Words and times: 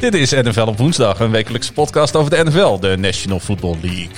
Dit 0.00 0.14
is 0.14 0.30
NFL 0.30 0.60
op 0.60 0.78
woensdag, 0.78 1.20
een 1.20 1.30
wekelijkse 1.30 1.72
podcast 1.72 2.16
over 2.16 2.30
de 2.30 2.44
NFL, 2.44 2.78
de 2.78 2.96
National 2.96 3.40
Football 3.40 3.76
League. 3.82 4.08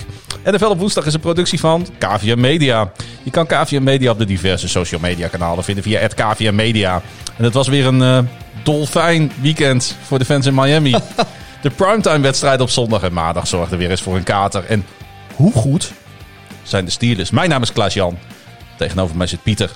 NFL 0.44 0.66
op 0.66 0.78
woensdag 0.78 1.06
is 1.06 1.14
een 1.14 1.20
productie 1.20 1.60
van 1.60 1.86
KVM 1.98 2.40
Media. 2.40 2.92
Je 3.22 3.30
kan 3.30 3.46
KVM 3.46 3.82
Media 3.82 4.10
op 4.10 4.18
de 4.18 4.24
diverse 4.24 4.68
social 4.68 5.00
media 5.00 5.28
kanalen 5.28 5.64
vinden 5.64 5.84
via 5.84 6.06
KVM 6.06 6.54
Media. 6.54 7.02
En 7.36 7.44
het 7.44 7.54
was 7.54 7.68
weer 7.68 7.86
een 7.86 8.00
uh, 8.00 8.18
dolfijn 8.62 9.32
weekend 9.40 9.96
voor 10.02 10.18
de 10.18 10.24
fans 10.24 10.46
in 10.46 10.54
Miami. 10.54 10.94
de 11.62 11.70
primetime 11.70 12.20
wedstrijd 12.20 12.60
op 12.60 12.70
zondag 12.70 13.02
en 13.02 13.12
maandag 13.12 13.46
zorgde 13.46 13.76
weer 13.76 13.90
eens 13.90 14.02
voor 14.02 14.16
een 14.16 14.24
kater. 14.24 14.64
En 14.64 14.84
hoe 15.34 15.52
goed 15.52 15.92
zijn 16.62 16.84
de 16.84 16.90
Steelers? 16.90 17.30
Mijn 17.30 17.48
naam 17.48 17.62
is 17.62 17.72
Klaas-Jan. 17.72 18.18
Tegenover 18.76 19.16
mij 19.16 19.26
zit 19.26 19.42
Pieter. 19.42 19.70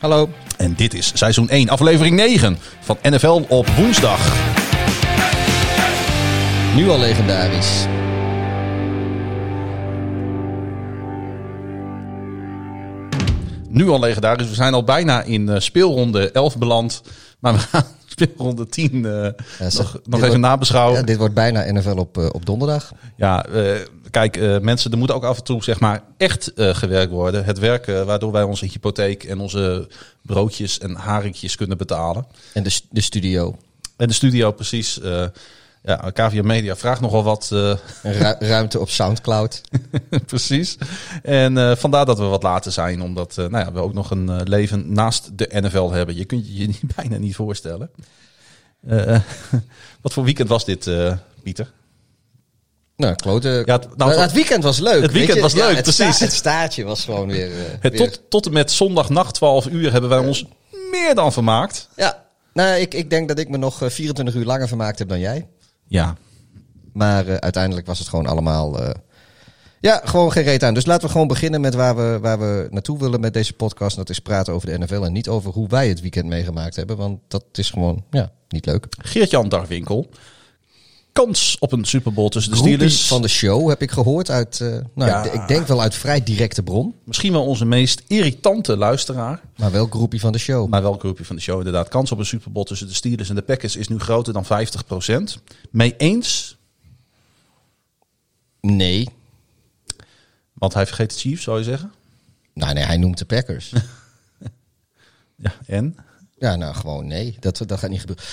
Hallo. 0.00 0.30
En 0.56 0.74
dit 0.74 0.94
is 0.94 1.10
seizoen 1.14 1.48
1, 1.48 1.68
aflevering 1.68 2.16
9 2.16 2.58
van 2.80 2.98
NFL 3.02 3.42
op 3.48 3.66
woensdag. 3.68 4.20
Nu 6.74 6.88
al 6.88 6.98
legendarisch. 6.98 7.86
Nu 13.68 13.88
al 13.88 14.00
legendarisch. 14.00 14.48
We 14.48 14.54
zijn 14.54 14.74
al 14.74 14.84
bijna 14.84 15.22
in 15.22 15.48
uh, 15.48 15.58
speelronde 15.58 16.30
11 16.30 16.58
beland. 16.58 17.02
Maar 17.38 17.52
we 17.52 17.58
gaan 17.58 17.84
speelronde 18.20 18.66
10 18.66 18.94
uh, 18.94 19.02
ja, 19.02 19.32
nog, 19.58 20.00
nog 20.04 20.22
even 20.22 20.40
nabeschouwen. 20.40 20.98
Ja, 20.98 21.04
dit 21.04 21.16
wordt 21.16 21.34
bijna 21.34 21.72
NFL 21.72 21.96
op, 21.96 22.18
uh, 22.18 22.28
op 22.32 22.46
donderdag. 22.46 22.92
Ja, 23.16 23.46
uh, 23.48 23.74
kijk, 24.10 24.60
mensen, 24.62 24.92
er 24.92 24.98
moet 24.98 25.12
ook 25.12 25.24
af 25.24 25.38
en 25.38 25.44
toe 25.44 25.62
zeg 25.62 25.80
maar 25.80 26.02
echt 26.16 26.52
gewerkt 26.54 27.12
worden. 27.12 27.44
Het 27.44 27.58
werk 27.58 27.86
waardoor 27.86 28.32
wij 28.32 28.42
onze 28.42 28.66
hypotheek 28.66 29.24
en 29.24 29.40
onze 29.40 29.88
broodjes 30.22 30.78
en 30.78 30.94
haringjes 30.94 31.56
kunnen 31.56 31.78
betalen. 31.78 32.26
En 32.52 32.62
de, 32.62 32.80
de 32.90 33.00
studio. 33.00 33.56
En 33.96 34.08
de 34.08 34.14
studio, 34.14 34.52
precies. 34.52 35.00
Ja, 35.88 36.10
KVM 36.12 36.46
Media 36.46 36.76
vraagt 36.76 37.00
nogal 37.00 37.22
wat. 37.24 37.50
Uh... 37.52 37.74
Ru 38.02 38.34
ruimte 38.38 38.78
op 38.78 38.90
Soundcloud. 38.90 39.60
Precies. 40.26 40.78
En 41.22 41.56
uh, 41.56 41.76
vandaar 41.76 42.06
dat 42.06 42.18
we 42.18 42.24
wat 42.24 42.42
later 42.42 42.72
zijn, 42.72 43.02
omdat 43.02 43.36
uh, 43.38 43.46
nou 43.46 43.64
ja, 43.64 43.72
we 43.72 43.78
ook 43.78 43.94
nog 43.94 44.10
een 44.10 44.42
leven 44.42 44.92
naast 44.92 45.38
de 45.38 45.48
NFL 45.50 45.90
hebben. 45.90 46.16
Je 46.16 46.24
kunt 46.24 46.46
je 46.46 46.68
je 46.80 46.86
bijna 46.96 47.16
niet 47.16 47.34
voorstellen. 47.34 47.90
wat 50.02 50.12
voor 50.12 50.24
weekend 50.24 50.48
was 50.48 50.64
dit, 50.64 50.90
Pieter? 51.42 51.72
Nou, 52.96 53.14
klote. 53.14 53.62
Ja, 53.64 53.72
het, 53.72 53.96
nou, 53.96 54.14
het, 54.14 54.32
weekend 54.32 54.62
was 54.62 54.78
leuk. 54.78 55.02
Het 55.02 55.12
weekend 55.12 55.40
was 55.40 55.54
leuk, 55.54 55.74
het 55.74 55.82
precies. 55.82 56.14
Sta 56.14 56.24
het 56.24 56.34
staartje 56.34 56.84
was 56.84 57.04
gewoon 57.04 57.28
weer. 57.28 57.50
het 57.80 57.92
weer... 57.92 58.10
Tot, 58.10 58.20
tot 58.30 58.46
en 58.46 58.52
met 58.52 58.72
zondagnacht 58.72 59.34
12 59.34 59.66
uur 59.66 59.92
hebben 59.92 60.10
wij 60.10 60.18
ons 60.18 60.44
meer 60.90 61.14
dan 61.14 61.32
vermaakt. 61.32 61.88
Ja, 61.96 62.24
nou, 62.52 62.80
ik, 62.80 62.94
ik 62.94 63.10
denk 63.10 63.28
dat 63.28 63.38
ik 63.38 63.48
me 63.48 63.56
nog 63.56 63.80
24 63.86 64.34
uur 64.34 64.44
langer 64.44 64.68
vermaakt 64.68 64.98
heb 64.98 65.08
dan 65.08 65.20
jij. 65.20 65.48
Ja. 65.88 66.16
Maar 66.92 67.26
uh, 67.26 67.34
uiteindelijk 67.34 67.86
was 67.86 67.98
het 67.98 68.08
gewoon 68.08 68.26
allemaal. 68.26 68.82
Uh, 68.82 68.90
ja, 69.80 70.00
gewoon 70.04 70.32
geen 70.32 70.44
reet 70.44 70.62
aan. 70.62 70.74
Dus 70.74 70.86
laten 70.86 71.06
we 71.06 71.12
gewoon 71.12 71.28
beginnen 71.28 71.60
met 71.60 71.74
waar 71.74 71.96
we, 71.96 72.18
waar 72.20 72.38
we 72.38 72.68
naartoe 72.70 72.98
willen 72.98 73.20
met 73.20 73.32
deze 73.32 73.52
podcast. 73.52 73.90
En 73.90 74.02
dat 74.02 74.10
is 74.10 74.18
praten 74.18 74.52
over 74.52 74.68
de 74.68 74.78
NFL 74.78 75.02
en 75.02 75.12
niet 75.12 75.28
over 75.28 75.52
hoe 75.52 75.68
wij 75.68 75.88
het 75.88 76.00
weekend 76.00 76.26
meegemaakt 76.26 76.76
hebben. 76.76 76.96
Want 76.96 77.20
dat 77.28 77.44
is 77.52 77.70
gewoon 77.70 78.04
ja, 78.10 78.32
niet 78.48 78.66
leuk. 78.66 78.86
Geert-Jan 79.02 79.48
Dagwinkel. 79.48 80.08
Kans 81.24 81.56
op 81.58 81.72
een 81.72 81.84
Super 81.84 82.12
Bowl 82.12 82.28
tussen 82.28 82.52
de 82.52 82.58
Steelers. 82.58 83.06
van 83.06 83.22
de 83.22 83.28
show 83.28 83.68
heb 83.68 83.82
ik 83.82 83.90
gehoord 83.90 84.30
uit, 84.30 84.58
uh, 84.62 84.68
nou, 84.94 85.10
ja. 85.10 85.24
ik 85.24 85.48
denk 85.48 85.66
wel 85.66 85.80
uit 85.80 85.94
vrij 85.94 86.22
directe 86.22 86.62
bron. 86.62 86.94
Misschien 87.04 87.32
wel 87.32 87.46
onze 87.46 87.64
meest 87.64 88.02
irritante 88.06 88.76
luisteraar. 88.76 89.40
Maar 89.56 89.70
wel 89.70 89.86
groepie 89.86 90.20
van 90.20 90.32
de 90.32 90.38
show. 90.38 90.68
Maar 90.68 90.82
wel 90.82 90.98
groepie 90.98 91.26
van 91.26 91.36
de 91.36 91.42
show, 91.42 91.58
inderdaad. 91.58 91.88
Kans 91.88 92.12
op 92.12 92.18
een 92.18 92.26
Super 92.26 92.52
Bowl 92.52 92.64
tussen 92.64 92.86
de 92.86 92.94
Steelers 92.94 93.28
en 93.28 93.34
de 93.34 93.42
Packers 93.42 93.76
is 93.76 93.88
nu 93.88 93.98
groter 93.98 94.32
dan 94.32 94.44
50%. 94.44 95.42
Mee 95.70 95.96
eens? 95.96 96.56
Nee. 98.60 99.08
Want 100.52 100.74
hij 100.74 100.86
vergeet 100.86 101.10
de 101.10 101.18
Chiefs, 101.18 101.42
zou 101.42 101.58
je 101.58 101.64
zeggen? 101.64 101.92
Nou 102.54 102.74
nee, 102.74 102.84
hij 102.84 102.96
noemt 102.96 103.18
de 103.18 103.24
Packers. 103.24 103.72
ja, 105.44 105.52
en? 105.66 105.96
Ja, 106.38 106.56
nou 106.56 106.74
gewoon 106.74 107.06
nee. 107.06 107.36
Dat, 107.40 107.62
dat 107.66 107.78
gaat 107.78 107.90
niet 107.90 108.00
gebeuren. 108.00 108.24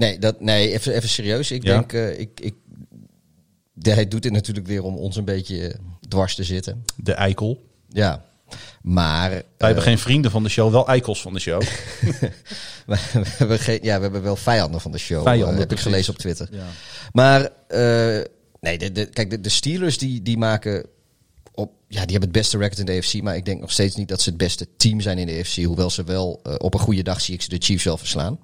Nee, 0.00 0.18
dat, 0.18 0.40
nee 0.40 0.72
even, 0.72 0.94
even 0.94 1.08
serieus. 1.08 1.50
Ik 1.50 1.62
ja. 1.62 1.72
denk, 1.72 1.92
uh, 1.92 2.18
ik, 2.18 2.40
ik, 2.40 2.54
de, 3.72 3.90
hij 3.90 4.08
doet 4.08 4.22
dit 4.22 4.32
natuurlijk 4.32 4.66
weer 4.66 4.82
om 4.82 4.96
ons 4.96 5.16
een 5.16 5.24
beetje 5.24 5.76
dwars 6.08 6.34
te 6.34 6.44
zitten. 6.44 6.84
De 6.96 7.12
eikel. 7.12 7.64
Ja, 7.88 8.24
maar... 8.82 9.30
Wij 9.30 9.38
uh, 9.38 9.44
hebben 9.58 9.82
geen 9.82 9.98
vrienden 9.98 10.30
van 10.30 10.42
de 10.42 10.48
show, 10.48 10.72
wel 10.72 10.86
eikels 10.86 11.22
van 11.22 11.32
de 11.32 11.40
show. 11.40 11.62
we, 12.86 12.96
hebben 13.14 13.58
geen, 13.58 13.78
ja, 13.82 13.96
we 13.96 14.02
hebben 14.02 14.22
wel 14.22 14.36
vijanden 14.36 14.80
van 14.80 14.92
de 14.92 14.98
show. 14.98 15.22
Vijanden, 15.22 15.58
heb 15.58 15.68
precies. 15.68 15.86
ik 15.86 15.90
gelezen 15.90 16.12
op 16.12 16.18
Twitter. 16.18 16.48
Ja. 16.50 16.66
Maar, 17.12 17.48
nee, 18.60 18.78
de, 18.78 18.92
de, 18.92 19.06
kijk, 19.06 19.30
de, 19.30 19.40
de 19.40 19.48
Steelers 19.48 19.98
die, 19.98 20.22
die 20.22 20.38
maken... 20.38 20.86
Op, 21.54 21.72
ja, 21.88 22.00
die 22.00 22.10
hebben 22.10 22.28
het 22.28 22.38
beste 22.38 22.58
record 22.58 22.78
in 22.78 22.86
de 22.86 22.96
AFC, 22.96 23.22
maar 23.22 23.36
ik 23.36 23.44
denk 23.44 23.60
nog 23.60 23.72
steeds 23.72 23.96
niet 23.96 24.08
dat 24.08 24.20
ze 24.20 24.28
het 24.28 24.38
beste 24.38 24.66
team 24.76 25.00
zijn 25.00 25.18
in 25.18 25.26
de 25.26 25.38
AFC. 25.38 25.64
Hoewel 25.64 25.90
ze 25.90 26.04
wel 26.04 26.40
op 26.58 26.74
een 26.74 26.80
goede 26.80 27.02
dag 27.02 27.20
zie 27.20 27.34
ik 27.34 27.42
ze 27.42 27.48
de 27.48 27.56
Chiefs 27.58 27.84
wel 27.84 27.96
verslaan. 27.96 28.38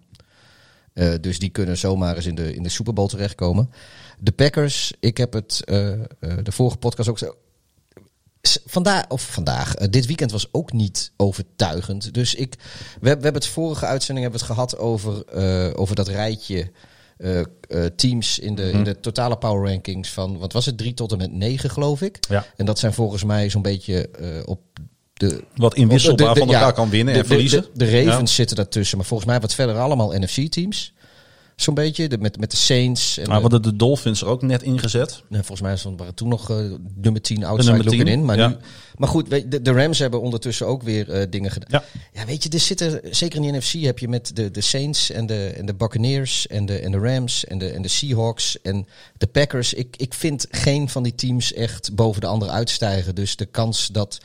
Uh, 0.97 1.15
dus 1.21 1.39
die 1.39 1.51
kunnen 1.51 1.79
zomaar 1.79 2.17
eens 2.17 2.27
in 2.27 2.34
de, 2.34 2.55
in 2.55 2.62
de 2.62 2.69
Super 2.69 2.93
Bowl 2.93 3.09
terechtkomen. 3.09 3.71
De 4.19 4.33
Packers, 4.33 4.93
ik 5.01 5.17
heb 5.17 5.33
het 5.33 5.62
uh, 5.65 5.89
uh, 5.89 5.99
de 6.43 6.53
vorige 6.53 6.77
podcast 6.77 7.09
ook 7.09 7.19
zo. 7.19 7.34
Vandaag, 8.67 9.09
of 9.09 9.23
vandaag, 9.23 9.75
dit 9.75 10.07
weekend 10.07 10.31
was 10.31 10.49
ook 10.53 10.73
niet 10.73 11.12
overtuigend. 11.17 12.15
Dus 12.15 12.34
ik, 12.34 12.55
we, 12.55 12.99
we 13.01 13.09
hebben 13.09 13.34
het 13.34 13.47
vorige 13.47 13.87
uitzending 13.87 14.27
hebben 14.27 14.47
het 14.47 14.57
gehad 14.57 14.79
over, 14.79 15.37
over 15.77 15.95
dat 15.95 16.09
rijtje 16.09 16.71
teams 17.97 18.39
in 18.39 18.55
de, 18.55 18.63
mm 18.63 18.69
-hmm. 18.69 18.78
in 18.78 18.84
de 18.84 19.01
totale 19.01 19.37
power 19.37 19.71
rankings 19.71 20.11
van, 20.11 20.39
wat 20.39 20.53
was 20.53 20.67
het, 20.67 20.78
drie 20.78 20.95
tot 20.95 21.13
en 21.13 21.19
met 21.19 21.33
negen 21.33 21.71
geloof 21.71 22.03
ik. 22.03 22.19
Ja. 22.28 22.47
En 22.57 22.67
dat 22.67 22.78
zijn 22.78 22.93
volgens 22.93 23.25
mij 23.25 23.51
zo'n 23.51 23.63
beetje 23.63 24.11
op 24.45 24.61
de, 25.16 25.44
wat 25.54 25.75
inwisselbaar 25.75 26.28
de, 26.28 26.32
de, 26.34 26.38
van 26.38 26.49
elkaar 26.49 26.69
ja, 26.69 26.72
kan 26.72 26.91
winnen 26.91 27.15
en 27.15 27.27
verliezen. 27.27 27.66
De, 27.75 27.91
Ravens 27.91 28.31
ja. 28.31 28.37
zitten 28.37 28.56
daartussen, 28.56 28.97
maar 28.97 29.06
volgens 29.06 29.28
mij 29.28 29.41
wat 29.41 29.54
verder 29.54 29.78
allemaal 29.78 30.12
NFC-teams. 30.19 30.94
Zo'n 31.56 31.75
beetje, 31.75 32.09
de, 32.09 32.19
met, 32.19 32.38
met 32.38 32.50
de 32.50 32.56
Saints. 32.56 33.19
En 33.19 33.28
maar 33.28 33.41
hadden 33.41 33.62
de 33.62 33.77
Dolphins 33.77 34.21
er 34.21 34.27
ook 34.27 34.43
net 34.43 34.62
ingezet? 34.62 35.22
Nee, 35.28 35.43
volgens 35.43 35.84
mij 35.84 35.94
waren 35.97 36.15
toen 36.15 36.28
nog 36.28 36.50
uh, 36.50 36.56
nummer 36.94 37.21
10 37.21 37.44
outside 37.44 37.84
looking 37.84 38.09
in. 38.09 38.25
Maar, 38.25 38.37
ja. 38.37 38.49
nu, 38.49 38.56
maar 38.97 39.09
goed, 39.09 39.31
de, 39.31 39.62
de 39.62 39.72
Rams 39.72 39.99
hebben 39.99 40.21
ondertussen 40.21 40.66
ook 40.66 40.82
weer 40.82 41.09
uh, 41.09 41.22
dingen 41.31 41.50
gedaan. 41.50 41.83
Ja. 41.83 42.00
ja, 42.21 42.27
weet 42.27 42.43
je, 42.43 42.48
er 42.48 42.60
zitten, 42.60 43.00
zeker 43.10 43.44
in 43.44 43.53
de 43.53 43.59
NFC 43.59 43.72
heb 43.72 43.98
je 43.98 44.09
met 44.09 44.37
de, 44.37 44.50
de 44.50 44.60
Saints 44.60 45.10
en 45.10 45.27
de, 45.27 45.53
en 45.56 45.66
de 45.66 45.75
Buccaneers 45.75 46.47
en 46.47 46.66
de, 46.66 46.78
en 46.78 46.91
de 46.91 46.98
Rams 46.98 47.44
en 47.44 47.59
de, 47.59 47.69
en 47.69 47.83
de 47.83 47.88
Seahawks 47.88 48.62
en 48.62 48.87
de 49.19 49.27
Packers. 49.27 49.75
Ik, 49.75 49.97
ik 49.97 50.15
vind 50.15 50.47
geen 50.50 50.88
van 50.88 51.03
die 51.03 51.15
teams 51.15 51.53
echt 51.53 51.94
boven 51.94 52.21
de 52.21 52.27
andere 52.27 52.50
uitstijgen. 52.50 53.15
Dus 53.15 53.37
de 53.37 53.47
kans 53.47 53.88
dat 53.93 54.19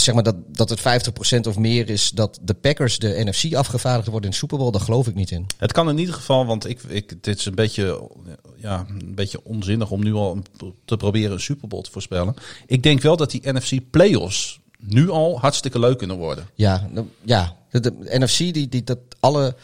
zeg 0.00 0.14
maar 0.14 0.22
dat, 0.22 0.36
dat 0.48 0.68
het 0.68 0.80
50% 0.80 1.40
of 1.48 1.58
meer 1.58 1.90
is 1.90 2.10
dat 2.10 2.38
de 2.42 2.54
Packers 2.54 2.98
de 2.98 3.22
NFC 3.24 3.54
afgevaardigd 3.54 4.08
worden 4.08 4.24
in 4.24 4.30
de 4.30 4.36
Super 4.36 4.58
Bowl, 4.58 4.70
daar 4.70 4.80
geloof 4.80 5.06
ik 5.06 5.14
niet 5.14 5.30
in. 5.30 5.46
Het 5.56 5.72
kan 5.72 5.88
in 5.88 5.98
ieder 5.98 6.14
geval, 6.14 6.46
want 6.46 6.68
ik, 6.68 6.82
ik, 6.82 7.22
dit 7.22 7.38
is 7.38 7.46
een 7.46 7.54
beetje, 7.54 8.08
ja, 8.56 8.86
een 8.88 9.14
beetje 9.14 9.44
onzinnig 9.44 9.90
om 9.90 10.02
nu 10.02 10.12
al 10.12 10.38
te 10.84 10.96
proberen 10.96 11.32
een 11.32 11.40
Super 11.40 11.68
Bowl 11.68 11.82
te 11.82 11.90
voorspellen. 11.90 12.34
Ik 12.66 12.82
denk 12.82 13.00
wel 13.00 13.16
dat 13.16 13.30
die 13.30 13.52
NFC 13.52 13.90
playoffs 13.90 14.60
nu 14.78 15.10
al 15.10 15.40
hartstikke 15.40 15.78
leuk 15.78 15.98
kunnen 15.98 16.16
worden. 16.16 16.48
Ja, 16.54 16.88
ja 17.22 17.56
de, 17.70 17.80
de 17.80 18.18
NFC 18.18 18.38
die, 18.38 18.68
die 18.68 18.84
dat 18.84 18.98
alle... 19.20 19.56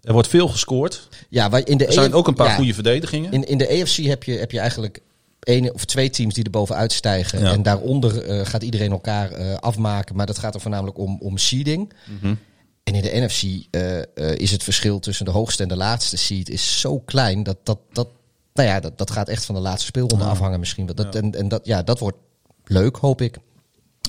Er 0.00 0.12
wordt 0.12 0.28
veel 0.28 0.48
gescoord. 0.48 1.08
Ja, 1.28 1.64
in 1.64 1.76
de 1.76 1.86
er 1.86 1.92
zijn 1.92 2.12
ook 2.12 2.26
een 2.28 2.34
paar 2.34 2.48
ja, 2.48 2.54
goede 2.54 2.74
verdedigingen. 2.74 3.32
In, 3.32 3.44
in 3.44 3.58
de 3.58 3.68
AFC 3.68 3.96
heb 3.96 4.22
je, 4.22 4.32
heb 4.32 4.50
je 4.50 4.58
eigenlijk 4.58 5.02
één 5.42 5.74
of 5.74 5.84
twee 5.84 6.10
teams 6.10 6.34
die 6.34 6.44
er 6.44 6.50
bovenuit 6.50 6.92
stijgen. 6.92 7.40
Ja. 7.40 7.52
En 7.52 7.62
daaronder 7.62 8.28
uh, 8.28 8.46
gaat 8.46 8.62
iedereen 8.62 8.90
elkaar 8.90 9.38
uh, 9.38 9.54
afmaken. 9.54 10.16
Maar 10.16 10.26
dat 10.26 10.38
gaat 10.38 10.54
er 10.54 10.60
voornamelijk 10.60 10.98
om, 10.98 11.18
om 11.20 11.38
seeding. 11.38 11.92
Mm 12.06 12.18
-hmm. 12.20 12.38
En 12.82 12.94
in 12.94 13.02
de 13.02 13.20
NFC 13.20 13.42
uh, 13.42 14.34
is 14.34 14.50
het 14.50 14.62
verschil 14.62 14.98
tussen 14.98 15.24
de 15.24 15.30
hoogste 15.30 15.62
en 15.62 15.68
de 15.68 15.76
laatste 15.76 16.16
seed 16.16 16.48
is 16.48 16.80
zo 16.80 16.98
klein 16.98 17.42
dat 17.42 17.56
dat, 17.62 17.78
dat, 17.92 18.08
nou 18.54 18.68
ja, 18.68 18.80
dat, 18.80 18.98
dat 18.98 19.10
gaat 19.10 19.28
echt 19.28 19.44
van 19.44 19.54
de 19.54 19.60
laatste 19.60 19.86
speelronde 19.86 20.24
afhangen 20.24 20.58
misschien. 20.58 20.86
Dat, 20.86 21.14
Ja. 21.14 21.20
en, 21.20 21.34
en 21.34 21.48
dat, 21.48 21.66
ja, 21.66 21.82
dat 21.82 21.98
wordt 21.98 22.16
leuk, 22.64 22.96
hoop 22.96 23.20
ik. 23.20 23.38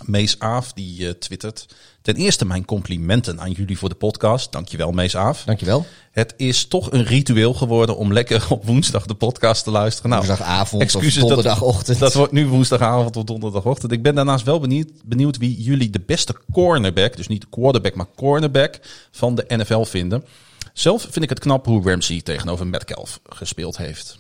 Mees 0.06 0.40
Aaf 0.40 0.74
die 0.74 1.08
eh, 1.08 1.14
twittert. 1.14 1.66
Ten 2.04 2.16
eerste 2.16 2.46
mijn 2.46 2.66
complimenten 2.66 3.40
aan 3.40 3.52
jullie 3.52 3.78
voor 3.78 3.90
de 3.90 3.96
podcast. 3.96 4.52
Dankjewel 4.52 4.92
Mees 4.92 5.16
Aaf. 5.16 5.44
Dankjewel. 5.44 5.86
Het 6.12 6.34
is 6.38 6.66
toch 6.66 6.92
een 6.92 7.04
ritueel 7.04 7.54
geworden 7.54 7.98
om 7.98 8.14
lekker 8.14 8.46
op 8.50 8.66
woensdag 8.66 9.06
de 9.06 9.14
podcast 9.14 9.64
te 9.64 9.72
luisteren. 9.72 10.10
Nou, 10.10 10.26
Woensdagavond 10.26 10.82
excuses, 10.82 11.24
of 11.24 11.28
donderdagochtend. 11.28 12.00
Dat 12.00 12.14
wordt 12.14 12.32
nu 12.32 12.48
woensdagavond 12.48 13.16
of 13.16 13.24
donderdagochtend. 13.24 13.92
Ik 13.92 14.02
ben 14.02 14.16
daarnaast 14.16 14.46
wel 14.46 14.60
benieuwd, 14.60 14.92
benieuwd 15.06 15.38
wie 15.38 15.62
jullie 15.62 15.90
de 15.90 16.02
beste 16.06 16.36
cornerback, 16.52 17.16
dus 17.16 17.28
niet 17.28 17.50
quarterback, 17.50 17.96
maar 17.96 18.08
cornerback 18.16 18.80
van 19.12 19.36
de 19.36 19.46
NFL 19.48 19.84
vinden. 19.84 20.24
Zelf 20.74 21.02
vind 21.02 21.24
ik 21.24 21.30
het 21.30 21.40
knap 21.40 21.66
hoe 21.66 21.90
Ramsey 21.90 22.22
tegenover 22.22 22.68
Metcalf 22.68 23.20
gespeeld 23.24 23.78
heeft. 23.78 24.18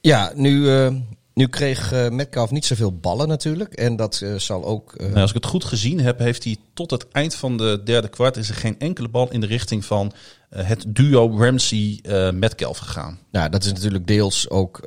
Ja, 0.00 0.32
nu, 0.34 0.70
eh, 0.70 0.94
Nu 1.36 1.46
kreeg 1.46 1.92
eh, 1.92 2.08
Metcalf 2.08 2.50
niet 2.50 2.64
zoveel 2.64 2.92
ballen 2.92 3.28
natuurlijk. 3.28 3.74
En 3.74 3.96
dat 3.96 4.20
eh, 4.22 4.34
zal 4.34 4.64
ook... 4.64 4.94
eh, 4.94 5.06
Nou, 5.06 5.20
als 5.20 5.30
ik 5.30 5.36
het 5.36 5.46
goed 5.46 5.64
gezien 5.64 6.00
heb, 6.00 6.18
heeft 6.18 6.44
hij 6.44 6.56
tot 6.74 6.90
het 6.90 7.08
eind 7.12 7.34
van 7.34 7.56
de 7.56 7.80
derde 7.84 8.08
kwart 8.08 8.36
is 8.36 8.48
er 8.48 8.54
geen 8.54 8.78
enkele 8.78 9.08
bal 9.08 9.30
in 9.30 9.40
de 9.40 9.46
richting 9.46 9.84
van 9.84 10.12
het 10.48 10.84
duo 10.88 11.38
Ramsey-Metcalf 11.38 12.78
gegaan. 12.78 13.18
nou, 13.30 13.50
dat 13.50 13.64
is 13.64 13.72
natuurlijk 13.72 14.06
deels 14.06 14.50
ook 14.50 14.80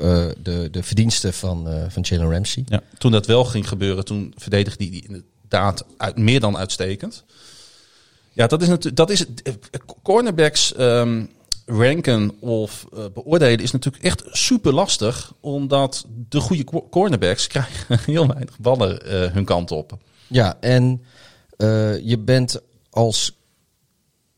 de, 0.44 0.68
de 0.72 0.84
verdienste 0.84 1.34
van, 1.34 1.68
van 1.90 2.02
Jalen 2.02 2.32
Ramsey. 2.32 2.64
Ja. 2.68 2.82
Toen 2.98 3.12
dat 3.12 3.26
wel 3.26 3.46
ging 3.46 3.68
gebeuren, 3.68 4.06
toen 4.06 4.34
verdedigde 4.38 4.84
hij 4.84 4.92
die 4.92 5.06
inderdaad 5.08 5.86
uit, 5.98 6.18
meer 6.18 6.40
dan 6.40 6.58
uitstekend. 6.58 7.24
Ja, 8.34 8.48
dat 8.48 8.62
is 8.62 8.68
natuurlijk, 8.68 8.96
dat 8.96 9.10
is 9.10 9.26
Cornerbacks 10.04 10.74
ehm, 10.74 11.26
ranken 11.70 12.42
of 12.42 12.86
eh, 12.94 13.06
beoordelen 13.14 13.60
is 13.60 13.72
natuurlijk 13.72 14.04
echt 14.04 14.24
super 14.32 14.74
lastig, 14.74 15.34
omdat 15.40 16.06
de 16.30 16.40
goede 16.40 16.64
co- 16.64 16.88
cornerbacks 16.90 17.48
krijgen 17.48 18.00
heel 18.14 18.28
weinig 18.28 18.60
ballen 18.60 19.06
eh, 19.06 19.32
hun 19.32 19.46
kant 19.46 19.72
op. 19.72 19.98
Ja, 20.28 20.58
en 20.60 21.02
eh, 21.58 22.00
je 22.00 22.18
bent 22.18 22.62
als. 22.90 23.38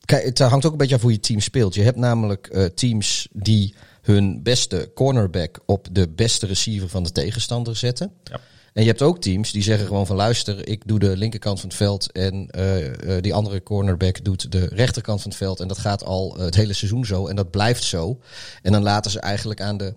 Kijk, 0.05 0.23
het 0.23 0.39
hangt 0.39 0.65
ook 0.65 0.71
een 0.71 0.77
beetje 0.77 0.95
af 0.95 1.01
hoe 1.01 1.11
je 1.11 1.19
team 1.19 1.39
speelt. 1.39 1.75
Je 1.75 1.81
hebt 1.81 1.97
namelijk 1.97 2.47
eh, 2.47 2.65
teams 2.65 3.27
die 3.31 3.75
hun 4.01 4.43
beste 4.43 4.91
cornerback 4.95 5.59
op 5.65 5.87
de 5.91 6.09
beste 6.09 6.45
receiver 6.45 6.89
van 6.89 7.03
de 7.03 7.11
tegenstander 7.11 7.75
zetten. 7.75 8.11
Ja. 8.23 8.39
En 8.73 8.81
je 8.81 8.87
hebt 8.87 9.01
ook 9.01 9.21
teams 9.21 9.51
die 9.51 9.63
zeggen 9.63 9.87
gewoon 9.87 10.05
van 10.05 10.15
luister, 10.15 10.67
ik 10.67 10.87
doe 10.87 10.99
de 10.99 11.17
linkerkant 11.17 11.59
van 11.59 11.69
het 11.69 11.77
veld 11.77 12.11
en 12.11 12.47
eh, 12.49 13.15
eh, 13.15 13.21
die 13.23 13.33
andere 13.33 13.63
cornerback 13.63 14.23
doet 14.23 14.51
de 14.51 14.65
rechterkant 14.65 15.21
van 15.21 15.29
het 15.29 15.39
veld. 15.39 15.59
En 15.59 15.67
dat 15.67 15.77
gaat 15.77 16.03
al 16.03 16.37
eh, 16.37 16.45
het 16.45 16.55
hele 16.55 16.73
seizoen 16.73 17.05
zo 17.05 17.27
en 17.27 17.35
dat 17.35 17.51
blijft 17.51 17.83
zo. 17.83 18.19
En 18.61 18.71
dan 18.71 18.83
laten 18.83 19.11
ze 19.11 19.19
eigenlijk 19.19 19.61
aan 19.61 19.77
de 19.77 19.93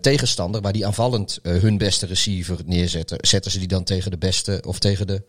tegenstander, 0.00 0.60
waar 0.60 0.72
die 0.72 0.86
aanvallend 0.86 1.38
hun 1.42 1.78
beste 1.78 2.06
receiver 2.06 2.58
neerzetten, 2.64 3.18
zetten 3.20 3.50
ze 3.50 3.58
die 3.58 3.68
dan 3.68 3.84
tegen 3.84 4.10
de 4.10 4.18
beste 4.18 4.62
of 4.66 4.78
tegen 4.78 5.06
de 5.06 5.22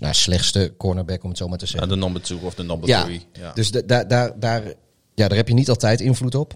nou, 0.00 0.14
slechtste 0.14 0.74
cornerback, 0.76 1.22
om 1.22 1.28
het 1.28 1.38
zo 1.38 1.48
maar 1.48 1.58
te 1.58 1.66
zeggen. 1.66 1.88
de 1.88 1.96
number 1.96 2.22
two 2.22 2.38
of 2.42 2.54
de 2.54 2.62
number 2.62 2.88
Ja, 2.88 3.02
three. 3.04 3.26
Ja. 3.32 3.52
dus 3.52 3.70
da- 3.70 3.82
daar, 3.82 4.08
daar, 4.08 4.40
daar, 4.40 4.62
ja, 5.14 5.28
daar 5.28 5.36
heb 5.36 5.48
je 5.48 5.54
niet 5.54 5.68
altijd 5.68 6.00
invloed 6.00 6.34
op. 6.34 6.54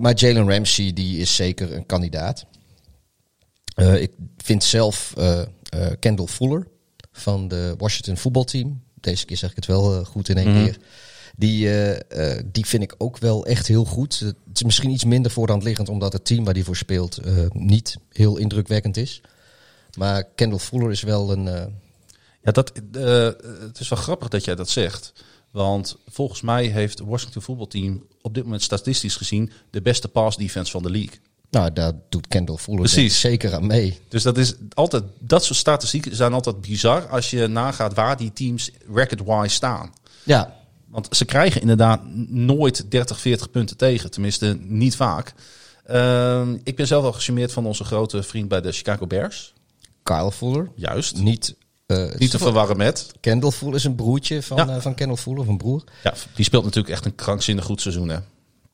Maar 0.00 0.14
Jalen 0.14 0.50
Ramsey, 0.50 0.92
die 0.92 1.18
is 1.18 1.34
zeker 1.34 1.72
een 1.72 1.86
kandidaat. 1.86 2.46
Eh, 3.80 4.02
ik 4.02 4.10
vind 4.36 4.64
zelf 4.64 5.14
eh, 5.16 5.40
eh, 5.40 5.46
Kendall 5.98 6.26
Fuller 6.26 6.66
van 7.12 7.48
de 7.48 7.74
Washington 7.78 8.16
voetbalteam. 8.16 8.82
Deze 8.94 9.24
keer 9.24 9.36
zeg 9.36 9.50
ik 9.50 9.56
het 9.56 9.66
wel 9.66 10.04
goed 10.04 10.28
in 10.28 10.36
één 10.36 10.50
Mhm. 10.52 10.64
keer. 10.64 10.78
Die, 11.36 11.68
die 12.52 12.66
vind 12.66 12.82
ik 12.82 12.94
ook 12.98 13.18
wel 13.18 13.46
echt 13.46 13.66
heel 13.66 13.84
goed. 13.84 14.18
Het 14.18 14.36
is 14.54 14.62
misschien 14.62 14.90
iets 14.90 15.04
minder 15.04 15.30
voor 15.30 15.46
de 15.46 15.52
hand 15.52 15.64
liggend, 15.64 15.88
omdat 15.88 16.12
het 16.12 16.24
team 16.24 16.44
waar 16.44 16.54
die 16.54 16.64
voor 16.64 16.76
speelt 16.76 17.20
niet 17.52 17.96
heel 18.12 18.36
indrukwekkend 18.36 18.96
is. 18.96 19.20
Maar 19.98 20.24
Kendall 20.24 20.58
Fuller 20.58 20.90
is 20.90 21.02
wel 21.02 21.32
een. 21.32 21.44
Ja, 22.42 22.52
dat, 22.52 22.72
het 23.66 23.80
is 23.80 23.88
wel 23.88 23.98
grappig 23.98 24.28
dat 24.28 24.44
jij 24.44 24.54
dat 24.54 24.68
zegt. 24.68 25.12
Want 25.50 25.96
volgens 26.08 26.40
mij 26.40 26.66
heeft 26.66 26.98
het 26.98 27.08
Washington 27.08 27.42
voetbalteam 27.42 28.06
op 28.22 28.34
dit 28.34 28.44
moment 28.44 28.62
statistisch 28.62 29.16
gezien 29.16 29.50
de 29.70 29.82
beste 29.82 30.08
pass 30.08 30.36
defense 30.36 30.70
van 30.70 30.82
de 30.82 30.90
league. 30.90 31.18
Nou, 31.50 31.72
daar 31.72 31.92
doet 32.08 32.28
Kendall 32.28 32.56
Fuller 32.56 32.80
Precies. 32.80 33.20
zeker 33.20 33.54
aan 33.54 33.66
mee. 33.66 33.98
Dus 34.08 34.22
dat 34.22 34.38
is 34.38 34.54
altijd, 34.74 35.02
dat 35.18 35.44
soort 35.44 35.58
statistieken 35.58 36.16
zijn 36.16 36.32
altijd 36.32 36.60
bizar 36.60 37.06
als 37.08 37.30
je 37.30 37.46
nagaat 37.46 37.94
waar 37.94 38.16
die 38.16 38.32
teams 38.32 38.70
record-wise 38.94 39.54
staan. 39.54 39.92
Ja, 40.22 40.56
Want 40.88 41.08
ze 41.16 41.24
krijgen 41.24 41.60
inderdaad 41.60 42.00
nooit 42.28 42.90
30, 42.90 43.20
40 43.20 43.50
punten 43.50 43.76
tegen. 43.76 44.10
Tenminste, 44.10 44.58
niet 44.60 44.96
vaak. 44.96 45.34
Ehm, 45.86 46.56
ik 46.64 46.76
ben 46.76 46.86
zelf 46.86 47.02
wel 47.02 47.12
gecharmeerd 47.12 47.52
van 47.52 47.66
onze 47.66 47.84
grote 47.84 48.22
vriend 48.22 48.48
bij 48.48 48.60
de 48.60 48.72
Chicago 48.72 49.06
Bears. 49.06 49.52
Kyle 50.02 50.32
Fuller. 50.32 50.70
Juist. 50.74 51.16
Niet, 51.16 51.54
eh, 51.86 52.14
Niet 52.18 52.30
te 52.30 52.38
verwarren 52.38 52.76
met. 52.76 53.12
Kendall 53.20 53.50
Fuller 53.50 53.74
is 53.74 53.84
een 53.84 53.94
broertje 53.94 54.42
van, 54.42 54.56
Ja. 54.56 54.68
eh, 54.68 54.80
van 54.80 54.94
Kendall 54.94 55.16
Fuller, 55.16 55.38
of 55.40 55.46
een 55.46 55.56
broer. 55.56 55.84
Ja, 56.02 56.14
die 56.34 56.44
speelt 56.44 56.64
natuurlijk 56.64 56.94
echt 56.94 57.04
een 57.04 57.14
krankzinnig 57.14 57.64
goed 57.64 57.80
seizoen. 57.80 58.08
Hè? 58.08 58.18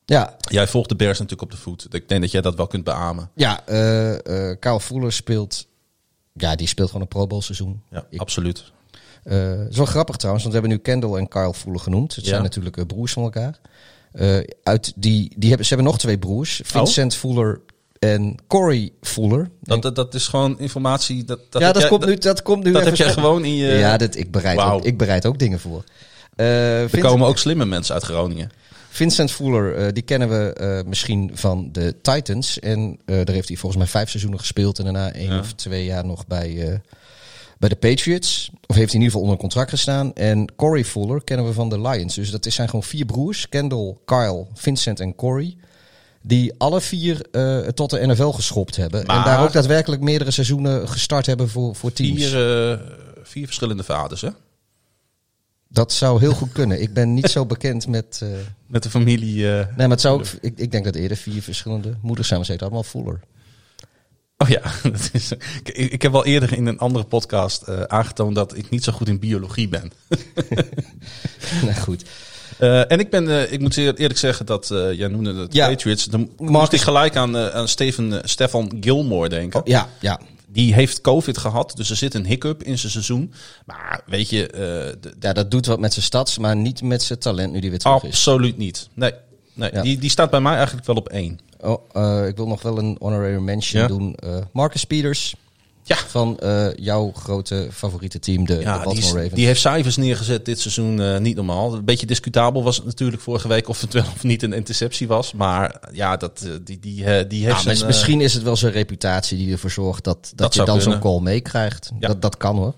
Ja, 0.09 0.35
Jij 0.39 0.67
volgt 0.67 0.89
de 0.89 0.95
Bears 0.95 1.19
natuurlijk 1.19 1.41
op 1.41 1.51
de 1.57 1.63
voet. 1.63 1.87
Ik 1.93 2.09
denk 2.09 2.21
dat 2.21 2.31
jij 2.31 2.41
dat 2.41 2.55
wel 2.55 2.67
kunt 2.67 2.83
beamen. 2.83 3.29
ja 3.35 3.59
uh, 3.69 4.15
Kyle 4.59 4.79
Fuller 4.79 5.11
speelt... 5.13 5.67
Ja, 6.33 6.55
die 6.55 6.67
speelt 6.67 6.87
gewoon 6.87 7.01
een 7.01 7.07
Pro 7.07 7.27
Bowl 7.27 7.41
seizoen. 7.41 7.81
Ja, 7.91 8.05
Ik- 8.09 8.19
absoluut. 8.19 8.71
Het 9.23 9.69
is 9.69 9.77
wel 9.77 9.85
grappig 9.85 10.15
trouwens, 10.15 10.45
want 10.45 10.55
we 10.55 10.61
hebben 10.61 10.77
nu 10.77 10.83
Kendall 10.83 11.19
en 11.19 11.27
Kyle 11.27 11.53
Fuller 11.53 11.79
genoemd. 11.79 12.15
Het 12.15 12.23
Ja. 12.23 12.29
zijn 12.29 12.41
natuurlijk 12.41 12.87
broers 12.87 13.13
van 13.13 13.23
elkaar. 13.23 13.59
Uit 14.63 14.93
die, 14.95 15.33
die 15.37 15.47
hebben, 15.49 15.65
ze 15.67 15.73
hebben 15.73 15.91
nog 15.91 15.99
twee 16.01 16.17
broers. 16.17 16.61
Vincent 16.63 17.15
Fuller 17.15 17.61
en 17.99 18.35
Corey 18.47 18.91
Fuller. 19.01 19.49
Dat, 19.61 19.81
dat, 19.81 19.95
dat 19.95 20.13
is 20.13 20.27
gewoon 20.27 20.59
informatie. 20.59 21.23
Dat, 21.23 21.39
dat 21.49 21.61
ja, 21.61 21.71
dat, 21.71 21.81
jij- 21.81 21.89
komt 21.91 22.05
nu, 22.05 22.15
dat 22.15 22.41
komt 22.41 22.63
nu 22.63 22.71
Dat 22.71 22.85
heb 22.85 22.95
jij 22.95 23.13
gewoon 23.13 23.45
in 23.45 23.55
je. 23.55 23.67
Ja, 23.73 23.97
dat, 23.97 24.15
ik, 24.15 24.31
bereid 24.31 24.59
ook, 24.59 24.83
ik 24.83 24.97
bereid 24.97 25.25
ook 25.25 25.39
dingen 25.39 25.59
voor. 25.59 25.83
Eh, 26.35 26.93
er 26.93 26.99
komen 26.99 27.27
ook 27.27 27.37
slimme 27.37 27.65
mensen 27.65 27.93
uit 27.93 28.03
Groningen. 28.03 28.51
Vincent 28.97 29.31
Fuller, 29.31 29.75
eh, 29.75 29.93
die 29.93 30.03
kennen 30.03 30.29
we 30.29 30.53
eh, 30.53 30.85
misschien 30.87 31.31
van 31.33 31.69
de 31.71 31.95
Titans. 32.01 32.59
En 32.59 32.99
eh, 33.05 33.15
daar 33.15 33.35
heeft 33.35 33.47
hij 33.47 33.57
volgens 33.57 33.81
mij 33.81 33.91
vijf 33.91 34.09
seizoenen 34.09 34.39
gespeeld. 34.39 34.77
En 34.77 34.83
daarna 34.83 35.11
één 35.11 35.31
Ja. 35.33 35.39
of 35.39 35.53
twee 35.53 35.85
jaar 35.85 36.05
nog 36.05 36.27
bij, 36.27 36.81
bij 37.59 37.69
de 37.69 37.75
Patriots. 37.75 38.49
Of 38.67 38.75
heeft 38.75 38.91
hij 38.91 38.99
in 38.99 39.05
ieder 39.05 39.05
geval 39.05 39.21
onder 39.21 39.37
contract 39.37 39.69
gestaan. 39.69 40.13
En 40.13 40.55
Corey 40.55 40.85
Fuller 40.85 41.23
kennen 41.23 41.45
we 41.45 41.53
van 41.53 41.69
de 41.69 41.81
Lions. 41.81 42.15
Dus 42.15 42.31
dat 42.31 42.45
is- 42.45 42.55
zijn 42.55 42.67
gewoon 42.69 42.83
vier 42.83 43.05
broers. 43.05 43.49
Kendall, 43.49 43.95
Kyle, 44.05 44.45
Vincent 44.53 44.99
en 44.99 45.15
Corey. 45.15 45.55
Die 46.21 46.53
alle 46.57 46.81
vier 46.81 47.21
tot 47.73 47.89
de 47.89 48.07
NFL 48.07 48.29
geschopt 48.29 48.75
hebben. 48.75 48.99
En 48.99 49.23
daar 49.23 49.43
ook 49.43 49.51
daadwerkelijk 49.51 50.01
meerdere 50.01 50.31
seizoenen 50.31 50.89
gestart 50.89 51.25
hebben 51.25 51.49
voor, 51.49 51.75
voor 51.75 51.93
teams. 51.93 52.23
Vier, 52.25 52.81
vier 53.23 53.45
verschillende 53.45 53.83
vaders, 53.83 54.21
hè? 54.21 54.29
Dat 55.69 55.91
zou 55.93 56.19
heel 56.19 56.33
goed 56.33 56.51
kunnen. 56.51 56.81
Ik 56.81 56.93
ben 56.93 57.13
niet 57.13 57.29
zo 57.29 57.45
bekend 57.45 57.87
met... 57.87 58.21
Met 58.67 58.83
de 58.83 58.89
familie. 58.89 59.49
eh, 59.51 59.65
Nee, 59.65 59.75
maar 59.77 59.89
het 59.89 60.01
zou 60.01 60.19
ook, 60.19 60.25
ik, 60.41 60.53
ik 60.59 60.71
denk 60.71 60.83
dat 60.85 60.95
eerder 60.95 61.17
vier 61.17 61.41
verschillende 61.41 61.97
moeders 62.01 62.27
zijn, 62.27 62.39
maar 62.39 62.49
ze 62.49 62.59
allemaal 62.59 62.83
Fuller. 62.83 63.19
Oh 64.37 64.47
ja, 64.49 64.61
dat 64.91 65.09
is, 65.13 65.31
ik, 65.63 65.69
ik 65.69 66.01
heb 66.01 66.11
wel 66.11 66.25
eerder 66.25 66.53
in 66.53 66.65
een 66.65 66.79
andere 66.79 67.05
podcast 67.05 67.61
eh, 67.63 67.81
aangetoond 67.81 68.35
dat 68.35 68.57
ik 68.57 68.69
niet 68.69 68.83
zo 68.83 68.91
goed 68.91 69.07
in 69.07 69.19
biologie 69.19 69.67
ben. 69.67 69.91
nou 71.65 71.73
goed. 71.73 72.03
Eh, 72.57 72.91
en 72.91 72.99
ik 72.99 73.09
ben, 73.09 73.51
ik 73.51 73.59
moet 73.59 73.77
eerlijk 73.77 74.17
zeggen 74.17 74.45
dat 74.45 74.67
jij 74.93 75.07
noemde 75.07 75.35
het 75.35 75.53
Ja. 75.53 75.67
Patriots. 75.69 76.05
Dan 76.05 76.29
moest 76.37 76.51
Marcus- 76.51 76.79
ik 76.79 76.81
gelijk 76.85 77.15
aan, 77.15 77.37
aan 77.37 77.67
Steven, 77.67 78.21
Stefan 78.29 78.77
Gilmore 78.81 79.29
denken. 79.29 79.59
Oh, 79.59 79.67
ja, 79.67 79.89
ja. 79.99 80.19
Die 80.57 80.73
heeft 80.73 81.01
COVID 81.01 81.37
gehad, 81.37 81.73
dus 81.75 81.89
er 81.89 81.95
zit 81.95 82.13
een 82.13 82.25
hiccup 82.25 82.63
in 82.63 82.77
zijn 82.77 82.91
seizoen. 82.91 83.33
Maar 83.65 84.01
weet 84.05 84.29
je, 84.29 84.47
eh, 84.49 85.11
ja, 85.19 85.33
dat 85.33 85.51
doet 85.51 85.65
wat 85.65 85.79
met 85.79 85.93
zijn 85.93 86.05
stads, 86.05 86.37
maar 86.37 86.55
niet 86.55 86.81
met 86.81 87.01
zijn 87.03 87.19
talent 87.19 87.51
nu 87.53 87.59
die 87.59 87.69
weer 87.69 87.79
terug 87.79 88.03
is. 88.03 88.09
absoluut 88.09 88.57
niet. 88.57 88.89
Nee, 88.93 89.11
nee 89.53 89.69
Ja. 89.73 89.81
die, 89.81 89.97
die 89.97 90.09
staat 90.09 90.29
bij 90.29 90.39
mij 90.41 90.55
eigenlijk 90.55 90.85
wel 90.87 90.95
op 90.95 91.09
één. 91.09 91.39
Oh, 91.61 91.77
eh, 91.93 92.27
ik 92.27 92.35
wil 92.35 92.47
nog 92.47 92.61
wel 92.61 92.77
een 92.77 92.95
honorary 92.99 93.37
mention 93.41 93.81
Ja. 93.81 93.87
doen. 93.87 94.15
Eh, 94.15 94.37
Marcus 94.53 94.83
Peters 94.83 95.35
Ja. 95.87 95.95
van 96.07 96.39
eh, 96.39 96.67
jouw 96.75 97.11
grote 97.15 97.67
favoriete 97.71 98.19
team, 98.19 98.45
de, 98.45 98.55
de 98.55 98.61
Ja, 98.61 98.83
die, 98.85 98.97
is- 98.97 99.11
Ravens. 99.11 99.33
die 99.33 99.45
heeft 99.45 99.61
cijfers 99.61 99.95
neergezet 99.97 100.45
dit 100.45 100.59
seizoen 100.59 101.01
eh, 101.01 101.17
niet 101.17 101.35
normaal. 101.35 101.73
Een 101.73 101.85
beetje 101.85 102.05
discutabel 102.05 102.63
was 102.63 102.75
het 102.75 102.85
natuurlijk 102.85 103.21
vorige 103.21 103.47
week 103.47 103.67
of 103.69 103.81
het 103.81 103.93
wel 103.93 104.03
of 104.15 104.23
niet 104.23 104.43
een 104.43 104.53
interceptie 104.53 105.07
was. 105.07 105.33
Maar 105.33 105.79
ja, 105.91 106.17
dat, 106.17 106.41
eh, 106.45 106.51
die, 106.63 106.79
die, 106.79 107.05
eh, 107.05 107.29
die 107.29 107.39
heeft 107.43 107.51
Nou, 107.53 107.63
zijn, 107.63 107.77
eh, 107.77 107.85
misschien 107.85 108.21
is 108.21 108.33
het 108.33 108.43
wel 108.43 108.55
zijn 108.55 108.71
reputatie 108.71 109.37
die 109.37 109.51
ervoor 109.51 109.71
zorgt 109.71 110.03
dat, 110.03 110.17
dat, 110.21 110.37
Dat 110.37 110.53
je 110.53 110.63
dan 110.65 110.81
zo'n 110.81 110.99
call 110.99 111.19
meekrijgt. 111.19 111.91
Ja. 111.99 112.07
Dat, 112.07 112.21
dat 112.21 112.37
kan 112.37 112.55
hoor. 112.55 112.73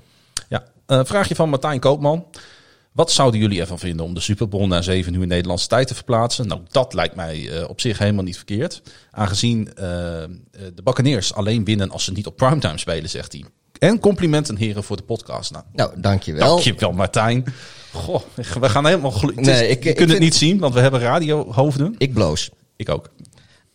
Ja, 0.50 0.64
Eh, 0.86 1.00
vraagje 1.04 1.36
van 1.36 1.50
Martijn 1.50 1.80
Koopman. 1.80 2.26
Wat 3.00 3.12
zouden 3.12 3.40
jullie 3.40 3.60
ervan 3.60 3.80
vinden 3.80 4.06
om 4.06 4.14
de 4.14 4.20
Super 4.20 4.48
Bowl 4.48 4.68
naar 4.68 4.84
7 4.84 5.14
uur 5.14 5.28
Nederlandse 5.28 5.68
tijd 5.68 5.88
te 5.88 5.96
verplaatsen? 5.96 6.48
Nou, 6.48 6.62
dat 6.70 6.94
lijkt 6.94 7.16
mij 7.16 7.50
eh, 7.50 7.70
op 7.70 7.82
zich 7.82 7.98
helemaal 7.98 8.24
niet 8.24 8.36
verkeerd. 8.36 8.82
Aangezien 9.12 9.74
eh, 9.76 10.24
eh, 10.24 10.30
de 10.76 10.82
Buccaneers 10.84 11.34
alleen 11.34 11.64
winnen 11.66 11.92
als 11.92 12.04
ze 12.04 12.12
niet 12.12 12.26
op 12.28 12.36
primetime 12.38 12.78
spelen, 12.78 13.10
zegt 13.10 13.32
hij. 13.32 13.44
En 13.80 14.00
complimenten 14.00 14.56
heren 14.58 14.84
voor 14.84 14.98
de 14.98 15.04
podcast. 15.04 15.52
Nou, 15.52 15.64
Nou, 15.74 15.92
dankjewel. 16.02 16.48
dankjewel 16.48 16.92
Martijn. 16.92 17.46
Goh, 17.94 18.22
we 18.60 18.70
gaan 18.70 18.86
helemaal... 18.86 19.12
gelu- 19.12 19.36
het 19.36 19.48
is- 19.48 19.60
Nee, 19.60 19.68
ik- 19.70 19.84
je 19.84 19.90
ik 19.90 19.96
kunt 19.96 20.10
het 20.12 20.20
niet 20.20 20.36
zien, 20.36 20.60
want 20.60 20.74
we 20.74 20.80
hebben 20.80 21.00
radiohoofden. 21.00 21.96
Ik 21.98 22.14
bloos. 22.14 22.50
Ik 22.76 22.90
ook. 22.90 23.10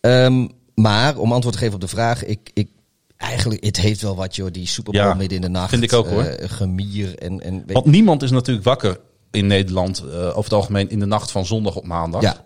Ehm, 0.01 0.47
maar 0.75 1.17
om 1.17 1.31
antwoord 1.31 1.55
te 1.55 1.61
geven 1.61 1.75
op 1.75 1.81
de 1.81 1.87
vraag, 1.87 2.25
ik, 2.25 2.49
ik, 2.53 2.69
eigenlijk, 3.17 3.65
het 3.65 3.77
heeft 3.77 4.01
wel 4.01 4.15
wat 4.15 4.35
joh, 4.35 4.51
die 4.51 4.67
Super 4.67 4.93
Bowl 4.93 5.05
Ja, 5.05 5.13
midden 5.13 5.35
in 5.35 5.41
de 5.43 5.49
nacht. 5.49 5.69
vind 5.69 5.83
ik 5.83 5.93
ook, 5.93 6.07
hoor. 6.07 6.35
gemier 6.41 7.17
en, 7.17 7.41
en 7.41 7.63
Want 7.67 7.85
niemand 7.85 8.23
is 8.23 8.31
natuurlijk 8.31 8.65
wakker 8.65 8.99
in 9.35 9.47
Nederland 9.47 9.99
eh, 9.99 10.27
over 10.27 10.43
het 10.43 10.53
algemeen 10.53 10.89
in 10.89 10.99
de 10.99 11.05
nacht 11.05 11.31
van 11.31 11.45
zondag 11.45 11.75
op 11.75 11.85
maandag. 11.85 12.21
Ja. 12.21 12.43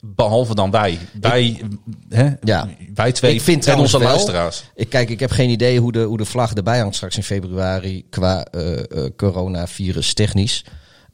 Behalve 0.00 0.54
dan 0.54 0.70
wij. 0.70 0.98
Wij, 1.20 1.62
hè, 2.08 2.30
Ja. 2.42 2.68
wij 2.94 3.12
twee 3.12 3.34
Ik 3.34 3.40
vind 3.40 3.66
en 3.66 3.78
onze 3.78 3.98
wel- 3.98 4.08
luisteraars. 4.08 4.64
Ik, 4.74 4.88
kijk, 4.88 5.08
ik 5.10 5.20
heb 5.20 5.30
geen 5.30 5.50
idee 5.50 5.80
hoe 5.80 5.92
de, 5.92 6.02
hoe 6.02 6.16
de 6.16 6.24
vlag 6.24 6.52
erbij 6.54 6.78
hangt 6.78 6.94
straks 6.96 7.16
in 7.16 7.22
februari 7.22 8.06
qua 8.10 8.44
eh, 8.44 9.04
coronavirus 9.16 10.14
technisch. 10.14 10.64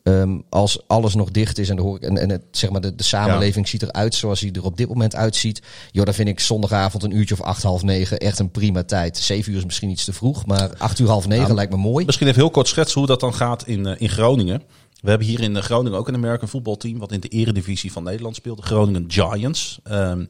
Ehm, 0.03 0.39
als 0.49 0.83
alles 0.87 1.15
nog 1.15 1.31
dicht 1.31 1.59
is 1.59 1.69
en, 1.69 1.77
de, 1.77 1.97
en, 2.01 2.19
en 2.19 2.31
het, 2.31 2.43
zeg 2.51 2.71
maar 2.71 2.81
de, 2.81 2.95
de 2.95 3.03
samenleving 3.03 3.69
ziet 3.69 3.83
eruit 3.83 4.15
zoals 4.15 4.41
hij 4.41 4.51
er 4.53 4.65
op 4.65 4.77
dit 4.77 4.89
moment 4.89 5.15
uitziet. 5.17 5.63
Joh, 5.91 6.05
dan 6.05 6.15
vind 6.15 6.29
ik 6.29 6.41
zondagavond 6.41 7.03
een 7.03 7.17
uurtje 7.17 7.35
of 7.35 7.41
acht, 7.41 7.63
half 7.63 7.83
negen 7.83 8.19
echt 8.19 8.39
een 8.39 8.51
prima 8.51 8.83
tijd. 8.83 9.17
Zeven 9.19 9.53
uur 9.53 9.59
is 9.59 9.65
misschien 9.65 9.91
iets 9.91 10.05
te 10.05 10.13
vroeg, 10.13 10.47
maar 10.47 10.71
acht 10.79 10.99
uur, 10.99 11.09
half 11.09 11.27
negen 11.27 11.47
Ja, 11.49 11.55
lijkt 11.55 11.73
me 11.73 11.79
mooi. 11.79 12.05
Misschien 12.05 12.27
even 12.27 12.41
heel 12.41 12.51
kort 12.51 12.69
schetsen 12.69 12.99
hoe 12.99 13.09
dat 13.09 13.21
dan 13.21 13.35
gaat 13.35 13.67
in, 13.67 13.87
in 13.87 14.09
Groningen. 14.09 14.63
We 15.03 15.09
hebben 15.09 15.29
hier 15.29 15.41
in 15.41 15.57
eh, 15.57 15.63
Groningen 15.63 15.99
ook 15.99 16.09
een 16.09 16.15
American 16.15 16.49
voetbalteam 16.49 16.99
wat 16.99 17.13
in 17.13 17.21
de 17.21 17.29
eredivisie 17.29 17.93
van 17.93 18.03
Nederland 18.03 18.37
speelt. 18.37 18.57
De 18.57 18.63
Groningen 18.63 19.05
Giants. 19.09 19.81
Ehm, 19.85 20.25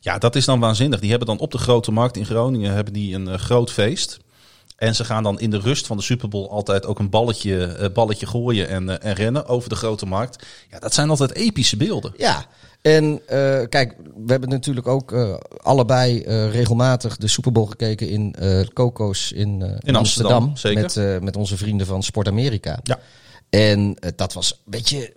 ja, 0.00 0.18
dat 0.18 0.36
is 0.36 0.44
dan 0.44 0.60
waanzinnig. 0.60 1.00
Die 1.00 1.10
hebben 1.10 1.28
dan 1.28 1.38
op 1.38 1.50
de 1.50 1.58
grote 1.58 1.92
markt 1.92 2.16
in 2.16 2.26
Groningen 2.26 2.72
hebben 2.72 2.92
die 2.92 3.14
een 3.14 3.28
eh, 3.28 3.38
groot 3.38 3.72
feest. 3.72 4.18
En 4.76 4.94
ze 4.94 5.04
gaan 5.04 5.22
dan 5.22 5.40
in 5.40 5.50
de 5.50 5.58
rust 5.58 5.86
van 5.86 5.96
de 5.96 6.02
Super 6.02 6.28
Bowl 6.28 6.50
altijd 6.50 6.86
ook 6.86 6.98
een 6.98 7.10
balletje, 7.10 7.64
eh, 7.64 7.92
balletje 7.92 8.26
gooien 8.26 8.68
en, 8.68 9.02
en 9.02 9.14
rennen 9.14 9.46
over 9.46 9.68
de 9.68 9.74
grote 9.74 10.06
markt. 10.06 10.46
Ja, 10.70 10.78
dat 10.78 10.94
zijn 10.94 11.10
altijd 11.10 11.34
epische 11.34 11.76
beelden. 11.76 12.12
Ja, 12.16 12.44
en 12.82 13.20
kijk, 13.68 13.96
we 14.24 14.30
hebben 14.32 14.48
natuurlijk 14.48 14.86
ook 14.86 15.38
allebei 15.56 16.22
regelmatig 16.50 17.16
de 17.16 17.28
Super 17.28 17.52
Bowl 17.52 17.66
gekeken 17.66 18.08
in 18.08 18.34
Coco's 18.72 19.32
in, 19.32 19.78
in 19.80 19.96
Amsterdam, 19.96 20.56
zeker. 20.56 20.82
Met, 20.82 21.22
met 21.22 21.36
onze 21.36 21.56
vrienden 21.56 21.86
van 21.86 22.02
Sport 22.02 22.28
Amerika. 22.28 22.78
Ja. 22.82 22.98
En 23.50 23.96
eh, 23.98 24.10
dat 24.16 24.32
was 24.32 24.50
een 24.50 24.70
beetje, 24.70 25.14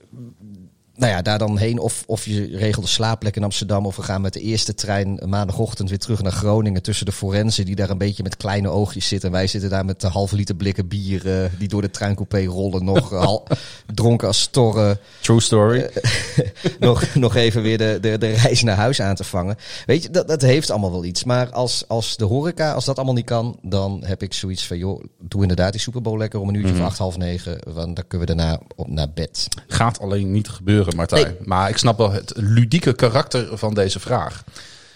nou 0.96 1.12
ja, 1.12 1.22
daar 1.22 1.38
dan 1.38 1.58
heen. 1.58 1.80
Of, 1.80 2.04
of 2.06 2.26
je 2.26 2.58
regelde 2.58 2.88
slaapplek 2.88 3.36
in 3.36 3.44
Amsterdam. 3.44 3.86
Of 3.86 3.96
we 3.96 4.02
gaan 4.02 4.22
met 4.22 4.34
de 4.34 4.40
eerste 4.40 4.74
trein 4.74 5.20
maandagochtend 5.26 5.90
weer 5.90 6.00
terug 6.00 6.22
naar 6.22 6.32
Groningen. 6.32 6.82
Tussen 6.82 7.06
de 7.06 7.12
forensen 7.12 7.66
die 7.66 7.76
daar 7.76 7.90
een 7.90 7.98
beetje 7.98 8.24
met 8.24 8.38
kleine 8.38 8.70
oogjes 8.70 9.08
zitten. 9.08 9.30
En 9.30 9.36
wij 9.36 9.48
zitten 9.48 9.70
daar 9.70 9.86
met 9.86 10.02
de 10.02 10.08
halve 10.08 10.36
liter 10.36 10.56
blikken 10.56 10.88
bier 10.88 11.44
eh, 11.44 11.50
die 11.58 11.68
door 11.68 11.82
de 11.82 11.90
treincoupé 11.90 12.46
rollen. 12.46 12.86
Nog 12.86 13.14
eh, 13.14 13.20
hal- 13.26 13.48
dronken 13.94 14.28
als 14.28 14.42
storren 14.42 15.00
True 15.20 15.42
story. 15.42 15.90
nog, 16.80 17.16
nog 17.16 17.36
even 17.36 17.62
weer 17.62 17.78
de, 17.78 17.98
de, 18.02 18.18
de 18.18 18.30
reis 18.32 18.64
naar 18.64 18.76
huis 18.76 19.02
aan 19.02 19.16
te 19.16 19.24
vangen. 19.24 19.56
Weet 19.86 20.04
je, 20.04 20.10
dat, 20.10 20.28
dat 20.28 20.42
heeft 20.42 20.70
allemaal 20.70 20.92
wel 20.92 21.06
iets. 21.06 21.24
Maar 21.24 21.50
als, 21.50 21.88
als 21.88 22.18
de 22.18 22.26
horeca, 22.26 22.72
als 22.74 22.86
dat 22.86 22.96
allemaal 22.96 23.16
niet 23.16 23.26
kan, 23.26 23.58
dan 23.62 24.04
heb 24.06 24.24
ik 24.24 24.34
zoiets 24.34 24.68
van, 24.68 24.78
joh, 24.78 25.04
doe 25.20 25.42
inderdaad 25.42 25.72
die 25.72 25.82
Super 25.82 26.02
Bowl 26.02 26.18
lekker 26.18 26.40
om 26.40 26.48
een 26.50 26.56
uurtje 26.56 26.74
of 26.74 26.80
acht, 26.80 26.98
half 26.98 27.18
negen. 27.18 27.60
Want 27.74 27.96
dan 27.96 28.08
kunnen 28.08 28.28
we 28.28 28.36
daarna 28.36 28.60
op 28.76 28.88
naar 28.88 29.12
bed. 29.14 29.48
Gaat 29.68 30.00
alleen 30.00 30.32
niet 30.32 30.50
gebeuren, 30.50 30.83
Martijn. 30.92 31.26
Nee. 31.26 31.36
Maar 31.44 31.70
ik 31.70 31.78
snap 31.78 31.98
wel 31.98 32.12
het 32.12 32.34
ludieke 32.36 32.94
karakter 32.94 33.58
van 33.58 33.74
deze 33.74 34.00
vraag. 34.00 34.44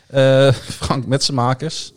Eh, 0.07 0.51
Frank 0.53 1.05
Metsenmakers, 1.05 1.93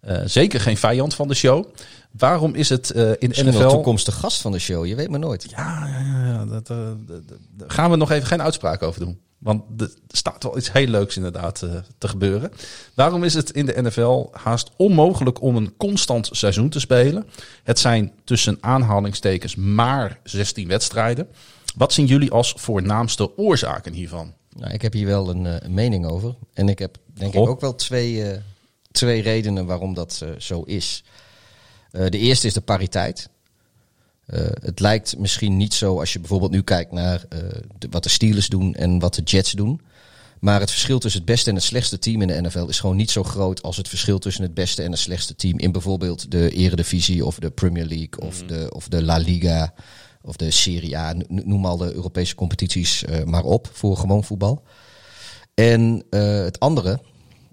eh, 0.00 0.20
zeker 0.24 0.60
geen 0.60 0.76
vijand 0.76 1.14
van 1.14 1.28
de 1.28 1.34
show. 1.34 1.66
Waarom 2.10 2.54
is 2.54 2.68
het 2.68 2.90
eh, 2.90 3.10
in 3.18 3.28
de 3.28 3.42
wel 3.42 3.52
NFL... 3.52 3.68
toekomstig 3.68 4.14
gast 4.14 4.40
van 4.40 4.52
de 4.52 4.58
show, 4.58 4.86
je 4.86 4.94
weet 4.94 5.10
maar 5.10 5.18
nooit. 5.18 5.46
Ja, 5.50 5.86
ja, 5.86 6.26
ja, 6.26 6.44
dat, 6.44 6.66
daar 6.66 7.70
gaan 7.70 7.90
we 7.90 7.96
nog 7.96 8.10
even 8.10 8.26
geen 8.26 8.42
uitspraak 8.42 8.82
over 8.82 9.00
doen. 9.00 9.20
Want 9.38 9.62
er 9.80 9.90
staat 10.08 10.42
wel 10.42 10.58
iets 10.58 10.72
heel 10.72 10.86
leuks 10.86 11.16
inderdaad 11.16 11.58
te 11.98 12.08
gebeuren. 12.08 12.52
Waarom 12.94 13.24
is 13.24 13.34
het 13.34 13.50
in 13.50 13.66
de 13.66 13.82
NFL 13.82 14.28
haast 14.32 14.70
onmogelijk 14.76 15.42
om 15.42 15.56
een 15.56 15.76
constant 15.76 16.28
seizoen 16.32 16.68
te 16.68 16.80
spelen? 16.80 17.26
Het 17.62 17.78
zijn 17.78 18.12
tussen 18.24 18.58
aanhalingstekens 18.60 19.54
maar 19.54 20.18
16 20.22 20.68
wedstrijden. 20.68 21.28
Wat 21.74 21.92
zien 21.92 22.06
jullie 22.06 22.30
als 22.30 22.54
voornaamste 22.56 23.38
oorzaken 23.38 23.92
hiervan? 23.92 24.32
Nou, 24.56 24.72
ik 24.72 24.82
heb 24.82 24.92
hier 24.92 25.06
wel 25.06 25.28
een, 25.30 25.46
eh, 25.46 25.68
mening 25.68 26.06
over. 26.06 26.34
En 26.52 26.68
ik 26.68 26.78
heb 26.78 26.96
denk 27.14 27.32
Goh. 27.34 27.42
ik 27.42 27.48
ook 27.48 27.60
wel 27.60 27.74
twee, 27.74 28.30
eh, 28.30 28.38
twee 28.90 29.22
redenen 29.22 29.66
waarom 29.66 29.94
dat 29.94 30.20
eh, 30.22 30.28
zo 30.38 30.62
is. 30.62 31.04
De 31.90 32.18
eerste 32.18 32.46
is 32.46 32.52
de 32.52 32.60
pariteit. 32.60 33.28
Het 34.60 34.80
lijkt 34.80 35.18
misschien 35.18 35.56
niet 35.56 35.74
zo 35.74 35.98
als 35.98 36.12
je 36.12 36.18
bijvoorbeeld 36.18 36.50
nu 36.50 36.62
kijkt 36.62 36.92
naar 36.92 37.24
de- 37.78 37.88
wat 37.90 38.02
de 38.02 38.08
Steelers 38.08 38.48
doen 38.48 38.74
en 38.74 38.98
wat 38.98 39.14
de 39.14 39.22
Jets 39.22 39.52
doen. 39.52 39.80
Maar 40.40 40.60
het 40.60 40.70
verschil 40.70 40.98
tussen 40.98 41.20
het 41.20 41.30
beste 41.30 41.48
en 41.50 41.54
het 41.56 41.64
slechtste 41.64 41.98
team 41.98 42.22
in 42.22 42.28
de 42.28 42.40
NFL 42.40 42.66
is 42.68 42.80
gewoon 42.80 42.96
niet 42.96 43.10
zo 43.10 43.22
groot 43.22 43.62
als 43.62 43.76
het 43.76 43.88
verschil 43.88 44.18
tussen 44.18 44.42
het 44.42 44.54
beste 44.54 44.82
en 44.82 44.90
het 44.90 45.00
slechtste 45.00 45.34
team 45.36 45.58
in 45.58 45.72
bijvoorbeeld 45.72 46.30
de 46.30 46.50
Eredivisie 46.50 47.24
of 47.26 47.38
de 47.38 47.50
Premier 47.50 47.86
League 47.86 48.20
of, 48.20 48.42
de, 48.46 48.66
of 48.74 48.88
de 48.88 49.02
La 49.02 49.16
Liga 49.16 49.74
of 50.24 50.36
de 50.36 50.50
Serie 50.50 50.96
A. 50.98 51.12
No- 51.12 51.24
Noem 51.44 51.66
al 51.66 51.76
de 51.76 51.94
Europese 51.94 52.34
competities 52.34 53.04
eh, 53.04 53.24
maar 53.24 53.44
op 53.44 53.68
voor 53.72 53.96
gewoon 53.96 54.24
voetbal. 54.24 54.62
En 55.54 56.04
eh, 56.10 56.38
het 56.38 56.60
andere, 56.60 57.00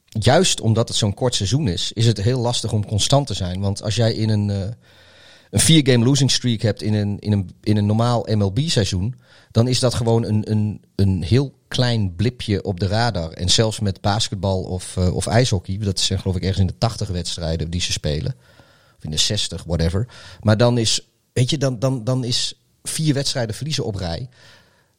juist 0.06 0.62
omdat 0.62 0.88
het 0.88 0.98
zo'n 0.98 1.14
kort 1.14 1.36
seizoen 1.36 1.68
is, 1.68 1.92
is 1.94 2.06
het 2.06 2.22
heel 2.22 2.40
lastig 2.40 2.72
om 2.72 2.86
constant 2.86 3.28
te 3.28 3.34
zijn. 3.34 3.60
Want 3.62 3.84
als 3.84 3.96
jij 3.96 4.14
in 4.14 4.30
een, 4.30 4.50
eh, 4.50 4.70
een 5.50 5.60
vier-game 5.60 6.06
losing 6.06 6.32
streak 6.32 6.62
hebt 6.62 6.82
in 6.82 6.94
een, 6.94 7.20
in 7.20 7.32
een, 7.32 7.50
in 7.62 7.78
een 7.78 7.86
normaal 7.86 8.28
MLB-seizoen, 8.30 9.16
dan 9.52 9.68
is 9.68 9.80
dat 9.80 9.94
gewoon 9.94 10.24
een, 10.24 10.52
een, 10.52 10.82
een 10.96 11.24
heel 11.24 11.54
klein 11.68 12.16
blipje 12.16 12.64
op 12.64 12.80
de 12.80 12.88
radar. 12.88 13.32
En 13.32 13.50
zelfs 13.50 13.80
met 13.80 14.02
basketbal 14.02 14.64
of, 14.64 14.98
of 14.98 15.28
ijshockey, 15.28 15.78
dat 15.78 16.00
zijn 16.00 16.20
geloof 16.20 16.36
ik 16.36 16.42
ergens 16.42 16.60
in 16.60 16.68
de 16.68 16.78
80 16.78 17.08
wedstrijden 17.08 17.70
die 17.70 17.82
ze 17.82 17.92
spelen, 17.92 18.36
of 18.98 19.04
in 19.04 19.12
de 19.12 19.18
60, 19.18 19.64
whatever. 19.64 20.08
Maar 20.42 20.58
dan 20.58 20.78
is, 20.78 21.08
weet 21.34 21.50
je, 21.50 21.58
dan, 21.58 21.80
dan, 21.80 22.04
dan 22.04 22.24
is 22.24 22.61
vier 22.84 23.14
wedstrijden 23.14 23.56
verliezen 23.56 23.86
op 23.86 23.96
rij. 23.96 24.30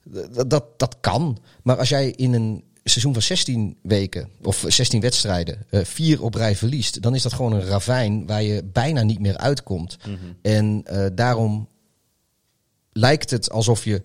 Dat, 0.05 0.51
dat, 0.51 0.65
dat 0.79 0.97
kan. 1.01 1.39
Maar 1.63 1.77
als 1.79 1.89
jij 1.89 2.11
in 2.11 2.33
een 2.33 2.65
seizoen 2.85 3.13
van 3.13 3.23
16 3.23 3.77
weken 3.83 4.29
of 4.43 4.65
16 4.69 5.01
wedstrijden 5.01 5.67
eh, 5.71 5.85
vier 5.85 6.23
op 6.23 6.35
rij 6.35 6.57
verliest, 6.57 7.03
dan 7.03 7.15
is 7.15 7.23
dat 7.23 7.33
gewoon 7.33 7.53
een 7.53 7.65
ravijn 7.67 8.27
waar 8.27 8.43
je 8.43 8.65
bijna 8.65 9.03
niet 9.03 9.21
meer 9.21 9.37
uitkomt. 9.37 9.97
En 10.43 10.83
eh, 10.85 11.07
daarom 11.15 11.69
lijkt 12.93 13.31
het 13.31 13.51
alsof 13.51 13.85
je. 13.85 14.03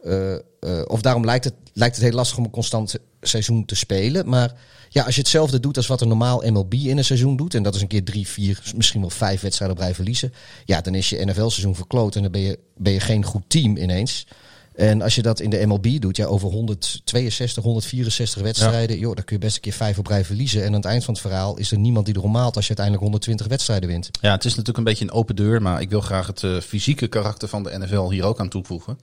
eh, 0.00 0.36
eh, 0.66 0.82
of 0.86 1.00
daarom 1.00 1.24
lijkt 1.24 1.44
het, 1.44 1.54
lijkt 1.72 1.96
het 1.96 2.04
heel 2.04 2.14
lastig 2.14 2.38
om 2.38 2.44
een 2.44 2.50
constant 2.50 2.96
seizoen 3.20 3.64
te 3.64 3.74
spelen. 3.74 4.28
Maar 4.28 4.54
ja, 4.88 5.04
als 5.04 5.14
je 5.14 5.20
hetzelfde 5.20 5.60
doet 5.60 5.76
als 5.76 5.86
wat 5.86 6.00
een 6.00 6.08
normaal 6.08 6.42
MLB 6.46 6.74
in 6.74 6.98
een 6.98 7.04
seizoen 7.04 7.36
doet. 7.36 7.54
En 7.54 7.62
dat 7.62 7.74
is 7.74 7.80
een 7.80 7.88
keer 7.88 8.04
drie, 8.04 8.28
vier, 8.28 8.62
misschien 8.76 9.00
wel 9.00 9.10
vijf 9.10 9.40
wedstrijden 9.40 9.76
op 9.76 9.82
rij 9.82 9.94
verliezen. 9.94 10.32
Ja, 10.64 10.80
dan 10.80 10.94
is 10.94 11.08
je 11.08 11.24
NFL-seizoen 11.24 11.74
verkloot. 11.74 12.16
En 12.16 12.22
dan 12.22 12.30
ben 12.30 12.40
je, 12.40 12.58
ben 12.76 12.92
je 12.92 13.00
geen 13.00 13.24
goed 13.24 13.42
team 13.46 13.76
ineens. 13.76 14.26
En 14.74 15.02
als 15.02 15.14
je 15.14 15.22
dat 15.22 15.40
in 15.40 15.50
de 15.50 15.66
MLB 15.66 16.00
doet, 16.00 16.16
ja, 16.16 16.24
over 16.24 16.48
162, 16.48 17.62
164 17.62 18.42
wedstrijden, 18.42 18.98
joh, 18.98 19.14
dan 19.14 19.24
kun 19.24 19.36
je 19.36 19.42
best 19.42 19.56
een 19.56 19.62
keer 19.62 19.72
vijf 19.72 19.98
op 19.98 20.06
rij 20.06 20.24
verliezen. 20.24 20.60
En 20.60 20.66
aan 20.66 20.72
het 20.74 20.84
eind 20.84 21.04
van 21.04 21.14
het 21.14 21.22
verhaal 21.22 21.56
is 21.56 21.72
er 21.72 21.78
niemand 21.78 22.06
die 22.06 22.16
erom 22.16 22.30
maalt 22.30 22.56
als 22.56 22.66
je 22.66 22.76
uiteindelijk 22.76 23.04
120 23.04 23.46
wedstrijden 23.46 23.88
wint. 23.88 24.10
Ja, 24.20 24.32
het 24.32 24.44
is 24.44 24.50
natuurlijk 24.50 24.78
een 24.78 24.84
beetje 24.84 25.04
een 25.04 25.12
open 25.12 25.36
deur, 25.36 25.62
maar 25.62 25.80
ik 25.80 25.90
wil 25.90 26.00
graag 26.00 26.26
het 26.26 26.42
eh, 26.42 26.60
fysieke 26.60 27.06
karakter 27.06 27.48
van 27.48 27.62
de 27.62 27.78
NFL 27.78 28.10
hier 28.10 28.24
ook 28.24 28.40
aan 28.40 28.48
toevoegen. 28.48 28.98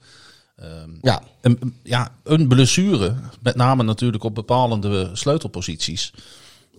Ehm, 0.56 0.90
Ja, 1.02 1.22
een, 1.40 1.74
ja, 1.82 2.14
een 2.22 2.48
blessure, 2.48 3.14
met 3.42 3.56
name 3.56 3.82
natuurlijk 3.82 4.24
op 4.24 4.34
bepalende 4.34 5.10
sleutelposities. 5.12 6.12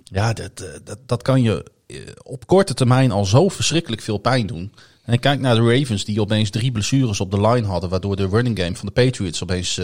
Ja, 0.04 0.34
dat, 0.34 0.60
eh, 0.60 0.70
dat, 0.84 1.00
dat 1.06 1.22
kan 1.22 1.42
je 1.42 1.72
eh, 1.88 1.98
op 2.24 2.48
korte 2.48 2.74
termijn 2.74 3.12
al 3.12 3.26
zo 3.26 3.50
verschrikkelijk 3.50 4.02
veel 4.02 4.18
pijn 4.18 4.48
doen. 4.48 4.74
En 5.04 5.20
kijk 5.20 5.40
naar 5.40 5.56
de 5.56 5.78
Ravens 5.78 6.06
die 6.06 6.22
opeens 6.22 6.50
drie 6.50 6.72
blessures 6.72 7.20
op 7.20 7.32
de 7.32 7.42
line 7.42 7.68
hadden, 7.68 7.90
waardoor 7.90 8.16
de 8.16 8.28
running 8.28 8.60
game 8.60 8.76
van 8.76 8.86
de 8.86 9.04
Patriots 9.04 9.44
opeens 9.44 9.78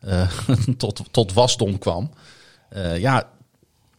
eh, 0.00 0.28
tot, 0.76 1.02
tot 1.10 1.32
wasdom 1.32 1.78
kwam. 1.78 2.10
Ja, 2.98 3.28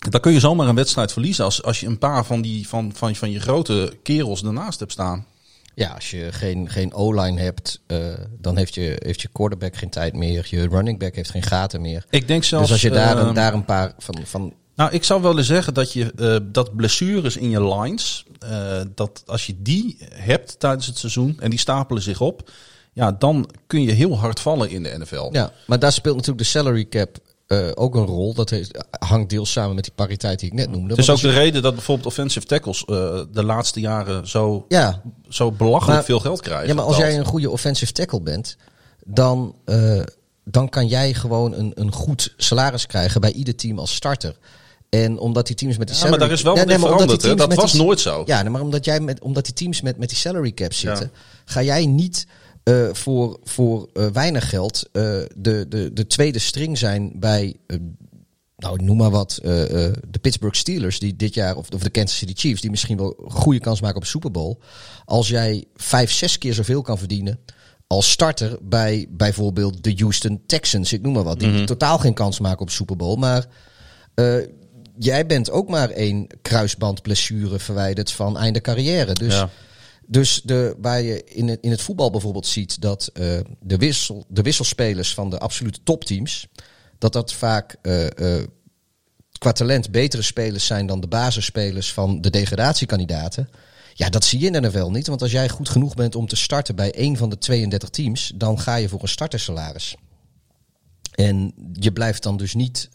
dan 0.09 0.21
kun 0.21 0.31
je 0.31 0.39
zomaar 0.39 0.67
een 0.67 0.75
wedstrijd 0.75 1.11
verliezen 1.11 1.45
als, 1.45 1.63
als 1.63 1.79
je 1.79 1.87
een 1.87 1.97
paar 1.97 2.25
van, 2.25 2.41
die, 2.41 2.67
van, 2.67 2.91
van, 2.95 3.15
van 3.15 3.31
je 3.31 3.39
grote 3.39 3.97
kerels 4.03 4.43
ernaast 4.43 4.79
hebt 4.79 4.91
staan. 4.91 5.25
Ja, 5.75 5.89
als 5.89 6.11
je 6.11 6.31
geen, 6.31 6.69
geen 6.69 6.93
O-line 6.93 7.41
hebt, 7.41 7.81
eh, 7.87 7.97
dan 8.39 8.57
heeft 8.57 8.75
je, 8.75 9.01
heeft 9.05 9.21
je 9.21 9.29
quarterback 9.31 9.75
geen 9.75 9.89
tijd 9.89 10.13
meer. 10.13 10.47
Je 10.49 10.67
running 10.67 10.99
back 10.99 11.15
heeft 11.15 11.29
geen 11.29 11.43
gaten 11.43 11.81
meer. 11.81 12.05
Ik 12.09 12.27
denk 12.27 12.43
zelfs. 12.43 12.63
dus 12.63 12.73
als 12.73 12.81
je 12.81 12.97
daar, 12.97 13.17
een, 13.17 13.33
daar 13.33 13.53
een 13.53 13.65
paar 13.65 13.93
van, 13.97 14.15
van 14.23 14.53
Nou, 14.75 14.91
ik 14.91 15.03
zou 15.03 15.21
willen 15.21 15.43
zeggen 15.43 15.73
dat 15.73 15.93
je 15.93 16.13
eh, 16.15 16.37
dat 16.51 16.75
blessures 16.75 17.37
in 17.37 17.49
je 17.49 17.75
lines, 17.75 18.25
eh, 18.39 18.81
dat 18.95 19.23
als 19.25 19.45
je 19.45 19.55
die 19.61 19.97
hebt 20.13 20.59
tijdens 20.59 20.87
het 20.87 20.97
seizoen 20.97 21.37
en 21.39 21.49
die 21.49 21.59
stapelen 21.59 22.01
zich 22.01 22.21
op, 22.21 22.51
ja, 22.93 23.11
dan 23.11 23.49
kun 23.67 23.81
je 23.81 23.91
heel 23.91 24.19
hard 24.19 24.39
vallen 24.39 24.69
in 24.69 24.83
de 24.83 24.97
NFL. 24.97 25.29
Ja, 25.31 25.51
maar 25.67 25.79
daar 25.79 25.91
speelt 25.91 26.15
natuurlijk 26.15 26.43
de 26.43 26.49
salary 26.49 26.85
cap 26.85 27.17
eh, 27.47 27.67
ook 27.73 27.95
een 27.95 28.05
rol. 28.05 28.33
Dat 28.33 28.49
heeft, 28.49 28.85
hangt 28.99 29.29
deels 29.29 29.51
samen 29.51 29.75
met 29.75 29.83
die 29.83 29.93
pariteit 29.95 30.39
die 30.39 30.49
ik 30.49 30.55
net 30.55 30.69
noemde. 30.71 30.89
Het 30.89 30.97
is 30.97 31.09
ook 31.09 31.19
de 31.21 31.27
je- 31.27 31.33
reden 31.33 31.61
dat 31.61 31.73
bijvoorbeeld 31.73 32.07
offensive 32.07 32.45
tackles 32.45 32.85
eh, 32.85 33.21
de 33.31 33.43
laatste 33.43 33.79
jaren 33.79 34.27
zo, 34.27 34.65
Ja, 34.67 35.01
zo 35.29 35.51
belachelijk 35.51 35.95
Maar- 35.95 36.03
veel 36.05 36.19
geld 36.19 36.41
krijgen. 36.41 36.67
ja, 36.67 36.73
maar 36.73 36.83
als 36.85 36.97
jij 36.97 37.17
een 37.17 37.25
goede 37.25 37.49
offensive 37.49 37.91
tackle 37.91 38.21
bent, 38.21 38.57
dan, 39.05 39.55
eh, 39.65 40.01
dan 40.45 40.69
kan 40.69 40.87
jij 40.87 41.13
gewoon 41.13 41.53
een, 41.53 41.71
een 41.75 41.91
goed 41.91 42.33
salaris 42.37 42.85
krijgen 42.85 43.21
bij 43.21 43.31
ieder 43.31 43.55
team 43.55 43.79
als 43.79 43.95
starter. 43.95 44.37
En 44.89 45.17
omdat 45.19 45.47
die 45.47 45.55
teams 45.55 45.77
met 45.77 45.87
die 45.87 45.95
Ja, 45.97 46.01
maar 46.03 46.11
salary... 46.11 46.29
daar 46.29 46.37
is 46.37 46.43
wel 46.43 46.53
Ja, 46.53 46.59
wat 46.59 46.67
nee, 46.69 46.77
maar 46.77 46.89
veranderd. 46.89 47.37
Dat 47.37 47.53
was 47.53 47.71
die- 47.71 47.81
nooit 47.81 47.99
zo. 47.99 48.23
Ja, 48.25 48.41
nee, 48.41 48.51
maar 48.51 48.61
omdat, 48.61 48.85
jij 48.85 48.99
met, 48.99 49.21
omdat 49.21 49.45
die 49.45 49.53
teams 49.53 49.81
met, 49.81 49.97
met 49.97 50.09
die 50.09 50.17
salary 50.17 50.51
cap 50.51 50.73
zitten, 50.73 51.11
ga 51.45 51.61
jij 51.61 51.85
niet 51.85 52.27
eh, 52.63 52.87
voor, 52.91 53.39
voor 53.43 53.89
eh, 53.93 54.05
weinig 54.05 54.49
geld 54.49 54.89
eh, 54.91 55.01
de, 55.35 55.65
de, 55.69 55.93
de 55.93 56.07
tweede 56.07 56.39
string 56.39 56.77
zijn 56.77 57.11
bij, 57.15 57.55
nou 58.55 58.83
noem 58.83 58.97
maar 58.97 59.09
wat, 59.09 59.39
de 59.41 60.19
Pittsburgh 60.21 60.57
Steelers 60.57 60.99
die 60.99 61.15
dit 61.15 61.33
jaar, 61.33 61.55
of, 61.55 61.69
of 61.69 61.83
de 61.83 61.89
Kansas 61.89 62.17
City 62.17 62.33
Chiefs, 62.35 62.61
die 62.61 62.69
misschien 62.69 62.97
wel 62.97 63.23
een 63.25 63.31
goede 63.31 63.59
kans 63.59 63.81
maken 63.81 63.95
op 63.95 64.01
een 64.01 64.07
Super 64.07 64.31
Bowl. 64.31 64.59
Als 65.05 65.27
jij 65.27 65.65
vijf, 65.75 66.11
zes 66.11 66.37
keer 66.37 66.53
zoveel 66.53 66.81
kan 66.81 66.97
verdienen 66.97 67.39
als 67.87 68.11
starter 68.11 68.57
bij 68.61 69.07
bijvoorbeeld 69.09 69.83
de 69.83 69.93
Houston 69.97 70.41
Texans, 70.45 70.93
ik 70.93 71.01
noem 71.01 71.13
maar 71.13 71.23
wat, 71.23 71.39
die 71.39 71.63
totaal 71.63 71.97
geen 71.97 72.13
kans 72.13 72.39
maken 72.39 72.61
op 72.61 72.69
Super 72.69 72.95
Bowl. 72.95 73.17
Maar 73.17 73.45
jij 74.97 75.25
bent 75.25 75.51
ook 75.51 75.69
maar 75.69 75.89
één 75.89 76.27
kruisbandblessure 76.41 77.59
verwijderd 77.59 78.11
van 78.11 78.37
einde 78.37 78.61
carrière. 78.61 79.13
Dus, 79.13 79.33
Ja. 79.33 79.49
Dus 80.05 80.41
de, 80.43 80.75
waar 80.77 81.01
je 81.01 81.23
in 81.23 81.47
het, 81.47 81.59
in 81.61 81.71
het 81.71 81.81
voetbal 81.81 82.11
bijvoorbeeld 82.11 82.47
ziet 82.47 82.81
dat 82.81 83.09
eh, 83.13 83.39
de, 83.59 83.77
wissel, 83.77 84.25
de 84.27 84.41
wisselspelers 84.41 85.13
van 85.13 85.29
de 85.29 85.39
absolute 85.39 85.79
topteams, 85.83 86.47
dat 86.97 87.13
dat 87.13 87.33
vaak 87.33 87.75
eh, 87.81 88.37
eh, 88.37 88.47
qua 89.37 89.51
talent 89.51 89.91
betere 89.91 90.21
spelers 90.21 90.65
zijn 90.65 90.85
dan 90.85 90.99
de 90.99 91.07
basisspelers 91.07 91.93
van 91.93 92.21
de 92.21 92.29
degradatiekandidaten. 92.29 93.49
Ja, 93.93 94.09
dat 94.09 94.23
zie 94.23 94.39
je 94.39 94.45
in 94.45 94.51
de 94.51 94.61
NFL 94.61 94.89
niet. 94.89 95.07
Want 95.07 95.21
als 95.21 95.31
jij 95.31 95.49
goed 95.49 95.69
genoeg 95.69 95.95
bent 95.95 96.15
om 96.15 96.27
te 96.27 96.35
starten 96.35 96.75
bij 96.75 96.93
één 96.93 97.17
van 97.17 97.29
de 97.29 97.37
32 97.37 97.89
teams, 97.89 98.31
dan 98.35 98.59
ga 98.59 98.75
je 98.75 98.89
voor 98.89 99.01
een 99.01 99.07
startersalaris. 99.07 99.95
En 101.11 101.53
je 101.73 101.91
blijft 101.91 102.23
dan 102.23 102.37
dus 102.37 102.53
niet 102.53 102.89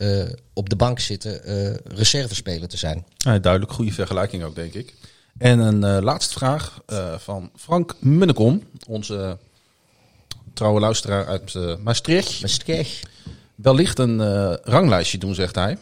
op 0.52 0.68
de 0.68 0.76
bank 0.76 1.00
zitten 1.00 1.44
eh 1.44 1.74
reservespeler 1.84 2.68
te 2.68 2.76
zijn. 2.76 3.04
Duidelijk 3.16 3.72
goede 3.72 3.92
vergelijking 3.92 4.42
ook, 4.42 4.54
denk 4.54 4.74
ik. 4.74 4.94
En 5.38 5.58
een 5.58 5.84
eh, 5.84 6.02
laatste 6.02 6.32
vraag 6.32 6.80
eh, 6.86 7.14
van 7.18 7.50
Frank 7.56 7.94
Munnekom, 8.00 8.62
onze 8.88 9.38
trouwe 10.54 10.80
luisteraar 10.80 11.26
uit 11.26 11.54
eh, 11.54 11.76
Maastricht. 11.76 12.40
Maastricht. 12.40 13.06
Wellicht 13.54 13.98
een 13.98 14.20
ranglijstje 14.62 15.18
doen, 15.18 15.34
zegt 15.34 15.54
hij. 15.54 15.78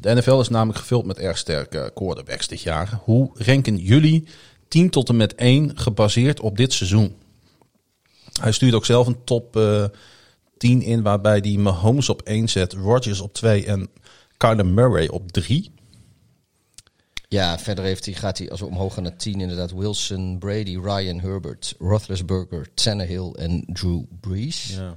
De 0.00 0.14
NFL 0.14 0.40
is 0.40 0.48
namelijk 0.48 0.78
gevuld 0.78 1.04
met 1.04 1.18
erg 1.18 1.38
sterke 1.38 1.90
quarterbacks 1.94 2.48
dit 2.48 2.62
jaar. 2.62 3.00
Hoe 3.04 3.30
ranken 3.34 3.76
jullie 3.76 4.28
10 4.68 4.90
tot 4.90 5.08
en 5.08 5.16
met 5.16 5.34
1 5.34 5.78
gebaseerd 5.78 6.40
op 6.40 6.56
dit 6.56 6.72
seizoen? 6.72 7.16
Hij 8.40 8.52
stuurt 8.52 8.74
ook 8.74 8.84
zelf 8.84 9.06
een 9.06 9.24
top 9.24 9.56
eh 9.56 9.84
10 10.56 10.82
in, 10.82 11.02
waarbij 11.02 11.38
hij 11.42 11.56
Mahomes 11.56 12.08
op 12.08 12.22
1 12.22 12.48
zet, 12.48 12.72
Rodgers 12.72 13.20
op 13.20 13.32
2 13.32 13.66
en 13.66 13.88
Kyler 14.36 14.66
Murray 14.66 15.08
op 15.08 15.32
3. 15.32 15.72
Ja, 17.28 17.58
verder 17.58 17.84
heeft 17.84 18.04
hij, 18.04 18.14
gaat 18.14 18.38
hij, 18.38 18.50
als 18.50 18.60
we 18.60 18.66
omhoog 18.66 18.94
gaan 18.94 19.02
naar 19.02 19.16
10, 19.16 19.40
inderdaad 19.40 19.72
Wilson, 19.72 20.38
Brady, 20.38 20.78
Ryan, 20.82 21.20
Herbert, 21.20 21.74
Roethlisberger, 21.78 22.74
Tannehill 22.74 23.30
en 23.32 23.64
Drew 23.72 24.02
Brees. 24.20 24.66
Ja, 24.74 24.96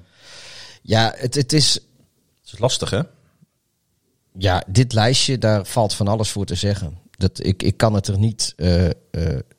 Ja. 0.81 1.13
het, 1.17 1.36
het 1.36 1.53
is, 1.53 1.74
Het 1.74 2.53
is 2.53 2.59
lastig, 2.59 2.89
hè? 2.89 3.01
ja, 4.38 4.63
dit 4.67 4.93
lijstje, 4.93 5.38
daar 5.38 5.65
valt 5.65 5.93
van 5.93 6.07
alles 6.07 6.29
voor 6.29 6.45
te 6.45 6.55
zeggen. 6.55 6.98
Dat, 7.20 7.46
ik, 7.46 7.64
ik 7.64 7.78
kan 7.78 7.94
het 7.94 8.08
er 8.08 8.20
niet 8.20 8.54
eh, 8.56 8.86
eh, 8.86 8.94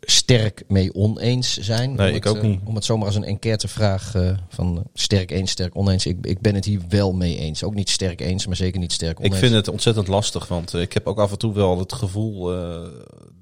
sterk 0.00 0.62
mee 0.69 0.95
oneens 0.95 1.57
zijn. 1.57 1.95
Nee, 1.95 2.12
ik 2.12 2.25
het, 2.25 2.33
ook 2.33 2.43
eh, 2.43 2.49
niet. 2.49 2.61
Om 2.64 2.75
het 2.75 2.85
zomaar 2.85 3.07
als 3.07 3.14
een 3.14 3.25
enquêtevraag 3.25 4.14
van 4.49 4.85
sterk 4.95 5.31
eens, 5.31 5.50
sterk 5.50 5.76
oneens. 5.76 6.07
Ik, 6.07 6.26
ik 6.26 6.40
ben 6.40 6.55
het 6.55 6.64
hier 6.64 6.81
wel 6.88 7.12
mee 7.12 7.37
eens. 7.37 7.62
Ook 7.62 7.75
niet 7.75 7.90
sterk 7.90 8.21
eens, 8.21 8.47
maar 8.47 8.57
zeker 8.57 8.81
niet 8.81 8.93
sterk 8.93 9.19
oneens. 9.19 9.35
Ik 9.35 9.40
vind 9.40 9.55
het 9.55 9.69
ontzettend 9.69 10.09
lastig, 10.09 10.49
want 10.49 10.75
ik 10.75 10.93
heb 10.93 11.07
ook 11.07 11.19
af 11.19 11.31
en 11.31 11.38
toe 11.38 11.55
wel 11.55 11.79
het 11.79 11.93
gevoel 11.93 12.45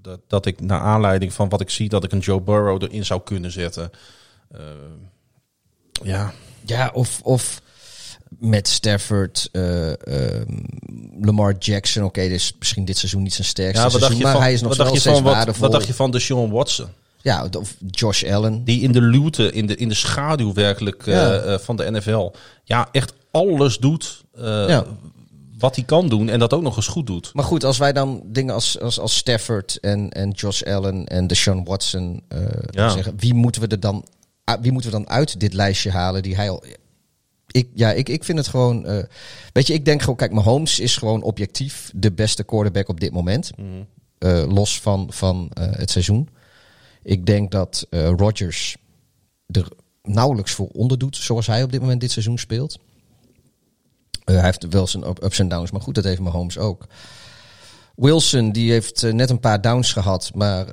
dat, 0.02 0.20
dat 0.26 0.46
ik 0.46 0.60
naar 0.60 0.80
aanleiding 0.80 1.32
van 1.32 1.48
wat 1.48 1.60
ik 1.60 1.70
zie, 1.70 1.88
dat 1.88 2.04
ik 2.04 2.12
een 2.12 2.18
Joe 2.18 2.40
Burrow 2.40 2.82
erin 2.82 3.04
zou 3.04 3.20
kunnen 3.24 3.52
zetten. 3.52 3.90
Ja. 6.02 6.32
Ja, 6.64 6.90
of, 6.94 7.20
of 7.22 7.62
met 8.38 8.68
Stafford, 8.68 9.48
uh, 9.52 9.88
uh, 9.88 9.94
Lamar 11.20 11.54
Jackson. 11.58 12.04
Oké, 12.04 12.18
okay, 12.18 12.30
dus 12.30 12.54
misschien 12.58 12.84
dit 12.84 12.98
seizoen 12.98 13.22
niet 13.22 13.34
zijn 13.34 13.46
sterkste 13.46 13.82
ja, 13.82 13.88
seizoen, 13.88 14.22
maar 14.22 14.32
van, 14.32 14.40
hij 14.40 14.52
is 14.52 14.60
nog 14.60 14.76
wel 14.76 14.86
steeds 14.86 15.04
wat, 15.04 15.20
waardevol. 15.20 15.62
Wat 15.62 15.72
dacht 15.72 15.86
je 15.86 15.94
van 15.94 16.10
Deshaun 16.10 16.50
Watson? 16.50 16.86
Ja, 17.22 17.48
of 17.58 17.74
Josh 17.90 18.24
Allen. 18.24 18.64
Die 18.64 18.80
in 18.80 18.92
de 18.92 19.00
luwte, 19.00 19.52
in 19.52 19.66
de, 19.66 19.76
in 19.76 19.88
de 19.88 19.94
schaduw 19.94 20.52
werkelijk 20.52 21.04
ja. 21.04 21.44
uh, 21.44 21.58
van 21.58 21.76
de 21.76 21.90
NFL. 21.90 22.30
Ja, 22.64 22.88
echt 22.92 23.12
alles 23.30 23.78
doet 23.78 24.24
ja. 24.36 24.84
wat 25.58 25.76
hij 25.76 25.84
kan 25.84 26.08
doen 26.08 26.28
en 26.28 26.38
dat 26.38 26.52
ook 26.52 26.62
nog 26.62 26.76
eens 26.76 26.86
goed 26.86 27.06
doet. 27.06 27.30
Maar 27.34 27.44
goed, 27.44 27.64
als 27.64 27.78
wij 27.78 27.92
dan 27.92 28.22
dingen 28.24 28.54
als, 28.54 28.80
als, 28.80 29.00
als 29.00 29.16
Stafford 29.16 29.78
en, 29.80 30.10
en 30.10 30.30
Josh 30.30 30.62
Allen 30.62 31.06
en 31.06 31.26
Deshaun 31.26 31.64
Watson 31.64 32.22
ja. 32.70 32.88
zeggen, 32.88 33.14
wie 33.16 33.34
moeten 33.34 33.60
we 33.62 33.68
er 33.68 33.80
dan 33.80 34.04
wie 34.60 34.72
moeten 34.72 34.90
we 34.90 34.96
dan 34.96 35.08
uit 35.08 35.40
dit 35.40 35.52
lijstje 35.52 35.90
halen 35.90 36.22
die 36.22 36.36
hij 36.36 36.50
al 36.50 36.62
ik, 37.50 37.68
ja, 37.74 37.92
ik, 37.92 38.08
ik 38.08 38.24
vind 38.24 38.38
het 38.38 38.48
gewoon. 38.48 38.90
Uh, 38.90 39.02
weet 39.52 39.66
je, 39.66 39.72
ik 39.72 39.84
denk 39.84 40.00
gewoon, 40.00 40.16
kijk, 40.16 40.32
Mahomes 40.32 40.80
is 40.80 40.96
gewoon 40.96 41.22
objectief 41.22 41.90
de 41.94 42.12
beste 42.12 42.44
quarterback 42.44 42.88
op 42.88 43.00
dit 43.00 43.12
moment. 43.12 43.50
Mm. 43.56 43.86
Uh, 44.18 44.44
los 44.48 44.80
van, 44.80 45.06
van 45.12 45.50
uh, 45.58 45.64
het 45.70 45.90
seizoen. 45.90 46.28
Ik 47.02 47.26
denk 47.26 47.50
dat 47.50 47.86
Rodgers 47.90 48.76
er 49.46 49.68
nauwelijks 50.02 50.52
voor 50.52 50.68
onderdoet 50.68 51.16
zoals 51.16 51.46
hij 51.46 51.62
op 51.62 51.72
dit 51.72 51.80
moment 51.80 52.00
dit 52.00 52.10
seizoen 52.10 52.38
speelt. 52.38 52.78
hij 54.24 54.42
heeft 54.42 54.66
wel 54.68 54.86
zijn 54.86 55.04
ups 55.24 55.38
en 55.38 55.48
downs, 55.48 55.70
maar 55.70 55.80
goed, 55.80 55.94
dat 55.94 56.04
heeft 56.04 56.20
Mahomes 56.20 56.58
ook. 56.58 56.86
Wilson, 57.96 58.52
die 58.52 58.70
heeft 58.70 59.12
net 59.12 59.30
een 59.30 59.40
paar 59.40 59.60
downs 59.60 59.92
gehad, 59.92 60.30
maar 60.34 60.66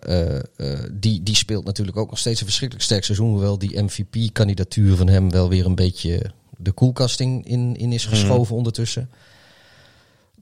die, 0.92 1.24
die 1.24 1.36
speelt 1.36 1.66
natuurlijk 1.66 1.98
ook 1.98 2.10
nog 2.10 2.20
steeds 2.20 2.40
een 2.40 2.46
verschrikkelijk 2.46 2.86
sterk 2.86 3.04
seizoen. 3.04 3.30
Hoewel 3.30 3.58
die 3.58 3.84
MVP-kandidatuur 3.84 4.96
van 4.96 5.08
hem 5.08 5.32
wel 5.32 5.50
weer 5.50 5.66
een 5.66 5.76
beetje 5.76 6.32
de 6.58 6.72
koelkasting 6.72 7.48
in, 7.48 7.76
in 7.76 7.92
is 7.92 8.06
geschoven 8.06 8.52
mm. 8.52 8.58
ondertussen. 8.58 9.10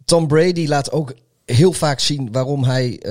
Tom 0.06 0.28
Brady 0.28 0.67
laat 0.67 0.91
ook 0.91 1.13
heel 1.45 1.73
vaak 1.73 1.99
zien 1.99 2.32
waarom 2.32 2.63
hij 2.63 3.02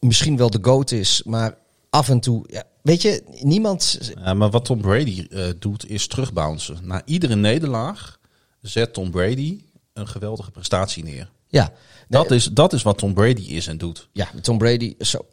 misschien 0.00 0.36
wel 0.36 0.50
de 0.50 0.58
GOAT 0.62 0.90
is, 0.90 1.22
maar 1.24 1.56
af 1.90 2.08
en 2.08 2.20
toe... 2.20 2.44
Ja, 2.46 2.64
weet 2.82 3.02
je, 3.02 3.22
niemand... 3.40 4.12
Ja, 4.14 4.34
maar 4.34 4.50
wat 4.50 4.64
Tom 4.64 4.80
Brady 4.80 5.26
doet 5.58 5.90
is 5.90 6.06
terugbouncen. 6.06 6.78
Na 6.82 7.02
iedere 7.04 7.36
nederlaag 7.36 8.18
zet 8.60 8.92
Tom 8.92 9.10
Brady 9.10 9.64
een 9.92 10.08
geweldige 10.08 10.50
prestatie 10.50 11.04
neer. 11.04 11.30
Ja, 11.48 11.72
dat, 12.08 12.30
is, 12.30 12.44
dat 12.44 12.72
is 12.72 12.82
wat 12.82 12.98
Tom 12.98 13.14
Brady 13.14 13.42
is 13.42 13.66
en 13.66 13.78
doet. 13.78 14.08
Ja, 14.12 14.30
Tom 14.42 14.58
Brady. 14.58 14.94
Zo, 14.98 15.26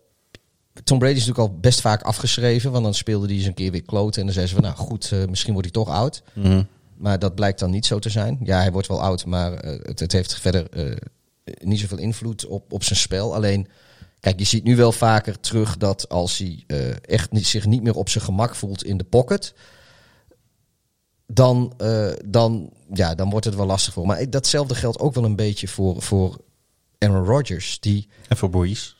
Tom 0.83 0.99
Brady 0.99 1.15
is 1.15 1.25
natuurlijk 1.25 1.53
al 1.53 1.59
best 1.59 1.81
vaak 1.81 2.01
afgeschreven. 2.01 2.71
Want 2.71 2.83
dan 2.83 2.93
speelde 2.93 3.27
hij 3.27 3.35
eens 3.35 3.45
een 3.45 3.53
keer 3.53 3.71
weer 3.71 3.83
kloten. 3.83 4.19
En 4.19 4.25
dan 4.25 4.35
zei 4.35 4.47
ze 4.47 4.53
van, 4.53 4.63
nou 4.63 4.75
goed, 4.75 5.11
uh, 5.13 5.25
misschien 5.25 5.53
wordt 5.53 5.73
hij 5.73 5.83
toch 5.83 5.93
oud. 5.93 6.23
Mm. 6.33 6.67
Maar 6.97 7.19
dat 7.19 7.35
blijkt 7.35 7.59
dan 7.59 7.71
niet 7.71 7.85
zo 7.85 7.99
te 7.99 8.09
zijn. 8.09 8.39
Ja, 8.43 8.57
hij 8.57 8.71
wordt 8.71 8.87
wel 8.87 9.01
oud, 9.01 9.25
maar 9.25 9.65
uh, 9.65 9.79
het, 9.83 9.99
het, 9.99 10.11
heeft 10.11 10.39
verder 10.39 10.87
uh, 10.87 10.95
niet 11.59 11.79
zoveel 11.79 11.97
invloed 11.97 12.45
op, 12.45 12.73
op 12.73 12.83
zijn 12.83 12.99
spel. 12.99 13.35
Alleen, 13.35 13.67
kijk, 14.19 14.39
je 14.39 14.45
ziet 14.45 14.63
nu 14.63 14.75
wel 14.75 14.91
vaker 14.91 15.39
terug 15.39 15.77
dat 15.77 16.09
als 16.09 16.37
hij 16.37 16.63
echt 17.01 17.31
niet, 17.31 17.47
zich 17.47 17.65
niet 17.65 17.83
meer 17.83 17.95
op 17.95 18.09
zijn 18.09 18.23
gemak 18.23 18.55
voelt 18.55 18.83
in 18.83 18.97
de 18.97 19.03
pocket... 19.03 19.53
Dan, 21.29 21.73
dan, 22.25 22.69
ja, 22.93 23.15
dan 23.15 23.29
wordt 23.29 23.45
het 23.45 23.55
wel 23.55 23.65
lastig 23.65 23.93
voor. 23.93 24.05
Maar 24.05 24.29
datzelfde 24.29 24.75
geldt 24.75 24.99
ook 24.99 25.13
wel 25.13 25.23
een 25.23 25.35
beetje 25.35 25.67
voor, 25.67 26.01
voor 26.01 26.37
Aaron 26.97 27.25
Rodgers. 27.25 27.79
Die, 27.79 28.07
en 28.27 28.37
voor 28.37 28.49
Breeze. 28.49 28.96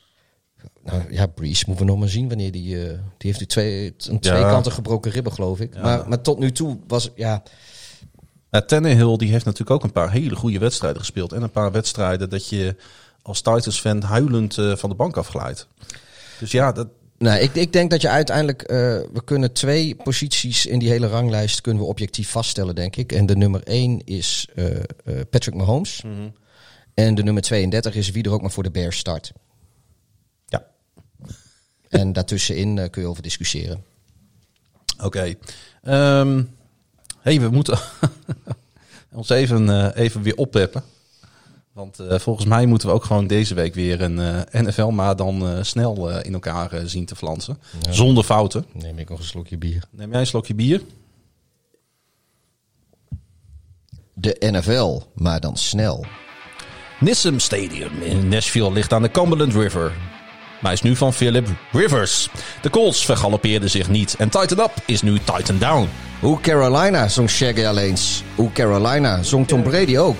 Nou 0.90 1.02
ja, 1.10 1.26
Breeze 1.26 1.64
moeten 1.66 1.84
we 1.84 1.90
nog 1.90 2.00
maar 2.00 2.08
zien 2.08 2.28
wanneer 2.28 2.52
die... 2.52 2.74
Uh, 2.74 2.82
die 2.88 2.98
heeft 3.18 3.40
nu 3.40 3.46
twee, 3.46 3.94
een 4.08 4.20
twee 4.20 4.40
ja. 4.40 4.50
kanten 4.50 4.72
gebroken 4.72 5.10
ribben, 5.10 5.32
geloof 5.32 5.60
ik. 5.60 5.74
Ja. 5.74 5.80
Maar, 5.80 6.08
maar 6.08 6.20
tot 6.20 6.38
nu 6.38 6.52
toe 6.52 6.78
was... 6.86 7.10
Ja, 7.14 7.42
ja, 8.50 8.60
Tannehill 8.60 9.16
die 9.16 9.30
heeft 9.30 9.44
natuurlijk 9.44 9.70
ook 9.70 9.84
een 9.84 9.92
paar 9.92 10.10
hele 10.10 10.36
goede 10.36 10.58
wedstrijden 10.58 11.00
gespeeld. 11.00 11.32
En 11.32 11.42
een 11.42 11.50
paar 11.50 11.72
wedstrijden 11.72 12.30
dat 12.30 12.48
je 12.48 12.76
als 13.22 13.40
Titans-fan 13.40 14.02
huilend 14.02 14.56
uh, 14.56 14.76
van 14.76 14.90
de 14.90 14.96
bank 14.96 15.16
afglijdt. 15.16 15.66
Dus 16.38 16.50
ja, 16.50 16.72
dat... 16.72 16.88
Nou, 17.18 17.40
ik, 17.40 17.54
ik 17.54 17.72
denk 17.72 17.90
dat 17.90 18.00
je 18.00 18.08
uiteindelijk... 18.08 18.62
Uh, 18.62 18.68
we 19.12 19.22
kunnen 19.24 19.52
twee 19.52 19.94
posities 19.94 20.66
in 20.66 20.78
die 20.78 20.88
hele 20.88 21.06
ranglijst... 21.06 21.60
kunnen 21.60 21.82
we 21.82 21.88
objectief 21.88 22.30
vaststellen, 22.30 22.74
denk 22.74 22.96
ik. 22.96 23.12
En 23.12 23.26
de 23.26 23.36
nummer 23.36 23.62
één 23.62 24.00
is 24.04 24.48
Patrick 25.30 25.54
Mahomes... 25.54 26.02
Mm 26.02 26.14
-hmm. 26.14 26.32
En 26.98 27.14
de 27.14 27.22
nummer 27.22 27.42
32 27.42 27.94
is 27.94 28.10
wie 28.10 28.22
er 28.22 28.32
ook 28.32 28.40
maar 28.40 28.50
voor 28.50 28.62
de 28.62 28.70
Bears 28.70 28.98
start. 28.98 29.32
En 31.88 32.12
daartussenin 32.12 32.76
uh, 32.76 32.84
kun 32.90 33.02
je 33.02 33.08
over 33.08 33.22
discussiëren. 33.22 33.84
Oké. 34.96 35.06
Okay. 35.06 35.38
Um, 36.20 36.50
hey, 37.20 37.40
we 37.40 37.48
moeten 37.48 37.78
ons 39.12 39.28
even, 39.28 39.66
uh, 39.68 39.88
even 39.94 40.22
weer 40.22 40.36
oppeppen. 40.36 40.82
Want 41.72 42.00
uh, 42.00 42.18
volgens 42.18 42.46
mij 42.46 42.66
moeten 42.66 42.88
we 42.88 42.94
ook 42.94 43.04
gewoon 43.04 43.26
deze 43.26 43.54
week 43.54 43.74
weer 43.74 44.00
een 44.00 44.18
uh, 44.18 44.62
NFL, 44.62 44.88
maar 44.88 45.16
dan 45.16 45.64
snel 45.64 46.20
in 46.20 46.32
elkaar 46.32 46.70
zien 46.84 47.06
te 47.06 47.16
flansen. 47.16 47.58
Ja. 47.82 47.92
Zonder 47.92 48.24
fouten. 48.24 48.64
Neem 48.72 48.98
ik 48.98 49.08
nog 49.08 49.18
een 49.18 49.24
slokje 49.24 49.58
bier. 49.58 49.82
Neem 49.90 50.10
jij 50.10 50.20
een 50.20 50.26
slokje 50.26 50.54
bier? 50.54 50.82
De 54.14 54.36
NFL, 54.40 55.02
maar 55.14 55.40
dan 55.40 55.56
snel. 55.56 56.04
Nissan 57.00 57.40
Stadium 57.40 58.02
in 58.02 58.28
Nashville 58.28 58.72
ligt 58.72 58.92
aan 58.92 59.02
de 59.02 59.10
Cumberland 59.10 59.54
River. 59.54 60.17
Maar 60.60 60.72
is 60.72 60.82
nu 60.82 60.96
van 60.96 61.12
Philip 61.12 61.48
Rivers. 61.72 62.28
De 62.62 62.70
Colts 62.70 63.04
vergaloppeerden 63.04 63.70
zich 63.70 63.88
niet 63.88 64.14
en 64.18 64.28
Tighten 64.28 64.58
Up 64.58 64.72
is 64.84 65.02
nu 65.02 65.18
Tighten 65.24 65.58
Down. 65.58 65.88
Hoe 66.20 66.40
Carolina 66.40 67.08
zong 67.08 67.30
Shaggy 67.30 67.64
al 67.64 67.78
eens. 67.78 68.22
Hoe 68.34 68.52
Carolina 68.52 69.22
zong 69.22 69.48
Tom 69.48 69.62
Brady 69.62 69.98
ook. 69.98 70.16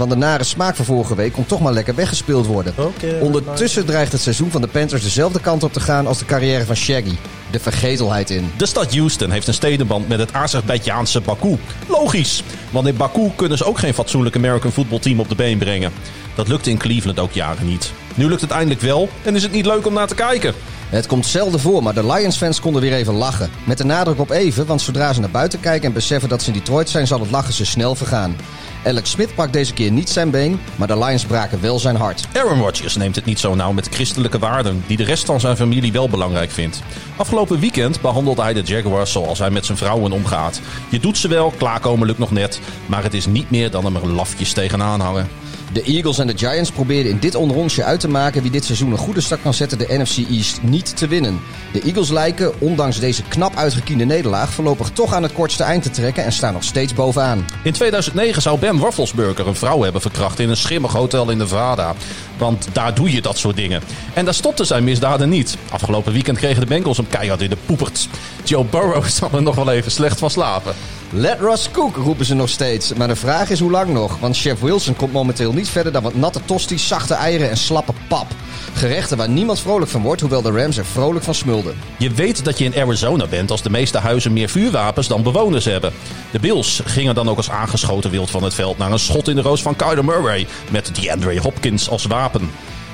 Want 0.00 0.12
de 0.12 0.18
nare 0.18 0.44
smaak 0.44 0.76
van 0.76 0.84
vorige 0.84 1.14
week 1.14 1.32
kon 1.32 1.46
toch 1.46 1.60
maar 1.60 1.72
lekker 1.72 1.94
weggespeeld 1.94 2.46
worden. 2.46 2.74
Ondertussen 3.20 3.86
dreigt 3.86 4.12
het 4.12 4.20
seizoen 4.20 4.50
van 4.50 4.60
de 4.60 4.66
Panthers 4.66 5.02
dezelfde 5.02 5.40
kant 5.40 5.62
op 5.62 5.72
te 5.72 5.80
gaan 5.80 6.06
als 6.06 6.18
de 6.18 6.24
carrière 6.24 6.64
van 6.64 6.76
Shaggy. 6.76 7.16
De 7.50 7.60
vergetelheid 7.60 8.30
in. 8.30 8.50
De 8.56 8.66
stad 8.66 8.94
Houston 8.94 9.30
heeft 9.30 9.46
een 9.46 9.54
stedenband 9.54 10.08
met 10.08 10.18
het 10.18 10.32
Azerbeidzjaanse 10.32 11.20
Baku. 11.20 11.56
Logisch, 11.88 12.42
want 12.70 12.86
in 12.86 12.96
Baku 12.96 13.30
kunnen 13.36 13.58
ze 13.58 13.64
ook 13.64 13.78
geen 13.78 13.94
fatsoenlijk 13.94 14.36
American 14.36 14.72
voetbalteam 14.72 15.20
op 15.20 15.28
de 15.28 15.34
been 15.34 15.58
brengen. 15.58 15.92
Dat 16.34 16.48
lukte 16.48 16.70
in 16.70 16.78
Cleveland 16.78 17.18
ook 17.18 17.32
jaren 17.32 17.66
niet. 17.66 17.92
Nu 18.14 18.28
lukt 18.28 18.40
het 18.40 18.50
eindelijk 18.50 18.80
wel 18.80 19.08
en 19.22 19.34
is 19.34 19.42
het 19.42 19.52
niet 19.52 19.66
leuk 19.66 19.86
om 19.86 19.94
naar 19.94 20.08
te 20.08 20.14
kijken. 20.14 20.54
Het 20.88 21.06
komt 21.06 21.26
zelden 21.26 21.60
voor, 21.60 21.82
maar 21.82 21.94
de 21.94 22.06
Lions-fans 22.06 22.60
konden 22.60 22.82
weer 22.82 22.92
even 22.92 23.14
lachen. 23.14 23.50
Met 23.64 23.78
de 23.78 23.84
nadruk 23.84 24.20
op 24.20 24.30
even, 24.30 24.66
want 24.66 24.80
zodra 24.80 25.12
ze 25.12 25.20
naar 25.20 25.30
buiten 25.30 25.60
kijken 25.60 25.88
en 25.88 25.92
beseffen 25.92 26.28
dat 26.28 26.42
ze 26.42 26.48
in 26.48 26.58
Detroit 26.58 26.88
zijn, 26.88 27.06
zal 27.06 27.20
het 27.20 27.30
lachen 27.30 27.52
ze 27.52 27.66
snel 27.66 27.94
vergaan. 27.94 28.36
Alex 28.84 29.10
Smith 29.10 29.34
pakt 29.34 29.52
deze 29.52 29.72
keer 29.72 29.90
niet 29.90 30.08
zijn 30.08 30.30
been, 30.30 30.60
maar 30.76 30.88
de 30.88 30.98
Lions 30.98 31.24
braken 31.24 31.60
wel 31.60 31.78
zijn 31.78 31.96
hart. 31.96 32.26
Aaron 32.32 32.60
Rodgers 32.60 32.96
neemt 32.96 33.16
het 33.16 33.24
niet 33.24 33.38
zo 33.38 33.54
nauw 33.54 33.72
met 33.72 33.88
christelijke 33.88 34.38
waarden, 34.38 34.82
die 34.86 34.96
de 34.96 35.04
rest 35.04 35.24
van 35.24 35.40
zijn 35.40 35.56
familie 35.56 35.92
wel 35.92 36.08
belangrijk 36.08 36.50
vindt. 36.50 36.82
Afgelopen 37.16 37.60
weekend 37.60 38.00
behandelde 38.00 38.42
hij 38.42 38.52
de 38.52 38.62
Jaguars 38.62 39.12
zoals 39.12 39.38
hij 39.38 39.50
met 39.50 39.66
zijn 39.66 39.78
vrouwen 39.78 40.12
omgaat. 40.12 40.60
Je 40.88 41.00
doet 41.00 41.18
ze 41.18 41.28
wel, 41.28 41.50
klaarkomen 41.50 42.06
lukt 42.06 42.18
nog 42.18 42.30
net, 42.30 42.60
maar 42.86 43.02
het 43.02 43.14
is 43.14 43.26
niet 43.26 43.50
meer 43.50 43.70
dan 43.70 43.84
hem 43.84 43.96
er 43.96 44.08
lafjes 44.08 44.52
tegenaan 44.52 45.00
hangen. 45.00 45.28
De 45.72 45.82
Eagles 45.82 46.18
en 46.18 46.26
de 46.26 46.38
Giants 46.38 46.70
probeerden 46.70 47.12
in 47.12 47.18
dit 47.18 47.34
onderrondje 47.34 47.84
uit 47.84 48.00
te 48.00 48.08
maken 48.08 48.42
wie 48.42 48.50
dit 48.50 48.64
seizoen 48.64 48.92
een 48.92 48.98
goede 48.98 49.20
start 49.20 49.42
kan 49.42 49.54
zetten 49.54 49.78
de 49.78 49.98
NFC 49.98 50.16
East 50.30 50.62
niet 50.62 50.96
te 50.96 51.06
winnen. 51.06 51.40
De 51.72 51.80
Eagles 51.82 52.10
lijken, 52.10 52.60
ondanks 52.60 52.98
deze 52.98 53.22
knap 53.22 53.56
uitgekiende 53.56 54.04
nederlaag, 54.04 54.52
voorlopig 54.52 54.90
toch 54.90 55.14
aan 55.14 55.22
het 55.22 55.32
kortste 55.32 55.62
eind 55.62 55.82
te 55.82 55.90
trekken 55.90 56.24
en 56.24 56.32
staan 56.32 56.52
nog 56.52 56.64
steeds 56.64 56.94
bovenaan. 56.94 57.46
In 57.64 57.72
2009 57.72 58.42
zou 58.42 58.58
Ben 58.58 58.78
Roethlisberger 58.78 59.46
een 59.46 59.54
vrouw 59.54 59.82
hebben 59.82 60.00
verkracht 60.00 60.38
in 60.38 60.48
een 60.48 60.56
schimmig 60.56 60.92
hotel 60.92 61.30
in 61.30 61.38
Nevada. 61.38 61.94
Want 62.40 62.68
daar 62.72 62.94
doe 62.94 63.12
je 63.12 63.22
dat 63.22 63.38
soort 63.38 63.56
dingen. 63.56 63.82
En 64.14 64.24
daar 64.24 64.34
stopten 64.34 64.66
zijn 64.66 64.84
misdaden 64.84 65.28
niet. 65.28 65.56
Afgelopen 65.70 66.12
weekend 66.12 66.38
kregen 66.38 66.60
de 66.60 66.66
Bengals 66.66 66.96
hem 66.96 67.08
keihard 67.08 67.40
in 67.40 67.50
de 67.50 67.56
poepert. 67.66 68.08
Joe 68.44 68.64
Burrow 68.64 69.04
zal 69.18 69.30
er 69.32 69.42
nog 69.42 69.54
wel 69.54 69.70
even 69.70 69.90
slecht 69.90 70.18
van 70.18 70.30
slapen. 70.30 70.74
Let 71.12 71.40
Ross 71.40 71.70
cook, 71.70 71.96
roepen 71.96 72.24
ze 72.24 72.34
nog 72.34 72.48
steeds. 72.48 72.94
Maar 72.94 73.08
de 73.08 73.16
vraag 73.16 73.50
is 73.50 73.60
hoe 73.60 73.70
lang 73.70 73.92
nog. 73.92 74.18
Want 74.18 74.36
chef 74.36 74.60
Wilson 74.60 74.96
komt 74.96 75.12
momenteel 75.12 75.52
niet 75.52 75.68
verder 75.68 75.92
dan 75.92 76.02
wat 76.02 76.14
natte 76.14 76.40
tosti's, 76.44 76.88
zachte 76.88 77.14
eieren 77.14 77.50
en 77.50 77.56
slappe 77.56 77.92
pap. 78.08 78.26
Gerechten 78.74 79.16
waar 79.16 79.28
niemand 79.28 79.60
vrolijk 79.60 79.90
van 79.90 80.02
wordt, 80.02 80.20
hoewel 80.20 80.42
de 80.42 80.50
Rams 80.50 80.76
er 80.76 80.84
vrolijk 80.84 81.24
van 81.24 81.34
smulden. 81.34 81.74
Je 81.98 82.10
weet 82.10 82.44
dat 82.44 82.58
je 82.58 82.64
in 82.64 82.76
Arizona 82.76 83.26
bent 83.26 83.50
als 83.50 83.62
de 83.62 83.70
meeste 83.70 83.98
huizen 83.98 84.32
meer 84.32 84.48
vuurwapens 84.48 85.08
dan 85.08 85.22
bewoners 85.22 85.64
hebben. 85.64 85.92
De 86.30 86.38
Bills 86.38 86.80
gingen 86.84 87.14
dan 87.14 87.28
ook 87.28 87.36
als 87.36 87.50
aangeschoten 87.50 88.10
wild 88.10 88.30
van 88.30 88.42
het 88.42 88.54
veld 88.54 88.78
naar 88.78 88.92
een 88.92 88.98
schot 88.98 89.28
in 89.28 89.36
de 89.36 89.42
roos 89.42 89.62
van 89.62 89.76
Kyler 89.76 90.04
Murray 90.04 90.46
met 90.70 90.90
DeAndre 90.94 91.40
Hopkins 91.40 91.88
als 91.88 92.04
wapen. 92.04 92.29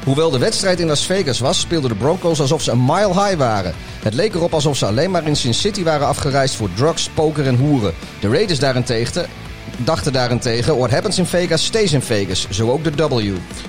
Hoewel 0.05 0.31
de 0.31 0.38
wedstrijd 0.38 0.81
in 0.81 0.87
Las 0.87 1.07
Vegas 1.07 1.38
was, 1.38 1.61
speelden 1.61 1.90
de 1.90 1.96
Broncos 1.96 2.40
alsof 2.40 2.62
ze 2.62 2.70
een 2.70 2.85
mile 2.85 3.25
high 3.25 3.37
waren. 3.37 3.75
Het 4.03 4.14
leek 4.14 4.35
erop 4.35 4.55
alsof 4.55 4.77
ze 4.77 4.87
alleen 4.87 5.11
maar 5.11 5.27
in 5.27 5.37
Sin 5.37 5.55
City 5.55 5.83
waren 5.83 6.07
afgereisd 6.07 6.55
voor 6.55 6.68
drugs, 6.75 7.09
poker 7.14 7.46
en 7.46 7.57
hoeren. 7.57 7.94
De 8.20 8.29
Raiders 8.29 8.59
daarentegen 8.59 9.29
dachten 9.77 10.12
daarentegen, 10.12 10.77
what 10.79 10.91
happens 10.91 11.19
in 11.19 11.27
Vegas 11.27 11.65
stays 11.65 11.93
in 11.93 12.03
Vegas. 12.03 12.47
Zo 12.51 12.71
ook 12.71 12.85
de 12.85 13.09
W. 13.09 13.19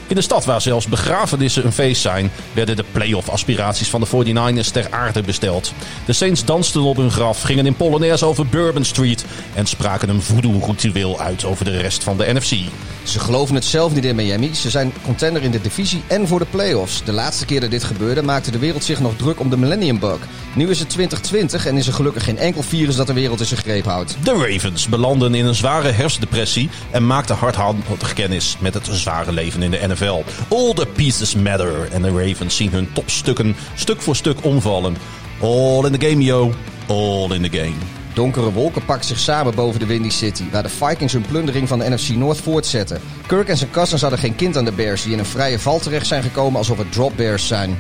In 0.08 0.16
de 0.16 0.22
stad 0.22 0.46
waar 0.46 0.62
zelfs 0.62 0.88
begrafenissen 0.88 1.66
een 1.66 1.72
feest 1.72 2.02
zijn, 2.02 2.32
werden 2.54 2.76
de 2.76 2.86
playoff 2.92 3.30
aspiraties 3.30 3.90
van 3.90 4.02
de 4.02 4.08
49ers 4.08 4.72
ter 4.72 4.88
aarde 4.90 5.22
besteld. 5.22 5.74
De 6.06 6.14
Saints 6.14 6.46
dansten 6.46 6.82
op 6.82 6.98
hun 6.98 7.12
graf, 7.12 7.42
gingen 7.42 7.66
in 7.66 7.76
Polonaise 7.76 8.26
over 8.26 8.48
Bourbon 8.48 8.84
Street 8.84 9.26
en 9.54 9.66
spraken 9.66 10.10
een 10.10 10.22
voodoo-ritueel 10.22 11.20
uit 11.20 11.46
over 11.46 11.66
de 11.66 11.78
rest 11.78 12.04
van 12.04 12.18
de 12.18 12.34
NFC. 12.34 12.56
Ze 13.04 13.20
geloven 13.20 13.56
het 13.56 13.66
zelf 13.66 13.94
niet 13.94 14.06
in 14.06 14.16
Miami. 14.16 14.56
Ze 14.56 14.70
zijn 14.70 14.94
contender 15.04 15.44
in 15.44 15.52
de 15.52 15.62
divisie 15.62 16.04
en 16.08 16.28
voor 16.28 16.40
de 16.40 16.46
playoffs. 16.50 17.04
De 17.04 17.12
laatste 17.12 17.46
keer 17.46 17.60
dat 17.60 17.72
dit 17.72 17.84
gebeurde 17.84 18.22
maakte 18.22 18.52
de 18.52 18.60
wereld 18.60 18.84
zich 18.84 19.00
nog 19.00 19.16
druk 19.16 19.40
om 19.40 19.50
de 19.50 19.58
Millennium 19.58 20.00
Bug. 20.00 20.20
Nu 20.56 20.70
is 20.70 20.80
het 20.80 20.90
2020 20.90 21.66
en 21.66 21.78
is 21.78 21.88
er 21.88 21.94
gelukkig 21.94 22.24
geen 22.24 22.38
enkel 22.38 22.64
virus 22.64 22.96
dat 22.96 23.08
de 23.08 23.14
wereld 23.14 23.40
in 23.40 23.46
zijn 23.46 23.60
greep 23.60 23.86
houdt. 23.86 24.18
De 24.24 24.48
Ravens 24.50 24.88
belanden 24.88 25.36
in 25.36 25.46
een 25.46 25.56
zware 25.56 25.92
herfstdepressie 25.98 26.70
en 26.92 27.08
maakten 27.08 27.36
hardhandig 27.36 28.14
kennis 28.14 28.58
met 28.60 28.74
het 28.74 28.88
zware 28.92 29.32
leven 29.32 29.62
in 29.62 29.72
de 29.72 29.88
NFL. 29.88 30.24
All 30.50 30.74
the 30.74 30.86
pieces 30.86 31.36
matter 31.36 31.92
en 31.92 32.02
de 32.02 32.12
Ravens 32.12 32.56
zien 32.56 32.72
hun 32.72 32.94
topstukken 32.94 33.56
stuk 33.76 34.02
voor 34.02 34.16
stuk 34.16 34.44
omvallen. 34.44 34.98
All 35.42 35.86
in 35.86 36.00
the 36.00 36.08
game, 36.08 36.24
yo. 36.24 36.54
All 36.88 37.32
in 37.32 37.50
the 37.50 37.58
game. 37.58 37.76
Donkere 38.14 38.52
wolken 38.52 38.86
pakken 38.86 39.06
zich 39.06 39.20
samen 39.20 39.56
boven 39.56 39.80
de 39.80 39.86
Windy 39.86 40.10
City, 40.10 40.44
waar 40.52 40.64
de 40.64 40.70
Vikings 40.70 41.14
hun 41.14 41.26
plundering 41.26 41.68
van 41.68 41.80
de 41.80 41.90
NFC 41.90 42.10
North 42.10 42.38
voortzetten. 42.38 43.02
Kirk 43.28 43.48
en 43.48 43.58
zijn 43.58 43.72
cousins 43.72 44.02
hadden 44.02 44.20
geen 44.20 44.36
kind 44.36 44.58
aan 44.58 44.66
de 44.66 44.72
Bears, 44.72 45.04
die 45.04 45.14
in 45.14 45.20
een 45.20 45.26
vrije 45.26 45.60
val 45.60 45.80
terecht 45.80 46.08
zijn 46.08 46.24
gekomen 46.24 46.58
alsof 46.58 46.78
het 46.78 46.92
drop 46.92 47.14
Bears 47.16 47.48
zijn. 47.48 47.80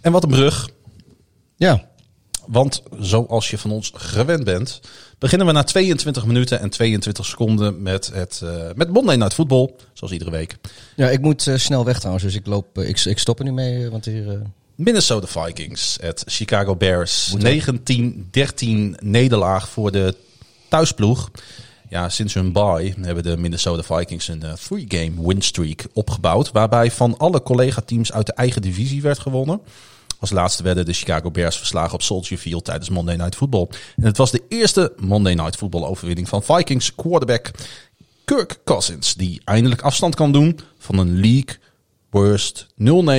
En 0.00 0.12
wat 0.12 0.22
een 0.22 0.28
brug. 0.28 0.68
Ja, 1.56 1.88
Want 2.46 2.82
zoals 2.98 3.50
je 3.50 3.58
van 3.58 3.70
ons 3.70 3.92
gewend 3.94 4.44
bent, 4.44 4.80
beginnen 5.18 5.46
we 5.46 5.52
na 5.52 5.62
22 5.62 6.26
minuten 6.26 6.60
en 6.60 6.70
22 6.70 7.26
seconden 7.26 7.82
met 7.82 8.10
het 8.14 8.40
uh, 8.44 8.50
met 8.74 8.92
Monday 8.92 9.16
Night 9.16 9.34
Football, 9.34 9.70
zoals 9.92 10.12
iedere 10.12 10.30
week. 10.30 10.56
ja 10.96 11.08
ik 11.08 11.20
moet 11.20 11.46
eh, 11.46 11.56
snel 11.56 11.84
weg 11.84 11.98
trouwens, 11.98 12.24
dus 12.24 12.34
ik, 12.34 12.46
loop, 12.46 12.78
eh, 12.78 12.88
ik, 12.88 13.04
ik 13.04 13.18
stop 13.18 13.38
er 13.38 13.44
nu 13.44 13.52
mee, 13.52 13.90
want 13.90 14.04
hier... 14.04 14.42
Minnesota 14.74 15.26
Vikings, 15.26 15.98
het 16.00 16.24
Chicago 16.26 16.76
Bears. 16.76 17.34
19-13 17.36 17.38
nederlaag 18.98 19.68
voor 19.68 19.92
de 19.92 20.14
thuisploeg. 20.68 21.30
Ja, 21.88 22.08
sinds 22.08 22.34
hun 22.34 22.52
bye 22.52 22.94
hebben 23.00 23.22
de 23.22 23.36
Minnesota 23.36 23.96
Vikings 23.96 24.28
een 24.28 24.42
three-game 24.60 25.26
win 25.26 25.42
streak 25.42 25.86
opgebouwd. 25.92 26.52
Waarbij 26.52 26.90
van 26.90 27.16
alle 27.16 27.42
collega-teams 27.42 28.12
uit 28.12 28.26
de 28.26 28.32
eigen 28.32 28.62
divisie 28.62 29.02
werd 29.02 29.18
gewonnen. 29.18 29.60
Als 30.18 30.30
laatste 30.30 30.62
werden 30.62 30.84
de 30.84 30.92
Chicago 30.92 31.30
Bears 31.30 31.56
verslagen 31.56 31.94
op 31.94 32.02
Soldier 32.02 32.38
Field 32.38 32.64
tijdens 32.64 32.88
Monday 32.88 33.16
Night 33.16 33.36
Football. 33.36 33.68
En 33.96 34.04
het 34.04 34.16
was 34.16 34.30
de 34.30 34.42
eerste 34.48 34.92
Monday 34.96 35.34
Night 35.34 35.56
Football 35.56 35.84
overwinning 35.84 36.28
van 36.28 36.42
Vikings 36.42 36.94
quarterback 36.94 37.50
Kirk 38.24 38.60
Cousins. 38.64 39.14
Die 39.14 39.40
eindelijk 39.44 39.82
afstand 39.82 40.14
kan 40.14 40.32
doen 40.32 40.60
van 40.78 40.98
een 40.98 41.20
league 41.20 41.56
worst 42.10 42.66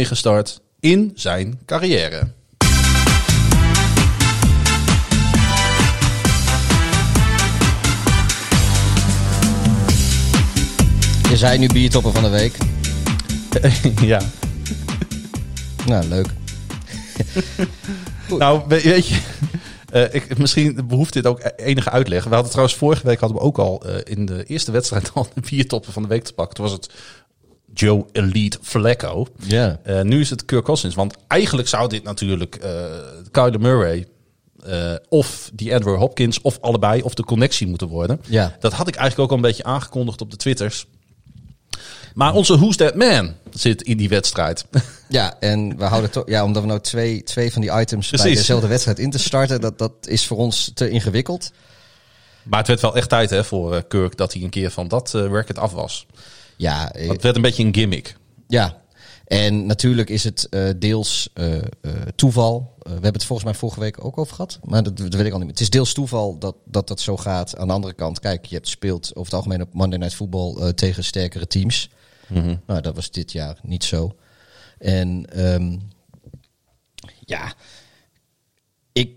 0-9 0.07 0.11
start 0.11 0.61
in 0.79 1.11
zijn 1.15 1.59
carrière. 1.65 2.31
Je 11.29 11.37
zei 11.37 11.57
nu 11.57 11.67
biertoppen 11.67 12.13
van 12.13 12.23
de 12.23 12.29
week. 12.29 12.57
ja. 14.11 14.21
Nou, 15.85 16.05
leuk. 16.05 16.38
Nou, 18.37 18.61
we- 18.67 18.81
weet 18.81 19.07
je, 19.07 19.19
eh, 19.91 20.13
ik, 20.13 20.37
misschien 20.37 20.87
behoeft 20.87 21.13
dit 21.13 21.25
ook 21.27 21.51
enige 21.55 21.89
uitleg. 21.89 22.23
We 22.23 22.29
hadden 22.29 22.49
trouwens 22.51 22.77
vorige 22.77 23.07
week 23.07 23.19
hadden 23.19 23.37
we 23.37 23.43
ook 23.43 23.57
al 23.57 23.83
eh, 23.85 23.95
in 24.03 24.25
de 24.25 24.43
eerste 24.43 24.71
wedstrijd 24.71 25.11
al 25.13 25.27
de 25.33 25.41
biertoppen 25.49 25.93
van 25.93 26.01
de 26.01 26.07
week 26.07 26.23
te 26.23 26.33
pakken. 26.33 26.55
Toen 26.55 26.65
was 26.65 26.73
het 26.73 26.89
Joe 27.73 28.05
Elite 28.11 28.57
Flacco. 28.61 29.27
Ja. 29.37 29.79
Eh, 29.83 30.01
nu 30.01 30.19
is 30.19 30.29
het 30.29 30.45
Kirk 30.45 30.63
Cousins. 30.63 30.95
Want 30.95 31.15
eigenlijk 31.27 31.67
zou 31.67 31.89
dit 31.89 32.03
natuurlijk 32.03 32.59
Kyler 33.31 33.59
Murray 33.61 34.07
of 35.09 35.49
die 35.53 35.73
Andrew 35.73 35.97
Hopkins 35.97 36.41
of 36.41 36.57
allebei 36.61 37.01
of 37.01 37.13
de 37.13 37.23
connectie 37.23 37.67
moeten 37.67 37.87
worden. 37.87 38.21
Ja. 38.27 38.55
Dat 38.59 38.73
had 38.73 38.87
ik 38.87 38.95
eigenlijk 38.95 39.23
ook 39.23 39.37
al 39.37 39.43
een 39.43 39.49
beetje 39.49 39.63
aangekondigd 39.63 40.21
op 40.21 40.31
de 40.31 40.37
Twitters. 40.37 40.85
Maar 42.13 42.33
onze 42.33 42.57
Who's 42.57 42.75
That 42.75 42.95
Man 42.95 43.33
zit 43.51 43.81
in 43.81 43.97
die 43.97 44.09
wedstrijd. 44.09 44.65
Ja, 45.11 45.35
en 45.39 45.77
we 45.77 45.83
houden 45.83 46.11
toch, 46.11 46.23
ja, 46.29 46.43
omdat 46.43 46.61
we 46.61 46.67
nou 46.67 46.79
twee, 46.81 47.23
twee 47.23 47.51
van 47.53 47.61
die 47.61 47.71
items 47.79 48.09
bij 48.09 48.33
dezelfde 48.33 48.67
wedstrijd 48.67 48.99
in 48.99 49.11
te 49.11 49.19
starten, 49.19 49.61
dat, 49.61 49.77
dat 49.77 49.91
is 50.01 50.25
voor 50.27 50.37
ons 50.37 50.71
te 50.73 50.89
ingewikkeld. 50.89 51.51
Maar 52.43 52.59
het 52.59 52.67
werd 52.67 52.81
wel 52.81 52.95
echt 52.95 53.09
tijd 53.09 53.29
hè, 53.29 53.43
voor 53.43 53.75
eh, 53.75 53.81
Kirk 53.87 54.17
dat 54.17 54.33
hij 54.33 54.41
een 54.43 54.49
keer 54.49 54.71
van 54.71 54.87
dat 54.87 55.13
eh 55.15 55.21
record 55.21 55.57
af 55.57 55.71
was. 55.71 56.05
Ja, 56.57 56.91
eh, 56.91 57.09
het 57.09 57.21
werd 57.23 57.35
een 57.35 57.41
beetje 57.41 57.63
een 57.63 57.73
gimmick. 57.73 58.15
ja. 58.47 58.77
En 59.25 59.65
natuurlijk 59.65 60.09
is 60.09 60.23
het 60.23 60.47
eh, 60.49 60.69
deels 60.77 61.29
eh, 61.33 61.57
eh, 61.57 61.61
toeval. 62.15 62.73
Eh, 62.77 62.83
we 62.83 62.91
hebben 62.91 63.13
het 63.13 63.25
volgens 63.25 63.47
mij 63.49 63.57
vorige 63.59 63.79
week 63.79 64.03
ook 64.05 64.17
over 64.17 64.35
gehad. 64.35 64.59
Maar 64.63 64.83
dat, 64.83 64.97
dat 64.97 65.13
weet 65.13 65.25
ik 65.25 65.31
al 65.31 65.37
niet 65.37 65.47
meer. 65.47 65.55
Het 65.55 65.59
is 65.59 65.69
deels 65.69 65.93
toeval 65.93 66.37
dat, 66.37 66.55
dat 66.65 66.87
dat 66.87 66.99
zo 67.01 67.17
gaat. 67.17 67.57
Aan 67.57 67.67
de 67.67 67.73
andere 67.73 67.93
kant, 67.93 68.19
kijk, 68.19 68.45
je 68.45 68.55
hebt 68.55 68.67
speelt 68.67 69.09
over 69.09 69.23
het 69.23 69.33
algemeen 69.33 69.61
op 69.61 69.73
Monday 69.73 69.99
Night 69.99 70.15
Football 70.15 70.55
eh, 70.55 70.67
tegen 70.67 71.03
sterkere 71.03 71.47
teams. 71.47 71.89
Nou, 72.65 72.81
dat 72.81 72.95
was 72.95 73.11
dit 73.11 73.31
jaar 73.31 73.59
niet 73.63 73.83
zo. 73.83 74.15
En 74.77 75.25
ehm, 75.25 75.77
ja, 77.25 77.53
ik, 78.91 79.11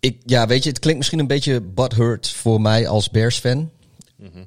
ik, 0.00 0.20
ja, 0.24 0.46
weet 0.46 0.62
je, 0.62 0.68
het 0.68 0.78
klinkt 0.78 0.98
misschien 0.98 1.18
een 1.18 1.26
beetje 1.26 1.60
butthurt 1.60 2.28
voor 2.28 2.60
mij 2.60 2.88
als 2.88 3.10
Bears-fan. 3.10 3.70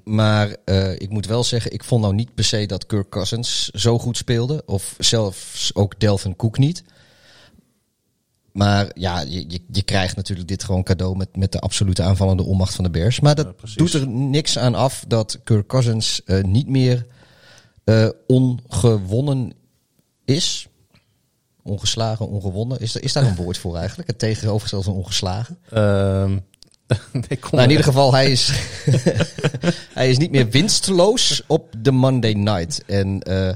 Maar 0.04 0.56
eh, 0.66 0.94
ik 0.94 1.10
moet 1.10 1.26
wel 1.26 1.44
zeggen, 1.44 1.72
ik 1.72 1.84
vond 1.84 2.02
nou 2.02 2.14
niet 2.14 2.34
per 2.34 2.44
se 2.44 2.66
dat 2.66 2.86
Kirk 2.86 3.10
Cousins 3.10 3.68
zo 3.70 4.00
goed 4.00 4.18
speelde. 4.18 4.64
Of 4.66 4.96
zelfs 4.98 5.72
ook 5.76 6.00
Delvin 6.00 6.36
Cook 6.36 6.58
niet. 6.58 6.84
maar 8.52 8.90
ja, 8.94 9.20
je, 9.20 9.46
je, 9.48 9.60
je 9.72 9.82
krijgt 9.82 10.16
natuurlijk 10.16 10.48
dit 10.48 10.64
gewoon 10.64 10.84
cadeau 10.84 11.16
met, 11.18 11.36
met 11.36 11.52
de 11.52 11.60
absolute 11.60 12.04
aanvallende 12.04 12.44
onmacht 12.44 12.76
van 12.76 12.84
de 12.84 12.90
Bears. 12.90 13.20
Maar 13.20 13.36
dat 13.36 13.46
Ja, 13.62 13.70
doet 13.76 13.94
er 13.94 14.08
niks 14.08 14.58
aan 14.58 14.76
af 14.76 15.04
dat 15.08 15.40
Kirk 15.44 15.68
Cousins 15.68 16.24
eh, 16.24 16.44
niet 16.44 16.68
meer 16.68 17.06
eh, 17.90 18.10
ongewonnen 18.28 19.54
is. 20.26 20.68
Ongeslagen, 21.64 22.28
ongewonnen. 22.28 22.80
Is, 22.80 22.96
er, 22.96 23.04
is 23.04 23.14
daar 23.14 23.24
een 23.24 23.36
woord 23.36 23.58
voor 23.58 23.76
eigenlijk? 23.76 24.10
Het 24.10 24.20
tegenovergestelde 24.20 24.86
van 24.86 24.94
ongeslagen? 24.94 25.58
Ehm, 25.70 26.30
nee, 27.30 27.40
Nou, 27.52 27.64
in 27.64 27.70
ieder 27.70 27.86
geval, 27.86 28.14
hij 28.14 28.32
is, 28.32 28.52
hij 30.00 30.10
is 30.10 30.18
niet 30.18 30.32
meer 30.32 30.50
winstloos 30.50 31.44
op 31.48 31.74
de 31.78 31.92
Monday 31.92 32.34
night. 32.34 32.84
En 32.86 33.22
eh, 33.22 33.54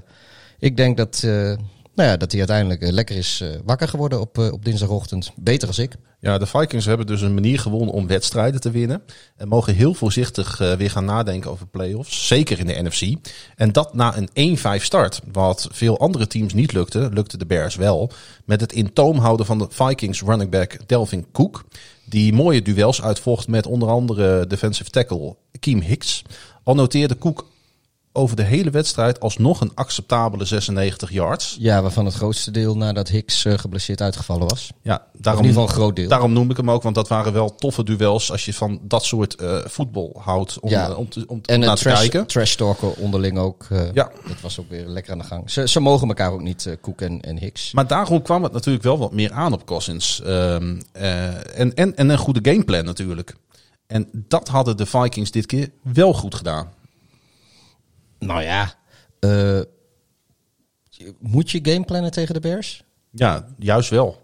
ik 0.60 0.78
denk 0.78 0.98
dat, 0.98 1.22
eh, 1.24 1.54
nou 1.96 2.10
ja, 2.10 2.18
dat 2.18 2.30
hij 2.32 2.40
uiteindelijk 2.40 2.82
eh, 2.82 2.92
lekker 2.92 3.16
is 3.16 3.42
eh, 3.42 3.50
wakker 3.66 3.88
geworden 3.88 4.20
op, 4.20 4.38
eh, 4.38 4.52
op 4.52 4.66
dinsdagochtend. 4.66 5.32
Beter 5.36 5.68
als 5.68 5.80
ik. 5.80 5.96
Ja, 6.20 6.38
de 6.38 6.46
Vikings 6.46 6.86
hebben 6.86 7.06
dus 7.06 7.22
een 7.22 7.34
manier 7.34 7.60
gewonnen 7.60 7.94
om 7.94 8.08
wedstrijden 8.08 8.62
te 8.62 8.72
winnen. 8.72 9.04
En 9.36 9.48
mogen 9.48 9.76
heel 9.76 9.94
voorzichtig 9.94 10.58
weer 10.58 10.90
gaan 10.90 11.06
nadenken 11.06 11.52
over 11.52 11.68
playoffs. 11.68 12.28
Zeker 12.28 12.60
in 12.60 12.66
de 12.66 12.82
NFC. 12.82 13.30
En 13.56 13.72
dat 13.72 13.94
na 13.94 14.18
een 14.34 14.58
1-5 14.80 14.84
start. 14.84 15.22
Wat 15.32 15.68
veel 15.72 16.00
andere 16.00 16.28
teams 16.28 16.54
niet 16.54 16.74
lukte, 16.74 17.10
lukte 17.14 17.38
de 17.38 17.46
Bears 17.46 17.76
wel. 17.76 18.12
Met 18.46 18.62
het 18.62 18.74
in 18.74 18.94
toom 18.94 19.18
houden 19.18 19.46
van 19.46 19.58
de 19.58 19.68
Vikings 19.70 20.22
running 20.22 20.52
back 20.52 20.88
Delvin 20.88 21.26
Cook. 21.32 21.64
Die 22.06 22.34
mooie 22.34 22.62
duels 22.62 23.02
uitvocht 23.02 23.48
met 23.48 23.66
onder 23.66 23.90
andere 23.90 24.48
defensive 24.48 24.90
tackle 24.90 25.36
Keem 25.60 25.82
Hicks. 25.82 26.22
Al 26.64 26.76
noteerde 26.76 27.18
Cook 27.18 27.46
over 28.16 28.36
de 28.36 28.44
hele 28.44 28.70
wedstrijd 28.70 29.20
alsnog 29.20 29.62
een 29.62 29.72
acceptabele 29.76 30.46
96 30.46 31.12
yards. 31.12 31.56
Ja, 31.60 31.82
waarvan 31.82 32.06
het 32.06 32.14
grootste 32.14 32.52
deel 32.52 32.78
nadat 32.78 33.08
Hicks 33.08 33.46
eh, 33.46 33.58
geblesseerd 33.58 34.02
uitgevallen 34.02 34.48
was. 34.48 34.72
Ja, 34.82 34.96
Of 34.96 35.02
in 35.14 35.20
daarom, 35.22 35.46
ieder 35.46 35.60
geval 35.62 35.76
een 35.76 35.82
groot 35.82 35.96
deel. 35.96 36.08
Daarom 36.10 36.34
noem 36.34 36.50
ik 36.50 36.58
hem 36.58 36.72
ook, 36.72 36.84
want 36.84 36.96
dat 36.96 37.08
waren 37.08 37.34
wel 37.34 37.56
toffe 37.56 37.84
duels 37.84 38.32
als 38.32 38.46
je 38.46 38.54
van 38.54 38.80
dat 38.82 39.04
soort 39.06 39.36
eh, 39.36 39.58
voetbal 39.66 40.16
houdt 40.20 40.60
om, 40.60 40.70
Ja. 40.70 40.90
eh, 40.90 40.98
om, 40.98 41.10
te, 41.10 41.24
om 41.28 41.42
en 41.46 41.60
naar 41.60 41.70
het 41.70 41.78
te 41.78 41.84
trash, 41.84 42.00
kijken. 42.00 42.28
trash 42.28 42.56
talken 42.56 42.98
onderling 42.98 43.38
ook. 43.38 43.68
Ja. 43.94 44.12
Dat 44.28 44.42
was 44.42 44.60
ook 44.60 44.70
weer 44.70 44.88
lekker 44.88 45.12
aan 45.12 45.18
de 45.20 45.24
gang. 45.24 45.52
Ze, 45.52 45.68
ze 45.68 45.80
mogen 45.80 46.08
elkaar 46.08 46.32
ook 46.32 46.42
niet, 46.42 46.78
Cook 46.82 47.02
en, 47.02 47.22
en 47.22 47.38
Hicks. 47.38 47.72
Maar 47.74 47.88
daarom 47.88 48.22
kwam 48.22 48.44
het 48.44 48.52
natuurlijk 48.54 48.84
wel 48.84 48.98
wat 48.98 49.12
meer 49.12 49.32
aan 49.32 49.54
op 49.54 49.66
Cousins. 49.66 50.22
Ehm, 50.22 50.82
eh, 50.92 51.60
en, 51.60 51.74
en, 51.74 51.96
en 51.96 52.10
een 52.10 52.18
goede 52.18 52.52
gameplan 52.52 52.86
natuurlijk. 52.86 53.36
En 53.88 54.08
dat 54.14 54.48
hadden 54.48 54.78
de 54.78 54.86
Vikings 54.86 55.32
dit 55.32 55.46
keer 55.46 55.70
wel 55.82 56.14
goed 56.14 56.36
gedaan. 56.36 56.68
Nou 58.26 58.42
ja, 58.42 58.74
eh, 59.20 59.60
moet 61.20 61.52
je 61.52 61.60
gameplannen 61.62 62.12
tegen 62.12 62.34
de 62.34 62.40
Bears? 62.40 62.84
Ja, 63.12 63.48
juist 63.58 63.90
wel. 63.90 64.22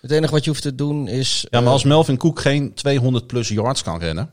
Het 0.00 0.10
enige 0.10 0.32
wat 0.32 0.44
je 0.44 0.50
hoeft 0.50 0.62
te 0.62 0.74
doen 0.74 1.08
is... 1.08 1.46
Ja, 1.50 1.58
maar 1.58 1.66
eh, 1.66 1.72
als 1.72 1.84
Melvin 1.84 2.16
Cook 2.16 2.40
geen 2.40 2.74
200 2.74 3.26
plus 3.26 3.48
yards 3.48 3.82
kan 3.82 3.98
rennen... 3.98 4.30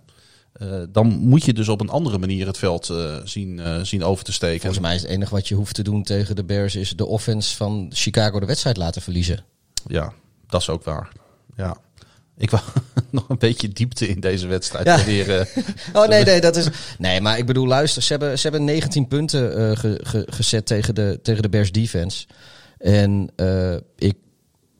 eh, 0.54 0.82
dan 0.90 1.08
moet 1.08 1.46
je 1.46 1.54
dus 1.54 1.70
op 1.70 1.82
een 1.82 1.90
andere 1.90 2.18
manier 2.18 2.48
het 2.48 2.58
veld 2.58 2.94
zien, 3.24 3.62
zien 3.86 4.04
over 4.04 4.24
te 4.24 4.32
steken. 4.32 4.62
Volgens 4.62 4.82
mij 4.82 4.96
is 4.96 5.02
het 5.02 5.12
enige 5.12 5.34
wat 5.34 5.48
je 5.48 5.56
hoeft 5.56 5.76
te 5.76 5.84
doen 5.84 6.04
tegen 6.04 6.36
de 6.36 6.44
Bears 6.44 6.76
is 6.76 6.96
de 6.96 7.06
offense 7.06 7.56
van 7.56 7.92
Chicago 7.94 8.40
de 8.40 8.46
wedstrijd 8.46 8.78
laten 8.78 9.02
verliezen. 9.02 9.46
Ja, 9.88 10.14
dat 10.48 10.62
is 10.62 10.70
ook 10.70 10.84
waar. 10.84 11.12
Ja. 11.56 11.78
Ik 12.40 12.50
wou 12.50 12.64
nog 13.12 13.30
een 13.30 13.38
beetje 13.38 13.70
diepte 13.70 14.08
in 14.08 14.20
deze 14.20 14.48
wedstrijd 14.48 14.86
Ja. 14.86 14.96
proberen. 14.96 15.48
Oh 15.94 16.08
nee, 16.08 16.24
nee, 16.24 16.42
dat 16.42 16.56
is. 16.56 16.68
Nee, 16.98 17.22
maar 17.22 17.38
ik 17.38 17.46
bedoel, 17.46 17.68
luister, 17.68 18.02
ze 18.04 18.12
hebben, 18.12 18.38
ze 18.40 18.48
hebben 18.48 18.64
19 18.64 19.08
punten 19.08 19.58
eh, 19.72 19.78
ge- 19.78 20.00
ge- 20.04 20.28
gezet 20.30 20.66
tegen 20.66 20.96
de, 20.96 21.20
tegen 21.24 21.42
de 21.42 21.50
Bears 21.50 21.72
defense. 21.72 22.28
En 22.78 23.30
eh, 23.36 23.76
ik, 23.96 24.14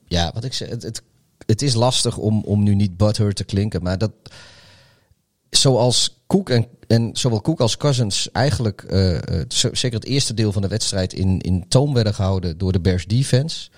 ja, 0.06 0.30
wat 0.34 0.44
ik 0.44 0.52
zeg, 0.52 0.68
het, 0.68 0.82
het, 0.82 1.02
het 1.46 1.62
is 1.62 1.74
lastig 1.74 2.16
om, 2.16 2.42
om 2.44 2.62
nu 2.62 2.74
niet 2.74 2.96
butthurt 2.96 3.36
te 3.36 3.44
klinken, 3.44 3.82
maar 3.82 3.98
dat. 3.98 4.12
Zoals 5.50 6.22
Cook 6.26 6.50
en, 6.50 6.66
en 6.86 7.10
zowel 7.12 7.40
Cook 7.40 7.60
als 7.60 7.76
Cousins 7.76 8.30
eigenlijk, 8.32 8.82
eh, 8.82 9.16
eh, 9.16 9.44
zeker 9.50 9.92
het 9.98 10.04
eerste 10.04 10.34
deel 10.34 10.52
van 10.52 10.62
de 10.62 10.68
wedstrijd, 10.68 11.12
in, 11.12 11.40
in 11.40 11.64
toom 11.68 11.94
werden 11.94 12.14
gehouden 12.14 12.58
door 12.58 12.72
de 12.72 12.80
Bears 12.80 13.06
defense. 13.06 13.70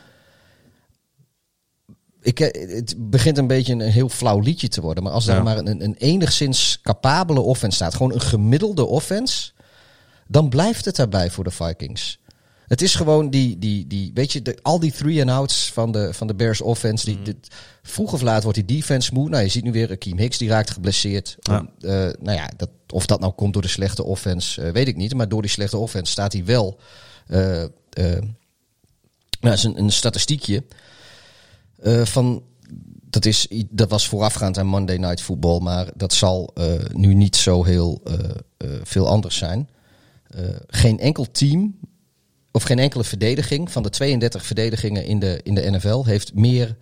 Ik, 2.22 2.40
eh, 2.40 2.74
het 2.76 2.94
begint 3.10 3.38
een 3.38 3.46
beetje 3.46 3.72
een 3.72 3.80
heel 3.80 4.08
flauw 4.08 4.40
liedje 4.40 4.68
te 4.68 4.80
worden. 4.80 5.02
Maar 5.04 5.12
als 5.12 5.24
Ja. 5.24 5.36
er 5.36 5.42
maar 5.42 5.56
een, 5.58 5.82
een 5.84 5.94
enigszins 5.98 6.78
capabele 6.82 7.40
offense 7.40 7.76
staat, 7.76 7.94
gewoon 7.94 8.12
een 8.12 8.20
gemiddelde 8.20 8.84
offense, 8.86 9.50
dan 10.28 10.48
blijft 10.48 10.84
het 10.84 10.96
daarbij 10.96 11.30
voor 11.30 11.44
de 11.44 11.50
Vikings. 11.50 12.20
Het 12.66 12.82
is 12.82 12.94
gewoon 12.94 13.30
die, 13.30 13.58
die, 13.58 13.86
die 13.86 14.10
weet 14.14 14.32
je, 14.32 14.42
de, 14.42 14.58
al 14.62 14.78
die 14.80 14.92
three 14.92 15.20
and 15.20 15.30
outs 15.30 15.70
van 15.72 15.92
de, 15.92 16.14
van 16.14 16.26
de 16.26 16.34
Bears 16.34 16.60
offense. 16.60 17.04
Die, 17.04 17.22
dit, 17.22 17.36
vroeg 17.82 18.12
of 18.12 18.20
laat 18.22 18.42
wordt 18.42 18.66
die 18.66 18.76
defense 18.76 19.14
moe. 19.14 19.28
Nou, 19.28 19.42
je 19.42 19.48
ziet 19.48 19.64
nu 19.64 19.72
weer 19.72 19.90
Akeem 19.90 20.18
Hicks, 20.18 20.38
die 20.38 20.48
raakt 20.48 20.70
geblesseerd. 20.70 21.36
Ja. 21.40 21.58
Om, 21.58 21.68
eh, 21.80 21.90
nou 22.20 22.32
ja, 22.36 22.50
dat, 22.56 22.68
of 22.92 23.06
dat 23.06 23.20
nou 23.20 23.32
komt 23.32 23.52
door 23.52 23.62
de 23.62 23.68
slechte 23.68 24.04
offense, 24.04 24.62
eh, 24.62 24.72
weet 24.72 24.88
ik 24.88 24.96
niet. 24.96 25.14
Maar 25.14 25.28
door 25.28 25.42
die 25.42 25.50
slechte 25.50 25.76
offense 25.76 26.12
staat 26.12 26.32
hij 26.32 26.44
wel. 26.44 26.78
eh 27.26 27.64
nou, 29.40 29.54
is 29.54 29.64
een, 29.64 29.78
een 29.78 29.92
statistiekje. 29.92 30.64
Eh, 31.82 32.04
van, 32.04 32.42
dat, 33.10 33.24
is, 33.24 33.46
dat 33.70 33.90
was 33.90 34.08
voorafgaand 34.08 34.58
aan 34.58 34.66
Monday 34.66 34.96
Night 34.96 35.22
Football. 35.22 35.60
Maar 35.60 35.90
dat 35.96 36.12
zal 36.12 36.50
eh, 36.54 36.72
nu 36.92 37.14
niet 37.14 37.36
zo 37.36 37.64
heel 37.64 38.00
eh, 38.04 38.68
veel 38.82 39.08
anders 39.08 39.36
zijn. 39.36 39.68
Geen 40.66 40.98
enkel 40.98 41.30
team 41.30 41.78
of 42.50 42.62
geen 42.62 42.78
enkele 42.78 43.04
verdediging 43.04 43.70
van 43.70 43.82
de 43.82 43.90
32 43.90 44.46
verdedigingen 44.46 45.04
in 45.04 45.18
de, 45.18 45.40
in 45.42 45.54
de 45.54 45.70
NFL 45.70 46.04
heeft 46.04 46.34
meer 46.34 46.76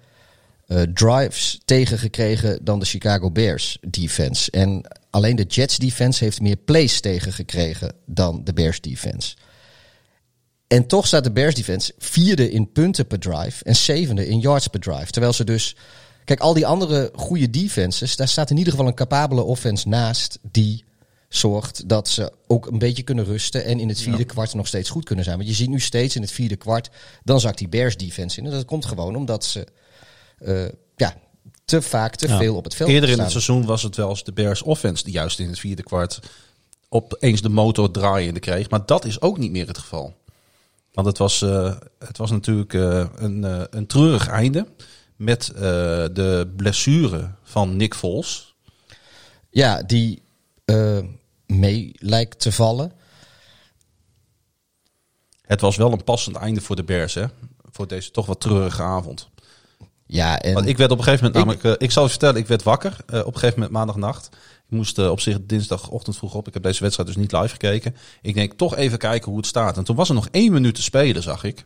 drives 0.95 1.61
tegengekregen 1.65 2.65
dan 2.65 2.79
de 2.79 2.85
Chicago 2.85 3.31
Bears 3.31 3.79
defense. 3.81 4.51
En 4.51 4.83
alleen 5.11 5.37
de 5.37 5.43
Jets 5.43 5.79
defense 5.79 6.25
heeft 6.25 6.41
meer 6.41 6.57
plays 6.57 7.01
tegengekregen 7.01 7.93
dan 8.07 8.45
de 8.45 8.53
Bears 8.53 8.81
defense. 8.81 9.37
En 10.71 10.87
toch 10.87 11.07
staat 11.07 11.25
de 11.25 11.33
Bears 11.33 11.55
defense 11.55 11.93
vierde 11.99 12.51
in 12.51 12.73
punten 12.73 13.07
per 13.07 13.19
drive 13.19 13.65
en 13.65 13.77
zevende 13.77 14.29
in 14.29 14.41
yards 14.41 14.67
per 14.67 14.81
drive. 14.81 15.11
Terwijl 15.11 15.33
ze 15.33 15.45
dus. 15.45 15.77
Kijk, 16.25 16.41
al 16.41 16.55
die 16.55 16.67
andere 16.67 17.11
goede 17.15 17.51
defenses, 17.51 18.17
daar 18.17 18.29
staat 18.29 18.51
in 18.51 18.57
ieder 18.57 18.73
geval 18.73 18.89
een 18.89 18.95
capabele 18.95 19.43
offense 19.43 19.89
naast 19.89 20.39
die 20.51 20.85
zorgt 21.29 21.89
dat 21.89 22.09
ze 22.09 22.33
ook 22.47 22.67
een 22.67 22.79
beetje 22.79 23.03
kunnen 23.03 23.25
rusten 23.25 23.65
en 23.65 23.81
in 23.81 23.89
het 23.89 24.01
vierde 24.01 24.25
kwart 24.25 24.55
nog 24.55 24.67
steeds 24.67 24.91
goed 24.91 25.05
kunnen 25.05 25.25
zijn. 25.25 25.37
Want 25.37 25.49
je 25.49 25.55
ziet 25.55 25.69
nu 25.69 25.81
steeds 25.81 26.17
in 26.17 26.23
het 26.23 26.33
vierde 26.33 26.57
kwart, 26.57 26.91
dan 27.25 27.41
zakt 27.41 27.59
die 27.59 27.69
Bears 27.69 27.97
defense 27.97 28.39
in. 28.39 28.45
En 28.47 28.51
dat 28.51 28.65
komt 28.65 28.85
gewoon 28.85 29.17
omdat 29.17 29.45
ze 29.45 29.67
eh, 30.39 30.65
ja, 30.97 31.15
te 31.65 31.83
vaak 31.83 32.17
te 32.17 32.29
Ja. 32.29 32.39
veel 32.39 32.57
op 32.57 32.65
het 32.65 32.75
veld 32.75 32.91
Eerder 32.91 33.11
in 33.11 33.19
het 33.19 33.31
seizoen 33.31 33.65
was 33.65 33.83
het 33.83 33.97
wel 33.97 34.09
eens 34.09 34.25
de 34.25 34.33
Bears 34.33 34.63
offense 34.63 35.05
die 35.05 35.13
juist 35.13 35.39
in 35.39 35.49
het 35.49 35.59
vierde 35.59 35.83
kwart 35.83 36.21
opeens 36.89 37.43
de 37.43 37.49
motor 37.49 37.91
draaiende 37.91 38.41
kreeg. 38.41 38.71
Maar 38.71 38.87
dat 38.87 39.05
is 39.05 39.21
ook 39.21 39.39
niet 39.39 39.51
meer 39.51 39.67
het 39.67 39.79
geval. 39.79 40.15
Want 40.93 41.07
het 41.07 41.19
was, 41.19 41.43
eh, 41.43 41.77
het 41.99 42.17
was 42.17 42.31
natuurlijk 42.31 42.75
eh, 42.75 43.07
een, 43.15 43.45
eh, 43.45 43.63
een 43.71 43.87
treurig 43.87 44.29
einde 44.29 44.67
met 45.17 45.53
de 45.55 46.53
blessure 46.57 47.31
van 47.43 47.77
Nick 47.77 47.95
Foles. 47.95 48.55
Ja, 49.51 49.83
die 49.83 50.23
mee 51.47 51.93
lijkt 51.99 52.41
te 52.41 52.53
vallen. 52.53 52.93
Het 55.43 55.61
was 55.61 55.77
wel 55.77 55.93
een 55.93 56.05
passend 56.05 56.37
einde 56.37 56.61
voor 56.61 56.77
de 56.77 56.85
Bears, 56.85 57.15
hè? 57.15 57.25
Voor 57.71 57.87
deze 57.89 58.11
toch 58.11 58.27
wat 58.27 58.41
treurige 58.41 58.83
avond. 58.83 59.29
Ja, 60.07 60.39
en 60.41 60.55
Want 60.55 60.67
ik 60.67 60.77
werd 60.77 60.91
op 60.91 60.99
een 60.99 61.05
gegeven 61.05 61.25
moment, 61.27 61.45
Ik- 61.45 61.49
namelijk, 61.55 61.81
eh, 61.81 61.87
ik 61.87 61.93
zal 61.93 62.03
je 62.03 62.09
vertellen, 62.11 62.41
ik 62.41 62.47
werd 62.47 62.63
wakker 62.63 62.97
op 63.07 63.13
een 63.13 63.33
gegeven 63.33 63.55
moment 63.55 63.71
maandagnacht. 63.71 64.29
Ik 64.71 64.77
moest 64.77 64.99
eh, 64.99 65.11
op 65.11 65.21
zich 65.21 65.39
dinsdagochtend 65.43 66.17
vroeg 66.17 66.35
op. 66.35 66.47
Ik 66.47 66.55
heb 66.55 66.63
deze 66.63 66.81
wedstrijd 66.83 67.09
dus 67.09 67.19
niet 67.19 67.33
live 67.33 67.49
gekeken. 67.49 67.97
Ik 68.23 68.35
denk 68.35 68.53
toch 68.53 68.77
even 68.77 68.99
kijken 68.99 69.29
hoe 69.29 69.37
het 69.37 69.47
staat. 69.47 69.77
En 69.77 69.85
toen 69.85 69.97
was 69.97 70.09
er 70.09 70.15
nog 70.15 70.29
één 70.31 70.53
minuut 70.53 70.75
te 70.75 70.83
spelen, 70.83 71.23
zag 71.23 71.45
ik. 71.45 71.65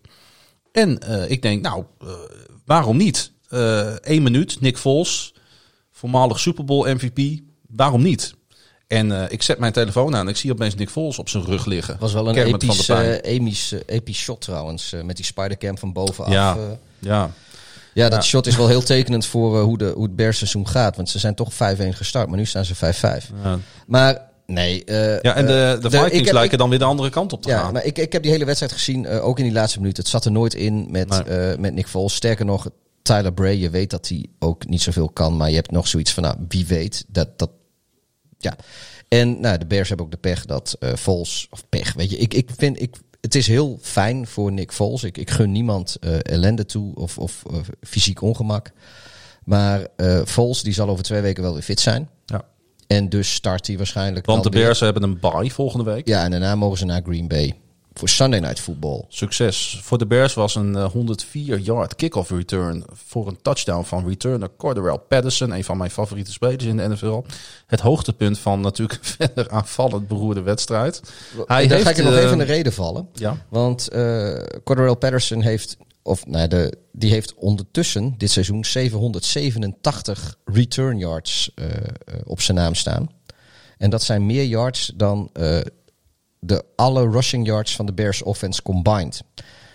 En 0.72 0.98
eh, 0.98 1.30
ik 1.30 1.42
denk, 1.42 1.62
nou, 1.62 1.84
eh, 2.00 2.08
waarom 2.64 2.96
niet? 2.96 3.32
Eén 3.48 4.22
minuut, 4.22 4.60
Nick 4.60 4.78
Foles, 4.78 5.34
voormalig 5.90 6.38
Super 6.38 6.64
Bowl 6.64 6.94
MVP. 6.94 7.40
Waarom 7.68 8.02
niet? 8.02 8.34
En 8.86 9.30
ik 9.30 9.42
zet 9.42 9.58
mijn 9.58 9.72
telefoon 9.72 10.14
aan 10.14 10.20
en 10.20 10.28
ik 10.28 10.36
zie 10.36 10.52
opeens 10.52 10.74
Nick 10.74 10.90
Foles 10.90 11.18
op 11.18 11.28
zijn 11.28 11.44
rug 11.44 11.66
liggen. 11.66 11.96
was 11.98 12.12
wel 12.12 12.28
een 12.28 12.34
Kermend 12.34 12.64
van 12.64 12.76
de 12.76 13.20
episch, 13.20 13.74
episch, 13.86 14.18
shot 14.18 14.40
trouwens. 14.40 14.94
met 15.04 15.16
die 15.16 15.24
spidercam 15.24 15.78
van 15.78 15.92
bovenaf. 15.92 16.32
Ja. 16.32 16.56
ja, 16.98 17.30
ja, 17.94 18.08
dat 18.08 18.24
shot 18.24 18.46
is 18.46 18.56
wel 18.56 18.68
heel 18.68 18.82
tekenend 18.82 19.26
voor 19.26 19.56
eh, 19.58 19.62
hoe, 19.64 19.78
de, 19.78 19.92
hoe 19.94 20.02
het 20.02 20.16
Bears 20.16 20.38
seizoen 20.38 20.68
gaat. 20.68 20.96
Want 20.96 21.08
ze 21.10 21.18
zijn 21.18 21.34
toch 21.34 21.52
5-1 21.52 21.56
gestart, 21.90 22.28
maar 22.28 22.38
nu 22.38 22.46
staan 22.46 22.64
ze 22.64 22.74
5-5. 22.74 22.78
ja. 23.42 23.58
Maar 23.86 24.20
nee. 24.46 24.84
eh, 24.84 25.20
ja, 25.20 25.34
en 25.34 25.46
de, 25.46 25.78
de 25.80 25.88
de- 25.88 25.98
Vikings 25.98 26.24
heb- 26.24 26.32
lijken 26.34 26.58
dan 26.58 26.68
weer 26.70 26.78
de 26.78 26.84
andere 26.84 27.10
kant 27.10 27.32
op 27.32 27.42
te 27.42 27.48
Ja, 27.48 27.58
gaan. 27.60 27.72
maar 27.72 27.84
ik, 27.84 27.98
ik 27.98 28.12
heb 28.12 28.22
die 28.22 28.30
hele 28.30 28.44
wedstrijd 28.44 28.72
gezien, 28.72 29.06
eh, 29.06 29.24
ook 29.26 29.38
in 29.38 29.44
die 29.44 29.52
laatste 29.52 29.78
minuut. 29.80 29.96
Het 29.96 30.08
zat 30.08 30.24
er 30.24 30.32
nooit 30.32 30.54
in 30.54 30.86
met, 30.90 31.08
Nee. 31.08 31.22
eh, 31.22 31.58
met 31.58 31.74
Nick 31.74 31.86
Foles. 31.88 32.14
Sterker 32.14 32.44
nog, 32.44 32.68
Tyler 33.02 33.32
Bray, 33.32 33.56
je 33.58 33.70
weet 33.70 33.90
dat 33.90 34.08
hij 34.08 34.26
ook 34.38 34.66
niet 34.68 34.82
zoveel 34.82 35.08
kan. 35.10 35.36
Maar 35.36 35.48
je 35.48 35.54
hebt 35.56 35.70
nog 35.70 35.88
zoiets 35.88 36.12
van, 36.12 36.22
nou, 36.22 36.36
wie 36.48 36.66
weet. 36.66 37.04
Dat, 37.08 37.38
dat, 37.38 37.50
ja. 38.38 38.56
En 39.08 39.40
nou, 39.40 39.58
de 39.58 39.66
Bears 39.66 39.88
hebben 39.88 40.06
ook 40.06 40.12
de 40.12 40.18
pech 40.18 40.44
dat 40.44 40.76
eh 40.80 40.92
Foles, 40.94 41.46
of 41.50 41.68
pech, 41.68 41.92
weet 41.94 42.10
je. 42.10 42.16
Ik, 42.16 42.34
ik 42.34 42.50
vind, 42.56 42.80
ik, 42.82 42.96
het 43.24 43.34
is 43.34 43.46
heel 43.46 43.78
fijn 43.80 44.26
voor 44.26 44.52
Nick 44.52 44.72
Foles. 44.72 45.02
Ik, 45.02 45.18
ik 45.18 45.30
gun 45.30 45.52
niemand 45.52 45.96
eh, 46.00 46.16
ellende 46.22 46.66
toe 46.66 46.94
of, 46.94 47.18
of 47.18 47.42
fysiek 47.80 48.22
ongemak. 48.22 48.70
Maar 49.44 49.86
eh 49.96 50.20
Foles 50.24 50.62
die 50.62 50.72
zal 50.72 50.88
over 50.88 51.04
twee 51.04 51.20
weken 51.20 51.42
wel 51.42 51.52
weer 51.52 51.62
fit 51.62 51.80
zijn. 51.80 52.08
Ja. 52.26 52.44
En 52.86 53.08
dus 53.08 53.34
start 53.34 53.66
hij 53.66 53.76
waarschijnlijk 53.76 54.26
Want 54.26 54.42
de 54.44 54.50
weer. 54.50 54.62
Bears 54.62 54.80
hebben 54.80 55.02
een 55.02 55.18
bye 55.20 55.50
volgende 55.50 55.84
week. 55.84 56.08
Ja, 56.08 56.24
en 56.24 56.30
daarna 56.30 56.54
mogen 56.54 56.78
ze 56.78 56.84
naar 56.84 57.02
Green 57.02 57.28
Bay. 57.28 57.54
Voor 57.94 58.08
Sunday 58.08 58.40
Night 58.40 58.60
Football. 58.60 59.04
Succes. 59.08 59.80
Voor 59.82 59.98
de 59.98 60.06
Bears 60.06 60.34
was 60.34 60.54
een 60.54 60.76
eh, 60.76 60.94
104-yard 60.94 61.96
kickoff 61.96 62.30
return 62.30 62.84
voor 62.92 63.28
een 63.28 63.38
touchdown 63.42 63.84
van 63.84 64.06
returner 64.08 64.50
Cordarrelle 64.56 64.98
Patterson, 64.98 65.50
een 65.50 65.64
van 65.64 65.76
mijn 65.76 65.90
favoriete 65.90 66.32
spelers 66.32 66.64
in 66.64 66.76
de 66.76 66.88
NFL. 66.88 67.24
Het 67.66 67.80
hoogtepunt 67.80 68.38
van 68.38 68.60
natuurlijk 68.60 68.98
een 69.02 69.08
verder 69.28 69.50
aanvallend 69.50 70.08
beroerde 70.08 70.42
wedstrijd. 70.42 71.00
Hij 71.46 71.66
Daar 71.66 71.76
heeft, 71.76 71.82
ga 71.82 71.90
ik 71.90 71.96
er 71.96 72.04
nog 72.04 72.12
eh, 72.12 72.18
even 72.18 72.32
in 72.32 72.38
de 72.38 72.44
reden 72.44 72.72
vallen. 72.72 73.08
Ja. 73.12 73.36
Want 73.48 73.88
eh 73.88 74.38
Cordarrelle 74.64 74.98
Patterson 74.98 75.40
heeft, 75.40 75.76
of 76.02 76.26
nou, 76.26 76.48
de, 76.48 76.78
die 76.92 77.10
heeft 77.10 77.34
ondertussen 77.34 78.14
dit 78.18 78.30
seizoen 78.30 78.64
787 78.64 80.38
return 80.44 80.98
yards 80.98 81.50
eh, 81.54 81.66
eh, 81.66 81.80
op 82.24 82.40
zijn 82.40 82.56
naam 82.56 82.74
staan. 82.74 83.08
En 83.78 83.90
dat 83.90 84.02
zijn 84.02 84.26
meer 84.26 84.44
yards 84.44 84.92
dan 84.94 85.30
eh, 85.32 85.58
de 86.46 86.64
alle 86.76 87.10
rushing 87.10 87.46
yards 87.46 87.76
van 87.76 87.86
de 87.86 87.92
Bears 87.92 88.22
offense 88.22 88.62
combined. 88.62 89.22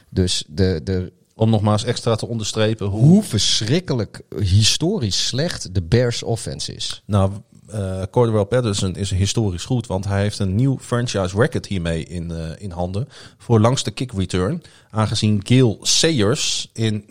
Dus 0.10 0.44
de, 0.48 0.82
de, 0.84 1.12
Om 1.36 1.50
nog 1.50 1.62
maar 1.62 1.74
eens 1.74 1.84
extra 1.84 2.16
te 2.16 2.28
onderstrepen 2.28 2.88
hoe... 2.88 3.02
hoe 3.02 3.24
verschrikkelijk 3.24 4.22
historisch 4.40 5.28
slecht 5.28 5.76
de 5.76 5.82
Bears 5.82 6.24
offense 6.24 6.74
is. 6.74 7.04
Nou, 7.06 7.32
eh 7.68 8.02
Cordarrelle 8.12 8.46
Patterson 8.46 8.96
is 8.96 9.12
historisch 9.12 9.66
goed, 9.66 9.88
want 9.88 10.06
hij 10.06 10.22
heeft 10.22 10.40
een 10.40 10.56
nieuw 10.56 10.78
franchise 10.82 11.38
record 11.38 11.66
hiermee 11.66 12.04
in, 12.04 12.32
eh, 12.32 12.38
in 12.58 12.72
handen 12.72 13.10
voor 13.38 13.60
langste 13.60 13.92
kick 13.92 14.12
return. 14.12 14.62
Aangezien 14.90 15.42
Gil 15.44 15.78
Sayers 15.82 16.70
in 16.74 17.04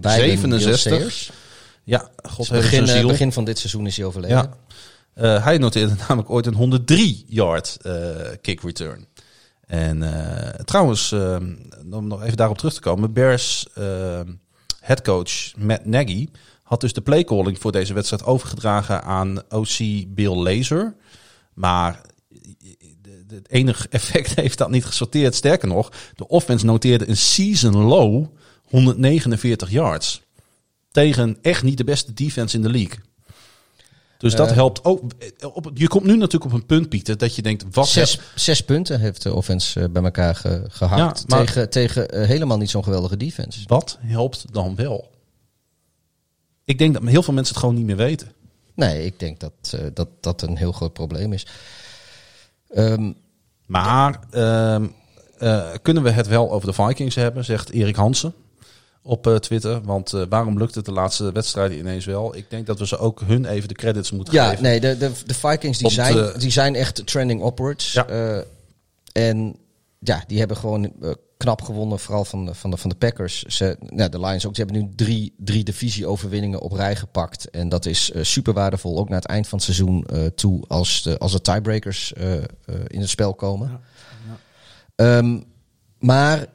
Bij 0.00 0.16
de 0.16 0.26
1967... 0.26 0.92
Sayers. 0.92 1.30
Ja, 1.84 2.10
god 2.22 2.48
Dus 2.48 2.48
begin, 2.48 2.88
eh, 2.88 3.06
begin 3.06 3.32
van 3.32 3.44
dit 3.44 3.58
seizoen 3.58 3.86
is 3.86 3.96
hij 3.96 4.06
overleden. 4.06 4.36
Ja. 4.36 4.56
Eh, 5.16 5.44
hij 5.44 5.58
noteerde 5.58 5.94
namelijk 6.08 6.30
ooit 6.30 6.46
een 6.46 6.80
103-yard 6.80 7.76
kick 8.40 8.60
return. 8.60 9.06
En 9.66 10.02
eh, 10.02 10.64
trouwens, 10.64 11.12
eh, 11.12 11.36
om 11.90 12.06
nog 12.06 12.22
even 12.22 12.36
daarop 12.36 12.58
terug 12.58 12.74
te 12.74 12.80
komen. 12.80 13.12
Bears 13.12 13.66
eh 13.74 14.20
headcoach 14.80 15.56
Matt 15.56 15.84
Nagy 15.84 16.28
had 16.62 16.80
dus 16.80 16.92
de 16.92 17.00
playcalling 17.00 17.58
voor 17.58 17.72
deze 17.72 17.94
wedstrijd 17.94 18.24
overgedragen 18.24 19.02
aan 19.02 19.42
OC 19.48 19.78
Bill 20.08 20.34
Laser. 20.34 20.96
Maar 21.54 22.00
het 23.26 23.50
enige 23.50 23.88
effect 23.98 24.34
heeft 24.34 24.58
dat 24.58 24.70
niet 24.70 24.84
gesorteerd. 24.84 25.34
Sterker 25.34 25.68
nog, 25.68 25.92
de 26.14 26.28
offense 26.28 26.64
noteerde 26.64 27.08
een 27.08 27.16
season 27.16 27.76
low 27.76 28.26
149 28.68 29.70
yards. 29.70 30.22
Tegen 30.90 31.38
echt 31.42 31.62
niet 31.62 31.76
de 31.78 31.84
beste 31.84 32.12
defense 32.12 32.56
in 32.56 32.62
de 32.62 32.70
league. 32.70 32.98
Dus 34.18 34.34
dat 34.34 34.48
Eh. 34.48 34.54
helpt 34.54 34.84
ook. 34.84 35.02
Op, 35.52 35.70
je 35.74 35.88
komt 35.88 36.04
nu 36.04 36.16
natuurlijk 36.16 36.52
op 36.52 36.58
een 36.60 36.66
punt, 36.66 36.88
Pieter, 36.88 37.18
dat 37.18 37.34
je 37.36 37.42
denkt: 37.42 37.64
wat 37.70 37.88
Zes, 37.88 38.12
heb- 38.12 38.22
zes 38.34 38.60
punten 38.60 39.00
heeft 39.00 39.22
de 39.22 39.34
offense 39.34 39.80
eh, 39.80 39.88
bij 39.88 40.02
elkaar 40.02 40.34
ge- 40.34 40.64
gehakt. 40.68 41.24
Ja, 41.26 41.36
tegen 41.36 41.70
tegen 41.70 42.10
eh, 42.10 42.26
helemaal 42.26 42.58
niet 42.58 42.70
zo'n 42.70 42.84
geweldige 42.84 43.16
defense. 43.16 43.60
wat 43.66 43.98
helpt 44.00 44.52
dan 44.52 44.74
wel? 44.74 45.10
Ik 46.64 46.78
denk 46.78 46.94
dat 46.94 47.02
heel 47.02 47.22
veel 47.22 47.34
mensen 47.34 47.54
het 47.54 47.62
gewoon 47.62 47.78
niet 47.78 47.86
meer 47.86 47.96
weten. 47.96 48.32
Nee, 48.74 49.04
ik 49.04 49.18
denk 49.18 49.40
dat 49.40 49.52
eh, 49.70 49.80
dat, 49.94 50.08
dat 50.20 50.42
een 50.42 50.56
heel 50.56 50.72
groot 50.72 50.92
probleem 50.92 51.32
is. 51.32 51.46
Ehm, 52.70 53.12
Maar 53.66 54.20
ehm, 54.30 54.86
eh, 55.38 55.68
kunnen 55.82 56.02
we 56.02 56.10
het 56.10 56.26
wel 56.26 56.50
over 56.52 56.68
de 56.68 56.74
Vikings 56.82 57.14
hebben, 57.14 57.44
zegt 57.44 57.70
Erik 57.70 57.96
Hansen 57.96 58.34
op 59.06 59.26
eh, 59.26 59.34
Twitter. 59.34 59.82
Want 59.82 60.12
eh, 60.12 60.22
waarom 60.28 60.58
lukt 60.58 60.74
het 60.74 60.84
de 60.84 60.92
laatste 60.92 61.32
wedstrijden 61.32 61.78
ineens 61.78 62.04
wel? 62.04 62.36
Ik 62.36 62.50
denk 62.50 62.66
dat 62.66 62.78
we 62.78 62.86
ze 62.86 62.98
ook 62.98 63.20
hun 63.20 63.44
even 63.44 63.68
de 63.68 63.74
credits 63.74 64.10
moeten 64.10 64.34
ja, 64.34 64.48
geven. 64.48 64.62
nee, 64.62 64.80
de, 64.80 64.96
de, 64.98 65.12
de 65.26 65.34
Vikings 65.34 65.78
die 65.78 65.86
Op 65.86 65.92
zijn, 65.92 66.14
de- 66.14 66.34
die 66.38 66.50
zijn 66.50 66.74
echt 66.74 67.06
trending 67.06 67.44
upwards. 67.46 67.92
Ja. 67.92 68.06
Eh, 68.06 68.38
en 69.12 69.56
ja, 69.98 70.24
die 70.26 70.38
hebben 70.38 70.56
gewoon 70.56 70.92
knap 71.36 71.62
gewonnen, 71.62 71.98
vooral 71.98 72.24
van 72.24 72.44
de, 72.44 72.54
van 72.54 72.70
de, 72.70 72.76
van 72.76 72.90
de 72.90 72.96
Packers. 72.96 73.42
Ze, 73.42 73.76
nou, 73.80 74.10
de 74.10 74.20
Lions 74.20 74.46
ook. 74.46 74.54
Ze 74.56 74.62
hebben 74.62 74.82
nu 74.82 74.92
drie, 74.96 75.34
drie 75.38 75.64
divisie-overwinningen 75.64 76.60
op 76.60 76.72
rij 76.72 76.96
gepakt. 76.96 77.50
En 77.50 77.68
dat 77.68 77.86
is 77.86 78.10
eh, 78.10 78.22
super 78.22 78.52
waardevol, 78.52 78.98
ook 78.98 79.08
naar 79.08 79.20
het 79.20 79.28
eind 79.30 79.48
van 79.48 79.58
het 79.58 79.66
seizoen 79.66 80.04
eh, 80.04 80.26
toe, 80.26 80.64
als 80.68 81.02
de, 81.02 81.18
als 81.18 81.32
de 81.32 81.40
tiebreakers 81.40 82.12
eh, 82.12 82.36
eh, 82.36 82.44
in 82.86 83.00
het 83.00 83.08
spel 83.08 83.34
komen. 83.34 83.80
Ehm, 84.94 85.40
maar 85.98 86.46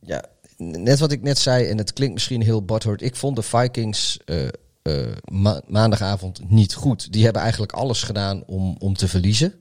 ja, 0.00 0.24
net 0.58 0.98
wat 0.98 1.12
ik 1.12 1.22
net 1.22 1.38
zei, 1.38 1.66
en 1.66 1.78
het 1.78 1.92
klinkt 1.92 2.14
misschien 2.14 2.42
heel 2.42 2.64
butthurt. 2.64 3.02
Ik 3.02 3.16
vond 3.16 3.36
de 3.36 3.42
Vikings 3.42 4.18
eh, 4.24 4.46
eh, 4.82 5.16
ma- 5.24 5.62
maandagavond 5.66 6.50
niet 6.50 6.74
goed. 6.74 7.12
Die 7.12 7.24
hebben 7.24 7.42
eigenlijk 7.42 7.72
alles 7.72 8.02
gedaan 8.02 8.44
om, 8.46 8.76
om 8.78 8.94
te 8.94 9.08
verliezen. 9.08 9.54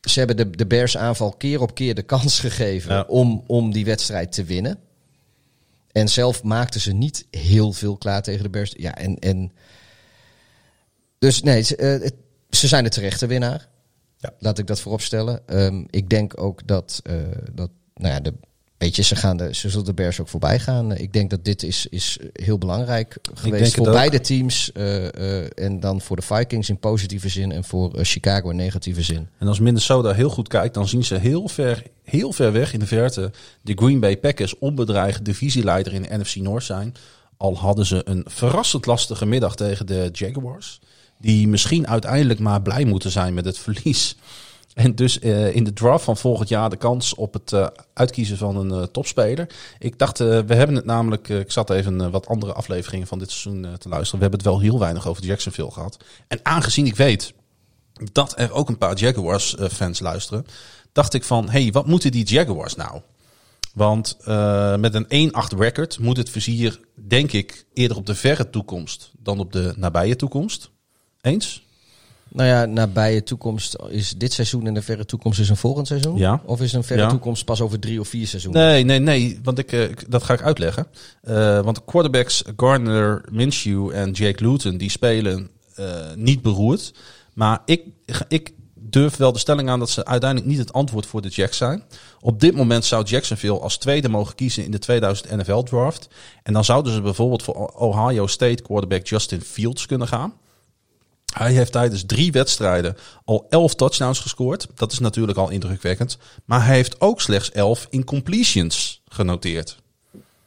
Ze 0.00 0.18
hebben 0.18 0.36
de, 0.36 0.50
de 0.50 0.66
Bears 0.66 0.96
aanval 0.96 1.32
keer 1.32 1.60
op 1.60 1.74
keer 1.74 1.94
de 1.94 2.02
kans 2.02 2.40
gegeven 2.46 2.94
Ja. 2.94 3.04
om, 3.08 3.44
om 3.46 3.72
die 3.72 3.84
wedstrijd 3.84 4.32
te 4.32 4.44
winnen. 4.44 4.78
En 5.92 6.08
zelf 6.08 6.42
maakten 6.42 6.80
ze 6.80 6.92
niet 6.92 7.26
heel 7.30 7.72
veel 7.72 7.96
klaar 7.96 8.22
tegen 8.22 8.42
de 8.42 8.50
Bears. 8.50 8.74
Ja, 8.76 8.94
en, 8.94 9.18
en 9.18 9.52
dus 11.18 11.42
nee, 11.42 11.62
ze, 11.62 11.76
eh, 11.76 12.10
ze 12.50 12.68
zijn 12.68 12.84
de 12.84 12.90
terechte 12.90 13.26
winnaar. 13.26 13.68
Ja. 14.18 14.32
Laat 14.38 14.58
ik 14.58 14.66
dat 14.66 14.80
vooropstellen. 14.80 15.46
Ehm 15.46 15.84
ik 15.90 16.08
denk 16.10 16.40
ook 16.40 16.66
dat, 16.66 17.02
dat 17.52 17.70
nou 18.02 18.14
ja, 18.14 18.20
de, 18.20 18.32
weet 18.78 18.96
je, 18.96 19.02
ze, 19.02 19.16
gaan 19.16 19.36
de, 19.36 19.54
ze 19.54 19.70
zullen 19.70 19.84
de 19.84 19.94
Bears 19.94 20.20
ook 20.20 20.28
voorbij 20.28 20.58
gaan. 20.58 20.96
Ik 20.96 21.12
denk 21.12 21.30
dat 21.30 21.44
dit 21.44 21.62
is, 21.62 21.86
is 21.90 22.18
heel 22.32 22.58
belangrijk 22.58 23.16
geweest 23.34 23.74
voor 23.74 23.90
beide 23.90 24.20
teams. 24.20 24.72
eh, 24.72 25.40
eh, 25.40 25.50
en 25.54 25.80
dan 25.80 26.00
voor 26.00 26.16
de 26.16 26.22
Vikings 26.22 26.68
in 26.68 26.78
positieve 26.78 27.28
zin 27.28 27.52
en 27.52 27.64
voor 27.64 27.94
eh, 27.94 28.04
Chicago 28.04 28.50
in 28.50 28.56
negatieve 28.56 29.02
zin. 29.02 29.28
En 29.38 29.48
als 29.48 29.60
Minnesota 29.60 30.12
heel 30.12 30.30
goed 30.30 30.48
kijkt, 30.48 30.74
dan 30.74 30.88
zien 30.88 31.04
ze 31.04 31.14
heel 31.14 31.48
ver, 31.48 31.82
heel 32.02 32.32
ver 32.32 32.52
weg 32.52 32.72
in 32.72 32.80
de 32.80 32.86
verte 32.86 33.30
de 33.62 33.72
Green 33.74 34.00
Bay 34.00 34.16
Packers 34.16 34.58
onbedreigd 34.58 35.24
divisieleider 35.24 35.92
in 35.92 36.02
de 36.02 36.16
NFC 36.18 36.36
North 36.36 36.64
zijn. 36.64 36.94
Al 37.36 37.56
hadden 37.58 37.86
ze 37.86 38.00
een 38.04 38.24
verrassend 38.28 38.86
lastige 38.86 39.26
middag 39.26 39.56
tegen 39.56 39.86
de 39.86 40.08
Jaguars. 40.12 40.80
Die 41.18 41.48
misschien 41.48 41.88
uiteindelijk 41.88 42.40
maar 42.40 42.62
blij 42.62 42.84
moeten 42.84 43.10
zijn 43.10 43.34
met 43.34 43.44
het 43.44 43.58
verlies. 43.58 44.16
En 44.74 44.94
dus 44.94 45.18
eh, 45.18 45.54
in 45.54 45.64
de 45.64 45.72
draft 45.72 46.04
van 46.04 46.16
volgend 46.16 46.48
jaar 46.48 46.70
de 46.70 46.76
kans 46.76 47.14
op 47.14 47.32
het 47.32 47.52
eh, 47.52 47.66
uitkiezen 47.94 48.36
van 48.36 48.56
een 48.56 48.70
eh, 48.70 48.82
topspeler. 48.82 49.46
Ik 49.78 49.98
dacht, 49.98 50.18
we 50.18 50.54
hebben 50.54 50.76
het 50.76 50.84
namelijk, 50.84 51.28
ik 51.28 51.50
zat 51.50 51.70
even 51.70 52.10
wat 52.10 52.26
andere 52.26 52.52
afleveringen 52.52 53.06
van 53.06 53.18
dit 53.18 53.30
seizoen 53.30 53.62
te 53.62 53.88
luisteren. 53.88 54.18
We 54.18 54.28
hebben 54.28 54.38
het 54.38 54.48
wel 54.48 54.60
heel 54.60 54.78
weinig 54.78 55.06
over 55.06 55.24
Jacksonville 55.24 55.70
gehad. 55.70 55.96
En 56.28 56.40
aangezien 56.42 56.86
ik 56.86 56.96
weet 56.96 57.32
dat 58.12 58.34
er 58.36 58.52
ook 58.52 58.68
een 58.68 58.78
paar 58.78 58.96
Jaguars-fans 58.96 60.00
luisteren, 60.00 60.46
dacht 60.92 61.14
ik 61.14 61.24
van, 61.24 61.50
hey, 61.50 61.70
wat 61.72 61.86
moeten 61.86 62.10
die 62.10 62.26
Jaguars 62.26 62.74
nou? 62.74 63.00
Want 63.74 64.16
met 64.78 64.94
een 64.94 65.32
1-8 65.54 65.58
record 65.58 65.98
moet 65.98 66.16
het 66.16 66.30
vizier, 66.30 66.80
denk 66.94 67.32
ik, 67.32 67.64
eerder 67.74 67.96
op 67.96 68.06
de 68.06 68.14
verre 68.14 68.50
toekomst 68.50 69.12
dan 69.18 69.38
op 69.38 69.52
de 69.52 69.72
nabije 69.76 70.16
toekomst. 70.16 70.70
Eens? 71.20 71.62
Nou 72.32 72.48
ja, 72.48 72.64
nabije 72.64 73.22
toekomst 73.22 73.76
is 73.88 74.14
dit 74.16 74.32
seizoen 74.32 74.66
en 74.66 74.74
de 74.74 74.82
verre 74.82 75.04
toekomst 75.04 75.40
is 75.40 75.48
een 75.48 75.56
volgend 75.56 75.86
seizoen? 75.86 76.16
Ja. 76.16 76.42
Of 76.44 76.60
is 76.60 76.72
een 76.72 76.84
verre 76.84 77.02
Ja. 77.02 77.08
toekomst 77.08 77.44
pas 77.44 77.60
over 77.60 77.78
drie 77.78 78.00
of 78.00 78.08
vier 78.08 78.26
seizoenen? 78.26 78.62
Nee, 78.62 78.84
nee, 78.84 78.98
nee, 78.98 79.40
want 79.42 79.58
ik, 79.58 79.72
eh, 79.72 79.80
dat 80.08 80.22
ga 80.22 80.32
ik 80.34 80.42
uitleggen. 80.42 80.86
Eh, 81.22 81.60
want 81.60 81.84
quarterbacks 81.84 82.42
Gardner 82.56 83.24
Minshew 83.30 83.90
en 83.90 84.10
Jake 84.10 84.48
Luton, 84.48 84.76
die 84.76 84.90
spelen 84.90 85.50
eh, 85.74 85.86
niet 86.16 86.42
beroerd. 86.42 86.94
Maar 87.34 87.62
ik, 87.64 87.82
ik 88.28 88.52
durf 88.74 89.16
wel 89.16 89.32
de 89.32 89.38
stelling 89.38 89.68
aan 89.68 89.78
dat 89.78 89.90
ze 89.90 90.04
uiteindelijk 90.04 90.50
niet 90.50 90.60
het 90.60 90.72
antwoord 90.72 91.06
voor 91.06 91.22
de 91.22 91.28
Jacks 91.28 91.56
zijn. 91.56 91.82
Op 92.20 92.40
dit 92.40 92.54
moment 92.54 92.84
zou 92.84 93.04
Jacksonville 93.04 93.58
als 93.58 93.76
tweede 93.78 94.08
mogen 94.08 94.34
kiezen 94.34 94.64
in 94.64 94.70
de 94.70 94.78
2000 94.78 95.36
NFL 95.36 95.62
draft. 95.62 96.08
En 96.42 96.52
dan 96.52 96.64
zouden 96.64 96.92
ze 96.92 97.00
bijvoorbeeld 97.00 97.42
voor 97.42 97.54
Ohio 97.76 98.26
State 98.26 98.62
quarterback 98.62 99.06
Justin 99.06 99.40
Fields 99.40 99.86
kunnen 99.86 100.08
gaan. 100.08 100.34
Hij 101.32 101.52
heeft 101.52 101.72
tijdens 101.72 102.04
drie 102.06 102.32
wedstrijden 102.32 102.96
al 103.24 103.46
11 103.48 103.74
touchdowns 103.74 104.18
gescoord. 104.18 104.66
Dat 104.74 104.92
is 104.92 104.98
natuurlijk 104.98 105.38
al 105.38 105.50
indrukwekkend. 105.50 106.18
Maar 106.44 106.66
hij 106.66 106.74
heeft 106.74 107.00
ook 107.00 107.20
slechts 107.20 107.50
11 107.50 107.86
incompletions 107.90 109.02
genoteerd. 109.08 109.76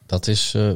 Dat 0.06 0.28
is 0.28 0.54
eh, 0.56 0.72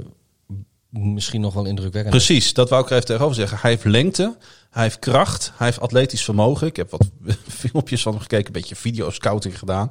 misschien 0.90 1.42
nog 1.42 1.54
wel 1.54 1.66
indrukwekkend. 1.66 2.16
Precies, 2.16 2.54
dat 2.54 2.70
wou 2.70 2.82
ik 2.82 2.90
er 2.90 2.96
even 2.96 3.08
tegenover 3.08 3.36
zeggen. 3.36 3.58
Hij 3.62 3.72
heeft 3.72 3.84
lengte, 3.84 4.38
hij 4.70 4.84
heeft 4.84 5.00
kracht, 5.00 5.52
hij 5.56 5.68
heeft 5.68 5.80
atletisch 5.80 6.24
vermogen. 6.24 6.68
Ik 6.68 6.76
heb 6.76 6.92
wat 6.92 7.10
filmpjes 7.62 8.02
van 8.02 8.12
hem 8.12 8.22
gekeken, 8.22 8.46
een 8.46 8.52
beetje 8.52 8.76
videoscouting 8.76 9.60
gedaan. 9.60 9.90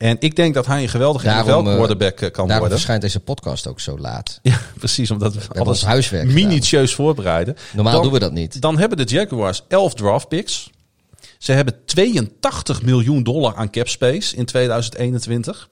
En 0.00 0.16
ik 0.18 0.36
denk 0.36 0.54
dat 0.54 0.66
hij 0.66 0.82
een 0.82 0.88
geweldige 0.88 1.24
Daarom, 1.24 1.66
eh, 1.68 1.74
quarterback 1.74 2.12
eh, 2.14 2.20
kan 2.20 2.30
Daarom 2.32 2.48
worden. 2.58 2.70
verschijnt 2.70 3.02
deze 3.02 3.20
podcast 3.20 3.66
ook 3.66 3.80
zo 3.80 3.98
laat. 3.98 4.38
Ja, 4.42 4.58
precies, 4.78 5.10
omdat 5.10 5.34
we 5.34 5.40
alles 5.58 5.84
huiswerk 5.84 6.28
minutieus 6.28 6.94
voorbereiden. 6.94 7.56
Normaal 7.72 7.92
Dan- 7.92 8.02
doen 8.02 8.12
we 8.12 8.18
dat 8.18 8.32
niet. 8.32 8.60
Dan 8.60 8.78
hebben 8.78 8.98
de 8.98 9.04
Jaguars 9.14 9.62
11 9.68 9.94
draft 9.94 10.28
picks. 10.28 10.70
Ze 11.38 11.52
hebben 11.52 11.74
82 11.84 12.82
miljoen 12.82 13.22
dollar 13.22 13.54
aan 13.54 13.70
cap 13.70 13.88
space 13.88 14.36
in 14.36 14.44
2021. 14.44 15.68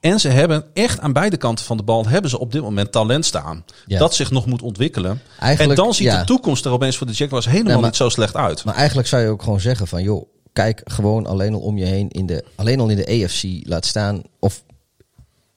En 0.00 0.20
ze 0.20 0.28
hebben 0.28 0.64
echt 0.74 1.00
aan 1.00 1.12
beide 1.12 1.36
kanten 1.36 1.64
van 1.64 1.76
de 1.76 1.82
bal 1.82 2.06
hebben 2.06 2.30
ze 2.30 2.38
op 2.38 2.52
dit 2.52 2.62
moment 2.62 2.92
talent 2.92 3.24
staan. 3.24 3.64
Ja. 3.86 3.98
Dat 3.98 4.14
zich 4.14 4.30
nog 4.30 4.46
moet 4.46 4.62
ontwikkelen. 4.62 5.22
Eigenlijk, 5.38 5.78
en 5.78 5.84
dan 5.84 5.94
ziet 5.94 6.06
ja. 6.06 6.18
de 6.20 6.24
toekomst 6.26 6.64
er 6.64 6.70
opeens 6.70 6.96
voor 6.96 7.06
de 7.06 7.12
Jaguars 7.12 7.46
helemaal 7.46 7.74
maar- 7.74 7.84
niet 7.84 7.96
zo 7.96 8.08
slecht 8.08 8.36
uit. 8.36 8.64
Maar 8.64 8.74
eigenlijk 8.74 9.08
zou 9.08 9.22
je 9.22 9.28
ook 9.28 9.42
gewoon 9.42 9.60
zeggen 9.60 9.86
van, 9.86 10.02
joh, 10.02 10.28
kijk 10.56 10.80
gewoon 10.84 11.26
alleen 11.26 11.54
al 11.54 11.60
om 11.60 11.78
je 11.78 11.84
heen 11.84 12.08
in 12.08 12.26
de, 12.26 12.44
alleen 12.54 12.80
al 12.80 12.88
in 12.88 12.96
de 12.96 13.24
AFC 13.24 13.42
laat 13.68 13.86
staan 13.86 14.22
of 14.38 14.64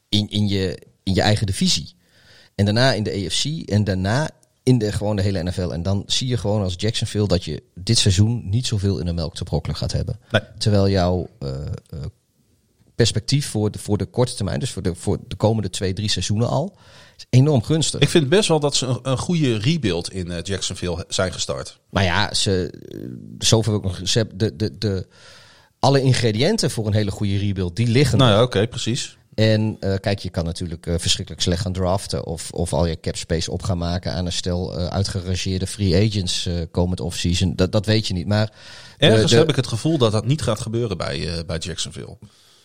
in, 0.10 0.30
in, 0.30 0.48
je, 0.48 0.80
in 1.04 1.14
je 1.14 1.22
eigen 1.22 1.46
divisie. 1.46 1.96
En 2.56 2.66
daarna 2.66 2.94
in 2.94 3.04
de 3.04 3.12
AFC 3.12 3.70
en 3.70 3.84
daarna 3.84 4.30
in 4.64 4.78
de, 4.78 4.92
gewoon 4.92 5.16
de 5.16 5.22
hele 5.22 5.44
NFL. 5.44 5.70
En 5.70 5.84
dan 5.84 6.04
zie 6.06 6.28
je 6.28 6.38
gewoon 6.38 6.62
als 6.62 6.74
Jacksonville 6.78 7.28
dat 7.28 7.44
je 7.44 7.64
dit 7.74 7.98
seizoen 7.98 8.50
niet 8.50 8.66
zoveel 8.66 9.00
in 9.00 9.06
de 9.06 9.14
melk 9.14 9.36
te 9.36 9.44
brokkelen 9.44 9.78
gaat 9.78 9.92
hebben. 9.92 10.20
Nee. 10.32 10.42
Terwijl 10.58 10.90
jouw 10.90 11.30
eh, 11.40 11.50
eh, 11.90 12.00
perspectief 12.96 13.48
voor 13.50 13.72
de, 13.72 13.80
voor 13.80 13.98
de 13.98 14.06
korte 14.06 14.36
termijn, 14.36 14.60
dus 14.60 14.72
voor 14.72 14.82
de, 14.82 14.96
voor 14.96 15.18
de 15.28 15.36
komende 15.36 15.70
twee, 15.70 15.94
drie 15.94 16.10
seizoenen 16.10 16.50
al, 16.50 16.78
is 17.20 17.40
enorm 17.40 17.64
gunstig. 17.64 18.00
Ik 18.00 18.10
vind 18.10 18.30
best 18.30 18.48
wel 18.48 18.60
dat 18.60 18.76
ze 18.76 18.86
een, 18.86 19.00
een 19.02 19.18
goede 19.18 19.58
rebuild 19.58 20.12
in 20.12 20.32
eh, 20.32 20.44
Jacksonville 20.44 21.06
zijn 21.08 21.34
gestart. 21.34 21.80
Maar 21.90 22.04
ja, 22.04 22.34
ze, 22.34 22.74
zoveel 23.38 23.76
ik 23.76 23.84
nog. 23.84 24.00
Ze 24.04 24.18
hebben 24.18 24.38
de, 24.38 24.56
de, 24.56 24.78
de, 24.78 25.08
alle 25.80 26.02
ingrediënten 26.02 26.72
voor 26.72 26.88
een 26.88 26.94
hele 26.94 27.12
goede 27.12 27.38
rebuild, 27.38 27.76
die 27.76 27.88
liggen. 27.88 28.18
Nou 28.18 28.32
ja, 28.32 28.42
oké, 28.42 28.68
precies. 28.68 29.18
En 29.40 29.78
eh, 29.80 29.94
kijk, 30.00 30.20
je 30.20 30.30
kan 30.30 30.46
natuurlijk 30.46 30.88
eh, 30.88 30.94
verschrikkelijk 30.98 31.44
slecht 31.44 31.62
gaan 31.62 31.74
draften. 31.74 32.26
Of, 32.26 32.52
of 32.52 32.74
al 32.74 32.86
je 32.86 33.00
cap 33.00 33.16
space 33.16 33.52
op 33.52 33.64
gaan 33.64 33.78
maken 33.78 34.14
aan 34.14 34.26
een 34.26 34.32
stel 34.32 34.78
eh, 34.78 34.88
uitgerangeerde 34.88 35.68
free 35.68 36.08
agents 36.08 36.50
komend 36.72 37.00
offseason. 37.00 37.56
Dat, 37.56 37.72
dat 37.72 37.86
weet 37.86 38.08
je 38.08 38.14
niet. 38.14 38.28
Maar 38.28 38.54
Ergens 38.98 39.32
de- 39.32 39.38
heb 39.38 39.50
ik 39.50 39.56
het 39.56 39.68
gevoel 39.68 39.98
dat 39.98 40.12
dat 40.12 40.26
niet 40.26 40.42
gaat 40.42 40.60
gebeuren 40.60 40.98
bij, 40.98 41.44
bij 41.46 41.58
Jacksonville. 41.58 42.18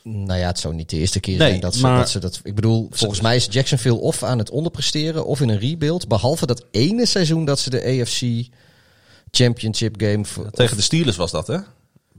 Nou 0.07 0.39
ja, 0.39 0.47
het 0.47 0.59
zou 0.59 0.75
niet 0.75 0.91
de 0.91 0.97
eerste 0.97 1.21
keer 1.21 1.39
Nee, 1.39 1.49
zijn 1.49 1.61
dat 1.61 1.75
ze, 1.75 1.83
maar- 1.83 1.99
dat 1.99 2.11
ze 2.11 2.19
dat. 2.19 2.41
Ik 2.43 2.55
bedoel, 2.55 2.89
volgens 2.91 3.21
mij 3.21 3.37
is 3.37 3.47
Jacksonville 3.51 3.99
of 4.01 4.23
aan 4.23 4.39
het 4.39 4.51
onderpresteren 4.51 5.27
of 5.27 5.41
in 5.41 5.49
een 5.49 5.59
rebuild. 5.59 6.09
Behalve 6.09 6.47
dat 6.47 6.65
ene 6.71 7.07
seizoen 7.07 7.45
dat 7.45 7.59
ze 7.59 7.71
de 7.71 7.85
AFC 8.01 8.49
Championship 9.31 9.95
game. 10.01 10.25
voor- 10.25 10.51
Tegen 10.51 10.77
de 10.77 10.83
Steelers 10.83 11.17
was 11.17 11.31
dat, 11.31 11.47
hè? 11.47 11.59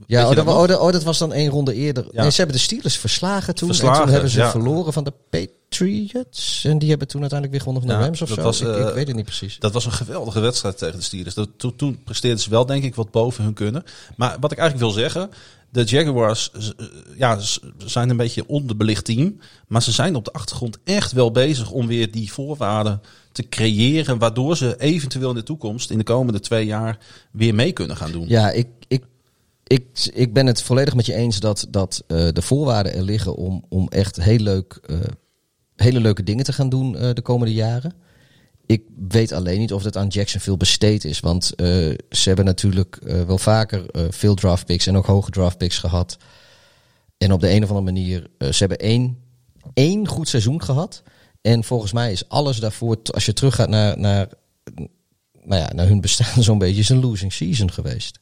Ja, 0.06 0.28
oh 0.28 0.36
dat 0.36 0.46
oh, 0.46 0.66
dat, 0.66 0.78
oh, 0.80 0.92
dat 0.92 1.02
was 1.02 1.18
dan 1.18 1.32
één 1.32 1.50
ronde 1.50 1.74
eerder. 1.74 2.06
Ja. 2.12 2.20
Nee, 2.22 2.30
ze 2.30 2.36
hebben 2.36 2.56
de 2.56 2.62
Steelers 2.62 2.96
verslagen 2.96 3.54
toen. 3.54 3.68
en 3.68 3.74
Verslagen, 3.74 4.02
toen 4.04 4.12
hebben 4.12 4.30
ze 4.30 4.38
ja. 4.38 4.50
verloren 4.50 4.92
van 4.92 5.04
de 5.04 5.12
Patriots. 5.30 6.64
En 6.64 6.78
die 6.78 6.88
hebben 6.88 7.08
toen 7.08 7.20
uiteindelijk 7.20 7.50
weer 7.50 7.60
gewonnen 7.60 7.82
van 7.82 7.90
de 7.92 7.98
Ja, 7.98 8.04
Rams 8.06 8.22
of 8.22 8.28
dat 8.28 8.38
zo. 8.38 8.42
was, 8.44 8.60
ik, 8.60 8.68
ik 8.82 8.88
eh, 8.88 8.94
weet 8.94 9.06
het 9.06 9.16
niet 9.16 9.24
precies. 9.24 9.58
Dat 9.58 9.72
was 9.72 9.84
een 9.84 9.92
geweldige 9.92 10.40
wedstrijd 10.40 10.78
tegen 10.78 10.96
de 10.98 11.04
Steelers. 11.04 11.34
Dat- 11.34 11.48
Toen, 11.56 11.76
toen 11.76 12.02
presteerden 12.04 12.40
ze 12.40 12.50
wel, 12.50 12.66
denk 12.66 12.84
ik, 12.84 12.94
wat 12.94 13.10
boven 13.10 13.44
hun 13.44 13.54
kunnen. 13.54 13.84
Maar 14.16 14.36
wat 14.40 14.52
ik 14.52 14.58
eigenlijk 14.58 14.92
wil 14.92 15.02
zeggen, 15.02 15.30
de 15.76 15.84
Jaguars 15.84 16.50
eh, 16.50 16.86
ja, 17.16 17.38
zijn 17.78 18.10
een 18.10 18.16
beetje 18.16 18.48
onderbelicht 18.48 19.04
team. 19.04 19.38
Maar 19.66 19.82
ze 19.82 19.92
zijn 19.92 20.14
op 20.14 20.24
de 20.24 20.32
achtergrond 20.32 20.78
echt 20.84 21.12
wel 21.12 21.30
bezig 21.30 21.70
om 21.70 21.86
weer 21.86 22.10
die 22.10 22.32
voorwaarden 22.32 23.00
te 23.32 23.48
creëren. 23.48 24.18
Waardoor 24.18 24.56
ze 24.56 24.76
eventueel 24.78 25.28
in 25.28 25.34
de 25.34 25.42
toekomst, 25.42 25.90
in 25.90 25.98
de 25.98 26.04
komende 26.04 26.40
twee 26.40 26.66
jaar, 26.66 26.98
weer 27.30 27.54
mee 27.54 27.72
kunnen 27.72 27.96
gaan 27.96 28.12
doen. 28.12 28.28
Ja, 28.28 28.50
ik, 28.50 28.68
ik, 28.88 29.04
ik, 29.66 30.10
ik 30.14 30.32
ben 30.32 30.46
het 30.46 30.62
volledig 30.62 30.94
met 30.94 31.06
je 31.06 31.14
eens 31.14 31.40
dat, 31.40 31.66
dat 31.70 32.04
eh, 32.06 32.28
de 32.32 32.42
voorwaarden 32.42 32.94
er 32.94 33.02
liggen 33.02 33.34
om, 33.34 33.64
om 33.68 33.88
echt 33.88 34.22
heel 34.22 34.38
leuk, 34.38 34.80
eh, 34.86 34.96
hele 35.76 36.00
leuke 36.00 36.22
dingen 36.22 36.44
te 36.44 36.52
gaan 36.52 36.68
doen 36.68 36.92
de 36.92 37.22
komende 37.22 37.54
jaren. 37.54 37.94
Ik 38.66 38.82
weet 39.08 39.32
alleen 39.32 39.58
niet 39.58 39.72
of 39.72 39.82
dat 39.82 39.96
aan 39.96 40.08
Jacksonville 40.08 40.56
besteed 40.56 41.04
is. 41.04 41.20
Want 41.20 41.54
eh, 41.54 41.66
ze 42.10 42.22
hebben 42.22 42.44
natuurlijk 42.44 42.96
eh, 42.96 43.22
wel 43.22 43.38
vaker 43.38 43.90
eh, 43.90 44.04
veel 44.10 44.34
draft 44.34 44.66
picks 44.66 44.86
en 44.86 44.96
ook 44.96 45.06
hoge 45.06 45.30
draft 45.30 45.58
picks 45.58 45.78
gehad. 45.78 46.16
En 47.18 47.32
op 47.32 47.40
de 47.40 47.50
een 47.50 47.62
of 47.62 47.68
andere 47.68 47.92
manier, 47.92 48.30
ze 48.38 48.58
hebben 48.58 48.78
één, 48.78 49.18
één 49.74 50.08
goed 50.08 50.28
seizoen 50.28 50.62
gehad. 50.62 51.02
En 51.40 51.64
volgens 51.64 51.92
mij 51.92 52.12
is 52.12 52.28
alles 52.28 52.58
daarvoor, 52.58 52.98
als 53.04 53.26
je 53.26 53.32
teruggaat 53.32 53.68
naar, 53.68 53.98
naar, 53.98 54.28
nou 55.42 55.60
ja, 55.60 55.72
naar 55.72 55.86
hun 55.86 56.00
bestaan, 56.00 56.42
zo'n 56.48 56.58
beetje 56.58 56.80
is 56.80 56.88
een 56.88 57.00
losing 57.00 57.32
season 57.32 57.72
geweest. 57.72 58.18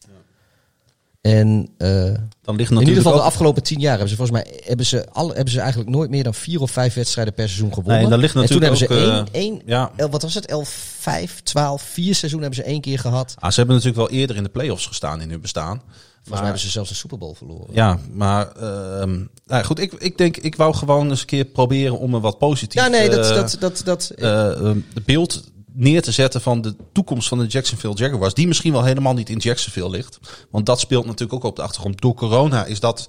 En 1.24 1.68
eh, 1.78 1.88
Dan 1.88 2.06
ligt 2.06 2.20
in 2.42 2.54
natuurlijk 2.54 2.80
ieder 2.80 2.94
geval 2.94 3.14
de 3.14 3.20
afgelopen 3.20 3.62
tien 3.62 3.80
jaar 3.80 3.90
hebben 3.90 4.08
ze 4.08 4.16
volgens 4.16 4.38
mij 4.38 4.60
hebben 4.64 4.86
ze, 4.86 5.06
alle, 5.12 5.34
hebben 5.34 5.52
ze 5.52 5.60
eigenlijk 5.60 5.90
nooit 5.90 6.10
meer 6.10 6.24
dan 6.24 6.34
vier 6.34 6.60
of 6.60 6.70
vijf 6.70 6.94
wedstrijden 6.94 7.34
per 7.34 7.48
seizoen 7.48 7.74
gewonnen. 7.74 8.00
Nee, 8.00 8.10
daar 8.10 8.18
ligt 8.18 8.34
en 8.34 8.46
toen 8.46 8.62
hebben 8.62 8.80
natuurlijk 8.80 9.06
ze 9.06 9.18
ook, 9.18 9.28
één, 9.28 9.28
eh, 9.32 9.40
één 9.40 9.62
ja. 9.66 9.90
el- 9.96 10.10
wat 10.10 10.22
was 10.22 10.34
het, 10.34 10.46
11, 10.46 10.68
5, 10.98 11.40
12, 11.42 11.82
vier 11.82 12.14
seizoen 12.14 12.40
hebben 12.40 12.58
ze 12.58 12.64
één 12.64 12.80
keer 12.80 12.98
gehad. 12.98 13.34
Ah, 13.38 13.50
ze 13.50 13.56
hebben 13.56 13.76
natuurlijk 13.76 14.08
wel 14.08 14.18
eerder 14.18 14.36
in 14.36 14.42
de 14.42 14.48
playoffs 14.48 14.86
gestaan 14.86 15.20
in 15.20 15.30
hun 15.30 15.40
bestaan. 15.40 15.82
Volgens 16.14 16.30
mij 16.30 16.42
hebben 16.42 16.60
ze 16.60 16.70
zelfs 16.70 16.90
een 16.90 16.96
Super 16.96 17.18
Bowl 17.18 17.34
verloren. 17.34 17.74
Ja, 17.74 17.98
maar 18.12 18.52
ehm, 18.52 19.24
nou 19.46 19.64
goed, 19.64 19.78
ik, 19.78 19.92
ik 19.92 20.18
denk, 20.18 20.36
ik 20.36 20.56
wou 20.56 20.74
gewoon 20.74 21.10
eens 21.10 21.20
een 21.20 21.26
keer 21.26 21.44
proberen 21.44 21.98
om 21.98 22.14
een 22.14 22.20
wat 22.20 22.38
positief 22.38 22.82
Ja, 22.82 22.88
nee, 22.88 23.10
dat, 23.10 23.30
eh, 23.30 23.34
dat, 23.34 23.56
dat, 23.60 23.82
dat, 23.84 24.12
de 24.16 25.02
beeld 25.04 25.44
neer 25.74 26.02
te 26.02 26.12
zetten 26.12 26.40
van 26.40 26.60
de 26.60 26.76
toekomst 26.92 27.28
van 27.28 27.38
de 27.38 27.46
Jacksonville 27.46 27.94
Jaguars. 27.94 28.34
Die 28.34 28.46
misschien 28.46 28.72
wel 28.72 28.84
helemaal 28.84 29.14
niet 29.14 29.30
in 29.30 29.38
Jacksonville 29.38 29.90
ligt. 29.90 30.18
Want 30.50 30.66
dat 30.66 30.80
speelt 30.80 31.04
natuurlijk 31.04 31.32
ook 31.32 31.50
op 31.50 31.56
de 31.56 31.62
achtergrond. 31.62 32.00
Door 32.00 32.14
corona 32.14 32.64
is 32.64 32.80
dat 32.80 33.08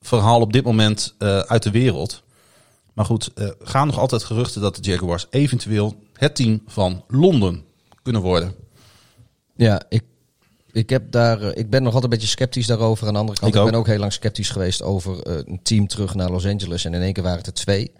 verhaal 0.00 0.40
op 0.40 0.52
dit 0.52 0.64
moment 0.64 1.14
eh, 1.18 1.38
uit 1.38 1.62
de 1.62 1.70
wereld. 1.70 2.22
Maar 2.92 3.04
goed, 3.04 3.30
eh 3.34 3.48
gaan 3.62 3.86
nog 3.86 3.98
altijd 3.98 4.24
geruchten 4.24 4.60
dat 4.60 4.76
de 4.76 4.90
Jaguars 4.90 5.26
eventueel 5.30 5.94
het 6.12 6.34
team 6.34 6.62
van 6.66 7.04
Londen 7.08 7.64
kunnen 8.02 8.22
worden. 8.22 8.54
Ja, 9.56 9.82
ik, 9.88 10.02
ik, 10.72 10.90
heb 10.90 11.10
daar, 11.12 11.42
eh, 11.42 11.58
ik 11.58 11.70
ben 11.70 11.82
nog 11.82 11.94
altijd 11.94 12.12
een 12.12 12.18
beetje 12.18 12.32
sceptisch 12.32 12.66
daarover. 12.66 13.06
Aan 13.06 13.12
de 13.12 13.18
andere 13.18 13.38
kant, 13.38 13.54
Ik 13.54 13.64
ben 13.64 13.74
ook 13.74 13.86
heel 13.86 13.98
lang 13.98 14.12
sceptisch 14.12 14.50
geweest 14.50 14.82
over 14.82 15.28
een 15.48 15.60
team 15.62 15.86
terug 15.86 16.14
naar 16.14 16.30
Los 16.30 16.46
Angeles. 16.46 16.84
En 16.84 16.94
in 16.94 17.02
één 17.02 17.12
keer 17.12 17.22
waren 17.22 17.38
het 17.38 17.46
er 17.46 17.52
twee. 17.52 17.92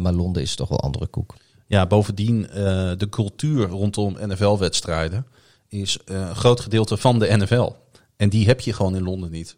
Maar 0.00 0.12
Londen 0.12 0.42
is 0.42 0.54
toch 0.54 0.68
wel 0.68 0.80
andere 0.80 1.06
koek. 1.06 1.34
Ja, 1.70 1.86
bovendien 1.86 2.48
eh, 2.50 2.90
de 2.96 3.06
cultuur 3.10 3.68
rondom 3.68 4.16
NFL-wedstrijden 4.20 5.26
is 5.68 5.98
eh, 6.04 6.16
een 6.16 6.36
groot 6.36 6.60
gedeelte 6.60 6.96
van 6.96 7.18
de 7.18 7.36
NFL. 7.36 7.70
En 8.16 8.28
die 8.28 8.46
heb 8.46 8.60
je 8.60 8.72
gewoon 8.72 8.96
in 8.96 9.02
Londen 9.02 9.30
niet. 9.30 9.56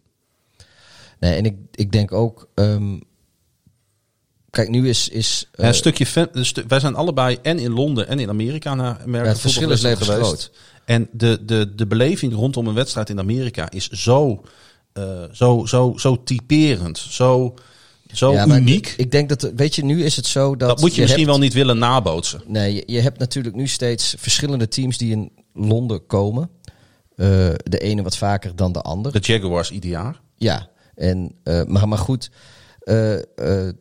Nee, 1.21 1.35
en 1.35 1.45
ik, 1.45 1.57
ik 1.71 1.93
denk 1.93 2.13
ook... 2.13 2.49
ehm, 2.55 2.99
kijk, 4.51 4.69
nu 4.69 4.89
is... 4.89 5.09
is 5.09 5.49
Ja, 5.53 5.59
een 5.65 5.71
eh, 5.71 5.75
stukje 5.75 6.07
fan, 6.07 6.29
een 6.33 6.45
stu- 6.47 6.65
wij 6.69 6.81
zijn 6.81 6.95
allebei 6.95 7.39
en 7.43 7.59
in 7.59 7.73
Londen 7.73 8.09
en 8.09 8.19
in 8.19 8.29
Amerika 8.29 8.75
naar 8.75 8.93
American 9.01 9.25
Ja, 9.25 9.29
het 9.29 9.41
verschil 9.41 9.71
is 9.71 9.81
Festival 9.81 10.15
levensgroot. 10.17 10.51
En 10.85 11.09
de, 11.13 11.45
de, 11.45 11.75
de 11.75 11.87
beleving 11.87 12.33
rondom 12.35 12.67
een 12.67 12.75
wedstrijd 12.75 13.11
in 13.11 13.19
Amerika 13.19 13.71
is 13.71 13.89
zo, 13.89 14.43
zo, 15.33 15.67
zo, 15.67 15.95
zo 15.97 16.23
typerend, 16.25 16.99
zo, 16.99 17.55
zo 18.13 18.33
ja, 18.33 18.47
uniek. 18.47 18.95
Ik 18.97 19.11
denk 19.11 19.29
dat, 19.29 19.51
weet 19.57 19.75
je, 19.75 19.85
nu 19.85 20.05
is 20.05 20.17
het 20.17 20.27
zo 20.27 20.57
dat... 20.57 20.69
dat 20.69 20.81
moet 20.81 20.95
je, 20.95 21.01
misschien 21.01 21.23
hebt- 21.25 21.37
wel 21.37 21.43
niet 21.45 21.53
willen 21.53 21.79
nabootsen. 21.79 22.43
Nee, 22.47 22.75
je, 22.75 22.83
je 22.87 23.01
hebt 23.01 23.19
natuurlijk 23.19 23.55
nu 23.55 23.67
steeds 23.69 24.15
verschillende 24.19 24.69
teams 24.69 24.99
die 24.99 25.11
in 25.11 25.33
Londen 25.55 26.07
komen. 26.07 26.51
Eh, 27.17 27.27
de 27.65 27.79
ene 27.79 28.03
wat 28.03 28.17
vaker 28.17 28.57
dan 28.57 28.73
de 28.73 28.81
ander. 28.83 29.13
De 29.13 29.19
Jaguars 29.19 29.71
ieder 29.71 29.91
jaar. 29.91 30.21
Ja, 30.37 30.69
en, 30.95 31.33
eh, 31.45 31.65
maar, 31.65 31.89
maar 31.89 31.99
goed. 31.99 32.31
eh, 32.81 33.15
eh, 33.67 33.73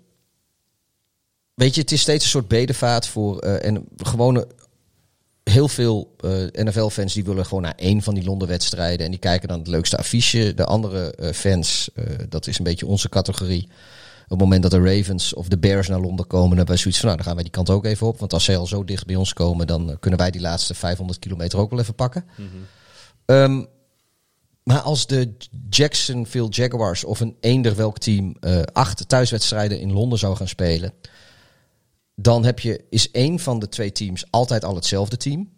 weet 1.54 1.76
je, 1.76 1.82
het 1.82 1.92
is 1.92 2.02
steeds 2.02 2.24
een 2.24 2.30
soort 2.30 2.48
bedevaart 2.48 3.08
voor. 3.08 3.40
eh, 3.40 3.66
en 3.70 3.86
gewone. 3.98 4.48
Heel 5.44 5.68
veel 5.68 6.16
eh, 6.20 6.32
NFL-fans 6.66 7.14
die 7.14 7.24
willen 7.24 7.46
gewoon 7.46 7.62
naar 7.64 7.76
één 7.76 8.02
van 8.02 8.14
die 8.14 8.24
Londen-wedstrijden. 8.24 9.06
En 9.06 9.12
die 9.12 9.20
kijken 9.20 9.48
dan 9.48 9.60
het 9.60 9.68
leukste 9.68 9.98
affiche. 9.98 10.54
De 10.54 10.66
andere 10.66 11.12
eh, 11.16 11.34
fans, 11.34 11.90
eh, 11.96 12.06
dat 12.30 12.48
is 12.48 12.58
een 12.58 12.64
beetje 12.64 12.86
onze 12.86 13.10
categorie. 13.10 13.68
Op 14.32 14.40
het 14.40 14.50
moment 14.50 14.62
dat 14.62 14.72
de 14.72 14.96
Ravens 14.96 15.34
of 15.34 15.48
de 15.48 15.58
Bears 15.58 15.88
naar 15.88 16.00
Londen 16.00 16.28
komen, 16.28 16.48
dan 16.48 16.58
hebben 16.58 16.74
wij 16.76 16.78
zoiets 16.78 17.00
van, 17.00 17.08
nou, 17.08 17.18
dan 17.18 17.28
gaan 17.28 17.36
wij 17.36 17.44
die 17.44 17.54
kant 17.54 17.70
ook 17.70 17.86
even 17.86 18.08
op. 18.08 18.20
Want 18.20 18.34
als 18.34 18.44
zij 18.44 18.58
al 18.58 18.68
zo 18.68 18.84
dicht 18.84 19.06
bij 19.06 19.16
ons 19.16 19.34
komen, 19.34 19.68
dan 19.68 19.90
eh, 19.90 19.96
kunnen 20.00 20.20
wij 20.20 20.32
die 20.32 20.42
laatste 20.42 20.74
500 20.74 21.20
kilometer 21.20 21.60
ook 21.60 21.70
wel 21.70 21.80
even 21.80 21.96
pakken. 21.96 22.26
Ehm, 23.26 23.66
maar 24.64 24.80
als 24.80 25.08
de 25.08 25.34
Jacksonville 25.70 26.50
Jaguars 26.50 27.04
of 27.04 27.20
een 27.20 27.36
eender 27.40 27.76
welk 27.76 27.98
team 27.98 28.36
eh, 28.40 28.62
acht 28.74 29.10
thuiswedstrijden 29.10 29.80
in 29.80 29.92
Londen 29.92 30.20
zou 30.20 30.36
gaan 30.36 30.48
spelen, 30.48 30.94
dan 32.16 32.46
heb 32.46 32.60
je, 32.60 32.86
is 32.90 33.12
één 33.12 33.40
van 33.40 33.60
de 33.60 33.70
twee 33.70 33.92
teams 33.92 34.26
altijd 34.30 34.64
al 34.64 34.76
hetzelfde 34.76 35.18
team. 35.18 35.50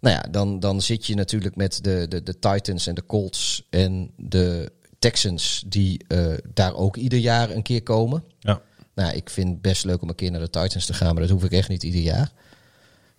Nou 0.00 0.14
ja, 0.14 0.22
dan, 0.30 0.60
dan 0.60 0.80
zit 0.80 1.06
je 1.06 1.14
natuurlijk 1.14 1.56
met 1.56 1.84
de, 1.84 2.06
de, 2.08 2.22
de 2.22 2.38
Titans 2.38 2.86
en 2.86 2.94
de 2.94 3.06
Colts 3.06 3.66
en 3.70 4.10
de 4.16 4.72
Texans, 5.00 5.64
die 5.66 6.04
eh, 6.08 6.34
daar 6.54 6.74
ook 6.74 6.96
ieder 6.96 7.18
jaar 7.18 7.50
een 7.50 7.62
keer 7.62 7.82
komen. 7.82 8.24
Ja. 8.38 8.62
Nou, 8.94 9.14
ik 9.14 9.30
vind 9.30 9.48
het 9.48 9.60
best 9.60 9.84
leuk 9.84 10.02
om 10.02 10.08
een 10.08 10.14
keer 10.14 10.30
naar 10.30 10.40
de 10.40 10.50
Titans 10.50 10.86
te 10.86 10.94
gaan, 10.94 11.12
maar 11.12 11.22
dat 11.22 11.32
hoef 11.32 11.44
ik 11.44 11.52
echt 11.52 11.68
niet 11.68 11.82
ieder 11.82 12.00
jaar. 12.00 12.32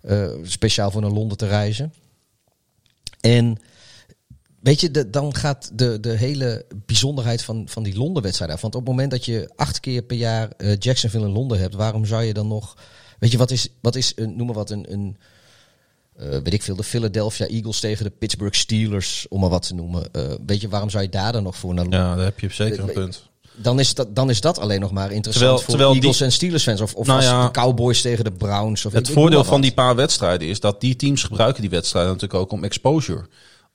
Eh, 0.00 0.30
speciaal 0.42 0.90
voor 0.90 1.00
naar 1.00 1.10
Londen 1.10 1.36
te 1.36 1.46
reizen. 1.46 1.94
En 3.20 3.58
weet 4.60 4.80
je, 4.80 4.90
de, 4.90 5.10
dan 5.10 5.34
gaat 5.34 5.70
de, 5.78 6.00
de 6.00 6.16
hele 6.16 6.66
bijzonderheid 6.86 7.42
van, 7.42 7.68
van 7.68 7.82
die 7.82 7.96
Londen-wedstrijd 7.96 8.52
af. 8.52 8.60
Want 8.60 8.74
op 8.74 8.80
het 8.80 8.90
moment 8.90 9.10
dat 9.10 9.24
je 9.24 9.50
acht 9.56 9.80
keer 9.80 10.02
per 10.02 10.16
jaar 10.16 10.48
eh, 10.50 10.76
Jacksonville 10.78 11.26
in 11.26 11.32
Londen 11.32 11.58
hebt, 11.58 11.74
waarom 11.74 12.04
zou 12.04 12.22
je 12.22 12.34
dan 12.34 12.48
nog. 12.48 12.76
Weet 13.18 13.30
je, 13.30 13.38
wat 13.38 13.50
is, 13.50 13.68
wat 13.80 13.96
is 13.96 14.12
een, 14.16 14.36
noem 14.36 14.46
maar 14.46 14.56
wat, 14.56 14.70
een. 14.70 14.92
een 14.92 15.16
weet 16.28 16.52
ik 16.52 16.62
veel, 16.62 16.76
de 16.76 16.82
Philadelphia 16.82 17.46
Eagles 17.46 17.80
tegen 17.80 18.04
de 18.04 18.10
Pittsburgh 18.10 18.56
Steelers, 18.58 19.26
om 19.28 19.40
maar 19.40 19.50
wat 19.50 19.66
te 19.66 19.74
noemen. 19.74 20.12
Eh, 20.12 20.22
weet 20.46 20.60
je, 20.60 20.68
waarom 20.68 20.90
zou 20.90 21.02
je 21.02 21.08
daar 21.08 21.32
dan 21.32 21.42
nog 21.42 21.56
voor 21.56 21.74
naar 21.74 21.84
Ja, 21.90 22.14
daar 22.16 22.24
heb 22.24 22.40
je 22.40 22.48
zeker 22.52 22.80
een 22.80 22.92
punt. 22.92 23.30
dan 23.54 23.80
is, 23.80 23.94
dat, 23.94 24.14
dan 24.16 24.30
is 24.30 24.40
dat 24.40 24.58
alleen 24.58 24.80
nog 24.80 24.90
maar 24.92 25.12
interessant 25.12 25.34
Terwijl- 25.34 25.58
voor 25.58 25.68
terwijl 25.68 25.92
Eagles 25.94 26.16
die- 26.16 26.26
en 26.26 26.32
Steelers 26.32 26.62
fans. 26.62 26.80
Of, 26.80 26.94
of 26.94 27.06
Nou 27.06 27.22
ja, 27.22 27.44
de 27.44 27.50
Cowboys 27.50 28.00
tegen 28.00 28.24
de 28.24 28.32
Browns. 28.32 28.84
Of 28.86 28.92
Het 28.92 29.08
ik- 29.08 29.14
voordeel 29.14 29.44
van 29.44 29.60
die 29.60 29.72
paar 29.72 29.94
wedstrijden 29.96 30.48
is 30.48 30.60
dat 30.60 30.80
die 30.80 30.96
teams 30.96 31.22
gebruiken 31.22 31.60
die 31.60 31.70
wedstrijden 31.70 32.12
natuurlijk 32.12 32.40
ook 32.40 32.52
om 32.52 32.64
exposure. 32.64 33.26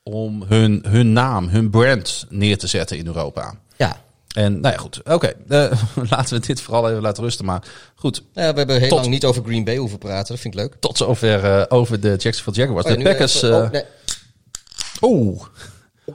Om 0.04 0.43
hun, 0.48 0.84
hun 0.88 1.14
naam, 1.14 1.48
hun 1.48 1.70
brand 1.70 2.26
neer 2.30 2.58
te 2.58 2.68
zetten 2.68 2.98
in 2.98 3.06
Europa. 3.08 3.60
Ja. 3.78 4.06
En 4.38 4.59
nou 4.59 4.73
ja, 4.73 4.79
goed. 4.79 5.01
Oké, 5.03 5.27
eh, 5.47 5.81
laten 6.11 6.39
we 6.39 6.45
dit 6.47 6.61
vooral 6.61 6.89
even 6.89 7.01
laten 7.01 7.23
rusten. 7.23 7.45
Maar 7.45 7.63
goed, 7.95 8.23
Ja, 8.33 8.51
we 8.51 8.57
hebben 8.57 8.79
heel 8.79 8.89
Tot- 8.89 8.99
lang 8.99 9.09
niet 9.11 9.25
over 9.25 9.43
Green 9.43 9.63
Bay 9.63 9.77
hoeven 9.77 9.97
praten. 9.97 10.27
Dat 10.33 10.39
vind 10.41 10.53
ik 10.53 10.59
leuk. 10.59 10.75
tot 10.79 10.97
zover 10.97 11.43
eh, 11.59 11.65
over 11.77 11.99
de 11.99 12.07
Jacksonville 12.17 12.55
Jaguars. 12.55 12.85
Oh 12.85 12.91
ja, 12.91 12.97
de 12.97 13.03
nu 13.03 13.09
Packers... 13.09 13.35
even- 13.35 13.57
eh, 13.57 13.63
oh, 13.65 13.71
nee. 13.71 13.83
Oh, 14.99 15.43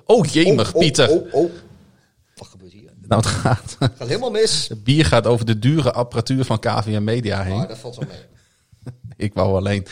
oh, 0.06 0.26
jemig, 0.26 0.72
Oh, 0.74 0.80
Pieter. 0.80 1.08
Oh, 1.10 1.34
oh. 1.34 1.52
Wat 2.34 2.48
gebeurt 2.48 2.72
hier? 2.72 2.90
Nou, 3.08 3.20
het 3.22 3.30
gaat. 3.30 3.76
Het 3.78 3.92
gaat 3.98 4.08
helemaal 4.08 4.30
mis. 4.30 4.68
Het 4.68 4.84
bier 4.84 5.04
gaat 5.04 5.26
over 5.26 5.46
de 5.46 5.58
dure 5.58 5.92
apparatuur 5.92 6.44
van 6.44 6.58
KVM 6.58 7.04
Media 7.04 7.42
heen. 7.42 7.56
Maar 7.56 7.68
dat 7.68 7.78
valt 7.78 7.96
wel 7.96 8.08
mee. 8.08 8.94
Ik 9.26 9.34
wou 9.34 9.56
alleen... 9.56 9.86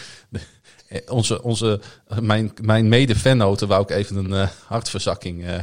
eh, 0.89 1.01
Onze, 1.09 1.43
onze, 1.43 1.81
mijn, 2.21 2.53
mijn 2.63 2.89
mede-fannoten 2.89 3.69
wou 3.69 3.83
ik 3.83 3.91
even 3.91 4.17
een 4.17 4.33
eh, 4.33 4.49
hartverzakking... 4.67 5.45
eh, 5.47 5.59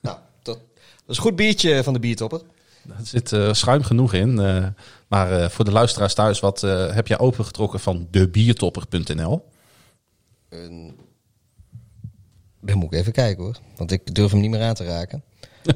Nou, 0.00 0.16
dat, 0.42 0.58
dat 1.01 1.01
is 1.12 1.16
een 1.16 1.22
goed 1.22 1.36
biertje 1.36 1.82
van 1.82 1.92
de 1.92 1.98
biertopper. 1.98 2.40
Er 2.88 2.94
zit 3.06 3.32
eh, 3.32 3.52
schuim 3.52 3.82
genoeg 3.82 4.12
in. 4.12 4.38
eh, 4.38 4.66
maar 5.08 5.40
eh, 5.42 5.48
voor 5.48 5.64
de 5.64 5.72
luisteraars 5.72 6.14
thuis, 6.14 6.40
wat 6.40 6.60
heb 6.60 7.06
jij 7.06 7.18
opengetrokken 7.18 7.80
van 7.80 8.08
debiertopper.nl? 8.10 9.44
Een- 10.48 10.96
Dan 12.60 12.78
moet 12.78 12.92
ik 12.92 12.98
even 13.00 13.12
kijken 13.12 13.42
hoor. 13.44 13.56
Want 13.76 13.90
ik 13.92 14.14
durf 14.14 14.30
hem 14.30 14.40
niet 14.40 14.50
meer 14.50 14.62
aan 14.62 14.74
te 14.74 14.84
raken. 14.84 15.22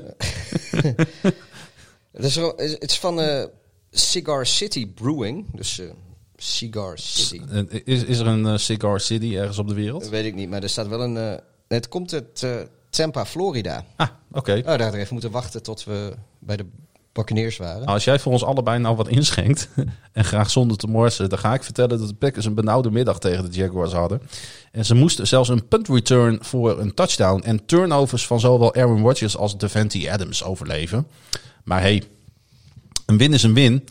het, 2.13 2.25
is, 2.25 2.35
het 2.59 2.91
is 2.91 2.99
van 2.99 3.49
Cigar 3.91 4.47
City 4.47 4.87
Brewing. 4.89 5.47
Dus 5.55 5.81
Cigar 6.37 6.99
City. 6.99 7.43
Is, 7.85 8.05
is 8.05 8.19
er 8.19 8.27
een 8.27 8.59
Cigar 8.61 9.01
City 9.01 9.37
ergens 9.37 9.59
op 9.59 9.69
de 9.69 9.75
wereld? 9.75 10.01
Dat 10.03 10.11
weet 10.11 10.25
ik 10.25 10.35
niet, 10.35 10.49
maar 10.49 10.63
er 10.63 10.69
staat 10.69 10.89
wel 10.89 11.01
een... 11.03 11.41
het 11.69 11.89
komt 11.89 12.13
uit 12.13 12.43
eh, 12.43 12.57
Tampa, 12.97 13.27
Florida. 13.27 13.85
Ah, 13.97 14.09
oké. 14.33 14.53
Oh, 14.53 14.65
daar 14.65 14.69
hadden 14.69 14.93
we 14.93 14.99
even 14.99 15.13
moeten 15.13 15.31
wachten 15.31 15.63
tot 15.63 15.85
we 15.85 16.15
bij 16.39 16.57
de 16.57 16.67
Buccaneers 17.13 17.57
waren. 17.57 17.81
Nou, 17.81 17.93
als 17.93 18.05
jij 18.05 18.19
voor 18.19 18.33
ons 18.33 18.45
allebei 18.45 18.79
nou 18.79 18.97
wat 18.97 19.09
inschenkt 19.09 19.69
en 20.13 20.25
graag 20.25 20.51
zonder 20.51 20.77
te 20.77 20.87
morsen, 20.87 21.29
dan 21.29 21.39
ga 21.39 21.55
ik 21.55 21.63
vertellen 21.63 21.99
dat 21.99 22.09
de 22.09 22.15
Packers 22.15 22.45
een 22.45 22.55
benauwde 22.55 22.91
middag 22.91 23.19
tegen 23.19 23.51
de 23.51 23.57
Jaguars 23.57 23.93
hadden. 23.93 24.23
En 24.73 24.85
ze 24.85 24.95
moesten 24.95 25.27
zelfs 25.27 25.49
een 25.49 25.69
punt 25.69 25.89
return 25.89 26.39
voor 26.41 26.81
een 26.81 26.95
touchdown 26.95 27.43
en 27.43 27.67
turnovers 27.67 28.27
van 28.27 28.41
zowel 28.41 28.75
Aaron 28.75 29.03
Rodgers 29.03 29.37
als 29.37 29.59
Devante 29.59 30.13
Adams 30.13 30.45
overleven. 30.45 31.07
Maar 31.65 31.81
hey, 31.81 32.03
een 33.07 33.19
win 33.19 33.33
is 33.33 33.43
een 33.43 33.55
win. 33.55 33.89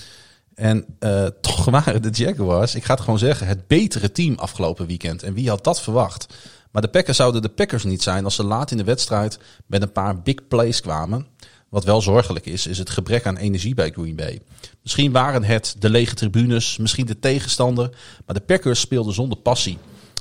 En 0.56 0.86
eh, 1.00 1.26
toch 1.42 1.66
waren 1.76 2.02
de 2.02 2.10
Jaguars, 2.10 2.76
ik 2.76 2.84
ga 2.84 2.94
het 2.94 3.04
gewoon 3.04 3.20
zeggen, 3.20 3.48
het 3.48 3.68
betere 3.68 4.12
team 4.12 4.36
afgelopen 4.36 4.88
weekend. 4.88 5.24
En 5.24 5.34
wie 5.34 5.50
had 5.50 5.64
dat 5.64 5.82
verwacht? 5.82 6.28
Maar 6.76 6.84
de 6.84 6.90
Packers 6.90 7.18
zouden 7.18 7.42
de 7.42 7.50
Packers 7.50 7.84
niet 7.84 8.04
zijn 8.04 8.24
als 8.24 8.36
ze 8.36 8.44
laat 8.44 8.72
in 8.72 8.78
de 8.78 8.84
wedstrijd 8.84 9.40
met 9.66 9.82
een 9.82 9.92
paar 9.92 10.22
big 10.22 10.48
plays 10.48 10.82
kwamen. 10.82 11.28
Wat 11.70 11.84
wel 11.84 12.02
zorgelijk 12.02 12.46
is, 12.46 12.68
is 12.68 12.78
het 12.78 12.90
gebrek 12.90 13.26
aan 13.26 13.38
energie 13.38 13.74
bij 13.74 13.92
Green 13.92 14.16
Bay. 14.16 14.42
Misschien 14.82 15.12
waren 15.12 15.44
het 15.44 15.76
de 15.80 15.90
lege 15.90 16.16
tribunes, 16.16 16.78
misschien 16.78 17.06
de 17.06 17.20
tegenstander. 17.20 17.90
Maar 18.26 18.36
de 18.36 18.42
Packers 18.42 18.80
speelden 18.80 19.14
zonder 19.14 19.38
passie. 19.38 19.78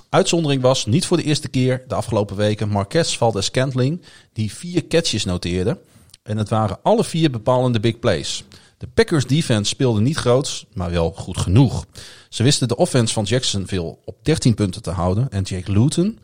Uitzondering 0.08 0.62
was, 0.62 0.86
niet 0.86 1.06
voor 1.06 1.16
de 1.16 1.22
eerste 1.22 1.48
keer 1.48 1.84
de 1.88 1.94
afgelopen 1.94 2.36
weken, 2.36 2.68
Marquez 2.68 3.16
Valdez 3.16 3.46
Scantling, 3.46 4.02
die 4.32 4.52
vier 4.52 4.86
catches 4.86 5.24
noteerde. 5.24 5.78
En 6.22 6.36
het 6.36 6.48
waren 6.48 6.78
alle 6.82 7.04
vier 7.04 7.30
bepalende 7.30 7.80
big 7.80 7.98
plays. 7.98 8.44
De 8.78 8.86
Packers 8.86 9.26
defense 9.26 9.70
speelde 9.70 10.00
niet 10.00 10.16
groots, 10.16 10.66
maar 10.72 10.90
wel 10.90 11.10
goed 11.10 11.38
genoeg. 11.38 11.86
Ze 12.28 12.42
wisten 12.42 12.68
de 12.68 12.76
offense 12.76 13.14
van 13.14 13.24
Jacksonville 13.24 13.96
op 14.04 14.16
13 14.22 14.54
punten 14.54 14.82
te 14.82 14.90
houden. 14.90 15.30
En 15.30 15.42
Jake 15.42 15.72
Luton, 15.72 16.18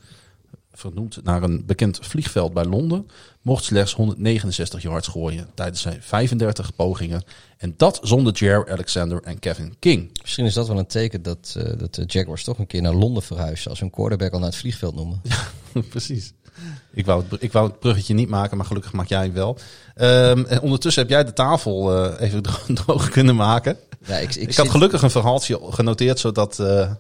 vernoemd 0.72 1.20
naar 1.24 1.42
een 1.42 1.66
bekend 1.66 1.98
vliegveld 2.02 2.52
bij 2.52 2.64
Londen, 2.64 3.06
mocht 3.42 3.64
slechts 3.64 3.92
169 3.94 4.82
yards 4.82 5.08
gooien 5.08 5.46
tijdens 5.54 5.80
zijn 5.80 6.02
35 6.02 6.74
pogingen. 6.74 7.22
En 7.58 7.74
dat 7.76 8.00
zonder 8.02 8.32
Jair 8.34 8.70
Alexander 8.70 9.22
en 9.22 9.38
Kevin 9.38 9.74
King. 9.78 10.10
Misschien 10.20 10.44
is 10.44 10.54
dat 10.54 10.68
wel 10.68 10.78
een 10.78 10.86
teken 10.86 11.22
dat, 11.22 11.54
eh, 11.58 11.78
dat 11.78 11.94
de 11.94 12.04
Jaguars 12.06 12.44
toch 12.44 12.58
een 12.58 12.66
keer 12.66 12.82
naar 12.82 12.94
Londen 12.94 13.22
verhuizen. 13.22 13.70
Als 13.70 13.80
hun 13.80 13.90
quarterback 13.90 14.32
al 14.32 14.38
naar 14.38 14.48
het 14.48 14.56
vliegveld 14.58 14.94
noemen. 14.94 15.20
Precies. 15.90 16.32
Ik 16.92 17.06
wou, 17.06 17.24
het, 17.30 17.42
ik 17.42 17.52
wou 17.52 17.68
het 17.68 17.78
bruggetje 17.78 18.14
niet 18.14 18.28
maken, 18.28 18.56
maar 18.56 18.66
gelukkig 18.66 18.92
maak 18.92 19.06
jij 19.08 19.32
wel. 19.32 19.58
Ehm, 19.94 20.44
en 20.44 20.60
ondertussen 20.60 21.02
heb 21.02 21.10
jij 21.10 21.24
de 21.24 21.32
tafel 21.32 22.04
eh, 22.04 22.26
even 22.28 22.42
dro- 22.42 22.74
droog 22.84 23.08
kunnen 23.08 23.36
maken. 23.36 23.76
Ja, 24.06 24.16
ik, 24.16 24.28
ik, 24.28 24.34
Ik, 24.34 24.42
zit- 24.48 24.56
had 24.56 24.68
gelukkig 24.68 25.02
een 25.02 25.10
verhaaltje 25.10 25.60
genoteerd, 25.70 26.18
zodat 26.18 26.58
eh, 26.58 26.90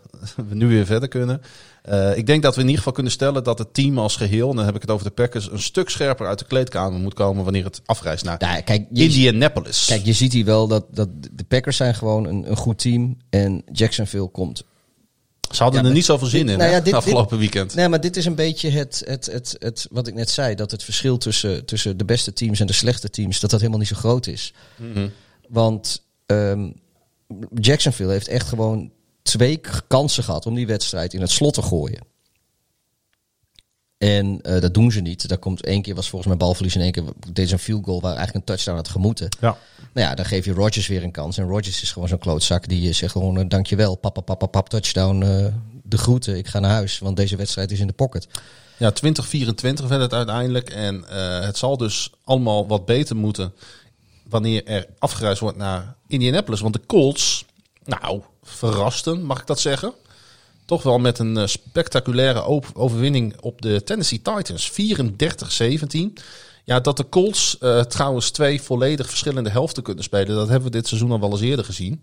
we 0.48 0.54
nu 0.54 0.66
weer 0.68 0.86
verder 0.86 1.08
kunnen. 1.08 1.42
Eh, 1.82 2.16
ik 2.16 2.26
denk 2.26 2.42
dat 2.42 2.52
we 2.54 2.58
in 2.60 2.66
ieder 2.66 2.78
geval 2.78 2.92
kunnen 2.94 3.12
stellen 3.12 3.44
dat 3.44 3.58
het 3.58 3.74
team 3.74 3.98
als 3.98 4.16
geheel, 4.16 4.50
en 4.50 4.56
dan 4.56 4.64
heb 4.64 4.74
ik 4.74 4.80
het 4.80 4.90
over 4.90 5.04
de 5.04 5.10
Packers, 5.12 5.50
een 5.50 5.58
stuk 5.60 5.88
scherper 5.88 6.26
uit 6.26 6.38
de 6.38 6.44
kleedkamer 6.44 7.00
moet 7.00 7.14
komen 7.14 7.44
wanneer 7.44 7.64
het 7.64 7.80
afreist 7.84 8.24
naar 8.24 8.36
kijk, 8.38 8.86
je, 8.92 9.04
Indianapolis. 9.04 9.84
kijk, 9.86 10.04
je 10.04 10.12
ziet 10.12 10.32
hier 10.32 10.44
wel 10.44 10.66
dat, 10.68 10.84
dat 10.90 11.08
de 11.32 11.44
Packers 11.44 11.76
zijn 11.76 11.94
gewoon 11.94 12.24
een, 12.26 12.50
een 12.50 12.56
goed 12.56 12.78
team. 12.78 13.16
En 13.30 13.62
Jacksonville 13.72 14.28
komt 14.28 14.64
Ze 15.50 15.62
hadden 15.62 15.82
Ja, 15.82 15.88
er 15.88 15.94
niet 15.94 16.04
zoveel 16.04 16.26
zin 16.28 16.42
dit- 16.42 16.52
in 16.52 16.58
nou 16.58 16.70
ja, 16.70 16.80
dit- 16.80 16.94
afgelopen 16.94 17.38
weekend. 17.38 17.74
Nee, 17.74 17.88
maar 17.88 18.00
dit 18.00 18.16
is 18.16 18.24
een 18.24 18.34
beetje 18.34 18.70
het, 18.70 19.02
het, 19.06 19.26
het, 19.26 19.56
het, 19.58 19.86
wat 19.90 20.06
ik 20.06 20.14
net 20.14 20.30
zei. 20.30 20.54
Dat 20.54 20.70
het 20.70 20.84
verschil 20.84 21.18
tussen, 21.18 21.64
tussen 21.64 21.96
de 21.96 22.04
beste 22.04 22.32
teams 22.32 22.60
en 22.60 22.66
de 22.66 22.72
slechte 22.72 23.10
teams, 23.10 23.40
dat 23.40 23.50
dat 23.50 23.58
helemaal 23.60 23.80
niet 23.80 23.88
zo 23.88 23.96
groot 23.96 24.26
is. 24.26 24.52
Mhm. 24.76 25.08
Want 25.48 26.02
ehm, 26.26 26.70
Jacksonville 27.54 28.12
heeft 28.12 28.28
echt 28.28 28.48
gewoon 28.48 28.90
twee 29.22 29.60
kansen 29.88 30.24
gehad 30.24 30.46
om 30.46 30.54
die 30.54 30.66
wedstrijd 30.66 31.14
in 31.14 31.20
het 31.20 31.30
slot 31.30 31.54
te 31.54 31.62
gooien. 31.62 32.08
En 33.98 34.40
eh, 34.42 34.60
dat 34.60 34.74
doen 34.74 34.92
ze 34.92 35.00
niet. 35.00 35.28
Daar 35.28 35.38
komt 35.38 35.64
één 35.64 35.82
keer 35.82 35.94
was 35.94 36.08
volgens 36.08 36.30
mij 36.30 36.40
balverlies 36.40 36.74
en 36.74 36.80
één 36.80 36.92
keer 36.92 37.02
deed 37.32 37.48
ze 37.48 37.54
een 37.54 37.60
field 37.60 37.84
goal 37.84 38.00
waar 38.00 38.16
eigenlijk 38.16 38.36
een 38.36 38.54
touchdown 38.54 38.76
had 38.76 38.88
gemoeten. 38.88 39.28
Ja. 39.40 39.56
Nou 39.92 40.08
ja, 40.08 40.14
dan 40.14 40.24
geef 40.24 40.44
je 40.44 40.52
Rodgers 40.52 40.86
weer 40.86 41.02
een 41.02 41.10
kans. 41.10 41.38
En 41.38 41.48
Rodgers 41.48 41.82
is 41.82 41.92
gewoon 41.92 42.08
zo'n 42.08 42.18
klootzak 42.18 42.68
die 42.68 42.88
eh, 42.88 42.94
zegt 42.94 43.12
gewoon 43.12 43.38
eh, 43.38 43.44
dankjewel, 43.48 43.96
papa, 43.96 44.20
papa, 44.20 44.46
pap, 44.46 44.68
touchdown, 44.68 45.22
eh, 45.22 45.46
de 45.82 45.98
groeten, 45.98 46.36
ik 46.36 46.46
ga 46.46 46.58
naar 46.58 46.70
huis. 46.70 46.98
Want 46.98 47.16
deze 47.16 47.36
wedstrijd 47.36 47.70
is 47.70 47.80
in 47.80 47.86
de 47.86 47.92
pocket. 47.92 48.28
Ja, 48.80 48.90
2024 48.90 49.88
werd 49.88 50.00
het 50.00 50.12
uiteindelijk. 50.12 50.70
En 50.70 51.08
eh, 51.08 51.40
het 51.40 51.56
zal 51.56 51.76
dus 51.76 52.10
allemaal 52.24 52.66
wat 52.66 52.84
beter 52.84 53.16
moeten 53.16 53.52
wanneer 54.28 54.66
er 54.66 54.86
afgereisd 54.98 55.40
wordt 55.40 55.56
naar 55.56 55.94
Indianapolis. 56.06 56.60
Want 56.60 56.74
de 56.74 56.86
Colts, 56.86 57.44
nou, 57.84 58.20
verrasten, 58.50 59.22
mag 59.22 59.40
ik 59.40 59.46
dat 59.46 59.60
zeggen? 59.60 59.92
Toch 60.64 60.82
wel 60.82 60.98
met 60.98 61.18
een 61.18 61.36
eh, 61.36 61.46
spectaculaire 61.46 62.64
overwinning 62.74 63.36
op 63.40 63.62
de 63.62 63.82
Tennessee 63.82 64.22
Titans. 64.22 64.70
34-17. 64.70 66.22
Ja, 66.64 66.80
dat 66.80 66.96
de 66.96 67.08
Colts 67.08 67.58
eh, 67.58 67.80
trouwens 67.80 68.30
twee 68.30 68.62
volledig 68.62 69.08
verschillende 69.08 69.50
helften 69.50 69.82
kunnen 69.82 70.04
spelen. 70.04 70.36
Dat 70.36 70.48
hebben 70.48 70.70
we 70.70 70.76
dit 70.76 70.86
seizoen 70.86 71.10
al 71.10 71.20
wel 71.20 71.30
eens 71.30 71.40
eerder 71.40 71.64
gezien. 71.64 72.02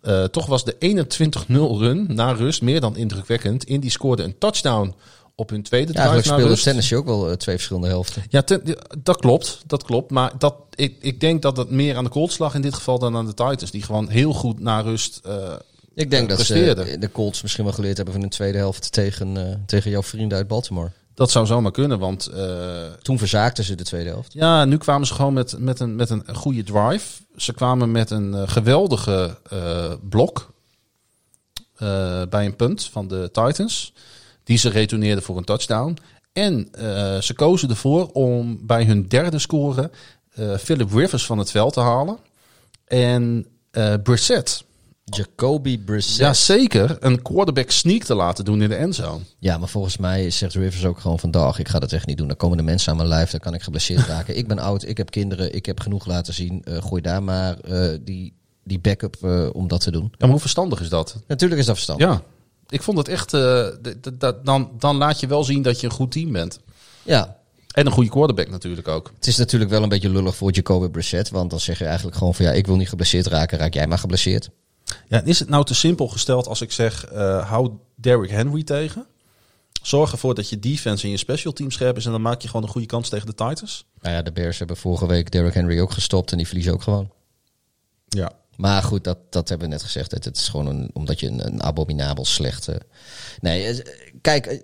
Eh, 0.00 0.24
toch 0.24 0.46
was 0.46 0.64
de 0.64 0.76
21-0 0.78 1.78
run 1.78 2.06
na 2.08 2.32
rust 2.32 2.62
meer 2.62 2.80
dan 2.80 2.96
indrukwekkend. 2.96 3.64
Indy 3.64 3.88
scoorde 3.88 4.22
een 4.22 4.38
touchdown 4.38 4.94
op 5.40 5.50
hun 5.50 5.62
tweede 5.62 5.92
Ja, 5.92 6.08
drive 6.08 6.22
speelde 6.22 6.46
rust. 6.46 6.62
Tennessee 6.62 6.98
ook 6.98 7.04
wel 7.04 7.28
eh, 7.30 7.36
twee 7.36 7.54
verschillende 7.54 7.88
helften. 7.88 8.22
Ja, 8.28 8.42
ten- 8.42 8.76
dat 8.98 9.16
klopt. 9.16 9.62
Dat 9.66 9.82
klopt. 9.82 10.10
Maar 10.10 10.32
dat, 10.38 10.54
ik, 10.74 10.96
ik 11.00 11.20
denk 11.20 11.42
dat 11.42 11.56
het 11.56 11.70
meer 11.70 11.96
aan 11.96 12.04
de 12.04 12.10
Colts 12.10 12.38
lag 12.38 12.54
in 12.54 12.60
dit 12.60 12.74
geval 12.74 12.98
dan 12.98 13.16
aan 13.16 13.26
de 13.26 13.34
Titans. 13.34 13.70
Die 13.70 13.82
gewoon 13.82 14.08
heel 14.08 14.32
goed 14.32 14.60
na 14.60 14.80
rust 14.80 15.20
eh, 15.24 15.52
Ik 15.94 16.10
denk 16.10 16.30
eh, 16.30 16.36
dat 16.36 16.46
ze 16.46 16.96
de 17.00 17.10
Colts 17.12 17.42
misschien 17.42 17.64
wel 17.64 17.72
geleerd 17.72 17.96
hebben 17.96 18.14
van 18.14 18.22
hun 18.22 18.32
tweede 18.32 18.58
helft 18.58 18.92
tegen, 18.92 19.62
tegen 19.66 19.90
jouw 19.90 20.02
vrienden 20.02 20.38
uit 20.38 20.48
Baltimore. 20.48 20.90
Dat 21.14 21.30
zou 21.30 21.46
zomaar 21.46 21.72
kunnen, 21.72 21.98
want 21.98 22.30
Toen 23.02 23.18
verzaakten 23.18 23.64
ze 23.64 23.74
de 23.74 23.84
tweede 23.84 24.08
helft. 24.10 24.32
ja, 24.32 24.64
nu 24.64 24.76
kwamen 24.76 25.06
ze 25.06 25.14
gewoon 25.14 25.32
met, 25.32 25.54
met, 25.58 25.80
een, 25.80 25.96
met 25.96 26.10
een 26.10 26.24
goede 26.34 26.62
drive. 26.62 27.06
Ze 27.36 27.52
kwamen 27.52 27.90
met 27.90 28.10
een 28.10 28.48
geweldige 28.48 29.36
blok 30.08 30.52
bij 32.28 32.46
een 32.46 32.56
punt 32.56 32.84
van 32.84 33.08
de 33.08 33.28
Titans. 33.32 33.92
Die 34.50 34.58
ze 34.58 34.68
retourneerden 34.68 35.24
voor 35.24 35.36
een 35.36 35.44
touchdown. 35.44 35.98
En 36.32 36.68
eh, 36.72 37.20
ze 37.20 37.34
kozen 37.34 37.68
ervoor 37.68 38.08
om 38.12 38.66
bij 38.66 38.84
hun 38.84 39.08
derde 39.08 39.38
score 39.38 39.90
eh, 40.30 40.56
Philip 40.56 40.92
Rivers 40.92 41.26
van 41.26 41.38
het 41.38 41.50
veld 41.50 41.72
te 41.72 41.80
halen. 41.80 42.18
En 42.84 43.46
eh 43.70 43.94
Brissett. 44.02 44.64
Jacoby 45.04 45.78
Brissett. 45.78 46.18
Ja, 46.18 46.34
zeker. 46.34 46.96
Een 47.00 47.22
quarterback 47.22 47.70
sneak 47.70 48.02
te 48.02 48.14
laten 48.14 48.44
doen 48.44 48.62
in 48.62 48.68
de 48.68 48.74
endzone. 48.74 49.24
Ja, 49.38 49.58
maar 49.58 49.68
volgens 49.68 49.96
mij 49.96 50.30
zegt 50.30 50.54
Rivers 50.54 50.84
ook 50.84 50.98
gewoon 50.98 51.18
vandaag, 51.18 51.58
ik 51.58 51.68
ga 51.68 51.78
dat 51.78 51.92
echt 51.92 52.06
niet 52.06 52.18
doen. 52.18 52.28
Dan 52.28 52.36
komen 52.36 52.56
de 52.56 52.62
mensen 52.62 52.90
aan 52.90 52.96
mijn 52.96 53.08
lijf, 53.08 53.30
dan 53.30 53.40
kan 53.40 53.54
ik 53.54 53.62
geblesseerd 53.62 54.06
raken. 54.14 54.36
ik 54.36 54.48
ben 54.48 54.58
oud, 54.58 54.88
ik 54.88 54.96
heb 54.96 55.10
kinderen, 55.10 55.54
ik 55.54 55.66
heb 55.66 55.80
genoeg 55.80 56.06
laten 56.06 56.34
zien. 56.34 56.64
Gooi 56.64 57.02
daar 57.02 57.22
maar 57.22 57.56
die, 58.00 58.34
die 58.64 58.78
backup 58.78 59.16
om 59.52 59.68
dat 59.68 59.80
te 59.80 59.90
doen. 59.90 60.08
Ja, 60.10 60.16
maar 60.18 60.30
hoe 60.30 60.40
verstandig 60.40 60.80
is 60.80 60.88
dat? 60.88 61.16
Natuurlijk 61.26 61.60
is 61.60 61.66
dat 61.66 61.74
verstandig. 61.74 62.06
Ja. 62.06 62.22
Ik 62.70 62.82
vond 62.82 62.98
het 62.98 63.08
echt... 63.08 63.34
eh, 63.34 63.66
dan, 64.42 64.70
dan 64.78 64.96
laat 64.96 65.20
je 65.20 65.26
wel 65.26 65.44
zien 65.44 65.62
dat 65.62 65.80
je 65.80 65.86
een 65.86 65.92
goed 65.92 66.12
team 66.12 66.32
bent. 66.32 66.60
Ja, 67.02 67.36
En 67.72 67.86
een 67.86 67.92
goede 67.92 68.10
quarterback 68.10 68.48
natuurlijk 68.48 68.88
ook. 68.88 69.12
het 69.14 69.26
is 69.26 69.36
natuurlijk 69.36 69.70
wel 69.70 69.82
een 69.82 69.88
beetje 69.88 70.10
lullig 70.10 70.36
voor 70.36 70.50
Jacoby 70.52 70.88
Brissett. 70.88 71.30
Want 71.30 71.50
dan 71.50 71.60
zeg 71.60 71.78
je 71.78 71.84
eigenlijk 71.84 72.16
gewoon 72.16 72.34
van 72.34 72.44
ja, 72.44 72.52
ik 72.52 72.66
wil 72.66 72.76
niet 72.76 72.88
geblesseerd 72.88 73.26
raken, 73.26 73.58
raak 73.58 73.74
jij 73.74 73.86
maar 73.86 73.98
geblesseerd. 73.98 74.50
Ja, 75.08 75.22
is 75.24 75.38
het 75.38 75.48
nou 75.48 75.64
te 75.64 75.74
simpel 75.74 76.08
gesteld 76.08 76.46
als 76.46 76.60
ik 76.60 76.72
zeg... 76.72 77.04
eh 77.06 77.48
hou 77.48 77.70
Derrick 77.94 78.30
Henry 78.30 78.62
tegen? 78.62 79.06
Zorg 79.82 80.12
ervoor 80.12 80.34
dat 80.34 80.48
je 80.48 80.58
defense 80.58 81.04
en 81.04 81.10
je 81.10 81.16
special 81.16 81.52
team 81.52 81.70
scherp 81.70 81.96
is... 81.96 82.04
en 82.06 82.10
dan 82.12 82.22
maak 82.22 82.40
je 82.40 82.48
gewoon 82.48 82.62
een 82.62 82.68
goede 82.72 82.86
kans 82.86 83.08
tegen 83.08 83.26
de 83.26 83.34
Titans. 83.34 83.86
Nou 84.00 84.14
ja, 84.14 84.22
de 84.22 84.32
Bears 84.32 84.58
hebben 84.58 84.76
vorige 84.76 85.06
week 85.06 85.30
Derrick 85.30 85.54
Henry 85.54 85.80
ook 85.80 85.90
gestopt 85.92 86.30
en 86.30 86.36
die 86.36 86.46
verliezen 86.46 86.72
ook 86.72 86.82
gewoon. 86.82 87.10
Ja. 88.08 88.32
Maar 88.60 88.82
goed, 88.82 89.04
dat, 89.04 89.18
dat 89.30 89.48
hebben 89.48 89.68
we 89.68 89.74
net 89.74 89.82
gezegd. 89.82 90.10
Het, 90.10 90.24
het 90.24 90.36
is 90.36 90.48
gewoon 90.48 90.66
een, 90.66 90.90
omdat 90.92 91.20
je 91.20 91.26
een, 91.26 91.46
een 91.46 91.62
abominabel 91.62 92.24
slechte. 92.24 92.80
Nee, 93.40 93.64
eh, 93.66 93.84
kijk, 94.20 94.46
eh, 94.46 94.58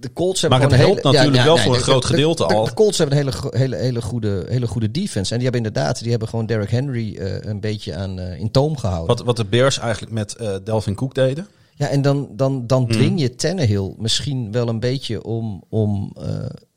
de 0.00 0.12
Colts 0.12 0.40
hebben 0.40 0.58
Maar 0.60 0.68
het 0.68 0.78
helpt 0.78 1.02
natuurlijk 1.02 1.44
wel 1.44 1.56
voor 1.56 1.74
een 1.74 1.80
groot 1.80 2.02
de- 2.02 2.08
gedeelte 2.08 2.46
de, 2.46 2.54
al. 2.54 2.64
De 2.64 2.74
Colts 2.74 2.98
hebben 2.98 3.18
een 3.18 3.24
hele, 3.24 3.56
hele, 3.58 3.76
hele, 3.76 4.02
goede, 4.02 4.44
hele 4.48 4.66
goede 4.66 4.90
defense. 4.90 5.32
En 5.32 5.38
die 5.40 5.48
hebben 5.50 5.66
inderdaad, 5.66 6.00
die 6.00 6.10
hebben 6.10 6.28
gewoon 6.28 6.46
Derrick 6.46 6.70
Henry 6.70 7.16
eh, 7.16 7.50
een 7.50 7.60
beetje 7.60 7.94
aan 7.94 8.18
eh, 8.18 8.38
in 8.40 8.50
toom 8.50 8.76
gehouden. 8.76 9.16
Wat, 9.16 9.24
wat 9.26 9.36
de 9.36 9.44
Bears 9.44 9.78
eigenlijk 9.78 10.12
met 10.12 10.34
eh, 10.36 10.54
Delvin 10.64 10.94
Cook 10.94 11.14
deden. 11.14 11.46
Ja, 11.74 11.88
en 11.88 12.02
dan, 12.02 12.28
dan, 12.32 12.52
Hmm. 12.52 12.66
dan 12.66 12.86
dwing 12.88 13.20
je 13.20 13.34
Tannehill 13.34 13.94
misschien 13.98 14.52
wel 14.52 14.68
een 14.68 14.80
beetje 14.80 15.24
om. 15.24 15.62
om 15.68 16.12
eh, 16.20 16.26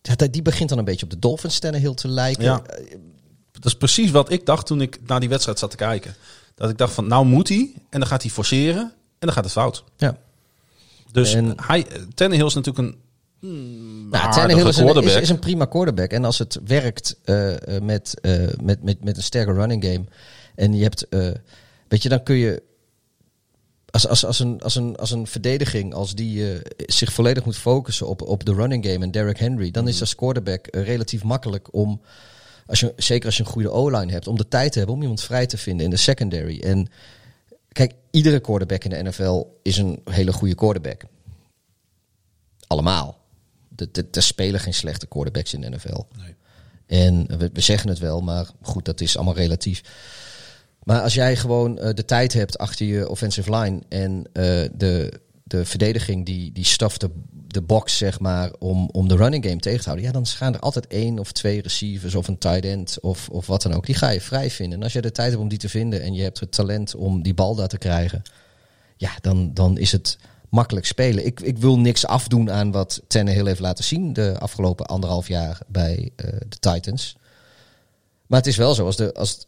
ja, 0.02 0.28
die 0.32 0.42
begint 0.42 0.70
dan 0.70 0.78
een 0.78 0.86
beetje 0.86 1.06
op 1.06 1.12
de 1.12 1.20
Dolphins 1.20 1.60
Tannehill 1.60 1.94
te 1.94 2.08
lijken. 2.08 2.44
Ja. 2.44 2.62
Dat 3.60 3.72
is 3.72 3.78
precies 3.78 4.12
wat 4.12 4.32
ik 4.32 4.46
dacht 4.46 4.66
toen 4.66 4.82
ik 4.82 5.00
naar 5.06 5.20
die 5.20 5.30
wedstrijd 5.30 5.60
zat 5.60 5.72
te 5.72 5.78
kijken. 5.78 6.16
Dat 6.56 6.70
ik 6.70 6.78
dacht 6.78 6.94
van, 6.94 7.08
nou 7.08 7.26
moet 7.26 7.50
hij. 7.50 7.72
En 7.90 8.00
dan 8.00 8.08
gaat 8.08 8.22
hij 8.22 8.32
forceren. 8.32 8.82
En 9.20 9.28
dan 9.28 9.32
gaat 9.32 9.44
het 9.44 9.54
fout. 9.54 9.84
Ja. 9.98 10.18
Dus 11.12 11.34
En- 11.34 11.54
hij, 11.56 11.88
Tannehill 12.14 12.46
is 12.46 12.54
natuurlijk 12.54 12.88
een 12.88 12.98
Nou, 14.10 14.32
Tannehill 14.32 14.68
is 14.68 14.78
een, 14.78 15.04
is, 15.04 15.16
is 15.16 15.30
een 15.30 15.40
prima 15.40 15.66
quarterback. 15.66 16.12
En 16.12 16.26
als 16.26 16.38
het 16.38 16.60
werkt 16.66 17.16
eh, 17.24 17.76
eh, 17.76 17.84
met, 17.84 18.20
eh, 18.22 18.48
met, 18.62 18.84
met, 18.84 19.04
met 19.04 19.18
een 19.18 19.24
sterke 19.24 19.54
running 19.54 19.84
game. 19.84 20.04
En 20.56 20.74
je 20.74 20.84
hebt, 20.84 21.08
weet 21.88 22.04
je, 22.04 22.10
dan 22.10 22.24
kun 22.24 22.36
je. 22.36 22.64
Als, 23.92 24.08
als, 24.08 24.26
als, 24.26 24.40
een, 24.40 24.62
als, 24.62 24.76
een, 24.76 24.96
als 24.96 25.12
een 25.12 25.28
verdediging, 25.28 25.94
als 25.94 26.16
die 26.16 26.62
zich 26.76 27.14
volledig 27.14 27.46
moet 27.46 27.58
focussen 27.58 28.08
op, 28.08 28.22
op 28.22 28.46
de 28.46 28.54
running 28.54 28.86
game 28.86 29.06
en 29.06 29.12
Derrick 29.12 29.38
Henry, 29.38 29.72
dan 29.72 29.88
is 29.88 30.00
als 30.00 30.16
quarterback 30.16 30.68
relatief 30.72 31.24
makkelijk 31.24 31.74
om, 31.74 32.02
als 32.70 32.80
je, 32.80 32.94
zeker 32.96 33.26
als 33.26 33.38
je 33.38 33.44
een 33.44 33.50
goede 33.50 33.72
O-line 33.72 34.12
hebt, 34.12 34.28
om 34.28 34.38
de 34.38 34.48
tijd 34.48 34.72
te 34.72 34.78
hebben 34.78 34.96
om 34.96 35.02
iemand 35.02 35.22
vrij 35.22 35.46
te 35.46 35.58
vinden 35.58 35.86
in 35.86 35.92
de 35.92 35.98
secondary. 35.98 36.60
En 36.60 36.88
kijk, 37.72 37.94
iedere 38.12 38.40
quarterback 38.40 38.84
in 38.84 38.90
de 38.90 39.10
NFL 39.10 39.44
is 39.64 39.78
een 39.78 40.02
hele 40.04 40.34
goede 40.34 40.56
quarterback. 40.56 41.04
Allemaal. 42.68 43.18
Er 44.12 44.24
spelen 44.24 44.60
geen 44.60 44.74
slechte 44.74 45.08
quarterbacks 45.08 45.54
in 45.54 45.62
de 45.62 45.70
NFL. 45.70 46.02
Nee. 46.18 46.36
En 46.86 47.38
we, 47.38 47.50
we 47.54 47.62
zeggen 47.62 47.90
het 47.90 48.00
wel, 48.00 48.22
maar 48.22 48.48
goed, 48.62 48.86
dat 48.86 49.02
is 49.02 49.16
allemaal 49.16 49.36
relatief. 49.36 49.82
Maar 50.84 51.02
als 51.02 51.14
jij 51.14 51.36
gewoon 51.36 51.78
eh, 51.78 51.94
de 51.94 52.06
tijd 52.06 52.34
hebt 52.34 52.58
achter 52.58 52.86
je 52.86 53.10
offensive 53.10 53.56
line 53.56 53.82
en 53.90 54.24
eh, 54.34 54.70
de, 54.74 55.22
de 55.50 55.66
verdediging 55.66 56.26
die, 56.26 56.52
die 56.52 56.66
staft 56.66 57.02
de, 57.02 57.10
de 57.48 57.62
box, 57.62 57.98
zeg 57.98 58.20
maar, 58.20 58.52
om, 58.60 58.90
om 58.92 59.08
de 59.08 59.16
running 59.16 59.46
game 59.46 59.60
tegen 59.60 59.80
te 59.80 59.86
houden, 59.86 60.06
ja, 60.06 60.12
dan 60.12 60.26
gaan 60.26 60.54
er 60.54 60.60
altijd 60.60 60.88
één 60.88 61.20
of 61.20 61.32
twee 61.32 61.62
receivers 61.62 62.16
of 62.16 62.28
een 62.28 62.38
tight 62.38 62.66
end 62.66 62.98
of, 63.02 63.30
of 63.30 63.48
wat 63.48 63.62
dan 63.62 63.74
ook. 63.74 63.86
Die 63.86 63.96
ga 63.96 64.10
je 64.10 64.22
vrij 64.22 64.50
vinden. 64.52 64.78
En 64.78 64.84
als 64.84 64.94
je 64.94 65.02
de 65.02 65.12
tijd 65.12 65.30
hebt 65.30 65.42
om 65.42 65.50
die 65.50 65.58
te 65.58 65.70
vinden 65.70 66.02
en 66.02 66.14
je 66.14 66.22
hebt 66.22 66.40
het 66.40 66.52
talent 66.52 66.96
om 66.96 67.22
die 67.22 67.34
bal 67.34 67.56
daar 67.56 67.68
te 67.68 67.78
krijgen, 67.78 68.22
ja, 68.98 69.12
dan, 69.22 69.54
dan 69.54 69.78
is 69.78 69.92
het 69.92 70.18
makkelijk 70.50 70.86
spelen. 70.86 71.26
Ik, 71.26 71.40
ik 71.40 71.58
wil 71.58 71.80
niks 71.80 72.06
afdoen 72.06 72.52
aan 72.52 72.72
wat 72.72 73.02
Tannehill 73.08 73.46
heeft 73.46 73.60
laten 73.60 73.84
zien 73.84 74.14
de 74.14 74.40
afgelopen 74.40 74.86
anderhalf 74.86 75.28
jaar 75.28 75.60
bij 75.68 76.12
eh, 76.16 76.26
de 76.48 76.60
Titans. 76.60 77.18
Maar 78.28 78.40
het 78.40 78.48
is 78.48 78.58
wel 78.58 78.74
zo, 78.74 78.86
als 78.86 78.96
de, 78.96 79.14
als, 79.14 79.48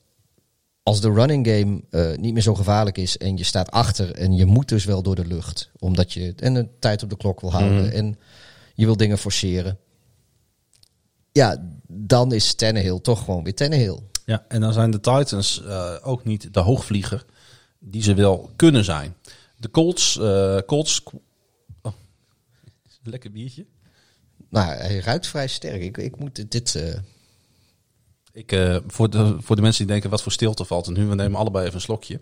als 0.83 1.01
de 1.01 1.11
running 1.11 1.47
game 1.47 1.81
eh, 1.89 2.17
niet 2.17 2.33
meer 2.33 2.41
zo 2.41 2.55
gevaarlijk 2.55 2.97
is 2.97 3.17
en 3.17 3.37
je 3.37 3.43
staat 3.43 3.71
achter 3.71 4.15
en 4.15 4.33
je 4.35 4.45
moet 4.45 4.69
dus 4.69 4.85
wel 4.85 5.03
door 5.03 5.15
de 5.15 5.25
lucht, 5.25 5.71
omdat 5.79 6.13
je 6.13 6.33
en 6.35 6.55
een 6.55 6.69
tijd 6.79 7.03
op 7.03 7.09
de 7.09 7.17
klok 7.17 7.41
wil 7.41 7.51
houden 7.51 7.91
en 7.91 8.19
je 8.73 8.85
wil 8.85 8.97
dingen 8.97 9.17
forceren. 9.17 9.77
Ja, 11.31 11.69
dan 11.87 12.33
is 12.33 12.53
Tannehill 12.53 12.99
toch 12.99 13.23
gewoon 13.23 13.43
weer 13.43 13.55
Tannehill. 13.55 13.99
Ja, 14.25 14.45
en 14.47 14.61
dan 14.61 14.73
zijn 14.73 14.91
de 14.91 14.99
Titans 14.99 15.63
eh, 15.63 15.95
ook 16.01 16.23
niet 16.23 16.53
de 16.53 16.59
hoogvlieger 16.59 17.25
die 17.79 18.03
ze 18.03 18.13
wel 18.13 18.49
kunnen 18.55 18.83
zijn. 18.83 19.15
De 19.57 19.69
Colts, 19.69 20.19
eh, 20.19 20.57
Colts, 20.65 21.03
oh, 21.81 21.93
lekker 23.03 23.31
biertje. 23.31 23.65
Nou, 24.49 24.71
hij 24.71 24.99
ruikt 24.99 25.27
vrij 25.27 25.47
sterk. 25.47 25.81
Ik, 25.81 25.97
ik 25.97 26.19
moet 26.19 26.51
dit. 26.51 26.75
eh, 26.75 26.99
Ik, 28.33 28.51
eh, 28.51 28.77
voor, 28.87 29.09
de, 29.09 29.37
voor 29.41 29.55
de 29.55 29.61
mensen 29.61 29.83
die 29.83 29.91
denken 29.91 30.09
wat 30.09 30.21
voor 30.21 30.31
stilte 30.31 30.65
valt 30.65 30.87
er 30.87 30.93
nu, 30.93 31.05
we 31.05 31.15
nemen 31.15 31.39
allebei 31.39 31.63
even 31.63 31.75
een 31.75 31.81
slokje. 31.81 32.19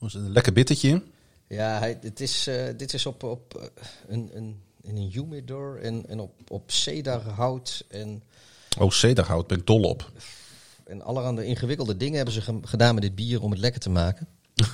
Zit 0.00 0.14
een 0.20 0.32
lekker 0.32 0.52
bittertje. 0.52 1.02
Ja, 1.48 1.80
het 2.00 2.20
is, 2.20 2.46
eh, 2.46 2.64
dit 2.76 2.92
is 2.94 3.06
op, 3.06 3.22
op 3.22 3.54
eh, 3.54 3.66
een, 4.06 4.30
een, 4.34 4.60
in 4.80 4.96
een 4.96 5.10
humidor 5.10 5.80
en, 5.80 6.08
en 6.08 6.20
op, 6.20 6.50
op 6.50 6.70
cedarhout 6.70 7.84
en, 7.88 8.22
Oh, 8.78 8.90
cedarhout, 8.90 9.46
ben 9.46 9.58
ik 9.58 9.66
dol 9.66 9.82
op. 9.82 10.10
en 10.84 11.02
allerhande 11.02 11.44
ingewikkelde 11.46 11.96
dingen 11.96 12.16
hebben 12.16 12.34
ze 12.34 12.40
ge- 12.40 12.58
gedaan 12.62 12.94
met 12.94 13.02
dit 13.02 13.14
bier 13.14 13.42
om 13.42 13.50
het 13.50 13.60
lekker 13.60 13.80
te 13.80 13.90
maken. 13.90 14.28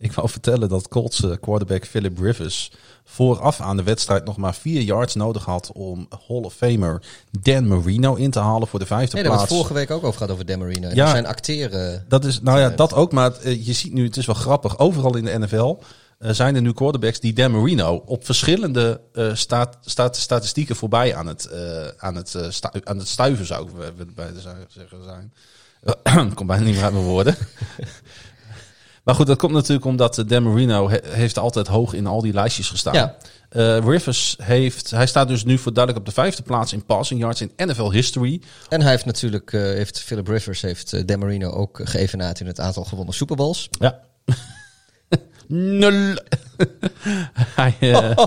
Ik 0.00 0.12
wou 0.12 0.28
vertellen 0.28 0.68
dat 0.68 0.88
Colts 0.88 1.22
eh, 1.24 1.30
quarterback 1.40 1.84
Philip 1.86 2.18
Rivers 2.18 2.70
vooraf 3.04 3.60
aan 3.60 3.76
de 3.76 3.82
wedstrijd 3.82 4.24
nog 4.24 4.36
maar 4.36 4.54
vier 4.54 4.80
yards 4.82 5.14
nodig 5.14 5.44
had 5.44 5.70
om 5.72 6.08
Hall 6.26 6.36
of 6.42 6.54
Famer 6.54 7.02
Dan 7.40 7.66
Marino 7.68 8.14
in 8.14 8.30
te 8.30 8.38
halen 8.38 8.68
voor 8.68 8.78
de 8.78 8.86
vijfde 8.86 9.14
Nee, 9.16 9.24
plaats. 9.24 9.40
het 9.42 9.50
vorige 9.50 9.74
week 9.74 9.90
ook 9.90 10.04
over 10.04 10.16
gehad 10.18 10.32
over 10.32 10.46
Dan 10.46 10.58
Marino. 10.58 10.88
En 10.88 10.94
Ja. 10.96 11.10
zijn 11.10 11.26
acteren. 11.26 12.04
Dat 12.08 12.24
is, 12.24 12.40
nou 12.40 12.58
ja, 12.60 12.68
dat 12.70 12.94
ook. 12.94 13.12
Maar 13.12 13.32
eh, 13.36 13.66
je 13.66 13.72
ziet 13.72 13.92
nu, 13.92 14.04
het 14.04 14.16
is 14.16 14.26
wel 14.26 14.34
grappig. 14.34 14.78
Overal 14.78 15.16
in 15.16 15.24
de 15.24 15.38
NFL 15.38 15.76
eh, 16.18 16.30
zijn 16.30 16.54
er 16.54 16.62
nu 16.62 16.72
quarterbacks 16.72 17.20
die 17.20 17.32
Dan 17.32 17.50
Marino 17.50 18.02
op 18.06 18.24
verschillende 18.24 19.00
staat, 19.32 19.76
staat, 19.80 20.16
statistieken 20.16 20.76
voorbij 20.76 21.14
aan 21.14 21.26
het, 21.26 21.48
aan, 21.96 22.14
het, 22.14 22.36
stu- 22.48 22.80
aan 22.84 22.98
het 22.98 23.08
stuiven, 23.08 23.46
zou 23.46 23.68
ik 23.68 24.14
bij- 24.14 24.32
de 24.32 24.40
zeggen 24.68 24.98
zijn. 25.04 25.32
Kom 26.34 26.46
bijna 26.46 26.64
niet 26.64 26.74
meer 26.74 26.84
uit 26.84 26.92
mijn 26.92 27.04
woorden. 27.04 27.36
Maar 29.08 29.16
goed, 29.16 29.26
dat 29.26 29.38
komt 29.38 29.52
natuurlijk 29.52 29.86
omdat 29.86 30.18
eh, 30.18 30.24
Dan 30.26 30.42
Marino 30.42 30.88
he- 30.88 30.98
heeft 31.02 31.38
altijd 31.38 31.66
hoog 31.66 31.92
in 31.92 32.06
al 32.06 32.20
die 32.20 32.32
lijstjes 32.32 32.68
gestaan. 32.68 32.94
Ja. 32.94 33.16
Eh, 33.48 33.78
Rivers 33.78 34.36
heeft, 34.42 34.90
hij 34.90 35.06
staat 35.06 35.28
dus 35.28 35.44
nu 35.44 35.58
voor 35.58 35.72
duidelijk 35.72 36.06
op 36.06 36.14
de 36.14 36.20
vijfde 36.20 36.42
plaats 36.42 36.72
in 36.72 36.84
passing 36.84 37.20
yards 37.20 37.40
in 37.40 37.52
NFL 37.56 37.90
history. 37.90 38.40
En 38.68 38.80
hij 38.80 38.90
heeft 38.90 39.04
natuurlijk, 39.04 39.52
eh, 39.52 39.60
heeft 39.60 40.00
Philip 40.00 40.28
Rivers, 40.28 40.60
heeft 40.60 41.08
Dan 41.08 41.18
Marino 41.18 41.50
ook 41.50 41.80
geëvenaard 41.84 42.40
in 42.40 42.46
het 42.46 42.60
aantal 42.60 42.84
gewonnen 42.84 43.14
Super 43.14 43.36
Bowls. 43.36 43.68
Ja. 43.70 43.98
Nul. 45.46 46.16
Hij, 47.56 47.76
eh, 47.80 48.24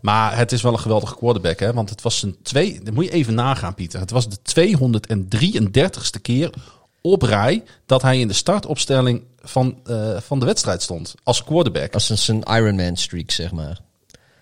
maar 0.00 0.36
het 0.36 0.52
is 0.52 0.62
wel 0.62 0.72
een 0.72 0.78
geweldige 0.78 1.16
quarterback, 1.16 1.58
hè? 1.58 1.72
Want 1.72 1.90
het 1.90 2.02
was 2.02 2.18
zijn 2.18 2.36
twee. 2.42 2.80
Dat 2.82 2.94
moet 2.94 3.04
je 3.04 3.10
even 3.10 3.34
nagaan, 3.34 3.74
Pieter. 3.74 4.00
Het 4.00 4.10
was 4.10 4.28
de 4.28 4.36
233ste 4.42 6.20
keer 6.22 6.50
op 7.02 7.22
rij 7.22 7.62
dat 7.86 8.02
hij 8.02 8.20
in 8.20 8.28
de 8.28 8.34
startopstelling 8.34 9.22
van, 9.42 9.78
eh, 9.86 10.16
van 10.20 10.38
de 10.38 10.46
wedstrijd 10.46 10.82
stond 10.82 11.14
als 11.22 11.44
quarterback. 11.44 11.94
Als 11.94 12.08
een 12.10 12.18
zijn 12.18 12.42
Ironman 12.42 12.96
streak, 12.96 13.30
zeg 13.30 13.52
maar. 13.52 13.80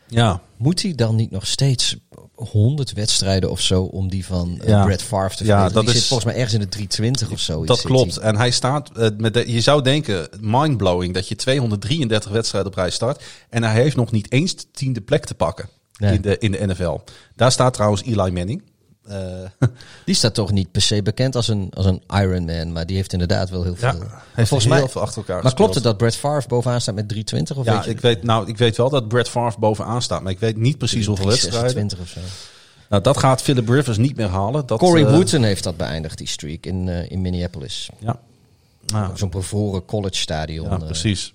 Ja. 0.07 0.41
Moet 0.57 0.83
hij 0.83 0.95
dan 0.95 1.17
niet 1.17 1.31
nog 1.31 1.47
steeds 1.47 1.97
100 2.35 2.93
wedstrijden 2.93 3.51
of 3.51 3.61
zo 3.61 3.83
om 3.83 4.09
die 4.09 4.27
van 4.27 4.59
eh, 4.61 4.69
Ja. 4.69 4.85
Brad 4.85 5.03
Favre 5.03 5.37
te 5.37 5.45
Ja, 5.45 5.69
dat 5.69 5.85
die 5.85 5.93
is- 5.95 5.99
zit 5.99 6.07
volgens 6.09 6.29
mij 6.29 6.35
ergens 6.39 6.55
in 6.55 6.61
de 6.61 6.69
320 6.69 7.31
of 7.31 7.41
zo. 7.41 7.65
Dat 7.65 7.81
klopt. 7.83 8.17
En 8.17 8.37
hij 8.37 8.51
staat 8.51 8.91
eh, 8.97 9.09
met 9.19 9.35
de, 9.35 9.53
je 9.53 9.61
zou 9.61 9.83
denken, 9.83 10.29
mindblowing, 10.41 11.15
dat 11.15 11.29
je 11.29 11.37
233 11.37 12.31
wedstrijden 12.31 12.71
op 12.71 12.77
rij 12.79 12.91
start. 12.91 13.23
En 13.51 13.63
hij 13.63 13.83
heeft 13.83 13.97
nog 13.97 14.11
niet 14.11 14.33
eens 14.33 14.57
de 14.57 14.65
tiende 14.73 15.01
plek 15.01 15.25
te 15.25 15.35
pakken 15.35 15.69
Nee. 15.99 16.15
in, 16.15 16.21
de, 16.23 16.39
in 16.39 16.53
de 16.53 16.67
NFL. 16.67 16.99
Daar 17.37 17.53
staat 17.53 17.75
trouwens 17.75 18.03
Eli 18.03 18.31
Manning. 18.31 18.63
Eh, 19.11 19.69
Die 20.05 20.15
staat 20.15 20.35
toch 20.35 20.51
niet 20.53 20.71
per 20.71 20.83
se 20.83 21.03
bekend 21.03 21.37
als 21.37 21.49
een, 21.49 21.71
als 21.75 21.87
een 21.87 22.03
Ironman, 22.09 22.73
maar 22.73 22.87
die 22.87 22.97
heeft 22.97 23.13
inderdaad 23.13 23.51
wel 23.51 23.63
heel 23.63 23.77
ja, 23.81 23.91
veel. 23.93 24.01
heeft 24.33 24.49
volgens 24.49 24.71
heel 24.71 24.81
mij- 24.81 24.89
veel 24.89 25.01
achter 25.01 25.19
elkaar 25.19 25.43
Maar 25.43 25.55
klopt 25.55 25.75
het 25.75 25.85
dat 25.85 25.97
Brad 25.97 26.17
Favre 26.17 26.49
bovenaan 26.49 26.81
staat 26.81 26.95
met 26.95 27.09
320 27.09 27.57
of 27.57 27.65
Ja, 27.65 27.75
weet 27.75 27.85
je? 27.85 27.91
ik 27.91 28.01
weet, 28.01 28.23
nou, 28.23 28.49
ik 28.49 28.57
weet 28.59 28.77
wel 28.77 28.91
dat 28.91 29.09
Brad 29.09 29.29
Favre 29.29 29.61
bovenaan 29.61 30.03
staat, 30.03 30.23
maar 30.23 30.33
ik 30.33 30.39
weet 30.41 30.57
niet 30.57 30.79
precies 30.79 31.07
hoeveel 31.07 31.27
wedstrijden. 31.27 31.61
326 31.71 32.01
of 32.01 32.23
zo. 32.35 32.45
Nou, 32.89 33.03
dat 33.03 33.17
gaat 33.19 33.43
Philip 33.43 33.69
Rivers 33.69 33.97
niet 33.99 34.17
meer 34.17 34.29
halen. 34.29 34.67
Dat, 34.67 34.79
Corey 34.79 35.05
eh, 35.05 35.13
Wooten 35.13 35.43
heeft 35.43 35.65
dat 35.65 35.77
beëindigd, 35.77 36.19
die 36.19 36.27
streak, 36.29 36.67
in, 36.67 36.89
eh, 36.89 37.11
in 37.11 37.21
Minneapolis. 37.21 37.89
Ja. 37.99 38.19
Nou, 38.87 39.17
Zo'n 39.17 39.31
bevroren 39.31 39.85
college 39.85 40.17
stadion. 40.17 40.69
Ja, 40.69 40.79
eh. 40.79 40.85
precies. 40.87 41.35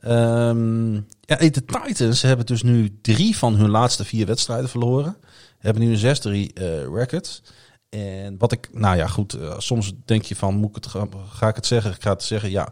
Ehm, 0.00 0.94
ja, 0.94 1.36
de 1.36 1.64
Titans 1.84 2.22
hebben 2.22 2.46
dus 2.46 2.62
nu 2.62 2.98
drie 3.02 3.36
van 3.36 3.54
hun 3.54 3.70
laatste 3.70 4.04
vier 4.04 4.26
wedstrijden 4.26 4.68
verloren. 4.68 5.16
Hebben 5.60 5.82
nu 5.82 5.96
een 5.96 6.48
6-3 6.50 6.52
eh 6.54 6.94
record. 6.94 7.42
En 7.90 8.38
wat 8.38 8.52
ik, 8.52 8.68
nou 8.72 8.96
ja, 8.96 9.06
goed, 9.06 9.32
eh, 9.32 9.58
soms 9.58 9.92
denk 10.04 10.24
je 10.24 10.36
van, 10.36 10.54
moet 10.54 10.68
ik 10.68 10.74
het, 10.74 10.86
ga, 10.86 11.06
ga 11.32 11.48
ik 11.48 11.56
het 11.56 11.66
zeggen? 11.66 11.90
Ik 11.90 12.02
ga 12.02 12.12
het 12.12 12.22
zeggen, 12.22 12.50
ja. 12.50 12.68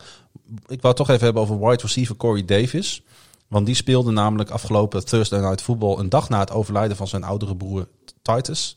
Ik 0.67 0.83
wou 0.83 0.89
het 0.89 0.97
toch 0.97 1.09
even 1.09 1.25
hebben 1.25 1.43
over 1.43 1.59
wide 1.59 1.83
receiver 1.83 2.17
Corey 2.17 2.45
Davis. 2.45 3.03
Want 3.49 3.67
die 3.67 3.75
speelde 3.75 4.11
namelijk 4.11 4.51
afgelopen 4.51 5.05
Thursday 5.05 5.41
Night 5.41 5.63
Football 5.63 5.99
een 5.99 6.09
dag 6.09 6.29
na 6.29 6.39
het 6.39 6.51
overlijden 6.51 6.97
van 6.97 7.09
zijn 7.09 7.25
oudere 7.25 7.57
broer 7.57 7.89
Titus. 8.23 8.77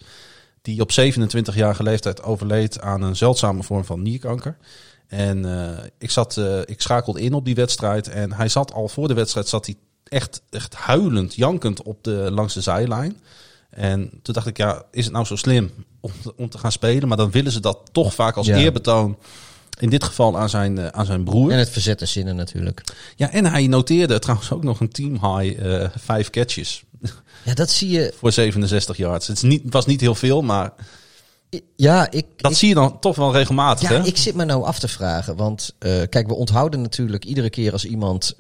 Die 0.62 0.82
op 0.82 0.92
27-jarige 0.92 1.84
leeftijd 1.84 2.24
overleed 2.24 2.82
aan 2.82 3.02
een 3.02 3.16
zeldzame 3.16 3.64
vorm 3.64 3.86
van 3.86 4.02
nierkanker. 4.02 4.58
En 5.08 5.46
eh, 5.46 5.86
ik, 5.98 6.12
zat, 6.12 6.38
ik 6.66 6.82
schakelde 6.82 7.22
in 7.22 7.34
op 7.34 7.46
die 7.46 7.56
wedstrijd. 7.56 8.08
En 8.08 8.34
hij 8.34 8.48
zat 8.48 8.74
al 8.74 8.88
voor 8.88 9.08
de 9.08 9.14
wedstrijd 9.14 9.48
zat 9.48 9.66
hij 9.66 9.76
echt, 10.04 10.42
echt 10.50 10.76
huilend, 10.76 11.36
jankend 11.36 11.82
op 11.82 12.04
de, 12.04 12.32
langs 12.32 12.54
de 12.54 12.62
zijlijn. 12.62 13.22
En 13.72 14.10
toen 14.22 14.34
dacht 14.34 14.48
ik, 14.48 14.58
ja, 14.58 14.84
is 14.92 15.04
het 15.04 15.14
nou 15.14 15.26
zo 15.26 15.36
slim 15.36 15.72
om, 16.00 16.12
om 16.38 16.50
te 16.50 16.58
gaan 16.58 16.72
spelen? 16.72 17.08
Maar 17.08 17.18
dan 17.18 17.32
willen 17.32 17.52
ze 17.52 17.60
dat 17.60 17.80
toch 17.92 18.14
vaak 18.14 18.36
als 18.36 18.48
Ja. 18.48 18.58
eerbetoon. 18.58 19.18
In 19.80 19.90
dit 19.90 20.04
geval 20.04 20.38
aan 20.38 20.50
zijn, 20.50 20.78
eh, 20.78 20.88
aan 20.88 21.06
zijn 21.06 21.24
broer. 21.24 21.52
En 21.52 21.58
het 21.58 21.70
verzet 21.70 22.02
en 22.02 22.08
zinnen 22.08 22.36
natuurlijk. 22.36 22.84
Ja, 23.16 23.32
en 23.32 23.46
hij 23.46 23.68
noteerde 23.68 24.20
trouwens 24.20 24.52
ook 24.52 24.64
nog 24.64 24.80
een 24.80 24.90
team 24.92 25.12
high 25.12 25.66
eh, 25.66 25.90
vijf 25.96 26.30
catches 26.30 26.84
Ja, 27.44 27.54
dat 27.54 27.70
zie 27.70 27.90
je. 27.90 28.14
voor 28.18 28.32
67 28.32 28.98
yards. 28.98 29.28
Het, 29.28 29.36
is 29.38 29.44
niet, 29.44 29.62
was 29.66 29.86
niet 29.86 30.02
heel 30.02 30.16
veel, 30.16 30.42
maar 30.42 30.74
Ja, 31.76 32.12
ik, 32.12 32.26
dat 32.38 32.52
ik, 32.52 32.58
zie 32.58 32.68
je 32.68 32.74
dan 32.74 33.00
toch 33.00 33.16
wel 33.16 33.34
regelmatig. 33.34 33.90
ja, 33.90 33.96
hè? 34.02 34.06
ik 34.08 34.18
zit 34.18 34.36
me 34.36 34.46
nou 34.46 34.64
af 34.64 34.80
te 34.80 34.88
vragen. 34.88 35.36
Want 35.36 35.76
eh, 35.80 36.02
kijk, 36.10 36.28
we 36.28 36.34
onthouden 36.34 36.82
natuurlijk 36.82 37.26
iedere 37.26 37.50
keer 37.50 37.72
als 37.72 37.86
iemand 37.86 38.36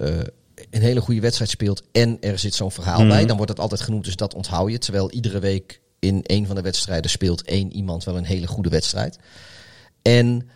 een 0.70 0.82
hele 0.82 1.02
goede 1.02 1.22
wedstrijd 1.22 1.50
speelt 1.52 1.84
en 1.92 2.18
er 2.22 2.40
zit 2.40 2.54
zo'n 2.54 2.72
verhaal 2.72 3.00
Mhm. 3.00 3.08
bij, 3.08 3.26
dan 3.26 3.36
wordt 3.36 3.52
het 3.52 3.60
altijd 3.62 3.82
genoemd, 3.82 4.06
dus 4.06 4.16
dat 4.16 4.34
onthoud 4.34 4.72
je. 4.72 4.78
Terwijl 4.78 5.12
iedere 5.12 5.40
week 5.40 5.82
in 6.00 6.20
een 6.24 6.46
van 6.48 6.56
de 6.56 6.62
wedstrijden 6.62 7.12
speelt 7.12 7.42
één 7.42 7.74
iemand 7.74 8.04
wel 8.04 8.18
een 8.18 8.24
hele 8.26 8.48
goede 8.48 8.70
wedstrijd. 8.70 9.18
En 10.02 10.50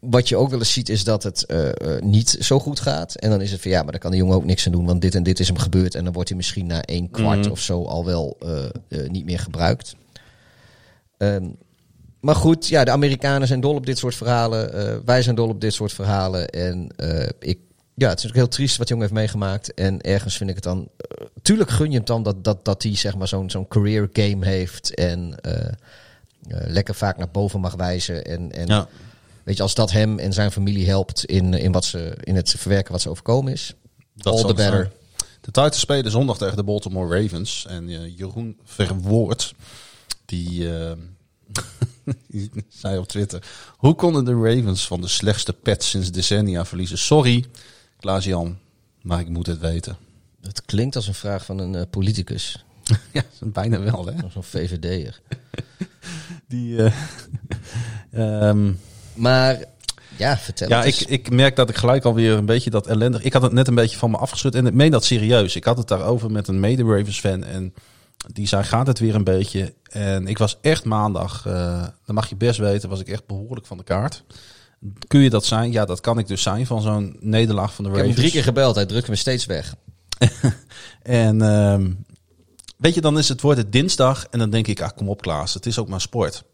wat 0.00 0.28
je 0.28 0.36
ook 0.36 0.50
wel 0.50 0.58
eens 0.58 0.72
ziet 0.72 0.88
is 0.88 1.04
dat 1.04 1.22
het 1.22 1.46
eh, 1.46 1.68
eh, 1.68 2.02
niet 2.02 2.36
zo 2.40 2.58
goed 2.58 2.80
gaat. 2.80 3.14
En 3.14 3.30
dan 3.30 3.40
is 3.40 3.50
het 3.50 3.60
van 3.60 3.70
ja, 3.70 3.82
maar 3.82 3.90
daar 3.92 4.00
kan 4.00 4.10
de 4.10 4.16
jongen 4.16 4.36
ook 4.36 4.44
niks 4.44 4.66
aan 4.66 4.72
doen, 4.72 4.86
want 4.86 5.00
dit 5.00 5.14
en 5.14 5.22
dit 5.22 5.40
is 5.40 5.46
hem 5.46 5.58
gebeurd. 5.58 5.94
En 5.94 6.04
dan 6.04 6.12
wordt 6.12 6.28
hij 6.28 6.38
misschien 6.38 6.66
na 6.66 6.82
één 6.82 7.10
kwart 7.10 7.38
Mhm. 7.40 7.50
of 7.50 7.60
zo 7.60 7.84
al 7.84 8.04
wel 8.04 8.36
eh, 8.40 9.08
niet 9.08 9.24
meer 9.24 9.38
gebruikt. 9.38 9.94
Ehm, 11.16 11.48
maar 12.20 12.34
goed, 12.34 12.66
ja, 12.66 12.84
de 12.84 12.90
Amerikanen 12.90 13.48
zijn 13.48 13.60
dol 13.60 13.74
op 13.74 13.86
dit 13.86 13.98
soort 13.98 14.14
verhalen. 14.14 15.02
wij 15.04 15.22
zijn 15.22 15.34
dol 15.36 15.48
op 15.48 15.60
dit 15.60 15.74
soort 15.74 15.92
verhalen. 15.92 16.48
En 16.48 16.88
ik, 17.38 17.58
ja, 17.98 18.08
het 18.08 18.18
is 18.18 18.28
ook 18.28 18.34
heel 18.34 18.48
triest 18.48 18.76
wat 18.76 18.86
de 18.86 18.94
jongen 18.94 19.08
heeft 19.08 19.20
meegemaakt. 19.20 19.74
En 19.74 20.00
ergens 20.00 20.36
vind 20.36 20.48
ik 20.50 20.54
het 20.56 20.64
dan. 20.64 20.88
eh, 20.96 21.26
tuurlijk 21.42 21.70
gun 21.70 21.90
je 21.90 21.96
hem 21.96 22.04
dan 22.04 22.22
dat, 22.22 22.44
dat, 22.44 22.64
dat 22.64 22.82
hij 22.82 22.96
zeg 22.96 23.16
maar 23.16 23.28
zo'n 23.28 23.50
zo'n 23.50 23.68
career 23.68 24.08
game 24.12 24.46
heeft. 24.46 24.94
En 24.94 25.40
eh, 25.40 25.66
eh, 25.66 25.72
lekker 26.48 26.94
vaak 26.94 27.16
naar 27.16 27.30
boven 27.30 27.60
mag 27.60 27.74
wijzen. 27.74 28.24
En, 28.24 28.52
en 28.52 28.66
Ja. 28.66 28.88
weet 29.44 29.56
je, 29.56 29.62
als 29.62 29.74
dat 29.74 29.90
hem 29.90 30.18
en 30.18 30.32
zijn 30.32 30.52
familie 30.52 30.86
helpt 30.86 31.24
in, 31.24 31.54
in, 31.54 31.72
wat 31.72 31.84
ze, 31.84 32.16
in 32.20 32.36
het 32.36 32.54
verwerken 32.58 32.92
wat 32.92 33.00
ze 33.00 33.10
overkomen 33.10 33.52
is. 33.52 33.74
Dat 34.14 34.32
all 34.32 34.40
the 34.40 34.46
het 34.46 34.56
better. 34.56 34.74
zijn. 34.74 34.92
De 35.40 35.50
Titans 35.50 35.80
spelen 35.80 36.10
zondag 36.10 36.38
tegen 36.38 36.56
de 36.56 36.62
Baltimore 36.62 37.20
Ravens. 37.22 37.66
En 37.68 38.14
Jeroen 38.14 38.58
Verwoord, 38.64 39.54
die, 40.24 40.68
die 42.28 42.50
zei 42.68 42.98
op 42.98 43.08
Twitter... 43.08 43.42
Hoe 43.76 43.94
konden 43.94 44.24
de 44.24 44.32
Ravens 44.32 44.86
van 44.86 45.00
de 45.00 45.08
slechtste 45.08 45.52
pet 45.52 45.84
sinds 45.84 46.10
decennia 46.10 46.64
verliezen? 46.64 46.98
Sorry, 46.98 47.44
Klaas-Jan, 48.00 48.58
maar 49.02 49.20
ik 49.20 49.28
moet 49.28 49.46
het 49.46 49.58
weten. 49.58 49.96
Het 50.40 50.62
klinkt 50.64 50.96
als 50.96 51.06
een 51.06 51.14
vraag 51.14 51.44
van 51.44 51.58
een 51.58 51.74
eh, 51.74 51.82
politicus. 51.90 52.64
ja, 53.12 53.22
bijna 53.40 53.80
wel, 53.80 54.06
hè? 54.06 54.12
Zo'n 54.30 54.42
VVD'er. 54.42 55.20
Die, 56.48 56.82
eh, 56.82 56.92
ehm, 58.10 58.72
Maar 59.14 59.64
ja, 60.16 60.38
vertel 60.38 60.68
ja, 60.68 60.84
ik, 60.84 61.00
ik 61.00 61.30
merk 61.30 61.56
dat 61.56 61.68
ik 61.68 61.76
gelijk 61.76 62.04
alweer 62.04 62.32
een 62.32 62.46
beetje 62.46 62.70
dat 62.70 62.86
ellendig... 62.86 63.22
Ik 63.22 63.32
had 63.32 63.42
het 63.42 63.52
net 63.52 63.68
een 63.68 63.74
beetje 63.74 63.98
van 63.98 64.10
me 64.10 64.16
afgeschud 64.16 64.54
en 64.54 64.66
ik 64.66 64.74
meen 64.74 64.90
dat 64.90 65.04
serieus. 65.04 65.56
Ik 65.56 65.64
had 65.64 65.78
het 65.78 65.88
daarover 65.88 66.30
met 66.30 66.48
een 66.48 66.60
mede-Ravens-fan 66.60 67.44
en 67.44 67.74
die 68.32 68.46
zei, 68.46 68.62
gaat 68.62 68.86
het 68.86 68.98
weer 68.98 69.14
een 69.14 69.24
beetje? 69.24 69.74
En 69.90 70.26
ik 70.26 70.38
was 70.38 70.58
echt 70.60 70.84
maandag, 70.84 71.46
eh 71.46 71.86
dan 72.04 72.14
mag 72.14 72.28
je 72.28 72.36
best 72.36 72.58
weten, 72.58 72.88
was 72.88 73.00
ik 73.00 73.08
echt 73.08 73.26
behoorlijk 73.26 73.66
van 73.66 73.76
de 73.76 73.84
kaart. 73.84 74.24
Kun 75.06 75.20
je 75.20 75.30
dat 75.30 75.44
zijn? 75.44 75.72
Ja, 75.72 75.84
dat 75.84 76.00
kan 76.00 76.18
ik 76.18 76.26
dus 76.26 76.42
zijn 76.42 76.66
van 76.66 76.82
zo'n 76.82 77.16
nederlaag 77.20 77.74
van 77.74 77.84
de 77.84 77.90
Ik 77.90 77.96
heb 77.96 78.04
Ravens. 78.06 78.22
hem 78.22 78.30
drie 78.30 78.30
keer 78.30 78.52
gebeld, 78.52 78.74
hij 78.74 78.86
drukte 78.86 79.10
me 79.10 79.16
steeds 79.16 79.46
weg. 79.46 79.74
En 81.02 81.42
ehm, 81.42 81.92
weet 82.76 82.94
je, 82.94 83.00
dan 83.00 83.18
is 83.18 83.28
het 83.28 83.40
wordt 83.40 83.58
het 83.58 83.72
dinsdag 83.72 84.26
en 84.30 84.38
dan 84.38 84.50
denk 84.50 84.66
ik, 84.66 84.80
ah 84.80 84.90
kom 84.96 85.08
op 85.08 85.22
Klaas, 85.22 85.54
het 85.54 85.66
is 85.66 85.78
ook 85.78 85.88
maar 85.88 86.00
sport. 86.00 86.44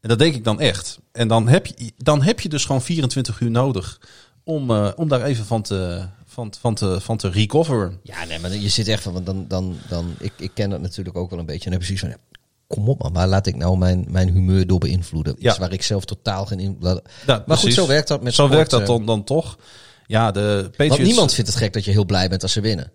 En 0.00 0.08
dat 0.08 0.18
denk 0.18 0.34
ik 0.34 0.44
dan 0.44 0.60
echt. 0.60 0.98
En 1.12 1.28
dan 1.28 1.48
heb 1.48 1.66
je, 1.66 1.92
dan 1.96 2.22
heb 2.22 2.40
je 2.40 2.48
dus 2.48 2.64
gewoon 2.64 2.82
24 2.82 3.40
uur 3.40 3.50
nodig 3.50 4.00
om, 4.44 4.70
eh, 4.70 4.90
om 4.96 5.08
daar 5.08 5.22
even 5.22 5.44
van 5.44 5.62
te, 5.62 6.08
van, 6.26 6.52
van, 6.60 6.74
te, 6.74 7.00
van 7.00 7.16
te 7.16 7.30
recoveren. 7.30 8.00
Ja, 8.02 8.24
nee, 8.24 8.38
maar 8.38 8.56
je 8.56 8.68
zit 8.68 8.88
echt 8.88 9.02
van, 9.02 9.12
want 9.12 9.26
dan, 9.26 9.44
dan, 9.48 9.76
dan 9.88 10.14
ik, 10.18 10.32
ik 10.36 10.50
ken 10.54 10.70
dat 10.70 10.80
natuurlijk 10.80 11.16
ook 11.16 11.30
wel 11.30 11.38
een 11.38 11.46
beetje. 11.46 11.64
En 11.64 11.70
dan 11.70 11.80
heb 11.80 11.88
je 11.88 11.96
zoiets 11.96 12.18
van, 12.18 12.33
kom 12.66 12.88
op 12.88 13.02
man, 13.02 13.12
waar 13.12 13.28
laat 13.28 13.46
ik 13.46 13.56
nou 13.56 13.78
mijn, 13.78 14.06
mijn 14.08 14.28
humeur 14.28 14.66
door 14.66 14.78
beïnvloeden? 14.78 15.34
Ja. 15.38 15.50
Iets 15.50 15.58
waar 15.58 15.72
ik 15.72 15.82
zelf 15.82 16.04
totaal 16.04 16.46
geen 16.46 16.60
invloed... 16.60 17.02
Ja, 17.26 17.44
Maar 17.46 17.56
goed, 17.56 17.72
zo 17.72 17.86
werkt 17.86 18.08
dat 18.08 18.22
met 18.22 18.34
Zo 18.34 18.42
sport, 18.42 18.56
werkt 18.56 18.70
dat 18.70 18.80
eh. 18.80 18.86
dan, 18.86 19.06
dan 19.06 19.24
toch. 19.24 19.58
Ja, 20.06 20.30
de 20.30 20.62
Patriots... 20.64 20.96
Want 20.96 21.08
niemand 21.08 21.34
vindt 21.34 21.50
het 21.50 21.58
gek 21.58 21.72
dat 21.72 21.84
je 21.84 21.90
heel 21.90 22.04
blij 22.04 22.28
bent 22.28 22.42
als 22.42 22.52
ze 22.52 22.60
winnen. 22.60 22.92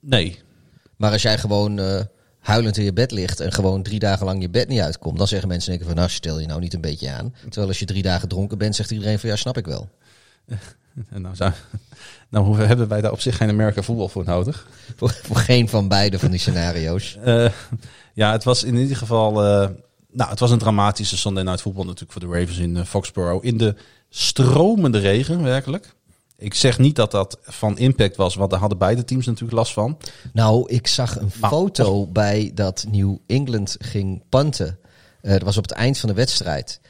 Nee, 0.00 0.38
Maar 0.96 1.12
als 1.12 1.22
jij 1.22 1.38
gewoon 1.38 1.78
eh, 1.78 2.00
huilend 2.38 2.76
in 2.76 2.84
je 2.84 2.92
bed 2.92 3.10
ligt 3.10 3.40
en 3.40 3.52
gewoon 3.52 3.82
drie 3.82 3.98
dagen 3.98 4.26
lang 4.26 4.42
je 4.42 4.50
bed 4.50 4.68
niet 4.68 4.80
uitkomt, 4.80 5.18
dan 5.18 5.28
zeggen 5.28 5.48
mensen 5.48 5.70
denken 5.70 5.86
van, 5.86 5.96
nou 5.96 6.08
stel 6.08 6.40
je 6.40 6.46
nou 6.46 6.60
niet 6.60 6.74
een 6.74 6.80
beetje 6.80 7.10
aan. 7.10 7.34
Terwijl 7.42 7.68
als 7.68 7.78
je 7.78 7.84
drie 7.84 8.02
dagen 8.02 8.28
dronken 8.28 8.58
bent, 8.58 8.76
zegt 8.76 8.90
iedereen 8.90 9.18
van, 9.18 9.28
ja 9.28 9.36
snap 9.36 9.56
ik 9.56 9.66
wel. 9.66 9.88
En 11.10 11.22
nou, 11.22 11.34
zou, 11.36 11.52
nou 12.30 12.62
hebben 12.62 12.88
wij 12.88 13.00
daar 13.00 13.12
op 13.12 13.20
zich 13.20 13.36
geen 13.36 13.48
Amerika 13.48 13.82
voetbal 13.82 14.08
voor 14.08 14.24
nodig. 14.24 14.66
Voor, 14.96 15.10
voor 15.22 15.36
geen 15.36 15.68
van 15.68 15.88
beide 15.88 16.18
van 16.18 16.30
die 16.30 16.40
scenario's. 16.40 17.16
Eh, 17.24 17.50
ja, 18.14 18.32
het 18.32 18.44
was 18.44 18.62
in 18.64 18.76
ieder 18.76 18.96
geval. 18.96 19.44
eh, 19.44 19.68
nou, 20.12 20.30
het 20.30 20.40
was 20.40 20.50
een 20.50 20.58
dramatische 20.58 21.16
Sunday 21.16 21.42
Night 21.44 21.60
Football 21.60 21.84
natuurlijk 21.84 22.12
voor 22.12 22.20
de 22.20 22.38
Ravens 22.38 22.58
in 22.58 22.76
eh, 22.76 22.84
Foxborough. 22.84 23.44
In 23.44 23.56
de 23.56 23.74
stromende 24.08 24.98
regen, 24.98 25.42
werkelijk. 25.42 25.94
Ik 26.38 26.54
zeg 26.54 26.78
niet 26.78 26.96
dat 26.96 27.10
dat 27.10 27.38
van 27.42 27.78
impact 27.78 28.16
was, 28.16 28.34
want 28.34 28.50
daar 28.50 28.60
hadden 28.60 28.78
beide 28.78 29.04
teams 29.04 29.26
natuurlijk 29.26 29.52
last 29.58 29.72
van. 29.72 29.98
Nou, 30.32 30.70
ik 30.72 30.86
zag 30.86 31.18
een 31.20 31.30
Maar- 31.40 31.50
foto 31.50 32.06
bij 32.06 32.50
dat 32.54 32.86
New 32.90 33.16
England 33.26 33.76
ging 33.78 34.22
punten. 34.28 34.78
Dat 35.22 35.42
was 35.42 35.56
op 35.56 35.62
het 35.62 35.72
eind 35.72 35.98
van 35.98 36.08
de 36.08 36.14
wedstrijd. 36.14 36.80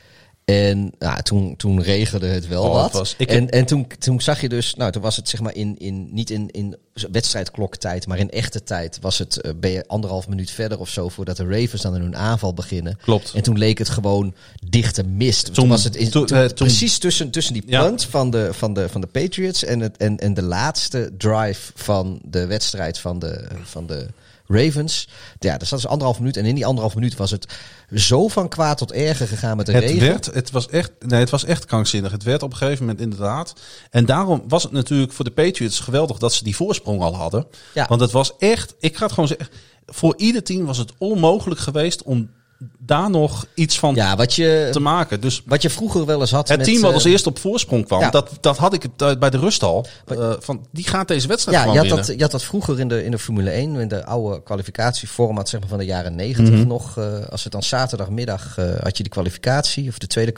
En 0.50 0.92
nou, 0.98 1.22
toen, 1.22 1.56
toen 1.56 1.82
regende 1.82 2.26
het 2.26 2.48
wel 2.48 2.62
Oh, 2.64 2.72
wat. 2.72 2.84
het 2.84 2.92
was- 2.92 3.14
ik 3.18 3.28
en 3.30 3.50
en 3.50 3.64
toen, 3.66 3.86
toen 3.98 4.20
zag 4.20 4.40
je 4.40 4.48
dus, 4.48 4.74
nou, 4.74 4.92
toen 4.92 5.02
was 5.02 5.16
het 5.16 5.28
zeg 5.28 5.40
maar 5.40 5.54
in, 5.54 5.78
in 5.78 6.08
niet 6.14 6.30
in, 6.30 6.48
in 6.50 6.76
wedstrijdkloktijd, 7.10 8.06
maar 8.06 8.18
in 8.18 8.30
echte 8.30 8.62
tijd 8.62 8.98
was 9.00 9.18
het, 9.18 9.40
ben 9.56 9.70
je 9.70 9.84
anderhalf 9.86 10.28
minuut 10.28 10.50
verder 10.50 10.78
of 10.78 10.88
zo 10.88 11.08
voordat 11.08 11.36
de 11.36 11.44
Ravens 11.44 11.82
dan 11.82 11.94
in 11.94 12.00
hun 12.00 12.16
aanval 12.16 12.54
beginnen. 12.54 12.98
Klopt. 13.02 13.32
En 13.34 13.42
toen 13.42 13.58
leek 13.58 13.78
het 13.78 13.88
gewoon 13.88 14.34
dichte 14.68 15.04
mist. 15.04 15.44
Toen, 15.44 15.54
Toen- 15.54 15.68
was 15.68 15.84
het 15.84 15.96
in, 15.96 16.10
toen- 16.10 16.26
eh, 16.26 16.44
toen- 16.44 16.66
precies 16.66 16.98
tussen, 16.98 17.30
tussen 17.30 17.52
die 17.54 17.62
Ja. 17.66 17.82
punt 17.84 18.04
van, 18.04 18.30
de, 18.30 18.48
van, 18.52 18.72
de, 18.74 18.88
van 18.88 19.00
de 19.00 19.06
Patriots 19.06 19.64
en, 19.64 19.80
het, 19.80 19.96
en, 19.96 20.16
en 20.18 20.34
de 20.34 20.42
laatste 20.42 21.10
drive 21.18 21.72
van 21.74 22.20
de 22.24 22.46
wedstrijd 22.46 22.98
van 22.98 23.18
de, 23.18 23.46
van 23.62 23.86
de 23.86 24.06
Ravens. 24.48 25.08
Ja, 25.38 25.56
daar 25.56 25.66
zat 25.66 25.78
dus 25.80 25.88
anderhalf 25.88 26.18
minuut. 26.18 26.36
En 26.36 26.44
in 26.44 26.54
die 26.54 26.66
anderhalf 26.66 26.94
minuut 26.94 27.16
was 27.16 27.30
het 27.30 27.46
zo 27.94 28.28
van 28.28 28.48
kwaad 28.48 28.78
tot 28.78 28.92
erger 28.92 29.28
gegaan 29.28 29.56
met 29.56 29.66
de 29.66 29.72
Het 29.72 29.82
regen. 29.84 30.08
werd, 30.08 30.26
het 30.26 30.50
was 30.50 30.68
echt, 30.68 30.92
nee, 30.98 31.20
het 31.20 31.30
was 31.30 31.44
echt 31.44 31.64
krankzinnig. 31.64 32.12
Het 32.12 32.22
werd 32.22 32.42
op 32.42 32.50
een 32.50 32.56
gegeven 32.56 32.84
moment 32.84 33.00
inderdaad. 33.00 33.52
En 33.90 34.04
daarom 34.04 34.44
was 34.48 34.62
het 34.62 34.72
natuurlijk 34.72 35.12
voor 35.12 35.24
de 35.24 35.30
Patriots 35.30 35.80
geweldig 35.80 36.18
dat 36.18 36.32
ze 36.32 36.44
die 36.44 36.56
voorsprong 36.56 37.00
al 37.00 37.16
hadden. 37.16 37.46
Ja. 37.74 37.86
Want 37.88 38.00
het 38.00 38.10
was 38.10 38.36
echt, 38.38 38.74
ik 38.78 38.96
ga 38.96 39.04
het 39.04 39.12
gewoon 39.12 39.28
zeggen, 39.28 39.48
voor 39.86 40.14
ieder 40.16 40.42
team 40.42 40.64
was 40.64 40.78
het 40.78 40.92
onmogelijk 40.98 41.60
geweest 41.60 42.02
om 42.02 42.30
daar 42.78 43.10
nog 43.10 43.46
iets 43.54 43.78
van 43.78 43.94
Ja, 43.94 44.16
wat 44.16 44.34
je, 44.34 44.68
te 44.72 44.80
maken. 44.80 45.20
Dus 45.20 45.42
wat 45.46 45.62
je 45.62 45.70
vroeger 45.70 46.06
wel 46.06 46.20
eens 46.20 46.30
had 46.30 46.48
het 46.48 46.56
met, 46.58 46.66
team 46.66 46.80
wat 46.80 46.88
eh, 46.90 46.94
als 46.96 47.04
eerste 47.04 47.28
op 47.28 47.38
voorsprong 47.38 47.84
kwam, 47.86 48.00
ja. 48.00 48.10
dat, 48.10 48.30
dat 48.40 48.56
had 48.56 48.72
ik 48.72 48.82
het, 48.82 49.02
eh, 49.02 49.18
bij 49.18 49.30
de 49.30 49.38
rust 49.38 49.62
al. 49.62 49.86
eh, 50.06 50.32
van, 50.38 50.66
die 50.72 50.86
gaat 50.88 51.08
deze 51.08 51.28
wedstrijd 51.28 51.56
Ja, 51.58 51.62
je 51.64 51.78
had, 51.78 51.86
winnen. 51.86 52.06
dat, 52.06 52.14
je 52.16 52.22
had 52.22 52.30
dat 52.30 52.44
vroeger 52.44 52.80
in 52.80 52.88
de, 52.88 53.04
in 53.04 53.10
de 53.10 53.18
Formule 53.18 53.50
1, 53.50 53.74
in 53.76 53.88
de 53.88 54.04
oude 54.04 54.42
kwalificatieformat 54.42 55.48
zeg 55.48 55.60
maar, 55.60 55.68
van 55.68 55.78
de 55.78 55.84
jaren 55.84 56.14
90 56.14 56.54
Mhm. 56.54 56.66
nog. 56.66 56.98
als 57.30 57.42
het 57.42 57.52
dan 57.52 57.62
zaterdagmiddag 57.62 58.56
had 58.82 58.96
je 58.96 59.02
de 59.02 59.08
kwalificatie, 59.08 59.88
of 59.88 59.98
de 59.98 60.06
tweede. 60.06 60.34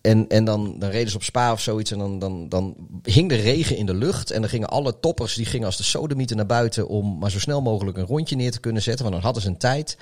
En, 0.00 0.28
en 0.28 0.44
dan, 0.44 0.76
dan 0.78 0.90
reden 0.90 1.10
ze 1.10 1.16
op 1.16 1.22
Spa 1.22 1.52
of 1.52 1.60
zoiets 1.60 1.90
en 1.90 1.98
dan, 1.98 2.18
dan, 2.18 2.48
dan 2.48 2.74
hing 3.02 3.28
de 3.28 3.34
regen 3.34 3.76
in 3.76 3.86
de 3.86 3.94
lucht. 3.94 4.30
En 4.30 4.40
dan 4.40 4.50
gingen 4.50 4.68
alle 4.68 5.00
toppers, 5.00 5.34
die 5.34 5.46
gingen 5.46 5.66
als 5.66 5.76
de 5.76 5.82
sodemieten 5.82 6.36
naar 6.36 6.46
buiten 6.46 6.88
om 6.88 7.18
maar 7.18 7.30
zo 7.30 7.38
snel 7.38 7.62
mogelijk 7.62 7.96
een 7.96 8.06
rondje 8.06 8.36
neer 8.36 8.50
te 8.50 8.60
kunnen 8.60 8.82
zetten. 8.82 9.02
Want 9.02 9.14
dan 9.16 9.24
hadden 9.24 9.42
ze 9.42 9.48
een 9.48 9.56
tijd. 9.56 9.96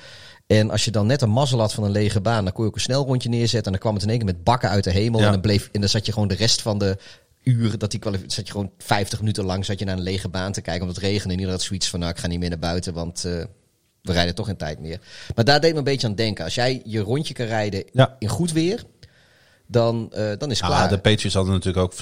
En 0.59 0.71
als 0.71 0.85
je 0.85 0.91
dan 0.91 1.07
net 1.07 1.23
een 1.23 1.31
mazzel 1.31 1.59
had 1.61 1.73
van 1.73 1.85
een 1.85 1.91
lege 1.91 2.21
baan, 2.21 2.45
dan 2.45 2.53
kon 2.53 2.63
je 2.65 2.71
ook 2.71 2.77
een 2.77 2.83
snel 2.83 3.05
rondje 3.05 3.29
neerzetten. 3.29 3.65
En 3.65 3.71
dan 3.73 3.81
kwam 3.81 3.95
het 3.95 4.03
in 4.03 4.09
één 4.09 4.19
keer 4.19 4.27
met 4.27 4.45
bakken 4.45 4.69
uit 4.69 4.85
de 4.85 4.91
hemel. 4.91 5.21
Ja. 5.21 5.27
En, 5.27 5.33
dan 5.33 5.41
bleef, 5.41 5.69
en 5.73 5.81
dan 5.81 5.89
zat 5.89 6.07
je 6.07 6.13
gewoon 6.13 6.29
de 6.29 6.35
rest 6.35 6.63
van 6.63 6.79
de 6.79 6.97
uur 7.43 7.79
dat 7.79 7.91
die 7.91 8.01
zat 8.27 8.47
je 8.47 8.53
gewoon 8.53 8.71
50 8.79 9.19
minuten 9.19 9.45
lang 9.45 9.65
zat 9.65 9.79
je 9.79 9.85
naar 9.85 9.97
een 9.97 10.03
lege 10.03 10.29
baan 10.29 10.53
te 10.53 10.61
kijken 10.61 10.83
omdat 10.83 10.97
het 10.97 11.05
regende. 11.05 11.25
En 11.29 11.39
iedereen 11.39 11.59
had 11.59 11.63
zoiets 11.67 11.89
van, 11.89 11.99
nou 12.01 12.13
ik 12.13 12.19
ga 12.19 12.27
niet 12.27 12.39
meer 12.39 12.49
naar 12.49 12.59
buiten, 12.59 12.95
want 12.95 13.25
eh, 13.25 13.45
we 14.03 14.13
rijden 14.13 14.35
toch 14.35 14.47
geen 14.47 14.57
tijd 14.57 14.79
meer. 14.79 15.01
Maar 15.35 15.45
daar 15.45 15.61
deed 15.61 15.73
me 15.73 15.79
een 15.79 15.85
beetje 15.85 16.07
aan 16.07 16.15
denken. 16.15 16.45
Als 16.45 16.55
jij 16.55 16.83
je 16.85 17.01
rondje 17.01 17.35
kan 17.35 17.47
rijden 17.47 17.85
Ja. 17.93 18.17
in 18.19 18.29
goed 18.29 18.53
weer, 18.53 18.85
dan, 19.73 20.09
eh, 20.13 20.25
dan 20.39 20.51
is 20.51 20.61
het 20.61 20.69
Ja, 20.71 20.75
klaar. 20.77 20.89
de 20.89 20.99
Patriots 20.99 21.35
hadden 21.35 21.53
natuurlijk 21.53 21.85
ook 21.85 21.95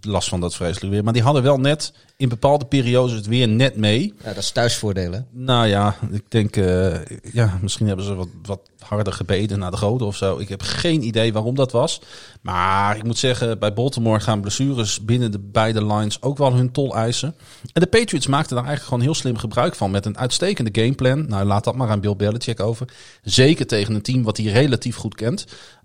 last 0.00 0.28
van 0.28 0.40
dat 0.40 0.54
vreselijke 0.54 0.88
weer. 0.88 1.04
Maar 1.04 1.12
die 1.12 1.22
hadden 1.22 1.42
wel 1.42 1.58
net 1.58 1.92
in 2.16 2.28
bepaalde 2.28 2.64
periodes 2.64 3.14
het 3.14 3.26
weer 3.26 3.48
net 3.48 3.76
mee. 3.76 4.14
Ja, 4.18 4.24
dat 4.28 4.36
is 4.36 4.50
thuisvoordelen. 4.50 5.26
Nou 5.30 5.66
ja, 5.66 5.96
ik 6.10 6.24
denk, 6.28 6.56
eh, 6.56 6.94
ja, 7.32 7.58
misschien 7.60 7.86
hebben 7.86 8.04
ze 8.04 8.14
wat, 8.14 8.28
wat 8.42 8.60
harder 8.78 9.12
gebeden 9.12 9.58
naar 9.58 9.70
de 9.70 9.76
goden 9.76 10.06
of 10.06 10.16
zo. 10.16 10.38
Ik 10.38 10.48
heb 10.48 10.62
geen 10.62 11.02
idee 11.06 11.32
waarom 11.32 11.54
dat 11.54 11.72
was. 11.72 12.00
Maar 12.40 12.96
ik 12.96 13.04
moet 13.04 13.18
zeggen, 13.18 13.58
bij 13.58 13.72
Baltimore 13.72 14.20
gaan 14.20 14.40
blessures 14.40 15.04
binnen 15.04 15.30
de 15.32 15.38
beide 15.38 15.86
lines 15.86 16.22
ook 16.22 16.38
wel 16.38 16.52
hun 16.54 16.72
tol 16.72 16.96
eisen. 16.96 17.34
En 17.72 17.80
de 17.80 17.86
Patriots 17.86 18.26
maakten 18.26 18.56
daar 18.56 18.64
eigenlijk 18.64 18.88
gewoon 18.88 19.02
heel 19.02 19.20
slim 19.20 19.36
gebruik 19.36 19.74
van. 19.74 19.90
Met 19.90 20.06
een 20.06 20.18
uitstekende 20.18 20.80
gameplan. 20.82 21.28
Nou, 21.28 21.44
laat 21.46 21.64
dat 21.64 21.74
maar 21.76 21.88
aan 21.88 22.00
Bill 22.00 22.16
Belichick 22.16 22.60
over. 22.60 22.88
Zeker 23.22 23.66
tegen 23.66 23.94
een 23.94 24.02
team 24.02 24.22
wat 24.22 24.36
hij 24.36 24.46
relatief 24.46 24.96
goed 24.96 25.14
kent. 25.14 25.44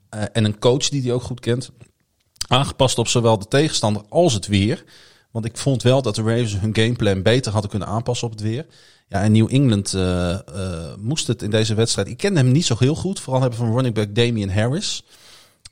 Eh, 0.10 0.24
en 0.34 0.46
een 0.46 0.60
coach 0.60 0.90
die 0.90 1.02
hij 1.02 1.12
ook 1.12 1.24
goed 1.24 1.40
kent. 1.40 1.72
Aangepast 2.48 2.98
op 2.98 3.08
zowel 3.08 3.40
de 3.40 3.48
tegenstander 3.48 4.04
als 4.10 4.34
het 4.34 4.48
weer. 4.48 4.84
Want 5.32 5.46
ik 5.46 5.58
vond 5.58 5.84
wel 5.84 6.02
dat 6.02 6.16
de 6.16 6.22
Ravens 6.22 6.60
hun 6.60 6.76
gameplan 6.76 7.22
beter 7.22 7.52
hadden 7.52 7.70
kunnen 7.70 7.88
aanpassen 7.88 8.28
op 8.28 8.34
het 8.34 8.42
weer. 8.42 8.66
Ja, 9.10 9.22
en 9.22 9.32
New 9.32 9.48
England 9.50 9.94
eh, 9.94 10.32
eh, 10.34 10.40
moest 11.00 11.28
het 11.28 11.42
in 11.42 11.50
deze 11.50 11.74
wedstrijd. 11.74 12.08
Ik 12.08 12.18
kende 12.18 12.40
hem 12.40 12.52
niet 12.52 12.66
zo 12.66 12.76
heel 12.80 12.96
goed. 12.96 13.20
Vooral 13.20 13.42
hebben 13.42 13.60
van 13.60 13.72
running 13.74 13.96
back 13.96 14.16
Damian 14.16 14.50
Harris. 14.50 15.04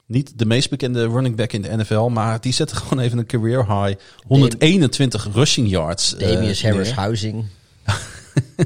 Niet 0.06 0.40
de 0.40 0.46
meest 0.46 0.70
bekende 0.70 1.08
running 1.08 1.36
back 1.36 1.52
in 1.52 1.62
de 1.62 1.78
NFL. 1.78 2.08
Maar 2.08 2.42
die 2.42 2.54
zette 2.54 2.76
gewoon 2.86 3.04
even 3.04 3.18
een 3.18 3.26
career 3.26 3.58
high. 3.58 4.00
121 4.28 5.28
rushing 5.34 5.70
yards. 5.70 6.16
Damius 6.18 6.64
Harris. 6.64 6.92
Housing. 6.92 7.46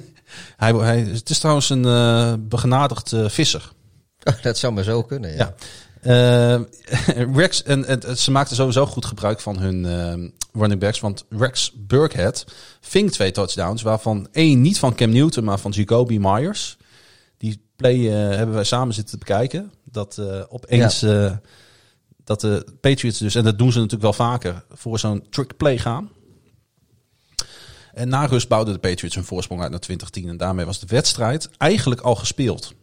Hij, 0.58 0.74
hij, 0.74 1.00
het 1.00 1.30
is 1.30 1.40
trouwens 1.40 1.70
een 1.70 2.48
begenadigd 2.50 3.14
eh, 3.14 3.26
visser. 4.20 4.44
dat 4.44 4.58
zou 4.58 4.74
maar 4.74 4.84
zo 4.84 5.04
kunnen, 5.04 5.36
ja. 5.36 5.38
Ja. 5.38 5.56
Eh, 6.02 6.62
Rex, 7.36 7.64
en, 7.64 7.86
en 7.86 8.18
ze 8.18 8.32
maakten 8.32 8.56
sowieso 8.56 8.86
goed 8.86 9.06
gebruik 9.06 9.40
van 9.40 9.60
hun 9.60 9.86
eh, 9.86 10.30
running 10.54 10.80
backs. 10.80 11.00
Want 11.00 11.26
Rex 11.30 11.74
Burkhead 11.76 12.46
ving 12.82 13.12
twee 13.12 13.32
touchdowns. 13.32 13.82
Waarvan 13.82 14.28
één 14.32 14.62
niet 14.62 14.80
van 14.80 14.96
Cam 14.96 15.10
Newton, 15.10 15.44
maar 15.44 15.60
van 15.60 15.72
Jacoby 15.72 16.18
Myers. 16.22 16.78
Die 17.38 17.62
play 17.76 18.08
eh, 18.08 18.36
hebben 18.38 18.56
wij 18.56 18.64
samen 18.64 18.94
zitten 18.94 19.20
bekijken. 19.20 19.72
Dat 19.84 20.18
eh, 20.18 20.42
opeens 20.50 21.02
eh, 21.02 21.36
dat 22.24 22.42
de 22.42 22.66
Patriots 22.82 23.20
dus, 23.20 23.36
en 23.36 23.44
dat 23.44 23.58
doen 23.58 23.72
ze 23.72 23.78
natuurlijk 23.78 24.04
wel 24.04 24.28
vaker, 24.28 24.64
voor 24.72 25.00
zo'n 25.00 25.26
trick 25.30 25.58
play 25.58 25.78
gaan. 25.78 26.10
En 27.94 28.10
na 28.10 28.26
rust 28.26 28.48
bouwden 28.48 28.74
de 28.74 28.80
Patriots 28.80 29.16
hun 29.16 29.24
voorsprong 29.24 29.62
uit 29.62 29.72
naar 29.72 29.80
2010. 29.80 30.30
En 30.30 30.38
daarmee 30.38 30.66
was 30.66 30.80
de 30.80 30.88
wedstrijd 30.88 31.50
eigenlijk 31.58 32.02
al 32.02 32.16
gespeeld. 32.16 32.74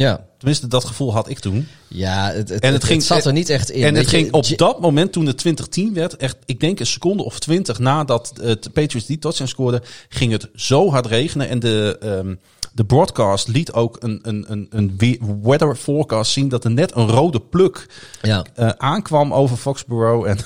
Ja, 0.00 0.26
Tenminste, 0.38 0.66
dat 0.66 0.84
gevoel 0.84 1.12
had 1.12 1.28
ik 1.28 1.38
toen. 1.38 1.68
ja 1.88 2.26
het, 2.32 2.48
het, 2.48 2.50
En 2.50 2.72
het 2.72 2.72
het, 2.72 2.84
ging- 2.84 3.02
zat 3.02 3.24
er 3.24 3.32
niet 3.32 3.48
echt 3.48 3.70
in. 3.70 3.84
En 3.84 3.94
het 3.94 4.10
je, 4.10 4.16
ging 4.16 4.32
op 4.32 4.46
dat 4.58 4.80
moment, 4.80 5.12
toen 5.12 5.26
het 5.26 5.36
2010 5.38 5.94
werd, 5.94 6.16
echt, 6.16 6.36
ik 6.46 6.60
denk 6.60 6.80
een 6.80 6.86
seconde 6.86 7.24
of 7.24 7.38
twintig 7.38 7.78
nadat 7.78 8.32
het 8.42 8.72
Patriots 8.72 9.06
die 9.06 9.18
touchdown 9.18 9.48
scoorde, 9.50 9.82
ging 10.08 10.32
het 10.32 10.48
zo 10.54 10.90
hard 10.90 11.06
regenen. 11.06 11.48
En 11.48 11.58
de, 11.58 11.96
ehm, 12.00 12.34
de 12.72 12.84
broadcast 12.84 13.48
liet 13.48 13.72
ook 13.72 13.96
een, 14.00 14.18
een, 14.22 14.44
een, 14.48 14.66
een 14.70 14.94
we- 14.96 15.18
weather 15.42 15.76
forecast 15.76 16.32
zien 16.32 16.48
dat 16.48 16.64
er 16.64 16.70
net 16.70 16.96
een 16.96 17.08
rode 17.08 17.40
pluk 17.40 17.86
Ja, 18.22 18.44
eh, 18.54 18.68
aankwam 18.68 19.34
over 19.34 19.56
Foxborough. 19.56 20.28
En 20.28 20.38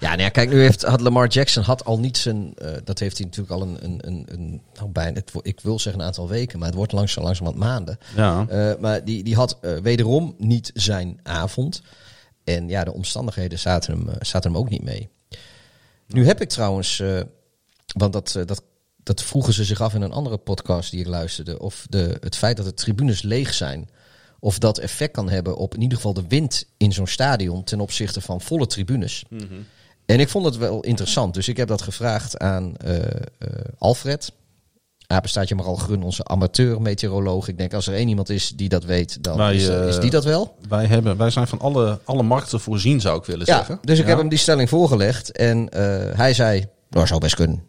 ja, 0.00 0.08
nou 0.08 0.20
ja, 0.20 0.28
kijk, 0.28 0.50
nu 0.50 0.60
heeft, 0.60 0.82
had 0.82 1.00
Lamar 1.00 1.28
Jackson 1.28 1.62
had 1.62 1.84
al 1.84 1.98
niet 1.98 2.16
zijn... 2.16 2.54
eh, 2.54 2.70
dat 2.84 2.98
heeft 2.98 3.16
hij 3.18 3.26
natuurlijk 3.26 3.60
al 3.60 3.62
een... 3.62 3.84
een, 3.84 4.00
een, 4.06 4.26
een 4.30 4.62
nou, 4.74 4.88
bijna, 4.88 5.18
het, 5.18 5.32
ik 5.42 5.60
wil 5.60 5.78
zeggen 5.78 6.00
een 6.00 6.06
aantal 6.06 6.28
weken, 6.28 6.58
maar 6.58 6.68
het 6.68 6.76
wordt 6.76 6.92
langzaam 6.92 7.24
langzaam 7.24 7.58
maanden. 7.58 7.98
ja. 8.16 8.46
Eh, 8.48 8.72
maar 8.80 9.04
die, 9.04 9.22
die 9.22 9.34
had 9.34 9.58
eh, 9.60 9.76
wederom 9.76 10.34
niet 10.38 10.70
zijn 10.74 11.20
avond. 11.22 11.82
En 12.44 12.68
ja, 12.68 12.84
de 12.84 12.92
omstandigheden 12.92 13.58
zaten 13.58 13.92
hem, 13.92 14.08
zaten 14.20 14.50
hem 14.50 14.60
ook 14.60 14.70
niet 14.70 14.82
mee. 14.82 15.08
Nu 16.06 16.26
heb 16.26 16.40
ik 16.40 16.48
trouwens, 16.48 17.02
want 17.96 18.12
dat, 18.12 18.32
dat, 18.46 18.62
dat 19.02 19.22
vroegen 19.22 19.52
ze 19.52 19.64
zich 19.64 19.80
af 19.80 19.94
in 19.94 20.02
een 20.02 20.12
andere 20.12 20.36
podcast 20.36 20.90
die 20.90 21.00
ik 21.00 21.06
luisterde, 21.06 21.58
of 21.58 21.86
de, 21.88 22.16
het 22.20 22.36
feit 22.36 22.56
dat 22.56 22.66
de 22.66 22.74
tribunes 22.74 23.22
leeg 23.22 23.54
zijn, 23.54 23.88
of 24.44 24.58
dat 24.58 24.78
effect 24.78 25.12
kan 25.12 25.28
hebben 25.28 25.56
op 25.56 25.74
in 25.74 25.80
ieder 25.82 25.96
geval 25.96 26.12
de 26.14 26.24
wind 26.28 26.66
in 26.76 26.92
zo'n 26.92 27.06
stadion 27.06 27.64
ten 27.64 27.80
opzichte 27.80 28.20
van 28.20 28.40
volle 28.40 28.66
tribunes. 28.66 29.24
En 30.06 30.20
ik 30.20 30.28
vond 30.28 30.44
het 30.44 30.56
wel 30.56 30.80
interessant, 30.80 31.34
dus 31.34 31.48
ik 31.48 31.56
heb 31.56 31.68
dat 31.68 31.82
gevraagd 31.82 32.38
aan 32.38 32.76
eh, 32.76 32.96
eh, 33.04 33.04
Alfred. 33.78 34.32
Apenstaatje 35.06 35.54
maar 35.54 35.64
al 35.64 35.74
Grun, 35.76 36.02
onze 36.02 36.24
amateur-meteoroloog. 36.24 37.48
Ik 37.48 37.58
denk 37.58 37.74
als 37.74 37.86
er 37.86 37.94
één 37.94 38.08
iemand 38.08 38.28
is 38.28 38.52
die 38.56 38.68
dat 38.68 38.84
weet, 38.84 39.22
dan 39.24 39.36
Wij, 39.36 39.54
is, 39.54 39.68
eh, 39.68 39.86
is 39.86 39.98
die 40.00 40.10
dat 40.10 40.24
wel. 40.24 40.56
wij, 40.68 40.86
hebben, 40.86 41.16
wij 41.16 41.30
zijn 41.30 41.46
van 41.46 41.58
alle, 41.60 41.98
alle 42.04 42.22
markten 42.22 42.60
voorzien, 42.60 43.00
zou 43.00 43.18
ik 43.18 43.24
willen 43.24 43.46
Ja, 43.46 43.56
zeggen. 43.56 43.78
dus 43.82 43.96
ik 43.98 44.02
Ja. 44.04 44.08
heb 44.10 44.18
hem 44.18 44.28
die 44.28 44.38
stelling 44.38 44.68
voorgelegd 44.68 45.32
en 45.32 45.68
eh, 45.68 46.16
hij 46.16 46.34
zei, 46.34 46.64
nou, 46.90 47.06
zou 47.06 47.20
best 47.20 47.34
kunnen. 47.34 47.62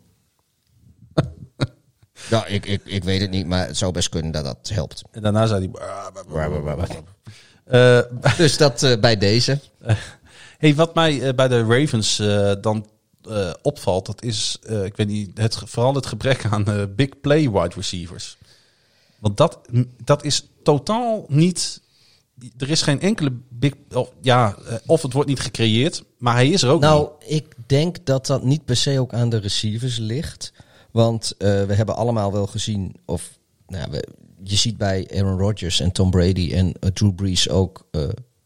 Ja, 2.33 2.45
ik, 2.45 2.65
ik, 2.65 2.81
ik 2.85 3.03
weet 3.03 3.21
het 3.21 3.29
niet, 3.29 3.47
maar 3.47 3.67
het 3.67 3.77
zou 3.77 3.91
best 3.91 4.09
kunnen 4.09 4.31
dat 4.31 4.43
dat 4.43 4.69
helpt. 4.73 5.01
En 5.11 5.21
daarna 5.21 5.45
zei 5.45 5.69
hij... 5.71 5.81
Dus 8.37 8.57
dat 8.57 8.83
eh, 8.83 8.99
bij 8.99 9.17
deze. 9.17 9.59
Hey, 10.57 10.75
wat 10.75 10.95
mij 10.95 11.21
eh, 11.21 11.33
bij 11.33 11.47
de 11.47 11.63
Ravens 11.63 12.19
eh, 12.19 12.51
dan 12.61 12.85
opvalt, 13.61 14.05
dat 14.05 14.23
is, 14.23 14.59
ik 14.83 14.95
weet 14.95 15.07
niet, 15.07 15.37
het, 15.37 15.57
vooral 15.65 15.95
het 15.95 16.05
gebrek 16.05 16.45
aan 16.45 16.93
big 16.95 17.19
play 17.21 17.51
wide 17.51 17.75
receivers. 17.75 18.37
Want 19.19 19.37
dat, 19.37 19.59
dat 20.03 20.23
is 20.23 20.47
totaal 20.63 21.25
niet. 21.27 21.81
Er 22.57 22.69
is 22.69 22.81
geen 22.81 23.01
enkele 23.01 23.31
big. 23.49 23.73
Of, 23.93 24.11
ja, 24.21 24.55
of 24.85 25.01
het 25.01 25.13
wordt 25.13 25.29
niet 25.29 25.39
gecreëerd, 25.39 26.03
maar 26.17 26.33
hij 26.33 26.49
is 26.49 26.61
er 26.61 26.69
ook 26.69 26.81
Nou, 26.81 27.09
niet. 27.19 27.31
ik 27.31 27.55
denk 27.65 28.05
dat 28.05 28.25
dat 28.25 28.43
niet 28.43 28.65
per 28.65 28.75
se 28.75 28.99
ook 28.99 29.13
aan 29.13 29.29
de 29.29 29.37
receivers 29.37 29.97
ligt. 29.97 30.53
Want 30.93 31.35
eh, 31.37 31.63
we 31.63 31.73
hebben 31.73 31.95
allemaal 31.95 32.31
wel 32.31 32.47
gezien, 32.47 32.95
of 33.05 33.39
nou, 33.67 33.91
we, 33.91 34.07
je 34.43 34.55
ziet 34.55 34.77
bij 34.77 35.09
Aaron 35.13 35.39
Rodgers 35.39 35.79
en 35.79 35.91
Tom 35.91 36.09
Brady 36.09 36.53
en 36.53 36.73
eh, 36.79 36.89
Drew 36.89 37.15
Brees 37.15 37.49
ook, 37.49 37.87
eh, 37.91 38.01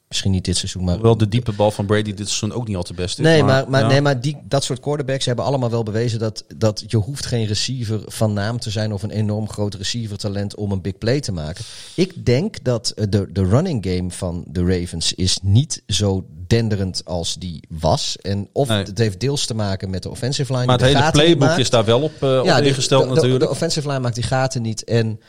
misschien 0.07 0.31
niet 0.31 0.45
dit 0.45 0.57
seizoen, 0.57 0.83
maar 0.83 0.93
Hoewel 0.93 1.17
de 1.17 1.27
diepe 1.27 1.51
bal 1.51 1.71
van 1.71 1.85
Brady 1.85 2.13
dit 2.13 2.27
seizoen 2.29 2.51
ook 2.53 2.67
niet 2.67 2.75
al 2.77 2.83
te 2.83 2.93
best 2.93 3.19
is. 3.19 3.25
Nee, 3.25 3.43
maar, 3.43 3.69
maar, 3.69 3.81
ja. 3.81 3.87
nee, 3.87 4.01
maar 4.01 4.21
die, 4.21 4.37
dat 4.43 4.63
soort 4.63 4.79
quarterbacks 4.79 5.25
hebben 5.25 5.45
allemaal 5.45 5.69
wel 5.69 5.83
bewezen 5.83 6.19
dat, 6.19 6.43
dat 6.55 6.83
je 6.87 6.97
hoeft 6.97 7.25
geen 7.25 7.45
receiver 7.45 8.01
van 8.05 8.33
naam 8.33 8.59
te 8.59 8.69
zijn 8.69 8.93
of 8.93 9.03
een 9.03 9.11
enorm 9.11 9.49
groot 9.49 9.73
receiver 9.73 10.17
talent 10.17 10.55
om 10.55 10.71
een 10.71 10.81
big 10.81 10.97
play 10.97 11.19
te 11.19 11.31
maken. 11.31 11.63
Ik 11.95 12.25
denk 12.25 12.63
dat 12.63 12.89
eh, 12.89 13.05
de, 13.09 13.29
de 13.31 13.45
running 13.45 13.85
game 13.89 14.11
van 14.11 14.43
de 14.47 14.65
Ravens 14.79 15.13
is 15.13 15.39
niet 15.41 15.81
zo 15.87 16.25
denderend 16.47 17.01
als 17.05 17.35
die 17.35 17.63
was. 17.69 18.17
En 18.21 18.47
of 18.51 18.67
Nee. 18.67 18.83
het 18.83 18.97
heeft 18.97 19.19
deels 19.19 19.45
te 19.45 19.53
maken 19.55 19.89
met 19.89 20.03
de 20.03 20.09
offensive 20.09 20.53
line. 20.53 20.65
maar 20.65 20.79
het 20.79 20.87
hele 20.95 21.11
playbook 21.11 21.57
is 21.57 21.69
daar 21.69 21.85
wel 21.85 22.01
op, 22.01 22.13
op 22.13 22.19
de- 22.45 22.61
ingesteld 22.63 23.01
de, 23.01 23.07
de- 23.09 23.13
natuurlijk. 23.15 23.43
De 23.43 23.49
offensive 23.49 23.87
line 23.87 23.99
maakt 23.99 24.15
die 24.15 24.23
gaten 24.23 24.61
niet. 24.61 24.83
En 24.83 25.19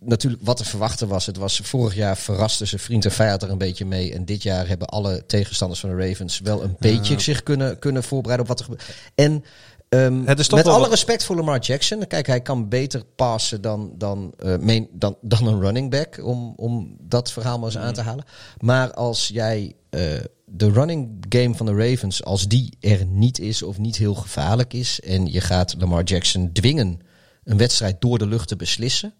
natuurlijk 0.00 0.42
wat 0.44 0.56
te 0.56 0.64
verwachten 0.64 1.08
was. 1.08 1.26
Het 1.26 1.36
was 1.36 1.60
vorig 1.62 1.94
jaar 1.94 2.16
verraste 2.16 2.66
ze 2.66 2.78
vriend 2.78 3.04
en 3.04 3.12
vijand 3.12 3.42
er 3.42 3.50
een 3.50 3.58
beetje 3.58 3.84
mee. 3.84 4.14
En 4.14 4.24
dit 4.24 4.42
jaar 4.42 4.68
hebben 4.68 4.88
alle 4.88 5.26
tegenstanders 5.26 5.80
van 5.80 5.90
de 5.96 6.06
Ravens 6.08 6.40
wel 6.40 6.62
een 6.62 6.76
beetje 6.78 7.20
zich 7.20 7.42
kunnen, 7.42 7.78
kunnen 7.78 8.02
voorbereiden 8.02 8.50
op 8.50 8.58
wat 8.58 8.58
er 8.58 8.64
gebeurt. 8.64 8.96
En 9.14 9.44
ehm, 9.88 10.24
met 10.24 10.50
alle 10.50 10.78
wat- 10.78 10.88
respect 10.90 11.24
voor 11.24 11.36
Lamar 11.36 11.58
Jackson. 11.58 12.06
Kijk, 12.06 12.26
hij 12.26 12.40
kan 12.40 12.68
beter 12.68 13.02
passen 13.16 13.60
dan, 13.60 13.92
dan, 13.98 14.32
eh, 14.38 14.56
main, 14.56 14.88
dan, 14.92 15.16
dan 15.20 15.46
een 15.46 15.60
running 15.60 15.90
back. 15.90 16.20
Om, 16.24 16.52
om 16.56 16.96
dat 17.00 17.32
verhaal 17.32 17.58
maar 17.58 17.66
eens 17.68 17.78
aan 17.78 17.94
te 17.94 18.00
halen. 18.02 18.24
Maar 18.58 18.92
als 18.92 19.28
jij 19.28 19.72
eh, 19.90 20.00
de 20.46 20.70
running 20.70 21.24
game 21.28 21.54
van 21.54 21.66
de 21.66 21.74
Ravens, 21.74 22.24
als 22.24 22.48
die 22.48 22.76
er 22.80 23.04
niet 23.06 23.38
is 23.38 23.62
of 23.62 23.78
niet 23.78 23.96
heel 23.96 24.14
gevaarlijk 24.14 24.72
is. 24.72 25.00
En 25.00 25.32
je 25.32 25.40
gaat 25.40 25.74
Lamar 25.78 26.02
Jackson 26.04 26.52
dwingen 26.52 27.00
een 27.44 27.56
wedstrijd 27.56 28.00
door 28.00 28.18
de 28.18 28.26
lucht 28.26 28.48
te 28.48 28.56
beslissen. 28.56 29.14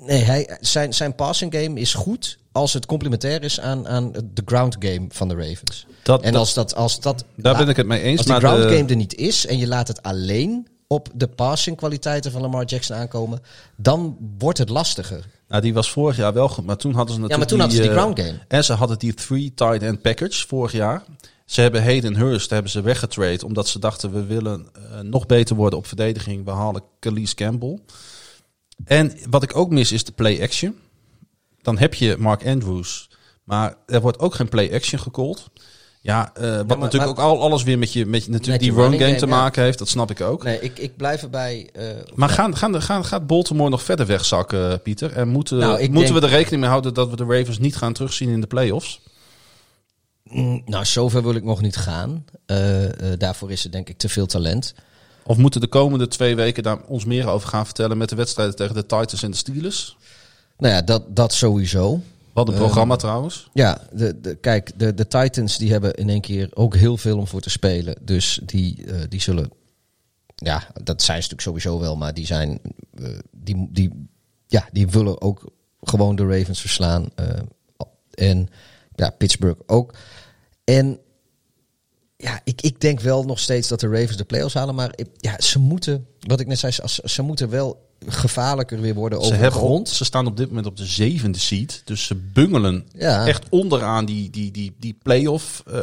Nee, 0.00 0.22
hij, 0.22 0.58
zijn, 0.60 0.94
zijn 0.94 1.14
passing 1.14 1.54
game 1.54 1.80
is 1.80 1.94
goed 1.94 2.38
als 2.52 2.72
het 2.72 2.86
complementair 2.86 3.42
is 3.42 3.60
aan, 3.60 3.88
aan 3.88 4.12
de 4.12 4.42
ground 4.44 4.76
game 4.78 5.06
van 5.08 5.28
de 5.28 5.34
Ravens. 5.34 5.86
Dat- 6.02 6.22
en 6.22 6.34
als 6.34 6.54
dat, 6.54 6.74
als 6.74 7.00
dat, 7.00 7.24
Daar 7.36 7.56
ben 7.56 7.68
ik 7.68 7.76
het 7.76 7.86
mee 7.86 8.00
eens. 8.00 8.18
als 8.18 8.26
maar 8.26 8.38
ground 8.40 8.62
de- 8.62 8.76
game 8.76 8.88
er 8.88 8.96
niet 8.96 9.14
is 9.14 9.46
en 9.46 9.58
je 9.58 9.66
laat 9.66 9.88
het 9.88 10.02
alleen 10.02 10.68
op 10.86 11.08
de 11.14 11.26
passing 11.28 11.76
kwaliteiten 11.76 12.30
van 12.32 12.40
Lamar 12.40 12.64
Jackson 12.64 12.96
aankomen, 12.96 13.40
dan 13.76 14.16
wordt 14.38 14.58
het 14.58 14.68
lastiger. 14.68 15.24
Nou, 15.48 15.62
die 15.62 15.74
was 15.74 15.90
vorig 15.90 16.16
jaar 16.16 16.32
wel 16.32 16.48
goed, 16.48 16.64
maar 16.66 16.76
toen 16.76 16.94
hadden 16.94 17.14
ze 17.14 17.20
Ja, 17.20 17.26
natuurlijk 17.28 17.38
maar 17.38 17.48
toen 17.48 17.58
hadden 17.58 17.76
ze 17.76 17.82
die 17.82 17.90
eh, 17.90 17.96
ground 17.96 18.20
game. 18.20 18.38
En 18.48 18.64
ze 18.64 18.72
hadden 18.72 18.98
die 18.98 19.14
three 19.14 19.52
tight 19.54 19.82
end 19.82 20.02
package 20.02 20.46
vorig 20.46 20.72
jaar. 20.72 21.02
Ze 21.46 21.60
hebben 21.60 21.82
Hayden 21.82 22.16
Hurst 22.16 22.50
hebben 22.50 22.70
ze 22.70 22.80
weggetrade 22.80 23.44
omdat 23.46 23.68
ze 23.68 23.78
dachten 23.78 24.12
we 24.12 24.24
willen 24.24 24.66
eh, 24.72 25.00
nog 25.00 25.26
beter 25.26 25.56
worden 25.56 25.78
op 25.78 25.86
verdediging. 25.86 26.44
We 26.44 26.50
halen 26.50 26.82
Calise 27.00 27.34
Campbell. 27.34 27.78
En 28.84 29.12
wat 29.30 29.42
ik 29.42 29.56
ook 29.56 29.70
mis 29.70 29.92
is 29.92 30.04
de 30.04 30.12
play 30.12 30.42
action. 30.42 30.76
Dan 31.62 31.78
heb 31.78 31.94
je 31.94 32.16
Mark 32.18 32.46
Andrews, 32.46 33.08
maar 33.44 33.74
er 33.86 34.00
wordt 34.00 34.18
ook 34.18 34.34
geen 34.34 34.48
play 34.48 34.74
action 34.74 35.00
gecallt. 35.00 35.50
Ja, 36.00 36.30
eh, 36.34 36.42
wat 36.56 36.66
maar- 36.66 36.78
natuurlijk 36.78 37.16
maar- 37.16 37.26
ook 37.26 37.32
al, 37.36 37.42
alles 37.42 37.62
weer 37.62 37.78
met 37.78 37.92
je, 37.92 38.06
met 38.06 38.28
natuurlijk 38.28 38.48
Met 38.48 38.60
die 38.60 38.72
run 38.82 38.98
game 38.98 39.14
te 39.14 39.26
ja. 39.26 39.32
maken 39.36 39.62
heeft. 39.62 39.78
Dat 39.78 39.88
snap 39.88 40.10
ik 40.10 40.20
ook. 40.20 40.42
Nee, 40.42 40.60
ik, 40.60 40.78
ik 40.78 40.96
blijf 40.96 41.22
erbij. 41.22 41.70
eh, 41.72 41.84
Maar 42.14 42.28
gaan, 42.28 42.56
gaan, 42.56 42.82
gaan, 42.82 43.04
gaat 43.04 43.26
Baltimore 43.26 43.70
nog 43.70 43.82
verder 43.82 44.06
wegzakken, 44.06 44.82
Pieter? 44.82 45.12
En 45.12 45.28
moeten, 45.28 45.58
Nou, 45.58 45.70
moeten 45.78 45.92
denk- 45.92 46.14
we 46.14 46.20
er 46.20 46.28
rekening 46.32 46.60
mee 46.60 46.70
houden 46.70 46.94
dat 46.94 47.10
we 47.10 47.16
de 47.16 47.24
Ravens 47.24 47.58
niet 47.58 47.76
gaan 47.76 47.92
terugzien 47.92 48.28
in 48.28 48.40
de 48.40 48.46
playoffs? 48.46 49.00
mm, 50.22 50.62
nou, 50.64 50.84
zover 50.84 51.22
wil 51.22 51.34
ik 51.34 51.44
nog 51.44 51.60
niet 51.60 51.76
gaan. 51.76 52.24
Eh, 52.46 53.12
eh, 53.12 53.18
daarvoor 53.18 53.50
is 53.50 53.64
er 53.64 53.70
denk 53.70 53.88
ik 53.88 53.98
te 53.98 54.08
veel 54.08 54.26
talent. 54.26 54.74
Of 55.28 55.36
moeten 55.36 55.60
de 55.60 55.66
komende 55.66 56.08
twee 56.08 56.36
weken 56.36 56.62
daar 56.62 56.78
ons 56.86 57.04
meer 57.04 57.26
over 57.28 57.48
gaan 57.48 57.64
vertellen 57.64 57.98
met 57.98 58.08
de 58.08 58.16
wedstrijden 58.16 58.56
tegen 58.56 58.74
de 58.74 58.86
Titans 58.86 59.22
en 59.22 59.30
de 59.30 59.36
Steelers? 59.36 59.96
Nou 60.58 60.74
ja, 60.74 60.82
dat, 60.82 61.16
dat 61.16 61.32
sowieso. 61.32 62.00
Wat 62.32 62.48
een 62.48 62.54
Eh, 62.54 62.60
programma 62.60 62.96
trouwens. 62.96 63.48
Ja, 63.52 63.80
de, 63.92 64.20
de, 64.20 64.34
kijk, 64.34 64.78
de, 64.78 64.94
de 64.94 65.06
Titans 65.06 65.58
die 65.58 65.70
hebben 65.72 65.94
in 65.94 66.08
één 66.08 66.20
keer 66.20 66.48
ook 66.54 66.74
heel 66.76 66.96
veel 66.96 67.18
om 67.18 67.26
voor 67.26 67.40
te 67.40 67.50
spelen. 67.50 67.96
Dus 68.02 68.40
die, 68.44 68.84
eh, 68.86 69.00
die 69.08 69.20
zullen. 69.20 69.50
Ja, 70.34 70.56
dat 70.82 71.02
zijn 71.02 71.22
ze 71.22 71.28
natuurlijk 71.30 71.40
sowieso 71.62 71.80
wel, 71.80 71.96
maar 71.96 72.14
die 72.14 72.26
zijn. 72.26 72.60
eh, 72.94 73.18
die, 73.32 73.68
die, 73.70 74.08
ja, 74.46 74.68
die 74.72 74.88
willen 74.88 75.20
ook 75.20 75.50
gewoon 75.80 76.16
de 76.16 76.26
Ravens 76.26 76.60
verslaan. 76.60 77.08
en 78.10 78.48
ja, 78.94 79.10
Pittsburgh 79.10 79.60
ook. 79.66 79.94
En 80.64 80.98
ja, 82.20 82.40
ik, 82.44 82.60
ik 82.62 82.80
denk 82.80 83.00
wel 83.00 83.24
nog 83.24 83.38
steeds 83.38 83.68
dat 83.68 83.80
de 83.80 83.88
Ravens 83.88 84.16
de 84.16 84.24
playoffs 84.24 84.54
halen. 84.54 84.74
Maar 84.74 84.94
ja, 85.16 85.40
ze 85.40 85.58
moeten, 85.58 86.06
wat 86.20 86.40
ik 86.40 86.46
net 86.46 86.58
zei, 86.58 86.72
ze, 86.72 87.02
ze 87.04 87.22
moeten 87.22 87.48
wel 87.50 87.86
gevaarlijker 88.06 88.80
weer 88.80 88.94
worden 88.94 89.18
Ze, 89.18 89.24
over 89.24 89.36
de 89.36 89.42
hebben 89.42 89.60
grond. 89.60 89.88
op, 89.88 89.94
ze 89.94 90.04
staan 90.04 90.26
op 90.26 90.36
dit 90.36 90.48
moment 90.48 90.66
op 90.66 90.76
de 90.76 90.86
zevende 90.86 91.38
seed. 91.38 91.82
Dus 91.84 92.06
ze 92.06 92.14
bungelen 92.14 92.86
Ja. 92.92 93.26
echt 93.26 93.44
onderaan 93.48 94.04
die, 94.04 94.30
die, 94.30 94.50
die, 94.50 94.74
die 94.78 94.96
playoff. 95.02 95.62
eh 95.66 95.74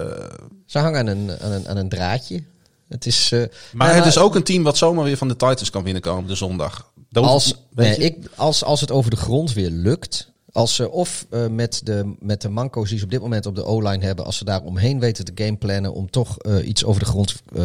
Ze 0.65 0.79
hangen 0.79 0.99
aan 0.99 1.07
een, 1.07 1.39
aan 1.39 1.51
een, 1.51 1.67
aan 1.67 1.77
een 1.77 1.89
draadje. 1.89 2.43
Het 2.87 3.05
is, 3.05 3.31
eh, 3.31 3.39
maar 3.73 3.87
nou, 3.87 3.99
het 3.99 4.07
is 4.07 4.17
ook 4.17 4.35
een 4.35 4.43
team 4.43 4.63
wat 4.63 4.77
zomaar 4.77 5.03
weer 5.03 5.17
van 5.17 5.27
de 5.27 5.35
Titans 5.35 5.69
kan 5.69 5.83
winnen 5.83 6.01
komen 6.01 6.27
de 6.27 6.35
zondag. 6.35 6.91
Dat 7.09 7.23
als, 7.23 7.55
nee, 7.75 7.97
ik, 7.97 8.17
als, 8.35 8.63
als 8.63 8.81
het 8.81 8.91
over 8.91 9.09
de 9.11 9.17
grond 9.17 9.53
weer 9.53 9.69
lukt. 9.69 10.31
Als 10.55 10.75
ze 10.75 10.91
of 10.91 11.25
eh, 11.29 11.47
met, 11.47 11.81
de, 11.83 12.13
met 12.19 12.41
de 12.41 12.49
manco's 12.49 12.89
die 12.89 12.97
ze 12.97 13.03
op 13.03 13.11
dit 13.11 13.21
moment 13.21 13.45
op 13.45 13.55
de 13.55 13.63
O-line 13.65 14.05
hebben. 14.05 14.25
Als 14.25 14.37
ze 14.37 14.45
daar 14.45 14.61
omheen 14.61 14.99
weten 14.99 15.25
te 15.25 15.31
gameplannen. 15.43 15.93
Om 15.93 16.09
toch 16.09 16.37
eh, 16.39 16.67
iets 16.67 16.83
over 16.85 16.99
de 16.99 17.07
grond 17.07 17.35
eh, 17.55 17.63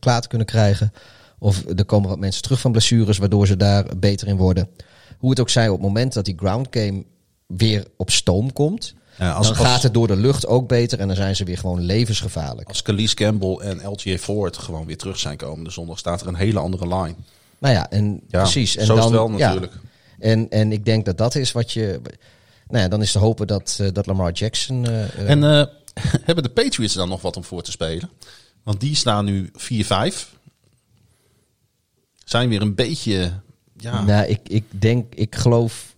klaar 0.00 0.20
te 0.20 0.28
kunnen 0.28 0.46
krijgen. 0.46 0.92
Of 1.38 1.64
er 1.76 1.84
komen 1.84 2.08
wat 2.08 2.18
mensen 2.18 2.42
terug 2.42 2.60
van 2.60 2.72
blessures. 2.72 3.18
Waardoor 3.18 3.46
ze 3.46 3.56
daar 3.56 3.84
beter 3.96 4.28
in 4.28 4.36
worden. 4.36 4.68
Hoe 5.18 5.30
het 5.30 5.40
ook 5.40 5.48
zij 5.50 5.68
op 5.68 5.74
het 5.74 5.86
moment 5.86 6.12
dat 6.12 6.24
die 6.24 6.34
ground 6.36 6.66
game 6.70 7.04
weer 7.46 7.84
op 7.96 8.10
stoom 8.10 8.52
komt. 8.52 8.94
Ja, 9.18 9.32
als- 9.32 9.46
dan 9.48 9.56
als- 9.56 9.66
gaat 9.66 9.82
het 9.82 9.94
door 9.94 10.06
de 10.06 10.16
lucht 10.16 10.46
ook 10.46 10.68
beter. 10.68 11.00
En 11.00 11.06
dan 11.06 11.16
zijn 11.16 11.36
ze 11.36 11.44
weer 11.44 11.58
gewoon 11.58 11.80
levensgevaarlijk. 11.80 12.68
Als 12.68 12.82
Calise 12.82 13.14
Campbell 13.14 13.54
en 13.56 13.80
LJ 13.84 14.18
Ford 14.18 14.56
gewoon 14.56 14.86
weer 14.86 14.96
terug 14.98 15.18
zijn 15.18 15.36
komen 15.36 15.64
de 15.64 15.70
zondag, 15.70 15.98
staat 15.98 16.20
er 16.20 16.26
een 16.26 16.34
hele 16.34 16.58
andere 16.58 16.86
line. 16.86 17.14
Nou 17.58 17.74
ja, 17.74 17.90
en 17.90 18.20
Ja, 18.28 18.40
precies. 18.42 18.76
En 18.76 18.86
zo 18.86 18.94
is 18.94 19.00
dan, 19.02 19.12
het 19.12 19.20
wel 19.20 19.38
ja. 19.38 19.68
En, 20.18 20.48
en 20.50 20.72
ik 20.72 20.84
denk 20.84 21.04
dat 21.04 21.18
dat 21.18 21.34
is 21.34 21.52
wat 21.52 21.72
je. 21.72 22.00
Nou 22.68 22.82
ja, 22.82 22.88
dan 22.88 23.02
is 23.02 23.12
te 23.12 23.18
hopen 23.18 23.46
dat, 23.46 23.78
eh, 23.80 23.88
dat 23.92 24.06
Lamar 24.06 24.32
Jackson. 24.32 24.86
eh, 24.86 25.04
eh, 25.04 25.30
En 25.30 25.42
hebben 26.28 26.44
de 26.44 26.50
Patriots 26.50 26.94
dan 26.94 27.08
nog 27.08 27.22
wat 27.22 27.36
om 27.36 27.44
voor 27.44 27.62
te 27.62 27.70
spelen? 27.70 28.10
Want 28.62 28.80
die 28.80 28.94
staan 28.94 29.24
nu 29.24 29.50
4-5. 29.52 30.36
Zijn 32.24 32.48
weer 32.48 32.62
een 32.62 32.74
beetje... 32.74 33.32
Ja, 33.76 34.02
Nou, 34.02 34.26
ik, 34.26 34.40
ik 34.48 34.64
denk, 34.68 35.14
ik 35.14 35.34
geloof. 35.34 35.94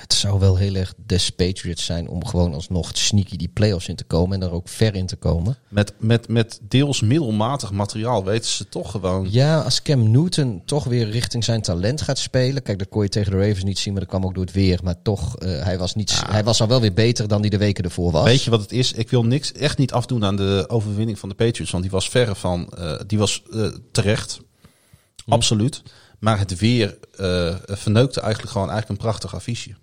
Het 0.00 0.14
zou 0.14 0.38
wel 0.38 0.56
heel 0.56 0.74
erg 0.74 0.94
des 1.06 1.30
Patriots 1.30 1.84
zijn 1.84 2.08
om 2.08 2.26
gewoon 2.26 2.54
alsnog 2.54 2.90
sneaky 2.92 3.36
die 3.36 3.48
playoffs 3.48 3.88
in 3.88 3.96
te 3.96 4.04
komen 4.04 4.34
en 4.34 4.40
daar 4.40 4.52
ook 4.52 4.68
ver 4.68 4.94
in 4.94 5.06
te 5.06 5.16
komen. 5.16 5.56
met, 5.68 5.92
met, 5.98 6.28
met 6.28 6.60
deels 6.62 7.00
middelmatig 7.00 7.72
materiaal 7.72 8.24
weten 8.24 8.50
ze 8.50 8.68
toch 8.68 8.90
gewoon... 8.90 9.26
Ja, 9.30 9.60
als 9.60 9.82
Cam 9.82 10.10
Newton 10.10 10.62
toch 10.64 10.84
weer 10.84 11.10
richting 11.10 11.44
zijn 11.44 11.62
talent 11.62 12.00
gaat 12.00 12.18
spelen. 12.18 12.62
Kijk, 12.62 12.78
dat 12.78 12.88
kon 12.88 13.02
je 13.02 13.08
tegen 13.08 13.32
de 13.32 13.38
Ravens 13.38 13.64
niet 13.64 13.78
zien, 13.78 13.92
maar 13.92 14.02
dat 14.02 14.10
kwam 14.10 14.24
ook 14.24 14.34
door 14.34 14.44
het 14.44 14.54
weer. 14.54 14.80
Maar 14.82 15.02
toch, 15.02 15.36
eh, 15.36 15.62
hij, 15.62 15.78
was 15.78 15.94
niet, 15.94 16.22
hij 16.26 16.44
was 16.44 16.60
al 16.60 16.68
wel 16.68 16.80
weer 16.80 16.92
beter 16.92 17.28
dan 17.28 17.42
die 17.42 17.50
de 17.50 17.58
weken 17.58 17.84
ervoor 17.84 18.10
was. 18.10 18.24
Weet 18.24 18.42
je 18.42 18.50
wat 18.50 18.60
het 18.60 18.72
is? 18.72 18.92
Ik 18.92 19.10
wil 19.10 19.24
niks 19.24 19.52
echt 19.52 19.78
niet 19.78 19.92
afdoen 19.92 20.24
aan 20.24 20.36
de 20.36 20.64
overwinning 20.68 21.18
van 21.18 21.28
de 21.28 21.34
Patriots. 21.34 21.70
Want 21.70 21.82
die 21.82 21.92
was 21.92 22.08
verre 22.08 22.34
van... 22.34 22.68
eh, 22.68 23.00
die 23.06 23.18
was 23.18 23.42
eh, 23.52 23.66
terecht. 23.92 24.40
Absoluut. 25.26 25.82
Maar 26.18 26.38
het 26.38 26.58
weer 26.58 26.98
verneukte 27.66 28.20
eigenlijk 28.20 28.52
gewoon 28.52 28.70
eigenlijk 28.70 29.00
een 29.00 29.06
prachtig 29.06 29.34
affiche. 29.34 29.74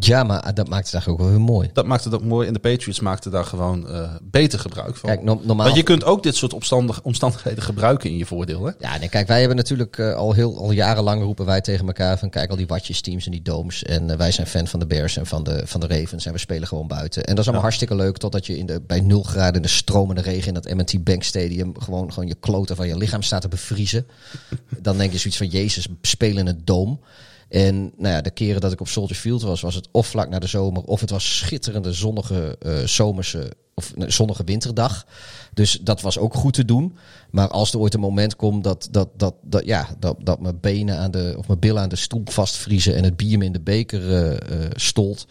Ja, 0.00 0.22
maar 0.22 0.54
dat 0.54 0.68
maakt 0.68 0.84
het 0.84 0.94
eigenlijk 0.94 1.08
ook 1.08 1.18
wel 1.18 1.28
weer 1.28 1.46
mooi. 1.46 1.70
Dat 1.72 1.86
maakte 1.86 2.08
dat 2.08 2.22
mooi. 2.22 2.46
En 2.46 2.52
de 2.52 2.58
Patriots 2.58 3.00
maakten 3.00 3.30
daar 3.30 3.44
gewoon 3.44 3.88
eh, 3.88 4.14
beter 4.22 4.58
gebruik 4.58 4.96
van. 4.96 5.08
Kijk, 5.08 5.22
no- 5.22 5.40
normaal. 5.42 5.64
Want 5.64 5.76
je 5.76 5.82
kunt 5.82 6.04
ook 6.04 6.22
dit 6.22 6.36
soort 6.36 6.52
omstandig, 6.52 7.02
omstandigheden 7.02 7.62
gebruiken 7.62 8.10
in 8.10 8.16
je 8.16 8.26
voordeel. 8.26 8.64
Hè? 8.64 8.72
Ja, 8.78 8.98
nee, 8.98 9.08
kijk, 9.08 9.26
wij 9.26 9.38
hebben 9.38 9.56
natuurlijk 9.56 9.98
eh, 9.98 10.14
al 10.14 10.32
heel 10.32 10.56
al 10.58 10.70
jarenlang 10.70 11.22
roepen 11.22 11.46
wij 11.46 11.60
tegen 11.60 11.86
elkaar 11.86 12.18
van 12.18 12.30
kijk 12.30 12.50
al 12.50 12.56
die 12.56 12.66
watjes 12.66 13.00
teams 13.00 13.24
en 13.24 13.30
die 13.30 13.42
domes 13.42 13.82
en 13.82 14.10
eh, 14.10 14.16
wij 14.16 14.32
zijn 14.32 14.46
fan 14.46 14.66
van 14.66 14.80
de 14.80 14.86
Bears 14.86 15.16
en 15.16 15.26
van 15.26 15.42
de 15.42 15.62
van 15.64 15.80
de 15.80 15.86
Ravens 15.86 16.26
en 16.26 16.32
we 16.32 16.38
spelen 16.38 16.68
gewoon 16.68 16.86
buiten. 16.86 17.22
En 17.22 17.28
dat 17.28 17.38
is 17.38 17.44
allemaal 17.44 17.62
hartstikke 17.62 17.94
leuk 17.94 18.16
totdat 18.16 18.46
je 18.46 18.58
in 18.58 18.66
de 18.66 18.80
bij 18.86 19.00
0 19.00 19.22
graden 19.22 19.54
in 19.54 19.62
de 19.62 19.68
stromende 19.68 20.22
regen 20.22 20.48
in 20.48 20.54
dat 20.54 20.74
M&T 20.74 21.04
Bank 21.04 21.22
Stadium 21.22 21.80
gewoon 21.80 22.12
gewoon 22.12 22.28
je 22.28 22.36
kloten 22.40 22.76
van 22.76 22.88
je 22.88 22.96
lichaam 22.96 23.22
staat 23.22 23.42
te 23.42 23.48
bevriezen. 23.48 24.06
Dan 24.82 24.98
denk 24.98 25.12
je 25.12 25.18
zoiets 25.18 25.38
van 25.38 25.48
Jezus, 25.48 25.88
spelen 26.02 26.38
in 26.38 26.46
een 26.46 26.62
doom. 26.64 27.00
En 27.48 27.92
nou 27.96 28.14
ja, 28.14 28.20
de 28.20 28.30
keren 28.30 28.60
dat 28.60 28.72
ik 28.72 28.80
op 28.80 28.88
Soldier 28.88 29.16
Field 29.16 29.42
was, 29.42 29.60
was 29.60 29.74
het 29.74 29.88
of 29.90 30.06
vlak 30.06 30.28
na 30.28 30.38
de 30.38 30.46
zomer, 30.46 30.82
of 30.82 31.00
het 31.00 31.10
was 31.10 31.36
schitterende 31.36 31.92
zonnige 31.92 32.56
eh, 32.60 32.78
zomerse 32.78 33.52
of 33.74 33.92
zonnige 34.06 34.44
winterdag. 34.44 35.06
Dus 35.54 35.78
dat 35.82 36.00
was 36.00 36.18
ook 36.18 36.34
goed 36.34 36.54
te 36.54 36.64
doen. 36.64 36.96
Maar 37.30 37.48
als 37.48 37.72
er 37.72 37.78
ooit 37.78 37.94
een 37.94 38.00
moment 38.00 38.36
komt 38.36 38.64
dat, 38.64 38.88
dat, 38.90 39.08
dat, 39.16 39.34
dat, 39.42 39.64
ja, 39.64 39.88
dat, 39.98 40.16
dat 40.20 40.40
mijn 40.40 40.60
benen 40.60 40.98
aan 40.98 41.10
de, 41.10 41.34
of 41.38 41.46
mijn 41.46 41.58
billen 41.58 41.82
aan 41.82 41.88
de 41.88 41.96
stoel 41.96 42.22
vastvriezen 42.24 42.96
en 42.96 43.04
het 43.04 43.16
bier 43.16 43.38
me 43.38 43.44
in 43.44 43.52
de 43.52 43.60
beker 43.60 44.14
eh, 44.14 44.34
eh, 44.34 44.70
stolt. 44.74 45.26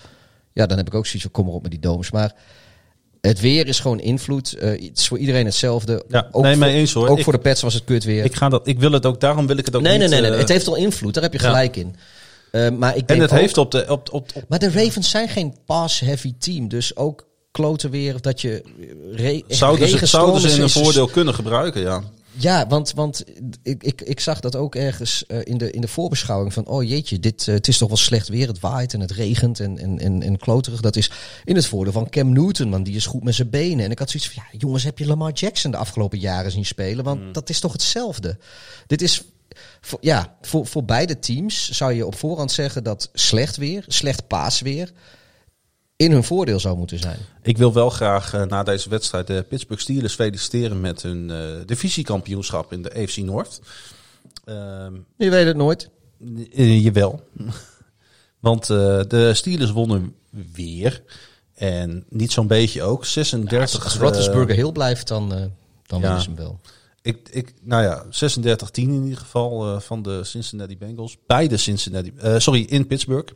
Ja, 0.53 0.65
dan 0.65 0.78
heb 0.78 0.88
ik 0.88 0.93
ook 0.93 1.05
zoiets 1.05 1.22
van 1.22 1.32
kom 1.32 1.45
maar 1.45 1.53
op 1.53 1.61
met 1.61 1.72
die 1.72 1.80
domes. 1.80 2.11
Maar 2.11 2.36
het 3.22 3.39
weer 3.39 3.68
is 3.68 3.80
gewoon 3.80 3.99
invloed. 3.99 4.53
Eh, 4.53 4.70
het 4.70 4.97
is 4.97 5.07
voor 5.07 5.18
iedereen 5.18 5.45
hetzelfde. 5.45 6.03
Ja, 6.07 6.28
ook 6.32 6.43
nee, 6.43 6.55
voor, 6.55 6.65
mee 6.65 6.76
eens, 6.76 6.93
hoor. 6.93 7.07
Ook 7.07 7.18
Ik- 7.18 7.24
voor 7.24 7.34
de 7.34 7.39
pets 7.39 7.61
was 7.61 7.74
het 7.74 7.84
kut 7.84 8.03
weer. 8.03 8.24
Ik, 8.26 8.36
ga 8.36 8.49
dat, 8.49 8.68
ik 8.68 8.80
wil 8.80 8.91
het 8.91 9.05
ook, 9.05 9.20
daarom 9.20 9.47
wil 9.47 9.57
ik 9.57 9.65
het 9.65 9.76
ook 9.76 9.82
nee, 9.82 9.91
niet... 9.91 9.99
nee, 10.01 10.09
nee, 10.09 10.22
nee, 10.22 10.32
eh, 10.32 10.38
Het 10.39 10.49
heeft 10.49 10.68
al 10.68 10.76
invloed. 10.76 11.13
Daar 11.13 11.24
heb 11.24 11.34
je 11.34 11.39
Ja. 11.41 11.45
gelijk 11.45 11.76
in. 11.76 11.95
Eh, 12.51 12.70
maar 12.70 12.95
ik 12.95 12.99
en 12.99 13.05
denk 13.05 13.22
het 13.22 13.32
ook- 13.32 13.38
heeft 13.39 13.57
op 13.57 13.72
de... 13.72 13.86
Op, 13.89 14.13
op, 14.13 14.32
op, 14.36 14.43
Maar 14.47 14.59
de 14.59 14.72
Ravens 14.72 15.09
zijn 15.09 15.30
geen 15.30 15.55
pass-heavy 15.65 16.34
team. 16.39 16.68
Dus 16.68 16.95
ook 16.95 17.26
kloten 17.51 17.89
weer 17.89 18.22
dat 18.22 18.41
je... 18.41 18.63
Re 19.11 19.43
zouden, 19.47 19.88
ze, 19.89 20.05
zouden 20.05 20.41
ze 20.41 20.55
in 20.55 20.61
een 20.61 20.70
voordeel 20.70 21.07
kunnen 21.07 21.34
gebruiken, 21.34 21.82
ja. 21.82 22.03
Ja, 22.40 22.68
want, 22.68 22.94
want 22.94 23.24
ik, 23.64 23.84
ik, 23.84 24.02
ik 24.02 24.20
zag 24.20 24.40
dat 24.40 24.56
ook 24.56 24.76
ergens 24.76 25.26
eh, 25.26 25.40
in, 25.44 25.58
de, 25.58 25.72
in 25.72 25.82
de 25.82 25.88
voorbeschouwing 25.88 26.54
van... 26.54 26.68
oh 26.68 26.84
jeetje, 26.84 27.20
dit, 27.20 27.48
eh, 27.48 27.54
het 27.54 27.68
is 27.68 27.78
toch 27.78 27.88
wel 27.88 27.98
slecht 27.98 28.28
weer. 28.28 28.48
Het 28.48 28.60
waait 28.60 28.94
en 28.94 29.00
het 29.00 29.12
regent 29.12 29.60
en, 29.60 29.78
en, 29.78 30.00
en, 30.00 30.24
en 30.24 30.38
kloterig. 30.38 30.82
Dat 30.82 30.96
is 30.96 31.12
in 31.46 31.56
het 31.56 31.66
voordeel 31.66 31.94
van 31.94 32.10
Cam 32.10 32.34
Newton, 32.34 32.70
want 32.70 32.86
die 32.86 32.96
is 32.96 33.06
goed 33.06 33.24
met 33.24 33.36
zijn 33.36 33.50
benen. 33.50 33.86
En 33.86 33.92
ik 33.92 34.00
had 34.00 34.10
zoiets 34.10 34.30
van, 34.30 34.44
ja 34.52 34.58
jongens, 34.58 34.84
heb 34.84 35.00
je 35.00 35.08
Lamar 35.08 35.32
Jackson 35.32 35.72
de 35.72 35.78
afgelopen 35.78 36.20
jaren 36.20 36.52
zien 36.52 36.66
spelen? 36.66 37.04
Want 37.04 37.34
dat 37.34 37.50
is 37.50 37.60
toch 37.60 37.72
hetzelfde. 37.72 38.38
Dit 38.88 39.02
is... 39.02 39.24
Voor, 39.82 40.00
ja, 40.02 40.36
voor, 40.42 40.66
voor 40.66 40.86
beide 40.86 41.20
teams 41.20 41.70
zou 41.70 41.94
je 41.94 42.06
op 42.06 42.16
voorhand 42.16 42.52
zeggen 42.52 42.84
dat 42.84 43.10
slecht 43.14 43.58
weer, 43.58 43.84
slecht 43.88 44.28
paasweer... 44.28 44.92
in 45.98 46.12
hun 46.12 46.24
voordeel 46.24 46.60
zou 46.60 46.78
moeten 46.78 47.00
zijn. 47.00 47.20
Ik 47.41 47.58
wil 47.58 47.74
wel 47.74 47.89
graag 47.89 48.34
eh, 48.34 48.43
na 48.43 48.64
deze 48.64 48.89
wedstrijd 48.89 49.28
de 49.28 49.45
Pittsburgh 49.50 49.82
Steelers 49.82 50.14
feliciteren 50.14 50.82
met 50.82 51.02
hun 51.02 51.32
eh, 51.32 51.38
divisiekampioenschap 51.66 52.72
in 52.74 52.82
de 52.82 52.93
AFC 52.93 53.18
North. 53.18 53.62
Ehm 54.45 54.93
Je 55.18 55.30
weet 55.30 55.45
het 55.45 55.58
nooit. 55.58 55.89
Eh, 56.54 56.84
jawel. 56.84 57.24
Want 58.39 58.68
de 58.68 59.32
Steelers 59.34 59.72
wonnen 59.72 60.16
weer. 60.54 61.04
En 61.54 62.06
niet 62.10 62.32
zo'n 62.32 62.48
beetje 62.48 62.84
ook. 62.84 63.06
36. 63.06 63.62
Als, 63.62 63.84
als 63.84 63.95
eh, 63.95 64.02
Roethlisberger 64.02 64.56
heel 64.56 64.72
blijft, 64.72 65.08
dan, 65.08 65.52
dan 65.86 66.02
ja. 66.02 66.22
hem 66.22 66.36
wel. 66.36 66.60
ik, 67.02 67.30
ik, 67.32 67.54
nou 67.62 67.84
ja, 67.84 68.06
36-10 68.06 68.10
in 68.74 69.04
ieder 69.04 69.18
geval 69.18 69.82
van 69.82 70.02
de 70.02 70.24
Cincinnati 70.24 70.78
Bengals. 70.78 71.18
Beide 71.28 71.58
Cincinnati. 71.58 72.14
eh, 72.18 72.38
sorry, 72.38 72.66
in 72.70 72.88
Pittsburgh. 72.88 73.34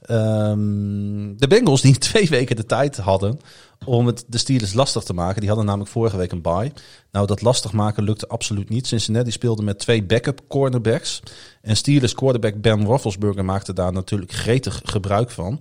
Ehm, 0.00 1.36
de 1.36 1.46
Bengals 1.48 1.80
die 1.80 1.98
twee 2.08 2.28
weken 2.28 2.56
de 2.56 2.66
tijd 2.66 2.96
hadden 2.96 3.40
om 3.84 4.06
het 4.06 4.24
de 4.26 4.38
Steelers 4.38 4.72
lastig 4.72 5.02
te 5.02 5.12
maken. 5.12 5.40
Die 5.40 5.48
hadden 5.48 5.66
namelijk 5.66 5.90
vorige 5.90 6.16
week 6.16 6.32
een 6.32 6.42
bye. 6.42 6.72
Nou, 7.12 7.26
dat 7.26 7.42
lastig 7.42 7.72
maken 7.72 8.02
lukte 8.02 8.28
absoluut 8.28 8.68
niet. 8.68 8.86
Cincinnati 8.86 9.30
speelde 9.30 9.62
met 9.62 9.78
twee 9.78 10.04
backup 10.04 10.40
cornerbacks. 10.48 11.22
En 11.62 11.76
Steelers 11.76 12.14
quarterback 12.14 12.60
Ben 12.60 12.84
Roethlisberger 12.84 13.44
maakte 13.44 13.72
daar 13.72 13.92
natuurlijk 13.92 14.32
gretig 14.32 14.80
gebruik 14.84 15.30
van. 15.30 15.60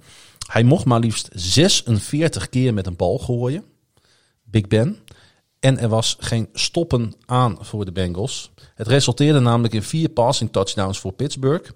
Hij 0.52 0.64
mocht 0.64 0.86
maar 0.86 1.00
liefst 1.00 1.30
46 1.34 2.50
keer 2.50 2.74
met 2.74 2.88
een 2.88 2.96
bal 2.96 3.18
gooien. 3.18 3.64
Big 4.44 4.68
Ben. 4.68 4.98
En 5.60 5.80
er 5.80 5.90
was 5.90 6.18
geen 6.20 6.50
stoppen 6.54 7.14
aan 7.26 7.58
voor 7.60 7.86
de 7.86 7.92
Bengals. 7.92 8.52
Het 8.76 8.88
resulteerde 8.88 9.40
namelijk 9.40 9.74
in 9.74 9.84
vier 9.84 10.10
passing 10.10 10.52
touchdowns 10.52 11.00
voor 11.00 11.14
Pittsburgh. 11.14 11.72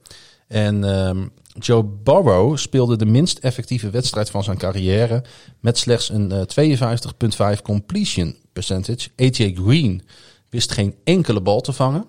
En 0.48 0.84
ehm, 0.84 1.28
Joe 1.60 1.84
Burrow 2.04 2.58
speelde 2.58 2.96
de 2.96 3.06
minst 3.06 3.38
effectieve 3.38 3.90
wedstrijd 3.90 4.30
van 4.30 4.44
zijn 4.44 4.58
carrière 4.58 5.24
met 5.60 5.78
slechts 5.78 6.10
een 6.10 6.32
eh, 6.32 7.56
52,5 7.56 7.62
completion 7.62 8.36
percentage. 8.54 9.10
AJ 9.18 9.54
Green 9.66 10.02
wist 10.50 10.72
geen 10.72 10.96
enkele 11.04 11.42
bal 11.42 11.62
te 11.62 11.74
vangen. 11.74 12.06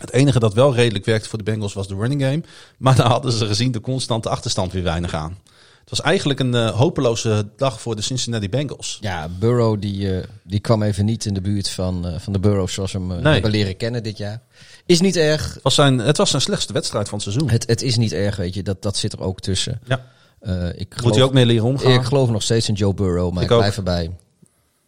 Het 0.00 0.12
enige 0.12 0.38
dat 0.38 0.54
wel 0.54 0.74
redelijk 0.74 1.04
werkte 1.04 1.28
voor 1.28 1.38
de 1.38 1.44
Bengals 1.44 1.72
was 1.72 1.88
de 1.88 1.94
running 1.94 2.22
game. 2.22 2.42
Maar 2.78 2.96
daar 2.96 3.06
hadden 3.08 3.32
ze 3.32 3.46
gezien 3.46 3.72
de 3.72 3.80
constante 3.80 4.28
achterstand 4.28 4.72
weer 4.72 4.82
weinig 4.82 5.14
aan. 5.14 5.38
Het 5.80 5.98
was 5.98 6.06
eigenlijk 6.06 6.40
een 6.40 6.54
eh, 6.54 6.70
hopeloze 6.70 7.48
dag 7.56 7.80
voor 7.80 7.96
de 7.96 8.02
Cincinnati 8.02 8.48
Bengals. 8.48 8.98
Ja, 9.00 9.28
Burrow 9.38 9.80
die, 9.80 10.16
eh, 10.18 10.24
die 10.42 10.60
kwam 10.60 10.82
even 10.82 11.04
niet 11.04 11.24
in 11.24 11.34
de 11.34 11.40
buurt 11.40 11.68
van, 11.68 12.06
eh, 12.06 12.18
van 12.20 12.32
de 12.32 12.38
Burrow 12.38 12.68
zoals 12.68 12.92
we 12.92 12.98
hem 12.98 13.10
eh, 13.12 13.18
Nee. 13.22 13.32
hebben 13.32 13.50
leren 13.50 13.76
kennen 13.76 14.02
dit 14.02 14.16
jaar. 14.18 14.40
Is 14.88 15.00
niet 15.00 15.16
erg. 15.16 15.54
Het 15.54 15.62
was 15.62 15.74
zijn, 15.74 15.98
het 15.98 16.16
was 16.16 16.30
zijn 16.30 16.42
slechtste 16.42 16.72
wedstrijd 16.72 17.08
van 17.08 17.18
het 17.18 17.26
seizoen. 17.28 17.50
Het, 17.50 17.66
het 17.66 17.82
is 17.82 17.96
niet 17.96 18.12
erg, 18.12 18.36
weet 18.36 18.54
je. 18.54 18.62
Dat, 18.62 18.82
dat 18.82 18.96
zit 18.96 19.12
er 19.12 19.20
ook 19.20 19.40
tussen. 19.40 19.80
Ja. 19.86 20.06
Eh, 20.40 20.68
ik 20.80 21.02
Moet 21.02 21.14
hij 21.14 21.24
ook 21.24 21.32
mee 21.32 21.46
leren 21.46 21.64
omgaan? 21.66 21.92
Ik 21.92 22.02
geloof 22.02 22.30
nog 22.30 22.42
steeds 22.42 22.68
in 22.68 22.74
Joe 22.74 22.94
Burrow, 22.94 23.32
maar 23.32 23.42
Ik 23.42 23.48
blijf 23.48 23.76
erbij. 23.76 24.10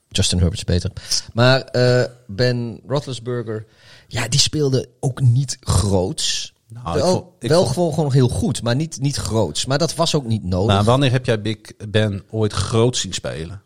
Justin 0.08 0.38
Herbert 0.38 0.58
is 0.58 0.64
beter. 0.64 0.90
Maar 1.32 1.60
eh, 1.60 2.04
Ben 2.26 2.80
Roethlisberger, 2.86 3.66
ja, 4.08 4.28
die 4.28 4.40
speelde 4.40 4.88
ook 5.00 5.20
niet 5.20 5.56
groots. 5.60 6.52
Nou, 6.68 6.96
ik 6.96 7.02
wel 7.02 7.12
vond- 7.12 7.24
ik 7.38 7.48
wel 7.48 7.62
vond- 7.62 7.74
gewoon, 7.74 7.94
gewoon 7.94 8.12
heel 8.12 8.28
goed, 8.28 8.62
maar 8.62 8.76
niet, 8.76 9.00
niet 9.00 9.16
groots. 9.16 9.66
Maar 9.66 9.78
dat 9.78 9.94
was 9.94 10.14
ook 10.14 10.24
niet 10.26 10.44
nodig. 10.44 10.72
Nou, 10.74 10.84
wanneer 10.84 11.10
heb 11.10 11.26
jij 11.26 11.40
Big 11.42 11.58
Ben 11.88 12.22
ooit 12.30 12.52
groot 12.52 12.96
zien 12.96 13.12
spelen? 13.12 13.62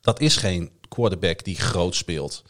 Dat 0.00 0.20
is 0.20 0.36
geen 0.36 0.70
quarterback 0.88 1.44
die 1.44 1.56
groot 1.56 1.94
speelt. 1.94 2.42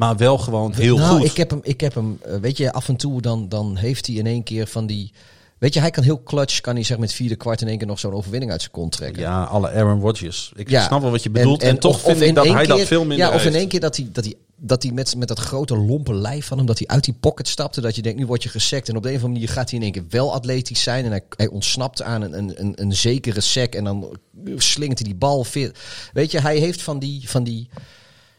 Maar 0.00 0.16
wel 0.16 0.38
gewoon 0.38 0.72
heel 0.74 0.96
nou, 0.96 1.18
goed. 1.18 1.24
Ik 1.30 1.36
heb 1.36 1.50
hem, 1.50 1.60
ik 1.62 1.80
heb 1.80 1.94
hem 1.94 2.18
eh, 2.22 2.36
weet 2.36 2.56
je, 2.56 2.72
af 2.72 2.88
en 2.88 2.96
toe 2.96 3.20
dan, 3.20 3.48
dan 3.48 3.76
heeft 3.76 4.06
hij 4.06 4.16
in 4.16 4.26
één 4.26 4.42
keer 4.42 4.66
van 4.66 4.86
die... 4.86 5.12
Weet 5.58 5.74
je, 5.74 5.80
hij 5.80 5.90
kan 5.90 6.02
heel 6.04 6.22
clutch, 6.22 6.60
kan 6.60 6.74
hij 6.74 6.84
zeg 6.84 6.98
met 6.98 7.12
vierde 7.12 7.36
kwart 7.36 7.60
in 7.60 7.68
één 7.68 7.78
keer 7.78 7.86
nog 7.86 7.98
zo'n 7.98 8.12
overwinning 8.12 8.50
uit 8.50 8.60
zijn 8.60 8.72
kont 8.72 8.92
trekken. 8.92 9.22
Ja, 9.22 9.42
alle 9.42 9.70
Aaron 9.70 10.00
Rodgers. 10.00 10.52
Ik 10.56 10.70
Ja. 10.70 10.86
snap 10.86 11.00
wel 11.02 11.10
wat 11.10 11.22
je 11.22 11.30
bedoelt. 11.30 11.62
En, 11.62 11.78
toch 11.78 11.94
of- 12.04 12.16
vind 12.16 12.20
of 12.20 12.28
ik 12.28 12.34
dat 12.34 12.46
hij 12.54 12.66
dat 12.66 12.80
veel 12.80 13.04
minder 13.04 13.26
Ja, 13.26 13.34
of 13.34 13.44
in 13.44 13.54
één 13.54 13.68
keer 13.68 13.80
dat 13.80 13.96
hij, 13.96 14.08
dat 14.12 14.24
hij, 14.24 14.34
dat 14.56 14.82
hij 14.82 14.92
met, 14.92 15.16
met 15.16 15.28
dat 15.28 15.38
grote 15.38 15.76
lompe 15.76 16.14
lijf 16.14 16.46
van 16.46 16.56
hem, 16.58 16.66
dat 16.66 16.78
hij 16.78 16.86
uit 16.86 17.04
die 17.04 17.14
pocket 17.20 17.48
stapte. 17.48 17.80
Dat 17.80 17.96
je 17.96 18.02
denkt, 18.02 18.18
nu 18.18 18.26
word 18.26 18.42
je 18.42 18.48
gesekt. 18.48 18.88
En 18.88 18.96
op 18.96 19.02
de 19.02 19.08
een 19.08 19.14
of 19.16 19.22
andere 19.22 19.40
manier 19.40 19.54
gaat 19.56 19.70
hij 19.70 19.78
in 19.78 19.84
één 19.84 19.92
keer 19.94 20.04
wel 20.08 20.32
atletisch 20.34 20.82
zijn. 20.82 21.04
En 21.04 21.10
hij, 21.10 21.22
hij 21.36 21.46
ontsnapt 21.48 22.02
aan 22.02 22.22
een, 22.22 22.38
een, 22.38 22.60
een, 22.60 22.72
een 22.82 22.94
zekere 22.96 23.40
sec. 23.40 23.74
En 23.74 23.84
dan 23.84 24.16
slingert 24.56 24.98
hij 24.98 25.08
die 25.08 25.18
bal. 25.18 25.44
veer- 25.44 25.74
Weet 26.12 26.30
je, 26.30 26.40
hij 26.40 26.56
heeft 26.58 26.82
van 26.82 26.98
die... 26.98 27.28
Van 27.30 27.44
die 27.44 27.68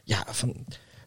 ja, 0.04 0.24
van, 0.30 0.54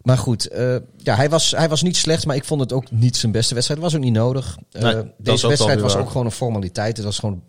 maar 0.05 0.19
goed, 0.19 0.47
eh, 0.49 0.77
ja, 0.97 1.15
hij, 1.17 1.31
was, 1.31 1.51
hij 1.51 1.69
was 1.69 1.83
niet 1.83 1.97
slecht, 1.97 2.27
maar 2.27 2.37
ik 2.37 2.45
vond 2.45 2.61
het 2.61 2.73
ook 2.73 2.91
niet 2.91 3.17
zijn 3.17 3.33
beste 3.33 3.55
wedstrijd. 3.55 3.81
Het 3.83 3.91
was 3.91 3.99
ook 4.01 4.05
niet 4.07 4.17
nodig. 4.17 4.59
Eh, 4.71 4.83
Nee, 4.83 4.95
dat 4.95 5.07
deze 5.17 5.49
wedstrijd 5.49 5.81
was 5.81 5.97
ook 5.97 6.09
gewoon 6.09 6.27
een 6.27 6.33
formaliteit. 6.33 6.97
Het 6.97 7.07
was 7.07 7.19
gewoon 7.19 7.43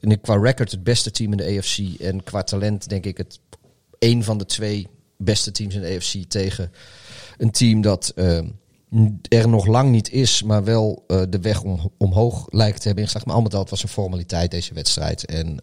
in- 0.00 0.20
qua 0.20 0.36
record 0.36 0.70
het 0.70 0.82
beste 0.84 1.10
team 1.10 1.30
in 1.30 1.36
de 1.36 1.56
AFC. 1.58 2.00
En 2.00 2.22
qua 2.22 2.42
talent 2.42 2.88
denk 2.88 3.04
ik 3.06 3.16
het 3.16 3.40
een 3.98 4.24
van 4.24 4.38
de 4.38 4.46
twee 4.46 4.86
beste 5.16 5.50
teams 5.50 5.74
in 5.74 5.80
de 5.80 5.94
AFC 5.96 6.24
tegen 6.28 6.72
een 7.38 7.50
team 7.50 7.80
dat 7.80 8.12
er 9.28 9.48
nog 9.48 9.66
lang 9.66 9.90
niet 9.90 10.10
is, 10.12 10.42
maar 10.42 10.64
wel 10.64 11.04
de 11.28 11.38
weg 11.40 11.62
om, 11.62 11.92
omhoog 11.98 12.46
lijkt 12.50 12.76
te 12.80 12.82
hebben 12.86 12.98
ingeslagen. 13.02 13.28
Maar 13.28 13.36
al 13.36 13.42
met 13.42 13.54
al, 13.54 13.60
het 13.60 13.70
was 13.70 13.82
een 13.82 13.88
formaliteit 13.88 14.50
deze 14.50 14.74
wedstrijd. 14.74 15.24
En 15.26 15.58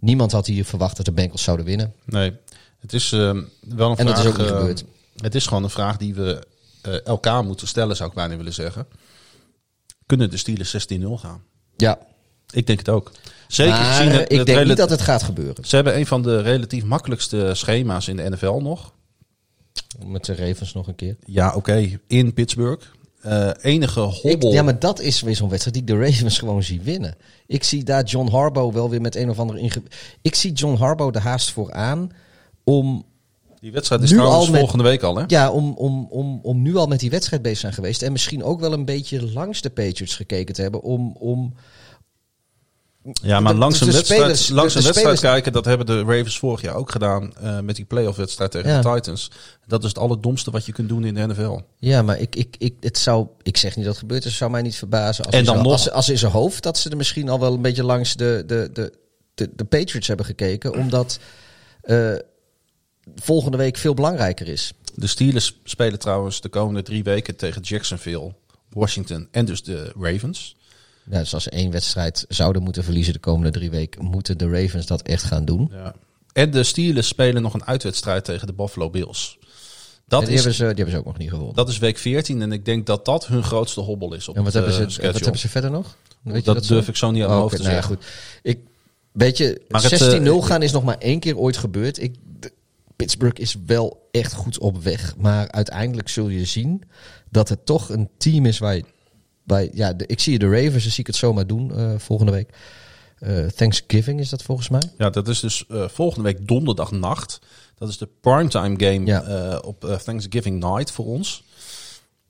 niemand 0.00 0.32
had 0.32 0.46
hier 0.46 0.64
verwacht 0.64 0.96
dat 0.96 1.06
de 1.06 1.12
Bengals 1.12 1.42
zouden 1.42 1.66
winnen. 1.66 1.92
Nee, 2.04 2.32
het 2.78 2.92
is 2.92 3.10
wel 3.10 3.30
een 3.30 3.46
En 3.68 3.86
dat 3.86 3.96
vraag. 3.98 4.18
is 4.18 4.26
ook 4.26 4.38
niet 4.38 4.46
gebeurd. 4.46 4.84
Het 5.16 5.34
is 5.34 5.46
gewoon 5.46 5.62
een 5.62 5.70
vraag 5.70 5.96
die 5.96 6.14
we 6.14 6.46
eh, 6.82 7.06
elkaar 7.06 7.44
moeten 7.44 7.68
stellen, 7.68 7.96
zou 7.96 8.08
ik 8.08 8.14
bijna 8.14 8.36
willen 8.36 8.52
zeggen. 8.52 8.86
Kunnen 10.06 10.30
de 10.30 10.36
Steelers 10.36 10.86
16-0 11.00 11.04
gaan? 11.14 11.42
Ja, 11.76 11.98
Ik 12.50 12.66
denk 12.66 12.78
het 12.78 12.88
ook. 12.88 13.12
Zeker 13.48 13.72
maar 13.72 13.94
gezien 13.94 14.12
het, 14.12 14.32
ik 14.32 14.38
het 14.38 14.46
denk 14.46 14.66
niet 14.66 14.76
dat 14.76 14.90
het 14.90 15.00
gaat 15.00 15.22
gebeuren. 15.22 15.64
Ze 15.64 15.74
hebben 15.74 15.96
een 15.96 16.06
van 16.06 16.22
de 16.22 16.40
relatief 16.40 16.84
makkelijkste 16.84 17.50
schema's 17.54 18.08
in 18.08 18.16
de 18.16 18.30
NFL 18.30 18.58
nog. 18.62 18.92
Met 20.06 20.24
de 20.24 20.34
Ravens 20.34 20.72
nog 20.72 20.86
een 20.86 20.94
keer. 20.94 21.16
Ja, 21.24 21.54
oké. 21.54 21.98
In 22.06 22.34
Pittsburgh. 22.34 22.86
Eh, 23.20 23.50
enige 23.60 24.00
Ik, 24.00 24.20
hobbel. 24.22 24.52
ja, 24.52 24.62
maar 24.62 24.78
dat 24.78 25.00
is 25.00 25.20
weer 25.20 25.36
zo'n 25.36 25.48
wedstrijd 25.48 25.76
die 25.76 25.94
ik 25.94 26.00
de 26.00 26.06
Ravens 26.06 26.38
gewoon 26.38 26.62
zie 26.62 26.80
winnen. 26.80 27.16
Ik 27.46 27.64
zie 27.64 27.84
daar 27.84 28.04
John 28.04 28.30
Harbaugh 28.30 28.74
wel 28.74 28.90
weer 28.90 29.00
met 29.00 29.16
een 29.16 29.30
of 29.30 29.38
andere 29.38 29.58
inge... 29.58 29.82
Ik 30.22 30.34
zie 30.34 30.52
John 30.52 30.76
Harbaugh 30.76 31.16
er 31.16 31.22
haast 31.22 31.50
voor 31.50 31.72
aan 31.72 32.10
om, 32.64 33.04
Die 33.64 33.72
wedstrijd 33.72 34.02
is 34.02 34.10
Nu 34.10 34.16
trouwens 34.16 34.44
al 34.46 34.50
met- 34.50 34.60
volgende 34.60 34.84
week 34.84 35.02
al, 35.02 35.16
hè? 35.16 35.24
ja, 35.26 35.50
om, 35.50 35.72
om, 35.72 36.06
om, 36.10 36.40
om 36.42 36.62
nu 36.62 36.76
al 36.76 36.86
met 36.86 37.00
die 37.00 37.10
wedstrijd 37.10 37.42
bezig 37.42 37.58
zijn 37.58 37.72
geweest. 37.72 38.02
En 38.02 38.12
misschien 38.12 38.42
ook 38.44 38.60
wel 38.60 38.72
een 38.72 38.84
beetje 38.84 39.32
langs 39.32 39.60
de 39.60 39.70
Patriots 39.70 40.16
gekeken 40.16 40.54
te 40.54 40.62
hebben. 40.62 40.82
Om, 40.82 41.16
om 41.18 41.54
Ja, 43.22 43.40
maar 43.40 43.52
De- 43.52 43.58
langs 43.58 43.78
de 43.78 43.86
een 43.86 43.92
wedstrijd, 43.92 44.20
spelers- 44.20 44.48
langs 44.48 44.72
de- 44.72 44.78
een 44.78 44.84
wedstrijd 44.84 45.20
kijken, 45.20 45.52
dat 45.52 45.64
hebben 45.64 45.86
de 45.86 45.98
Ravens 46.00 46.38
vorig 46.38 46.60
jaar 46.60 46.74
ook 46.74 46.90
gedaan 46.90 47.36
eh, 47.36 47.60
met 47.60 47.76
die 47.76 47.84
playoff 47.84 48.16
wedstrijd 48.16 48.50
tegen 48.50 48.70
Ja. 48.70 48.80
de 48.80 48.94
Titans. 48.94 49.30
Dat 49.66 49.82
is 49.82 49.88
het 49.88 49.98
allerdomste 49.98 50.50
wat 50.50 50.66
je 50.66 50.72
kunt 50.72 50.88
doen 50.88 51.04
in 51.04 51.14
de 51.14 51.26
NFL. 51.26 51.58
Ja, 51.78 52.02
maar 52.02 52.18
ik, 52.18 52.36
ik, 52.36 52.56
ik, 52.58 52.74
het 52.80 52.98
zou, 52.98 53.26
ik 53.42 53.56
zeg 53.56 53.76
niet 53.76 53.84
dat 53.84 53.94
het 53.94 54.02
gebeurt, 54.02 54.22
dus 54.22 54.30
het 54.30 54.40
zou 54.40 54.50
mij 54.50 54.62
niet 54.62 54.76
verbazen. 54.76 55.24
Als 55.24 55.34
En 55.34 55.44
dan 55.44 55.62
nog- 55.62 55.72
Als, 55.72 55.90
als 55.90 56.08
in 56.08 56.18
zijn 56.18 56.32
hoofd 56.32 56.62
dat 56.62 56.78
ze 56.78 56.90
er 56.90 56.96
misschien 56.96 57.28
al 57.28 57.40
wel 57.40 57.52
een 57.54 57.62
beetje 57.62 57.84
langs 57.84 58.14
de, 58.16 58.42
de, 58.46 58.70
de, 58.72 58.92
de, 59.34 59.50
de 59.56 59.64
Patriots 59.64 60.06
hebben 60.08 60.26
gekeken. 60.26 60.74
Omdat 60.74 61.18
eh, 61.80 62.12
volgende 63.16 63.56
week 63.56 63.76
veel 63.76 63.94
belangrijker 63.94 64.48
is. 64.48 64.72
De 64.94 65.06
Steelers 65.06 65.60
spelen 65.64 65.98
trouwens 65.98 66.40
de 66.40 66.48
komende 66.48 66.82
drie 66.82 67.02
weken 67.02 67.36
tegen 67.36 67.62
Jacksonville, 67.62 68.34
Washington 68.70 69.28
en 69.30 69.44
dus 69.44 69.62
de 69.62 69.92
Ravens. 69.98 70.56
Ja, 71.10 71.18
dus 71.18 71.34
als 71.34 71.42
ze 71.42 71.50
één 71.50 71.70
wedstrijd 71.70 72.24
zouden 72.28 72.62
moeten 72.62 72.84
verliezen 72.84 73.12
de 73.12 73.18
komende 73.18 73.50
drie 73.50 73.70
weken, 73.70 74.04
moeten 74.04 74.38
de 74.38 74.48
Ravens 74.48 74.86
dat 74.86 75.02
echt 75.02 75.22
gaan 75.22 75.44
doen. 75.44 75.68
Ja. 75.72 75.94
En 76.32 76.50
de 76.50 76.62
Steelers 76.62 77.08
spelen 77.08 77.42
nog 77.42 77.54
een 77.54 77.64
uitwedstrijd 77.64 78.24
tegen 78.24 78.46
de 78.46 78.52
Buffalo 78.52 78.90
Bills. 78.90 79.38
Dat, 80.06 80.20
die, 80.20 80.28
is, 80.28 80.34
hebben 80.34 80.54
ze, 80.54 80.64
die 80.64 80.74
hebben 80.74 80.92
ze 80.92 80.98
ook 80.98 81.04
nog 81.04 81.18
niet 81.18 81.30
gewonnen. 81.30 81.54
dat 81.54 81.68
is 81.68 81.78
week 81.78 81.98
14 81.98 82.42
en 82.42 82.52
ik 82.52 82.64
denk 82.64 82.86
dat 82.86 83.04
dat 83.04 83.26
hun 83.26 83.42
grootste 83.42 83.80
hobbel 83.80 84.14
is 84.14 84.28
op 84.28 84.36
en 84.36 84.44
wat 84.44 84.52
het 84.52 84.62
hebben, 84.62 84.80
eh, 84.80 84.86
ze, 84.86 84.90
schedule. 84.90 85.12
wat 85.12 85.22
hebben 85.22 85.40
ze 85.40 85.48
verder 85.48 85.70
nog? 85.70 85.96
Weet 86.22 86.44
dat 86.44 86.66
durf 86.66 86.88
ik 86.88 86.96
zo 86.96 87.10
niet 87.10 87.22
aan 87.22 87.28
Oh, 87.28 87.30
mijn 87.30 87.42
hoofd 87.42 87.56
te 87.56 87.62
nou 87.62 87.74
ja, 87.74 87.80
zeggen. 87.80 87.96
goed. 87.96 88.06
Ik, 88.42 88.58
weet 89.12 89.36
je, 89.36 89.62
Maar 89.68 89.82
het, 89.82 90.22
16-0 90.22 90.26
eh, 90.26 90.44
gaan 90.44 90.62
is 90.62 90.72
nog 90.72 90.84
maar 90.84 90.98
één 90.98 91.20
keer 91.20 91.38
ooit 91.38 91.56
gebeurd. 91.56 92.02
Ik, 92.02 92.14
Pittsburgh 92.96 93.40
is 93.40 93.56
wel 93.66 94.08
echt 94.10 94.32
goed 94.32 94.58
op 94.58 94.82
weg. 94.82 95.16
Maar 95.16 95.50
uiteindelijk 95.50 96.08
zul 96.08 96.28
je 96.28 96.44
zien 96.44 96.82
dat 97.30 97.48
het 97.48 97.66
toch 97.66 97.88
een 97.88 98.08
team 98.18 98.46
is 98.46 98.58
waar 98.58 98.74
je... 98.76 98.84
je- 99.46 99.70
ja, 99.72 99.92
de, 99.92 100.06
ik 100.06 100.20
zie 100.20 100.38
de 100.38 100.48
Ravens, 100.50 100.84
dus 100.84 100.92
zie 100.92 101.00
ik 101.00 101.06
het 101.06 101.16
zomaar 101.16 101.46
doen 101.46 101.74
eh, 101.76 101.92
volgende 101.98 102.32
week. 102.32 102.50
Eh, 103.18 103.46
Thanksgiving 103.46 104.20
is 104.20 104.28
dat 104.28 104.42
volgens 104.42 104.68
mij. 104.68 104.82
Ja, 104.98 105.10
dat 105.10 105.28
is 105.28 105.40
dus 105.40 105.66
eh, 105.68 105.88
volgende 105.88 106.24
week 106.32 106.46
donderdag 106.48 106.90
nacht. 106.90 107.38
Dat 107.74 107.88
is 107.88 107.98
de 107.98 108.08
primetime 108.20 108.74
game 108.84 109.06
Ja. 109.06 109.58
op 109.58 109.98
Thanksgiving 110.04 110.60
night 110.64 110.90
voor 110.90 111.04
ons. 111.06 111.44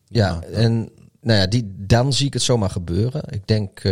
Ja, 0.09 0.27
Ja. 0.43 0.43
en 0.57 0.89
nou 1.21 1.39
ja, 1.41 1.47
die, 1.47 1.75
dan 1.77 2.13
zie 2.13 2.27
ik 2.27 2.33
het 2.33 2.43
zomaar 2.43 2.71
gebeuren. 2.71 3.23
Ik 3.31 3.47
denk, 3.47 3.83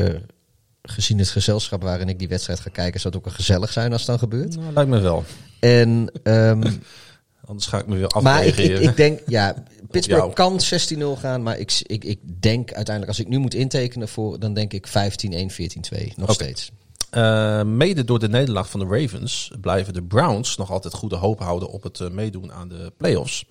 gezien 0.83 1.18
het 1.18 1.28
gezelschap 1.28 1.83
waarin 1.83 2.09
ik 2.09 2.18
die 2.18 2.28
wedstrijd 2.28 2.61
ga 2.61 2.70
kijken, 2.70 3.01
zou 3.01 3.14
het 3.14 3.22
ook 3.22 3.28
wel 3.28 3.39
gezellig 3.39 3.72
zijn 3.72 3.93
als 3.93 4.01
het 4.01 4.11
dan 4.11 4.18
gebeurt. 4.18 4.57
Nou, 4.57 4.72
lijkt 4.72 4.91
me 4.91 5.01
wel. 5.01 5.24
En, 5.61 6.12
ehm, 6.22 6.62
Anders 7.47 7.66
ga 7.66 7.78
ik 7.78 7.87
me 7.87 7.97
weer 7.97 8.22
maar 8.22 8.41
ik, 8.41 8.47
ik, 8.47 8.51
afreageren. 8.53 8.83
ik 8.83 8.97
denk, 8.97 9.20
ja, 9.26 9.55
Pittsburgh 9.91 10.33
kan 10.33 10.61
16-0 10.99 11.03
gaan, 11.18 11.43
maar 11.43 11.59
ik, 11.59 11.80
ik, 11.87 12.05
ik 12.05 12.18
denk 12.41 12.72
uiteindelijk, 12.72 13.09
als 13.09 13.20
ik 13.20 13.28
nu 13.28 13.39
moet 13.39 13.55
intekenen 13.55 14.09
voor, 14.09 14.39
dan 14.39 14.55
denk 14.55 14.72
ik 14.72 14.89
15-1, 14.89 14.91
14-2, 14.91 16.14
nog 16.16 16.33
steeds. 16.33 16.70
Eh, 17.11 17.62
mede 17.62 18.05
door 18.05 18.18
de 18.18 18.28
nederlaag 18.28 18.70
van 18.70 18.80
de 18.80 18.87
Ravens 18.87 19.51
blijven 19.61 19.93
de 19.93 20.03
Browns 20.03 20.57
nog 20.57 20.70
altijd 20.70 20.95
goede 20.95 21.16
hoop 21.16 21.39
houden 21.39 21.68
op 21.68 21.83
het 21.83 22.01
eh, 22.01 22.11
meedoen 22.11 22.53
aan 22.53 22.68
de 22.68 22.93
playoffs. 22.97 23.47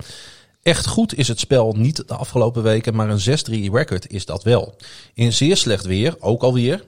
Echt 0.62 0.86
goed 0.86 1.14
is 1.14 1.28
het 1.28 1.40
spel 1.40 1.72
niet 1.72 2.08
de 2.08 2.14
afgelopen 2.14 2.62
weken, 2.62 2.94
maar 2.94 3.10
een 3.10 3.68
6-3 3.68 3.72
record 3.72 4.10
is 4.10 4.24
dat 4.24 4.42
wel. 4.42 4.76
In 5.14 5.32
zeer 5.32 5.56
slecht 5.56 5.84
weer, 5.84 6.16
ook 6.18 6.42
alweer, 6.42 6.84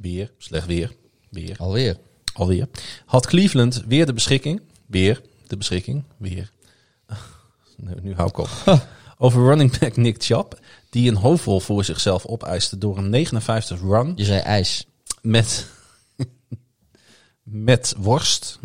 weer, 0.00 0.32
slecht 0.38 0.66
weer, 0.66 0.96
weer, 1.28 1.56
Alweer. 1.58 1.96
alweer, 2.32 2.68
had 3.06 3.26
Cleveland 3.26 3.82
weer 3.86 4.06
de 4.06 4.12
beschikking, 4.12 4.62
weer 4.86 5.22
de 5.46 5.56
beschikking, 5.56 6.04
weer. 6.16 6.50
nu, 7.76 7.92
nu 8.02 8.14
hou 8.14 8.28
ik 8.28 8.38
op. 8.38 8.48
Over 9.18 9.42
running 9.42 9.78
back 9.78 9.96
Nick 9.96 10.22
Chubb, 10.22 10.58
die 10.90 11.10
een 11.10 11.16
hoofdrol 11.16 11.60
voor 11.60 11.84
zichzelf 11.84 12.26
opeiste 12.26 12.78
door 12.78 12.98
een 12.98 13.10
59 13.10 13.80
run 13.80 14.12
Je 14.16 14.24
zei 14.24 14.40
ijs. 14.40 14.86
met, 15.22 15.66
met 17.42 17.94
worst. 17.98 18.58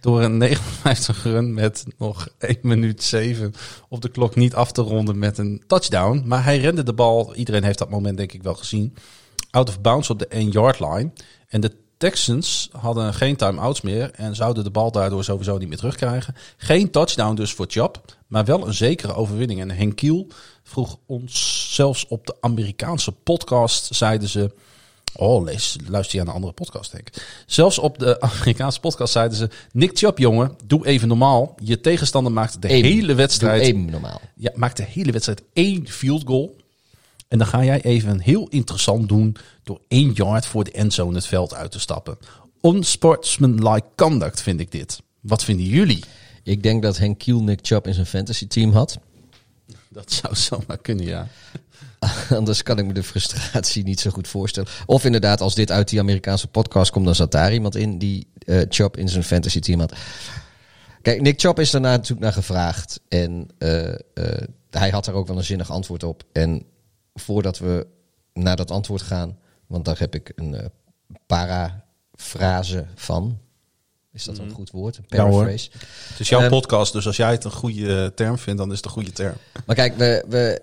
Door 0.00 0.22
een 0.22 0.36
59 0.36 1.22
run 1.22 1.54
met 1.54 1.84
nog 1.98 2.28
1 2.38 2.56
minuut 2.62 3.02
7 3.02 3.54
op 3.88 4.02
de 4.02 4.08
klok 4.08 4.34
niet 4.34 4.54
af 4.54 4.72
te 4.72 4.82
ronden 4.82 5.18
met 5.18 5.38
een 5.38 5.62
touchdown. 5.66 6.22
Maar 6.26 6.44
hij 6.44 6.58
rende 6.58 6.82
de 6.82 6.92
bal, 6.92 7.34
iedereen 7.34 7.64
heeft 7.64 7.78
dat 7.78 7.90
moment 7.90 8.16
denk 8.16 8.32
ik 8.32 8.42
wel 8.42 8.54
gezien, 8.54 8.94
out 9.52 9.68
of 9.68 9.80
bounds 9.80 10.10
op 10.10 10.18
de 10.18 10.26
1 10.26 10.50
yard 10.50 10.80
line. 10.80 11.10
En 11.48 11.60
de 11.60 11.72
Texans 11.96 12.68
hadden 12.72 13.14
geen 13.14 13.36
time-outs 13.36 13.80
meer 13.80 14.10
en 14.10 14.34
zouden 14.34 14.64
de 14.64 14.70
bal 14.70 14.92
daardoor 14.92 15.24
sowieso 15.24 15.58
niet 15.58 15.68
meer 15.68 15.76
terugkrijgen. 15.76 16.34
Geen 16.56 16.90
touchdown 16.90 17.34
dus 17.34 17.52
voor 17.52 17.66
Chop, 17.68 18.16
maar 18.26 18.44
wel 18.44 18.66
een 18.66 18.74
zekere 18.74 19.14
overwinning. 19.14 19.60
En 19.60 19.70
Henk 19.70 19.96
Kiel 19.96 20.26
vroeg 20.62 20.98
ons 21.06 21.66
zelfs 21.74 22.06
op 22.08 22.26
de 22.26 22.36
Amerikaanse 22.40 23.12
podcast, 23.12 23.94
zeiden 23.94 24.28
ze... 24.28 24.54
Oh, 25.16 25.44
lees, 25.44 25.76
luister 25.88 26.14
je 26.14 26.20
aan 26.20 26.28
een 26.28 26.34
andere 26.34 26.52
podcast, 26.52 26.92
denk 26.92 27.08
ik. 27.08 27.44
Zelfs 27.46 27.78
op 27.78 27.98
de 27.98 28.20
Amerikaanse 28.20 28.80
podcast 28.80 29.12
zeiden 29.12 29.36
ze... 29.36 29.48
Nick 29.72 29.98
Chubb, 29.98 30.18
jongen, 30.18 30.56
doe 30.64 30.86
even 30.86 31.08
normaal. 31.08 31.54
Je 31.62 31.80
tegenstander 31.80 32.32
maakt 32.32 32.62
de 32.62 32.68
hele 32.68 33.14
wedstrijd... 33.14 33.76
normaal. 33.76 34.20
Ja, 34.36 34.52
maakt 34.54 34.76
de 34.76 34.84
hele 34.84 35.12
wedstrijd 35.12 35.42
één 35.52 35.88
field 35.88 36.22
goal. 36.26 36.56
En 37.32 37.38
dan 37.38 37.46
ga 37.46 37.64
jij 37.64 37.82
even 37.82 38.20
heel 38.20 38.46
interessant 38.48 39.08
doen... 39.08 39.36
door 39.62 39.80
één 39.88 40.12
yard 40.12 40.46
voor 40.46 40.64
de 40.64 40.70
endzone 40.70 41.14
het 41.14 41.26
veld 41.26 41.54
uit 41.54 41.70
te 41.70 41.80
stappen. 41.80 42.18
Unsportsmanlike 42.62 43.86
conduct 43.96 44.42
vind 44.42 44.60
ik 44.60 44.70
dit. 44.70 45.02
Wat 45.20 45.44
vinden 45.44 45.66
jullie? 45.66 46.04
Ik 46.42 46.62
denk 46.62 46.82
dat 46.82 46.98
Henk 46.98 47.18
Kiel 47.18 47.42
Nick 47.42 47.58
Chubb 47.62 47.86
in 47.86 47.94
zijn 47.94 48.06
fantasy 48.06 48.46
team 48.46 48.72
had. 48.72 48.98
Dat 49.88 50.12
zou 50.12 50.34
zomaar 50.36 50.78
kunnen, 50.78 51.04
ja. 51.04 51.28
Anders 52.38 52.62
kan 52.62 52.78
ik 52.78 52.86
me 52.86 52.92
de 52.92 53.02
frustratie 53.02 53.84
niet 53.84 54.00
zo 54.00 54.10
goed 54.10 54.28
voorstellen. 54.28 54.68
Of 54.86 55.04
inderdaad, 55.04 55.40
als 55.40 55.54
dit 55.54 55.70
uit 55.70 55.88
die 55.88 56.00
Amerikaanse 56.00 56.48
podcast 56.48 56.90
komt, 56.90 57.04
dan 57.04 57.14
zat 57.14 57.32
daar 57.32 57.52
iemand 57.52 57.76
in 57.76 57.98
die 57.98 58.26
eh 58.38 58.62
Chubb 58.68 58.96
in 58.96 59.08
zijn 59.08 59.24
fantasy 59.24 59.60
team 59.60 59.80
had. 59.80 59.92
Kijk, 61.02 61.20
Nick 61.20 61.40
Chubb 61.40 61.58
is 61.58 61.70
daarna 61.70 61.90
natuurlijk 61.90 62.20
naar 62.20 62.32
gevraagd. 62.32 63.00
En 63.08 63.48
eh, 63.58 63.88
eh, 63.88 63.98
hij 64.70 64.90
had 64.90 65.04
daar 65.04 65.14
ook 65.14 65.26
wel 65.26 65.36
een 65.36 65.44
zinnig 65.44 65.70
antwoord 65.70 66.02
op. 66.02 66.24
En 66.32 66.66
voordat 67.14 67.58
we 67.58 67.86
naar 68.32 68.56
dat 68.56 68.70
antwoord 68.70 69.02
gaan, 69.02 69.38
want 69.66 69.84
daar 69.84 69.98
heb 69.98 70.14
ik 70.14 70.32
een 70.34 70.54
eh, 70.54 70.66
parafrase 72.16 72.86
van. 72.94 73.38
Is 74.12 74.24
dat 74.24 74.36
wel 74.36 74.46
een 74.46 74.52
goed 74.52 74.70
woord? 74.70 74.96
Een 74.96 75.04
Ja, 75.08 75.24
paraphrase. 75.24 75.70
Het 76.08 76.20
is 76.20 76.28
jouw 76.28 76.40
Ehm, 76.40 76.50
podcast, 76.50 76.92
dus 76.92 77.06
als 77.06 77.16
jij 77.16 77.30
het 77.30 77.44
een 77.44 77.50
goede 77.52 78.02
eh, 78.02 78.06
term 78.06 78.38
vindt... 78.38 78.58
dan 78.60 78.70
is 78.70 78.76
het 78.76 78.84
een 78.84 78.90
goede 78.90 79.12
term. 79.12 79.34
Maar 79.66 79.76
kijk, 79.76 79.96
we, 79.96 80.24
we, 80.28 80.62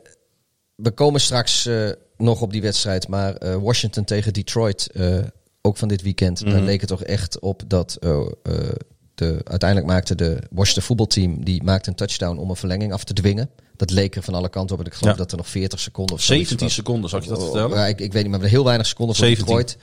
we 0.75 0.91
komen 0.91 1.21
straks 1.21 1.65
eh, 1.65 1.89
nog 2.17 2.41
op 2.41 2.51
die 2.51 2.61
wedstrijd. 2.61 3.07
Maar 3.07 3.33
eh, 3.35 3.55
Washington 3.55 4.03
tegen 4.03 4.33
Detroit, 4.33 4.91
eh, 4.91 5.17
ook 5.61 5.77
van 5.77 5.87
dit 5.87 6.01
weekend. 6.01 6.39
Daar 6.45 6.53
Mhm. 6.53 6.63
leek 6.63 6.79
het 6.79 6.89
toch 6.89 7.03
echt 7.03 7.39
op 7.39 7.61
dat 7.67 7.95
eh, 7.99 8.19
eh, 8.43 8.69
de, 9.15 9.41
uiteindelijk 9.43 9.89
maakte 9.91 10.15
de 10.15 10.39
Washington 10.51 10.83
voetbalteam... 10.83 11.43
die 11.43 11.63
maakte 11.63 11.89
een 11.89 11.95
touchdown 11.95 12.37
om 12.37 12.49
een 12.49 12.55
verlenging 12.55 12.93
af 12.93 13.03
te 13.03 13.13
dwingen. 13.13 13.49
Dat 13.79 13.89
leek 13.91 14.15
er 14.15 14.23
van 14.23 14.33
alle 14.33 14.49
kanten 14.49 14.75
op. 14.75 14.81
En 14.81 14.87
ik 14.87 14.93
geloof 14.93 15.11
Ja. 15.13 15.17
dat 15.19 15.31
er 15.31 15.37
nog 15.37 15.47
40 15.47 15.79
seconden 15.79 16.15
of 16.15 16.21
zoiets 16.21 16.47
17 16.47 16.67
was. 16.67 16.75
seconden, 16.75 17.09
ik 17.17 17.23
je 17.23 17.29
dat 17.29 17.37
Oh, 17.37 17.43
vertellen? 17.43 17.77
ja, 17.77 17.85
ik, 17.87 17.99
ik 17.99 18.11
weet 18.13 18.13
niet, 18.13 18.13
maar 18.13 18.23
we 18.23 18.29
hebben 18.31 18.49
heel 18.49 18.63
weinig 18.63 18.87
seconden 18.87 19.15
17. 19.15 19.45
Detroit. 19.45 19.77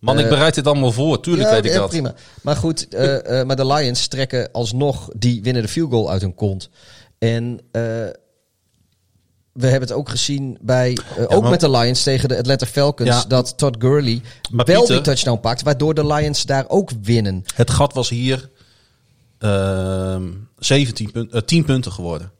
Man, 0.00 0.18
ik 0.18 0.24
Eh, 0.24 0.30
bereid 0.30 0.54
dit 0.54 0.66
allemaal 0.66 0.92
voor. 0.92 1.20
Tuurlijk 1.20 1.48
Ja, 1.48 1.54
weet 1.54 1.64
ik 1.64 1.72
ja, 1.72 1.78
dat. 1.78 1.88
prima. 1.88 2.14
Maar 2.42 2.56
goed, 2.56 2.88
eh, 2.88 3.40
eh, 3.40 3.46
maar 3.46 3.56
de 3.56 3.66
Lions 3.66 4.06
trekken 4.06 4.48
alsnog 4.52 5.08
die 5.16 5.42
winnen 5.42 5.62
de 5.62 5.68
field 5.68 5.90
goal 5.90 6.10
uit 6.10 6.20
hun 6.20 6.34
kont. 6.34 6.68
En 7.18 7.60
we 9.52 9.66
hebben 9.66 9.88
het 9.88 9.92
ook 9.98 10.08
gezien 10.08 10.58
bij, 10.60 10.98
ook 11.28 11.40
maar- 11.42 11.50
met 11.50 11.60
de 11.60 11.70
Lions 11.70 12.02
tegen 12.02 12.28
de 12.28 12.38
Atlanta 12.38 12.66
Falcons, 12.66 13.26
dat 13.28 13.58
Todd 13.58 13.76
Gurley 13.78 14.20
wel 14.50 14.64
Pieter- 14.64 14.86
die 14.86 15.00
touchdown 15.00 15.40
pakt, 15.40 15.62
waardoor 15.62 15.94
de 15.94 16.06
Lions 16.06 16.42
daar 16.46 16.64
ook 16.68 16.90
winnen. 17.02 17.44
Het 17.54 17.70
gat 17.70 17.92
was 17.94 18.08
hier 18.08 18.50
ehm 19.38 20.28
17 20.58 21.10
punt, 21.10 21.32
eh, 21.32 21.40
10 21.40 21.64
punten 21.64 21.92
geworden. 21.92 22.30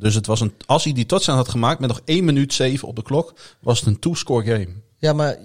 Dus 0.00 0.14
het 0.14 0.26
was 0.26 0.40
een, 0.40 0.54
als 0.66 0.84
hij 0.84 0.92
die 0.92 1.06
touchdown 1.06 1.38
had 1.38 1.48
gemaakt 1.48 1.80
met 1.80 1.88
nog 1.88 2.00
1 2.04 2.24
minuut 2.24 2.54
7 2.54 2.88
op 2.88 2.96
de 2.96 3.02
klok, 3.02 3.34
was 3.60 3.78
het 3.78 3.88
een 3.88 3.98
two-score 3.98 4.44
game. 4.44 4.68
Ja, 4.96 5.12
maar 5.12 5.38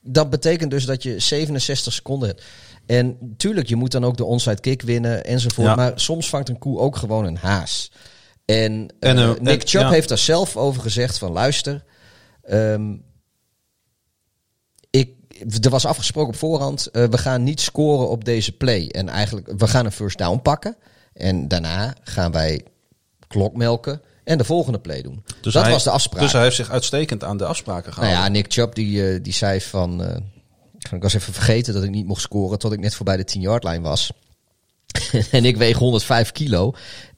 dat 0.00 0.30
betekent 0.30 0.70
dus 0.70 0.84
dat 0.84 1.02
je 1.02 1.18
67 1.18 1.92
seconden 1.92 2.28
hebt. 2.28 2.42
En 2.86 3.34
tuurlijk, 3.36 3.68
je 3.68 3.76
moet 3.76 3.92
dan 3.92 4.04
ook 4.04 4.16
de 4.16 4.24
onside 4.24 4.60
kick 4.60 4.82
winnen 4.82 5.24
enzovoort. 5.24 5.66
Ja. 5.66 5.74
Maar 5.74 5.92
soms 6.00 6.28
vangt 6.28 6.48
een 6.48 6.58
koe 6.58 6.78
ook 6.78 6.96
gewoon 6.96 7.24
een 7.24 7.36
haas. 7.36 7.92
En, 8.44 8.94
En, 9.00 9.18
eh, 9.18 9.30
eh, 9.30 9.40
Nick 9.40 9.60
en- 9.60 9.68
Chubb 9.68 9.84
ja. 9.84 9.90
heeft 9.90 10.08
daar 10.08 10.18
zelf 10.18 10.56
over 10.56 10.82
gezegd 10.82 11.18
van 11.18 11.32
luister... 11.32 11.84
ehm, 12.42 12.94
ik, 14.90 15.10
er 15.60 15.70
was 15.70 15.86
afgesproken 15.86 16.32
op 16.32 16.38
voorhand, 16.38 16.86
eh, 16.86 17.04
we 17.04 17.18
gaan 17.18 17.42
niet 17.42 17.60
scoren 17.60 18.08
op 18.08 18.24
deze 18.24 18.52
play. 18.52 18.88
En 18.88 19.08
eigenlijk, 19.08 19.52
we 19.56 19.68
gaan 19.68 19.84
een 19.84 19.92
first 19.92 20.18
down 20.18 20.40
pakken. 20.42 20.76
En 21.12 21.48
daarna 21.48 21.94
gaan 22.02 22.32
wij 22.32 22.64
klok 23.32 23.56
melken 23.56 24.00
en 24.24 24.38
de 24.38 24.44
volgende 24.44 24.78
play 24.78 25.02
doen. 25.02 25.22
Dus 25.40 25.52
dat 25.52 25.62
hij- 25.62 25.72
was 25.72 25.84
de 25.84 25.90
afspraak. 25.90 26.20
Dus 26.22 26.32
hij 26.32 26.42
heeft 26.42 26.56
zich 26.56 26.70
uitstekend 26.70 27.24
aan 27.24 27.36
de 27.36 27.44
afspraken 27.44 27.90
Nou 27.90 27.94
gehouden. 27.94 28.22
ja, 28.24 28.28
Nick 28.28 28.52
Chubb 28.52 28.74
die, 28.74 29.08
eh, 29.12 29.18
die 29.22 29.32
zei 29.32 29.60
van... 29.60 30.04
eh, 30.04 30.16
ik 30.92 31.02
was 31.02 31.14
even 31.14 31.32
vergeten 31.32 31.74
dat 31.74 31.82
ik 31.82 31.90
niet 31.90 32.06
mocht 32.06 32.20
scoren 32.22 32.58
tot 32.58 32.72
ik 32.72 32.80
net 32.80 32.94
voorbij 32.94 33.16
de 33.16 33.24
10-yard 33.24 33.64
line 33.64 33.80
was. 33.80 34.12
en 35.30 35.44
ik 35.44 35.56
weeg 35.56 35.76
105 35.78 36.32
kilo. 36.32 36.72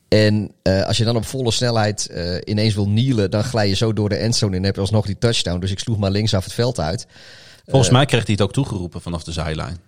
En 0.08 0.50
eh, 0.62 0.82
als 0.86 0.96
je 0.96 1.04
dan 1.04 1.16
op 1.16 1.24
volle 1.26 1.50
snelheid 1.50 2.10
ineens 2.44 2.74
wil 2.74 2.84
kneelen, 2.86 3.30
dan 3.30 3.44
glij 3.44 3.68
je 3.68 3.74
zo 3.74 3.92
door 3.92 4.08
de 4.08 4.16
endzone 4.16 4.56
en 4.56 4.62
heb 4.64 4.74
je 4.74 4.80
alsnog 4.80 5.06
die 5.06 5.18
touchdown. 5.18 5.60
Dus 5.60 5.70
ik 5.70 5.78
sloeg 5.78 5.98
maar 5.98 6.10
linksaf 6.10 6.44
het 6.44 6.52
veld 6.52 6.80
uit. 6.80 7.06
Volgens 7.66 7.90
mij 7.90 8.06
kreeg 8.06 8.22
hij 8.24 8.32
het 8.32 8.42
ook 8.42 8.52
toegeroepen 8.52 9.00
vanaf 9.00 9.24
de 9.24 9.32
zijlijn. 9.32 9.78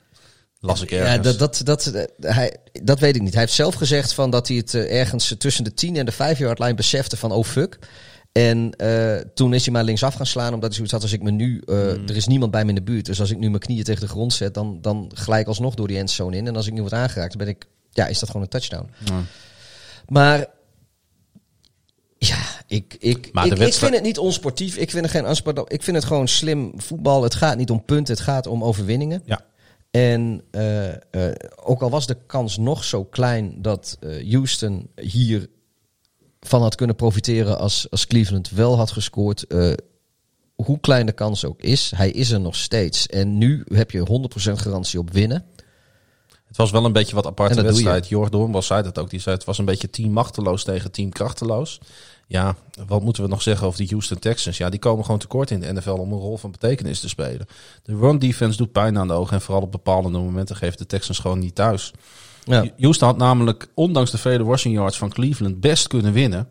Las 0.61 0.83
ik 0.83 0.91
ergens. 0.91 1.11
Ja, 1.11 1.23
dat, 1.23 1.39
dat, 1.39 1.61
dat, 1.65 1.87
eh, 1.87 2.35
hij, 2.35 2.57
dat 2.83 2.99
weet 2.99 3.17
ik 3.17 3.23
niet. 3.23 3.33
Hij 3.33 3.43
heeft 3.43 3.55
zelf 3.55 3.75
gezegd 3.75 4.13
van 4.13 4.31
dat 4.31 4.49
hij 4.49 4.57
het 4.57 4.75
eh, 4.75 4.99
ergens 4.99 5.35
tussen 5.39 5.65
de 5.65 5.75
10 5.75 5.97
en 5.97 6.07
de 6.07 6.13
5 6.13 6.39
yard 6.39 6.59
line 6.59 6.75
besefte 6.75 7.17
van 7.17 7.33
oh 7.33 7.45
fuck. 7.45 7.79
En 8.33 8.73
eh, 8.77 9.17
toen 9.35 9.55
is 9.55 9.65
hij 9.65 9.73
maar 9.73 9.85
linksaf 9.85 10.15
gaan 10.15 10.27
slaan, 10.27 10.55
omdat 10.55 10.63
hij 10.63 10.75
zoiets 10.75 10.93
had 10.93 11.03
als 11.03 11.13
ik 11.13 11.23
me 11.23 11.31
nu... 11.31 11.63
Hmm. 11.65 11.77
Er 11.77 12.17
is 12.17 12.27
niemand 12.27 12.51
bij 12.51 12.63
me 12.63 12.69
in 12.69 12.75
de 12.75 12.83
buurt, 12.83 13.07
dus 13.07 13.21
als 13.21 13.31
ik 13.31 13.39
nu 13.39 13.49
mijn 13.49 13.63
knieën 13.63 13.85
tegen 13.85 14.01
de 14.01 14.09
grond 14.09 14.33
zet... 14.33 14.55
dan, 14.55 14.79
dan 14.81 15.11
glij 15.15 15.41
ik 15.41 15.47
alsnog 15.47 15.75
door 15.75 15.89
die 15.89 15.99
endzone 15.99 16.37
in. 16.37 16.47
En 16.47 16.57
als 16.57 16.67
ik 16.67 16.73
nu 16.73 16.81
word 16.81 16.93
aangeraakt, 16.93 17.37
dan 17.37 17.47
ben 17.47 17.55
ik... 17.55 17.67
Ja, 17.91 18.07
is 18.07 18.19
dat 18.19 18.29
gewoon 18.29 18.43
een 18.43 18.49
touchdown. 18.49 18.91
Maar... 20.09 20.47
Ja, 22.19 22.39
ik, 22.67 22.97
ik, 22.99 23.33
Maar 23.33 23.47
ik, 23.47 23.59
ik 23.59 23.75
vind 23.75 23.95
het 23.95 24.03
niet 24.03 24.19
onsportief. 24.19 24.77
Ik 24.77 24.91
vind 24.91 25.13
het 25.13 25.15
geen. 25.15 25.55
Ik 25.67 25.83
vind 25.83 25.97
het 25.97 26.05
gewoon 26.05 26.29
slim 26.29 26.73
voetbal. 26.77 27.23
Het 27.23 27.35
gaat 27.35 27.57
niet 27.57 27.71
om 27.71 27.85
punten, 27.85 28.15
het 28.15 28.23
gaat 28.23 28.47
om 28.47 28.65
overwinningen. 28.65 29.23
Ja. 29.25 29.45
En 29.97 30.43
eh, 30.51 30.93
eh, 30.93 31.35
ook 31.65 31.83
al 31.83 31.91
was 31.91 32.07
de 32.07 32.17
kans 32.27 32.57
nog 32.57 32.85
zo 32.85 33.05
klein 33.05 33.63
dat 33.63 33.97
eh, 34.01 34.33
Houston 34.33 34.91
hier 34.95 35.49
van 36.41 36.63
had 36.63 36.75
kunnen 36.75 36.97
profiteren 36.97 37.59
als, 37.59 37.91
als 37.91 38.07
Cleveland 38.07 38.51
wel 38.51 38.77
had 38.77 38.91
gescoord. 38.91 39.47
hoe 40.55 40.81
klein 40.81 41.07
de 41.07 41.13
kans 41.13 41.45
ook 41.45 41.61
is, 41.61 41.93
hij 41.95 42.11
is 42.11 42.31
er 42.31 42.41
nog 42.41 42.57
steeds. 42.57 43.07
En 43.07 43.39
nu 43.39 43.65
heb 43.65 43.91
je 43.91 44.29
100% 44.49 44.53
garantie 44.53 44.99
op 44.99 45.11
winnen. 45.11 45.45
Het 46.47 46.57
was 46.57 46.71
wel 46.71 46.85
een 46.85 46.93
beetje 46.93 47.15
wat 47.15 47.27
aparte 47.27 47.63
wedstrijd. 47.63 48.09
Jord 48.09 48.33
Doornbos 48.33 48.67
zei 48.67 48.83
dat 48.83 48.99
ook. 48.99 49.11
Die 49.11 49.21
zei 49.21 49.37
het 49.37 49.45
was 49.45 49.59
een 49.59 49.65
beetje 49.65 49.91
team 49.91 50.11
machteloos 50.11 50.65
tegen 50.65 50.91
team 50.91 51.11
krachteloos. 51.11 51.81
Ja, 52.29 52.57
wat 52.87 53.03
moeten 53.03 53.23
we 53.23 53.29
nog 53.29 53.43
zeggen 53.43 53.67
over 53.67 53.79
die 53.79 53.89
Houston 53.89 54.19
Texans? 54.19 54.57
Ja, 54.57 54.69
die 54.71 54.79
komen 54.79 55.05
gewoon 55.05 55.21
tekort 55.21 55.51
in 55.51 55.61
de 55.61 55.73
NFL 55.73 55.91
om 55.91 56.13
een 56.13 56.19
rol 56.19 56.37
van 56.37 56.51
betekenis 56.51 57.01
te 57.01 57.09
spelen. 57.09 57.47
De 57.83 57.97
run 57.97 58.19
defense 58.19 58.57
doet 58.57 58.73
pijn 58.73 58.99
aan 58.99 59.07
de 59.09 59.13
ogen. 59.15 59.35
En 59.35 59.41
vooral 59.41 59.63
op 59.63 59.73
bepaalde 59.73 60.09
momenten 60.09 60.57
geeft 60.57 60.79
de 60.79 60.87
Texans 60.87 61.19
gewoon 61.19 61.39
niet 61.39 61.55
thuis. 61.55 61.93
Ja. 62.45 62.67
Houston 62.79 63.09
had 63.09 63.17
namelijk, 63.17 63.69
ondanks 63.75 64.11
de 64.11 64.19
vele 64.19 64.45
rushing 64.45 64.75
yards 64.75 64.99
van 64.99 65.11
Cleveland, 65.11 65.61
best 65.61 65.87
kunnen 65.89 66.13
winnen. 66.13 66.49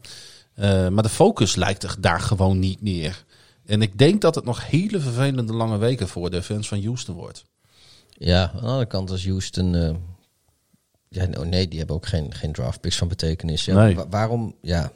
Eh, 0.54 0.88
maar 0.88 1.04
de 1.04 1.10
focus 1.10 1.56
lijkt 1.56 1.84
er 1.84 1.96
daar 2.00 2.20
gewoon 2.20 2.60
niet 2.60 2.82
meer. 2.82 3.24
En 3.66 3.82
ik 3.82 3.98
denk 3.98 4.22
dat 4.22 4.36
het 4.36 4.46
nog 4.46 4.68
hele 4.68 5.00
vervelende 5.00 5.54
lange 5.54 5.78
weken 5.78 6.08
voor 6.08 6.30
de 6.30 6.44
fans 6.44 6.68
van 6.68 6.84
Houston 6.84 7.16
wordt. 7.16 7.46
Ja, 8.18 8.52
aan 8.54 8.60
de 8.62 8.68
andere 8.68 8.86
kant 8.86 9.12
als 9.12 9.26
Houston... 9.26 9.76
eh, 9.76 9.96
ja, 11.10 11.26
nou, 11.26 11.46
nee, 11.48 11.68
die 11.68 11.78
hebben 11.78 11.96
ook 11.96 12.06
geen, 12.08 12.34
geen 12.34 12.52
draft 12.54 12.82
picks 12.82 12.98
van 12.98 13.08
betekenis. 13.08 13.66
Ja, 13.66 13.76
Nee. 13.76 13.96
wa- 13.96 14.08
waarom? 14.10 14.56
Ja, 14.62 14.92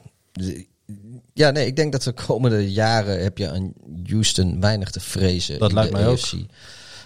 ja, 1.32 1.50
nee, 1.50 1.66
ik 1.66 1.76
denk 1.76 1.92
dat 1.92 2.02
de 2.02 2.12
komende 2.12 2.72
jaren 2.72 3.22
heb 3.22 3.38
je 3.38 3.50
aan 3.50 3.72
Houston 4.06 4.60
weinig 4.60 4.90
te 4.90 5.00
vrezen. 5.00 5.58
Dat 5.58 5.72
lijkt 5.72 5.92
mij 5.92 6.06
ook. 6.06 6.18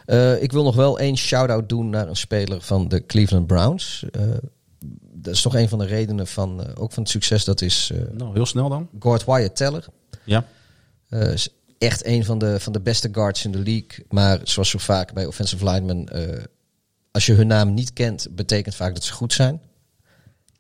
Eh, 0.05 0.43
ik 0.43 0.53
wil 0.53 0.63
nog 0.63 0.75
wel 0.75 0.99
één 0.99 1.17
shout-out 1.17 1.69
doen 1.69 1.91
naar 1.91 2.09
een 2.09 2.17
speler 2.17 2.61
van 2.61 2.89
de 2.89 3.07
Cleveland 3.07 3.47
Browns. 3.47 4.05
Eh, 4.11 4.23
dat 5.13 5.35
is 5.35 5.43
toch 5.43 5.55
een 5.55 5.69
van 5.69 5.79
de 5.79 5.87
redenen 5.87 6.27
van, 6.27 6.65
eh, 6.65 6.83
ook 6.83 6.93
van 6.93 7.03
het 7.03 7.13
succes. 7.13 7.45
Dat 7.45 7.61
is 7.61 7.91
Nou, 8.13 8.33
heel 8.35 8.47
snel 8.47 8.69
dan. 8.69 8.89
Gord 8.99 9.25
Wyatt 9.25 9.57
Teller. 9.57 9.85
Ja. 10.25 10.45
Is 11.09 11.49
echt 11.79 12.07
een 12.07 12.25
van 12.25 12.39
de, 12.39 12.61
van 12.61 12.73
de 12.73 12.81
beste 12.81 13.09
guards 13.13 13.45
in 13.45 13.53
de 13.53 13.59
league. 13.59 14.07
Maar 14.09 14.41
zoals 14.43 14.71
zo 14.71 14.79
vaak 14.79 15.13
bij 15.13 15.27
offensive 15.27 15.65
linemen, 15.65 16.09
als 17.11 17.27
je 17.27 17.33
hun 17.33 17.47
naam 17.47 17.75
niet 17.75 17.93
kent, 17.93 18.27
betekent 18.31 18.75
vaak 18.75 18.95
dat 18.95 19.05
ze 19.05 19.13
goed 19.13 19.33
zijn. 19.33 19.61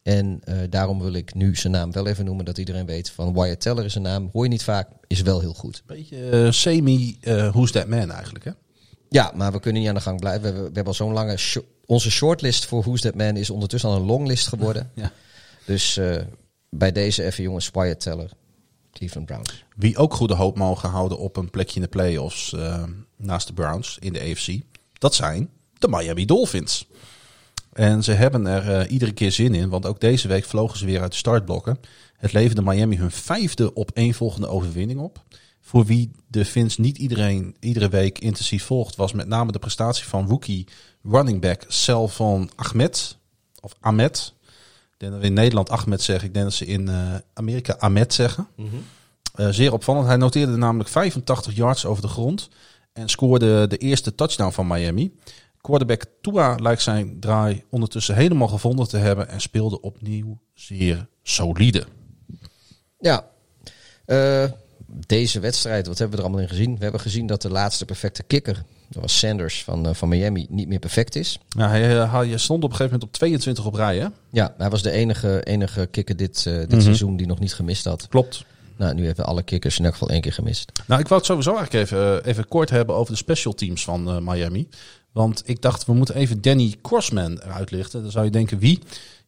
En 0.04 0.40
eh, 0.44 0.56
daarom 0.70 1.00
wil 1.00 1.12
ik 1.12 1.34
nu 1.34 1.56
zijn 1.56 1.72
naam 1.72 1.92
wel 1.92 2.06
even 2.06 2.24
noemen, 2.24 2.44
dat 2.44 2.58
iedereen 2.58 2.86
weet 2.86 3.10
van 3.10 3.34
Wyatt 3.34 3.60
Teller 3.60 3.84
is 3.84 3.92
zijn 3.92 4.04
naam. 4.04 4.28
Hoor 4.32 4.44
je 4.44 4.50
niet 4.50 4.64
vaak, 4.64 4.88
is 5.06 5.20
wel 5.22 5.40
heel 5.40 5.54
goed. 5.54 5.82
Beetje 5.86 6.30
eh, 6.30 6.50
semi 6.50 7.18
eh 7.20 7.48
Who's 7.48 7.72
That 7.72 7.86
Man 7.86 8.10
eigenlijk, 8.10 8.44
hè? 8.44 8.50
Ja, 9.08 9.32
maar 9.34 9.52
we 9.52 9.60
kunnen 9.60 9.80
niet 9.80 9.90
aan 9.90 9.96
de 9.96 10.00
gang 10.00 10.20
blijven. 10.20 10.40
We 10.40 10.46
hebben, 10.46 10.64
we 10.64 10.74
hebben 10.74 10.92
al 10.92 10.94
zo'n 10.94 11.12
lange... 11.12 11.38
onze 11.86 12.10
shortlist 12.10 12.64
voor 12.64 12.82
Who's 12.82 13.00
That 13.00 13.14
Man 13.14 13.36
is 13.36 13.50
ondertussen 13.50 13.90
al 13.90 13.96
een 13.96 14.06
longlist 14.06 14.48
geworden. 14.48 14.90
Ja. 14.94 15.12
Dus 15.66 16.00
bij 16.70 16.92
deze 16.92 17.24
even 17.24 17.42
jongens, 17.42 17.70
Wyatt 17.72 18.00
Teller, 18.00 18.30
Cleveland 18.92 19.26
Browns. 19.26 19.64
Wie 19.76 19.96
ook 19.96 20.14
goede 20.14 20.34
hoop 20.34 20.58
mogen 20.58 20.88
houden 20.88 21.18
op 21.18 21.36
een 21.36 21.50
plekje 21.50 21.74
in 21.74 21.82
de 21.82 21.88
playoffs 21.88 22.54
naast 23.16 23.46
de 23.46 23.52
Browns 23.52 23.96
in 24.00 24.12
de 24.12 24.20
AFC. 24.20 24.48
Dat 24.92 25.14
zijn 25.14 25.50
de 25.78 25.88
Miami 25.88 26.24
Dolphins. 26.24 26.86
En 27.74 28.02
ze 28.02 28.12
hebben 28.12 28.46
er 28.46 28.70
eh, 28.70 28.90
iedere 28.92 29.12
keer 29.12 29.32
zin 29.32 29.54
in, 29.54 29.68
want 29.68 29.86
ook 29.86 30.00
deze 30.00 30.28
week 30.28 30.44
vlogen 30.44 30.78
ze 30.78 30.86
weer 30.86 31.00
uit 31.00 31.10
de 31.10 31.18
startblokken. 31.18 31.78
Het 32.16 32.32
leverde 32.32 32.62
Miami 32.62 32.96
hun 32.96 33.10
vijfde 33.10 33.74
op 33.74 33.90
één 33.94 34.14
volgende 34.14 34.48
overwinning 34.48 35.00
op. 35.00 35.22
voor 35.60 35.84
wie 35.84 36.10
de 36.28 36.44
Fins 36.44 36.78
niet 36.78 36.98
iedereen 36.98 37.56
iedere 37.60 37.88
week 37.88 38.18
intensief 38.18 38.64
volgt, 38.64 38.96
was 38.96 39.12
met 39.12 39.28
name 39.28 39.52
de 39.52 39.58
prestatie 39.58 40.04
van 40.04 40.28
rookie 40.28 40.66
running 41.02 41.40
back 41.40 41.64
Sel 41.68 42.08
van 42.08 42.50
Ahmed. 42.54 43.16
Of 43.60 43.74
Ahmed. 43.80 44.34
Ik 44.92 45.00
denk 45.00 45.12
dat 45.12 45.20
we 45.20 45.26
in 45.26 45.32
Nederland 45.32 45.70
Ahmed 45.70 46.02
zeggen. 46.02 46.28
Ik 46.28 46.34
denk 46.34 46.44
dat 46.44 46.54
ze 46.54 46.66
in 46.66 46.88
eh, 46.88 47.14
Amerika 47.34 47.76
Ahmed 47.78 48.14
zeggen. 48.14 48.48
Eh, 49.34 49.48
zeer 49.48 49.72
opvallend. 49.72 50.06
Hij 50.06 50.16
noteerde 50.16 50.56
namelijk 50.56 50.88
85 50.88 51.54
yards 51.54 51.86
over 51.86 52.02
de 52.02 52.08
grond. 52.08 52.48
En 52.92 53.08
scoorde 53.08 53.66
de 53.66 53.76
eerste 53.76 54.14
touchdown 54.14 54.52
van 54.52 54.66
Miami. 54.66 55.12
Quarterback 55.64 56.04
Tua 56.20 56.54
lijkt 56.54 56.82
zijn 56.82 57.20
draai 57.20 57.64
ondertussen 57.70 58.14
helemaal 58.14 58.48
gevonden 58.48 58.88
te 58.88 58.96
hebben. 58.96 59.28
En 59.28 59.40
speelde 59.40 59.80
opnieuw 59.80 60.38
zeer 60.54 61.06
solide. 61.22 61.84
Ja, 62.98 63.24
Eh, 64.04 64.44
deze 65.06 65.40
wedstrijd, 65.40 65.86
wat 65.86 65.98
hebben 65.98 66.16
we 66.16 66.22
er 66.22 66.28
allemaal 66.28 66.46
in 66.48 66.54
gezien? 66.54 66.76
We 66.76 66.82
hebben 66.82 67.00
gezien 67.00 67.26
dat 67.26 67.42
de 67.42 67.50
laatste 67.50 67.84
perfecte 67.84 68.22
kikker, 68.22 68.62
dat 68.88 69.02
was 69.02 69.18
Sanders 69.18 69.64
van, 69.64 69.86
eh, 69.88 69.94
van 69.94 70.08
Miami, 70.08 70.46
niet 70.50 70.68
meer 70.68 70.78
perfect 70.78 71.16
is. 71.16 71.38
Ja, 71.48 71.68
hij, 71.68 72.00
eh, 72.00 72.12
hij 72.14 72.36
stond 72.38 72.64
op 72.64 72.70
een 72.70 72.76
gegeven 72.76 72.92
moment 72.92 73.02
op 73.02 73.12
22 73.12 73.66
op 73.66 73.74
rij, 73.74 73.98
hè? 73.98 74.06
Ja, 74.30 74.54
hij 74.58 74.70
was 74.70 74.82
de 74.82 74.90
enige, 74.90 75.42
enige 75.42 75.86
kikker 75.90 76.16
dit, 76.16 76.42
dit 76.44 76.70
Mhm. 76.70 76.80
seizoen 76.80 77.16
die 77.16 77.26
nog 77.26 77.38
niet 77.38 77.54
gemist 77.54 77.84
had. 77.84 78.08
Klopt. 78.08 78.44
Nou, 78.76 78.94
nu 78.94 79.06
hebben 79.06 79.24
alle 79.26 79.42
kikkers 79.42 79.78
in 79.78 79.84
elk 79.84 79.92
geval 79.92 80.08
één 80.10 80.20
keer 80.20 80.32
gemist. 80.32 80.72
Nou, 80.86 81.00
ik 81.00 81.08
wou 81.08 81.20
het 81.20 81.28
sowieso 81.30 81.56
eigenlijk 81.56 81.84
even, 81.84 82.24
even 82.24 82.48
kort 82.48 82.70
hebben 82.70 82.94
over 82.94 83.12
de 83.12 83.18
special 83.18 83.52
teams 83.54 83.84
van 83.84 84.24
Miami. 84.24 84.68
Want 85.14 85.42
ik 85.44 85.60
dacht, 85.62 85.84
we 85.86 85.92
moeten 85.92 86.14
even 86.14 86.40
Danny 86.42 86.74
Crossman 86.82 87.38
eruit 87.42 87.70
lichten. 87.70 88.02
Dan 88.02 88.10
zou 88.10 88.24
je 88.24 88.30
denken, 88.30 88.58
wie? 88.58 88.78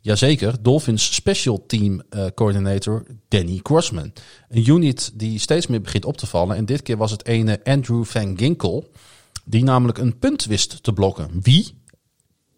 Jazeker, 0.00 0.62
Dolphins 0.62 1.14
special 1.14 1.64
team 1.66 2.02
eh, 2.10 2.24
coordinator 2.34 3.04
Danny 3.28 3.58
Crossman. 3.62 4.12
Een 4.48 4.68
unit 4.68 5.10
die 5.14 5.38
steeds 5.38 5.66
meer 5.66 5.80
begint 5.80 6.04
op 6.04 6.16
te 6.16 6.26
vallen. 6.26 6.56
En 6.56 6.64
dit 6.64 6.82
keer 6.82 6.96
was 6.96 7.10
het 7.10 7.26
ene 7.26 7.60
Andrew 7.64 8.04
Van 8.04 8.38
Ginkel. 8.38 8.90
Die 9.44 9.64
namelijk 9.64 9.98
een 9.98 10.18
punt 10.18 10.44
wist 10.44 10.82
te 10.82 10.92
blokken. 10.92 11.28
Wie? 11.42 11.74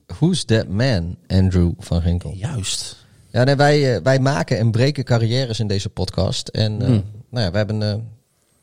Who's 0.07 0.45
that 0.45 0.69
man, 0.69 1.17
Andrew 1.27 1.73
van 1.79 2.03
Ginkel? 2.03 2.33
Juist. 2.35 2.97
Ja, 3.31 3.45
nee, 3.45 3.55
wij, 3.57 3.95
eh, 3.97 4.03
wij 4.03 4.19
maken 4.21 4.59
en 4.59 4.71
breken 4.71 5.05
carrières 5.05 5.61
in 5.61 5.67
deze 5.67 5.89
podcast. 5.89 6.49
En 6.49 6.81
eh, 6.81 6.87
Hmm. 6.87 7.03
nou 7.31 7.45
ja, 7.45 7.51
we 7.51 7.57
hebben 7.57 8.09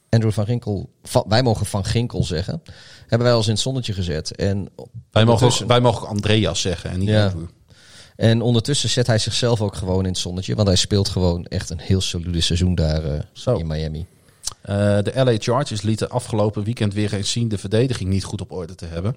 Andrew 0.10 0.32
van 0.32 0.46
Ginkel, 0.46 0.90
van- 1.04 1.26
wij 1.28 1.44
mogen 1.44 1.66
van 1.66 1.86
Ginkel 1.86 2.24
zeggen, 2.24 2.62
hebben 3.08 3.28
wij 3.28 3.34
als 3.36 3.46
in 3.46 3.54
het 3.54 3.62
zonnetje 3.62 3.94
gezet. 3.94 4.36
En 4.36 4.70
Wij 5.12 5.26
mogen, 5.26 5.48
ook, 5.48 5.68
wij 5.68 5.82
mogen 5.82 6.02
ook 6.02 6.08
Andreas 6.10 6.62
zeggen 6.62 6.90
en 6.90 7.00
niet 7.00 7.10
Ja. 7.10 7.26
Andrew. 7.26 7.46
En 8.16 8.42
ondertussen 8.42 8.90
zet 8.90 9.08
hij 9.08 9.18
zichzelf 9.18 9.62
ook 9.62 9.76
gewoon 9.76 10.04
in 10.04 10.12
het 10.12 10.18
zonnetje. 10.18 10.56
Want 10.56 10.68
hij 10.68 10.78
speelt 10.78 11.10
gewoon 11.10 11.46
echt 11.46 11.70
een 11.70 11.80
heel 11.80 12.02
solide 12.02 12.42
seizoen 12.42 12.76
daar 12.76 13.04
eh, 13.04 13.20
Zo. 13.34 13.56
in 13.58 13.68
Miami. 13.68 14.06
Eh, 14.62 14.76
de 14.76 15.12
LA 15.16 15.36
Chargers 15.38 15.82
lieten 15.82 16.10
afgelopen 16.10 16.64
weekend 16.64 16.94
weer 16.94 17.14
eens 17.14 17.32
zien 17.32 17.48
de 17.48 17.58
verdediging 17.58 18.10
niet 18.10 18.24
goed 18.24 18.42
op 18.42 18.52
orde 18.52 18.76
te 18.76 18.86
hebben. 18.86 19.16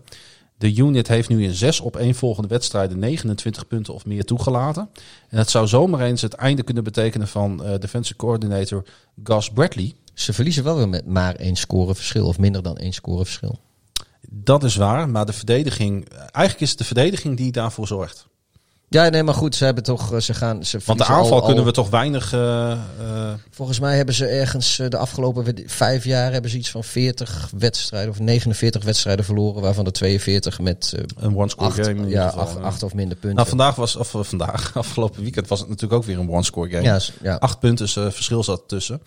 De 0.59 0.74
unit 0.74 1.09
heeft 1.09 1.28
nu 1.28 1.44
in 1.44 1.55
zes 1.55 1.81
op 1.81 1.97
één 1.97 2.15
volgende 2.15 2.48
wedstrijden 2.48 2.98
29 2.98 3.66
punten 3.66 3.94
of 3.94 4.06
meer 4.06 4.24
toegelaten. 4.24 4.89
En 5.28 5.39
het 5.39 5.51
zou 5.51 5.66
zomaar 5.66 6.01
eens 6.01 6.23
het 6.23 6.32
einde 6.35 6.62
kunnen 6.62 6.85
betekenen 6.85 7.28
van 7.28 7.65
eh 7.65 7.78
defensive 7.78 8.16
coordinator 8.16 8.85
Gus 9.24 9.51
Bradley. 9.51 9.94
Ze 10.15 10.32
verliezen 10.32 10.65
wel 10.65 10.77
weer 10.77 10.89
met 10.89 11.06
maar 11.06 11.35
één 11.35 11.56
score 11.56 11.94
verschil. 11.94 12.27
Of 12.27 12.39
minder 12.39 12.62
dan 12.62 12.77
één 12.77 12.93
score 12.93 13.24
verschil. 13.24 13.59
Dat 14.31 14.65
is 14.65 14.77
waar, 14.77 15.09
maar 15.09 15.27
de 15.27 15.32
verdediging, 15.32 16.09
eigenlijk 16.09 16.61
is 16.61 16.69
het 16.70 16.78
de 16.78 16.85
verdediging 16.85 17.36
die 17.36 17.53
daarvoor 17.53 17.86
zorgt. 17.86 18.27
Ja, 18.90 19.09
nee, 19.09 19.23
maar 19.23 19.35
goed, 19.35 19.55
ze 19.55 19.65
hebben 19.65 19.82
toch, 19.82 20.12
eh, 20.12 20.20
ze 20.20 20.35
gaan, 20.35 20.65
ze 20.65 20.78
Want 20.85 20.99
de 20.99 21.05
aanval 21.05 21.40
al- 21.40 21.47
kunnen 21.47 21.65
we 21.65 21.70
toch 21.73 21.90
weinig. 21.90 22.32
eh, 22.32 22.70
eh, 22.73 22.78
Volgens 23.51 23.81
mij 23.81 23.97
hebben 23.97 24.15
ze 24.15 24.27
ergens 24.27 24.77
de 24.89 24.97
afgelopen 24.97 25.55
vijf 25.66 26.05
jaar 26.05 26.32
hebben 26.32 26.51
ze 26.51 26.57
iets 26.57 26.70
van 26.70 26.85
40 26.85 27.51
wedstrijden 27.59 28.11
of 28.11 28.19
49 28.19 28.85
wedstrijden 28.85 29.24
verloren, 29.24 29.62
waarvan 29.62 29.85
de 29.85 29.90
42 29.90 30.61
met 30.61 30.95
een 31.16 31.36
one-score 31.36 31.66
acht, 31.69 31.86
game. 31.86 32.09
ja, 32.09 32.27
acht, 32.28 32.55
ja. 32.55 32.61
acht 32.61 32.82
of 32.82 32.95
minder 32.95 33.16
punten. 33.16 33.36
Nou, 33.36 33.49
vandaag 33.49 33.74
was, 33.74 33.97
of 33.97 34.15
vandaag, 34.20 34.74
afgelopen 34.77 35.23
weekend 35.23 35.49
was 35.49 35.59
het 35.59 35.69
natuurlijk 35.69 36.01
ook 36.01 36.05
weer 36.07 36.19
een 36.19 36.31
one-score 36.31 36.70
game. 36.70 37.01
ja. 37.23 37.35
Acht 37.35 37.59
punten 37.61 37.86
eh, 37.86 38.11
verschil 38.12 38.43
zat 38.45 38.62
tussen. 38.66 39.03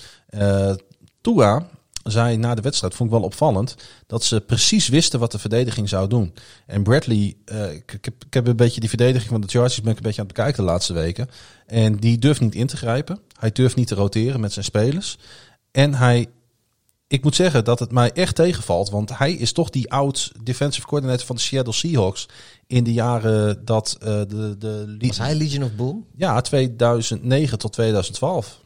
Tua 1.22 1.66
zei 2.04 2.38
na 2.38 2.56
de 2.56 2.62
wedstrijd, 2.62 2.94
vond 2.94 3.10
ik 3.10 3.16
wel 3.16 3.26
opvallend, 3.26 3.76
dat 4.08 4.24
ze 4.24 4.42
precies 4.42 4.88
wisten 4.88 5.20
wat 5.20 5.32
de 5.32 5.40
verdediging 5.40 5.90
zou 5.90 6.08
doen. 6.08 6.34
En 6.66 6.84
Bradley, 6.84 7.36
eh, 7.46 7.74
ik, 7.74 7.94
ik, 7.94 8.06
heb, 8.06 8.24
ik 8.28 8.34
heb 8.34 8.48
een 8.48 8.56
beetje 8.56 8.80
die 8.80 8.90
verdediging 8.90 9.30
van 9.30 9.42
de 9.42 9.48
Chargers 9.48 9.82
ben 9.82 9.92
ik 9.92 9.98
een 9.98 10.04
beetje 10.04 10.22
aan 10.22 10.28
het 10.28 10.36
bekijken 10.36 10.64
de 10.64 10.70
laatste 10.70 10.94
weken. 10.94 11.30
En 11.66 11.96
die 11.96 12.18
durft 12.18 12.42
niet 12.42 12.56
in 12.56 12.68
te 12.68 12.78
grijpen. 12.78 13.20
Hij 13.40 13.52
durft 13.52 13.76
niet 13.76 13.88
te 13.88 13.96
roteren 13.96 14.40
met 14.40 14.54
zijn 14.54 14.66
spelers. 14.66 15.18
En 15.72 15.94
hij, 15.94 16.28
ik 17.08 17.24
moet 17.24 17.36
zeggen 17.36 17.64
dat 17.64 17.80
het 17.80 17.92
mij 17.92 18.12
echt 18.12 18.36
tegenvalt, 18.36 18.90
want 18.90 19.18
hij 19.18 19.34
is 19.34 19.52
toch 19.52 19.70
die 19.70 19.92
oud 19.92 20.32
defensive 20.44 20.88
coordinator 20.88 21.26
van 21.26 21.36
de 21.36 21.42
Seattle 21.42 21.74
Seahawks 21.74 22.28
in 22.68 22.84
de 22.84 22.94
jaren 22.94 23.66
dat 23.66 23.98
eh, 24.00 24.08
de, 24.28 24.56
de 24.58 24.96
Was 25.00 25.18
hij 25.18 25.36
Legion 25.36 25.64
of 25.64 25.76
Boom? 25.76 26.06
ja, 26.16 26.42
2009 26.42 27.58
tot 27.58 27.74
2012. 27.74 28.60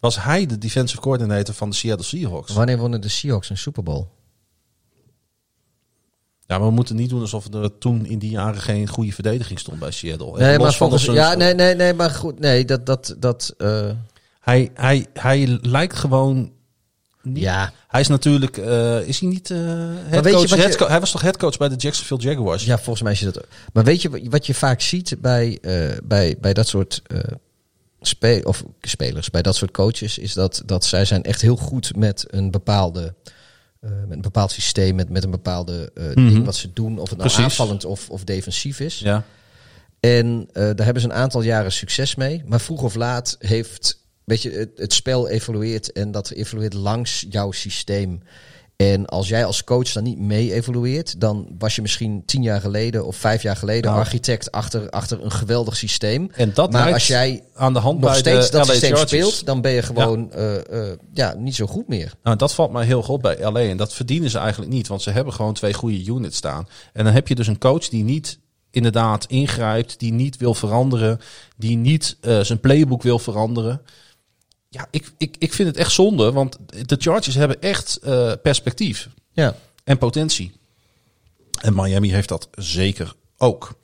Was 0.00 0.22
hij 0.22 0.46
de 0.46 0.58
defensive 0.58 1.00
coordinator 1.00 1.54
van 1.54 1.70
de 1.70 1.76
Seattle 1.76 2.06
Seahawks? 2.06 2.52
Wanneer 2.52 2.78
wonnen 2.78 3.00
de 3.00 3.08
Seahawks 3.08 3.50
een 3.50 3.58
Super 3.58 3.82
Bowl? 3.82 4.06
Ja, 6.46 6.58
maar 6.58 6.68
we 6.68 6.74
moeten 6.74 6.96
niet 6.96 7.10
doen 7.10 7.20
alsof 7.20 7.54
er 7.54 7.78
toen 7.78 8.06
in 8.06 8.18
die 8.18 8.30
jaren 8.30 8.60
geen 8.60 8.88
goede 8.88 9.12
verdediging 9.12 9.58
stond 9.58 9.78
bij 9.78 9.90
Seattle. 9.90 10.38
Nee, 10.38 10.52
Los 10.52 10.62
maar 10.62 10.74
volgens, 10.74 11.04
ja, 11.04 11.34
nee, 11.34 11.54
nee, 11.54 11.74
nee, 11.74 11.94
maar 11.94 12.10
goed, 12.10 12.38
nee, 12.38 12.64
dat, 12.64 12.86
dat, 12.86 13.16
dat, 13.18 13.54
eh, 13.58 13.90
Hij, 14.40 14.70
hij, 14.74 15.06
hij 15.12 15.58
lijkt 15.62 15.96
gewoon 15.96 16.52
niet... 17.22 17.42
ja, 17.42 17.72
Hij 17.88 18.00
is 18.00 18.08
natuurlijk... 18.08 18.56
eh, 18.56 19.00
is 19.08 19.20
hij 19.20 19.28
niet 19.28 19.50
eh 19.50 19.58
head 19.58 20.48
je 20.48 20.84
hij 20.86 21.00
was 21.00 21.10
toch 21.10 21.20
headcoach 21.20 21.56
bij 21.56 21.68
de 21.68 21.76
Jacksonville 21.76 22.20
Jaguars? 22.20 22.64
ja, 22.64 22.76
volgens 22.76 23.02
mij 23.02 23.12
is 23.12 23.20
dat. 23.20 23.46
Maar 23.72 23.84
weet 23.84 24.02
je 24.02 24.28
wat 24.30 24.46
je 24.46 24.54
vaak 24.54 24.80
ziet 24.80 25.16
bij, 25.20 25.58
bij, 26.04 26.36
bij 26.40 26.52
dat 26.52 26.68
soort 26.68 27.02
spe 28.00 28.40
of 28.44 28.64
spelers, 28.80 29.30
bij 29.30 29.42
dat 29.42 29.56
soort 29.56 29.70
coaches, 29.70 30.18
is 30.18 30.32
dat, 30.32 30.62
dat 30.66 30.84
zij 30.84 31.04
zijn 31.04 31.22
echt 31.22 31.40
heel 31.40 31.56
goed 31.56 31.96
met 31.96 32.24
een 32.28 32.50
bepaalde. 32.50 33.14
eh, 33.80 33.90
met 33.90 34.16
een 34.16 34.20
bepaald 34.20 34.50
systeem, 34.50 34.94
met, 34.94 35.08
met 35.08 35.24
een 35.24 35.30
bepaalde 35.30 35.90
Mhm. 35.94 36.14
ding 36.14 36.44
wat 36.44 36.56
ze 36.56 36.72
doen, 36.72 36.98
of 36.98 37.08
het 37.08 37.18
nou 37.18 37.30
Precies. 37.30 37.44
aanvallend 37.44 37.84
of, 37.84 38.10
of 38.10 38.24
defensief 38.24 38.80
is. 38.80 38.98
Ja. 38.98 39.24
En 40.00 40.48
eh, 40.52 40.62
daar 40.62 40.84
hebben 40.84 41.02
ze 41.02 41.08
een 41.08 41.14
aantal 41.14 41.42
jaren 41.42 41.72
succes 41.72 42.14
mee. 42.14 42.42
Maar 42.46 42.60
vroeg 42.60 42.82
of 42.82 42.94
laat 42.94 43.36
heeft 43.38 44.02
weet 44.24 44.42
je, 44.42 44.50
het, 44.50 44.70
het 44.76 44.92
spel 44.92 45.28
evolueert 45.28 45.92
en 45.92 46.10
dat 46.10 46.30
evolueert 46.30 46.72
langs 46.74 47.26
jouw 47.30 47.50
systeem. 47.52 48.22
En 48.78 49.06
als 49.06 49.28
jij 49.28 49.44
als 49.44 49.64
coach 49.64 49.92
dan 49.92 50.02
niet 50.02 50.18
mee 50.18 50.52
evolueert, 50.52 51.20
dan 51.20 51.48
was 51.58 51.76
je 51.76 51.82
misschien 51.82 52.22
tien 52.26 52.42
jaar 52.42 52.60
geleden 52.60 53.06
of 53.06 53.16
vijf 53.16 53.42
jaar 53.42 53.56
geleden 53.56 53.90
Nou. 53.90 54.02
architect 54.02 54.52
achter, 54.52 54.90
achter 54.90 55.24
een 55.24 55.30
geweldig 55.30 55.76
systeem. 55.76 56.30
En 56.34 56.50
dat 56.54 56.72
maar 56.72 56.92
als 56.92 57.06
jij 57.06 57.42
aan 57.54 57.72
de 57.72 57.78
hand 57.78 58.00
nog 58.00 58.10
bij 58.10 58.18
steeds 58.18 58.50
de 58.50 58.56
dat 58.56 58.66
LA 58.66 58.72
systeem 58.72 58.90
Chargers. 58.90 59.10
speelt, 59.10 59.46
dan 59.46 59.60
ben 59.60 59.72
je 59.72 59.82
gewoon 59.82 60.32
eh, 60.32 60.90
eh, 60.90 60.98
ja, 61.12 61.34
niet 61.38 61.54
zo 61.54 61.66
goed 61.66 61.88
meer. 61.88 62.14
Nou, 62.22 62.36
dat 62.36 62.54
valt 62.54 62.72
mij 62.72 62.84
heel 62.84 63.02
goed 63.02 63.20
bij 63.20 63.38
LA. 63.40 63.60
En 63.60 63.76
dat 63.76 63.94
verdienen 63.94 64.30
ze 64.30 64.38
eigenlijk 64.38 64.72
niet. 64.72 64.88
Want 64.88 65.02
ze 65.02 65.10
hebben 65.10 65.32
gewoon 65.32 65.54
twee 65.54 65.74
goede 65.74 66.04
units 66.04 66.36
staan. 66.36 66.68
En 66.92 67.04
dan 67.04 67.12
heb 67.12 67.28
je 67.28 67.34
dus 67.34 67.46
een 67.46 67.58
coach 67.58 67.88
die 67.88 68.04
niet 68.04 68.38
inderdaad 68.70 69.24
ingrijpt. 69.24 69.98
Die 69.98 70.12
niet 70.12 70.36
wil 70.36 70.54
veranderen. 70.54 71.20
Die 71.56 71.76
niet 71.76 72.16
eh, 72.20 72.40
zijn 72.40 72.60
playbook 72.60 73.02
wil 73.02 73.18
veranderen. 73.18 73.80
Ja, 74.68 74.86
ik, 74.90 75.10
ik, 75.18 75.36
ik 75.38 75.52
vind 75.52 75.68
het 75.68 75.76
echt 75.76 75.92
zonde. 75.92 76.32
Want 76.32 76.58
de 76.86 76.96
Chargers 76.98 77.34
hebben 77.34 77.60
echt 77.60 77.96
eh, 78.02 78.32
perspectief. 78.42 79.08
Ja. 79.32 79.54
En 79.84 79.98
potentie. 79.98 80.52
En 81.60 81.74
Miami 81.74 82.12
heeft 82.12 82.28
dat 82.28 82.48
zeker 82.52 83.14
ook. 83.36 83.74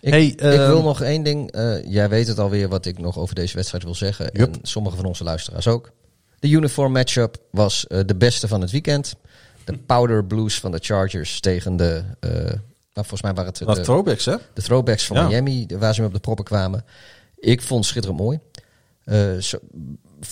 Ik, 0.00 0.12
Hey, 0.12 0.26
ik 0.26 0.40
ehm, 0.40 0.66
wil 0.66 0.82
nog 0.82 1.00
één 1.00 1.22
ding. 1.22 1.50
eh, 1.52 1.84
jij 1.92 2.08
weet 2.08 2.26
het 2.26 2.38
alweer 2.38 2.68
wat 2.68 2.86
ik 2.86 2.98
nog 2.98 3.18
over 3.18 3.34
deze 3.34 3.54
wedstrijd 3.54 3.84
wil 3.84 3.94
zeggen. 3.94 4.32
En 4.32 4.52
sommige 4.62 4.96
van 4.96 5.04
onze 5.04 5.24
luisteraars 5.24 5.66
ook. 5.66 5.92
De 6.38 6.48
uniform 6.48 6.92
matchup 6.92 7.36
was 7.50 7.86
eh, 7.86 8.00
de 8.06 8.14
beste 8.16 8.48
van 8.48 8.60
het 8.60 8.70
weekend. 8.70 9.14
De 9.64 9.78
Powder 9.78 10.24
Blues 10.24 10.60
van 10.60 10.70
de 10.70 10.78
Chargers 10.82 11.40
tegen 11.40 11.76
de... 11.76 12.04
eh, 12.20 12.30
nou, 12.30 12.56
volgens 12.92 13.22
mij 13.22 13.32
waren 13.34 13.52
het 13.56 13.76
de, 13.76 13.80
throwbacks, 13.80 14.24
hè? 14.24 14.36
de 14.54 14.62
throwbacks 14.62 15.06
van 15.06 15.16
Ja. 15.16 15.26
Miami, 15.28 15.66
de- 15.66 15.78
waar 15.78 15.94
ze 15.94 16.00
mee 16.00 16.08
op 16.08 16.14
de 16.14 16.20
proppen 16.20 16.44
kwamen. 16.44 16.84
Ik 17.38 17.62
vond 17.62 17.80
het 17.80 17.88
schitterend 17.88 18.20
mooi. 18.22 18.38
Eh, 19.04 19.36
zo- 19.36 19.58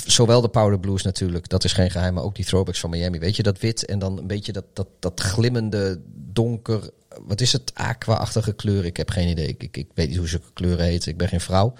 zowel 0.06 0.40
de 0.40 0.48
Powder 0.48 0.80
Blues 0.80 1.02
natuurlijk, 1.02 1.48
dat 1.48 1.64
is 1.64 1.72
geen 1.72 1.90
geheim, 1.90 2.14
maar 2.14 2.22
ook 2.22 2.34
die 2.34 2.44
throwbacks 2.44 2.80
van 2.80 2.90
Miami. 2.90 3.18
Weet 3.18 3.36
je, 3.36 3.42
dat 3.42 3.58
wit 3.58 3.84
en 3.84 3.98
dan 3.98 4.18
een 4.18 4.26
beetje 4.26 4.52
dat, 4.52 4.64
dat, 4.72 4.88
dat 4.98 5.20
glimmende, 5.20 6.00
donker, 6.14 6.90
wat 7.26 7.40
is 7.40 7.52
het, 7.52 7.74
aqua-achtige 7.74 8.52
kleur. 8.52 8.84
Ik 8.84 8.96
heb 8.96 9.10
geen 9.10 9.28
idee, 9.28 9.46
ik, 9.58 9.76
ik, 9.76 9.88
weet 9.94 10.08
niet 10.08 10.16
hoe 10.16 10.28
zulke 10.28 10.52
kleuren 10.52 10.84
heten, 10.84 11.10
ik 11.10 11.16
ben 11.16 11.28
geen 11.28 11.40
vrouw. 11.40 11.74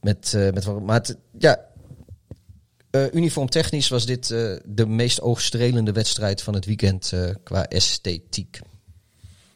Met, 0.00 0.34
eh, 0.34 0.52
met, 0.52 0.80
maar 0.80 1.06
ja, 1.38 1.60
eh, 2.90 3.12
uniform 3.12 3.48
technisch 3.48 3.88
was 3.88 4.06
dit 4.06 4.30
eh, 4.30 4.56
de 4.64 4.86
meest 4.86 5.20
oogstrelende 5.20 5.92
wedstrijd 5.92 6.42
van 6.42 6.54
het 6.54 6.64
weekend 6.64 7.12
qua 7.42 7.66
esthetiek. 7.68 8.60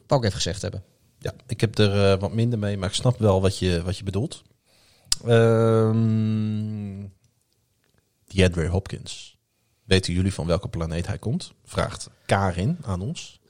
Wou 0.07 0.21
ik 0.21 0.27
even 0.27 0.41
gezegd 0.41 0.63
hebben. 0.63 0.83
Ja, 1.19 1.33
ik 1.47 1.61
heb 1.61 1.79
er 1.79 2.19
wat 2.19 2.33
minder 2.33 2.59
mee, 2.59 2.77
maar 2.77 2.89
ik 2.89 2.95
snap 2.95 3.19
wel 3.19 3.41
wat 3.41 3.59
je, 3.59 3.83
wat 3.83 3.99
je 3.99 4.05
bedoelt. 4.05 4.43
Ehm 5.27 7.15
Edward 8.43 8.69
Hopkins. 8.69 9.37
Weten 9.85 10.13
jullie 10.13 10.35
van 10.35 10.47
welke 10.47 10.69
planeet 10.69 11.07
hij 11.07 11.19
komt? 11.19 11.53
Vraagt 11.65 12.11
Karin 12.27 12.79
aan 12.83 13.01
ons. 13.01 13.41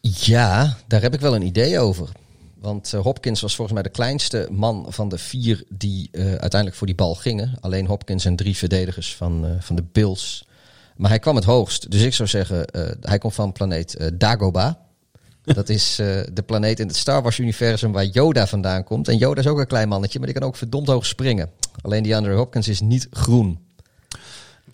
Ja, 0.00 0.76
daar 0.86 1.02
heb 1.02 1.14
ik 1.14 1.20
wel 1.20 1.34
een 1.34 1.46
idee 1.46 1.78
over. 1.78 2.08
Want 2.54 2.92
eh, 2.92 3.00
Hopkins 3.00 3.40
was 3.40 3.54
volgens 3.54 3.74
mij 3.80 3.90
de 3.90 3.96
kleinste 3.96 4.48
man 4.50 4.86
van 4.88 5.08
de 5.08 5.18
vier 5.18 5.64
die 5.68 6.08
eh, 6.12 6.24
uiteindelijk 6.24 6.74
voor 6.74 6.86
die 6.86 6.96
bal 6.96 7.14
gingen. 7.14 7.58
Alleen 7.60 7.86
Hopkins 7.86 8.24
en 8.24 8.36
drie 8.36 8.56
verdedigers 8.56 9.16
van, 9.16 9.46
eh, 9.46 9.50
van 9.60 9.76
de 9.76 9.84
Bills. 9.92 10.46
Maar 10.96 11.10
hij 11.10 11.18
kwam 11.18 11.36
het 11.36 11.44
hoogst. 11.44 11.90
Dus 11.90 12.02
ik 12.02 12.14
zou 12.14 12.28
zeggen, 12.28 12.64
hij 13.00 13.18
komt 13.18 13.34
van 13.34 13.52
planeet 13.52 14.10
Dagobah. 14.14 14.74
Dat 15.44 15.68
is 15.68 15.96
de 16.32 16.42
planeet 16.46 16.80
in 16.80 16.86
het 16.86 16.96
Star 16.96 17.22
Wars-universum 17.22 17.92
waar 17.92 18.04
Yoda 18.04 18.46
vandaan 18.46 18.84
komt. 18.84 19.08
En 19.08 19.16
Yoda 19.16 19.40
is 19.40 19.46
ook 19.46 19.58
een 19.58 19.66
klein 19.66 19.88
mannetje, 19.88 20.18
maar 20.18 20.28
die 20.28 20.36
kan 20.38 20.48
ook 20.48 20.56
verdomd 20.56 20.86
hoog 20.86 21.06
springen. 21.06 21.50
Alleen 21.82 22.02
die 22.02 22.16
Andre 22.16 22.34
Hopkins 22.34 22.68
is 22.68 22.80
niet 22.80 23.06
groen. 23.10 23.65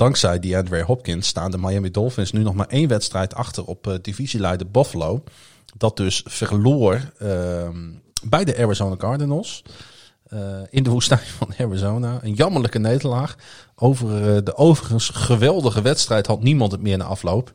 Dankzij 0.02 0.38
die 0.38 0.56
Andre 0.56 0.82
Hopkins 0.82 1.26
staan 1.26 1.50
de 1.50 1.58
Miami 1.58 1.90
Dolphins 1.90 2.32
nu 2.32 2.42
nog 2.42 2.54
maar 2.54 2.66
één 2.66 2.88
wedstrijd 2.88 3.34
achter 3.34 3.64
op 3.64 3.86
uh, 3.86 3.94
divisieleider 4.02 4.70
Buffalo. 4.70 5.22
Dat 5.76 5.96
dus 5.96 6.22
verloor 6.26 7.12
uh, 7.22 7.68
bij 8.24 8.44
de 8.44 8.56
Arizona 8.58 8.96
Cardinals. 8.96 9.62
Uh, 10.32 10.40
in 10.70 10.82
de 10.82 10.90
woestijn 10.90 11.26
van 11.38 11.54
Arizona. 11.58 12.18
Een 12.22 12.34
jammerlijke 12.34 12.78
nederlaag. 12.78 13.36
Over 13.76 14.36
uh, 14.36 14.42
de 14.44 14.56
overigens 14.56 15.08
geweldige 15.08 15.82
wedstrijd 15.82 16.26
had 16.26 16.42
niemand 16.42 16.72
het 16.72 16.80
meer 16.82 16.98
na 16.98 17.04
afloop. 17.04 17.52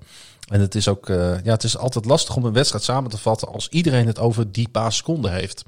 En 0.49 0.59
het 0.59 0.75
is 0.75 0.87
ook, 0.87 1.07
ja, 1.07 1.41
het 1.43 1.63
is 1.63 1.77
altijd 1.77 2.05
lastig 2.05 2.35
om 2.35 2.45
een 2.45 2.53
wedstrijd 2.53 2.83
samen 2.83 3.09
te 3.09 3.17
vatten 3.17 3.47
als 3.47 3.69
iedereen 3.69 4.07
het 4.07 4.19
over 4.19 4.51
die 4.51 4.69
paar 4.69 4.93
seconden 4.93 5.31
heeft. 5.31 5.65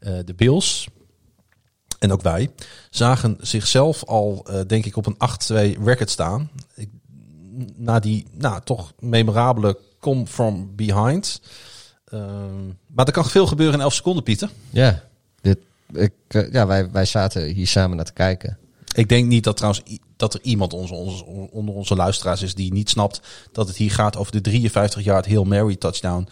de 0.00 0.34
Bills, 0.36 0.88
en 1.98 2.12
ook 2.12 2.22
wij, 2.22 2.50
zagen 2.90 3.36
zichzelf 3.40 4.04
al, 4.04 4.46
uh, 4.50 4.60
denk 4.66 4.84
ik, 4.84 4.96
op 4.96 5.06
een 5.06 5.76
8-2 5.76 5.82
record 5.84 6.10
staan. 6.10 6.50
Na 7.76 7.98
die, 7.98 8.26
nou, 8.32 8.60
toch 8.64 8.92
memorabele 8.98 9.78
come 10.00 10.26
from 10.26 10.76
behind. 10.76 11.40
Uh, 12.14 12.20
maar 12.86 13.06
er 13.06 13.12
kan 13.12 13.24
veel 13.24 13.46
gebeuren 13.46 13.74
in 13.74 13.80
11 13.80 13.94
seconden, 13.94 14.22
Pieter. 14.22 14.50
Ja, 14.70 15.02
dit, 15.40 15.58
ik, 15.92 16.12
uh, 16.28 16.52
ja 16.52 16.66
wij, 16.66 16.90
wij 16.90 17.04
zaten 17.04 17.42
hier 17.44 17.66
samen 17.66 17.96
naar 17.96 18.04
te 18.04 18.12
kijken. 18.12 18.58
Ik 18.94 19.08
denk 19.08 19.26
niet 19.26 19.44
dat 19.44 19.56
trouwens 19.56 19.82
dat 20.16 20.34
er 20.34 20.40
iemand 20.42 20.72
onze, 20.72 20.94
onze, 20.94 21.24
onder 21.50 21.74
onze 21.74 21.94
luisteraars 21.94 22.42
is 22.42 22.54
die 22.54 22.72
niet 22.72 22.90
snapt 22.90 23.20
dat 23.52 23.68
het 23.68 23.76
hier 23.76 23.90
gaat 23.90 24.16
over 24.16 24.32
de 24.32 24.40
53 24.40 25.04
yard 25.04 25.26
Hail 25.26 25.44
Mary 25.44 25.76
touchdown 25.76 26.28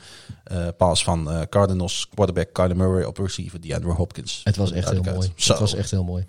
uh, 0.53 0.69
pass 0.77 1.05
van 1.05 1.33
uh, 1.33 1.41
Cardinals 1.49 2.09
quarterback 2.15 2.53
Kyler 2.53 2.77
Murray 2.77 3.05
op 3.05 3.19
receiver 3.19 3.61
die 3.61 3.75
Andrew 3.75 3.95
Hopkins. 3.95 4.41
Het 4.45 4.57
was 4.57 4.73
echt 4.73 4.91
heel 4.91 5.03
mooi. 5.03 5.33
Zo. 5.37 5.51
Het 5.51 5.61
was 5.61 5.75
echt 5.75 5.91
heel 5.91 6.05
mooi. 6.05 6.27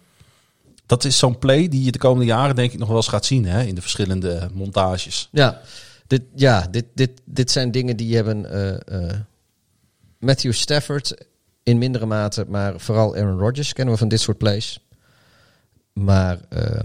Dat 0.86 1.04
is 1.04 1.18
zo'n 1.18 1.40
play 1.40 1.68
die 1.68 1.84
je 1.84 1.92
de 1.92 1.98
komende 1.98 2.26
jaren 2.26 2.56
denk 2.56 2.72
ik 2.72 2.80
nog 2.80 2.88
wel 2.88 2.98
eens 2.98 3.08
gaat 3.08 3.26
zien 3.26 3.46
hè, 3.46 3.64
in 3.64 3.76
de 3.76 3.82
verschillende 3.82 4.50
montages. 4.54 5.30
Ja, 5.32 5.62
dit, 6.08 6.22
ja, 6.36 6.68
dit, 6.72 6.86
dit, 6.94 7.12
dit 7.26 7.52
zijn 7.52 7.72
dingen 7.72 7.98
die 7.98 8.16
hebben 8.16 8.46
uh, 8.92 9.10
Matthew 10.20 10.54
Stafford 10.54 11.26
in 11.64 11.78
mindere 11.78 12.06
mate, 12.06 12.46
maar 12.48 12.80
vooral 12.80 13.16
Aaron 13.16 13.40
Rodgers 13.40 13.74
kennen 13.74 13.94
we 13.94 14.00
van 14.00 14.08
dit 14.08 14.20
soort 14.20 14.38
plays. 14.38 14.80
Maar 15.98 16.40
uh, 16.50 16.80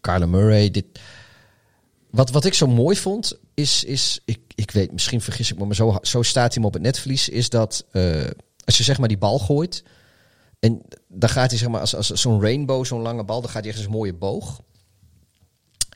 Kyler 0.00 0.28
Murray, 0.28 0.70
dit. 0.70 0.84
Wat, 2.10 2.30
wat 2.30 2.44
ik 2.44 2.54
zo 2.54 2.66
mooi 2.66 2.96
vond, 2.96 3.38
is, 3.54 3.84
is 3.84 4.20
ik, 4.24 4.40
ik 4.54 4.70
weet, 4.70 4.92
misschien 4.92 5.20
vergis 5.20 5.52
ik 5.52 5.58
me, 5.58 5.64
maar 5.64 5.74
zo, 5.74 5.98
zo 6.02 6.22
staat 6.22 6.54
hij 6.54 6.54
hem 6.54 6.64
op 6.64 6.72
het 6.72 6.82
netvlies, 6.82 7.28
is 7.28 7.48
dat 7.48 7.84
uh, 7.92 8.24
als 8.64 8.76
je 8.76 8.82
zeg 8.82 8.98
maar 8.98 9.08
die 9.08 9.18
bal 9.18 9.38
gooit, 9.38 9.82
en 10.58 10.82
dan 11.08 11.28
gaat 11.28 11.50
hij 11.50 11.58
zeg 11.58 11.68
maar 11.68 11.80
als, 11.80 11.94
als 11.94 12.10
zo'n 12.10 12.40
rainbow, 12.40 12.84
zo'n 12.84 13.00
lange 13.00 13.24
bal, 13.24 13.40
dan 13.40 13.50
gaat 13.50 13.64
hij 13.64 13.72
echt 13.72 13.84
een 13.84 13.90
mooie 13.90 14.14
boog. 14.14 14.60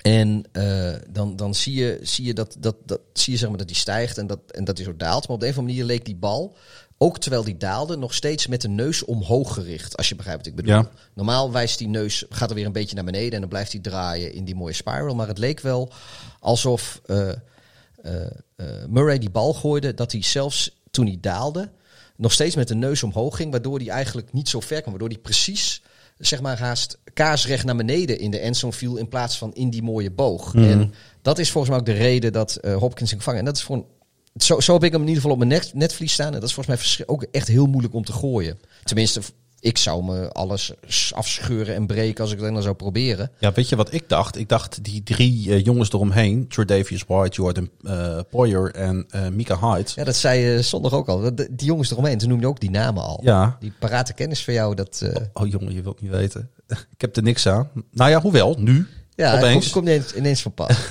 En 0.03 0.45
uh, 0.53 0.95
dan, 1.11 1.37
dan 1.37 1.55
zie 1.55 1.75
je, 1.75 1.99
zie 2.03 2.25
je, 2.25 2.35
dat, 2.35 2.57
dat, 2.59 2.77
dat, 2.85 3.01
zie 3.13 3.33
je 3.33 3.39
zeg 3.39 3.49
maar 3.49 3.59
dat 3.59 3.67
die 3.67 3.77
stijgt 3.77 4.19
en 4.19 4.27
dat, 4.27 4.41
en 4.51 4.65
dat 4.65 4.77
hij 4.77 4.87
zo 4.87 4.97
daalt. 4.97 5.27
Maar 5.27 5.35
op 5.35 5.41
de 5.41 5.47
een 5.47 5.53
of 5.53 5.59
andere 5.59 5.77
manier 5.77 5.95
leek 5.95 6.05
die 6.05 6.17
bal 6.17 6.57
ook 7.03 7.19
terwijl 7.19 7.45
die 7.45 7.57
daalde, 7.57 7.97
nog 7.97 8.15
steeds 8.15 8.47
met 8.47 8.61
de 8.61 8.69
neus 8.69 9.05
omhoog 9.05 9.55
gericht. 9.55 9.97
Als 9.97 10.09
je 10.09 10.15
begrijpt 10.15 10.41
wat 10.41 10.51
ik 10.51 10.57
bedoel. 10.57 10.75
Ja. 10.75 10.91
Normaal 11.15 11.53
wijst 11.53 11.79
die 11.79 11.89
neus, 11.89 12.25
gaat 12.29 12.49
er 12.49 12.55
weer 12.55 12.67
een 12.67 12.73
beetje 12.73 12.95
naar 12.95 13.05
beneden 13.05 13.33
en 13.33 13.41
dan 13.41 13.49
blijft 13.49 13.73
hij 13.73 13.81
draaien 13.81 14.33
in 14.33 14.45
die 14.45 14.55
mooie 14.55 14.73
spiral. 14.73 15.15
Maar 15.15 15.29
het 15.29 15.39
leek 15.39 15.61
wel 15.61 15.93
alsof 16.41 17.01
uh, 17.07 17.29
uh, 17.29 17.33
uh, 18.57 18.67
Murray 18.89 19.19
die 19.19 19.31
bal 19.31 19.55
gooide, 19.55 19.95
dat 19.95 20.13
hij 20.13 20.23
zelfs 20.23 20.81
toen 20.91 21.07
hij 21.07 21.19
daalde, 21.21 21.71
nog 22.17 22.33
steeds 22.33 22.55
met 22.55 22.69
de 22.69 22.75
neus 22.75 23.03
omhoog 23.03 23.37
ging. 23.37 23.51
Waardoor 23.51 23.79
hij 23.79 23.89
eigenlijk 23.89 24.33
niet 24.33 24.49
zo 24.49 24.61
ver 24.61 24.81
kwam. 24.81 24.91
Waardoor 24.91 25.11
hij 25.11 25.19
precies, 25.19 25.83
zeg 26.19 26.41
maar, 26.41 26.59
haast 26.59 26.99
kaarsrecht 27.13 27.65
naar 27.65 27.77
beneden 27.77 28.19
in 28.19 28.31
de 28.31 28.39
endzone 28.39 28.73
viel 28.73 28.97
in 28.97 29.09
plaats 29.09 29.39
van 29.39 29.55
in 29.55 29.71
die 29.71 29.83
mooie 29.83 30.11
boog. 30.11 30.55
Mm. 30.55 30.65
En 30.65 30.95
dat 31.23 31.39
is 31.39 31.51
volgens 31.51 31.73
mij 31.73 31.81
ook 31.81 31.97
de 31.97 32.03
reden 32.03 32.33
dat 32.33 32.59
Hopkins 32.79 33.11
ging 33.11 33.23
vangen. 33.23 33.39
En 33.39 33.45
dat 33.45 33.57
is 33.57 33.63
voor 33.63 33.77
een 33.77 33.87
zo, 34.37 34.61
zo 34.61 34.73
heb 34.73 34.85
ik 34.85 34.93
hem 34.93 35.01
in 35.01 35.09
ieder 35.09 35.23
geval 35.23 35.37
op 35.37 35.45
mijn 35.45 35.61
net, 35.61 35.75
netvlies 35.75 36.13
staan. 36.13 36.27
En 36.27 36.41
dat 36.41 36.49
is 36.49 36.55
volgens 36.55 36.97
mij 36.97 37.07
ook 37.07 37.23
echt 37.23 37.49
heel 37.49 37.67
moeilijk 37.67 37.95
om 37.95 38.05
te 38.05 38.13
gooien. 38.13 38.59
Tenminste, 38.85 39.21
ik 39.63 39.79
zou 39.79 40.05
me 40.05 40.33
alles 40.33 40.73
afscheuren 41.11 41.75
en 41.75 41.87
breken 41.87 42.23
als 42.23 42.33
ik 42.33 42.39
dat 42.39 42.53
dan 42.53 42.63
zou 42.63 42.75
proberen. 42.75 43.31
Ja, 43.39 43.53
weet 43.53 43.69
je 43.69 43.77
wat 43.77 43.93
ik 43.93 44.09
dacht? 44.09 44.37
Ik 44.37 44.49
dacht 44.49 44.85
die 44.85 45.03
drie 45.03 45.49
uh, 45.49 45.65
jongens 45.65 45.93
eromheen, 45.93 46.49
Tredavious 46.49 47.05
White, 47.07 47.37
Jordan 47.37 47.71
uh, 47.83 48.19
Poyer 48.31 48.75
en 48.75 49.07
uh, 49.15 49.29
Mika 49.29 49.59
Hyde. 49.59 49.91
Ja, 49.95 50.05
dat 50.05 50.17
zei 50.17 50.41
je 50.41 50.63
zondag 50.63 50.93
ook 50.93 51.09
al. 51.09 51.35
De, 51.35 51.49
die 51.51 51.67
jongens 51.67 51.91
eromheen, 51.91 52.19
toen 52.19 52.29
noem 52.29 52.41
je 52.41 52.47
ook 52.47 52.61
die 52.61 52.71
namen 52.71 53.03
al. 53.03 53.21
Ja. 53.23 53.57
Die 53.61 53.73
parate 53.79 54.13
kennis 54.13 54.45
van 54.45 54.55
jou, 54.55 54.75
dat... 54.75 55.03
Oh, 55.13 55.43
oh, 55.43 55.51
jongen, 55.51 55.75
je 55.75 55.83
wilt 55.83 56.01
niet 56.01 56.11
weten. 56.11 56.51
ik 56.95 57.01
heb 57.01 57.17
er 57.17 57.23
niks 57.23 57.47
aan. 57.47 57.71
Nou 57.91 58.11
ja, 58.11 58.21
hoewel, 58.21 58.57
nu. 58.59 58.87
Ja, 59.15 59.37
opeens. 59.37 59.53
komt 59.53 59.71
kom 59.71 59.83
ineens, 59.83 60.15
ineens 60.15 60.43
van 60.43 60.55
pas. 60.55 60.77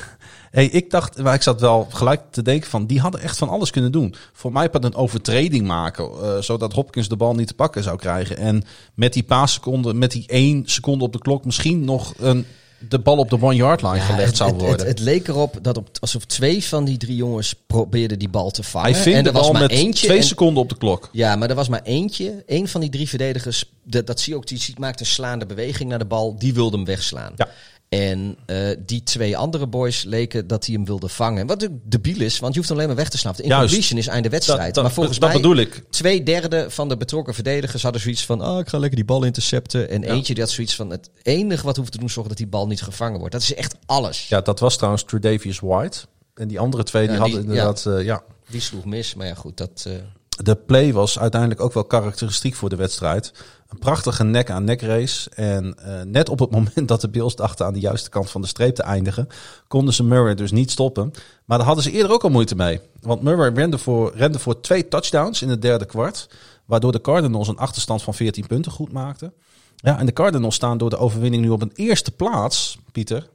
Hey, 0.52 0.66
ik 0.66 0.90
dacht, 0.90 1.18
maar 1.18 1.34
ik 1.34 1.42
zat 1.42 1.62
wel 1.62 1.88
gelijk 1.92 2.22
te 2.32 2.42
denken 2.42 2.70
van, 2.70 2.86
die 2.86 3.00
hadden 3.00 3.22
echt 3.22 3.38
van 3.38 3.50
alles 3.50 3.70
kunnen 3.70 3.92
doen. 3.92 4.16
Voor 4.34 4.52
mij 4.52 4.70
pas 4.70 4.84
een 4.84 4.96
overtreding 4.96 5.68
maken, 5.68 6.10
uh, 6.22 6.38
zodat 6.38 6.74
Hopkins 6.74 7.08
de 7.08 7.16
bal 7.16 7.36
niet 7.36 7.48
te 7.48 7.54
pakken 7.54 7.84
zou 7.84 7.98
krijgen. 7.98 8.38
En 8.38 8.64
met 8.94 9.14
die 9.14 9.24
paar 9.24 9.50
seconden, 9.50 9.98
met 9.98 10.12
die 10.12 10.24
één 10.28 10.64
seconde 10.66 11.04
op 11.04 11.14
de 11.14 11.20
klok, 11.20 11.46
misschien 11.46 11.86
nog 11.86 12.14
een, 12.18 12.46
de 12.90 13.00
bal 13.00 13.18
op 13.18 13.30
de 13.30 13.42
one-yard 13.42 13.82
line 13.82 13.96
ja, 13.96 14.02
gelegd 14.02 14.28
het, 14.28 14.38
zou 14.38 14.52
worden. 14.52 14.70
Het, 14.70 14.80
het, 14.80 14.88
het, 14.88 15.00
leek 15.00 15.28
erop 15.28 15.58
dat 15.62 15.78
op, 15.78 15.90
alsof 16.00 16.26
twee 16.26 16.64
van 16.64 16.86
die 16.86 16.98
drie 16.98 17.16
jongens 17.16 17.56
probeerden 17.68 18.20
die 18.20 18.30
bal 18.30 18.52
te 18.52 18.64
vangen. 18.64 18.92
Hij 18.92 19.02
vindt 19.02 19.18
en 19.18 19.26
er 19.26 19.32
was 19.32 19.52
maar 19.52 19.62
met 19.62 19.72
eentje. 19.72 20.06
twee 20.06 20.18
en, 20.18 20.24
seconden 20.24 20.64
op 20.64 20.70
de 20.70 20.78
klok. 20.78 21.10
Ja, 21.12 21.36
maar 21.36 21.50
er 21.50 21.56
was 21.56 21.70
maar 21.70 21.84
eentje. 21.84 22.44
Eén 22.48 22.68
van 22.68 22.82
die 22.82 22.90
drie 22.90 23.10
verdedigers, 23.10 23.72
dat, 23.84 24.08
dat 24.08 24.20
zie 24.20 24.34
je 24.34 24.40
ook, 24.40 24.48
die 24.48 24.60
ziet, 24.60 24.80
maakt 24.80 25.00
een 25.00 25.06
slaande 25.06 25.46
beweging 25.46 25.90
naar 25.90 26.00
de 26.00 26.06
bal. 26.06 26.36
Die 26.38 26.54
wilde 26.54 26.76
hem 26.76 26.86
wegslaan. 26.86 27.34
Ja. 27.36 27.48
En 27.96 28.38
uh, 28.48 28.70
die 28.86 29.04
twee 29.04 29.38
andere 29.38 29.68
boys 29.68 30.04
leken 30.04 30.48
dat 30.48 30.66
hij 30.66 30.76
hem 30.76 30.86
wilde 30.86 31.10
vangen. 31.10 31.48
Wat 31.48 31.64
ook 31.64 31.72
debiel 31.84 32.22
is, 32.22 32.40
want 32.40 32.54
je 32.54 32.58
hoeft 32.58 32.70
hem 32.70 32.78
alleen 32.78 32.90
maar 32.90 33.00
weg 33.00 33.10
te 33.10 33.18
snappen. 33.18 33.44
De 33.44 33.50
incompletion 33.50 34.00
is 34.00 34.08
einde 34.08 34.30
wedstrijd. 34.30 34.66
Dat, 34.66 34.74
dat, 34.74 34.84
maar 34.84 34.94
volgens 34.94 35.20
dat 35.20 35.30
mij, 35.30 35.38
bedoel 35.38 35.56
ik. 35.56 35.84
twee 35.90 36.24
derde 36.24 36.66
van 36.70 36.90
de 36.90 36.98
betrokken 36.98 37.34
verdedigers 37.34 37.84
hadden 37.84 38.02
zoiets 38.02 38.26
van... 38.26 38.46
Oh, 38.46 38.60
ik 38.60 38.68
ga 38.68 38.78
lekker 38.78 38.96
die 38.96 39.06
bal 39.06 39.24
intercepten. 39.24 39.90
En 39.90 40.02
ja. 40.02 40.08
eentje 40.08 40.34
die 40.34 40.44
had 40.44 40.52
zoiets 40.52 40.76
van... 40.76 40.90
Het 40.90 41.10
enige 41.22 41.66
wat 41.66 41.78
hoeft 41.78 41.92
te 41.92 41.98
doen, 41.98 42.10
zorgen 42.10 42.30
dat 42.30 42.38
die 42.38 42.48
bal 42.48 42.68
niet 42.68 42.82
gevangen 42.82 43.20
wordt. 43.20 43.34
Dat 43.34 43.42
is 43.42 43.54
echt 43.54 43.76
alles. 43.86 44.28
Ja, 44.28 44.42
dat 44.42 44.60
was 44.60 44.76
trouwens 44.76 45.04
Tredavious 45.04 45.60
White. 45.60 46.00
En 46.34 46.48
die 46.48 46.60
andere 46.60 46.84
twee, 46.84 47.08
die, 47.08 47.18
hadden 47.18 47.40
inderdaad... 47.40 47.84
Ja. 47.84 47.92
Uh, 47.92 48.06
ja. 48.06 48.24
Die 48.50 48.62
sloeg 48.62 48.86
mis, 48.86 49.16
maar 49.16 49.28
ja 49.28 49.34
goed, 49.34 49.58
dat... 49.58 49.86
Uh... 49.88 49.94
De 50.38 50.56
play 50.56 50.94
was 50.94 51.20
uiteindelijk 51.20 51.62
ook 51.62 51.74
wel 51.74 51.86
karakteristiek 51.86 52.56
voor 52.56 52.70
de 52.70 52.76
wedstrijd. 52.76 53.34
Een 53.68 53.80
prachtige 53.80 54.24
nek-aan-nek 54.24 54.82
race. 54.82 55.30
En 55.30 55.76
uh, 55.80 56.02
net 56.02 56.30
op 56.30 56.40
het 56.40 56.52
moment 56.58 56.88
dat 56.88 57.02
de 57.02 57.10
Bills 57.10 57.36
dachten 57.36 57.66
aan 57.66 57.74
de 57.74 57.80
juiste 57.80 58.10
kant 58.10 58.30
van 58.30 58.42
de 58.42 58.48
streep 58.48 58.76
te 58.76 58.84
eindigen, 58.84 59.28
konden 59.68 59.94
ze 59.94 60.04
Murray 60.04 60.36
dus 60.36 60.52
niet 60.52 60.72
stoppen. 60.72 61.12
Maar 61.46 61.58
daar 61.58 61.68
hadden 61.68 61.84
ze 61.84 61.92
eerder 61.92 62.12
ook 62.12 62.24
al 62.24 62.30
moeite 62.30 62.56
mee. 62.56 62.80
Want 63.02 63.22
Murray 63.22 63.54
rende 63.54 63.78
voor, 63.78 64.12
rende 64.16 64.40
voor 64.40 64.62
twee 64.62 64.88
touchdowns 64.88 65.42
in 65.42 65.50
het 65.50 65.62
derde 65.62 65.86
kwart. 65.86 66.30
Waardoor 66.66 66.92
de 66.92 67.02
Cardinals 67.02 67.48
een 67.48 67.58
achterstand 67.58 68.04
van 68.04 68.14
14 68.14 68.48
punten 68.48 68.72
goed 68.72 68.92
maakten. 68.92 69.34
Ja, 69.76 70.00
en 70.00 70.06
de 70.06 70.14
Cardinals 70.14 70.56
staan 70.56 70.78
door 70.78 70.90
de 70.90 70.98
overwinning 70.98 71.44
nu 71.44 71.50
op 71.50 71.62
een 71.62 71.72
eerste 71.76 72.12
plaats, 72.12 72.78
Pieter. 72.92 73.30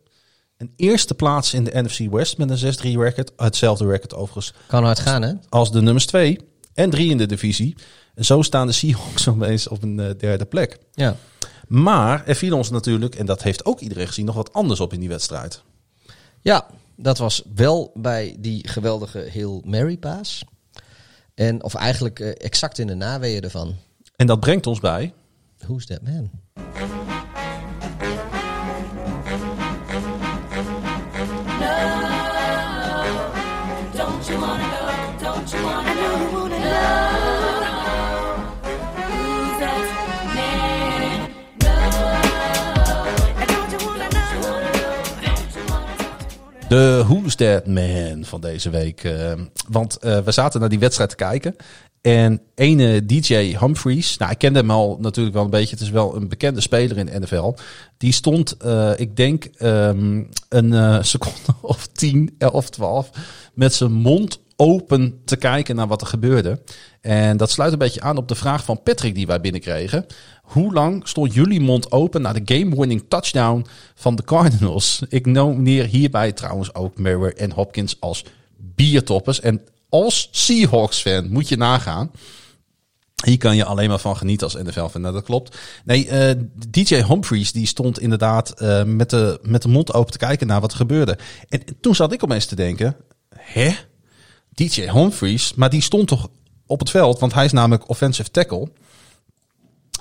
Een 0.57 0.73
eerste 0.77 1.15
plaats 1.15 1.55
in 1.55 1.65
de 1.65 1.83
NFC 1.83 1.99
West 2.11 2.39
met 2.39 2.51
een 2.51 2.75
6-3 2.75 3.01
record. 3.01 3.33
Hetzelfde 3.37 3.87
record 3.87 4.15
overigens. 4.15 4.55
Kan 4.67 4.85
hard 4.85 4.99
gaan, 4.99 5.23
hè? 5.23 5.33
Als 5.49 5.73
de 5.73 5.83
nummers 5.83 6.07
2 6.07 6.39
en 6.77 6.91
3 6.91 7.11
in 7.11 7.19
de 7.19 7.27
divisie. 7.27 7.77
En 8.15 8.25
zo 8.25 8.43
staan 8.43 8.67
de 8.67 8.73
Seahawks 8.73 9.29
opeens 9.35 9.69
op 9.69 9.83
een 9.83 9.99
uh, 9.99 10.11
derde 10.19 10.45
plek. 10.45 10.79
Ja. 10.93 11.17
Maar 11.69 12.27
er 12.27 12.35
viel 12.35 12.57
ons 12.57 12.71
natuurlijk, 12.71 13.15
en 13.15 13.27
dat 13.27 13.43
heeft 13.43 13.65
ook 13.65 13.81
iedereen 13.81 14.07
gezien, 14.07 14.25
nog 14.25 14.35
wat 14.35 14.53
anders 14.53 14.81
op 14.81 14.93
in 14.93 15.01
die 15.01 15.09
wedstrijd. 15.09 15.63
Ja, 16.41 16.67
dat 16.97 17.19
was 17.19 17.43
wel 17.55 17.91
bij 17.95 18.37
die 18.39 18.69
geweldige 18.69 19.31
Hail 19.33 19.63
Mary 19.65 19.97
paas. 19.97 20.45
En, 21.35 21.63
of 21.63 21.75
eigenlijk 21.75 22.21
uh, 22.21 22.29
exact 22.29 22.79
in 22.79 22.87
de 22.87 22.95
naweeën 22.95 23.43
ervan. 23.43 23.77
En 24.17 24.27
dat 24.27 24.41
brengt 24.41 24.67
ons 24.67 24.81
bij... 24.81 25.13
Who's 25.59 25.87
that 25.87 26.03
man? 26.03 26.31
De 46.69 47.03
Who's 47.07 47.35
That 47.35 47.67
Man 47.67 48.25
van 48.25 48.41
deze 48.41 48.71
week. 48.71 49.05
eh, 49.05 49.33
want 49.69 49.97
eh, 49.97 50.19
we 50.19 50.33
zaten 50.33 50.61
naar 50.61 50.69
die 50.69 50.79
wedstrijd 50.79 51.11
te 51.11 51.17
kijken. 51.17 51.57
En 52.01 52.41
ene 52.55 53.07
DJ 53.07 53.57
Humphries, 53.59 54.17
nou 54.17 54.31
ik 54.31 54.39
kende 54.39 54.59
hem 54.59 54.71
al 54.71 54.99
natuurlijk 55.01 55.35
wel 55.35 55.45
een 55.45 55.51
beetje. 55.51 55.75
Het 55.75 55.81
is 55.81 55.91
wel 55.91 56.17
een 56.17 56.29
bekende 56.29 56.61
speler 56.61 56.99
in 56.99 57.07
de 57.07 57.19
NFL. 57.21 57.55
Die 57.97 58.13
stond, 58.13 58.57
eh, 58.57 58.93
ik 58.97 59.17
denk, 59.17 59.45
ehm, 59.45 60.23
een 60.49 61.05
seconde 61.05 61.39
of 61.61 61.87
10, 61.87 62.35
11, 62.39 62.71
12 62.71 63.11
met 63.55 63.75
zijn 63.75 63.93
mond 63.93 64.41
open 64.57 65.21
te 65.25 65.37
kijken 65.37 65.77
naar 65.77 65.87
wat 65.87 66.01
er 66.01 66.07
gebeurde. 66.07 66.63
En 67.01 67.37
dat 67.37 67.51
sluit 67.51 67.73
een 67.73 67.79
beetje 67.79 68.01
aan 68.01 68.17
op 68.17 68.29
de 68.29 68.35
vraag 68.35 68.65
van 68.65 68.83
Patrick 68.83 69.15
die 69.15 69.27
wij 69.27 69.41
binnenkregen. 69.41 70.07
Hoe 70.47 70.73
lang 70.73 71.09
stond 71.09 71.35
jullie 71.35 71.61
mond 71.61 71.93
open 71.93 72.23
na 72.23 72.33
de 72.33 72.55
game-winning 72.55 73.05
touchdown 73.09 73.67
van 73.95 74.17
de 74.17 74.25
Cardinals? 74.25 75.03
Ik 75.09 75.27
nomineer 75.27 75.85
hierbij 75.85 76.33
trouwens 76.33 76.75
ook 76.75 76.99
Merrill 76.99 77.33
en 77.37 77.53
Hopkins 77.53 78.01
als 78.01 78.25
biertoppers. 78.57 79.41
En 79.41 79.61
als 79.89 80.29
Seahawks-fan 80.31 81.31
moet 81.31 81.49
je 81.49 81.57
nagaan. 81.57 82.11
Hier 83.25 83.39
kan 83.39 83.57
je 83.57 83.65
alleen 83.65 83.89
maar 83.89 83.99
van 83.99 84.17
genieten 84.17 84.47
als 84.47 84.63
NFL-fan. 84.63 85.01
Nou, 85.01 85.15
dat 85.15 85.25
klopt. 85.25 85.57
Nee, 85.85 86.09
eh, 86.09 86.35
DJ 86.69 87.05
Humphries 87.05 87.53
die 87.53 87.67
stond 87.67 88.01
inderdaad 88.01 88.51
eh, 88.51 88.85
met, 88.85 89.11
de, 89.11 89.39
met 89.43 89.63
de 89.63 89.69
mond 89.69 89.95
open 89.95 90.13
te 90.13 90.19
kijken 90.19 90.47
naar 90.47 90.61
wat 90.61 90.71
er 90.71 90.77
gebeurde. 90.77 91.19
En 91.49 91.63
toen 91.81 91.95
zat 91.95 92.13
ik 92.13 92.25
opeens 92.25 92.47
te 92.47 92.55
denken, 92.55 92.97
hè? 93.35 93.75
DJ 94.49 94.91
Humphries, 94.91 95.55
maar 95.55 95.71
die 95.71 95.83
stond 95.83 96.09
toch 96.09 96.29
op 96.67 96.79
het 96.79 96.91
veld, 96.91 97.19
want 97.19 97.35
hij 97.35 97.45
is 97.45 97.53
namelijk 97.53 97.89
offensive 97.89 98.31
tackle. 98.31 98.69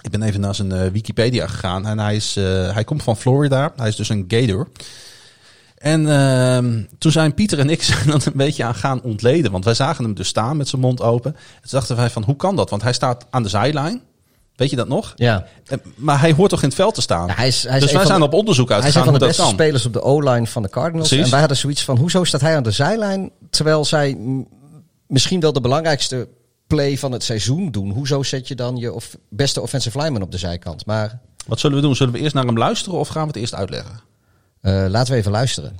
Ik 0.06 0.12
ben 0.12 0.22
even 0.24 0.40
naar 0.40 0.56
zijn 0.56 0.72
eh, 0.72 0.88
Wikipedia 0.92 1.48
gegaan 1.48 1.88
en 1.88 2.00
hij, 2.00 2.16
is, 2.16 2.36
eh, 2.38 2.74
hij 2.74 2.84
komt 2.84 3.04
van 3.04 3.18
Florida. 3.18 3.74
Hij 3.76 3.88
is 3.88 3.96
dus 3.96 4.10
een 4.10 4.26
Gator. 4.28 4.68
En 5.78 6.10
ehm, 6.10 6.84
toen 6.98 7.12
zijn 7.12 7.34
Pieter 7.34 7.60
en 7.60 7.70
ik 7.70 7.84
zijn 7.94 8.08
dan 8.08 8.22
een 8.26 8.32
beetje 8.36 8.64
aan 8.64 8.76
gaan 8.76 9.02
ontleden. 9.02 9.52
Want 9.52 9.66
wij 9.66 9.74
zagen 9.74 10.04
hem 10.04 10.14
dus 10.14 10.28
staan 10.28 10.58
met 10.58 10.68
zijn 10.68 10.82
mond 10.82 11.02
open. 11.02 11.32
En 11.36 11.62
toen 11.62 11.70
dachten 11.80 11.96
wij 11.96 12.10
van, 12.10 12.24
hoe 12.24 12.36
kan 12.36 12.56
dat? 12.56 12.70
Want 12.70 12.82
hij 12.82 12.94
staat 12.94 13.26
aan 13.30 13.44
de 13.44 13.50
zijlijn. 13.50 14.02
Weet 14.56 14.70
je 14.70 14.76
dat 14.76 14.88
nog? 14.88 15.14
Ja. 15.16 15.46
Maar 15.96 16.20
hij 16.20 16.32
hoort 16.34 16.50
toch 16.50 16.62
in 16.62 16.68
het 16.68 16.78
veld 16.78 16.94
te 16.96 17.02
staan? 17.02 17.28
Ja, 17.28 17.34
hij 17.36 17.48
is- 17.48 17.64
hij 17.64 17.78
is 17.78 17.84
dus 17.84 17.92
wij 17.92 18.06
zijn 18.06 18.20
de- 18.20 18.26
op 18.26 18.34
onderzoek 18.34 18.70
Hij 18.70 18.78
is 18.78 18.84
een 18.84 18.90
uitgegaan 18.94 19.20
van 19.20 19.28
de 19.28 19.36
beste 19.36 19.52
spelers 19.54 19.86
op 19.86 19.94
de 19.94 20.02
O-line 20.02 20.48
van 20.48 20.62
de 20.62 20.70
Cardinals. 20.70 21.08
Precies. 21.08 21.26
En 21.26 21.32
wij 21.32 21.40
hadden 21.40 21.58
zoiets 21.58 21.84
van, 21.84 21.98
hoezo 21.98 22.24
staat 22.24 22.42
hij 22.42 22.56
aan 22.56 22.64
de 22.64 22.72
zijlijn? 22.72 23.32
Terwijl 23.50 23.86
zij 23.86 24.18
misschien 25.08 25.40
wel 25.40 25.54
de 25.54 25.62
belangrijkste 25.62 26.28
play 26.68 26.98
van 26.98 27.12
het 27.12 27.24
seizoen 27.24 27.72
doen. 27.72 27.90
Hoezo 27.92 28.24
zet 28.24 28.48
je 28.48 28.56
dan 28.56 28.78
je 28.78 28.94
of 28.94 29.18
beste 29.30 29.62
offensive 29.62 29.98
lineman 29.98 30.22
op 30.22 30.32
de 30.32 30.38
zijkant? 30.38 30.86
Maar 30.86 31.20
Wat 31.48 31.60
zullen 31.60 31.78
we 31.78 31.84
doen? 31.84 31.96
Zullen 31.96 32.14
we 32.14 32.20
eerst 32.20 32.34
naar 32.34 32.46
hem 32.46 32.58
luisteren 32.58 33.00
of 33.00 33.08
gaan 33.08 33.22
we 33.22 33.28
het 33.28 33.36
eerst 33.36 33.56
uitleggen? 33.56 34.00
eh, 34.62 34.86
laten 34.90 35.14
we 35.14 35.20
even 35.20 35.32
luisteren. 35.32 35.76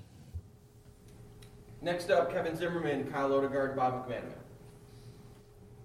Next 1.82 2.10
up, 2.10 2.30
Kevin 2.34 2.56
Zimmerman, 2.58 3.04
Kyle 3.12 3.34
Odegaard, 3.38 3.76
Bob 3.76 3.94
McManaman. 3.94 4.34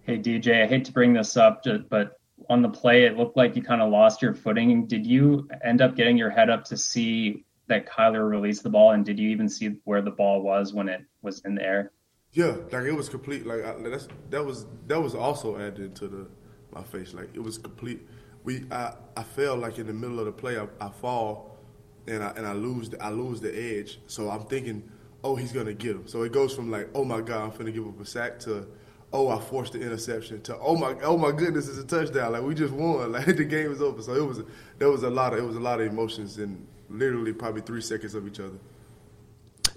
Hey 0.02 0.18
DJ, 0.20 0.48
I 0.50 0.66
hate 0.66 0.80
to 0.84 0.92
bring 0.92 1.16
this 1.16 1.36
up, 1.36 1.62
but 1.88 2.08
on 2.48 2.62
the 2.62 2.68
play, 2.80 3.04
it 3.04 3.16
looked 3.16 3.36
like 3.36 3.54
you 3.54 3.62
kind 3.66 3.82
of 3.82 3.90
lost 3.90 4.20
your 4.20 4.34
footing. 4.34 4.86
Did 4.86 5.06
you 5.06 5.46
end 5.62 5.80
up 5.82 5.94
getting 5.94 6.18
your 6.18 6.30
head 6.30 6.48
up 6.50 6.64
to 6.64 6.76
see 6.76 7.44
that 7.68 7.86
Kyler 7.86 8.28
released 8.28 8.62
the 8.62 8.70
ball, 8.70 8.90
and 8.92 9.04
did 9.04 9.18
you 9.18 9.28
even 9.30 9.48
see 9.48 9.76
where 9.84 10.02
the 10.02 10.10
ball 10.10 10.42
was 10.42 10.72
when 10.72 10.88
it 10.88 11.00
was 11.22 11.40
in 11.44 11.54
the 11.54 11.62
air? 11.62 11.90
Yeah, 12.32 12.56
like 12.70 12.84
it 12.84 12.92
was 12.92 13.08
complete. 13.08 13.46
Like 13.46 13.64
I, 13.64 13.74
that's 13.88 14.08
that 14.30 14.44
was 14.44 14.66
that 14.86 15.00
was 15.00 15.14
also 15.14 15.58
added 15.58 15.96
to 15.96 16.08
the 16.08 16.26
my 16.72 16.82
face. 16.82 17.12
Like 17.12 17.30
it 17.34 17.42
was 17.42 17.58
complete. 17.58 18.06
We 18.44 18.64
I 18.70 18.94
I 19.16 19.22
fell 19.22 19.56
like 19.56 19.78
in 19.78 19.86
the 19.86 19.92
middle 19.92 20.20
of 20.20 20.26
the 20.26 20.32
play. 20.32 20.58
I, 20.58 20.66
I 20.80 20.90
fall 20.90 21.58
and 22.06 22.22
I 22.22 22.30
and 22.36 22.46
I 22.46 22.52
lose 22.52 22.90
the, 22.90 23.02
I 23.02 23.10
lose 23.10 23.40
the 23.40 23.52
edge. 23.52 23.98
So 24.06 24.30
I'm 24.30 24.44
thinking, 24.44 24.88
oh, 25.24 25.34
he's 25.34 25.52
gonna 25.52 25.74
get 25.74 25.96
him. 25.96 26.06
So 26.06 26.22
it 26.22 26.32
goes 26.32 26.54
from 26.54 26.70
like, 26.70 26.88
oh 26.94 27.04
my 27.04 27.20
god, 27.20 27.42
I'm 27.42 27.50
finna 27.50 27.74
give 27.74 27.86
up 27.86 28.00
a 28.00 28.06
sack 28.06 28.38
to. 28.40 28.66
Oh, 29.12 29.28
I 29.28 29.40
forced 29.40 29.72
the 29.72 29.80
interception. 29.80 30.40
To 30.42 30.56
oh 30.60 30.76
my, 30.76 30.94
oh 31.02 31.18
my 31.18 31.32
goodness, 31.32 31.68
it's 31.68 31.78
a 31.78 31.84
touchdown! 31.84 32.30
Like 32.32 32.42
we 32.42 32.54
just 32.54 32.72
won. 32.72 33.10
Like 33.12 33.26
the 33.26 33.44
game 33.44 33.72
is 33.72 33.82
over. 33.82 34.00
So 34.02 34.14
it 34.14 34.24
was, 34.24 34.42
there 34.78 34.88
was 34.88 35.02
a 35.02 35.10
lot 35.10 35.32
of, 35.32 35.40
it 35.40 35.42
was 35.42 35.56
a 35.56 35.60
lot 35.60 35.80
of 35.80 35.88
emotions 35.88 36.38
in 36.38 36.64
literally 36.88 37.32
probably 37.32 37.62
three 37.62 37.80
seconds 37.80 38.14
of 38.14 38.24
each 38.28 38.38
other. 38.38 38.58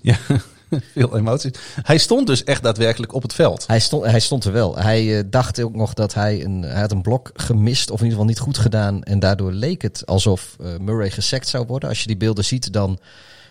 Ja, 0.03 0.15
veel 0.93 1.17
emoties. 1.17 1.51
Hij 1.81 1.97
stond 1.97 2.27
dus 2.27 2.43
echt 2.43 2.63
daadwerkelijk 2.63 3.13
op 3.13 3.21
het 3.21 3.33
veld. 3.33 3.67
Hij 3.67 3.79
stond, 3.79 4.05
hij 4.05 4.19
stond 4.19 4.43
er 4.43 4.51
wel. 4.51 4.77
Hij 4.77 5.17
eh, 5.17 5.23
dacht 5.29 5.61
ook 5.61 5.75
nog 5.75 5.93
dat 5.93 6.13
hij 6.13 6.43
een, 6.43 6.61
hij 6.61 6.81
had 6.81 6.91
een 6.91 7.01
blok 7.01 7.31
gemist 7.33 7.91
of 7.91 7.99
in 7.99 8.03
ieder 8.03 8.19
geval 8.19 8.33
niet 8.33 8.39
goed 8.39 8.57
gedaan. 8.57 9.03
En 9.03 9.19
daardoor 9.19 9.51
leek 9.51 9.81
het 9.81 10.05
alsof 10.05 10.55
eh, 10.59 10.77
Murray 10.79 11.09
gesekt 11.09 11.47
zou 11.47 11.65
worden. 11.65 11.89
Als 11.89 11.99
je 11.99 12.07
die 12.07 12.17
beelden 12.17 12.45
ziet, 12.45 12.73
dan, 12.73 12.99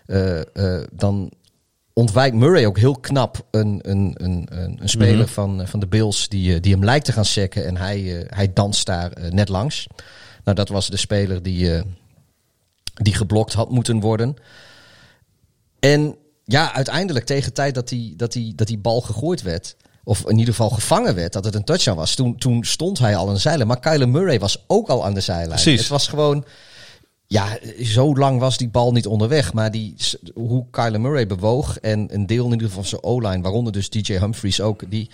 eh, 0.06 0.40
dan 0.92 1.32
ontwijkt 1.92 2.36
Murray 2.36 2.66
ook 2.66 2.78
heel 2.78 2.96
knap 2.96 3.46
een, 3.50 3.78
een, 3.82 4.14
een, 4.16 4.46
een, 4.50 4.78
een 4.80 4.88
speler 4.88 5.28
van, 5.28 5.60
eh, 5.60 5.66
van 5.66 5.80
de 5.80 5.86
Bills 5.86 6.28
die, 6.28 6.60
die 6.60 6.72
hem 6.72 6.84
lijkt 6.84 7.04
te 7.04 7.12
gaan 7.12 7.24
sekken. 7.24 7.66
En 7.66 7.76
hij, 7.76 8.26
hij 8.28 8.52
danst 8.52 8.86
daar 8.86 9.12
net 9.30 9.48
langs. 9.48 9.86
Nou, 10.44 10.56
dat 10.56 10.68
was 10.68 10.88
de 10.88 10.96
speler 10.96 11.42
die, 11.42 11.82
die 12.94 13.14
geblokt 13.14 13.52
had 13.52 13.70
moeten 13.70 14.00
worden. 14.00 14.36
En 15.78 16.16
ja, 16.44 16.73
uiteindelijk 16.74 17.27
tegen 17.27 17.52
tijd 17.52 17.74
dat 17.74 17.89
die, 17.89 18.16
dat, 18.16 18.32
die, 18.32 18.55
dat 18.55 18.66
die 18.66 18.78
bal 18.78 19.01
gegooid 19.01 19.43
werd, 19.43 19.77
of 20.05 20.24
in 20.28 20.39
ieder 20.39 20.55
geval 20.55 20.70
gevangen 20.70 21.14
werd, 21.14 21.32
dat 21.32 21.44
het 21.44 21.55
een 21.55 21.64
touchdown 21.64 21.97
was, 21.98 22.14
toen, 22.14 22.36
toen 22.36 22.64
stond 22.64 22.98
hij 22.98 23.16
al 23.16 23.28
aan 23.28 23.35
de 23.35 23.40
zijlijn. 23.40 23.69
Maar 23.69 23.81
Kyler 23.81 24.09
Murray 24.09 24.39
was 24.39 24.64
ook 24.66 24.89
al 24.89 25.05
aan 25.05 25.14
de 25.14 25.20
zijlijn. 25.20 25.48
Precies. 25.48 25.78
Het 25.81 25.89
was 25.89 26.09
gewoon, 26.09 26.44
ja, 27.27 27.59
zo 27.82 28.16
lang 28.16 28.40
was 28.40 28.56
die 28.56 28.69
bal 28.69 28.93
niet 28.93 29.06
onderweg. 29.06 29.52
Maar 29.52 29.70
die, 29.70 29.94
hoe 30.35 30.66
Kyler 30.70 31.01
Murray 31.01 31.27
bewoog 31.27 31.78
en 31.78 32.14
een 32.14 32.27
deel 32.27 32.44
in 32.44 32.52
ieder 32.52 32.66
geval 32.66 32.82
van 32.85 32.90
zijn 32.90 33.02
O-line, 33.02 33.43
waaronder 33.43 33.73
dus 33.73 33.90
DJ 33.90 34.19
Humphries 34.19 34.60
ook, 34.60 34.90
die, 34.90 35.10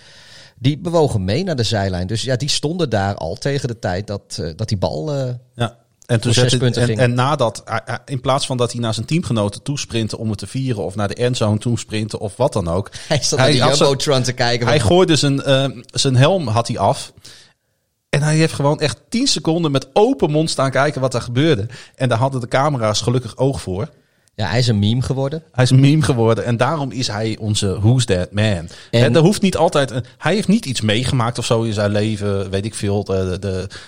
die 0.57 0.77
bewogen 0.77 1.23
mee 1.23 1.43
naar 1.43 1.55
de 1.55 1.63
zijlijn. 1.63 2.07
Dus 2.07 2.21
ja, 2.21 2.35
die 2.35 2.49
stonden 2.49 2.89
daar 2.89 3.15
al 3.15 3.35
tegen 3.35 3.67
de 3.67 3.79
tijd 3.79 4.07
dat, 4.07 4.37
eh, 4.41 4.49
dat 4.55 4.67
die 4.67 4.77
bal... 4.77 5.13
eh, 5.15 5.33
Ja. 5.55 5.77
En, 6.09 6.19
toen 6.19 6.33
zette, 6.33 6.65
en, 6.81 6.97
en 6.97 7.13
nadat, 7.13 7.61
hij- 7.65 7.81
hij- 7.85 7.99
in 8.05 8.21
plaats 8.21 8.45
van 8.45 8.57
dat 8.57 8.71
hij 8.71 8.81
naar 8.81 8.93
zijn 8.93 9.05
teamgenoten 9.05 9.61
toesprintte 9.63 10.17
om 10.17 10.29
het 10.29 10.37
te 10.39 10.47
vieren 10.47 10.83
of 10.83 10.95
naar 10.95 11.07
de 11.07 11.13
endzone 11.15 11.57
toesprinten 11.57 12.19
of 12.19 12.37
wat 12.37 12.53
dan 12.53 12.67
ook. 12.67 12.89
hij 13.07 13.19
stond 13.21 13.41
naar 13.41 13.49
had 13.57 13.75
zijn- 13.77 13.89
Jumbotron 13.89 14.21
te 14.23 14.31
kijken. 14.33 14.67
Hij 14.67 14.79
gooide 14.79 15.15
zijn, 15.15 15.41
eh, 15.41 15.65
zijn 15.85 16.15
helm 16.15 16.47
had 16.47 16.67
hij 16.67 16.77
af. 16.77 17.13
En 18.09 18.21
hij 18.21 18.35
heeft 18.35 18.53
gewoon 18.53 18.79
echt 18.79 18.97
10 19.09 19.27
seconden 19.27 19.71
met 19.71 19.87
open 19.93 20.31
mond 20.31 20.49
staan 20.49 20.71
kijken 20.71 21.01
wat 21.01 21.13
er 21.13 21.21
gebeurde. 21.21 21.65
En 21.95 22.09
daar 22.09 22.17
hadden 22.17 22.41
de 22.41 22.47
camera's 22.47 23.01
gelukkig 23.01 23.37
oog 23.37 23.61
voor. 23.61 23.89
ja, 24.35 24.47
hij 24.49 24.59
is 24.59 24.67
een 24.67 24.79
meme 24.79 25.01
geworden. 25.01 25.43
Hij 25.51 25.63
is 25.63 25.69
een 25.69 25.79
meme 25.79 26.01
geworden 26.01 26.45
en 26.45 26.57
daarom 26.57 26.91
is 26.91 27.07
hij 27.07 27.37
onze 27.39 27.79
Who's 27.79 28.05
That 28.05 28.31
Man. 28.31 28.43
En, 28.43 28.69
En- 28.91 29.15
er 29.15 29.21
hoeft 29.21 29.41
niet 29.41 29.57
altijd. 29.57 29.91
hij 30.17 30.33
heeft 30.33 30.47
niet 30.47 30.65
iets 30.65 30.81
meegemaakt 30.81 31.37
of 31.37 31.45
zo 31.45 31.61
in 31.61 31.73
zijn 31.73 31.91
leven, 31.91 32.49
weet 32.49 32.65
ik 32.65 32.75
veel. 32.75 33.03
De, 33.03 33.37
de, 33.39 33.47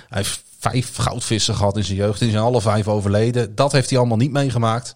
hij 0.10 0.18
heeft 0.18 0.42
vijf 0.62 0.96
goudvissen 0.96 1.56
gehad 1.56 1.78
in 1.78 1.84
zijn 1.84 1.98
jeugd. 1.98 2.20
Die 2.20 2.30
zijn 2.32 2.44
alle 2.44 2.62
vijf 2.62 2.88
overleden. 2.88 3.56
Dat 3.56 3.72
heeft 3.72 3.90
hij 3.90 4.00
allemaal 4.00 4.18
niet 4.18 4.32
meegemaakt. 4.32 4.94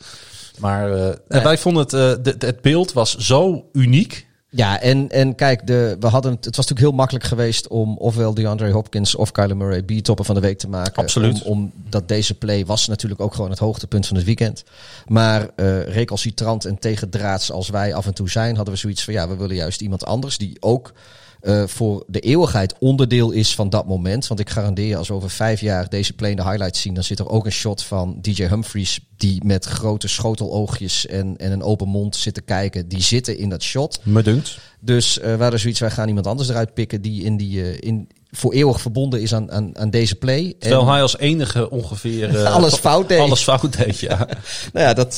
Maar 0.59 0.93
eh, 0.93 1.43
wij 1.43 1.57
vonden 1.57 1.83
het, 1.83 1.93
eh, 1.93 2.23
de- 2.23 2.37
de- 2.37 2.45
het 2.45 2.61
beeld 2.61 2.93
was 2.93 3.15
zo 3.17 3.65
uniek. 3.73 4.27
Ja, 4.49 4.81
en, 4.81 5.09
en 5.09 5.35
kijk, 5.35 5.67
de, 5.67 5.95
we 5.99 6.07
hadden, 6.07 6.31
het 6.31 6.45
was 6.45 6.55
natuurlijk 6.55 6.79
heel 6.87 6.91
makkelijk 6.91 7.25
geweest 7.25 7.67
om 7.67 7.97
ofwel 7.97 8.33
DeAndre 8.33 8.71
Hopkins 8.71 9.15
of 9.15 9.31
Kyler 9.31 9.57
Murray 9.57 9.85
biertopper 9.85 10.25
van 10.25 10.35
de 10.35 10.41
week 10.41 10.57
te 10.57 10.67
maken. 10.69 10.95
Absoluut. 11.03 11.41
Om, 11.43 11.71
omdat 11.85 12.07
deze 12.07 12.33
play 12.37 12.65
was 12.65 12.87
natuurlijk 12.87 13.21
ook 13.21 13.35
gewoon 13.35 13.49
het 13.49 13.59
hoogtepunt 13.59 14.07
van 14.07 14.15
het 14.15 14.25
weekend. 14.25 14.63
Maar 15.07 15.47
eh 15.55 15.83
recalcitrant 15.87 16.65
en 16.65 16.79
tegendraads 16.79 17.51
als 17.51 17.69
wij 17.69 17.93
af 17.93 18.05
en 18.05 18.13
toe 18.13 18.29
zijn, 18.29 18.55
hadden 18.55 18.73
we 18.73 18.79
zoiets 18.79 19.03
van 19.03 19.13
ja, 19.13 19.27
we 19.27 19.35
willen 19.35 19.55
juist 19.55 19.81
iemand 19.81 20.05
anders 20.05 20.37
die 20.37 20.57
ook 20.59 20.93
eh, 21.45 21.63
voor 21.67 22.03
de 22.07 22.19
eeuwigheid 22.19 22.75
onderdeel 22.79 23.31
is 23.31 23.55
van 23.55 23.69
dat 23.69 23.87
moment. 23.87 24.27
Want 24.27 24.39
ik 24.39 24.49
garandeer 24.49 24.87
je, 24.87 24.97
als 24.97 25.07
we 25.07 25.13
over 25.13 25.29
vijf 25.29 25.61
jaar 25.61 25.89
deze 25.89 26.13
play 26.13 26.29
in 26.29 26.35
de 26.35 26.43
highlights 26.43 26.81
zien, 26.81 26.93
dan 26.93 27.03
zit 27.03 27.19
er 27.19 27.29
ook 27.29 27.45
een 27.45 27.51
shot 27.51 27.83
van 27.83 28.17
DJ 28.21 28.43
Humphries 28.47 28.99
die 29.17 29.45
met 29.45 29.65
grote 29.65 30.07
schoteloogjes 30.07 31.05
en, 31.07 31.37
en 31.37 31.51
een 31.51 31.63
open 31.63 31.87
mond 31.87 32.15
zit 32.15 32.33
te 32.33 32.41
kijken. 32.41 32.87
Die 32.87 33.01
zitten 33.01 33.37
in 33.37 33.49
dat 33.49 33.63
shot. 33.63 33.99
Me 34.03 34.23
dunkt. 34.23 34.57
Dus 34.79 35.19
eh 35.19 35.35
we 35.35 35.41
hadden 35.41 35.59
zoiets, 35.59 35.79
wij 35.79 35.91
gaan 35.91 36.07
iemand 36.07 36.27
anders 36.27 36.49
eruit 36.49 36.73
pikken 36.73 37.01
die 37.01 37.23
in 37.23 37.37
die, 37.37 37.61
eh, 37.61 37.77
in, 37.79 38.07
voor 38.31 38.53
eeuwig 38.53 38.81
verbonden 38.81 39.21
is 39.21 39.33
aan, 39.33 39.51
aan, 39.51 39.77
aan 39.77 39.89
deze 39.89 40.15
play. 40.15 40.55
Terwijl 40.59 40.81
En- 40.81 40.87
hij 40.87 41.01
als 41.01 41.17
enige 41.17 41.69
ongeveer 41.69 42.35
eh, 42.35 42.53
Alles 42.55 42.75
fout 42.75 43.07
deed. 43.07 43.19
Alles 43.19 43.43
fout 43.43 43.77
deed, 43.77 43.99
ja. 43.99 44.17
Nou 44.73 44.85
ja, 44.85 44.93
dat, 44.93 45.17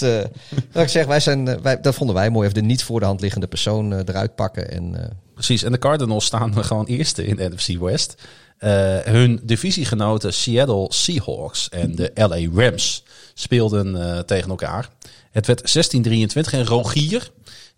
dat 0.71 0.83
ik 0.83 0.89
zeg, 0.89 1.05
wij 1.05 1.19
zijn, 1.19 1.61
wij, 1.61 1.81
dat 1.81 1.95
vonden 1.95 2.15
wij 2.15 2.29
mooi. 2.29 2.47
Even 2.47 2.61
de 2.61 2.67
niet 2.67 2.83
voor 2.83 2.99
de 2.99 3.05
hand 3.05 3.21
liggende 3.21 3.47
persoon 3.47 3.93
eruit 3.93 4.35
pakken. 4.35 4.71
En, 4.71 4.95
Precies. 5.37 5.63
En 5.63 5.71
de 5.71 5.77
Cardinals 5.77 6.25
staan 6.25 6.63
gewoon 6.65 6.85
eerste 6.85 7.25
in 7.25 7.35
de 7.35 7.49
NFC 7.49 7.79
West. 7.79 8.15
Eh, 8.57 8.97
hun 8.99 9.39
divisiegenoten 9.43 10.33
Seattle 10.33 10.85
Seahawks 10.89 11.69
en 11.69 11.95
de 11.95 12.11
LA 12.13 12.61
Rams 12.61 13.03
speelden 13.33 14.15
eh, 14.15 14.19
tegen 14.19 14.49
elkaar. 14.49 14.89
Het 15.31 15.47
werd 15.47 15.95
16-23 15.97 16.51
en 16.51 16.65
Rogier 16.65 17.31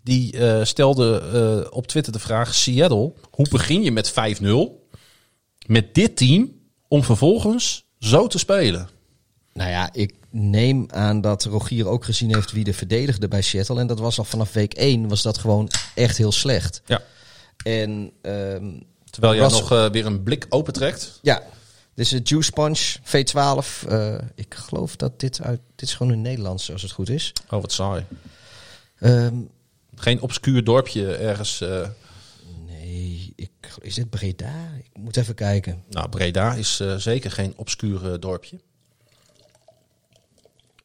die 0.03 0.37
eh, 0.37 0.65
stelde 0.65 1.67
op 1.71 1.87
Twitter 1.87 2.13
de 2.13 2.19
vraag: 2.19 2.55
Seattle, 2.55 3.13
hoe 3.31 3.49
begin 3.49 3.83
je 3.83 3.91
met 3.91 4.11
5-0 4.11 4.13
met 5.65 5.95
dit 5.95 6.17
team 6.17 6.51
om 6.87 7.03
vervolgens 7.03 7.85
zo 7.99 8.27
te 8.27 8.37
spelen? 8.37 8.89
Nou 9.53 9.69
ja, 9.69 9.89
ik 9.93 10.13
neem 10.29 10.85
aan 10.89 11.21
dat 11.21 11.43
Rogier 11.43 11.87
ook 11.87 12.05
gezien 12.05 12.33
heeft 12.33 12.51
wie 12.51 12.63
de 12.63 12.73
verdedigde 12.73 13.27
bij 13.27 13.41
Seattle. 13.41 13.79
En 13.79 13.87
dat 13.87 13.99
was 13.99 14.17
al 14.17 14.23
vanaf 14.23 14.53
week 14.53 14.73
1 14.73 15.07
was 15.07 15.21
dat 15.21 15.37
gewoon 15.37 15.69
echt 15.95 16.17
heel 16.17 16.31
slecht. 16.31 16.81
Ja. 16.85 17.01
En 17.63 18.11
ehm, 18.21 18.71
Terwijl 19.09 19.33
jij 19.33 19.43
Russell- 19.43 19.59
nog 19.61 19.71
eh, 19.71 19.89
weer 19.91 20.05
een 20.05 20.23
blik 20.23 20.45
opentrekt. 20.49 21.19
ja, 21.21 21.43
dit 21.93 22.05
is 22.05 22.11
het 22.11 22.29
Juice 22.29 22.51
Punch 22.51 22.95
V12. 23.03 23.87
Eh, 23.87 24.15
ik 24.35 24.53
geloof 24.55 24.95
dat 24.95 25.19
dit 25.19 25.41
uit... 25.41 25.59
Dit 25.75 25.87
is 25.89 25.95
gewoon 25.95 26.11
een 26.11 26.21
Nederlands, 26.21 26.71
als 26.71 26.81
het 26.81 26.91
goed 26.91 27.09
is. 27.09 27.33
Oh, 27.49 27.61
wat 27.61 27.71
saai. 27.71 28.05
Ehm, 28.99 29.35
Geen 29.95 30.21
obscuur 30.21 30.63
dorpje 30.63 31.15
ergens. 31.15 31.61
eh, 31.61 31.87
nee, 32.67 33.33
ik, 33.35 33.49
is 33.81 33.95
dit 33.95 34.09
Breda? 34.09 34.69
Ik 34.83 34.89
moet 35.01 35.17
even 35.17 35.35
kijken. 35.35 35.83
nou, 35.89 36.09
Breda 36.09 36.53
is 36.53 36.81
zeker 36.97 37.31
geen 37.31 37.53
obscuur 37.55 38.19
dorpje. 38.19 38.59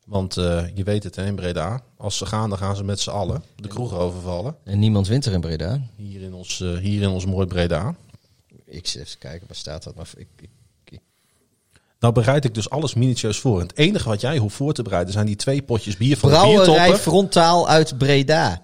Want 0.05 0.37
eh, 0.37 0.65
je 0.75 0.85
weet 0.85 1.03
het, 1.03 1.17
hè, 1.17 1.27
in 1.27 1.35
Breda. 1.35 1.81
Als 1.97 2.17
ze 2.17 2.27
gaan, 2.27 2.49
dan 2.49 2.59
gaan 2.59 2.77
ze 2.77 2.85
met 2.85 3.01
z'n 3.01 3.11
allen 3.11 3.43
de 3.57 3.69
kroeg 3.69 3.95
overvallen. 3.95 4.57
En 4.65 4.79
niemand 4.79 5.09
wint 5.09 5.27
er 5.27 5.33
in 5.33 5.41
Breda. 5.41 5.81
Hier 5.97 6.23
in 6.23 6.35
ons, 6.35 6.61
eh, 6.61 6.77
hier 6.77 7.03
in 7.03 7.09
ons 7.09 7.27
mooi 7.27 7.47
Breda. 7.47 7.95
Ik 8.65 8.87
zit 8.87 9.03
even 9.03 9.19
kijken, 9.19 9.47
waar 9.47 9.57
staat 9.57 9.83
dat? 9.83 9.95
Maar 9.95 10.11
ik, 10.17 10.29
ik, 10.85 11.01
Nou 11.99 12.15
bereid 12.15 12.45
ik 12.45 12.55
dus 12.55 12.71
alles 12.71 12.95
minutieus 12.95 13.39
voor. 13.39 13.61
En 13.61 13.67
het 13.67 13.79
enige 13.79 14.09
wat 14.09 14.21
jij 14.21 14.39
hoeft 14.39 14.57
voor 14.57 14.73
te 14.73 14.83
bereiden 14.83 15.13
zijn 15.13 15.27
die 15.27 15.37
twee 15.37 15.63
potjes 15.63 15.97
bier 15.97 16.17
van 16.17 16.29
de 16.29 16.35
Brouwerij 16.35 16.65
biertoppen. 16.67 16.99
Frontaal 16.99 17.69
uit 17.69 17.99
Breda. 17.99 18.64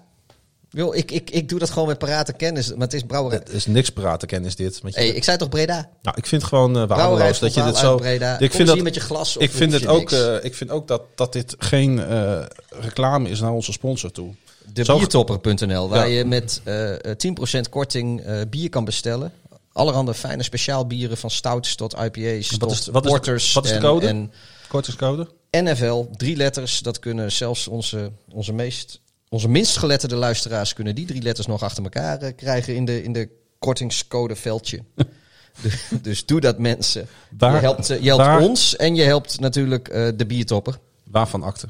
Yo, 0.73 0.91
ik, 0.93 1.11
ik, 1.11 1.29
ik 1.29 1.49
doe 1.49 1.59
dat 1.59 1.69
gewoon 1.69 1.87
met 1.87 1.97
parate 1.97 2.33
kennis, 2.33 2.69
maar 2.69 2.79
het 2.79 2.93
is 2.93 3.03
brouwerij. 3.03 3.39
Het 3.39 3.49
is 3.53 3.65
niks 3.65 3.89
praten 3.89 4.27
kennis 4.27 4.55
dit. 4.55 4.81
Want 4.81 4.93
je- 4.93 4.99
Hey, 4.99 5.09
ik 5.09 5.23
zei 5.23 5.37
toch 5.37 5.49
Breda? 5.49 5.89
nou, 6.01 6.17
ik 6.17 6.25
vind 6.25 6.41
het 6.41 6.49
gewoon 6.51 6.77
eh 6.77 6.85
Brouwerij 6.85 7.07
waardeloos 7.07 7.39
dat 7.39 7.53
je 7.53 7.63
dit 7.63 7.77
zo... 7.77 7.95
Breda. 7.95 8.33
Ik 8.33 8.39
Kom 8.39 8.49
vind 8.57 8.67
dat, 8.67 8.81
met 8.81 8.93
je 8.93 8.99
glas. 8.99 9.37
ik 9.37 9.51
vind, 9.51 9.73
het 9.73 9.87
ook, 9.87 10.11
eh, 10.11 10.43
ik 10.43 10.55
vind 10.55 10.69
ook 10.69 10.87
dat, 10.87 11.01
dat 11.15 11.33
dit 11.33 11.55
geen 11.57 11.99
eh, 12.05 12.41
reclame 12.69 13.29
is 13.29 13.39
naar 13.39 13.51
onze 13.51 13.71
sponsor 13.71 14.11
toe. 14.11 14.33
De 14.73 14.83
zo- 14.83 14.97
biertopper.nl, 14.97 15.89
waar 15.89 16.09
Ja. 16.09 16.17
je 16.17 16.25
met 16.25 16.61
eh, 16.63 16.93
eh, 17.05 17.17
10% 17.17 17.69
korting 17.69 18.21
eh, 18.21 18.41
bier 18.49 18.69
kan 18.69 18.85
bestellen. 18.85 19.33
Allerhande 19.73 20.13
fijne 20.13 20.43
speciaal 20.43 20.87
bieren 20.87 21.17
van 21.17 21.29
stouts 21.29 21.75
tot 21.75 21.93
IPA's 21.93 22.49
Wat 22.51 22.59
tot 22.59 22.71
is- 22.71 22.85
wat 22.87 22.95
is 23.05 23.11
de- 23.11 23.17
porters. 23.17 23.53
wat 23.53 23.63
is 23.63 23.69
de 23.69 23.75
en- 23.75 23.81
code? 23.81 24.07
En 24.07 24.31
Kortingscode? 24.67 25.27
NFL, 25.51 26.03
drie 26.17 26.35
letters, 26.35 26.79
dat 26.79 26.99
kunnen 26.99 27.31
zelfs 27.31 27.67
onze, 27.67 28.11
onze 28.33 28.53
meest... 28.53 28.99
Onze 29.33 29.49
minst 29.49 29.77
geletterde 29.77 30.15
luisteraars 30.15 30.73
kunnen 30.73 30.95
die 30.95 31.05
drie 31.05 31.21
letters 31.21 31.47
nog 31.47 31.63
achter 31.63 31.83
elkaar 31.83 32.21
eh, 32.21 32.31
krijgen 32.35 32.75
in 32.75 32.85
de, 32.85 33.03
in 33.03 33.13
de 33.13 33.29
kortingscodeveldje. 33.59 34.83
dus, 35.61 35.87
dus 36.01 36.25
doe 36.25 36.39
dat 36.39 36.59
mensen. 36.59 37.07
Waar- 37.37 37.53
je 37.53 37.59
helpt, 37.59 37.89
eh, 37.89 38.01
je 38.01 38.15
helpt 38.15 38.47
ons 38.47 38.75
en 38.75 38.95
je 38.95 39.01
helpt 39.03 39.39
natuurlijk 39.39 39.87
eh, 39.87 40.07
de 40.15 40.25
biertopper. 40.25 40.79
Waarvan 41.03 41.43
akte? 41.43 41.67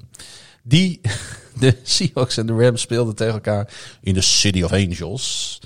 Die, 0.63 1.01
de 1.59 1.77
Seahawks 1.83 2.37
en 2.37 2.45
de 2.45 2.53
Rams 2.53 2.81
speelden 2.81 3.15
tegen 3.15 3.33
elkaar 3.33 3.73
in 4.01 4.13
de 4.13 4.21
City 4.21 4.63
of 4.63 4.71
Angels. 4.71 5.59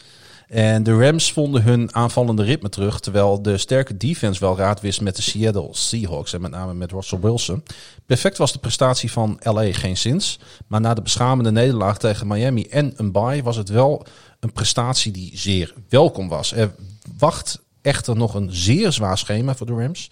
En 0.48 0.84
de 0.84 0.98
Rams 0.98 1.32
vonden 1.32 1.64
hun 1.64 1.96
aanvallende 1.96 2.44
ritme 2.44 2.70
terug, 2.70 3.00
terwijl 3.00 3.42
de 3.42 3.58
sterke 3.58 3.98
defense 3.98 4.40
wel 4.40 4.58
raad 4.58 4.82
wist 4.82 5.02
met 5.02 5.16
de 5.16 5.22
Seattle 5.22 5.68
Seahawks 5.72 6.34
en 6.34 6.42
met 6.42 6.52
name 6.52 6.74
met 6.74 6.92
Russell 6.92 7.20
Wilson. 7.20 7.64
Perfect 8.06 8.38
was 8.38 8.52
de 8.52 8.60
prestatie 8.60 9.12
van 9.12 9.40
LA 9.44 9.74
geen 9.74 9.98
zins, 9.98 10.40
maar 10.68 10.82
na 10.82 10.94
de 10.94 11.02
beschamende 11.02 11.52
nederlaag 11.52 11.98
tegen 11.98 12.28
Miami 12.28 12.64
en 12.64 12.94
een 12.98 13.12
bye 13.12 13.44
was 13.44 13.56
het 13.56 13.70
wel 13.70 14.06
een 14.40 14.52
prestatie 14.52 15.12
die 15.12 15.32
zeer 15.34 15.74
welkom 15.90 16.28
was. 16.28 16.52
Er 16.52 16.72
wacht 17.18 17.62
echter 17.82 18.16
nog 18.16 18.34
een 18.34 18.54
zeer 18.54 18.92
zwaar 18.92 19.18
schema 19.18 19.56
voor 19.56 19.68
de 19.68 19.74
Rams, 19.74 20.10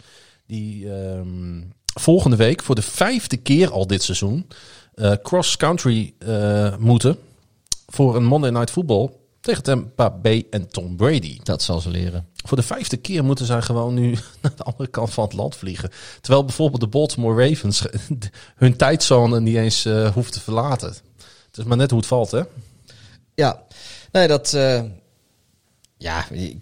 die 0.48 0.94
ehm, 0.94 1.62
volgende 2.00 2.36
week 2.36 2.64
voor 2.64 2.76
de 2.76 2.82
vijfde 2.82 3.38
keer 3.38 3.72
al 3.72 3.88
dit 3.88 4.04
seizoen 4.04 4.48
eh, 4.96 5.12
cross-country 5.24 6.14
eh, 6.18 6.78
moeten 6.78 7.18
voor 7.88 8.16
een 8.16 8.26
Monday 8.26 8.50
Night 8.50 8.72
Football 8.72 9.10
tegen 9.44 9.64
Tampa 9.64 10.10
Bay 10.10 10.46
en 10.50 10.68
Tom 10.68 10.96
Brady. 10.96 11.40
Dat 11.44 11.62
zal 11.62 11.80
ze 11.80 11.90
leren. 11.90 12.28
Voor 12.46 12.58
de 12.58 12.64
vijfde 12.64 12.98
keer 12.98 13.24
moeten 13.24 13.46
zij 13.46 13.62
gewoon 13.62 13.94
nu 13.94 14.10
naar 14.42 14.56
de 14.56 14.64
andere 14.64 14.90
kant 14.90 15.14
van 15.14 15.24
het 15.24 15.34
land 15.34 15.56
vliegen. 15.56 15.90
Terwijl 16.22 16.46
bijvoorbeeld 16.46 16.82
de 16.82 16.88
Baltimore 16.88 17.48
Ravens 17.48 17.86
hun 18.56 18.78
tijdzone 18.78 19.40
niet 19.40 19.56
eens 19.56 19.86
eh 19.86 20.14
hoeft 20.14 20.34
te 20.34 20.40
verlaten. 20.40 20.88
Het 21.48 21.58
is 21.58 21.64
maar 21.64 21.78
net 21.78 21.90
hoe 21.90 22.00
het 22.00 22.08
valt, 22.08 22.32
hè? 22.32 22.42
Ja, 23.36 23.64
nee, 24.12 24.28
dat. 24.28 24.54
eh, 24.54 24.84
ja, 25.98 26.26
je, 26.32 26.58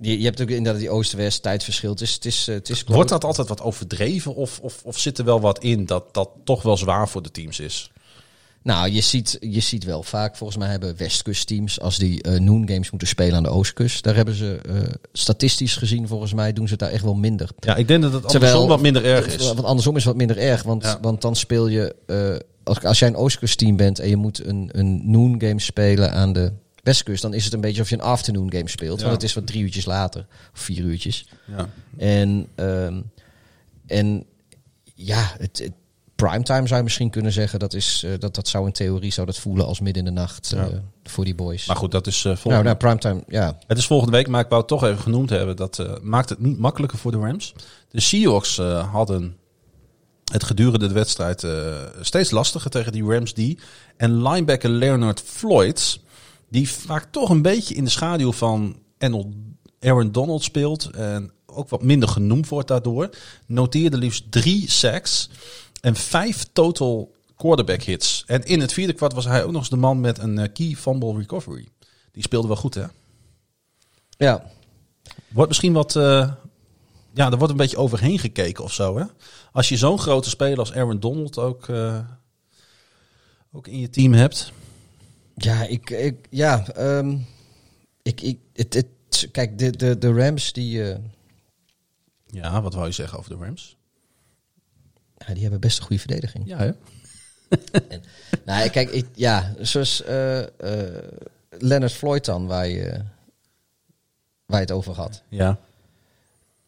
je, 0.00 0.18
je 0.18 0.24
hebt 0.24 0.40
ook 0.40 0.48
inderdaad 0.48 0.80
die 0.80 0.90
Oost-West 0.90 1.42
tijdverschil. 1.42 1.90
Het 1.90 2.00
is, 2.00 2.14
het 2.14 2.24
is, 2.24 2.48
eh, 2.48 2.54
het 2.54 2.68
is 2.68 2.84
Wordt 2.84 3.10
dat 3.10 3.24
altijd 3.24 3.48
wat 3.48 3.60
overdreven 3.60 4.34
of, 4.34 4.60
of, 4.60 4.80
of 4.84 4.98
zit 4.98 5.18
er 5.18 5.24
wel 5.24 5.40
wat 5.40 5.62
in 5.62 5.86
dat 5.86 6.14
dat 6.14 6.30
toch 6.44 6.62
wel 6.62 6.76
zwaar 6.76 7.08
voor 7.08 7.22
de 7.22 7.30
teams 7.30 7.60
is? 7.60 7.90
Nou, 8.62 8.90
je 8.90 9.00
ziet, 9.00 9.36
je 9.40 9.60
ziet 9.60 9.84
wel 9.84 10.02
vaak, 10.02 10.36
volgens 10.36 10.58
mij 10.58 10.68
hebben 10.68 10.96
Westkustteams, 10.96 11.80
als 11.80 11.98
die 11.98 12.22
eh 12.22 12.40
noon 12.40 12.68
games 12.68 12.90
moeten 12.90 13.08
spelen 13.08 13.36
aan 13.36 13.42
de 13.42 13.48
Oostkust, 13.48 14.02
daar 14.04 14.14
hebben 14.14 14.34
ze 14.34 14.60
eh, 14.68 14.76
statistisch 15.12 15.76
gezien, 15.76 16.08
volgens 16.08 16.34
mij, 16.34 16.52
doen 16.52 16.64
ze 16.66 16.70
het 16.70 16.80
daar 16.82 16.90
echt 16.90 17.02
wel 17.04 17.14
minder. 17.14 17.50
Ja, 17.60 17.76
ik 17.76 17.88
denk 17.88 18.02
dat 18.02 18.12
het 18.12 18.24
andersom 18.24 18.68
wat 18.68 18.80
minder 18.80 19.04
erg 19.04 19.26
is. 19.26 19.46
Want 19.46 19.64
andersom 19.64 19.96
is 19.96 20.04
het 20.04 20.12
wat 20.12 20.26
minder 20.26 20.38
erg, 20.38 20.62
want, 20.62 20.82
Ja. 20.82 20.98
want 21.00 21.20
dan 21.22 21.36
speel 21.36 21.66
je, 21.68 21.94
eh, 22.06 22.36
als, 22.64 22.84
als 22.84 22.98
jij 22.98 23.08
een 23.08 23.16
Oostkust-team 23.16 23.76
bent 23.76 23.98
en 23.98 24.08
je 24.08 24.16
moet 24.16 24.44
een, 24.46 24.68
een 24.72 25.10
noon 25.10 25.34
game 25.42 25.60
spelen 25.60 26.12
aan 26.12 26.32
de 26.32 26.52
Westkust, 26.82 27.22
dan 27.22 27.34
is 27.34 27.44
het 27.44 27.52
een 27.52 27.60
beetje 27.60 27.82
of 27.82 27.88
je 27.88 27.94
een 27.94 28.00
afternoon 28.02 28.52
game 28.52 28.68
speelt. 28.68 28.98
Ja. 28.98 29.02
Want 29.06 29.14
het 29.20 29.28
is 29.28 29.34
wat 29.34 29.46
drie 29.46 29.62
uurtjes 29.62 29.84
later, 29.84 30.26
of 30.54 30.60
vier 30.60 30.82
uurtjes. 30.84 31.26
Ja. 31.56 31.68
En, 31.98 32.46
ehm, 32.54 33.00
en 33.86 34.24
ja, 34.94 35.30
het, 35.38 35.58
het- 35.58 35.72
primetime 36.20 36.66
zou 36.66 36.76
je 36.76 36.82
misschien 36.82 37.10
kunnen 37.10 37.32
zeggen. 37.32 37.58
Dat, 37.58 37.74
is, 37.74 38.02
eh, 38.02 38.10
dat, 38.18 38.34
dat 38.34 38.48
zou 38.48 38.66
in 38.66 38.72
theorie 38.72 39.12
zou 39.12 39.26
dat 39.26 39.38
voelen 39.38 39.66
als 39.66 39.80
midden 39.80 40.06
in 40.06 40.14
de 40.14 40.20
nacht 40.20 40.52
eh, 40.52 40.64
voor 41.04 41.24
die 41.24 41.34
boys. 41.34 41.66
Maar 41.66 41.76
goed, 41.76 41.90
dat 41.90 42.06
is 42.06 42.18
eh, 42.18 42.24
nou, 42.24 42.36
volgende 42.36 42.64
nou, 42.64 42.76
primetime, 42.76 43.22
ja. 43.28 43.58
Het 43.66 43.78
is 43.78 43.86
volgende 43.86 44.16
week, 44.16 44.28
maar 44.28 44.40
ik 44.40 44.48
wou 44.48 44.60
het 44.60 44.70
toch 44.70 44.84
even 44.84 45.02
genoemd 45.02 45.30
hebben. 45.30 45.56
Dat 45.56 46.02
maakt 46.02 46.28
het 46.28 46.40
niet 46.40 46.58
makkelijker 46.58 46.98
voor 46.98 47.12
de 47.12 47.18
Rams. 47.18 47.54
De 47.90 48.00
Seahawks 48.00 48.56
hadden 48.90 49.36
het 50.32 50.44
gedurende 50.44 50.88
de 50.88 50.94
wedstrijd 50.94 51.46
steeds 52.00 52.30
lastiger 52.30 52.70
tegen 52.70 52.92
die 52.92 53.04
Rams 53.04 53.34
die. 53.34 53.58
En 53.96 54.22
linebacker 54.22 54.70
Leonard 54.70 55.22
Floyd, 55.26 56.00
die 56.48 56.70
vaak 56.70 57.06
toch 57.10 57.30
een 57.30 57.42
beetje 57.42 57.74
in 57.74 57.84
de 57.84 57.90
schaduw 57.90 58.32
van 58.32 58.76
Aaron 59.80 60.12
Donald 60.12 60.42
speelt. 60.42 60.90
En 60.90 61.32
ook 61.46 61.68
wat 61.68 61.82
minder 61.82 62.08
genoemd 62.08 62.48
wordt 62.48 62.68
daardoor. 62.68 63.10
Noteerde 63.46 63.96
liefst 63.96 64.32
drie 64.32 64.70
sacks 64.70 65.30
en 65.80 65.96
vijf 65.96 66.46
total 66.52 67.14
quarterback 67.36 67.82
hits. 67.82 68.24
En 68.26 68.42
in 68.44 68.60
het 68.60 68.72
vierde 68.72 68.92
kwart 68.92 69.12
was 69.12 69.24
hij 69.24 69.44
ook 69.44 69.50
nog 69.50 69.60
eens 69.60 69.70
de 69.70 69.76
man 69.76 70.00
met 70.00 70.18
een 70.18 70.38
eh, 70.38 70.52
key 70.52 70.74
fumble 70.76 71.16
recovery. 71.18 71.68
Die 72.12 72.22
speelde 72.22 72.48
wel 72.48 72.56
goed 72.56 72.74
hè. 72.74 72.84
Ja, 74.16 74.50
Wordt 75.28 75.48
misschien 75.48 75.72
wat. 75.72 75.96
eh, 75.96 76.32
ja, 77.14 77.30
er 77.30 77.36
wordt 77.36 77.50
een 77.50 77.56
beetje 77.58 77.76
overheen 77.76 78.18
gekeken 78.18 78.64
of 78.64 78.72
zo. 78.72 78.98
Hè? 78.98 79.04
Als 79.52 79.68
je 79.68 79.76
zo'n 79.76 79.98
grote 79.98 80.28
speler 80.28 80.58
als 80.58 80.72
Aaron 80.72 81.00
Donald 81.00 81.38
ook, 81.38 81.68
eh, 81.68 81.98
ook 83.52 83.66
in 83.68 83.78
je 83.80 83.90
team 83.90 84.12
hebt. 84.12 84.52
ja, 85.34 85.62
ik, 85.62 85.90
ik, 85.90 86.26
ja, 86.30 86.68
ehm, 86.68 87.18
ik, 88.02 88.20
ik, 88.20 88.38
het, 88.52 88.74
het, 88.74 89.28
kijk, 89.32 89.58
de, 89.58 89.70
de, 89.76 89.98
de 89.98 90.12
Rams, 90.12 90.52
die, 90.52 90.82
Ja, 92.26 92.62
wat 92.62 92.74
wou 92.74 92.86
je 92.86 92.92
zeggen 92.92 93.18
over 93.18 93.30
de 93.38 93.44
Rams? 93.44 93.76
Ja, 95.26 95.32
die 95.32 95.42
hebben 95.42 95.60
best 95.60 95.78
een 95.78 95.84
goede 95.84 96.00
verdediging. 96.02 96.46
Ja, 96.46 96.58
hè? 96.58 96.70
Nou, 98.44 98.68
kijk, 98.68 98.90
ik, 98.90 99.06
ja, 99.14 99.54
zoals 99.58 100.02
eh, 100.02 100.38
eh, 100.40 101.02
Leonard 101.58 101.92
Floyd 101.92 102.24
dan, 102.24 102.46
waar 102.46 102.68
je, 102.68 102.90
waar 104.46 104.60
je 104.60 104.66
het 104.66 104.70
over 104.70 104.94
had. 104.94 105.22
Ja. 105.28 105.58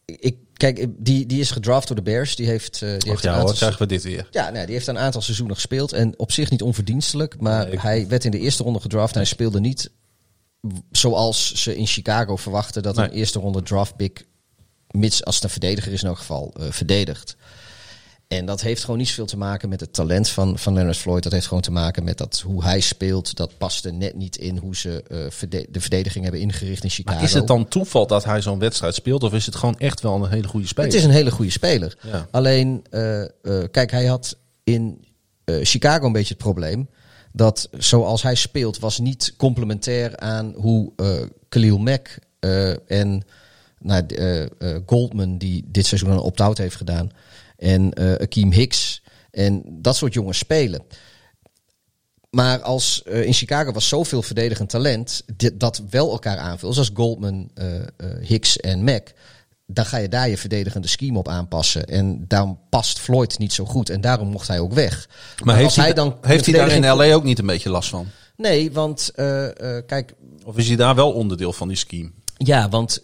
Ik, 0.05 0.35
kijk, 0.53 0.85
die, 0.97 1.25
die 1.25 1.39
is 1.39 1.51
gedraft 1.51 1.87
door 1.87 1.95
de 1.95 2.01
Bears. 2.01 2.35
Die 2.35 2.47
heeft, 2.47 2.73
eh, 2.81 2.89
die 2.89 2.97
Och 2.97 3.03
heeft 3.03 3.23
een 3.23 3.29
ja, 3.29 3.29
hoor, 3.29 3.39
aantal- 3.39 3.55
krijgen 3.55 3.79
we 3.79 3.85
dit 3.85 4.03
weer. 4.03 4.27
Ja, 4.31 4.49
nee, 4.49 4.65
die 4.65 4.75
heeft 4.75 4.87
een 4.87 4.97
aantal 4.99 5.21
seizoenen 5.21 5.55
gespeeld. 5.55 5.93
En 5.93 6.19
op 6.19 6.31
zich 6.31 6.49
niet 6.49 6.61
onverdienstelijk. 6.61 7.39
Maar 7.39 7.65
Nee, 7.67 7.79
hij 7.79 8.07
werd 8.07 8.25
in 8.25 8.31
de 8.31 8.39
eerste 8.39 8.63
ronde 8.63 8.79
gedraft. 8.79 9.13
En 9.13 9.19
hij 9.19 9.27
speelde 9.29 9.59
niet 9.59 9.91
zoals 10.91 11.53
ze 11.53 11.75
in 11.77 11.87
Chicago 11.87 12.35
verwachten. 12.35 12.83
Dat 12.83 12.95
Nee. 12.95 13.05
een 13.05 13.11
eerste 13.13 13.39
ronde 13.39 13.63
draft 13.63 13.95
pick, 13.95 14.25
mits 14.91 15.25
als 15.25 15.35
het 15.35 15.43
een 15.43 15.49
verdediger 15.49 15.91
is 15.91 16.01
in 16.01 16.07
elk 16.07 16.17
geval, 16.17 16.53
verdedigt. 16.59 17.35
En 18.37 18.45
dat 18.45 18.61
heeft 18.61 18.81
gewoon 18.81 18.97
niet 18.97 19.07
zoveel 19.07 19.25
te 19.25 19.37
maken 19.37 19.69
met 19.69 19.79
het 19.79 19.93
talent 19.93 20.29
van, 20.29 20.59
van 20.59 20.73
Leonard 20.73 20.97
Floyd. 20.97 21.23
Dat 21.23 21.31
heeft 21.31 21.47
gewoon 21.47 21.63
te 21.63 21.71
maken 21.71 22.03
met 22.03 22.17
dat 22.17 22.43
hoe 22.45 22.63
hij 22.63 22.79
speelt. 22.79 23.35
Dat 23.35 23.57
paste 23.57 23.91
net 23.91 24.15
niet 24.15 24.37
in 24.37 24.57
hoe 24.57 24.75
ze 24.75 25.03
eh, 25.07 25.17
verde- 25.29 25.65
de 25.69 25.81
verdediging 25.81 26.23
hebben 26.23 26.41
ingericht 26.41 26.83
in 26.83 26.89
Chicago. 26.89 27.15
Maar 27.15 27.27
is 27.27 27.33
het 27.33 27.47
dan 27.47 27.67
toeval 27.67 28.07
dat 28.07 28.23
hij 28.23 28.41
zo'n 28.41 28.59
wedstrijd 28.59 28.95
speelt? 28.95 29.23
Of 29.23 29.33
is 29.33 29.45
het 29.45 29.55
gewoon 29.55 29.77
echt 29.77 30.01
wel 30.01 30.15
een 30.15 30.29
hele 30.29 30.47
goede 30.47 30.67
speler? 30.67 30.89
Het 30.89 30.99
is 30.99 31.05
een 31.05 31.11
hele 31.11 31.31
goede 31.31 31.51
speler. 31.51 31.97
Ja. 32.01 32.27
Alleen, 32.31 32.85
eh, 32.89 33.21
eh, 33.21 33.29
kijk, 33.71 33.91
hij 33.91 34.05
had 34.05 34.37
in 34.63 35.05
Chicago 35.45 36.05
een 36.05 36.11
beetje 36.11 36.33
het 36.33 36.43
probleem. 36.43 36.89
Dat 37.31 37.69
zoals 37.77 38.21
hij 38.21 38.35
speelt, 38.35 38.79
was 38.79 38.99
niet 38.99 39.33
complementair 39.37 40.17
aan 40.17 40.53
hoe 40.55 40.91
Khalil 41.49 41.77
Mack 41.77 42.19
en 42.87 43.23
nou, 43.79 44.03
Goldman, 44.85 45.37
die 45.37 45.65
dit 45.67 45.85
seizoen 45.85 46.09
een 46.09 46.17
opt-out 46.17 46.57
heeft 46.57 46.75
gedaan. 46.75 47.11
En 47.63 47.93
eh 47.93 48.13
Akeem 48.13 48.51
Hicks 48.51 49.01
en 49.31 49.63
dat 49.81 49.95
soort 49.95 50.13
jongens 50.13 50.37
spelen. 50.37 50.81
Maar 52.29 52.61
als 52.61 53.03
eh, 53.03 53.25
in 53.25 53.33
Chicago 53.33 53.71
was 53.71 53.87
zoveel 53.87 54.21
verdedigend 54.21 54.69
talent 54.69 55.23
dit, 55.35 55.59
dat 55.59 55.83
wel 55.89 56.11
elkaar 56.11 56.37
aanvult, 56.37 56.73
zoals 56.73 56.91
Goldman, 56.93 57.49
eh, 57.53 57.67
Hicks 58.21 58.57
en 58.57 58.83
Mac, 58.83 59.07
dan 59.65 59.85
ga 59.85 59.97
je 59.97 60.07
daar 60.09 60.29
je 60.29 60.37
verdedigende 60.37 60.87
scheme 60.87 61.17
op 61.17 61.27
aanpassen. 61.27 61.85
En 61.85 62.25
daarom 62.27 62.59
past 62.69 62.99
Floyd 62.99 63.37
niet 63.39 63.53
zo 63.53 63.65
goed 63.65 63.89
en 63.89 64.01
daarom 64.01 64.27
mocht 64.27 64.47
hij 64.47 64.59
ook 64.59 64.73
weg. 64.73 65.09
Maar 65.43 65.55
heeft 65.55 65.75
hij, 65.75 65.85
hij 65.85 65.93
dan 65.93 66.17
heeft 66.21 66.45
hij 66.45 66.55
daar 66.55 66.71
in 66.71 66.85
LA 66.85 67.13
ook 67.13 67.23
niet 67.23 67.39
een 67.39 67.45
beetje 67.45 67.69
last 67.69 67.89
van? 67.89 68.07
Nee, 68.35 68.71
want 68.71 69.11
kijk, 69.85 70.13
Of 70.45 70.57
is 70.57 70.67
hij 70.67 70.75
daar 70.75 70.95
wel 70.95 71.11
onderdeel 71.11 71.53
van 71.53 71.67
die 71.67 71.77
scheme? 71.77 72.11
ja, 72.37 72.69
want 72.69 73.01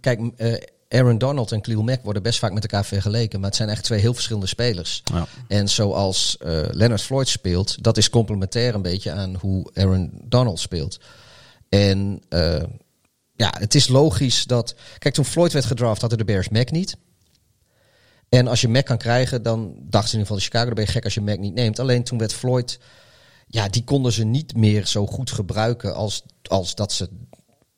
kijk, 0.00 0.20
eh, 0.36 0.54
Aaron 0.88 1.18
Donald 1.18 1.52
en 1.52 1.60
Khalil 1.60 1.82
Mack 1.82 2.02
worden 2.02 2.22
best 2.22 2.38
vaak 2.38 2.52
met 2.52 2.62
elkaar 2.62 2.84
vergeleken, 2.84 3.40
maar 3.40 3.48
het 3.48 3.58
zijn 3.58 3.68
echt 3.68 3.84
twee 3.84 4.00
heel 4.00 4.14
verschillende 4.14 4.46
spelers. 4.46 5.02
Ja. 5.12 5.26
En 5.48 5.68
zoals 5.68 6.36
eh, 6.38 6.60
Leonard 6.70 7.02
Floyd 7.02 7.28
speelt, 7.28 7.82
dat 7.82 7.96
is 7.96 8.10
complementair 8.10 8.74
een 8.74 8.82
beetje 8.82 9.12
aan 9.12 9.36
hoe 9.40 9.70
Aaron 9.74 10.10
Donald 10.24 10.58
speelt. 10.58 11.00
En 11.68 12.22
eh, 12.28 12.62
ja, 13.36 13.54
het 13.58 13.74
is 13.74 13.88
logisch 13.88 14.44
dat. 14.44 14.74
Kijk, 14.98 15.14
toen 15.14 15.24
Floyd 15.24 15.52
werd 15.52 15.64
gedraft, 15.64 16.00
hadden 16.00 16.18
de 16.18 16.24
Bears 16.24 16.48
Mac 16.48 16.70
niet. 16.70 16.96
En 18.28 18.46
als 18.46 18.60
je 18.60 18.68
Mac 18.68 18.84
kan 18.84 18.98
krijgen, 18.98 19.42
dan 19.42 19.74
dachten 19.76 20.10
ze 20.10 20.16
in 20.16 20.20
ieder 20.20 20.20
geval 20.20 20.36
de 20.36 20.42
Chicago, 20.42 20.64
dan 20.64 20.74
ben 20.74 20.84
je 20.84 20.90
gek 20.90 21.04
als 21.04 21.14
je 21.14 21.20
Mac 21.20 21.38
niet 21.38 21.54
neemt. 21.54 21.78
Alleen 21.78 22.04
toen 22.04 22.18
werd 22.18 22.32
Floyd, 22.32 22.78
ja, 23.46 23.68
die 23.68 23.84
konden 23.84 24.12
ze 24.12 24.24
niet 24.24 24.56
meer 24.56 24.86
zo 24.86 25.06
goed 25.06 25.30
gebruiken 25.30 25.94
als, 25.94 26.22
als 26.42 26.74
dat 26.74 26.92
ze 26.92 27.08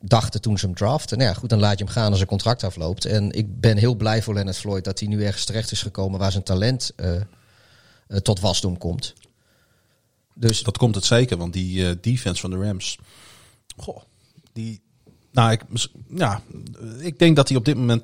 dachten 0.01 0.41
toen 0.41 0.57
ze 0.57 0.65
hem 0.65 0.75
draften. 0.75 1.17
Nou 1.17 1.29
ja, 1.29 1.35
goed, 1.35 1.49
dan 1.49 1.59
laat 1.59 1.77
je 1.77 1.83
hem 1.83 1.93
gaan 1.93 2.07
als 2.07 2.15
zijn 2.15 2.27
contract 2.27 2.63
afloopt. 2.63 3.05
En 3.05 3.31
ik 3.31 3.59
ben 3.59 3.77
heel 3.77 3.95
blij 3.95 4.21
voor 4.21 4.33
Leonard 4.33 4.57
Floyd 4.57 4.83
dat 4.83 4.99
hij 4.99 5.07
nu 5.07 5.23
ergens 5.23 5.45
terecht 5.45 5.71
is 5.71 5.81
gekomen 5.81 6.19
waar 6.19 6.31
zijn 6.31 6.43
talent 6.43 6.91
eh, 6.95 7.15
eh, 7.15 7.23
tot 8.07 8.39
wasdom 8.39 8.77
komt. 8.77 9.13
Dus 10.33 10.63
Dat 10.63 10.77
komt 10.77 10.95
het 10.95 11.05
zeker, 11.05 11.37
want 11.37 11.53
die 11.53 11.87
eh, 11.87 11.95
defense 12.01 12.41
van 12.41 12.49
de 12.49 12.57
Rams. 12.57 12.97
Goh, 13.77 14.01
die. 14.53 14.81
Nou, 15.31 15.59
ja, 16.15 16.41
ik 16.99 17.19
denk 17.19 17.35
dat 17.35 17.47
hij 17.47 17.57
op 17.57 17.65
dit 17.65 17.75
moment 17.75 18.03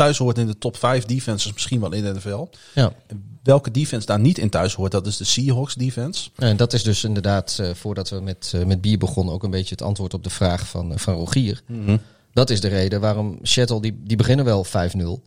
thuis 0.00 0.18
hoort 0.18 0.38
in 0.38 0.46
de 0.46 0.58
top 0.58 0.76
5 0.76 1.04
defenses, 1.04 1.52
misschien 1.52 1.80
wel 1.80 1.92
in 1.92 2.02
de 2.02 2.12
NFL. 2.12 2.48
ja. 2.74 2.92
Welke 3.42 3.70
defense 3.70 4.06
daar 4.06 4.20
niet 4.20 4.38
in 4.38 4.50
thuis 4.50 4.74
hoort, 4.74 4.92
dat 4.92 5.06
is 5.06 5.16
de 5.16 5.24
Seahawks 5.24 5.74
defense. 5.74 6.30
En 6.36 6.56
dat 6.56 6.72
is 6.72 6.82
dus 6.82 7.04
inderdaad, 7.04 7.58
eh, 7.60 7.70
voordat 7.74 8.08
we 8.10 8.20
met, 8.20 8.52
eh, 8.54 8.64
met 8.64 8.80
bier 8.80 8.98
begonnen, 8.98 9.34
ook 9.34 9.42
een 9.42 9.50
beetje 9.50 9.70
het 9.70 9.82
antwoord 9.82 10.14
op 10.14 10.24
de 10.24 10.30
vraag 10.30 10.68
van, 10.68 10.92
eh, 10.92 10.98
van 10.98 11.14
Rogier. 11.14 11.62
Dat 12.32 12.50
is 12.50 12.60
de 12.60 12.68
reden 12.68 13.00
waarom 13.00 13.38
Seattle, 13.42 13.80
die, 13.80 14.00
die 14.04 14.16
beginnen 14.16 14.44
wel 14.44 14.64
5-0. 14.64 15.22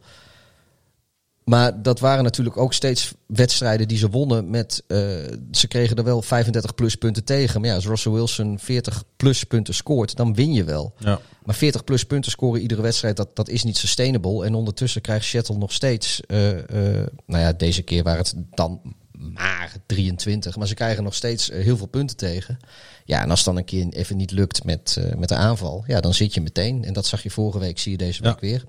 Maar 1.46 1.82
dat 1.82 2.00
waren 2.00 2.24
natuurlijk 2.24 2.58
ook 2.58 2.74
steeds 2.74 3.14
wedstrijden 3.28 3.88
die 3.88 3.98
ze 3.98 4.10
wonnen 4.10 4.50
met... 4.50 4.84
eh, 4.88 4.98
ze 5.52 5.68
kregen 5.68 5.96
er 5.98 6.04
wel 6.04 6.22
35 6.22 6.76
plus 6.76 6.96
punten 6.96 7.24
tegen. 7.24 7.60
Maar 7.62 7.70
ja, 7.70 7.76
als 7.76 7.86
Russell 7.86 8.12
Wilson 8.12 8.60
40 8.60 9.04
plus 9.18 9.44
punten 9.44 9.74
scoort, 9.74 10.16
dan 10.16 10.34
win 10.34 10.54
je 10.54 10.64
wel. 10.64 10.94
Ja. 11.00 11.20
Maar 11.46 11.56
40 11.56 11.84
plus 11.84 12.04
punten 12.06 12.32
scoren 12.32 12.62
iedere 12.62 12.82
wedstrijd, 12.82 13.18
dat, 13.18 13.36
dat 13.36 13.50
is 13.50 13.64
niet 13.64 13.78
sustainable. 13.78 14.46
En 14.46 14.54
ondertussen 14.54 15.02
krijgt 15.02 15.26
Seattle 15.26 15.58
nog 15.58 15.72
steeds... 15.74 16.22
eh, 16.26 16.38
nou 17.26 17.42
ja, 17.42 17.54
deze 17.54 17.82
keer 17.82 18.04
waren 18.04 18.20
het 18.24 18.36
dan 18.52 18.82
maar 19.12 19.74
23. 19.86 20.56
Maar 20.58 20.68
ze 20.68 20.74
krijgen 20.74 21.04
nog 21.04 21.16
steeds 21.16 21.50
heel 21.52 21.78
veel 21.78 21.88
punten 21.88 22.18
tegen. 22.18 22.58
Ja, 23.06 23.22
en 23.22 23.30
als 23.30 23.40
het 23.40 23.48
dan 23.48 23.58
een 23.58 23.66
keer 23.66 23.88
even 23.90 24.18
niet 24.18 24.32
lukt 24.32 24.64
met, 24.64 24.98
met 25.18 25.30
de 25.30 25.36
aanval... 25.36 25.84
Ja, 25.88 26.02
dan 26.02 26.14
zit 26.14 26.34
je 26.34 26.42
meteen. 26.42 26.84
En 26.84 26.94
dat 26.94 27.06
zag 27.06 27.24
je 27.24 27.30
vorige 27.30 27.60
week, 27.60 27.80
zie 27.80 27.92
je 27.92 27.98
deze 27.98 28.24
Ja. 28.24 28.30
week 28.30 28.40
weer. 28.40 28.64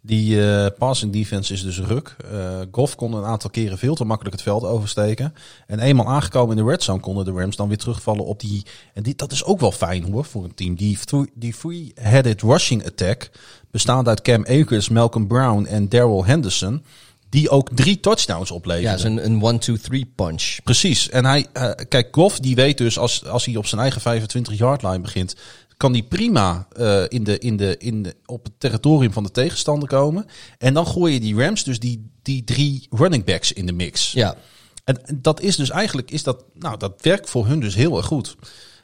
Die 0.00 0.46
eh, 0.46 0.66
passing 0.78 1.12
defense 1.12 1.52
is 1.52 1.62
dus 1.62 1.80
ruk. 1.80 2.16
Eh 2.30 2.60
Goff 2.70 2.94
kon 2.94 3.12
een 3.12 3.24
aantal 3.24 3.50
keren 3.50 3.78
veel 3.78 3.94
te 3.94 4.04
makkelijk 4.04 4.34
het 4.34 4.44
veld 4.44 4.64
oversteken. 4.64 5.34
En 5.66 5.78
eenmaal 5.78 6.06
aangekomen 6.06 6.56
in 6.56 6.64
de 6.64 6.70
red 6.70 6.82
zone 6.82 7.00
konden 7.00 7.24
de 7.24 7.32
Rams 7.32 7.56
dan 7.56 7.68
weer 7.68 7.76
terugvallen 7.76 8.24
op 8.24 8.40
die... 8.40 8.62
En 8.94 9.02
die, 9.02 9.14
dat 9.14 9.32
is 9.32 9.44
ook 9.44 9.60
wel 9.60 9.72
fijn 9.72 10.12
hoor 10.12 10.24
voor 10.24 10.44
een 10.44 10.54
team. 10.54 10.74
Die, 10.74 10.98
die 11.34 11.54
three-headed 11.54 12.42
rushing 12.42 12.86
attack 12.86 13.30
bestaande 13.70 14.10
uit 14.10 14.22
Cam 14.22 14.44
Akers, 14.46 14.88
Malcolm 14.88 15.26
Brown 15.26 15.64
en 15.64 15.88
Daryl 15.88 16.24
Henderson. 16.24 16.84
Die 17.28 17.50
ook 17.50 17.68
drie 17.74 18.00
touchdowns 18.00 18.50
opleveren. 18.50 18.90
Ja, 18.90 18.96
is 18.96 19.02
een, 19.02 19.24
een 19.24 19.42
one-two-three 19.42 20.12
punch. 20.14 20.56
Precies. 20.64 21.08
En 21.08 21.24
hij, 21.24 21.46
eh, 21.52 21.70
kijk, 21.88 22.08
Goff 22.10 22.38
die 22.38 22.54
weet 22.54 22.78
dus 22.78 22.98
als, 22.98 23.26
als 23.26 23.44
hij 23.44 23.56
op 23.56 23.66
zijn 23.66 23.80
eigen 23.80 24.00
25 24.00 24.58
yard 24.58 24.82
line 24.82 25.00
begint, 25.00 25.36
kan 25.78 25.92
hij 25.92 26.02
prima 26.02 26.66
eh, 26.72 27.04
in 27.08 27.24
de, 27.24 27.38
in 27.38 27.56
de, 27.56 27.76
in 27.78 28.02
de, 28.02 28.16
op 28.26 28.44
het 28.44 28.52
territorium 28.58 29.12
van 29.12 29.22
de 29.22 29.30
tegenstander 29.30 29.88
komen. 29.88 30.26
En 30.58 30.74
dan 30.74 30.86
gooi 30.86 31.12
je 31.12 31.20
die 31.20 31.36
Rams, 31.36 31.64
dus 31.64 31.78
die, 31.78 32.10
die 32.22 32.44
drie 32.44 32.86
running 32.90 33.24
backs 33.24 33.52
in 33.52 33.66
de 33.66 33.72
mix. 33.72 34.12
Ja, 34.12 34.36
En 34.84 35.00
dat 35.14 35.40
is 35.40 35.56
dus 35.56 35.70
eigenlijk, 35.70 36.10
is 36.10 36.22
dat, 36.22 36.44
nou, 36.54 36.78
dat 36.78 37.02
werkt 37.02 37.30
voor 37.30 37.46
hun 37.46 37.60
dus 37.60 37.74
heel 37.74 37.96
erg 37.96 38.06
goed. 38.06 38.36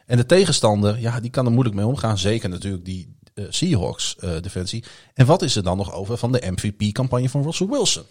En 0.07 0.17
de 0.17 0.27
tegenstander, 0.27 1.01
ja, 1.01 1.21
die 1.21 1.31
kan 1.31 1.47
er 1.47 1.53
moeilijk 1.53 1.77
mee 1.77 1.87
omgaan. 1.87 2.19
Zeker 2.19 2.49
natuurlijk 2.49 2.85
die 2.85 3.17
eh, 3.35 3.45
Seahawks 3.49 4.17
eh, 4.19 4.31
defensie. 4.41 4.85
En 5.15 5.27
wat 5.27 5.43
is 5.43 5.57
er 5.57 5.63
dan 5.63 5.77
nog 5.77 5.93
over 5.93 6.17
van 6.17 6.33
de 6.33 6.53
MVP-campagne 6.55 7.29
van 7.29 7.43
Russell 7.43 7.67
Wilson? 7.67 8.05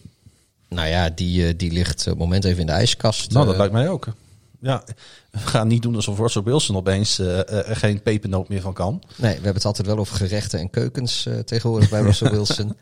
nou 0.70 0.88
ja, 0.88 1.10
die, 1.10 1.56
die 1.56 1.72
ligt 1.72 2.00
op 2.00 2.06
het 2.06 2.18
moment 2.18 2.46
even 2.46 2.60
in 2.60 2.66
de 2.66 2.72
ijskast. 2.72 3.32
Nou, 3.32 3.46
dat 3.46 3.58
lijkt 3.58 3.74
mij 3.74 3.90
ook. 3.90 4.08
Ja, 4.64 4.84
we 5.32 5.38
gaan 5.40 5.68
niet 5.68 5.82
doen 5.82 5.96
alsof 5.96 6.18
Russell 6.18 6.44
Wilson 6.44 6.76
opeens 6.76 7.18
er 7.20 7.76
geen 7.76 8.02
pepernoot 8.02 8.50
meer 8.50 8.62
van 8.62 8.74
kan. 8.74 9.02
Nee, 9.16 9.30
we 9.30 9.34
hebben 9.34 9.54
het 9.54 9.66
altijd 9.66 9.88
wel 9.88 9.98
over 9.98 10.16
gerechten 10.16 10.60
en 10.60 10.70
keukens 10.70 11.26
eh, 11.26 11.40
tegenwoordig 11.40 11.90
bij 11.90 12.02
Russell 12.02 12.32
Wilson. 12.38 12.78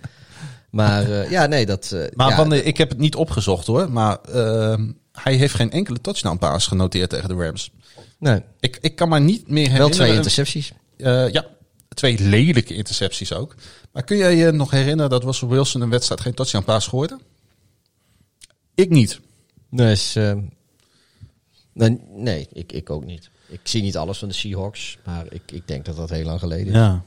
Maar 0.70 1.30
ja, 1.32 1.46
nee, 1.46 1.66
dat... 1.66 1.96
Maar 2.14 2.50
ja, 2.50 2.64
ik 2.64 2.78
heb 2.78 2.90
het 2.90 2.98
niet 2.98 3.16
opgezocht 3.16 3.68
hoor, 3.68 3.92
maar 3.92 4.18
eh, 4.22 4.80
hij 5.12 5.36
heeft 5.36 5.54
geen 5.54 5.72
enkele 5.72 6.02
touchdown 6.02 6.38
pass 6.38 6.68
genoteerd 6.68 7.10
tegen 7.10 7.30
de 7.30 7.36
Rams. 7.36 7.72
nee, 8.20 8.42
Ik, 8.60 8.78
ik 8.82 8.96
kan 8.96 9.10
me 9.10 9.20
niet 9.20 9.48
meer 9.48 9.64
wel 9.64 9.72
herinneren. 9.72 9.96
twee 9.96 10.16
intercepties. 10.16 10.74
Ja, 10.98 11.46
twee 11.94 12.20
lelijke 12.20 12.74
intercepties 12.74 13.34
ook. 13.34 13.56
Maar 13.92 14.04
kun 14.04 14.18
jij 14.18 14.36
je 14.36 14.52
nog 14.52 14.72
herinneren 14.72 15.10
dat 15.10 15.24
Russell 15.24 15.48
Wilson 15.48 15.82
een 15.82 15.90
wedstrijd 15.90 16.22
geen 16.22 16.34
touchdown 16.34 16.64
pass 16.66 16.88
gooide? 16.88 17.20
Ik 18.76 18.90
niet. 18.90 19.20
Nee, 19.70 19.92
is, 19.92 20.16
eh, 20.16 20.34
nee, 21.74 22.00
nee 22.16 22.48
ik, 22.54 22.72
ik 22.72 22.90
ook 22.90 23.06
niet. 23.06 23.30
Ik 23.48 23.60
zie 23.64 23.82
niet 23.82 23.98
alles 23.98 24.18
van 24.18 24.28
de 24.28 24.34
Seahawks, 24.34 24.98
maar 25.06 25.26
ik, 25.30 25.52
ik 25.52 25.68
denk 25.68 25.86
dat 25.86 25.96
dat 25.96 26.10
heel 26.10 26.26
lang 26.26 26.40
geleden 26.40 26.68
is. 26.68 26.74
Ja. 26.74 27.04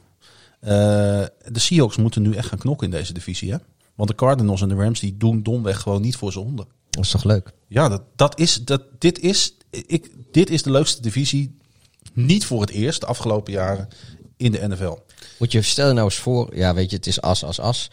Eh, 0.60 1.26
de 1.52 1.58
Seahawks 1.58 1.96
moeten 1.96 2.22
nu 2.22 2.34
echt 2.34 2.48
gaan 2.48 2.58
knokken 2.58 2.86
in 2.86 2.92
deze 2.92 3.12
divisie, 3.12 3.52
hè? 3.52 3.58
Want 3.94 4.08
de 4.08 4.14
Cardinals 4.14 4.62
en 4.62 4.68
de 4.68 4.74
Rams 4.74 5.00
die 5.00 5.16
doen 5.16 5.42
domweg 5.42 5.80
gewoon 5.80 6.02
niet 6.02 6.16
voor 6.16 6.32
zijn 6.32 6.44
honden. 6.44 6.66
Dat 6.90 7.04
is 7.04 7.10
toch 7.10 7.24
leuk? 7.24 7.52
Ja, 7.66 7.88
dat, 7.88 8.02
dat 8.16 8.38
is, 8.38 8.64
dat, 8.64 8.82
dit, 8.98 9.20
is, 9.20 9.54
ik, 9.70 10.10
dit 10.32 10.50
is 10.50 10.62
de 10.62 10.70
leukste 10.70 11.02
divisie. 11.02 11.58
Niet 12.12 12.46
voor 12.46 12.60
het 12.60 12.70
eerst 12.70 13.00
de 13.00 13.06
afgelopen 13.06 13.52
jaren 13.52 13.88
in 14.36 14.52
de 14.52 14.68
NFL. 14.68 14.98
Moet 15.38 15.52
je 15.52 15.62
stel 15.62 15.86
je 15.86 15.92
nou 15.92 16.04
eens 16.04 16.18
voor, 16.18 16.56
ja 16.56 16.74
weet 16.74 16.90
je, 16.90 16.96
het 16.96 17.06
is 17.06 17.20
as, 17.20 17.44
as, 17.44 17.60
as. 17.60 17.90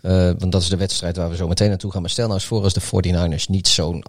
Eh, 0.00 0.30
want 0.38 0.52
dat 0.52 0.62
is 0.62 0.68
de 0.68 0.76
wedstrijd 0.76 1.16
waar 1.16 1.30
we 1.30 1.36
zo 1.36 1.48
meteen 1.48 1.68
naartoe 1.68 1.90
gaan. 1.92 2.00
Maar 2.00 2.10
stel 2.10 2.26
nou 2.26 2.38
eens 2.38 2.48
voor 2.48 2.62
als 2.62 2.72
de 2.72 2.82
49ers 2.82 3.46
niet 3.48 3.68
zo'n 3.68 4.02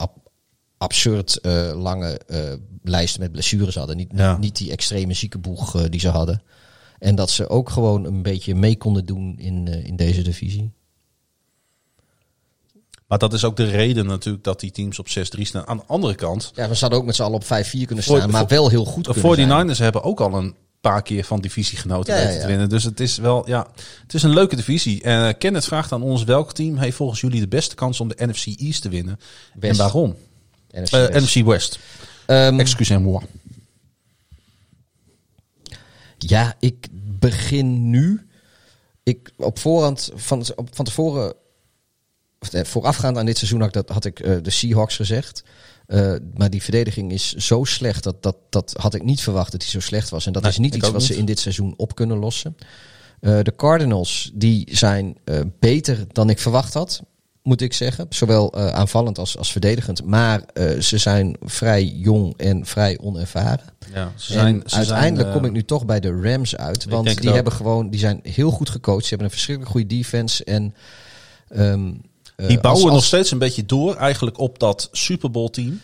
absurd 0.78 1.38
eh, 1.38 1.72
lange 1.82 2.20
eh, 2.28 2.54
lijst 2.84 3.20
met 3.20 3.32
blessures 3.32 3.76
hadden. 3.76 3.98
Niet, 3.98 4.12
Ja. 4.16 4.38
niet 4.38 4.58
die 4.58 4.72
extreme 4.72 5.14
ziekenboeg 5.14 5.76
eh, 5.76 5.84
die 5.90 6.00
ze 6.00 6.10
hadden. 6.10 6.42
En 7.00 7.16
dat 7.16 7.30
ze 7.30 7.50
ook 7.50 7.70
gewoon 7.70 8.06
een 8.06 8.22
beetje 8.22 8.56
mee 8.56 8.78
konden 8.78 9.06
doen 9.06 9.36
in, 9.40 9.68
in 9.68 9.96
deze 9.96 10.22
divisie. 10.22 10.72
Maar 13.08 13.18
dat 13.18 13.34
is 13.34 13.44
ook 13.44 13.56
de 13.56 13.66
reden 13.70 14.06
natuurlijk 14.06 14.44
dat 14.44 14.60
die 14.60 14.72
teams 14.72 15.00
op 15.00 15.08
6-3 15.08 15.12
staan. 15.42 15.68
Aan 15.68 15.78
de 15.78 15.84
andere 15.88 16.16
kant, 16.16 16.52
Ja, 16.56 16.68
we 16.68 16.74
zouden 16.76 17.00
ook 17.00 17.06
met 17.06 17.16
z'n 17.16 17.22
allen 17.22 17.36
op 17.36 17.44
5-4 17.44 17.48
kunnen 17.86 18.04
Voor- 18.04 18.18
staan, 18.18 18.30
maar 18.30 18.40
voor- 18.40 18.50
wel 18.50 18.70
heel 18.70 18.86
goed 18.86 19.06
de 19.06 19.12
kunnen 19.14 19.36
zijn. 19.36 19.48
49ers 19.68 19.80
hebben 19.80 20.04
ook 20.04 20.20
al 20.22 20.34
een 20.34 20.56
paar 20.82 21.02
keer 21.02 21.24
van 21.24 21.42
divisiegenoten 21.42 22.16
Ja, 22.34 22.40
te 22.42 22.48
winnen. 22.48 22.70
Dus 22.70 22.84
het 22.84 23.00
is 23.00 23.18
wel, 23.18 23.48
ja, 23.48 23.68
het 24.02 24.14
is 24.14 24.24
een 24.24 24.34
leuke 24.34 24.56
divisie. 24.56 25.02
En 25.04 25.28
uh, 25.28 25.34
Kenneth 25.38 25.66
vraagt 25.66 25.92
aan 25.92 26.02
ons, 26.04 26.24
welk 26.24 26.54
team 26.54 26.78
heeft 26.78 26.96
volgens 26.98 27.22
jullie 27.22 27.40
de 27.40 27.48
beste 27.48 27.76
kans 27.76 28.00
om 28.00 28.08
de 28.08 28.26
NFC 28.28 28.46
East 28.60 28.82
te 28.82 28.90
winnen? 28.90 29.20
En 29.60 29.76
waarom? 29.76 30.16
NFC 30.72 30.94
Eh, 30.94 31.06
West. 31.08 31.14
NFC 31.26 31.46
West. 31.46 31.80
Ehm, 32.26 32.60
Excusez-moi. 32.60 33.24
Ja, 36.18 36.56
ik 36.60 36.88
begin 37.20 37.90
nu. 37.90 38.28
Ik 39.04 39.32
op 39.38 39.60
voorhand 39.60 40.12
van, 40.16 40.46
op, 40.56 40.70
van 40.76 40.86
tevoren. 40.86 41.34
eh, 42.52 42.64
Voorafgaand 42.64 43.18
aan 43.18 43.26
dit 43.26 43.38
seizoen 43.38 43.60
had 43.60 43.68
ik, 43.68 43.74
dat, 43.74 43.90
had 43.90 44.06
ik 44.06 44.20
eh, 44.20 44.36
de 44.42 44.50
Seahawks 44.50 44.96
gezegd. 44.96 45.44
Maar 46.36 46.50
die 46.50 46.62
verdediging 46.64 47.12
is 47.12 47.34
zo 47.34 47.64
slecht. 47.64 48.04
Dat, 48.04 48.24
dat, 48.24 48.38
dat 48.50 48.74
had 48.78 48.94
ik 48.94 49.04
niet 49.04 49.22
verwacht 49.22 49.52
dat 49.52 49.60
die 49.62 49.70
zo 49.70 49.80
slecht 49.80 50.10
was. 50.10 50.26
En 50.26 50.32
dat 50.34 50.42
Nee, 50.42 50.52
is 50.52 50.58
niet 50.58 50.76
iets 50.76 50.90
wat 50.90 51.04
ze 51.04 51.16
in 51.18 51.26
dit 51.26 51.40
seizoen 51.40 51.74
op 51.78 51.96
kunnen 51.96 52.18
lossen. 52.18 52.56
De 53.20 53.54
Cardinals 53.56 54.32
die 54.34 54.68
zijn 54.76 55.18
beter 55.60 56.06
dan 56.12 56.30
ik 56.30 56.40
verwacht 56.40 56.74
had. 56.74 57.02
Moet 57.48 57.62
ik 57.62 57.74
zeggen. 57.74 58.06
Zowel 58.10 58.52
eh, 58.54 58.68
aanvallend 58.68 59.18
als, 59.18 59.38
als 59.38 59.52
verdedigend. 59.52 60.04
Maar 60.06 60.42
eh, 60.54 60.80
ze 60.80 60.98
zijn 60.98 61.38
vrij 61.42 61.84
jong 61.84 62.38
en 62.38 62.66
vrij 62.66 62.98
onervaren. 63.02 63.66
Ja, 63.94 64.12
ze 64.16 64.34
En 64.34 64.40
zijn, 64.40 64.64
ze 64.66 64.76
uiteindelijk 64.76 65.16
zijn, 65.18 65.28
eh, 65.28 65.34
kom 65.34 65.46
ik 65.46 65.52
nu 65.52 65.64
toch 65.64 65.86
bij 65.86 66.00
de 66.00 66.20
Rams 66.22 66.56
uit. 66.56 66.86
Want 66.86 67.22
die 67.22 67.32
hebben 67.32 67.54
gewoon, 67.54 67.90
die 67.90 68.00
zijn 68.00 68.20
heel 68.24 68.52
goed 68.52 68.70
gecoacht. 68.70 69.02
Ze 69.04 69.08
hebben 69.10 69.26
een 69.28 69.32
verschrikkelijk 69.34 69.72
goede 69.74 69.96
defense. 69.96 70.44
En 70.44 70.76
ehm, 71.50 71.92
eh, 72.36 72.48
Die 72.48 72.60
bouwen 72.60 72.84
als- 72.84 72.94
nog 72.94 73.04
steeds 73.06 73.32
een 73.32 73.38
beetje 73.38 73.66
door 73.66 73.96
eigenlijk 73.96 74.40
op 74.40 74.60
dat 74.60 74.90
Super 74.92 75.32
Bowl 75.32 75.50
team. 75.50 75.82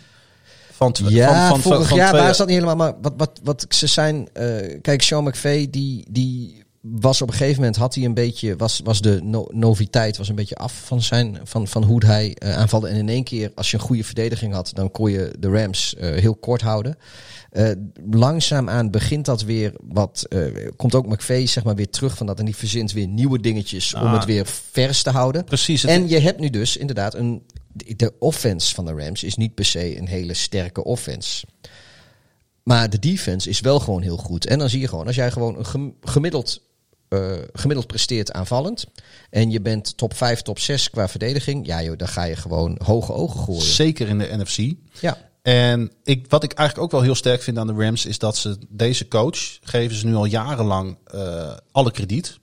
Van, 0.72 0.96
Ja, 1.08 1.48
van, 1.48 1.62
van, 1.62 1.72
vorig 1.72 1.88
van 1.88 1.98
jaar 1.98 2.12
waren 2.14 2.32
ze 2.32 2.38
dat 2.38 2.48
niet 2.48 2.56
helemaal. 2.62 2.76
Maar 2.76 2.94
wat, 3.02 3.14
wat, 3.18 3.40
wat 3.44 3.66
ze 3.70 3.88
zijn. 3.88 4.28
eh, 4.34 4.80
kijk, 4.82 5.02
Sean 5.02 5.24
McVay, 5.24 5.68
die, 5.70 6.06
die 6.10 6.63
was 6.92 7.22
op 7.22 7.28
een 7.28 7.34
gegeven 7.34 7.58
moment. 7.60 7.76
Had 7.76 7.96
hij 7.96 8.04
een 8.06 8.14
beetje. 8.14 8.56
Was, 8.56 8.82
was 8.84 9.02
de 9.02 9.20
no- 9.24 9.48
noviteit 9.52 10.18
was 10.18 10.30
een 10.30 10.36
beetje 10.36 10.56
af 10.56 10.82
van, 10.86 11.02
zijn, 11.02 11.40
van, 11.44 11.68
van 11.68 11.84
hoe 11.84 12.06
hij 12.06 12.36
eh, 12.36 12.58
aanvalde. 12.58 12.88
En 12.88 12.96
in 12.96 13.10
één 13.10 13.24
keer, 13.24 13.52
als 13.56 13.72
je 13.72 13.78
een 13.78 13.84
goede 13.84 14.04
verdediging 14.04 14.54
had. 14.54 14.72
dan 14.74 14.92
kon 14.92 15.12
je 15.12 15.34
de 15.40 15.50
Rams 15.50 15.96
eh, 15.96 16.10
heel 16.22 16.36
kort 16.36 16.62
houden. 16.62 16.98
Eh, 17.50 17.70
langzaamaan 18.10 18.92
begint 18.92 19.26
dat 19.26 19.42
weer 19.44 19.74
wat. 19.84 20.28
komt 20.76 20.96
ook 20.96 21.08
McVay 21.08 21.46
zeg 21.48 21.64
maar 21.64 21.76
weer 21.76 21.90
terug 21.90 22.18
van 22.18 22.26
dat. 22.26 22.40
En 22.40 22.46
die 22.46 22.56
verzint 22.56 22.92
weer 22.92 23.08
nieuwe 23.08 23.40
dingetjes. 23.40 23.94
om 23.94 24.02
Ah. 24.02 24.14
het 24.14 24.26
weer 24.26 24.46
vers 24.72 25.04
te 25.04 25.10
houden. 25.10 25.44
Precies. 25.44 25.84
En 25.84 26.10
je 26.10 26.20
hebt 26.20 26.40
nu 26.40 26.50
dus 26.50 26.78
inderdaad 26.78 27.14
een. 27.14 27.42
De 27.96 28.14
offense 28.20 28.74
van 28.74 28.86
de 28.86 28.94
Rams 28.94 29.24
is 29.24 29.36
niet 29.36 29.54
per 29.54 29.66
se 29.66 29.98
een 29.98 30.08
hele 30.08 30.34
sterke 30.34 30.84
offense. 30.84 31.46
Maar 32.64 32.90
de 32.90 33.00
defense 33.00 33.50
is 33.50 33.60
wel 33.60 33.80
gewoon 33.80 34.02
heel 34.02 34.18
goed. 34.18 34.46
En 34.46 34.60
dan 34.60 34.70
zie 34.70 34.80
je 34.80 34.88
gewoon, 34.88 35.06
als 35.08 35.16
jij 35.16 35.32
gewoon 35.32 35.58
een 35.58 35.66
gem- 35.66 35.96
gemiddeld, 36.02 36.62
eh, 37.14 37.46
gemiddeld 37.54 37.88
presteert 37.88 38.32
aanvallend. 38.32 38.86
en 39.30 39.52
je 39.52 39.62
bent 39.62 39.98
top 39.98 40.14
5, 40.14 40.42
top 40.42 40.60
6 40.60 40.90
qua 40.90 41.08
verdediging. 41.08 41.66
ja, 41.66 41.84
joh, 41.84 41.98
dan 41.98 42.08
ga 42.08 42.24
je 42.24 42.36
gewoon 42.36 42.80
hoge 42.84 43.14
ogen 43.14 43.40
gooien. 43.40 43.62
Zeker 43.62 44.08
in 44.08 44.18
de 44.18 44.30
NFC. 44.38 44.74
Ja, 45.02 45.18
En 45.42 45.92
ik, 46.04 46.26
wat 46.30 46.44
ik 46.44 46.54
eigenlijk 46.54 46.88
ook 46.88 46.92
wel 46.94 47.02
heel 47.02 47.16
sterk 47.16 47.42
vind 47.42 47.58
aan 47.58 47.68
de 47.68 47.74
Rams 47.74 48.06
is 48.06 48.20
dat 48.20 48.38
ze 48.38 48.58
deze 48.70 49.08
coach 49.08 49.58
geven 49.62 49.96
ze 49.96 50.06
nu 50.06 50.16
al 50.16 50.26
jarenlang 50.26 50.98
eh, 51.06 51.58
alle 51.72 51.92
krediet. 51.92 52.40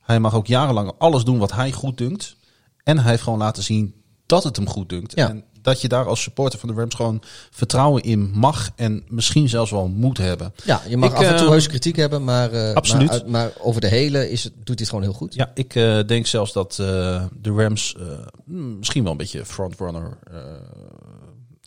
Hij 0.00 0.20
mag 0.20 0.34
ook 0.34 0.46
jarenlang 0.46 0.92
alles 0.98 1.24
doen 1.24 1.38
wat 1.38 1.52
hij 1.52 1.72
goed 1.72 1.98
dunkt. 1.98 2.36
En 2.84 2.98
hij 2.98 3.10
heeft 3.10 3.22
gewoon 3.22 3.38
laten 3.38 3.62
zien 3.62 3.94
dat 4.26 4.44
het 4.44 4.56
hem 4.56 4.68
goed 4.68 4.88
dunkt. 4.88 5.16
Ja. 5.16 5.28
En 5.28 5.44
dat 5.62 5.80
je 5.80 5.88
daar 5.88 6.06
als 6.06 6.22
supporter 6.22 6.58
van 6.58 6.68
de 6.68 6.74
Rams 6.74 6.94
gewoon 6.94 7.22
vertrouwen 7.50 8.02
in 8.02 8.30
mag 8.34 8.70
en 8.76 9.04
misschien 9.08 9.48
zelfs 9.48 9.70
wel 9.70 9.88
moet 9.88 10.18
hebben. 10.18 10.54
ja 10.64 10.82
je 10.88 10.96
mag 10.96 11.10
Ik, 11.10 11.16
af 11.16 11.24
en 11.24 11.36
toe 11.36 11.46
eh, 11.46 11.52
heus 11.52 11.66
kritiek 11.66 11.96
hebben. 11.96 12.24
Maar, 12.24 12.52
eh, 12.52 12.74
absoluut. 12.74 13.26
Maar, 13.26 13.52
over 13.58 13.80
de 13.80 13.88
hele 13.88 14.30
is 14.30 14.44
het, 14.44 14.52
doet 14.52 14.66
hij 14.66 14.76
het 14.76 14.88
gewoon 14.88 15.02
heel 15.02 15.12
goed. 15.12 15.34
Ja, 15.34 15.50
ik 15.54 15.74
eh, 15.74 15.98
denk 16.06 16.26
zelfs 16.26 16.52
dat 16.52 16.78
eh, 16.80 17.24
de 17.40 17.50
Rams 17.50 17.96
hmm, 18.44 18.78
misschien 18.78 19.02
wel 19.02 19.12
een 19.12 19.18
beetje 19.18 19.44
frontrunner 19.44 20.18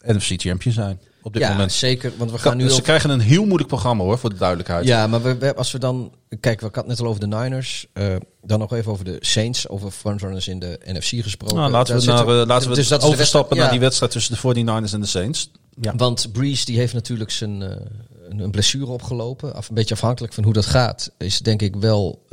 NFC 0.01 0.41
champion 0.41 0.73
zijn 0.73 0.99
op 1.25 1.33
dit 1.33 1.41
Ja, 1.41 1.49
moment. 1.51 1.71
zeker. 1.71 2.11
Want 2.17 2.31
we 2.31 2.37
gaan 2.37 2.57
nu 2.57 2.69
ze 2.69 2.81
krijgen 2.81 3.09
een 3.09 3.19
heel 3.19 3.43
moeilijk 3.43 3.67
programma 3.67 4.03
hoor, 4.03 4.17
voor 4.17 4.29
de 4.29 4.35
duidelijkheid. 4.35 4.85
Ja, 4.85 5.07
maar 5.07 5.21
we, 5.21 5.37
we- 5.37 5.55
als 5.55 5.71
we 5.71 5.79
dan... 5.79 6.13
Kijk, 6.39 6.59
we 6.59 6.65
hadden 6.65 6.81
het 6.81 6.87
net 6.91 6.99
al 6.99 7.07
over 7.07 7.29
de 7.29 7.35
Niners. 7.37 7.87
eh, 7.93 8.15
dan 8.41 8.59
nog 8.59 8.73
even 8.73 8.91
over 8.91 9.05
de 9.05 9.17
Saints. 9.19 9.67
Over 9.67 9.91
frontrunners 9.91 10.47
in 10.47 10.59
de 10.59 10.79
NFC 10.85 11.23
gesproken. 11.23 11.55
Nou, 11.55 11.71
laten 11.71 11.99
we, 11.99 12.05
naar, 12.05 12.27
eh, 12.39 12.45
laten 12.47 12.69
we 12.69 12.75
dus 12.75 12.87
dat 12.87 13.03
overstappen 13.03 13.57
naar 13.57 13.71
die 13.71 13.79
wedstrijd 13.79 14.11
tussen 14.11 14.33
de 14.33 14.39
49ers 14.39 14.93
en 14.93 15.01
de 15.01 15.07
Saints. 15.07 15.51
Ja. 15.81 15.95
Want 15.95 16.31
Breeze 16.31 16.65
die 16.65 16.77
heeft 16.77 16.93
natuurlijk 16.93 17.31
zijn, 17.31 17.61
eh, 17.61 17.75
een, 18.29 18.51
blessure 18.51 18.91
opgelopen. 18.91 19.53
Af, 19.55 19.69
een 19.69 19.75
beetje 19.75 19.93
afhankelijk 19.93 20.33
van 20.33 20.43
hoe 20.43 20.53
dat 20.53 20.65
gaat. 20.65 21.11
Is 21.17 21.39
denk 21.39 21.61
ik 21.61 21.75
wel 21.75 22.25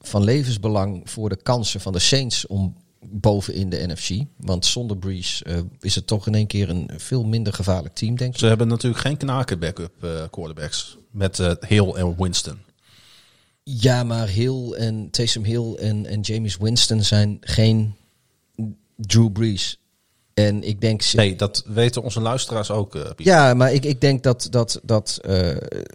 van 0.00 0.24
levensbelang 0.24 1.02
voor 1.04 1.28
de 1.28 1.42
kansen 1.42 1.80
van 1.80 1.92
de 1.92 1.98
Saints 1.98 2.46
om 2.46 2.76
bovenin 3.04 3.70
de 3.70 3.86
NFC. 3.86 4.24
Want 4.36 4.66
zonder 4.66 4.96
Breeze 4.96 5.44
eh, 5.44 5.58
is 5.80 5.94
het 5.94 6.06
toch 6.06 6.26
in 6.26 6.34
één 6.34 6.46
keer 6.46 6.68
een 6.68 6.90
veel 6.96 7.24
minder 7.24 7.52
gevaarlijk 7.52 7.94
team, 7.94 8.16
denk 8.16 8.32
ik. 8.32 8.38
Ze 8.38 8.46
hebben 8.46 8.68
natuurlijk 8.68 9.02
geen 9.02 9.16
knaken 9.16 9.58
backup 9.58 10.04
eh, 10.04 10.22
quarterbacks 10.30 10.96
met 11.10 11.38
eh, 11.38 11.52
Hill 11.60 11.92
en 11.92 12.16
Winston. 12.16 12.58
Ja, 13.62 14.04
maar 14.04 14.28
Hill 14.28 14.72
en 14.72 15.10
Taysom 15.10 15.44
Hill 15.44 15.74
en, 15.74 16.06
en 16.06 16.20
James 16.20 16.56
Winston 16.56 17.02
zijn 17.02 17.36
geen 17.40 17.94
Drew 18.96 19.32
Brees. 19.32 19.81
En 20.34 20.62
ik 20.62 20.80
denk... 20.80 21.02
Nee, 21.12 21.36
dat 21.36 21.64
weten 21.66 22.02
onze 22.02 22.20
luisteraars 22.20 22.70
ook. 22.70 22.94
eh. 22.94 23.10
Ja, 23.16 23.54
maar 23.54 23.72
ik, 23.72 23.84
ik 23.84 24.00
denk 24.00 24.22
dat, 24.22 24.46
dat, 24.50 24.80
dat 24.82 25.18
eh, 25.24 25.36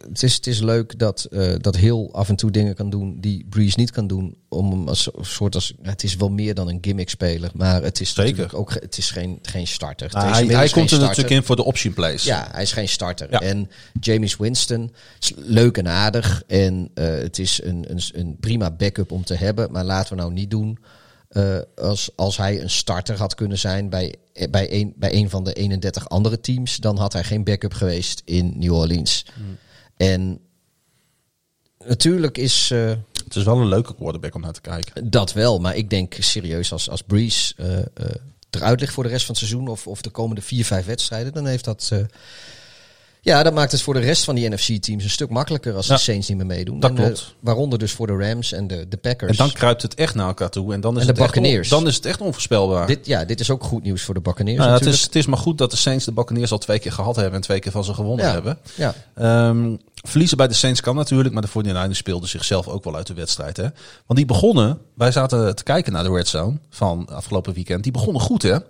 het, 0.07 0.23
is, 0.23 0.35
het 0.35 0.47
is 0.47 0.59
leuk 0.59 0.99
dat, 0.99 1.27
eh, 1.31 1.53
dat 1.57 1.75
Hill 1.75 2.09
af 2.11 2.29
en 2.29 2.35
toe 2.35 2.51
dingen 2.51 2.75
kan 2.75 2.89
doen 2.89 3.17
die 3.19 3.45
Breeze 3.49 3.79
niet 3.79 3.91
kan 3.91 4.07
doen. 4.07 4.35
Om 4.49 4.71
hem 4.71 4.87
als 4.87 5.09
soort 5.21 5.55
als. 5.55 5.73
Het 5.81 6.03
is 6.03 6.15
wel 6.15 6.29
meer 6.29 6.53
dan 6.53 6.69
een 6.69 6.77
gimmick 6.81 7.09
speler, 7.09 7.49
maar 7.53 7.83
het 7.83 7.99
is 8.01 8.13
Zeker. 8.13 8.23
natuurlijk 8.23 8.53
ook 8.53 8.73
het 8.73 8.97
is 8.97 9.11
geen, 9.11 9.39
geen 9.41 9.67
starter. 9.67 10.09
Hij 10.11 10.45
hij 10.45 10.69
komt 10.69 10.91
er 10.91 10.99
natuurlijk 10.99 11.29
in 11.29 11.43
voor 11.43 11.55
de 11.55 11.63
option 11.63 11.93
plays. 11.93 12.23
Ja, 12.23 12.47
hij 12.51 12.61
is 12.61 12.71
geen 12.71 12.89
starter. 12.89 13.27
Ja. 13.29 13.41
En 13.41 13.69
James 13.99 14.37
Winston 14.37 14.91
is 15.19 15.33
leuk 15.35 15.77
en 15.77 15.87
aardig. 15.87 16.43
En 16.47 16.91
het 16.93 17.39
is 17.39 17.61
een, 17.63 17.85
een, 17.87 18.01
een 18.13 18.37
prima 18.39 18.71
backup 18.71 19.11
om 19.11 19.23
te 19.23 19.35
hebben. 19.35 19.71
Maar 19.71 19.83
laten 19.83 20.15
we 20.15 20.21
nou 20.21 20.33
niet 20.33 20.51
doen 20.51 20.77
eh, 21.37 21.83
als, 21.85 22.09
als 22.15 22.37
hij 22.37 22.61
een 22.61 22.69
starter 22.69 23.17
had 23.17 23.35
kunnen 23.35 23.57
zijn 23.57 23.89
bij, 23.89 24.15
eh, 24.33 24.49
bij, 24.49 24.71
een, 24.71 24.93
bij 24.95 25.13
een 25.13 25.29
van 25.29 25.43
de 25.43 25.53
31 25.53 26.09
andere 26.09 26.39
teams. 26.39 26.77
Dan 26.77 26.97
had 26.97 27.13
hij 27.13 27.23
geen 27.23 27.43
backup 27.43 27.73
geweest 27.73 28.21
in 28.25 28.53
New 28.55 28.73
Orleans. 28.73 29.25
Hmm. 29.35 29.57
En 29.97 30.39
natuurlijk 31.85 32.37
is 32.37 32.71
eh, 32.71 32.89
Het 33.23 33.35
is 33.35 33.43
wel 33.43 33.57
een 33.57 33.67
leuke 33.67 33.95
quarterback 33.95 34.35
om 34.35 34.41
naar 34.41 34.53
te 34.53 34.61
kijken. 34.61 35.09
dat 35.09 35.33
wel. 35.33 35.59
Maar 35.59 35.75
ik 35.75 35.89
denk 35.89 36.13
serieus 36.19 36.71
als, 36.71 36.89
als 36.89 37.01
Breeze 37.01 37.53
eh, 37.57 37.77
eh, 37.79 37.85
eruit 38.49 38.79
ligt 38.79 38.93
voor 38.93 39.03
de 39.03 39.09
rest 39.09 39.25
van 39.25 39.35
het 39.35 39.45
seizoen. 39.45 39.67
Of, 39.67 39.87
of 39.87 40.01
de 40.01 40.09
komende 40.09 40.41
vier, 40.41 40.65
vijf 40.65 40.85
wedstrijden. 40.85 41.33
Dan 41.33 41.45
heeft 41.45 41.65
dat... 41.65 41.91
ja, 43.27 43.43
dat 43.43 43.53
maakt 43.53 43.71
het 43.71 43.81
voor 43.81 43.93
de 43.93 43.99
rest 43.99 44.23
van 44.23 44.35
die 44.35 44.49
NFC-teams 44.49 45.03
een 45.03 45.09
stuk 45.09 45.29
makkelijker 45.29 45.75
als 45.75 45.87
Ja, 45.87 45.95
de 45.95 46.01
Saints 46.01 46.27
niet 46.27 46.37
meer 46.37 46.45
meedoen. 46.45 46.79
dat 46.79 46.89
En, 46.91 46.97
eh, 46.97 47.03
klopt. 47.03 47.35
waaronder 47.39 47.79
dus 47.79 47.91
voor 47.91 48.07
de 48.07 48.13
Rams 48.17 48.51
en 48.51 48.67
de, 48.67 48.87
de 48.87 48.97
Packers. 48.97 49.31
En 49.31 49.37
dan 49.37 49.51
kruipt 49.51 49.81
het 49.81 49.95
echt 49.95 50.15
naar 50.15 50.27
elkaar 50.27 50.49
toe. 50.49 50.73
En 50.73 50.81
dan 50.81 50.93
is, 50.95 50.99
En 51.01 51.13
de 51.13 51.21
het, 51.23 51.35
echt 51.35 51.69
dan 51.69 51.87
is 51.87 51.95
het 51.95 52.05
echt 52.05 52.21
onvoorspelbaar. 52.21 52.87
dit, 52.87 53.05
ja, 53.05 53.25
dit 53.25 53.39
is 53.39 53.49
ook 53.49 53.63
goed 53.63 53.83
nieuws 53.83 54.01
voor 54.01 54.13
de 54.13 54.19
Buccaneers 54.21 54.57
Nou, 54.57 54.71
het, 54.71 54.85
is, 54.85 55.01
het 55.01 55.15
is 55.15 55.25
maar 55.25 55.37
goed 55.39 55.57
dat 55.57 55.71
de 55.71 55.77
Saints 55.77 56.05
de 56.05 56.11
Buccaneers 56.11 56.51
al 56.51 56.57
twee 56.57 56.79
keer 56.79 56.91
gehad 56.91 57.15
hebben 57.15 57.33
en 57.35 57.41
twee 57.41 57.59
keer 57.59 57.71
van 57.71 57.83
ze 57.83 57.93
gewonnen 57.93 58.25
Ja. 58.25 58.31
hebben. 58.31 58.57
Ja. 58.75 58.93
Ehm, 59.15 59.75
verliezen 60.07 60.37
bij 60.37 60.47
de 60.47 60.53
Saints 60.53 60.81
kan 60.81 60.95
natuurlijk, 60.95 61.33
maar 61.33 61.41
de 61.43 61.47
49ers 61.47 61.97
speelden 61.97 62.29
zichzelf 62.29 62.67
ook 62.67 62.83
wel 62.83 62.95
uit 62.95 63.07
de 63.07 63.13
wedstrijd. 63.13 63.57
Hè? 63.57 63.63
Want 64.05 64.19
die 64.19 64.25
begonnen, 64.25 64.77
wij 64.95 65.11
zaten 65.11 65.55
te 65.55 65.63
kijken 65.63 65.93
naar 65.93 66.03
de 66.03 66.11
Red 66.11 66.27
Zone 66.27 66.57
van 66.69 67.07
afgelopen 67.11 67.53
weekend. 67.53 67.83
Die 67.83 67.91
begonnen 67.91 68.21
goed 68.21 68.41
hè? 68.41 68.55
Of 68.55 68.63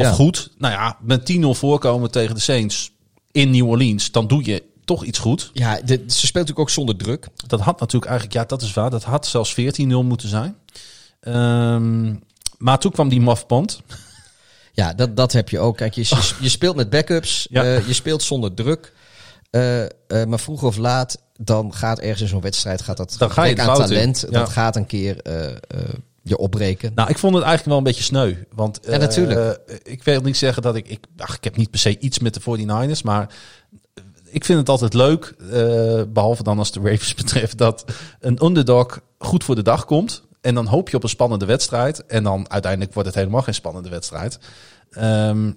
Ja. 0.00 0.10
goed, 0.12 0.50
nou 0.58 0.72
ja, 0.74 0.96
met 1.00 1.24
10-0 1.26 1.54
voorkomen 1.54 2.10
tegen 2.10 2.34
de 2.34 2.40
Saints 2.40 2.92
in 3.34 3.50
New 3.50 3.68
Orleans, 3.68 4.10
dan 4.10 4.26
doe 4.26 4.44
je 4.44 4.62
toch 4.84 5.04
iets 5.04 5.18
goed. 5.18 5.50
Ja, 5.52 5.80
de- 5.84 6.04
ze 6.06 6.26
speelt 6.26 6.32
natuurlijk 6.34 6.58
ook 6.58 6.70
zonder 6.70 6.96
druk. 6.96 7.28
Dat 7.46 7.60
had 7.60 7.80
natuurlijk 7.80 8.10
eigenlijk, 8.10 8.38
ja 8.40 8.44
dat 8.44 8.62
is 8.62 8.72
waar, 8.72 8.90
dat 8.90 9.04
had 9.04 9.26
zelfs 9.26 9.54
14-0 9.60 9.84
moeten 10.04 10.28
zijn. 10.28 10.56
Ehm, 11.20 12.14
maar 12.58 12.78
toen 12.78 12.92
kwam 12.92 13.08
die 13.08 13.34
punt. 13.46 13.80
Ja, 14.72 14.92
dat, 14.94 15.16
dat 15.16 15.32
heb 15.32 15.48
je 15.48 15.58
ook. 15.58 15.76
Kijk, 15.76 15.94
je, 15.94 16.00
je, 16.02 16.34
je 16.40 16.48
speelt 16.48 16.76
met 16.76 16.90
backups. 16.90 17.46
Ja. 17.50 17.62
eh, 17.64 17.86
je 17.86 17.92
speelt 17.92 18.22
zonder 18.22 18.54
druk. 18.54 18.92
Eh, 19.50 19.82
eh, 19.82 19.88
maar 20.26 20.40
vroeg 20.40 20.62
of 20.62 20.76
laat, 20.76 21.18
dan 21.36 21.74
gaat 21.74 21.98
ergens 21.98 22.20
in 22.20 22.28
zo'n 22.28 22.40
wedstrijd 22.40 22.82
gaat 22.82 22.96
dat 22.96 23.14
Dan 23.18 23.30
ga 23.30 23.44
je 23.44 23.60
aan 23.60 23.76
talent. 23.76 24.20
Ja. 24.30 24.38
Dat 24.38 24.48
gaat 24.48 24.76
een 24.76 24.86
keer 24.86 25.16
je 26.24 26.38
opbreken. 26.38 26.92
Nou, 26.94 27.08
ik 27.10 27.18
vond 27.18 27.34
het 27.34 27.44
eigenlijk 27.44 27.64
wel 27.70 27.76
een 27.78 27.92
beetje 27.92 28.02
sneu. 28.02 28.34
Want 28.54 28.80
Ja, 28.82 28.96
natuurlijk. 28.96 29.58
eh, 29.66 29.76
ik 29.82 30.02
wil 30.02 30.20
niet 30.20 30.36
zeggen 30.36 30.62
dat 30.62 30.74
ik, 30.74 30.88
ik... 30.88 31.04
Ach, 31.16 31.36
ik 31.36 31.44
heb 31.44 31.56
niet 31.56 31.70
per 31.70 31.78
se 31.78 31.98
iets 31.98 32.18
met 32.18 32.34
de 32.34 32.40
49ers, 32.40 33.02
maar 33.04 33.34
ik 34.24 34.44
vind 34.44 34.58
het 34.58 34.68
altijd 34.68 34.94
leuk, 34.94 35.34
eh, 35.50 36.02
behalve 36.08 36.42
dan 36.42 36.58
als 36.58 36.72
de 36.72 36.80
Ravens 36.80 37.14
betreft, 37.24 37.58
dat 37.58 37.84
een 38.20 38.44
underdog 38.44 39.00
goed 39.18 39.44
voor 39.44 39.54
de 39.54 39.62
dag 39.62 39.84
komt. 39.84 40.22
En 40.40 40.54
dan 40.54 40.66
hoop 40.66 40.88
je 40.88 40.96
op 40.96 41.02
een 41.02 41.08
spannende 41.08 41.46
wedstrijd. 41.46 42.06
En 42.06 42.22
dan 42.22 42.50
uiteindelijk 42.50 42.92
wordt 42.94 43.08
het 43.08 43.18
helemaal 43.18 43.42
geen 43.42 43.54
spannende 43.54 43.88
wedstrijd. 43.88 44.38
Ehm, 44.90 45.52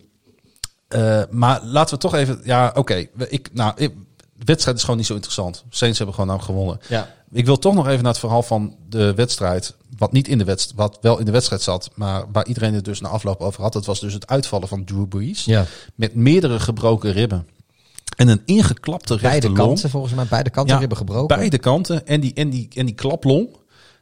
eh, 0.87 1.21
maar 1.29 1.63
laten 1.63 1.95
we 1.95 2.01
toch 2.01 2.13
even... 2.13 2.39
Ja, 2.43 2.71
oké. 2.75 3.07
ik, 3.29 3.49
nou, 3.53 3.73
ik, 3.75 3.93
de 4.37 4.45
wedstrijd 4.45 4.77
is 4.77 4.83
gewoon 4.83 4.97
niet 4.97 5.07
zo 5.07 5.13
interessant. 5.13 5.63
Saints 5.69 5.97
hebben 5.97 6.15
gewoon 6.15 6.29
nou 6.29 6.41
gewonnen. 6.45 6.79
Ja. 6.89 7.15
Ik 7.31 7.45
wil 7.45 7.59
toch 7.59 7.73
nog 7.73 7.87
even 7.87 8.03
naar 8.03 8.11
het 8.11 8.19
verhaal 8.19 8.43
van 8.43 8.75
de 8.89 9.13
wedstrijd. 9.13 9.75
Wat 9.97 10.11
niet 10.11 10.27
in 10.27 10.37
de 10.37 10.43
wedstrijd, 10.43 10.77
wat 10.77 10.97
wel 11.01 11.19
in 11.19 11.25
de 11.25 11.31
wedstrijd 11.31 11.61
zat, 11.61 11.89
maar 11.95 12.25
waar 12.31 12.45
iedereen 12.47 12.73
het 12.73 12.85
dus 12.85 13.01
na 13.01 13.09
afloop 13.09 13.39
over 13.41 13.61
had. 13.61 13.73
Dat 13.73 13.85
was 13.85 13.99
dus 13.99 14.13
het 14.13 14.27
uitvallen 14.27 14.67
van 14.67 14.83
Drew 14.83 15.07
Brees. 15.07 15.45
Ja. 15.45 15.65
Met 15.95 16.15
meerdere 16.15 16.59
gebroken 16.59 17.11
ribben. 17.11 17.47
En 18.15 18.27
een 18.27 18.41
ingeklapte 18.45 19.13
Beide 19.15 19.27
rechterlong. 19.29 19.67
kanten, 19.67 19.89
volgens 19.89 20.13
mij. 20.13 20.25
Beide 20.25 20.49
kanten 20.49 20.79
hebben 20.79 20.97
gebroken. 20.97 21.37
Beide 21.37 21.57
kanten. 21.57 22.07
En 22.07 22.19
die, 22.19 22.33
en 22.33 22.49
die, 22.49 22.67
en 22.75 22.85
die 22.85 22.95
klaplong. 22.95 23.47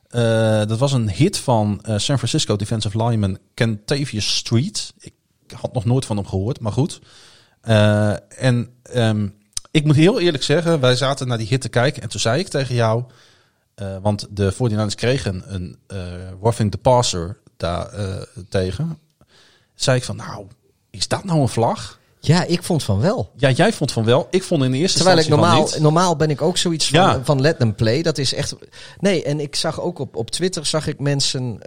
eh, 0.09 0.65
dat 0.65 0.77
was 0.79 0.91
een 0.93 1.09
hit 1.09 1.37
van 1.37 1.79
eh, 1.81 1.97
San 1.97 2.17
Francisco 2.17 2.55
defensive 2.55 3.03
lineman 3.03 3.37
Kentavious 3.53 4.35
Street. 4.35 4.93
Ik 4.99 5.13
had 5.55 5.73
nog 5.73 5.85
nooit 5.85 6.05
van 6.05 6.17
hem 6.17 6.27
gehoord, 6.27 6.59
maar 6.59 6.71
goed. 6.71 6.99
Eh, 7.61 8.13
en 8.43 8.69
ehm, 8.83 9.27
ik 9.75 9.85
moet 9.85 9.95
heel 9.95 10.19
eerlijk 10.19 10.43
zeggen, 10.43 10.79
wij 10.79 10.95
zaten 10.95 11.27
naar 11.27 11.37
die 11.37 11.47
hit 11.47 11.61
te 11.61 11.69
kijken. 11.69 12.01
En 12.01 12.09
toen 12.09 12.19
zei 12.19 12.39
ik 12.39 12.47
tegen 12.47 12.75
jou, 12.75 13.03
eh, 13.75 13.95
want 14.01 14.27
de 14.29 14.51
49ers 14.51 14.95
kregen 14.95 15.43
een 15.47 15.77
eh 15.87 15.97
roughing 16.41 16.71
the 16.71 16.77
passer 16.77 17.37
daar 17.57 17.87
eh, 17.87 18.21
tegen. 18.49 18.97
Zei 19.73 19.97
ik 19.97 20.03
van, 20.03 20.15
nou, 20.15 20.45
is 20.89 21.07
dat 21.07 21.23
nou 21.23 21.39
een 21.39 21.49
vlag? 21.49 21.99
Ja, 22.19 22.43
ik 22.43 22.63
vond 22.63 22.83
van 22.83 22.99
wel. 22.99 23.31
Ja, 23.35 23.49
jij 23.49 23.73
vond 23.73 23.91
van 23.91 24.03
wel. 24.03 24.27
Ik 24.29 24.43
vond 24.43 24.63
in 24.63 24.71
de 24.71 24.77
eerste 24.77 24.97
Terwijl 24.97 25.17
ik 25.17 25.25
instantie 25.25 25.51
normaal, 25.53 25.71
de 25.71 25.81
normaal, 25.81 26.15
ben 26.15 26.29
ik 26.29 26.41
ook 26.41 26.57
zoiets 26.57 26.89
van, 26.89 26.99
Ja. 26.99 27.21
van 27.23 27.41
let 27.41 27.59
them 27.59 27.75
play. 27.75 28.01
Dat 28.01 28.17
is 28.17 28.33
echt. 28.33 28.55
Nee, 28.99 29.23
en 29.23 29.39
ik 29.39 29.55
zag 29.55 29.81
ook 29.81 29.99
op, 29.99 30.15
op 30.15 30.31
Twitter 30.31 30.65
zag 30.65 30.87
ik 30.87 30.99
mensen. 30.99 31.59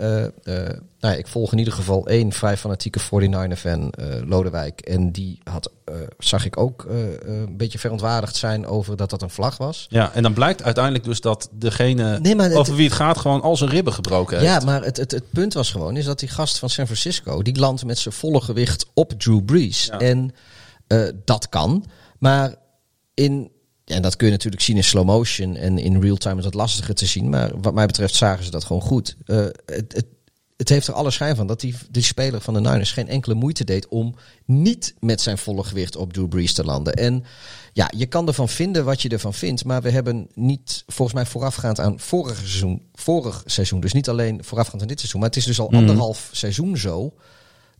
Nou, 1.01 1.15
ja, 1.15 1.19
ik 1.19 1.27
volg 1.27 1.53
in 1.53 1.59
ieder 1.59 1.73
geval 1.73 2.07
één 2.07 2.33
vrij 2.33 2.57
fanatieke 2.57 2.99
49er-fan, 3.01 3.91
eh, 3.91 4.07
Lodewijk. 4.25 4.81
En 4.81 5.13
die 5.13 5.39
had, 5.45 5.71
eh, 5.85 5.95
zag 6.19 6.45
ik 6.45 6.57
ook 6.57 6.85
eh, 6.85 6.97
een 7.21 7.57
beetje 7.57 7.79
verontwaardigd 7.79 8.37
zijn 8.37 8.67
over 8.67 8.97
dat 8.97 9.11
dat 9.11 9.23
een 9.23 9.31
vlag 9.31 9.57
was. 9.57 9.87
Ja, 9.91 10.13
en 10.15 10.23
dan 10.23 10.33
blijkt 10.33 10.63
uiteindelijk 10.63 11.05
dus 11.05 11.21
dat 11.21 11.49
degene 11.53 12.19
Nee, 12.21 12.35
maar 12.35 12.49
het- 12.49 12.59
over 12.59 12.75
wie 12.75 12.85
het 12.87 12.97
gaat 12.97 13.19
gewoon 13.19 13.43
al 13.43 13.57
zijn 13.57 13.71
ribben 13.71 13.93
gebroken 13.93 14.39
heeft. 14.39 14.51
Ja, 14.51 14.61
maar 14.65 14.85
het, 14.85 14.97
het, 14.97 15.11
het 15.11 15.31
punt 15.31 15.55
was 15.55 15.71
gewoon 15.71 15.97
is 15.97 16.05
dat 16.05 16.19
die 16.19 16.29
gast 16.29 16.59
van 16.59 16.71
San 16.71 16.85
Francisco 16.87 17.43
die 17.43 17.59
landt 17.59 17.85
met 17.85 17.99
zijn 17.99 18.15
volle 18.15 18.41
gewicht 18.41 18.87
op 18.95 19.13
Drew 19.13 19.45
Brees. 19.45 19.85
Ja. 19.85 19.99
En 19.99 20.35
dat 21.25 21.49
kan, 21.49 21.85
maar 22.19 22.55
in 23.15 23.51
en 23.85 24.03
dat 24.03 24.17
kun 24.17 24.27
je 24.27 24.33
natuurlijk 24.33 24.63
zien 24.63 24.77
in 24.77 24.85
slow 24.85 25.05
motion 25.05 25.57
en 25.57 25.79
in 25.79 26.01
real 26.01 26.17
time 26.17 26.37
is 26.39 26.45
dat 26.45 26.55
lastiger 26.55 26.95
te 26.95 27.07
zien. 27.07 27.29
Maar 27.29 27.51
wat 27.61 27.75
mij 27.75 27.87
betreft 27.87 28.15
zagen 28.15 28.45
ze 28.45 28.51
dat 28.51 28.65
gewoon 28.65 28.83
goed. 28.83 29.17
Het, 29.25 29.63
het, 29.67 30.05
het 30.59 30.69
heeft 30.69 30.87
er 30.87 30.95
alle 30.95 31.11
schijn 31.11 31.37
van 31.37 31.47
dat 31.47 31.61
die, 31.61 31.75
die 31.91 32.03
speler 32.03 32.41
van 32.41 32.55
de 32.55 32.61
Niners 32.61 32.93
geen 32.93 33.09
enkele 33.09 33.35
moeite 33.35 33.65
deed 33.65 33.89
om 33.89 34.15
niet 34.45 34.95
met 35.01 35.21
zijn 35.21 35.39
volle 35.39 35.65
gewicht 35.65 35.97
op 35.97 36.13
Drew 36.13 36.29
Brees 36.29 36.53
te 36.53 36.65
landen. 36.65 36.95
En 36.95 37.25
ja, 37.73 37.91
je 37.97 38.07
kan 38.07 38.27
ervan 38.27 38.49
vinden 38.49 38.85
wat 38.85 39.03
je 39.03 39.09
ervan 39.09 39.35
vindt, 39.35 39.65
maar 39.65 39.83
we 39.83 39.91
hebben 39.91 40.29
niet 40.35 40.83
volgens 40.87 41.17
mij 41.17 41.27
voorafgaand 41.27 41.81
aan 41.81 42.01
vorig 42.01 42.37
seizoen, 42.37 42.83
vorig 42.95 43.43
seizoen, 43.47 43.81
dus 43.81 43.93
niet 43.93 44.09
alleen 44.09 44.45
voorafgaand 44.45 44.83
aan 44.83 44.89
dit 44.89 44.99
seizoen, 44.99 45.21
maar 45.21 45.29
het 45.29 45.39
is 45.39 45.45
dus 45.45 45.61
al 45.61 45.73
anderhalf 45.73 46.29
seizoen 46.33 46.77
zo 46.77 47.15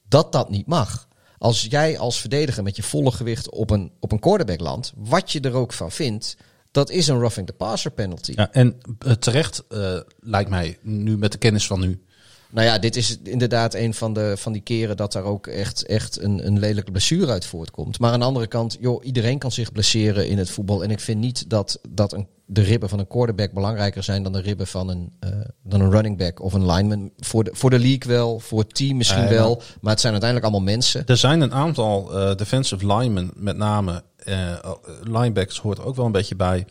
dat 0.09 0.33
dat 0.33 0.51
niet 0.51 0.67
mag. 0.67 1.09
Als 1.39 1.67
jij 1.71 1.99
als 1.99 2.21
verdediger 2.21 2.63
met 2.63 2.77
je 2.77 2.83
volle 2.83 3.11
gewicht 3.11 3.51
op 3.51 3.71
een, 3.71 3.93
op 4.01 4.13
een 4.13 4.21
quarterback 4.21 4.61
landt, 4.61 4.93
wat 4.97 5.33
je 5.33 5.41
er 5.41 5.55
ook 5.55 5.73
van 5.73 5.91
vindt, 5.91 6.37
dat 6.71 6.91
is 6.91 7.09
een 7.09 7.19
roughing 7.19 7.47
the 7.47 7.53
passer 7.53 7.91
penalty. 7.91 8.33
Ja, 8.35 8.53
en 8.53 8.79
eh, 8.99 9.13
terecht 9.13 9.65
eh, 9.69 10.01
lijkt 10.21 10.51
mij, 10.51 10.79
nu 10.83 11.19
met 11.19 11.33
de 11.33 11.39
kennis 11.39 11.67
van 11.67 11.81
nu. 11.81 12.03
Nou 12.51 12.67
ja, 12.67 12.79
dit 12.79 12.97
is 12.97 13.19
inderdaad 13.23 13.75
een 13.75 13.95
van, 13.95 14.13
de, 14.13 14.35
van 14.37 14.53
die 14.53 14.63
keren 14.63 14.97
dat 14.97 15.13
daar 15.13 15.25
ook 15.25 15.47
echt, 15.47 15.87
echt 15.87 16.21
een, 16.21 16.47
een 16.47 16.59
lelijke 16.59 16.91
blessure 16.91 17.31
uit 17.33 17.47
voortkomt. 17.47 17.99
Maar 17.99 18.13
aan 18.13 18.19
de 18.19 18.25
andere 18.25 18.47
kant, 18.47 18.77
joh, 18.81 19.05
iedereen 19.05 19.39
kan 19.39 19.53
zich 19.53 19.73
blesseren 19.73 20.29
in 20.29 20.39
het 20.39 20.51
voetbal. 20.51 20.83
En 20.83 20.91
ik 20.91 21.01
vind 21.01 21.21
niet 21.21 21.51
dat, 21.51 21.81
dat 21.89 22.13
een, 22.13 22.27
de 22.47 22.63
ribben 22.63 22.89
van 22.89 22.99
een 22.99 23.07
quarterback 23.07 23.53
belangrijker 23.53 24.03
zijn 24.03 24.23
dan 24.23 24.33
de 24.33 24.41
ribben 24.41 24.67
van 24.67 24.89
een, 24.89 25.13
eh, 25.21 25.31
dan 25.63 25.81
een 25.81 25.91
running 25.91 26.19
back 26.19 26.43
of 26.43 26.53
een 26.53 26.67
lineman. 26.67 27.11
Voor 27.17 27.45
de, 27.45 27.51
voor 27.53 27.71
de 27.71 27.79
league 27.79 28.13
wel, 28.13 28.41
voor 28.41 28.59
het 28.59 28.75
team 28.75 28.97
misschien 28.97 29.29
wel. 29.29 29.63
Maar 29.81 29.93
het 29.93 30.01
zijn 30.01 30.13
uiteindelijk 30.13 30.53
allemaal 30.53 30.75
mensen. 30.75 31.07
Er 31.07 31.17
zijn 31.17 31.41
een 31.41 31.55
aantal 31.55 32.19
eh, 32.19 32.35
defensive 32.35 32.87
linemen, 32.87 33.31
met 33.35 33.57
name 33.57 34.03
eh, 34.17 34.73
linebackers 35.03 35.61
hoort 35.61 35.81
ook 35.81 35.97
wel 35.97 36.07
een 36.07 36.13
beetje 36.13 36.37
bij, 36.37 36.67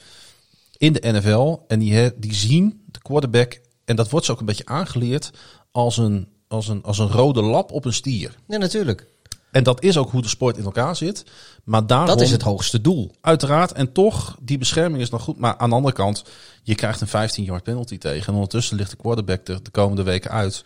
in 0.78 0.94
de 0.94 1.12
NFL. 1.12 1.58
En 1.68 1.80
die, 1.80 2.12
die 2.18 2.34
zien 2.34 2.82
de 2.86 3.02
quarterback, 3.02 3.60
en 3.86 3.96
dat 3.96 4.10
wordt 4.10 4.26
ze 4.26 4.32
ook 4.32 4.40
een 4.40 4.46
beetje 4.46 4.66
aangeleerd, 4.66 5.32
als 5.78 5.98
een, 5.98 6.28
als 6.48 6.68
een, 6.68 6.84
als 6.84 6.98
een 6.98 7.08
rode 7.08 7.42
lap 7.42 7.72
op 7.72 7.86
een 7.86 7.94
stier. 7.94 8.36
Ja, 8.48 8.58
natuurlijk. 8.58 9.08
En 9.52 9.64
dat 9.64 9.84
is 9.84 9.98
ook 9.98 10.12
hoe 10.12 10.22
de 10.22 10.28
sport 10.28 10.58
in 10.58 10.64
elkaar 10.64 10.96
zit. 10.96 11.26
Maar 11.64 11.88
daarom, 11.88 12.08
Dat 12.08 12.22
is 12.22 12.32
het 12.32 12.42
hoogste 12.42 12.82
doel. 12.82 13.12
Uiteraard. 13.22 13.72
En 13.72 13.92
toch, 13.92 14.38
die 14.42 14.58
bescherming 14.58 15.02
is 15.02 15.10
nog 15.10 15.22
goed. 15.22 15.38
Maar 15.38 15.58
aan 15.58 15.70
de 15.70 15.76
andere 15.76 15.94
kant, 15.94 16.24
je 16.64 16.76
krijgt 16.76 17.02
een 17.02 17.30
15-yard 17.30 17.64
penalty 17.64 17.98
tegen. 17.98 18.28
En 18.28 18.34
ondertussen 18.34 18.78
ligt 18.78 18.92
de 18.92 18.98
quarterback 18.98 19.48
er 19.48 19.64
de 19.64 19.70
komende 19.70 20.04
weken 20.04 20.32
uit. 20.32 20.64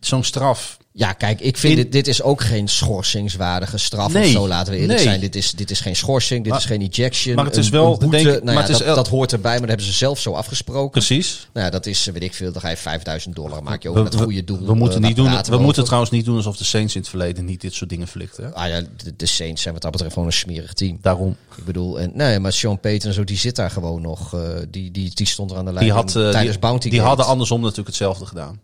Zo'n 0.00 0.24
straf. 0.24 0.78
Ja, 0.96 1.12
kijk, 1.12 1.40
ik 1.40 1.56
vind 1.58 1.72
In- 1.76 1.82
dit, 1.82 1.92
dit 1.92 2.08
is 2.08 2.22
ook 2.22 2.40
geen 2.40 2.68
schorsingswaardige 2.68 3.78
straf 3.78 4.12
Nee, 4.12 4.24
of 4.24 4.30
zo, 4.30 4.48
laten 4.48 4.72
we 4.72 4.78
eerlijk 4.78 4.98
nee. 4.98 5.08
zijn. 5.08 5.20
Dit 5.20 5.36
is, 5.36 5.52
dit 5.52 5.70
is 5.70 5.80
geen 5.80 5.96
schorsing, 5.96 6.42
dit 6.42 6.52
Maar- 6.52 6.60
is 6.60 6.66
geen 6.66 6.80
ejection. 6.80 7.34
maar 7.34 7.44
het 7.44 7.56
is 7.56 7.68
wel, 7.68 7.88
boete. 7.98 8.08
denk 8.08 8.26
ik- 8.26 8.32
nou 8.32 8.44
maar 8.44 8.54
ja, 8.54 8.60
het 8.60 8.68
is 8.68 8.78
dat, 8.78 8.86
el- 8.86 8.94
dat 8.94 9.08
hoort 9.08 9.32
erbij, 9.32 9.50
maar 9.50 9.60
dat 9.60 9.68
hebben 9.68 9.86
ze 9.86 9.92
zelf 9.92 10.18
zo 10.18 10.32
afgesproken. 10.32 10.90
Precies. 10.90 11.48
Nou 11.52 11.66
ja, 11.66 11.72
dat 11.72 11.86
is, 11.86 12.04
weet 12.04 12.22
ik 12.22 12.34
veel, 12.34 12.52
dan 12.52 12.60
ga 12.60 12.68
je 12.68 12.76
5000 12.76 13.34
dollar, 13.34 13.62
maak 13.62 13.82
je 13.82 13.88
over 13.88 14.04
het 14.04 14.14
goede 14.14 14.44
doel. 14.44 14.66
We, 14.66 14.74
moeten, 14.74 15.00
eh, 15.02 15.06
niet 15.06 15.16
daar 15.16 15.42
doen, 15.44 15.56
we 15.56 15.62
moeten 15.62 15.84
trouwens 15.84 16.10
niet 16.12 16.24
doen 16.24 16.36
alsof 16.36 16.56
de 16.56 16.64
Saints 16.64 16.94
in 16.94 17.00
het 17.00 17.10
verleden 17.10 17.44
niet 17.44 17.60
dit 17.60 17.74
soort 17.74 17.90
dingen 17.90 18.08
hè? 18.36 18.52
Ah 18.54 18.68
ja, 18.68 18.80
de, 18.80 19.16
de 19.16 19.26
Saints 19.26 19.62
zijn 19.62 19.74
wat 19.74 19.82
dat 19.82 19.92
betreft 19.92 20.12
gewoon 20.14 20.28
een 20.28 20.34
smerig 20.34 20.72
team. 20.72 20.98
Daarom. 21.02 21.36
Ik 21.56 21.64
bedoel, 21.64 22.00
en, 22.00 22.10
nee, 22.14 22.38
maar 22.38 22.52
Sean 22.52 22.80
Payton 22.80 23.08
en 23.08 23.14
zo, 23.14 23.24
die 23.24 23.38
zit 23.38 23.56
daar 23.56 23.70
gewoon 23.70 24.00
nog. 24.02 24.34
eh, 24.34 24.40
die, 24.70 24.90
die, 24.90 25.10
die 25.14 25.26
stond 25.26 25.50
er 25.50 25.56
aan 25.56 25.64
de 25.64 25.72
lijn 25.72 25.84
Die, 25.84 25.94
had, 25.94 26.08
eh, 26.16 26.28
tijdens 26.30 26.50
die, 26.50 26.58
Bounty 26.58 26.88
die 26.90 27.00
hadden 27.00 27.26
andersom 27.26 27.60
natuurlijk 27.60 27.88
hetzelfde 27.88 28.26
gedaan. 28.26 28.60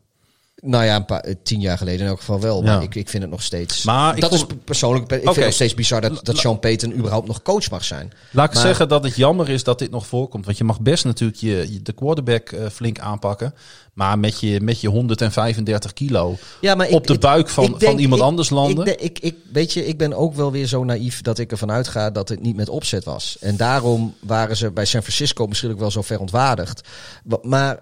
Nou 0.63 0.85
ja, 0.85 0.97
een 0.97 1.05
paar, 1.05 1.21
eh, 1.21 1.35
tien 1.43 1.61
jaar 1.61 1.79
geleden 1.79 2.01
in 2.01 2.07
elk 2.07 2.19
geval 2.19 2.41
wel. 2.41 2.63
Maar 2.63 2.73
Ja. 2.73 2.81
ik, 2.81 2.95
ik 2.95 3.09
vind 3.09 3.23
het 3.23 3.33
nog 3.33 3.43
steeds... 3.43 3.85
Maar 3.85 4.15
ik 4.15 4.21
dat 4.21 4.33
is 4.33 4.45
persoonlijk... 4.65 5.05
Ik 5.13 5.21
vind 5.23 5.35
het 5.37 5.45
nog 5.45 5.53
steeds 5.55 5.75
bizar 5.75 6.01
dat, 6.01 6.25
dat 6.25 6.37
Sean 6.37 6.59
Payton 6.59 6.93
überhaupt 6.93 7.27
nog 7.27 7.43
coach 7.43 7.71
mag 7.71 7.85
zijn. 7.85 8.13
Laat 8.33 8.49
ik 8.49 8.55
Maar- 8.55 8.63
zeggen 8.63 8.89
dat 8.89 9.05
het 9.05 9.17
jammer 9.17 9.49
is 9.49 9.65
dat 9.65 9.79
dit 9.79 9.91
nog 9.91 10.07
voorkomt. 10.07 10.45
Want 10.45 10.59
je 10.59 10.65
mag 10.65 10.81
best 10.81 11.05
natuurlijk 11.05 11.39
je, 11.41 11.67
je- 11.73 11.83
de 11.83 11.93
quarterback 11.93 12.49
eh, 12.51 12.67
flink 12.69 12.99
aanpakken. 12.99 13.55
Maar 13.95 14.19
met 14.19 14.41
je, 14.41 14.61
met 14.61 14.81
je 14.81 14.89
135 14.89 15.93
kilo 15.93 16.37
Ja, 16.61 16.75
maar 16.75 16.89
op 16.89 17.07
de 17.07 17.19
buik 17.19 17.49
van, 17.49 17.75
van 17.79 17.99
iemand 17.99 18.21
anders 18.23 18.51
landen. 18.51 18.87
Ik, 18.87 19.01
ik, 19.01 19.19
ik, 19.19 19.35
weet 19.53 19.73
je, 19.73 19.87
ik 19.87 19.99
ben 19.99 20.13
ook 20.13 20.35
wel 20.35 20.53
weer 20.53 20.67
zo 20.67 20.85
naïef 20.85 21.21
dat 21.21 21.39
ik 21.39 21.51
ervan 21.51 21.71
uitga 21.71 22.11
dat 22.11 22.29
het 22.29 22.43
niet 22.43 22.57
met 22.57 22.69
opzet 22.69 23.05
was. 23.05 23.37
En 23.41 23.57
daarom 23.57 24.15
waren 24.21 24.57
ze 24.57 24.71
bij 24.71 24.85
San 24.85 25.03
Francisco 25.03 25.47
misschien 25.47 25.71
ook 25.71 25.79
wel 25.79 25.91
zo 25.91 26.03
verontwaardigd. 26.03 26.89
Wa- 27.25 27.39
Maar 27.43 27.79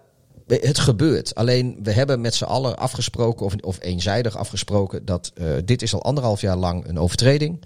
het 0.49 0.79
gebeurt. 0.79 1.35
Alleen 1.35 1.79
we 1.83 1.93
hebben 1.93 2.21
met 2.21 2.35
z'n 2.35 2.45
allen 2.45 2.77
afgesproken, 2.77 3.47
of, 3.47 3.55
of 3.61 3.79
eenzijdig 3.81 4.37
afgesproken, 4.37 5.05
dat 5.05 5.31
eh, 5.35 5.47
dit 5.65 5.83
is 5.83 5.95
al 5.95 6.03
anderhalf 6.03 6.41
jaar 6.41 6.57
lang 6.57 6.89
een 6.89 6.99
overtreding. 6.99 7.65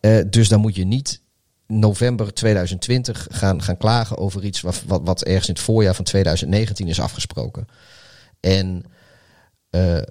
Eh, 0.00 0.18
dus 0.30 0.48
dan 0.48 0.60
moet 0.60 0.76
je 0.76 0.84
niet 0.84 1.20
november 1.66 2.34
2020 2.34 3.26
gaan, 3.30 3.62
gaan 3.62 3.76
klagen 3.76 4.18
over 4.18 4.44
iets 4.44 4.60
wat, 4.60 4.82
wat, 4.86 5.00
wat 5.04 5.22
ergens 5.22 5.48
in 5.48 5.54
het 5.54 5.62
voorjaar 5.62 5.94
van 5.94 6.04
2019 6.04 6.88
is 6.88 7.00
afgesproken. 7.00 7.66
En 8.40 8.84
eh, 9.70 10.02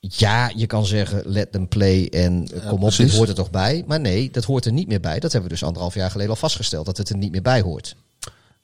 ja, 0.00 0.50
je 0.54 0.66
kan 0.66 0.86
zeggen, 0.86 1.22
let 1.24 1.52
them 1.52 1.68
play 1.68 2.06
en 2.08 2.48
kom 2.68 2.82
op, 2.82 2.96
dit 2.96 3.16
hoort 3.16 3.28
er 3.28 3.34
toch 3.34 3.50
bij. 3.50 3.84
Maar 3.86 4.00
nee, 4.00 4.30
dat 4.30 4.44
hoort 4.44 4.64
er 4.64 4.72
niet 4.72 4.88
meer 4.88 5.00
bij. 5.00 5.20
Dat 5.20 5.32
hebben 5.32 5.50
we 5.50 5.56
dus 5.56 5.64
anderhalf 5.64 5.94
jaar 5.94 6.10
geleden 6.10 6.30
al 6.30 6.36
vastgesteld, 6.36 6.86
dat 6.86 6.96
het 6.96 7.08
er 7.08 7.16
niet 7.16 7.30
meer 7.30 7.42
bij 7.42 7.60
hoort. 7.60 7.96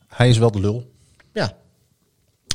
Hij 0.06 0.28
is 0.28 0.38
wel 0.38 0.50
de 0.50 0.60
lul. 0.60 0.92
Ja, 1.32 1.56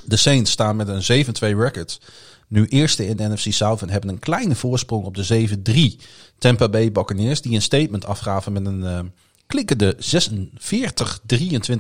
De 0.08 0.16
Saints 0.16 0.52
staan 0.52 0.76
met 0.76 0.88
een 0.88 1.26
7-2 1.26 1.30
record. 1.40 2.00
Nu 2.48 2.66
eerste 2.66 3.08
in 3.08 3.18
de 3.18 3.28
NFC 3.28 3.54
South 3.54 3.82
en 3.82 3.90
hebben 3.90 4.10
een 4.10 4.20
kleine 4.20 4.56
voorsprong 4.56 5.06
op 5.06 5.16
de 5.16 5.58
7-3 6.00 6.04
Tampa 6.38 6.70
Bay 6.70 6.92
Buccaneers. 6.92 7.42
Die 7.42 7.56
een 7.56 7.62
statement 7.62 8.06
afgaven 8.06 8.54
met 8.54 8.66
een 8.66 8.84
eh, 8.84 9.00
klikkende 9.48 9.98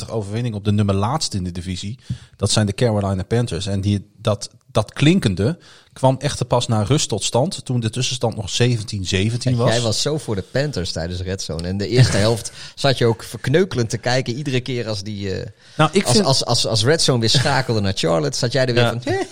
46-23 0.06 0.10
overwinning 0.10 0.56
op 0.56 0.64
de 0.64 0.72
nummer 0.72 0.96
laatste 0.96 1.38
in 1.38 1.44
de 1.44 1.52
divisie. 1.52 2.00
Dat 2.36 2.52
zijn 2.52 2.66
de 2.66 2.74
Carolina 2.74 3.24
Panthers. 3.24 3.66
En 3.66 3.82
die, 3.82 4.10
dat, 4.26 4.50
dat 4.72 4.94
klinkende 4.94 5.58
kwam 5.94 6.16
echter 6.20 6.46
pas 6.46 6.68
na 6.68 6.84
rust 6.84 7.10
tot 7.10 7.24
stand. 7.24 7.66
Toen 7.66 7.80
de 7.80 7.90
tussenstand 7.90 8.36
nog 8.36 8.52
17-17 8.52 9.56
was. 9.56 9.70
jij 9.72 9.82
was 9.82 10.02
zo 10.02 10.18
voor 10.18 10.36
de 10.36 10.42
Panthers 10.52 10.92
tijdens 10.92 11.22
Red 11.22 11.42
Zone. 11.42 11.68
En 11.68 11.78
de 11.78 11.88
eerste 11.88 12.18
helft 12.28 12.52
zat 12.76 12.98
je 12.98 13.06
ook 13.06 13.24
verkneukelend 13.24 13.90
te 13.90 13.98
kijken. 13.98 14.34
Iedere 14.36 14.62
keer 14.62 14.88
als 14.88 15.04
die... 15.04 15.32
eh, 15.34 15.48
nou, 15.78 15.90
ik 15.94 16.04
als, 16.04 16.14
vind, 16.14 16.26
als, 16.26 16.46
als, 16.46 16.68
als 16.68 16.84
Red 16.84 17.02
Zone 17.02 17.20
weer 17.20 17.30
schakelde 17.40 17.80
naar 17.80 17.94
Charlotte, 17.96 18.38
zat 18.38 18.52
jij 18.52 18.66
er 18.66 18.74
weer 18.74 18.84
Ja. 18.84 19.00
van... 19.02 19.14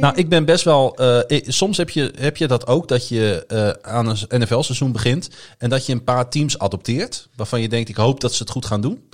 Nou, 0.00 0.16
ik 0.16 0.28
ben 0.28 0.44
best 0.44 0.64
wel. 0.64 0.96
eh, 0.96 1.20
ik- 1.26 1.44
soms 1.48 1.76
heb 1.76 1.90
je, 1.90 2.12
heb 2.18 2.36
je 2.36 2.46
dat 2.46 2.66
ook 2.66 2.88
dat 2.88 3.08
je 3.08 3.44
eh, 3.48 3.90
aan 3.92 4.08
een 4.08 4.40
NFL-seizoen 4.40 4.92
begint. 4.92 5.28
En 5.58 5.70
dat 5.70 5.86
je 5.86 5.92
een 5.92 6.04
paar 6.04 6.28
teams 6.30 6.58
adopteert. 6.58 7.28
Waarvan 7.36 7.60
je 7.60 7.68
denkt: 7.68 7.88
ik 7.88 7.96
hoop 7.96 8.20
dat 8.20 8.32
ze 8.34 8.42
het 8.42 8.52
goed 8.52 8.66
gaan 8.66 8.80
doen. 8.80 9.08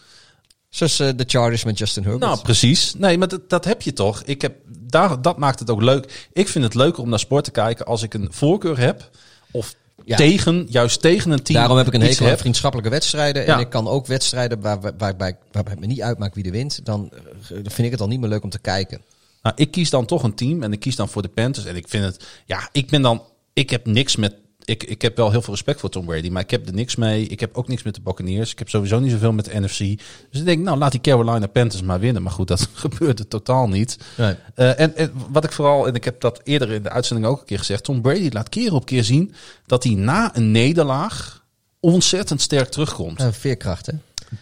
Zoals 0.70 0.98
eh, 1.00 1.08
de 1.16 1.24
Chargers 1.26 1.64
met 1.64 1.78
Justin 1.78 2.02
Herbert. 2.02 2.24
Nou, 2.30 2.42
precies. 2.42 2.94
Nee, 2.94 3.18
maar 3.18 3.28
dat, 3.28 3.50
dat 3.50 3.64
heb 3.64 3.82
je 3.82 3.92
toch. 3.92 4.22
Ik 4.24 4.42
heb, 4.42 4.56
daar, 4.68 5.22
dat 5.22 5.38
maakt 5.38 5.58
het 5.58 5.70
ook 5.70 5.82
leuk. 5.82 6.28
Ik 6.32 6.48
vind 6.48 6.64
het 6.64 6.74
leuker 6.74 7.02
om 7.02 7.08
naar 7.08 7.18
sport 7.18 7.44
te 7.44 7.50
kijken 7.50 7.86
als 7.86 8.02
ik 8.02 8.14
een 8.14 8.28
voorkeur 8.30 8.78
heb. 8.78 9.10
Of 9.50 9.74
Ja. 10.04 10.16
tegen, 10.16 10.66
juist 10.68 11.00
tegen 11.00 11.30
een 11.30 11.42
team. 11.42 11.58
Daarom 11.58 11.76
heb 11.76 11.86
ik 11.86 11.94
een 11.94 12.00
iets 12.00 12.08
hekel 12.10 12.24
aan 12.24 12.30
heb. 12.30 12.40
vriendschappelijke 12.40 12.90
wedstrijden. 12.90 13.44
Ja. 13.44 13.54
En 13.54 13.60
ik 13.60 13.70
kan 13.70 13.88
ook 13.88 14.06
wedstrijden 14.06 14.60
waar, 14.60 14.80
waar, 14.80 14.94
waarbij, 14.98 15.36
waarbij 15.52 15.72
het 15.72 15.80
me 15.80 15.86
niet 15.86 16.02
uitmaakt 16.02 16.34
wie 16.34 16.44
er 16.44 16.50
wint. 16.50 16.84
Dan 16.84 17.10
eh, 17.12 17.18
dan 17.48 17.70
vind 17.72 17.78
ik 17.86 17.90
het 17.90 18.00
al 18.00 18.08
niet 18.08 18.20
meer 18.20 18.28
leuk 18.28 18.42
om 18.42 18.50
te 18.50 18.58
kijken. 18.58 19.00
Nou, 19.42 19.54
ik 19.58 19.70
kies 19.70 19.90
dan 19.90 20.06
toch 20.06 20.22
een 20.22 20.34
team 20.34 20.62
en 20.62 20.72
ik 20.72 20.80
kies 20.80 20.96
dan 20.96 21.08
voor 21.08 21.22
de 21.22 21.28
Panthers. 21.28 21.66
En 21.66 21.76
ik 21.76 21.88
vind 21.88 22.04
het, 22.04 22.24
ja, 22.46 22.68
ik 22.72 22.90
ben 22.90 23.02
dan, 23.02 23.22
ik 23.52 23.70
heb 23.70 23.86
niks 23.86 24.16
met, 24.16 24.34
ik, 24.70 24.82
ik 24.82 25.02
heb 25.02 25.16
wel 25.16 25.30
heel 25.30 25.42
veel 25.42 25.52
respect 25.52 25.80
voor 25.80 25.88
Tom 25.90 26.04
Brady, 26.04 26.28
maar 26.28 26.42
ik 26.42 26.50
heb 26.50 26.66
er 26.66 26.74
niks 26.74 26.96
mee. 26.96 27.26
Ik 27.26 27.40
heb 27.40 27.56
ook 27.56 27.68
niks 27.68 27.82
met 27.82 27.94
de 27.94 28.00
Buccaneers. 28.00 28.52
Ik 28.52 28.58
heb 28.58 28.68
sowieso 28.68 28.98
niet 28.98 29.10
zoveel 29.10 29.32
met 29.32 29.44
de 29.44 29.60
NFC. 29.60 29.78
Dus 29.78 30.40
ik 30.40 30.44
denk, 30.44 30.64
nou, 30.64 30.78
laat 30.78 30.92
die 30.92 31.00
Carolina 31.00 31.46
Panthers 31.46 31.82
maar 31.82 32.00
winnen. 32.00 32.22
Maar 32.22 32.32
goed, 32.32 32.48
dat 32.48 32.68
gebeurde 32.84 33.28
totaal 33.28 33.68
niet. 33.68 33.98
Nee. 34.16 34.34
Eh, 34.54 34.80
en, 34.80 34.96
en 34.96 35.12
wat 35.30 35.44
ik 35.44 35.52
vooral, 35.52 35.86
en 35.86 35.94
ik 35.94 36.04
heb 36.04 36.20
dat 36.20 36.40
eerder 36.44 36.70
in 36.70 36.82
de 36.82 36.90
uitzending 36.90 37.28
ook 37.28 37.40
een 37.40 37.46
keer 37.46 37.58
gezegd, 37.58 37.84
Tom 37.84 38.00
Brady 38.00 38.28
laat 38.32 38.48
keer 38.48 38.74
op 38.74 38.86
keer 38.86 39.04
zien 39.04 39.34
dat 39.66 39.84
hij 39.84 39.94
na 39.94 40.36
een 40.36 40.50
nederlaag 40.50 41.44
ontzettend 41.80 42.40
sterk 42.40 42.68
terugkomt. 42.68 43.20
Uh, 43.20 43.26
veerkracht, 43.30 43.86
hè? 43.86 43.92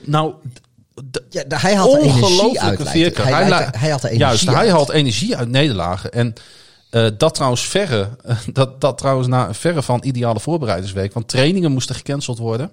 Nou, 0.05 0.35
Ja, 1.31 1.45
hij 1.49 1.75
er 1.77 1.97
energie 1.97 2.61
uit. 2.61 2.93
Hij, 2.93 3.13
Hij 3.79 3.91
er 3.91 4.11
energie 4.11 4.19
Juist, 4.19 4.47
hij 4.47 4.71
haalt 4.71 4.91
energie 4.91 5.37
uit 5.37 5.49
nederlagen. 5.49 6.13
En 6.13 6.35
Eh, 6.91 7.07
dat 7.19 7.35
trouwens 7.35 7.67
verre, 7.67 8.09
dat, 8.53 8.81
dat 8.81 8.99
trouwens 8.99 9.29
na 9.29 9.55
verre 9.55 9.83
van 9.83 10.01
ideale 10.05 10.41
voorbereidingsweek. 10.41 11.13
Want 11.13 11.29
trainingen 11.29 11.73
moesten 11.73 11.95
gecanceld 11.95 12.39
worden. 12.39 12.71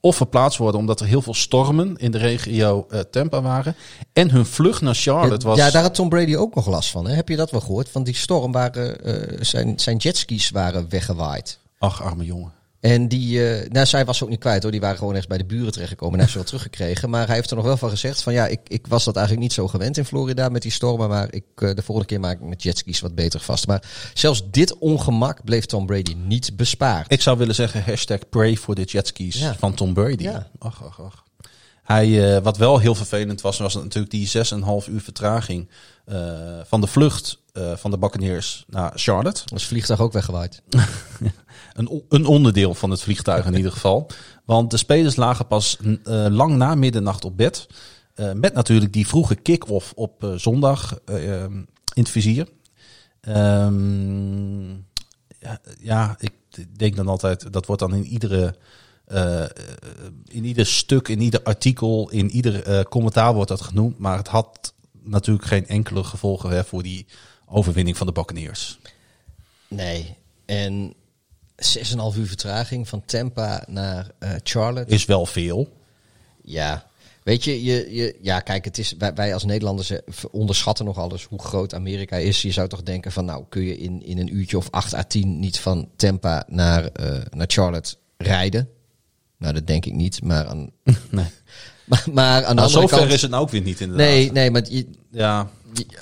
Of 0.00 0.16
verplaatst 0.16 0.58
worden 0.58 0.80
omdat 0.80 1.00
er 1.00 1.06
heel 1.06 1.22
veel 1.22 1.34
stormen 1.34 1.96
in 1.96 2.10
de 2.10 2.18
regio 2.18 2.86
eh, 2.90 3.00
Tampa 3.00 3.42
waren. 3.42 3.76
En 4.12 4.30
hun 4.30 4.46
vlucht 4.46 4.80
naar 4.80 4.94
Charlotte 4.94 5.46
was... 5.46 5.58
Ja, 5.58 5.70
daar 5.70 5.82
had 5.82 5.94
Tom 5.94 6.08
Brady 6.08 6.36
ook 6.36 6.54
nog 6.54 6.66
last 6.66 6.90
van. 6.90 7.06
Hè? 7.06 7.14
Heb 7.14 7.28
je 7.28 7.36
dat 7.36 7.50
wel 7.50 7.60
gehoord? 7.60 7.92
Want 7.92 8.06
die 8.06 8.14
storm 8.14 8.52
waren, 8.52 9.04
eh, 9.04 9.38
zijn, 9.40 9.78
zijn 9.78 9.96
jetskis 9.96 10.50
waren 10.50 10.86
weggewaaid. 10.88 11.58
Ach, 11.78 12.02
arme 12.02 12.24
jongen. 12.24 12.52
En 12.84 13.08
die, 13.08 13.48
eh, 13.50 13.70
nou, 13.70 13.86
zij 13.86 14.04
was 14.04 14.22
ook 14.22 14.28
niet 14.28 14.38
kwijt 14.38 14.62
hoor. 14.62 14.72
Die 14.72 14.80
waren 14.80 14.98
gewoon 14.98 15.14
echt 15.16 15.28
bij 15.28 15.38
de 15.38 15.44
buren 15.44 15.72
terechtgekomen 15.72 16.14
en 16.14 16.20
heeft 16.20 16.30
ze 16.30 16.38
wel 16.38 16.46
teruggekregen. 16.46 17.10
Maar 17.10 17.26
hij 17.26 17.34
heeft 17.34 17.50
er 17.50 17.56
nog 17.56 17.64
wel 17.64 17.76
van 17.76 17.90
gezegd 17.90 18.22
van 18.22 18.32
ja, 18.32 18.46
ik, 18.46 18.60
ik 18.68 18.86
was 18.86 19.04
dat 19.04 19.16
eigenlijk 19.16 19.46
niet 19.46 19.54
zo 19.54 19.68
gewend 19.68 19.96
in 19.96 20.04
Florida 20.04 20.48
met 20.48 20.62
die 20.62 20.70
stormen. 20.70 21.08
Maar 21.08 21.32
ik, 21.32 21.44
eh, 21.54 21.74
de 21.74 21.82
volgende 21.82 22.08
keer 22.10 22.20
maak 22.20 22.40
ik 22.40 22.46
met 22.48 22.62
jetskis 22.62 23.00
wat 23.00 23.14
beter 23.14 23.40
vast. 23.40 23.66
Maar 23.66 23.82
zelfs 24.14 24.42
dit 24.50 24.78
ongemak 24.78 25.44
bleef 25.44 25.66
Tom 25.66 25.86
Brady 25.86 26.14
niet 26.26 26.56
bespaard. 26.56 27.12
Ik 27.12 27.20
zou 27.20 27.38
willen 27.38 27.54
zeggen 27.54 27.82
hashtag 27.84 28.18
pray 28.28 28.56
for 28.56 28.74
the 28.74 28.82
jetskis 28.82 29.38
Ja. 29.38 29.54
van 29.58 29.74
Tom 29.74 29.94
Brady. 29.94 30.22
Ja. 30.22 30.50
Ach, 30.58 30.84
ach, 30.84 31.00
ach. 31.02 31.24
Hij, 31.82 32.36
eh, 32.36 32.42
wat 32.42 32.56
wel 32.56 32.78
heel 32.78 32.94
vervelend 32.94 33.40
was, 33.40 33.58
was 33.58 33.74
natuurlijk 33.74 34.10
die 34.12 34.26
6,5 34.28 34.86
uur 34.88 35.00
vertraging 35.00 35.68
van 36.64 36.80
de 36.80 36.86
vlucht 36.86 37.42
van 37.74 37.90
de 37.90 37.98
Buccaneers 37.98 38.64
naar 38.68 38.92
Charlotte. 38.94 39.42
Was 39.44 39.60
het 39.60 39.70
vliegtuig 39.70 40.00
ook 40.00 40.12
weggewaaid. 40.12 40.62
Een, 41.74 42.02
een 42.08 42.26
onderdeel 42.26 42.74
van 42.74 42.90
het 42.90 43.00
vliegtuig 43.00 43.46
in 43.46 43.54
ieder 43.54 43.72
geval. 43.72 44.10
Want 44.44 44.70
de 44.70 44.76
spelers 44.76 45.16
lagen 45.16 45.46
pas 45.46 45.78
eh, 46.04 46.26
lang 46.30 46.56
na 46.56 46.74
middernacht 46.74 47.24
op 47.24 47.36
bed. 47.36 47.66
Eh, 48.14 48.32
met 48.32 48.54
natuurlijk 48.54 48.92
die 48.92 49.06
vroege 49.06 49.34
kick-off 49.34 49.92
op 49.94 50.24
eh, 50.24 50.34
zondag 50.34 50.98
eh, 51.04 51.42
ehm, 51.42 51.56
in 51.94 52.02
het 52.02 52.08
vizier. 52.08 52.48
Ehm, 53.20 54.70
ja, 55.78 56.16
ik 56.18 56.32
denk 56.78 56.96
dan 56.96 57.08
altijd, 57.08 57.52
dat 57.52 57.66
wordt 57.66 57.80
dan 57.82 57.94
in 57.94 58.04
iedere... 58.04 58.54
in 60.28 60.44
ieder 60.44 60.66
stuk, 60.66 61.08
in 61.08 61.20
ieder 61.20 61.42
artikel, 61.42 62.10
in 62.10 62.30
ieder 62.30 62.84
commentaar 62.88 63.34
wordt 63.34 63.48
dat 63.48 63.60
genoemd. 63.60 63.98
Maar 63.98 64.16
het 64.16 64.28
had 64.28 64.74
natuurlijk 65.02 65.46
geen 65.46 65.66
enkele 65.66 66.04
gevolgen 66.04 66.50
hè, 66.50 66.64
voor 66.64 66.82
die 66.82 67.06
overwinning 67.46 67.96
van 67.96 68.06
de 68.06 68.12
Buccaneers. 68.12 68.78
Nee. 69.68 70.16
En 70.44 70.94
6,5 71.56 72.18
uur 72.18 72.26
vertraging 72.26 72.88
van 72.88 73.02
Tampa 73.06 73.64
naar 73.68 74.10
eh, 74.18 74.30
Charlotte. 74.42 74.94
Is 74.94 75.04
wel 75.04 75.26
veel. 75.26 75.68
Ja. 76.42 76.86
Weet 77.22 77.44
je, 77.44 77.64
je, 77.64 77.94
je, 77.94 78.16
ja, 78.20 78.40
kijk, 78.40 78.64
het 78.64 78.78
is, 78.78 78.94
wij, 78.98 79.14
wij 79.14 79.34
als 79.34 79.44
Nederlanders 79.44 79.90
eh, 79.90 79.98
onderschatten 80.30 80.84
nog 80.84 80.98
alles 80.98 81.24
hoe 81.24 81.42
groot 81.42 81.74
Amerika 81.74 82.16
is. 82.16 82.42
Je 82.42 82.52
zou 82.52 82.68
toch 82.68 82.82
denken 82.82 83.12
van, 83.12 83.24
nou, 83.24 83.44
kun 83.48 83.62
je 83.62 83.78
in, 83.78 84.02
in 84.02 84.18
een 84.18 84.36
uurtje 84.36 84.56
of 84.56 84.70
8 84.70 84.94
à 84.94 85.02
10 85.02 85.38
niet 85.38 85.58
van 85.58 85.88
Tampa 85.96 86.44
naar, 86.48 86.84
eh, 86.86 87.20
naar 87.30 87.46
Charlotte 87.48 87.94
rijden? 88.16 88.68
Nou, 89.38 89.54
dat 89.54 89.66
denk 89.66 89.84
ik 89.86 89.92
niet, 89.92 90.22
maar 90.22 90.46
aan, 90.46 90.70
Nee. 91.10 91.24
maar, 91.84 92.04
maar 92.12 92.44
aan 92.44 92.56
de 92.56 92.62
Nou, 92.62 92.66
andere 92.66 92.68
zover 92.70 92.98
kant... 92.98 93.12
is 93.12 93.22
het 93.22 93.30
nou 93.30 93.42
ook 93.42 93.50
weer 93.50 93.62
niet 93.62 93.80
inderdaad. 93.80 94.06
Nee, 94.06 94.32
nee, 94.32 94.50
maar 94.50 94.62
je, 94.70 94.86
Ja, 95.10 95.50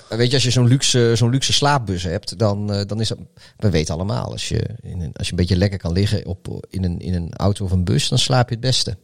weet 0.08 0.28
je, 0.28 0.34
als 0.34 0.42
je 0.42 0.50
zo'n 0.50 0.68
luxe, 0.68 1.12
zo'n 1.16 1.30
luxe 1.30 1.52
slaapbus 1.52 2.02
hebt, 2.02 2.38
dan, 2.38 2.72
eh, 2.72 2.86
dan 2.86 3.00
is 3.00 3.08
dat... 3.08 3.18
We 3.56 3.70
weten 3.70 3.94
allemaal, 3.94 4.30
als 4.30 4.48
je, 4.48 4.76
in 4.82 5.00
een, 5.00 5.12
als 5.12 5.26
je 5.26 5.32
een 5.32 5.38
beetje 5.38 5.56
lekker 5.56 5.78
kan 5.78 5.92
liggen 5.92 6.26
op, 6.26 6.66
in, 6.70 6.84
een, 6.84 7.00
in 7.00 7.14
een 7.14 7.34
auto 7.34 7.64
of 7.64 7.70
een 7.70 7.84
bus, 7.84 8.08
dan 8.08 8.18
slaap 8.18 8.48
je 8.48 8.54
het 8.54 8.64
beste. 8.64 8.96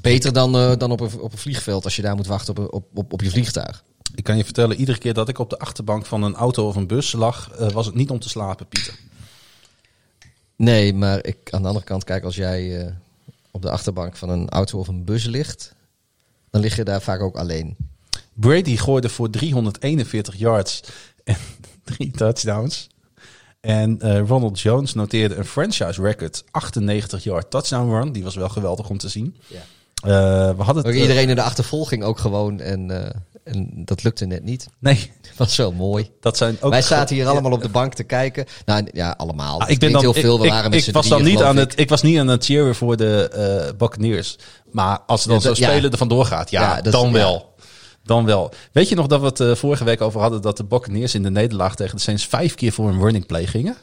Beter 0.00 0.32
dan, 0.32 0.56
eh, 0.56 0.76
dan 0.76 0.90
op, 0.90 1.00
een, 1.00 1.20
op 1.20 1.32
een 1.32 1.38
vliegveld 1.38 1.84
als 1.84 1.96
je 1.96 2.02
daar 2.02 2.16
moet 2.16 2.26
wachten 2.26 2.56
op, 2.56 2.74
op, 2.74 2.86
op, 2.94 3.12
op 3.12 3.20
je 3.22 3.30
vliegtuig. 3.30 3.84
ik 4.14 4.24
kan 4.24 4.36
je 4.36 4.44
vertellen, 4.44 4.76
iedere 4.76 4.98
keer 4.98 5.14
dat 5.14 5.28
ik 5.28 5.38
op 5.38 5.50
de 5.50 5.58
achterbank 5.58 6.06
van 6.06 6.22
een 6.22 6.34
auto 6.34 6.66
of 6.66 6.76
een 6.76 6.86
bus 6.86 7.12
lag, 7.12 7.50
eh, 7.50 7.70
was 7.70 7.86
het 7.86 7.94
niet 7.94 8.10
om 8.10 8.18
te 8.18 8.28
slapen, 8.28 8.66
Pieter. 8.66 8.98
Nee, 10.56 10.94
maar 10.94 11.24
ik, 11.24 11.36
aan 11.50 11.62
de 11.62 11.68
andere 11.68 11.84
kant, 11.84 12.04
kijk, 12.04 12.24
als 12.24 12.36
jij 12.36 12.94
op 13.50 13.62
de 13.62 13.70
achterbank 13.70 14.16
van 14.16 14.28
een 14.28 14.48
auto 14.48 14.78
of 14.78 14.88
een 14.88 15.04
bus 15.04 15.24
ligt, 15.24 15.74
dan 16.50 16.60
lig 16.60 16.76
je 16.76 16.84
daar 16.84 17.02
vaak 17.02 17.20
ook 17.20 17.36
alleen. 17.36 17.76
Brady 18.34 18.76
gooide 18.76 19.08
voor 19.08 19.30
341 19.30 20.36
yards 20.36 20.80
en 21.24 21.36
drie 21.84 22.10
touchdowns. 22.10 22.88
En 23.60 24.00
eh, 24.00 24.20
Ronald 24.28 24.60
Jones 24.60 24.94
noteerde 24.94 25.34
een 25.34 25.44
franchise 25.44 26.02
record 26.02 26.44
98 26.50 27.24
yard 27.24 27.50
touchdown 27.50 27.90
run. 27.90 28.12
Die 28.12 28.24
was 28.24 28.34
wel 28.34 28.48
geweldig 28.48 28.88
om 28.88 28.98
te 28.98 29.08
zien. 29.08 29.36
Ja. 29.46 29.56
Eh, 30.02 30.56
we 30.56 30.62
hadden 30.62 30.84
het, 30.84 30.94
eh, 30.94 31.00
iedereen 31.00 31.28
in 31.28 31.34
de 31.34 31.42
achtervolging 31.42 32.02
ook 32.04 32.18
gewoon 32.18 32.60
en, 32.60 32.90
en 33.44 33.70
dat 33.84 34.02
lukte 34.02 34.24
net 34.26 34.42
niet. 34.44 34.66
nee, 34.78 35.10
Dat 35.22 35.36
was 35.46 35.56
wel 35.56 35.72
mooi. 35.72 36.10
dat 36.20 36.36
zijn 36.36 36.56
ook. 36.60 36.70
Wij 36.70 36.82
zaten 36.82 37.16
hier 37.16 37.26
allemaal 37.26 37.52
op 37.52 37.62
de 37.62 37.68
bank 37.68 37.94
te 37.94 38.02
kijken. 38.04 38.44
Nou 38.64 38.86
ja, 38.92 39.14
allemaal. 39.16 39.60
Ah, 39.60 39.70
ik 39.70 39.78
ben 39.78 39.98
heel 39.98 40.12
veel. 40.14 40.40
We 40.40 40.46
ik, 40.46 40.68
met 40.70 40.90
was 40.90 41.08
dan 41.08 41.22
niet 41.22 41.42
aan 41.42 41.56
het, 41.56 41.78
ik 41.78 41.88
was 41.88 42.02
niet 42.02 42.18
aan 42.18 42.28
het 42.28 42.44
cheeren 42.44 42.74
voor 42.74 42.96
de 42.96 43.74
Buccaneers. 43.78 44.38
Maar 44.70 44.98
als 45.06 45.22
ze 45.22 45.28
dan 45.28 45.36
Ja, 45.36 45.42
zo 45.42 45.48
ja. 45.48 45.54
spelen 45.70 45.90
er 45.90 45.98
vandoor 45.98 46.24
gaat, 46.24 46.50
ja, 46.50 46.60
Ja, 46.62 46.76
dat 46.76 46.86
is- 46.86 46.92
dan 46.92 47.06
ja. 47.06 47.12
wel. 47.12 47.51
Dan 48.04 48.24
wel. 48.24 48.52
Weet 48.72 48.88
je 48.88 48.94
nog 48.94 49.06
dat 49.06 49.20
we 49.20 49.26
het 49.26 49.40
eh, 49.40 49.54
vorige 49.54 49.84
week 49.84 50.00
over 50.00 50.20
hadden 50.20 50.42
dat 50.42 50.56
de 50.56 50.64
Buccaneers 50.64 51.14
in 51.14 51.22
de 51.22 51.30
nederlaag 51.30 51.74
tegen 51.76 51.96
de 51.96 52.02
Saints 52.02 52.26
vijf 52.26 52.54
keer 52.54 52.72
voor 52.72 52.88
een 52.88 53.00
running 53.00 53.26
play 53.26 53.46
gingen? 53.46 53.76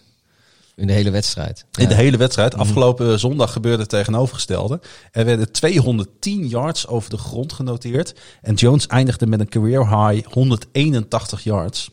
In 0.76 0.88
de 0.88 0.94
hele 0.94 1.10
wedstrijd. 1.10 1.66
In 1.80 1.88
de 1.88 1.96
hele 1.96 2.18
wedstrijd. 2.18 2.56
Afgelopen 2.56 3.20
zondag 3.20 3.52
gebeurde 3.52 3.82
het 3.82 3.90
tegenovergestelde. 3.90 4.80
Er 5.12 5.26
werden 5.26 5.52
210 5.52 6.48
yards 6.48 6.88
over 6.88 7.10
de 7.10 7.18
grond 7.18 7.54
genoteerd. 7.54 8.14
En 8.42 8.54
Jones 8.54 8.88
eindigde 8.88 9.28
met 9.28 9.40
een 9.40 9.50
career 9.50 9.80
high 9.80 10.28
181 10.28 11.44
yards. 11.44 11.90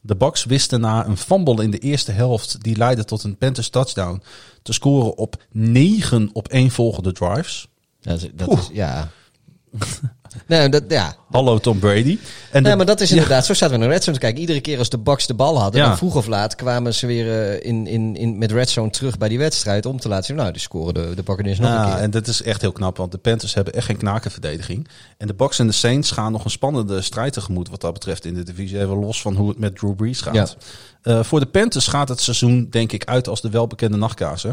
De 0.00 0.16
Bucks 0.16 0.44
wisten 0.44 0.80
na 0.80 1.06
een 1.06 1.16
fumble 1.16 1.62
in 1.62 1.70
de 1.70 1.78
eerste 1.78 2.12
helft, 2.12 2.62
die 2.62 2.76
leidde 2.76 3.04
tot 3.04 3.22
een 3.22 3.36
Panthers 3.36 3.68
touchdown, 3.68 4.22
te 4.62 4.72
scoren 4.72 5.16
op 5.16 5.42
negen 5.50 6.30
op 6.32 6.48
één 6.48 6.70
volgende 6.70 7.12
drives. 7.12 7.68
Dat 8.00 8.22
is, 8.22 8.28
dat 8.34 8.58
is, 8.58 8.68
ja. 8.72 9.10
nee, 10.46 10.68
dat, 10.68 10.82
ja. 10.88 11.14
Hallo 11.30 11.58
Tom 11.58 11.78
Brady. 11.78 12.18
En 12.50 12.62
de- 12.62 12.68
Nee, 12.68 12.76
maar 12.76 12.86
dat 12.86 13.00
is 13.00 13.10
inderdaad, 13.10 13.46
zo 13.46 13.54
zaten 13.54 13.74
we 13.78 13.84
naar 13.84 13.92
Red 13.92 14.04
Zone 14.04 14.16
te 14.16 14.22
kijken. 14.22 14.40
Iedere 14.40 14.60
keer 14.60 14.78
als 14.78 14.88
de 14.88 14.98
Bucks 14.98 15.26
de 15.26 15.34
bal 15.34 15.58
hadden, 15.60 15.80
Ja. 15.80 15.88
dan 15.88 15.96
vroeg 15.96 16.14
of 16.16 16.26
laat 16.26 16.54
kwamen 16.54 16.94
ze 16.94 17.06
weer 17.06 17.40
eh, 17.60 17.68
in, 17.68 17.86
in, 17.86 18.16
in, 18.16 18.38
met 18.38 18.52
Red 18.52 18.70
Zone 18.70 18.90
terug 18.90 19.18
bij 19.18 19.28
die 19.28 19.38
wedstrijd 19.38 19.86
om 19.86 20.00
te 20.00 20.08
laten 20.08 20.24
zien. 20.24 20.36
Nou, 20.36 20.52
die 20.52 20.60
scoren 20.60 20.94
de, 20.94 21.12
de 21.14 21.22
Buccaneers 21.22 21.58
nog 21.58 21.70
een 21.70 21.84
keer. 21.84 21.94
en 22.02 22.10
dat 22.10 22.26
is 22.26 22.42
echt 22.42 22.60
heel 22.60 22.72
knap, 22.72 22.96
want 22.96 23.12
de 23.12 23.18
Panthers 23.18 23.54
hebben 23.54 23.72
echt 23.74 23.86
geen 23.86 23.96
knakenverdediging. 23.96 24.88
En 25.18 25.26
de 25.26 25.34
Bucks 25.34 25.58
en 25.58 25.66
de 25.66 25.72
Saints 25.72 26.10
gaan 26.10 26.32
nog 26.32 26.44
een 26.44 26.50
spannende 26.50 27.00
strijd 27.02 27.32
tegemoet 27.32 27.68
wat 27.68 27.80
dat 27.80 27.92
betreft 27.92 28.24
in 28.24 28.34
de 28.34 28.42
divisie. 28.42 28.78
Even 28.80 28.88
los 28.98 29.20
van 29.20 29.34
hoe 29.36 29.48
het 29.48 29.58
met 29.58 29.76
Drew 29.78 29.94
Brees 29.94 30.20
gaat. 30.20 30.56
Eh, 31.02 31.22
voor 31.22 31.40
de 31.40 31.46
Panthers 31.46 31.86
gaat 31.86 32.08
het 32.08 32.20
seizoen 32.20 32.66
denk 32.70 32.92
ik 32.92 33.04
uit 33.04 33.28
als 33.28 33.40
de 33.40 33.50
welbekende 33.50 33.96
nachtkaas. 33.96 34.42
Hè? 34.42 34.50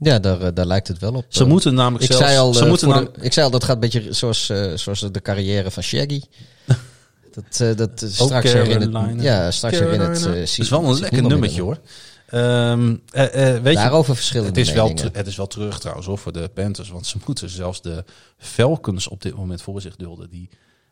Ja, 0.00 0.18
daar, 0.18 0.40
eh, 0.40 0.48
daar 0.54 0.66
lijkt 0.66 0.88
het 0.88 0.98
wel 0.98 1.12
op. 1.14 1.24
Ze 1.28 1.42
Eh, 1.42 1.48
moeten 1.48 1.74
namelijk 1.74 2.04
ik 2.04 2.10
zelfs... 2.10 2.26
zei, 2.26 2.38
al, 2.38 2.54
ze 2.54 2.62
eh, 2.62 2.68
moeten 2.68 2.88
de- 2.88 3.10
ik 3.20 3.32
zei 3.32 3.46
al, 3.46 3.52
dat 3.52 3.64
gaat 3.64 3.74
een 3.74 3.80
beetje 3.80 4.12
zoals, 4.12 4.46
zoals 4.74 5.00
de 5.12 5.22
carrière 5.22 5.70
van 5.70 5.82
Shaggy. 5.82 6.20
dat, 7.34 7.78
dat 7.78 8.04
straks 8.12 8.52
herinnert, 8.52 8.90
Carolina. 8.92 9.22
ja, 9.22 9.50
straks 9.50 9.78
Carolina. 9.78 10.04
eh, 10.10 10.10
Het 10.22 10.48
zie- 10.48 10.62
is 10.62 10.70
wel 10.70 10.84
een 10.84 11.00
lekker 11.00 11.22
nummertje 11.22 11.62
hoor. 11.62 11.78
Ehm, 12.26 12.96
eh, 13.12 13.54
eh, 13.54 13.62
weet 13.62 13.74
Daarover 13.74 14.14
verschillende 14.16 14.58
het 14.60 14.68
is, 14.68 14.74
wel 14.74 14.94
het 15.12 15.26
is 15.26 15.36
wel 15.36 15.46
terug 15.46 15.78
trouwens 15.80 16.06
hoor, 16.06 16.18
voor 16.18 16.32
de 16.32 16.48
Panthers. 16.54 16.90
Want 16.90 17.06
ze 17.06 17.16
moeten 17.26 17.50
zelfs 17.50 17.82
de 17.82 18.04
Falcons 18.38 19.08
op 19.08 19.22
dit 19.22 19.36
moment 19.36 19.62
voor 19.62 19.80
zich 19.80 19.96
dulden. 19.96 20.30
Die 20.30 20.48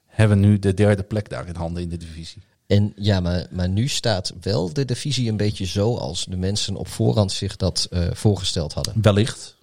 hebben 0.07 0.41
nu 0.41 0.59
de 0.59 0.75
derde 0.75 1.03
plek 1.03 1.29
daar 1.29 1.47
in 1.49 1.55
handen 1.57 1.83
in 1.83 1.89
de 1.89 1.97
divisie. 1.97 2.43
En 2.69 2.93
ja, 2.97 3.21
maar, 3.21 3.47
maar 3.51 3.69
nu 3.69 3.89
staat 3.89 4.33
wel 4.41 4.73
de 4.73 4.85
divisie 4.85 5.29
een 5.29 5.37
beetje 5.37 5.67
zo 5.67 5.97
als 5.97 6.25
de 6.25 6.37
mensen 6.37 6.77
op 6.77 6.89
voorhand 6.89 7.33
zich 7.33 7.57
dat 7.57 7.87
eh, 7.91 8.07
voorgesteld 8.13 8.73
hadden. 8.73 8.95
Wellicht. 9.03 9.57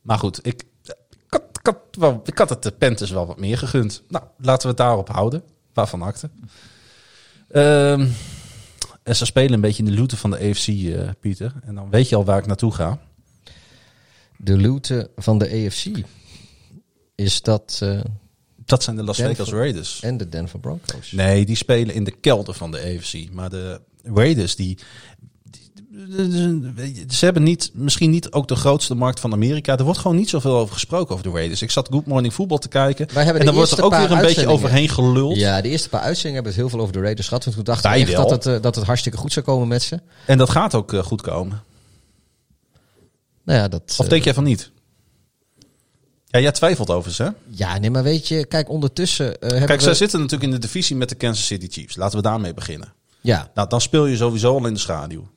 Maar 0.00 0.18
goed, 0.18 0.46
ik, 0.46 0.62
ik, 0.82 0.96
had, 1.28 1.42
ik, 1.52 1.66
had 1.66 1.76
wel, 1.90 2.20
ik 2.24 2.38
had 2.38 2.48
het 2.48 2.62
de 2.62 2.70
Panthers 2.70 3.10
wel 3.10 3.26
wat 3.26 3.38
meer 3.38 3.58
gegund. 3.58 4.02
Nou, 4.08 4.24
laten 4.38 4.62
we 4.62 4.68
het 4.68 4.76
daarop 4.76 5.08
houden. 5.08 5.42
Waarvan 5.72 6.02
akte. 6.02 6.30
Ehm, 7.48 8.08
en 9.02 9.16
ze 9.16 9.24
spelen 9.24 9.52
een 9.52 9.60
beetje 9.60 9.84
in 9.84 9.90
de 9.90 9.98
looten 9.98 10.18
van 10.18 10.30
de 10.30 10.38
AFC, 10.38 10.68
eh, 10.68 11.08
Pieter. 11.20 11.54
En 11.64 11.74
dan 11.74 11.90
weet 11.90 12.08
je 12.08 12.16
al 12.16 12.24
waar 12.24 12.38
ik 12.38 12.46
naartoe 12.46 12.72
ga. 12.72 12.98
De 14.36 14.60
loote 14.60 15.10
van 15.16 15.38
de 15.38 15.66
AFC 15.66 16.04
is 17.14 17.42
dat 17.42 17.78
eh, 17.82 18.00
Dat 18.70 18.82
zijn 18.82 18.96
de 18.96 19.02
Las 19.02 19.16
Denver. 19.16 19.36
Vegas 19.36 19.52
Raiders. 19.52 20.00
en 20.02 20.16
de 20.16 20.28
Denver 20.28 20.58
Broncos. 20.58 21.12
Nee, 21.12 21.44
die 21.46 21.56
spelen 21.56 21.94
in 21.94 22.04
de 22.04 22.10
kelder 22.10 22.54
van 22.54 22.70
de 22.70 22.78
AFC. 22.78 23.32
Maar 23.32 23.50
de 23.50 23.80
Raiders, 24.04 24.56
die, 24.56 24.78
ze 27.08 27.24
hebben 27.24 27.42
niet, 27.42 27.70
misschien 27.74 28.10
niet 28.10 28.32
ook 28.32 28.48
de 28.48 28.56
grootste 28.56 28.94
markt 28.94 29.20
van 29.20 29.32
Amerika. 29.32 29.76
Er 29.76 29.84
wordt 29.84 29.98
gewoon 29.98 30.16
niet 30.16 30.28
zoveel 30.28 30.56
over 30.56 30.74
gesproken 30.74 31.12
over 31.12 31.26
de 31.26 31.32
Raiders. 31.32 31.62
Ik 31.62 31.70
zat 31.70 31.88
Good 31.90 32.06
Morning 32.06 32.32
Football 32.32 32.58
te 32.58 32.68
kijken. 32.68 33.08
En 33.08 33.44
dan 33.44 33.54
wordt 33.54 33.70
er 33.70 33.84
ook 33.84 33.96
weer 33.96 34.10
een 34.10 34.20
beetje 34.20 34.46
overheen 34.46 34.88
geluld. 34.88 35.36
Ja, 35.36 35.60
de 35.60 35.68
eerste 35.68 35.88
paar 35.88 36.00
uitzendingen 36.00 36.34
hebben 36.34 36.52
het 36.52 36.60
heel 36.60 36.70
veel 36.70 36.80
over 36.80 36.92
de 36.92 37.00
Raiders 37.00 37.28
gehad. 37.28 37.44
Want 37.44 37.56
toen 37.56 37.76
Wij 37.82 38.00
echt 38.00 38.12
dat 38.12 38.30
het, 38.30 38.46
eh, 38.46 38.62
dat 38.62 38.74
het 38.74 38.84
hartstikke 38.84 39.18
goed 39.18 39.32
zou 39.32 39.44
komen 39.44 39.68
met 39.68 39.82
ze. 39.82 40.00
En 40.26 40.38
dat 40.38 40.50
gaat 40.50 40.74
ook 40.74 40.92
eh, 40.92 41.02
goed 41.02 41.22
komen. 41.22 41.62
Nou 43.44 43.58
ja, 43.58 43.68
dat, 43.68 43.82
Of 43.98 44.04
eh, 44.04 44.10
denk 44.10 44.24
jij 44.24 44.34
van 44.34 44.44
niet? 44.44 44.70
Ja, 46.30 46.40
jij 46.40 46.52
twijfelt 46.52 46.90
over 46.90 47.12
ze. 47.12 47.32
ja, 47.48 47.78
nee, 47.78 47.90
maar 47.90 48.02
weet 48.02 48.28
je, 48.28 48.44
kijk, 48.46 48.68
ondertussen 48.68 49.26
hebben 49.26 49.66
Kijk, 49.66 49.78
we... 49.78 49.84
zij 49.84 49.94
zitten 49.94 50.20
natuurlijk 50.20 50.50
in 50.52 50.60
de 50.60 50.66
divisie 50.66 50.96
met 50.96 51.08
de 51.08 51.14
Kansas 51.14 51.46
City 51.46 51.66
Chiefs. 51.70 51.96
Laten 51.96 52.16
we 52.16 52.22
daarmee 52.22 52.54
beginnen. 52.54 52.92
Ja. 53.20 53.50
Nou, 53.54 53.68
dan 53.68 53.80
speel 53.80 54.06
je 54.06 54.16
sowieso 54.16 54.54
al 54.58 54.66
in 54.66 54.74
de 54.74 54.80
schaduw. 54.80 55.28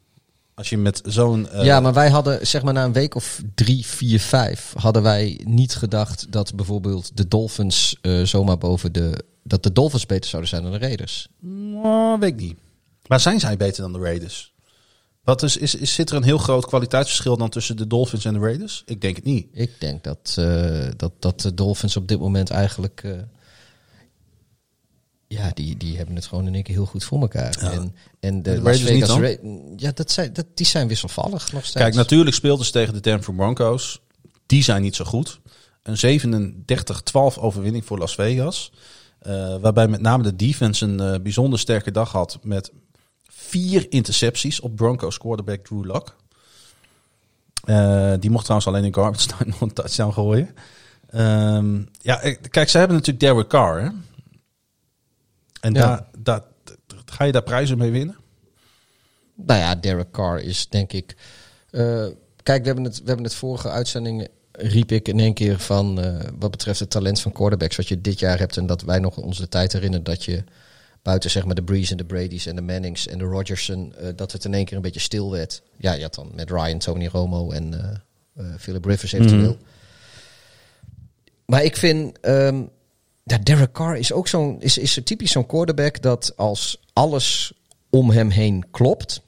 Als 0.55 0.69
je 0.69 0.77
met 0.77 1.01
zo'n... 1.05 1.49
eh, 1.49 1.63
ja, 1.63 1.79
maar 1.79 1.93
wij 1.93 2.09
hadden, 2.09 2.47
zeg 2.47 2.63
maar 2.63 2.73
na 2.73 2.83
een 2.83 2.93
week 2.93 3.15
of 3.15 3.41
drie, 3.55 3.85
vier, 3.85 4.19
vijf, 4.19 4.73
hadden 4.77 5.03
wij 5.03 5.39
niet 5.43 5.75
gedacht 5.75 6.31
dat 6.31 6.55
bijvoorbeeld 6.55 7.17
de 7.17 7.27
Dolphins 7.27 7.97
eh, 8.01 8.21
zomaar 8.23 8.57
boven 8.57 8.91
de. 8.93 9.23
dat 9.43 9.63
de 9.63 9.71
Dolphins 9.71 10.05
beter 10.05 10.29
zouden 10.29 10.49
zijn 10.49 10.63
dan 10.63 10.71
de 10.71 10.77
Raiders. 10.77 11.27
Oh, 11.83 12.19
weet 12.19 12.29
ik 12.29 12.39
niet. 12.39 12.57
Maar 13.07 13.19
zijn 13.19 13.39
zij 13.39 13.57
beter 13.57 13.81
dan 13.81 13.93
de 13.93 13.99
Raiders? 13.99 14.52
Wat 15.23 15.43
is, 15.43 15.57
is, 15.57 15.75
is, 15.75 15.93
zit 15.93 16.09
er 16.09 16.15
een 16.15 16.23
heel 16.23 16.37
groot 16.37 16.65
kwaliteitsverschil 16.65 17.37
dan 17.37 17.49
tussen 17.49 17.77
de 17.77 17.87
Dolphins 17.87 18.25
en 18.25 18.33
de 18.33 18.39
Raiders? 18.39 18.83
Ik 18.85 19.01
denk 19.01 19.15
het 19.15 19.25
niet. 19.25 19.47
Ik 19.51 19.71
denk 19.79 20.03
dat, 20.03 20.35
eh, 20.39 20.87
dat, 20.97 21.11
dat 21.19 21.41
de 21.41 21.53
Dolphins 21.53 21.97
op 21.97 22.07
dit 22.07 22.19
moment 22.19 22.49
eigenlijk. 22.49 23.01
eh, 23.03 23.11
ja, 25.27 25.51
die, 25.53 25.77
die 25.77 25.97
hebben 25.97 26.15
het 26.15 26.25
gewoon 26.25 26.47
in 26.47 26.53
één 26.53 26.63
keer 26.63 26.75
heel 26.75 26.85
goed 26.85 27.03
voor 27.03 27.21
elkaar. 27.21 27.57
En, 27.57 27.95
en 28.19 28.43
de, 28.43 28.53
de 28.53 28.61
Las 28.61 28.63
Raiders 28.63 28.89
Vegas 28.89 29.07
dan? 29.07 29.21
Ra- 29.21 29.71
ja, 29.77 29.91
dat 29.91 30.11
zijn, 30.11 30.33
dat, 30.33 30.45
die 30.53 30.65
zijn 30.65 30.87
wisselvallig 30.87 31.51
nog 31.51 31.65
steeds. 31.65 31.83
Kijk, 31.83 31.93
natuurlijk 31.95 32.35
speelden 32.35 32.65
ze 32.65 32.71
tegen 32.71 32.93
de 32.93 32.99
Denver 32.99 33.33
Broncos. 33.33 34.01
Die 34.45 34.63
zijn 34.63 34.81
niet 34.81 34.95
zo 34.95 35.05
goed. 35.05 35.39
Een 35.83 36.21
37-12 36.21 37.39
overwinning 37.39 37.85
voor 37.85 37.97
Las 37.97 38.15
Vegas. 38.15 38.71
Eh, 39.19 39.55
waarbij 39.61 39.87
met 39.87 40.01
name 40.01 40.23
de 40.23 40.35
defense 40.35 40.85
een 40.85 41.23
bijzonder 41.23 41.59
sterke 41.59 41.91
dag 41.91 42.11
had. 42.11 42.39
Met 42.41 42.71
vier 43.53 43.85
intercepties 43.91 44.59
op 44.59 44.75
Broncos 44.75 45.17
quarterback 45.17 45.65
Drew 45.65 45.85
Lock. 45.85 46.15
Eh, 47.65 48.13
die 48.19 48.29
mocht 48.29 48.43
trouwens 48.43 48.67
alleen 48.69 48.83
in 48.83 48.93
garbage 48.93 49.27
time 49.27 49.45
nog 49.51 49.61
een 49.61 49.73
touchdown 49.73 50.11
gooien. 50.11 50.49
Ehm, 51.09 51.81
ja, 52.01 52.15
kijk, 52.49 52.69
ze 52.69 52.77
hebben 52.77 52.97
natuurlijk 52.97 53.25
Derek 53.25 53.47
Carr. 53.47 53.81
Hè? 53.81 53.89
En 55.61 55.73
Ja. 55.73 55.79
daar, 55.87 56.05
daar, 56.17 56.41
ga 57.05 57.23
je 57.23 57.31
daar 57.31 57.43
prijzen 57.43 57.77
mee 57.77 57.91
winnen? 57.91 58.17
Nou 59.35 59.59
ja, 59.59 59.75
Derek 59.75 60.11
Carr 60.11 60.39
is 60.41 60.67
denk 60.69 60.93
ik. 60.93 61.15
eh, 61.71 62.05
kijk, 62.43 62.61
we 62.61 62.65
hebben, 62.67 62.83
het, 62.83 62.97
we 62.99 63.05
hebben 63.07 63.25
het 63.25 63.35
vorige 63.35 63.69
uitzending. 63.69 64.27
riep 64.51 64.91
ik 64.91 65.07
in 65.07 65.19
één 65.19 65.33
keer 65.33 65.59
van. 65.59 66.01
eh, 66.01 66.19
wat 66.39 66.51
betreft 66.51 66.79
het 66.79 66.89
talent 66.89 67.19
van 67.21 67.31
quarterbacks. 67.31 67.75
wat 67.75 67.87
je 67.87 68.01
dit 68.01 68.19
jaar 68.19 68.39
hebt. 68.39 68.57
en 68.57 68.65
dat 68.65 68.81
wij 68.81 68.99
nog 68.99 69.17
ons 69.17 69.37
de 69.37 69.49
tijd 69.49 69.73
herinneren. 69.73 70.03
dat 70.05 70.23
je. 70.25 70.43
Buiten 71.03 71.29
zeg 71.29 71.45
maar 71.45 71.55
de 71.55 71.63
Breeze 71.63 71.91
en 71.91 71.97
de 71.97 72.05
Brady's 72.05 72.45
en 72.45 72.55
de 72.55 72.61
Mannings 72.61 73.07
en 73.07 73.17
de 73.17 73.23
Rodgerson. 73.23 73.93
eh, 73.97 74.07
dat 74.15 74.31
het 74.31 74.45
in 74.45 74.53
één 74.53 74.65
keer 74.65 74.75
een 74.75 74.81
beetje 74.81 74.99
stil 74.99 75.31
werd. 75.31 75.61
Ja, 75.77 75.93
je 75.93 76.01
had 76.01 76.15
dan 76.15 76.31
met 76.35 76.49
Ryan, 76.49 76.77
Tony 76.77 77.07
Romo 77.07 77.51
en. 77.51 77.73
eh 77.73 77.97
eh, 78.35 78.45
Philip 78.59 78.85
Rivers 78.85 79.11
eventueel. 79.13 79.57
Maar 81.45 81.63
ik 81.63 81.77
vind. 81.77 82.17
ja, 83.23 83.37
Derek 83.43 83.71
Carr 83.71 83.97
is 83.97 84.11
ook 84.13 84.27
zo'n. 84.27 84.61
Is, 84.61 84.77
is 84.77 84.99
typisch 85.03 85.31
zo'n 85.31 85.45
quarterback 85.45 86.01
dat 86.01 86.33
als 86.35 86.79
alles 86.93 87.53
om 87.89 88.09
hem 88.09 88.29
heen 88.29 88.65
klopt. 88.71 89.21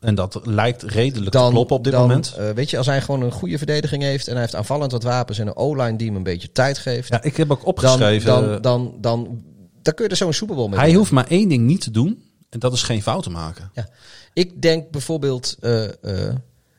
En 0.00 0.14
dat 0.14 0.40
lijkt 0.44 0.82
redelijk 0.82 1.32
Dan, 1.32 1.46
te 1.46 1.52
kloppen 1.52 1.76
op 1.76 1.84
dit 1.84 1.92
dan, 1.92 2.02
moment. 2.02 2.34
weet 2.54 2.70
je, 2.70 2.76
als 2.78 2.86
hij 2.86 3.00
gewoon 3.00 3.22
een 3.22 3.32
goede 3.32 3.58
verdediging 3.58 4.02
heeft 4.02 4.26
en 4.26 4.32
hij 4.32 4.40
heeft 4.42 4.54
aanvallend 4.54 4.92
wat 4.92 5.02
wapens 5.02 5.38
en 5.38 5.46
een 5.46 5.56
O-line 5.56 5.96
die 5.96 6.06
hem 6.06 6.16
een 6.16 6.22
beetje 6.22 6.52
tijd 6.52 6.78
geeft, 6.78 7.08
Ja, 7.08 7.22
ik 7.22 7.36
heb 7.36 7.50
ook 7.50 7.66
opgeschreven. 7.66 8.26
dan, 8.26 8.60
dan, 8.62 8.94
dan, 9.00 9.42
dan 9.82 9.94
kun 9.94 10.04
je 10.04 10.10
er 10.10 10.16
zo'n 10.16 10.32
Super 10.32 10.54
Bowl 10.54 10.68
mee 10.68 10.78
hij 10.78 10.94
hoeft 10.94 11.10
maar 11.10 11.26
één 11.26 11.48
ding 11.48 11.66
niet 11.66 11.80
te 11.80 11.90
doen. 11.90 12.22
En 12.50 12.58
dat 12.58 12.72
is 12.72 12.82
geen 12.82 13.02
fouten 13.02 13.32
maken. 13.32 13.70
Ja. 13.74 13.88
Ik 14.32 14.62
denk 14.62 14.90
bijvoorbeeld, 14.90 15.56
eh, 15.60 15.84
eh, 15.84 16.34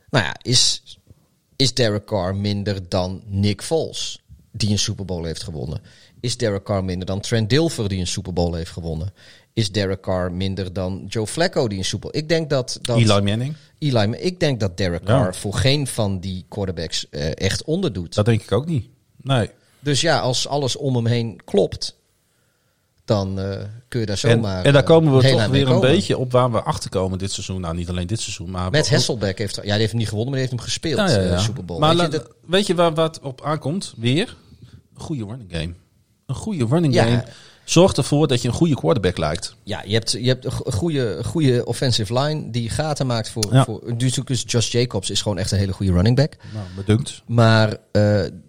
nou 0.10 0.26
ja, 0.26 0.36
is, 0.42 0.98
is 1.56 1.74
Derek 1.74 2.06
Carr 2.06 2.36
minder 2.36 2.90
dan 2.90 3.22
Nick 3.26 3.62
Foles, 3.62 4.22
die 4.52 4.70
een 4.70 4.80
Super 4.80 5.06
Bowl 5.06 5.24
heeft 5.24 5.44
gewonnen? 5.44 5.82
Is 6.20 6.38
Derek 6.38 6.64
Carr 6.64 6.84
minder 6.84 7.08
dan 7.08 7.20
Trent 7.20 7.50
Dilfer, 7.50 7.90
die 7.90 8.00
een 8.00 8.08
Super 8.08 8.34
Bowl 8.34 8.54
heeft 8.54 8.72
gewonnen? 8.72 9.14
Is 9.54 9.72
Derek 9.72 10.02
Carr 10.02 10.32
minder 10.32 10.74
dan 10.74 11.06
Joe 11.08 11.28
Flacco, 11.28 11.68
die 11.68 11.78
een 11.78 11.86
Super 11.86 12.10
Bowl... 12.10 12.24
Ik 12.24 12.30
denk 12.30 12.50
dat... 12.50 12.80
dat 12.82 12.98
Eli 12.98 13.22
Manning. 13.22 13.56
Eli, 13.80 14.12
ik 14.12 14.40
denk 14.40 14.60
dat 14.60 14.78
Derek 14.78 15.08
Ja. 15.08 15.22
Carr 15.22 15.36
voor 15.36 15.54
geen 15.54 15.88
van 15.88 16.20
die 16.20 16.46
quarterbacks 16.50 17.10
eh, 17.10 17.32
echt 17.36 17.64
onderdoet. 17.64 18.16
Dat 18.16 18.26
denk 18.26 18.42
ik 18.42 18.52
ook 18.52 18.66
niet. 18.66 18.88
Nee. 19.18 19.50
Dus 19.80 20.02
ja, 20.02 20.20
als 20.20 20.48
alles 20.48 20.76
om 20.76 20.96
hem 20.96 21.06
heen 21.06 21.42
klopt, 21.46 21.96
dan 23.06 23.40
eh, 23.40 23.58
kun 23.88 24.00
je 24.00 24.06
daar 24.06 24.20
En, 24.24 24.30
zomaar. 24.32 24.64
en 24.66 24.74
daar 24.74 24.82
eh, 24.82 24.88
komen 24.88 25.18
we 25.18 25.30
toch 25.32 25.48
weer 25.48 25.70
een 25.70 25.80
beetje 25.80 26.18
op 26.18 26.32
waar 26.32 26.52
we 26.52 26.62
achter 26.62 26.90
komen 26.90 27.18
dit 27.18 27.32
seizoen. 27.32 27.62
Nou, 27.62 27.76
niet 27.76 27.90
alleen 27.90 28.08
dit 28.08 28.20
seizoen, 28.20 28.50
maar... 28.52 28.72
Met 28.72 28.90
Hasselbeck 28.90 29.38
heeft, 29.38 29.56
ja, 29.56 29.62
die 29.62 29.72
heeft 29.72 29.90
hem 29.90 29.98
niet 30.00 30.10
gewonnen, 30.10 30.34
maar 30.34 30.40
die 30.42 30.50
heeft 30.50 30.64
hem 30.64 30.72
gespeeld. 30.74 31.10
Ja, 31.10 31.16
ja, 31.16 31.22
ja. 31.28 31.34
eh, 31.34 31.40
Super 31.40 31.66
Bowl. 31.66 31.80
Maar 31.80 31.96
Weet 31.96 32.06
je, 32.06 32.18
dat- 32.18 32.30
weet 32.46 32.68
je 32.68 32.76
waar 32.76 32.94
wat 32.94 33.20
op 33.20 33.42
aankomt? 33.44 33.94
Weer 33.98 34.36
een 34.96 35.02
goede 35.02 35.26
running 35.26 35.52
game. 35.52 35.74
Een 36.26 36.36
goede 36.36 36.66
running 36.66 36.94
Ja. 36.94 37.04
game 37.04 37.24
zorgt 37.64 37.98
ervoor 37.98 38.28
dat 38.28 38.42
je 38.42 38.48
een 38.48 38.54
goede 38.54 38.76
quarterback 38.76 39.18
lijkt. 39.18 39.56
ja, 39.64 39.82
je 39.86 39.94
hebt, 39.94 40.12
je 40.12 40.28
hebt 40.28 40.46
een 40.46 40.52
go- 40.52 40.72
goede, 40.72 41.24
goede 41.24 41.66
offensive 41.66 42.20
line 42.20 42.50
die 42.52 42.70
gaten 42.70 43.08
maakt 43.08 43.30
voor. 43.30 43.54
Ja. 43.54 43.64
voor 43.64 43.94
is 44.26 44.44
Josh 44.48 44.72
Jacobs 44.72 45.10
is 45.10 45.22
gewoon 45.22 45.38
echt 45.38 45.52
een 45.52 45.58
hele 45.58 45.74
goede 45.74 45.92
running 45.92 46.16
back. 46.16 46.36
Nou, 46.54 46.66
bedunkt. 46.76 47.22
Maar 47.26 47.78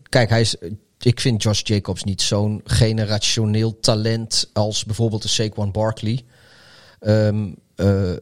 kijk, 0.08 0.28
hij 0.28 0.40
is. 0.40 0.56
Ik 1.04 1.20
vind 1.20 1.42
Josh 1.42 1.60
Jacobs 1.64 2.04
niet 2.04 2.22
zo'n 2.22 2.60
generationeel 2.64 3.80
talent 3.80 4.50
als 4.52 4.84
bijvoorbeeld 4.84 5.22
de 5.22 5.28
Saquon 5.28 5.72
Barkley. 5.72 6.24
Ehm, 7.00 7.46
eh, 7.76 8.12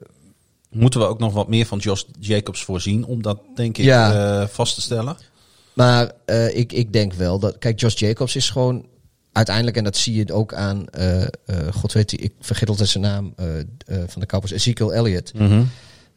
Moeten 0.71 1.01
we 1.01 1.07
ook 1.07 1.19
nog 1.19 1.33
wat 1.33 1.49
meer 1.49 1.67
van 1.67 1.79
Josh 1.79 2.03
Jacobs 2.21 2.65
voorzien 2.65 3.05
om 3.05 3.23
dat, 3.23 3.39
denk 3.55 3.79
ik, 3.79 3.85
Ja. 3.85 4.41
eh, 4.41 4.49
vast 4.49 4.75
te 4.75 4.81
stellen? 4.81 5.17
Maar 5.73 6.13
eh, 6.25 6.57
ik, 6.57 6.73
ik 6.73 6.93
denk 6.93 7.13
wel 7.13 7.39
dat. 7.39 7.59
Kijk, 7.59 7.81
Josh 7.81 7.95
Jacobs 7.99 8.37
is 8.37 8.51
gewoon. 8.51 8.87
Uiteindelijk, 9.33 9.77
en 9.77 9.85
dat 9.85 9.97
zie 9.97 10.15
je 10.15 10.33
ook 10.33 10.55
aan. 10.55 10.85
God 11.73 11.93
weet, 11.93 12.13
ik 12.23 12.33
vergeet 12.41 12.69
altijd 12.69 12.89
zijn 12.89 13.05
naam. 13.05 13.35
van 14.07 14.21
de 14.21 14.27
Cowboys. 14.27 14.53
Ezekiel 14.53 14.95
Elliott. 14.95 15.33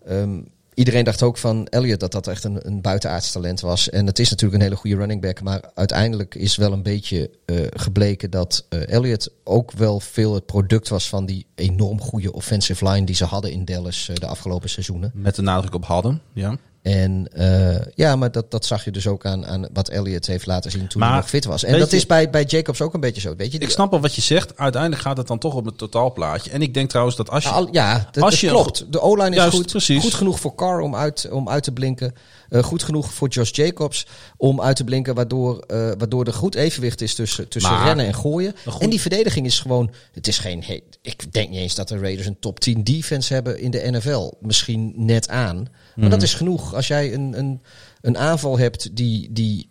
Ehm, 0.06 0.40
iedereen 0.76 1.04
dacht 1.04 1.24
ook 1.24 1.38
van 1.38 1.68
Elliott 1.68 2.00
dat 2.00 2.12
dat 2.12 2.28
echt 2.28 2.44
een, 2.44 2.68
een 2.68 2.82
buitenaards 2.82 3.32
talent 3.32 3.60
was. 3.60 3.90
En 3.90 4.06
het 4.06 4.20
is 4.20 4.30
natuurlijk 4.30 4.62
een 4.62 4.68
hele 4.68 4.80
goede 4.80 4.96
running 4.96 5.22
back. 5.22 5.42
Maar 5.42 5.72
uiteindelijk 5.74 6.36
is 6.36 6.56
wel 6.56 6.72
een 6.72 6.84
beetje 6.84 7.30
eh, 7.46 7.58
gebleken 7.70 8.30
dat 8.30 8.66
eh 8.70 8.94
Elliott 8.94 9.30
ook 9.44 9.72
wel 9.72 10.00
veel 10.00 10.34
het 10.34 10.46
product 10.46 10.88
was 10.88 11.10
van 11.10 11.26
die 11.26 11.46
enorm 11.56 12.02
goede 12.02 12.34
offensive 12.34 12.90
line 12.90 13.06
die 13.06 13.16
ze 13.16 13.26
hadden 13.26 13.52
in 13.52 13.66
Dallas 13.66 14.10
eh, 14.10 14.16
de 14.16 14.28
afgelopen 14.28 14.70
seizoenen. 14.70 15.12
Met 15.14 15.36
de 15.36 15.42
nadruk 15.42 15.74
op 15.74 15.86
hadden, 15.86 16.22
ja. 16.34 16.58
En 16.86 17.28
eh, 17.32 17.86
ja, 17.96 18.16
maar 18.16 18.32
dat, 18.32 18.52
dat 18.52 18.66
zag 18.66 18.84
je 18.86 18.92
dus 18.92 19.08
ook 19.08 19.26
aan, 19.26 19.46
aan 19.46 19.68
wat 19.74 19.90
Elliott 19.90 20.26
heeft 20.28 20.46
laten 20.46 20.72
zien 20.72 20.88
toen 20.88 21.00
Maar, 21.02 21.10
hij 21.10 21.20
nog 21.20 21.30
fit 21.30 21.46
was. 21.46 21.64
En 21.64 21.80
dat 21.80 21.90
je- 21.92 21.96
is 21.98 22.06
bij, 22.06 22.30
bij 22.30 22.44
Jacobs 22.44 22.82
ook 22.82 22.94
een 22.94 23.00
beetje 23.00 23.22
zo. 23.22 23.36
Weet 23.36 23.52
je, 23.52 23.58
Ik 23.58 23.70
snap 23.70 23.92
wel 23.92 24.00
wat 24.02 24.16
je 24.16 24.22
zegt. 24.22 24.58
Uiteindelijk 24.58 25.02
gaat 25.02 25.18
het 25.18 25.28
dan 25.28 25.38
toch 25.40 25.54
op 25.54 25.66
het 25.66 25.78
totaalplaatje. 25.78 26.52
En 26.52 26.62
ik 26.62 26.74
denk 26.74 26.90
trouwens 26.90 27.16
dat 27.18 27.30
als 27.30 27.44
je... 27.44 27.50
Ja, 27.50 27.56
al- 27.56 27.68
ja, 27.72 28.10
dat, 28.12 28.24
Als 28.24 28.32
dat 28.32 28.40
je- 28.40 28.48
klopt. 28.48 28.86
De 28.92 29.02
O-line 29.02 29.30
is 29.30 29.36
Juist, 29.36 29.56
goed. 29.56 29.68
precies. 29.72 30.02
Goed 30.04 30.14
genoeg 30.14 30.40
voor 30.40 30.56
Carr 30.56 30.80
om 30.80 30.96
uit, 30.96 31.28
om 31.32 31.50
uit 31.50 31.64
te 31.64 31.72
blinken. 31.72 32.16
Eh, 32.56 32.64
goed 32.64 32.84
genoeg 32.84 33.14
voor 33.14 33.28
Josh 33.28 33.52
Jacobs 33.52 34.06
om 34.38 34.62
uit 34.62 34.76
te 34.76 34.84
blinken. 34.84 35.16
Waardoor, 35.16 35.60
eh, 35.60 35.78
waardoor 35.98 36.26
er 36.26 36.34
goed 36.34 36.56
evenwicht 36.56 37.02
is 37.02 37.16
tussen, 37.16 37.48
tussen 37.48 37.72
Maar- 37.72 37.86
rennen 37.86 38.06
en 38.06 38.14
gooien. 38.16 38.56
En 38.80 38.90
die 38.90 39.02
verdediging 39.02 39.46
is 39.46 39.60
gewoon... 39.60 39.92
Het 40.12 40.28
is 40.28 40.38
geen... 40.38 40.64
Hey, 40.64 40.82
ik 41.02 41.34
denk 41.34 41.50
niet 41.50 41.60
eens 41.60 41.76
dat 41.76 41.88
de 41.88 41.98
Raiders 41.98 42.28
een 42.28 42.40
top 42.40 42.60
10 42.60 42.84
defense 42.84 43.34
hebben 43.34 43.60
in 43.60 43.72
de 43.72 43.88
NFL. 43.92 44.32
Misschien 44.42 44.94
net 44.96 45.30
aan. 45.30 45.56
Maar 45.56 45.70
Mhm. 45.96 46.10
dat 46.10 46.22
is 46.22 46.34
genoeg. 46.34 46.74
Als 46.74 46.88
jij 46.88 47.14
een, 47.14 47.38
een, 47.38 47.62
een 48.02 48.18
aanval 48.18 48.58
hebt 48.58 48.96
die... 48.96 49.32
die 49.32 49.68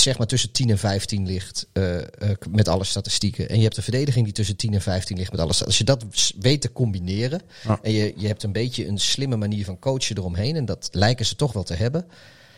zeg 0.00 0.18
maar 0.18 0.26
tussen 0.26 0.50
10 0.52 0.70
en 0.70 0.78
15 0.78 1.26
ligt 1.26 1.66
eh, 1.72 1.96
eh, 1.98 2.04
met 2.50 2.68
alle 2.68 2.84
statistieken. 2.84 3.48
En 3.48 3.56
je 3.56 3.62
hebt 3.62 3.76
een 3.76 3.82
verdediging 3.82 4.24
die 4.24 4.34
tussen 4.34 4.56
10 4.56 4.74
en 4.74 4.80
15 4.80 5.16
ligt 5.16 5.30
met 5.30 5.40
alles. 5.40 5.64
Als 5.64 5.78
je 5.78 5.84
dat 5.84 6.04
weet 6.40 6.60
te 6.60 6.72
combineren 6.72 7.40
Ja. 7.64 7.78
en 7.82 7.92
je, 7.92 8.12
je 8.16 8.26
hebt 8.26 8.42
een 8.42 8.52
beetje 8.52 8.86
een 8.86 8.98
slimme 8.98 9.36
manier 9.36 9.64
van 9.64 9.78
coachen 9.78 10.16
eromheen 10.16 10.56
en 10.56 10.64
dat 10.64 10.88
lijken 10.92 11.26
ze 11.26 11.36
toch 11.36 11.52
wel 11.52 11.62
te 11.62 11.74
hebben. 11.74 12.06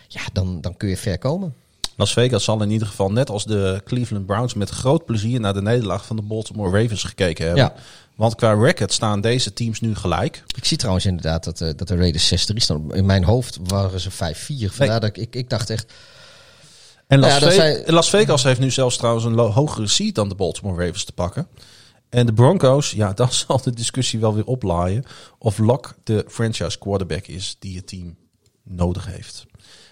Ja, 0.08 0.20
dan, 0.32 0.60
dan 0.60 0.76
kun 0.76 0.88
je 0.88 0.96
ver 0.96 1.18
komen. 1.18 1.54
Las 1.96 2.12
Vegas 2.12 2.44
zal 2.44 2.62
in 2.62 2.70
ieder 2.70 2.86
geval 2.86 3.12
net 3.12 3.30
als 3.30 3.44
de 3.44 3.80
Cleveland 3.84 4.26
Browns 4.26 4.54
met 4.54 4.70
groot 4.70 5.04
plezier 5.04 5.40
naar 5.40 5.54
de 5.54 5.62
nederlaag 5.62 6.06
van 6.06 6.16
de 6.16 6.22
Baltimore 6.22 6.82
Ravens 6.82 7.02
gekeken 7.02 7.44
hebben. 7.46 7.64
Ja. 7.64 7.74
Want 8.14 8.34
qua 8.34 8.52
record 8.52 8.92
staan 8.92 9.20
deze 9.20 9.52
teams 9.52 9.80
nu 9.80 9.94
gelijk. 9.94 10.42
Ik 10.56 10.64
zie 10.64 10.76
trouwens 10.76 11.06
inderdaad 11.06 11.44
dat, 11.44 11.60
eh, 11.60 11.70
dat 11.76 11.88
de 11.88 11.96
Raiders 11.96 12.28
6-3 12.28 12.60
staan. 12.60 12.94
In 12.94 13.06
mijn 13.06 13.24
hoofd 13.24 13.58
waren 13.64 14.00
ze 14.00 14.10
5-4. 14.10 14.70
Vandaar 14.72 15.00
dat 15.00 15.16
ik, 15.16 15.34
ik 15.34 15.50
dacht 15.50 15.70
echt... 15.70 15.92
En 17.10 17.18
Las, 17.18 17.32
Ja, 17.32 17.38
dat 17.38 17.48
Ve- 17.48 17.54
zij- 17.54 17.82
Las 17.86 18.10
Vegas 18.10 18.42
heeft 18.42 18.60
nu 18.60 18.70
zelfs 18.70 18.96
trouwens 18.96 19.24
een 19.24 19.38
hogere 19.38 19.86
seed 19.86 20.14
dan 20.14 20.28
de 20.28 20.34
Baltimore 20.34 20.84
Ravens 20.84 21.04
te 21.04 21.12
pakken. 21.12 21.46
En 22.08 22.26
de 22.26 22.32
Broncos, 22.32 22.90
ja, 22.90 23.12
dan 23.20 23.32
zal 23.32 23.60
de 23.62 23.72
discussie 23.72 24.18
wel 24.20 24.34
weer 24.34 24.44
oplaaien 24.44 25.04
of 25.38 25.58
Locke 25.58 25.88
de 26.04 26.24
franchise 26.28 26.78
quarterback 26.78 27.26
is 27.26 27.56
die 27.58 27.76
het 27.76 27.86
team 27.86 28.16
nodig 28.64 29.06
heeft. 29.06 29.46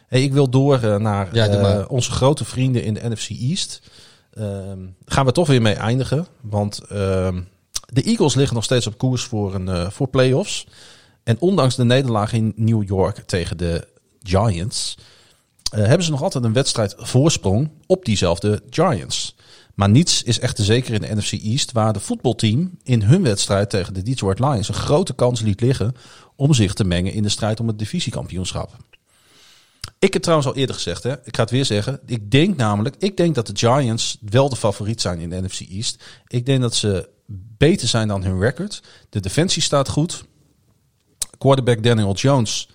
Hey, 0.06 0.22
ik 0.22 0.32
wil 0.32 0.48
door 0.50 0.82
eh, 0.82 0.96
naar 0.96 1.34
Ja, 1.34 1.46
eh, 1.46 1.84
onze 1.90 2.10
grote 2.10 2.44
vrienden 2.44 2.82
in 2.82 2.94
de 2.94 3.08
NFC 3.08 3.28
East. 3.30 3.80
Ehm, 4.34 4.78
gaan 5.04 5.26
we 5.26 5.32
toch 5.32 5.46
weer 5.46 5.62
mee 5.62 5.74
eindigen. 5.74 6.26
Want 6.40 6.78
ehm, 6.88 7.40
de 7.92 8.02
Eagles 8.02 8.34
liggen 8.34 8.54
nog 8.54 8.64
steeds 8.64 8.86
op 8.86 8.98
koers 8.98 9.22
voor, 9.22 9.54
een, 9.54 9.68
eh, 9.68 9.90
voor 9.90 10.08
playoffs. 10.08 10.66
En 11.22 11.36
ondanks 11.40 11.76
de 11.76 11.84
nederlaag 11.84 12.32
in 12.32 12.52
New 12.56 12.82
York 12.86 13.18
tegen 13.26 13.56
de 13.56 13.88
Giants... 14.22 14.96
eh, 15.72 15.84
hebben 15.86 16.04
ze 16.04 16.10
nog 16.10 16.22
altijd 16.22 16.44
een 16.44 16.52
wedstrijd 16.52 16.94
voorsprong 16.98 17.70
op 17.86 18.04
diezelfde 18.04 18.62
Giants. 18.70 19.36
Maar 19.74 19.88
niets 19.90 20.22
is 20.22 20.38
echter 20.38 20.64
zeker 20.64 20.94
in 20.94 21.00
de 21.00 21.14
NFC 21.14 21.32
East, 21.32 21.72
waar 21.72 21.92
de 21.92 22.00
voetbalteam 22.00 22.78
in 22.82 23.02
hun 23.02 23.22
wedstrijd 23.22 23.70
tegen 23.70 23.94
de 23.94 24.02
Detroit 24.02 24.38
Lions 24.38 24.68
een 24.68 24.74
grote 24.74 25.14
kans 25.14 25.40
liet 25.40 25.60
liggen 25.60 25.94
om 26.36 26.54
zich 26.54 26.74
te 26.74 26.84
mengen 26.84 27.12
in 27.12 27.22
de 27.22 27.28
strijd 27.28 27.60
om 27.60 27.66
het 27.66 27.78
divisiekampioenschap. 27.78 28.76
Ik 29.98 30.12
heb 30.12 30.22
trouwens 30.22 30.48
al 30.48 30.56
eerder 30.56 30.74
gezegd, 30.74 31.02
hè, 31.02 31.12
ik 31.24 31.36
ga 31.36 31.42
het 31.42 31.50
weer 31.50 31.64
zeggen. 31.64 32.00
Ik 32.06 32.30
denk 32.30 32.56
namelijk, 32.56 32.96
ik 32.98 33.16
denk 33.16 33.34
dat 33.34 33.46
de 33.46 33.56
Giants 33.56 34.18
wel 34.20 34.48
de 34.48 34.56
favoriet 34.56 35.00
zijn 35.00 35.18
in 35.18 35.30
de 35.30 35.40
NFC 35.40 35.60
East. 35.60 36.04
Ik 36.26 36.46
denk 36.46 36.60
dat 36.60 36.74
ze 36.74 37.08
beter 37.58 37.88
zijn 37.88 38.08
dan 38.08 38.24
hun 38.24 38.40
record. 38.40 38.82
De 39.08 39.20
defensie 39.20 39.62
staat 39.62 39.88
goed. 39.88 40.24
Quarterback 41.38 41.82
Daniel 41.82 42.14
Jones, 42.14 42.68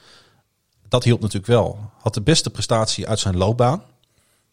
dat 0.94 1.04
hielp 1.04 1.20
natuurlijk 1.20 1.48
wel. 1.48 1.80
Had 2.00 2.14
de 2.14 2.22
beste 2.22 2.50
prestatie 2.50 3.08
uit 3.08 3.20
zijn 3.20 3.38
loopbaan. 3.38 3.80
Ik 3.80 3.84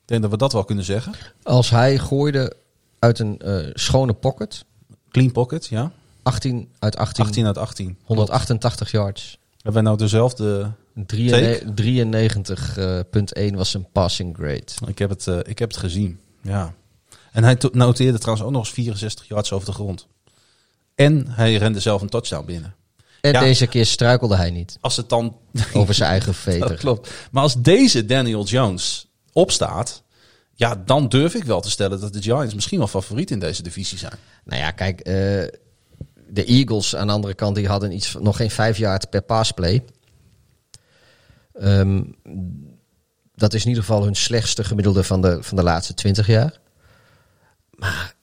denk 0.05 0.23
dat 0.23 0.31
we 0.31 0.37
dat 0.37 0.53
wel 0.53 0.65
kunnen 0.65 0.85
zeggen. 0.85 1.15
Als 1.43 1.71
hij 1.71 1.99
gooide 1.99 2.57
uit 2.99 3.19
een 3.19 3.39
eh, 3.39 3.71
schone 3.73 4.13
pocket, 4.13 4.65
Clean 5.11 5.33
pocket, 5.33 5.67
ja. 5.67 5.93
18 6.23 6.73
uit 6.79 6.97
18, 6.97 7.25
18 7.25 7.47
uit 7.47 7.59
18. 7.59 7.99
188 8.05 8.91
yards. 8.91 9.39
Hebben 9.53 9.73
wij 9.73 9.83
nou 9.83 9.97
dezelfde... 9.97 10.71
93,1 11.01 11.05
was 13.55 13.71
zijn 13.71 13.87
passing 13.93 14.37
grade. 14.37 14.65
Ik 14.87 14.99
heb 14.99 15.11
het, 15.11 15.27
eh, 15.27 15.39
ik 15.43 15.59
heb 15.59 15.71
het 15.71 15.79
gezien, 15.79 16.21
ja. 16.43 16.75
En 17.33 17.45
hij 17.45 17.59
noteerde 17.73 18.19
trouwens 18.19 18.47
ook 18.47 18.53
nog 18.53 18.65
eens 18.65 18.73
64 18.73 19.29
yards 19.29 19.53
over 19.53 19.67
de 19.67 19.73
grond. 19.73 20.07
En 20.95 21.27
hij 21.29 21.57
rende 21.57 21.81
zelf 21.81 22.03
een 22.03 22.09
touchdown 22.09 22.47
binnen. 22.47 22.75
En 23.21 23.33
Ja. 23.33 23.41
deze 23.41 23.67
keer 23.67 23.87
struikelde 23.87 24.37
hij 24.37 24.51
niet 24.51 24.79
Als 24.81 24.97
het 24.97 25.09
dan... 25.09 25.37
over 25.73 25.95
zijn 25.95 26.11
eigen 26.11 26.33
Dat 26.33 26.41
veter. 26.41 26.75
klopt. 26.77 27.11
Maar 27.31 27.43
als 27.43 27.55
deze 27.63 28.05
Daniel 28.07 28.45
Jones 28.45 29.09
opstaat... 29.33 30.03
Ja, 30.55 30.83
dan 30.85 31.09
durf 31.09 31.35
ik 31.35 31.45
wel 31.45 31.61
te 31.61 31.71
stellen 31.71 32.01
dat 32.01 32.13
de 32.13 32.23
Giants 32.23 32.55
misschien 32.55 32.79
wel 32.79 32.89
favoriet 32.89 33.31
in 33.31 33.39
deze 33.39 33.63
divisie 33.63 33.99
zijn. 33.99 34.13
Nou 34.45 34.61
ja, 34.61 34.71
kijk, 34.71 35.01
eh, 35.01 35.13
de 36.29 36.45
Eagles 36.45 36.97
aan 36.97 37.07
de 37.07 37.13
andere 37.13 37.35
kant, 37.35 37.55
die 37.57 37.69
hadden 37.69 37.93
iets, 37.93 38.17
nog 38.21 38.37
geen 38.37 38.51
vijf 38.51 38.77
jaar 38.79 39.03
per 39.11 39.23
passplay. 39.23 39.85
Ehm, 41.55 42.03
dat 43.35 43.55
is 43.55 43.63
in 43.63 43.69
ieder 43.69 43.85
geval 43.85 44.05
hun 44.05 44.15
slechtste 44.17 44.65
gemiddelde 44.65 45.05
van 45.05 45.21
de, 45.23 45.43
van 45.43 45.57
de 45.57 45.63
laatste 45.63 45.95
twintig 45.95 46.27
jaar. 46.27 46.61
Maar 47.71 48.15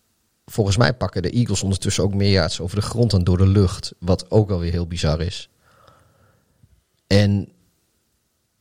volgens 0.58 0.78
mij 0.78 0.94
pakken 0.94 1.22
de 1.22 1.30
Eagles 1.30 1.64
ondertussen 1.64 2.04
ook 2.04 2.14
meer 2.14 2.32
yards 2.32 2.60
over 2.60 2.76
de 2.76 2.82
grond 2.82 3.12
dan 3.12 3.24
door 3.24 3.38
de 3.38 3.48
lucht. 3.48 3.94
Wat 4.00 4.32
ook 4.32 4.50
alweer 4.52 4.72
heel 4.72 4.88
bizar 4.88 5.22
is. 5.22 5.50
En 7.08 7.50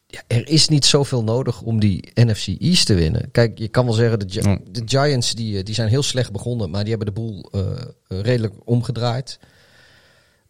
ja, 0.06 0.20
er 0.27 0.48
is 0.48 0.68
niet 0.68 0.85
zoveel 0.85 1.23
nodig 1.24 1.62
om 1.62 1.81
die 1.81 2.10
NFC 2.14 2.47
East 2.47 2.86
te 2.86 2.94
winnen. 2.94 3.31
Kijk, 3.31 3.59
je 3.59 3.68
kan 3.68 3.85
wel 3.85 3.94
zeggen, 3.94 4.18
de, 4.18 4.27
Gi- 4.28 4.59
de 4.70 4.82
Giants 4.85 5.35
die, 5.35 5.59
eh, 5.59 5.64
die 5.64 5.74
zijn 5.74 5.89
heel 5.89 6.02
slecht 6.02 6.32
begonnen, 6.32 6.70
maar 6.70 6.81
die 6.85 6.94
hebben 6.94 7.14
de 7.14 7.20
boel 7.20 7.48
eh, 7.52 7.60
eh, 8.09 8.20
redelijk 8.20 8.55
omgedraaid. 8.64 9.39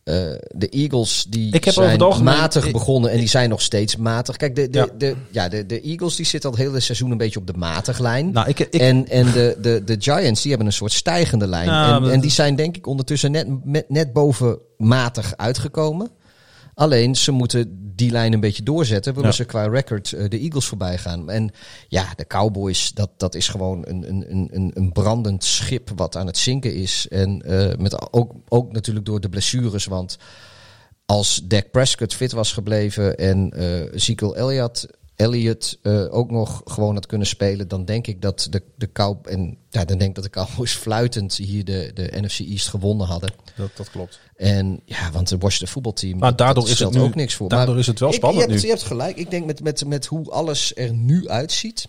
Eh, 0.07 0.15
de 0.49 0.69
Eagles 0.69 1.27
die 1.29 1.55
Ik 1.55 1.65
heb 1.65 1.75
over 1.77 1.89
zijn 1.89 2.01
algemeen- 2.01 2.35
matig 2.35 2.71
begonnen 2.71 3.11
en 3.11 3.19
die 3.19 3.29
zijn 3.29 3.49
nog 3.49 3.63
steeds 3.63 3.97
matig. 3.97 4.37
Kijk, 4.37 4.55
de, 4.57 4.71
de, 4.71 4.79
Ja. 4.79 4.87
de, 4.99 5.15
ja, 5.31 5.49
de, 5.49 5.67
de 5.67 5.81
Eagles 5.81 6.17
die 6.17 6.27
zitten 6.27 6.51
al 6.51 6.57
het 6.57 6.67
hele 6.67 6.81
seizoen 6.81 7.11
een 7.11 7.17
beetje 7.17 7.39
op 7.39 7.47
de 7.47 7.53
matig 7.57 7.99
lijn. 7.99 8.31
Nou, 8.31 8.49
ik, 8.49 8.59
ik, 8.59 8.75
en 8.75 9.09
en 9.09 9.33
de, 9.33 9.57
de, 9.61 9.83
de 9.85 9.97
Giants 9.99 10.41
die 10.41 10.51
hebben 10.51 10.67
een 10.69 10.73
soort 10.77 10.93
stijgende 10.93 11.47
lijn. 11.47 11.67
Ja, 11.67 11.97
en, 11.97 12.11
en 12.11 12.21
die 12.21 12.31
zijn 12.31 12.57
denk 12.57 12.77
ik 12.77 12.87
ondertussen 12.87 13.31
net, 13.31 13.47
met, 13.65 13.85
net 13.91 14.13
boven 14.13 14.59
matig 14.77 15.37
uitgekomen. 15.37 16.11
Alleen 16.79 17.15
ze 17.17 17.33
moeten 17.33 17.93
die 17.95 18.11
lijn 18.11 18.33
een 18.33 18.41
beetje 18.41 18.63
doorzetten. 18.63 19.15
Willen 19.15 19.29
Ja. 19.29 19.35
ze 19.37 19.45
qua 19.45 19.67
record 19.69 20.13
eh, 20.13 20.29
de 20.29 20.39
Eagles 20.39 20.67
voorbij 20.67 20.99
gaan. 20.99 21.31
En 21.31 21.51
ja, 21.89 22.13
de 22.17 22.27
Cowboys, 22.27 22.93
dat, 22.93 23.11
dat 23.17 23.35
is 23.35 23.49
gewoon 23.49 23.85
een, 23.87 24.09
een, 24.09 24.25
een- 24.31 24.49
een, 24.53 24.71
een 24.75 24.93
brandend 24.93 25.45
schip 25.45 25.91
wat 25.97 26.17
aan 26.17 26.27
het 26.27 26.39
zinken 26.39 26.75
is. 26.75 27.09
En 27.09 27.43
eh, 27.43 27.77
met 27.79 28.13
ook, 28.13 28.33
ook 28.49 28.73
natuurlijk 28.73 29.07
door 29.07 29.21
de 29.21 29.29
blessures. 29.29 29.85
Want 29.85 30.17
als 31.07 31.41
Dak 31.45 31.71
Prescott 31.71 32.15
fit 32.15 32.33
was 32.33 32.53
gebleven 32.53 33.17
en 33.19 33.51
eh 33.51 33.93
Ezekiel 33.95 34.37
Elliott, 34.37 34.87
Elliott 35.17 35.79
eh, 35.83 36.15
ook 36.15 36.31
nog 36.31 36.63
gewoon 36.65 36.95
had 36.95 37.07
kunnen 37.07 37.27
spelen, 37.27 37.69
dan 37.69 37.85
denk 37.85 38.07
ik 38.07 38.23
dat 38.23 38.47
de, 38.51 38.63
de 38.77 38.93
Cow 38.93 39.17
en 39.29 39.57
ja, 39.71 39.85
dan 39.85 39.99
denk 39.99 40.09
ik 40.09 40.15
dat 40.15 40.25
de 40.25 40.31
Cowboys 40.41 40.73
fluitend 40.85 41.37
hier 41.37 41.65
de, 41.65 41.91
de 41.95 42.09
NFC 42.21 42.39
East 42.39 42.69
gewonnen 42.69 43.07
hadden. 43.07 43.31
dat, 43.57 43.71
dat 43.77 43.91
klopt. 43.91 44.21
En 44.37 44.81
ja, 44.85 45.11
want 45.13 45.31
het 45.31 45.43
Washington 45.43 45.69
voetbalteam, 45.69 46.19
Maar 46.19 46.37
daardoor 46.37 46.69
is 46.69 46.79
het 46.79 46.91
nu- 46.93 47.01
ook 47.01 47.15
niks 47.15 47.35
voor. 47.35 47.49
daardoor 47.49 47.69
Maar 47.75 47.79
is 47.83 47.87
het 47.87 47.99
wel 47.99 48.09
ik- 48.09 48.15
spannend 48.15 48.45
je 48.45 48.51
hebt, 48.51 48.63
nu. 48.63 48.69
Je 48.69 48.75
hebt 48.75 48.87
gelijk. 48.89 49.17
Ik 49.17 49.31
denk 49.31 49.47
met, 49.47 49.63
met, 49.63 49.85
met 49.87 50.07
hoe 50.07 50.31
alles 50.31 50.73
er 50.77 50.93
nu 50.95 51.29
uitziet. 51.29 51.89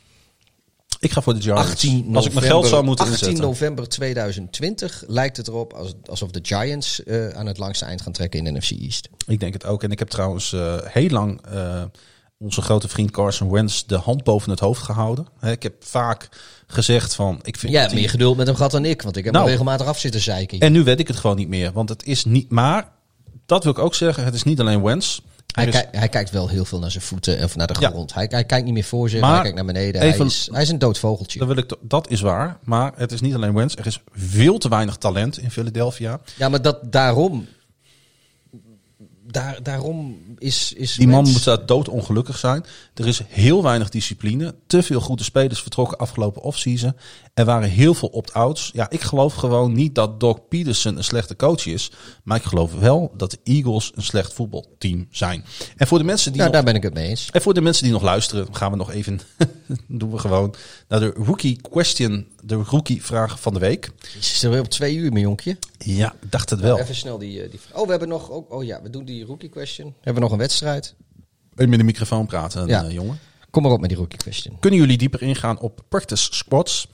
Ik 0.99 1.11
ga 1.11 1.21
voor 1.21 1.33
de 1.33 1.41
Giants. 1.41 1.61
18 1.69 1.89
november, 1.91 2.15
Als 2.15 2.25
ik 2.25 2.33
mijn 2.33 2.45
geld 2.45 2.67
zou 2.67 2.83
moeten 2.83 3.05
18 3.05 3.19
inzetten. 3.19 3.45
november 3.49 3.87
2020 3.89 5.03
lijkt 5.07 5.37
het 5.37 5.47
erop 5.47 5.73
als, 5.73 5.93
alsof 6.05 6.31
de 6.31 6.39
Giants 6.41 7.03
eh, 7.03 7.27
aan 7.29 7.45
het 7.45 7.57
langste 7.57 7.85
eind 7.85 8.01
gaan 8.01 8.11
trekken 8.13 8.39
in 8.45 8.53
de 8.53 8.59
NFC 8.59 8.71
East. 8.71 9.09
Ik 9.27 9.39
denk 9.39 9.53
het 9.53 9.65
ook. 9.65 9.83
En 9.83 9.91
ik 9.91 9.99
heb 9.99 10.07
trouwens 10.09 10.53
eh, 10.53 10.77
heel 10.83 11.09
lang 11.09 11.41
eh, 11.45 11.83
onze 12.39 12.61
grote 12.61 12.87
vriend 12.87 13.11
Carson 13.11 13.51
Wentz 13.51 13.83
de 13.83 13.95
hand 13.95 14.23
boven 14.23 14.49
het 14.51 14.59
hoofd 14.59 14.81
gehouden. 14.81 15.27
Ik 15.41 15.63
heb 15.63 15.73
vaak 15.79 16.29
gezegd 16.67 17.15
van... 17.15 17.39
Ik 17.43 17.57
vind 17.57 17.73
dat 17.73 17.85
hij- 17.85 17.93
meer 17.99 18.09
geduld 18.09 18.37
met 18.37 18.47
hem 18.47 18.55
gehad 18.55 18.71
dan 18.71 18.85
ik, 18.85 19.01
want 19.01 19.17
ik 19.17 19.23
heb 19.23 19.33
Nou. 19.33 19.45
hem 19.45 19.53
regelmatig 19.55 19.87
af 19.87 19.99
zitten 19.99 20.21
zeiken. 20.21 20.59
En 20.59 20.71
nu 20.71 20.83
weet 20.83 20.99
ik 20.99 21.07
het 21.07 21.17
gewoon 21.17 21.35
niet 21.35 21.47
meer. 21.47 21.71
Want 21.71 21.89
het 21.89 22.03
is 22.05 22.25
niet... 22.25 22.51
Maar, 22.51 22.89
dat 23.45 23.63
wil 23.63 23.71
ik 23.71 23.79
ook 23.79 23.95
zeggen. 23.95 24.23
Het 24.23 24.33
is 24.33 24.43
niet 24.43 24.59
alleen 24.59 24.83
Wentz. 24.83 25.19
Hij, 25.51 25.67
is- 25.67 25.83
hij 25.91 26.09
kijkt 26.09 26.29
wel 26.31 26.47
heel 26.47 26.65
veel 26.65 26.79
naar 26.79 26.91
zijn 26.91 27.03
voeten 27.03 27.37
en 27.39 27.49
naar 27.55 27.67
de 27.67 27.75
Ja. 27.79 27.89
grond. 27.89 28.13
Hij, 28.13 28.25
hij 28.29 28.43
kijkt 28.43 28.65
niet 28.65 28.73
meer 28.73 28.83
voor 28.83 29.09
zich, 29.09 29.21
Maar 29.21 29.31
hij 29.31 29.41
kijkt 29.41 29.55
naar 29.55 29.65
beneden. 29.65 30.01
even- 30.01 30.17
hij, 30.17 30.25
is, 30.27 30.49
hij 30.51 30.61
is 30.61 30.69
een 30.69 30.79
dood 30.79 30.97
vogeltje. 30.99 31.39
dat, 31.39 31.47
wil 31.47 31.57
ik, 31.57 31.75
dat 31.81 32.09
is 32.09 32.21
waar. 32.21 32.57
Maar 32.63 32.91
het 32.95 33.11
is 33.11 33.21
niet 33.21 33.35
alleen 33.35 33.53
Wentz. 33.53 33.75
Er 33.75 33.85
is 33.85 34.01
veel 34.13 34.57
te 34.57 34.69
weinig 34.69 34.95
talent 34.97 35.37
in 35.39 35.51
Philadelphia. 35.51 36.19
Ja, 36.35 36.49
maar 36.49 36.61
dat, 36.61 36.77
daarom... 36.91 37.47
Daar, 39.31 39.63
daarom 39.63 40.17
is, 40.37 40.73
is 40.73 40.95
Die 40.95 41.07
man 41.07 41.29
moet 41.29 41.43
daar 41.43 41.65
doodongelukkig 41.65 42.37
zijn. 42.37 42.65
Er 42.93 43.07
is 43.07 43.21
heel 43.27 43.63
weinig 43.63 43.89
discipline. 43.89 44.55
Te 44.67 44.83
veel 44.83 44.99
goede 44.99 45.23
spelers 45.23 45.61
vertrokken 45.61 45.97
afgelopen 45.97 46.41
offseason. 46.41 46.93
Er 47.37 47.45
waren 47.45 47.69
heel 47.69 47.93
veel 47.93 48.07
opt-outs. 48.07 48.69
Ja, 48.73 48.89
ik 48.89 49.01
geloof 49.01 49.33
gewoon 49.33 49.73
niet 49.73 49.95
dat 49.95 50.19
Doc 50.19 50.37
Peterson 50.49 50.97
een 50.97 51.03
slechte 51.03 51.35
coach 51.35 51.65
is. 51.65 51.91
Maar 52.23 52.37
ik 52.37 52.43
geloof 52.43 52.73
wel 52.73 53.11
dat 53.17 53.31
de 53.31 53.39
Eagles 53.43 53.91
een 53.95 54.03
slecht 54.03 54.33
voetbalteam 54.33 55.07
zijn. 55.11 55.45
En 55.75 55.87
voor 55.87 55.97
de 55.97 56.03
mensen 56.03 56.31
die, 56.31 56.39
Ja, 56.41 56.47
nog, 56.47 56.53
daar 56.55 56.63
ben 56.63 56.75
ik 56.75 56.83
het 56.83 56.93
mee 56.93 57.07
eens. 57.07 57.29
en 57.31 57.41
voor 57.41 57.53
de 57.53 57.61
mensen 57.61 57.83
die 57.83 57.91
nog 57.91 58.01
luisteren, 58.01 58.55
gaan 58.55 58.71
we 58.71 58.77
nog 58.77 58.91
even. 58.91 59.19
doen 59.87 60.11
we 60.11 60.17
gewoon 60.17 60.55
naar 60.87 60.99
de 60.99 61.13
rookie 61.17 61.59
question. 61.69 62.27
De 62.43 62.55
rookie 62.55 63.03
vraag 63.05 63.39
van 63.39 63.53
de 63.53 63.59
week. 63.59 63.91
Je 64.13 64.23
zit 64.23 64.49
weer 64.51 64.59
op 64.59 64.69
twee 64.69 64.95
uur, 64.95 65.11
mijn 65.11 65.23
jonkje. 65.23 65.57
Ja, 65.77 66.13
dacht 66.29 66.49
het 66.49 66.59
wel. 66.59 66.79
Even 66.79 66.95
snel 66.95 67.17
die, 67.17 67.41
eh, 67.43 67.49
die 67.51 67.59
vraag. 67.59 67.77
Oh, 67.77 67.83
we 67.85 67.89
hebben 67.89 68.09
nog... 68.09 68.31
ook- 68.31 68.53
Oh 68.53 68.63
ja, 68.63 68.81
we 68.81 68.89
doen 68.89 69.05
die 69.05 69.25
rookie 69.25 69.49
question. 69.49 69.93
Hebben 69.95 70.13
we 70.13 70.19
nog 70.19 70.31
een 70.31 70.37
wedstrijd? 70.37 70.95
Even 71.55 71.69
met 71.69 71.79
de 71.79 71.85
microfoon 71.85 72.25
praten, 72.25 72.67
Ja. 72.67 72.83
eh, 72.83 72.91
jongen. 72.91 73.19
Kom 73.51 73.63
maar 73.63 73.71
op 73.71 73.79
met 73.79 73.89
die 73.89 73.97
rookie 73.97 74.17
question. 74.19 74.59
Kunnen 74.59 74.79
jullie 74.79 74.97
dieper 74.97 75.21
ingaan 75.21 75.59
op 75.59 75.81
practice 75.89 76.27
squads? 76.33 76.87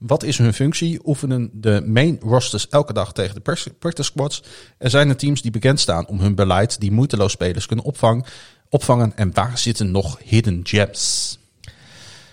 Wat 0.00 0.22
is 0.22 0.38
hun 0.38 0.54
functie? 0.54 1.00
Oefenen 1.04 1.50
de 1.52 1.82
main 1.86 2.18
rosters 2.22 2.68
elke 2.68 2.92
dag 2.92 3.12
tegen 3.12 3.34
de 3.34 3.40
practice 3.78 4.02
squads? 4.02 4.42
Er 4.78 4.90
zijn 4.90 5.08
er 5.08 5.16
teams 5.16 5.42
die 5.42 5.50
bekend 5.50 5.80
staan 5.80 6.06
om 6.06 6.20
hun 6.20 6.34
beleid 6.34 6.80
die 6.80 6.92
moeiteloos 6.92 7.32
spelers 7.32 7.66
kunnen 7.66 7.84
opvangen. 7.84 8.24
opvangen 8.68 9.16
en 9.16 9.34
waar 9.34 9.58
zitten 9.58 9.90
nog 9.90 10.18
hidden 10.24 10.60
gems? 10.62 11.38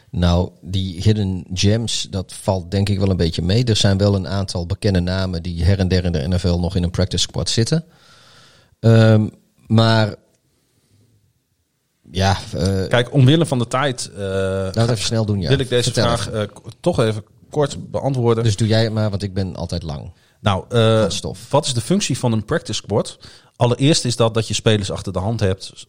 Nou, 0.10 0.50
die 0.62 1.02
hidden 1.02 1.46
gems, 1.54 2.08
dat 2.10 2.34
valt 2.34 2.72
denk 2.72 2.90
ik 2.90 3.00
wel 3.00 3.10
een 3.10 3.18
beetje 3.18 3.42
mee. 3.42 3.64
Er 3.64 3.76
zijn 3.76 3.98
wel 3.98 4.16
een 4.16 4.28
aantal 4.28 4.66
bekende 4.66 5.00
namen 5.00 5.44
die 5.44 5.64
her 5.64 5.80
en 5.80 5.88
der 5.88 6.06
in 6.06 6.12
de 6.12 6.28
NFL 6.28 6.58
nog 6.58 6.76
in 6.76 6.84
een 6.84 6.92
practice 6.92 7.24
squad 7.24 7.50
zitten. 7.50 7.86
Ehm, 8.80 9.28
maar 9.66 10.16
ja, 12.12 12.38
eh 12.54 12.88
Kijk, 12.88 13.14
omwille 13.14 13.46
van 13.46 13.60
de 13.60 13.68
tijd 13.68 14.12
we 14.14 14.72
het 14.74 14.90
even 14.90 14.98
snel 14.98 15.26
doen. 15.26 15.42
Ja. 15.42 15.50
wil 15.50 15.60
ik 15.60 15.70
deze 15.70 15.84
Vertel 15.84 16.04
vraag 16.04 16.30
eh, 16.30 16.42
toch 16.80 17.00
even 17.00 17.24
kort 17.50 17.92
beantwoorden. 17.92 18.44
Dus 18.44 18.56
doe 18.56 18.68
jij 18.68 18.84
het 18.84 18.94
maar, 18.94 19.10
want 19.10 19.24
ik 19.24 19.34
ben 19.34 19.56
altijd 19.56 19.84
lang. 19.84 20.14
Nou, 20.42 20.66
stof. 21.10 21.52
wat 21.52 21.66
is 21.66 21.74
de 21.74 21.82
functie 21.82 22.18
van 22.18 22.32
een 22.32 22.46
practice 22.46 22.74
squad? 22.84 23.18
Allereerst 23.56 24.06
is 24.06 24.16
dat 24.16 24.34
dat 24.34 24.48
je 24.48 24.54
spelers 24.54 24.92
achter 24.92 25.14
de 25.14 25.20
hand 25.20 25.40
hebt. 25.40 25.86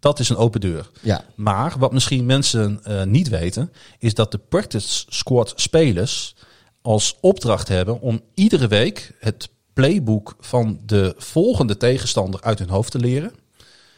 Dat 0.00 0.18
is 0.18 0.28
een 0.28 0.36
open 0.36 0.60
deur. 0.60 0.90
Ja, 1.00 1.24
Maar 1.34 1.74
wat 1.78 1.92
misschien 1.92 2.26
mensen 2.26 2.80
eh, 2.84 3.02
niet 3.04 3.28
weten, 3.28 3.72
is 3.98 4.14
dat 4.14 4.32
de 4.32 4.38
practice 4.38 5.04
squad 5.08 5.52
spelers 5.56 6.34
als 6.82 7.16
opdracht 7.20 7.68
hebben 7.68 8.00
om 8.00 8.20
iedere 8.34 8.68
week 8.68 9.16
het 9.18 9.48
playbook 9.72 10.34
van 10.38 10.80
de 10.86 11.14
volgende 11.16 11.76
tegenstander 11.76 12.42
uit 12.42 12.58
hun 12.58 12.68
hoofd 12.68 12.90
te 12.90 12.98
leren. 12.98 13.32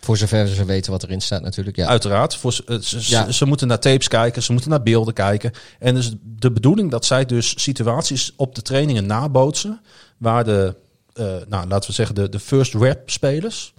Voor 0.05 0.17
zover 0.17 0.49
ze 0.49 0.65
weten 0.65 0.93
wat 0.93 1.03
erin 1.03 1.21
staat 1.21 1.43
natuurlijk. 1.43 1.77
Ja. 1.77 1.87
Uiteraard, 1.87 2.37
voor, 2.37 2.53
ze, 2.53 2.79
ze, 2.81 3.01
Ja. 3.11 3.31
ze 3.31 3.47
moeten 3.47 3.69
naar 3.69 3.79
tapes 3.81 4.09
kijken, 4.09 4.43
ze 4.43 4.53
moeten 4.53 4.71
naar 4.71 4.83
beelden 4.83 5.15
kijken. 5.15 5.53
En 5.79 5.95
dus 5.95 6.13
de 6.23 6.51
bedoeling 6.53 6.91
dat 6.91 7.05
zij 7.05 7.25
dus 7.25 7.63
situaties 7.63 8.33
op 8.37 8.55
de 8.55 8.63
trainingen 8.63 9.07
nabootsen, 9.07 9.81
waar 10.19 10.45
de, 10.45 10.75
eh, 11.13 11.25
nou, 11.49 11.69
laten 11.69 11.89
we 11.89 11.95
zeggen, 11.95 12.15
de, 12.15 12.29
de 12.29 12.41
first 12.41 12.75
rep 12.75 13.11
spelers, 13.11 13.75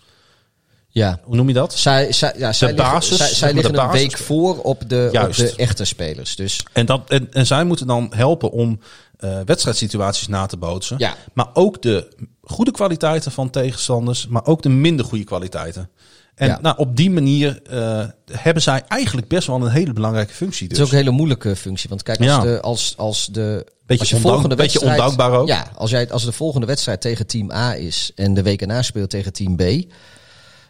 Ja. 0.87 1.19
Hoe 1.23 1.35
noem 1.35 1.47
je 1.47 1.53
dat? 1.53 1.73
Zij, 1.73 2.11
zij, 2.11 2.33
ja, 2.37 2.53
zij 2.53 2.75
basis, 2.75 3.17
liggen, 3.17 3.35
zij, 3.35 3.47
de 3.49 3.55
liggen 3.55 3.79
een 3.79 3.91
week 3.91 4.17
voor 4.17 4.61
op 4.61 4.89
de, 4.89 5.09
op 5.25 5.35
de 5.35 5.53
echte 5.55 5.85
spelers. 5.85 6.35
Dus 6.35 6.65
En, 6.73 6.85
dat, 6.85 7.09
en, 7.09 7.33
en 7.33 7.45
zij 7.45 7.63
moeten 7.63 7.87
dan 7.87 8.11
helpen 8.15 8.51
om 8.51 8.79
eh, 9.17 9.39
wedstrijdsituaties 9.45 10.27
na 10.27 10.45
te 10.45 10.57
bootsen. 10.57 10.95
Ja. 10.99 11.15
Maar 11.33 11.47
ook 11.53 11.81
de 11.81 12.07
goede 12.43 12.71
kwaliteiten 12.71 13.31
van 13.31 13.49
tegenstanders, 13.49 14.27
maar 14.27 14.45
ook 14.45 14.61
de 14.61 14.69
minder 14.69 15.05
goede 15.05 15.23
kwaliteiten. 15.23 15.89
En 16.35 16.47
Ja. 16.47 16.59
nou, 16.61 16.77
op 16.77 16.95
die 16.95 17.11
manier 17.11 17.61
eh, 17.61 18.05
hebben 18.31 18.63
zij 18.63 18.83
eigenlijk 18.87 19.27
best 19.27 19.47
wel 19.47 19.55
een 19.55 19.71
hele 19.71 19.93
belangrijke 19.93 20.33
functie. 20.33 20.67
Dus. 20.67 20.77
het 20.77 20.87
is 20.87 20.93
ook 20.93 20.99
een 20.99 21.03
hele 21.05 21.17
moeilijke 21.17 21.55
functie. 21.55 21.89
Want 21.89 22.03
kijk, 22.03 22.17
als, 22.17 22.27
Ja. 22.27 22.41
de, 22.41 22.61
als, 22.61 22.93
als 22.97 23.27
de 23.31 23.65
Beetje 23.85 24.13
als 24.13 24.23
volgende 24.23 24.55
beetje 24.55 24.81
ondankbaar 24.81 25.31
ook. 25.31 25.47
Ja, 25.47 25.71
als, 25.75 25.91
jij, 25.91 26.11
als 26.11 26.25
de 26.25 26.31
volgende 26.31 26.65
wedstrijd 26.65 27.01
tegen 27.01 27.27
team 27.27 27.51
A 27.51 27.75
is 27.75 28.11
en 28.15 28.33
de 28.33 28.41
week 28.41 28.61
erna 28.61 28.81
speelt 28.81 29.09
tegen 29.09 29.33
team 29.33 29.55
B, 29.55 29.61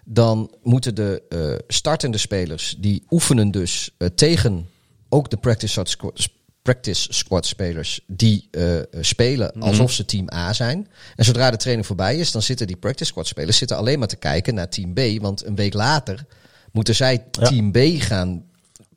dan 0.06 0.52
moeten 0.64 0.96
de 0.96 1.22
eh, 1.30 1.66
startende 1.68 2.18
spelers, 2.18 2.76
die 2.80 3.04
oefenen 3.10 3.52
dus 3.52 3.90
eh, 3.98 4.08
tegen 4.16 4.70
ook 5.10 5.30
de 5.30 5.38
practice 5.38 5.82
squad, 5.84 6.30
practice 6.64 7.14
squad 7.14 7.46
spelers, 7.46 8.00
die 8.08 8.48
eh, 8.52 8.80
eh, 8.80 8.86
spelen 9.02 9.52
Mhm. 9.54 9.64
alsof 9.68 9.92
ze 9.92 10.06
team 10.06 10.28
A 10.34 10.54
zijn. 10.54 10.88
En 11.16 11.26
zodra 11.26 11.52
de 11.52 11.58
training 11.58 11.88
voorbij 11.88 12.18
is, 12.18 12.32
dan 12.32 12.42
zitten 12.42 12.68
die 12.68 12.76
practice 12.76 13.10
squad 13.10 13.28
spelers 13.28 13.58
zitten 13.58 13.78
alleen 13.78 14.00
maar 14.00 14.08
te 14.08 14.16
kijken 14.16 14.54
naar 14.56 14.70
team 14.70 14.94
B, 14.94 15.22
want 15.22 15.46
een 15.46 15.56
week 15.56 15.74
later 15.74 16.26
moeten 16.72 16.96
zij 16.96 17.26
Ja. 17.32 17.48
team 17.48 17.72
B 17.72 17.78
gaan 18.02 18.44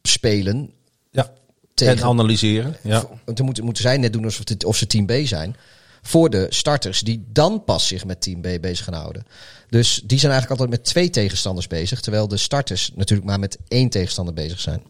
spelen 0.02 0.70
ja. 1.10 1.32
tegen 1.74 1.97
En 1.97 2.02
analyseren. 2.05 2.76
Ja. 2.82 3.05
dan 3.24 3.44
moeten, 3.44 3.64
moeten 3.64 3.82
zij 3.82 3.97
net 3.97 4.12
doen 4.12 4.24
alsof 4.24 4.48
het, 4.48 4.64
of 4.64 4.76
ze 4.76 4.86
team 4.86 5.06
B 5.06 5.12
zijn. 5.24 5.56
Voor 6.02 6.30
de 6.30 6.47
starters 6.48 7.01
die 7.01 7.24
dan 7.32 7.64
pas 7.64 7.86
zich 7.86 8.05
met 8.05 8.20
team 8.20 8.40
B 8.40 8.48
bezig 8.60 8.84
gaan 8.84 8.94
houden. 8.94 9.26
Dus 9.68 10.01
die 10.05 10.18
zijn 10.18 10.32
eigenlijk 10.32 10.60
altijd 10.60 10.78
met 10.80 10.88
twee 10.88 11.10
tegenstanders 11.10 11.66
bezig. 11.66 12.01
Terwijl 12.01 12.28
de 12.28 12.36
starters 12.36 12.90
natuurlijk 12.94 13.28
maar 13.28 13.38
met 13.40 13.59
één 13.68 13.88
tegenstander 13.88 14.34
bezig 14.34 14.60
zijn. 14.60 14.82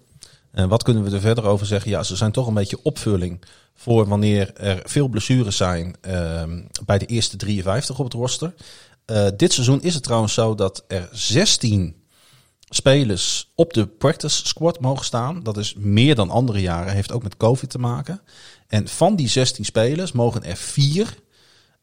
En 0.56 0.68
wat 0.68 0.82
kunnen 0.82 1.02
we 1.02 1.10
er 1.10 1.20
verder 1.20 1.44
over 1.44 1.66
zeggen? 1.66 1.90
Ja, 1.90 2.02
ze 2.02 2.16
zijn 2.16 2.32
toch 2.32 2.46
een 2.46 2.54
beetje 2.54 2.82
opvulling 2.82 3.44
voor 3.74 4.08
wanneer 4.08 4.54
er 4.54 4.82
veel 4.84 5.08
blessures 5.08 5.56
zijn 5.56 5.96
ehm, 6.00 6.62
bij 6.84 6.98
de 6.98 7.06
eerste 7.06 7.36
53 7.36 7.98
op 7.98 8.04
het 8.04 8.14
roster. 8.14 8.54
Eh, 9.04 9.26
dit 9.36 9.52
seizoen 9.52 9.82
is 9.82 9.94
het 9.94 10.02
trouwens 10.02 10.34
zo 10.34 10.54
dat 10.54 10.84
er 10.88 11.08
16 11.12 11.96
spelers 12.68 13.52
op 13.54 13.72
de 13.72 13.86
practice 13.86 14.46
squad 14.46 14.80
mogen 14.80 15.04
staan. 15.04 15.42
Dat 15.42 15.56
is 15.56 15.74
meer 15.74 16.14
dan 16.14 16.30
andere 16.30 16.60
jaren, 16.60 16.92
heeft 16.92 17.12
ook 17.12 17.22
met 17.22 17.36
COVID 17.36 17.70
te 17.70 17.78
maken. 17.78 18.20
En 18.66 18.88
van 18.88 19.16
die 19.16 19.28
16 19.28 19.64
spelers 19.64 20.12
mogen 20.12 20.44
er 20.44 20.56
vier 20.56 21.16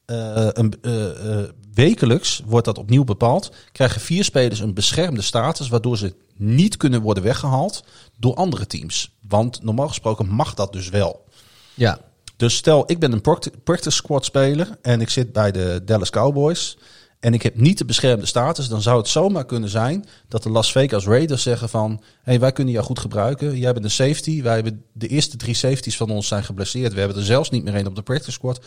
eh, 0.06 0.48
een, 0.52 0.74
eh, 0.82 1.40
eh, 1.40 1.50
wekelijks 1.74 2.42
wordt 2.46 2.66
dat 2.66 2.78
opnieuw 2.78 3.04
bepaald. 3.04 3.52
Krijgen 3.72 4.02
vier 4.02 4.24
spelers 4.24 4.60
een 4.60 4.74
beschermde 4.74 5.22
status, 5.22 5.68
waardoor 5.70 5.98
ze 5.98 6.16
niet 6.36 6.78
kunnen 6.78 7.02
worden 7.02 7.24
weggehaald 7.24 7.84
door 8.18 8.36
andere 8.36 8.68
teams. 8.68 9.12
Want 9.28 9.64
normaal 9.64 9.88
gesproken 9.88 10.28
mag 10.28 10.54
dat 10.54 10.74
dus 10.74 10.90
wel. 10.90 11.26
Ja, 11.74 12.00
Dus 12.38 12.56
stel, 12.56 12.84
ik 12.88 13.00
ben 13.00 13.12
een 13.12 13.22
practi- 13.22 13.52
practice 13.64 13.96
squad 13.96 14.26
speler 14.26 14.78
en 14.82 15.02
ik 15.02 15.10
zit 15.10 15.34
bij 15.34 15.52
de 15.52 15.82
Dallas 15.86 16.10
Cowboys. 16.10 16.78
En 17.24 17.34
ik 17.34 17.42
heb 17.42 17.56
niet 17.56 17.78
de 17.78 17.86
beschermde 17.86 18.26
status, 18.26 18.68
dan 18.68 18.82
zou 18.82 18.98
het 18.98 19.08
zomaar 19.08 19.46
kunnen 19.46 19.70
zijn 19.70 20.06
dat 20.28 20.44
de 20.44 20.50
Las 20.50 20.72
Vegas 20.72 21.06
Raiders 21.06 21.42
zeggen 21.42 21.70
van... 21.70 22.02
hey, 22.24 22.40
wij 22.40 22.52
kunnen 22.52 22.74
jou 22.74 22.86
goed 22.86 23.00
gebruiken, 23.00 23.58
jij 23.58 23.74
bent 23.74 23.86
een 23.86 23.92
safety. 23.92 24.42
Wij 24.42 24.54
hebben 24.54 24.84
de 24.92 25.08
eerste 25.08 25.38
drie 25.38 25.54
safeties 25.54 25.98
van 25.98 26.10
ons 26.10 26.28
zijn 26.28 26.44
geblesseerd. 26.44 26.94
We 26.94 27.00
hebben 27.00 27.18
er 27.18 27.24
zelfs 27.24 27.50
niet 27.50 27.64
meer 27.64 27.76
één 27.76 27.88
op 27.88 27.96
de 27.96 28.02
practice 28.02 28.32
squad. 28.32 28.60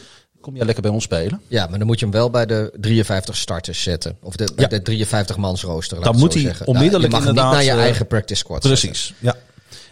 Kom 0.47 0.57
jij 0.57 0.65
lekker 0.65 0.83
bij 0.83 0.93
ons 0.93 1.05
spelen? 1.05 1.41
ja, 1.49 1.67
maar 1.67 1.79
dan 1.79 1.87
moet 1.87 1.99
je 1.99 2.05
hem 2.05 2.15
wel 2.15 2.31
bij 2.31 2.47
de 2.47 2.73
53 2.81 3.37
starters 3.37 3.83
zetten. 3.83 4.17
Of 4.21 4.37
de, 4.37 4.49
Ja. 4.57 4.67
de 4.67 4.83
53 4.83 5.37
mans 5.37 5.63
rooster. 5.63 6.01
Dan 6.03 6.17
moet 6.17 6.33
hij 6.33 6.43
zeggen. 6.43 6.67
onmiddellijk 6.67 7.13
Nou, 7.13 7.25
je 7.25 7.29
mag 7.29 7.29
inderdaad, 7.29 7.59
niet 7.59 7.67
naar 7.67 7.75
je 7.75 7.81
eh, 7.81 7.87
eigen 7.87 8.07
practice 8.07 8.39
squad. 8.41 8.61
Precies, 8.61 9.15
ja. 9.19 9.37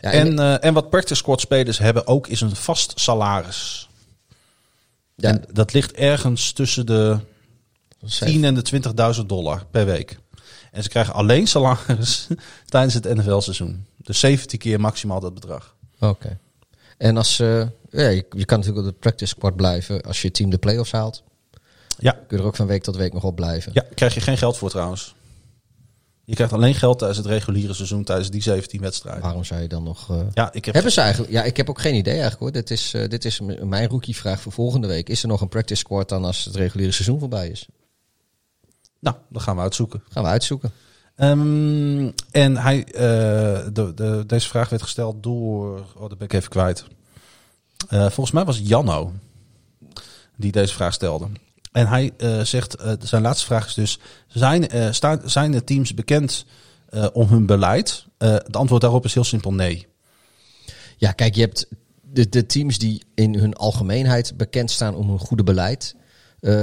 Ja, 0.01 0.11
en- 0.11 0.27
En, 0.27 0.39
eh, 0.39 0.65
en 0.69 0.75
wat 0.75 0.91
practice 0.91 1.15
squad 1.15 1.41
spelers 1.41 1.79
hebben 1.79 2.07
ook 2.07 2.27
is 2.27 2.41
een 2.41 2.57
vast 2.57 2.93
salaris. 3.01 3.89
Ja, 5.15 5.29
En 5.31 5.45
dat 5.53 5.73
ligt 5.73 5.93
ergens 5.93 6.53
tussen 6.53 6.87
de 6.87 7.19
zeven. 8.05 8.27
10 8.27 8.45
en 8.45 8.55
de 8.55 8.63
20.000 8.63 9.29
dollar 9.29 9.65
per 9.71 9.87
week. 9.87 10.19
En 10.73 10.83
ze 10.83 10.89
krijgen 10.89 11.15
alleen 11.15 11.47
salaris 11.47 12.27
tijdens 12.69 12.95
het 12.95 13.15
NFL-seizoen. 13.15 13.87
Dus 13.97 14.19
17 14.19 14.59
keer 14.59 14.81
maximaal 14.81 15.21
dat 15.21 15.35
bedrag. 15.35 15.75
Oké. 16.01 16.39
En 16.99 17.17
als 17.17 17.41
eh, 17.41 17.67
ja, 18.03 18.09
je, 18.09 18.27
je 18.31 18.45
kan 18.45 18.59
natuurlijk 18.59 18.87
op 18.87 18.93
de 18.93 18.99
practice 18.99 19.35
squad 19.35 19.57
blijven 19.57 20.03
als 20.03 20.23
je 20.23 20.31
team 20.31 20.51
de 20.51 20.59
playoffs 20.59 20.93
haalt. 20.93 21.23
Ja, 21.99 22.13
Kun 22.13 22.37
je 22.37 22.43
er 22.43 22.49
ook 22.49 22.57
van 22.57 22.67
week 22.67 22.83
tot 22.83 22.97
week 22.97 23.13
nog 23.13 23.25
op 23.25 23.37
blijven. 23.37 23.73
ja 23.75 23.85
krijg 23.95 24.15
je 24.15 24.21
geen 24.21 24.39
geld 24.39 24.57
voor 24.57 24.71
trouwens. 24.71 25.15
Je 26.27 26.35
krijgt 26.35 26.53
alleen 26.53 26.75
geld 26.75 26.99
tijdens 26.99 27.19
het 27.19 27.29
reguliere 27.29 27.75
seizoen, 27.75 28.05
tijdens 28.05 28.31
die 28.31 28.43
17 28.43 28.81
wedstrijden. 28.81 29.23
Waarom 29.23 29.45
zou 29.45 29.61
je 29.61 29.69
dan 29.69 29.83
nog... 29.83 30.11
eh, 30.11 30.21
Ja, 30.35 30.53
ik 30.53 30.65
heb 30.65 30.75
Hebben 30.75 30.93
ze 30.93 31.01
eigenlijk... 31.01 31.33
Ja, 31.33 31.43
ik 31.43 31.57
heb 31.57 31.71
ook 31.71 31.81
geen 31.81 31.95
idee 31.95 32.13
eigenlijk 32.13 32.41
hoor. 32.43 32.53
Dit 32.53 32.71
is, 32.71 32.95
eh, 32.95 33.09
dit 33.09 33.25
is 33.25 33.41
mijn 33.63 33.89
rookie-vraag 33.89 34.41
voor 34.41 34.53
volgende 34.53 34.87
week. 34.87 35.09
Is 35.09 35.23
er 35.23 35.29
nog 35.29 35.41
een 35.41 35.49
practice 35.49 35.81
squad 35.81 36.09
dan 36.09 36.25
als 36.25 36.45
het 36.45 36.57
reguliere 36.57 36.93
seizoen 36.93 37.19
voorbij 37.19 37.49
is? 37.49 37.69
Nou, 39.01 39.17
dat 39.31 39.43
gaan 39.43 39.57
we 39.57 39.63
uitzoeken. 39.63 40.03
Gaan 40.09 40.23
we 40.23 40.29
uitzoeken. 40.29 40.73
Ehm, 41.17 42.11
en 42.31 42.57
hij, 42.57 42.85
eh, 42.85 43.67
de, 43.73 43.93
de, 43.95 44.25
deze 44.27 44.49
vraag 44.49 44.69
werd 44.69 44.83
gesteld 44.83 45.23
door. 45.23 45.79
Oh, 45.97 46.09
dat 46.09 46.19
ben 46.19 46.27
ik 46.27 46.33
even 46.33 46.51
kwijt. 46.51 46.85
Eh, 47.89 48.01
volgens 48.01 48.31
mij 48.31 48.45
was 48.45 48.61
Janno 48.63 49.13
die 50.37 50.53
deze 50.53 50.75
vraag 50.75 50.93
stelde. 50.93 51.29
En 51.73 51.87
hij 51.87 52.13
eh, 52.17 52.41
zegt: 52.41 52.75
eh, 52.75 52.93
zijn 53.01 53.23
laatste 53.23 53.47
vraag 53.47 53.67
is 53.67 53.75
dus: 53.75 53.99
zijn, 54.27 54.95
staan, 54.95 55.21
zijn 55.25 55.53
de 55.53 55.65
teams 55.65 55.95
bekend 55.95 56.47
om 57.13 57.29
hun 57.29 57.47
beleid? 57.47 58.07
Het 58.19 58.57
antwoord 58.57 58.81
daarop 58.81 59.05
is 59.05 59.15
heel 59.15 59.25
simpel: 59.25 59.53
nee. 59.53 59.87
Ja, 60.97 61.13
kijk, 61.13 61.35
je 61.35 61.41
hebt 61.41 61.67
de, 62.01 62.29
de 62.29 62.47
teams 62.47 62.79
die 62.79 63.03
in 63.15 63.35
hun 63.35 63.55
algemeenheid 63.55 64.37
bekend 64.37 64.71
staan 64.71 64.95
om 64.95 65.09
hun 65.09 65.19
goede 65.19 65.45
beleid. 65.45 65.95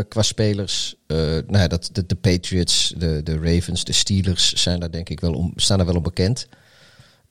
qua 0.08 0.22
spelers. 0.22 0.96
nou 1.08 1.58
ja, 1.58 1.68
dat, 1.68 1.90
de, 1.94 2.16
Patriots, 2.16 2.94
de, 2.98 3.24
de 3.24 3.40
Ravens, 3.40 3.84
de 3.84 3.94
Steelers 3.94 4.54
zijn 4.54 4.80
daar 4.80 4.92
denk 4.92 5.10
ik 5.10 5.20
wel 5.20 5.34
om, 5.34 5.54
staan 5.56 5.78
daar 5.78 5.86
wel 5.86 5.96
om 5.96 6.04
bekend. 6.04 6.48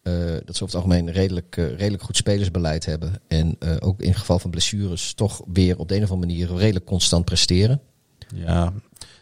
Eh, 0.02 0.12
dat 0.44 0.56
ze 0.56 0.62
over 0.64 0.64
het 0.64 0.74
algemeen 0.74 1.10
redelijk, 1.12 1.56
eh, 1.56 1.76
redelijk 1.76 2.02
goed 2.02 2.16
spelersbeleid 2.16 2.84
hebben. 2.84 3.12
En 3.28 3.56
eh, 3.58 3.76
ook 3.80 4.00
in 4.00 4.14
geval 4.14 4.38
van 4.38 4.50
blessures 4.50 5.12
toch 5.14 5.40
weer 5.52 5.78
op 5.78 5.88
de 5.88 5.96
een 5.96 6.02
of 6.02 6.10
andere 6.10 6.26
manier 6.32 6.56
redelijk 6.56 6.84
constant 6.84 7.24
presteren. 7.24 7.80
Ja, 8.34 8.72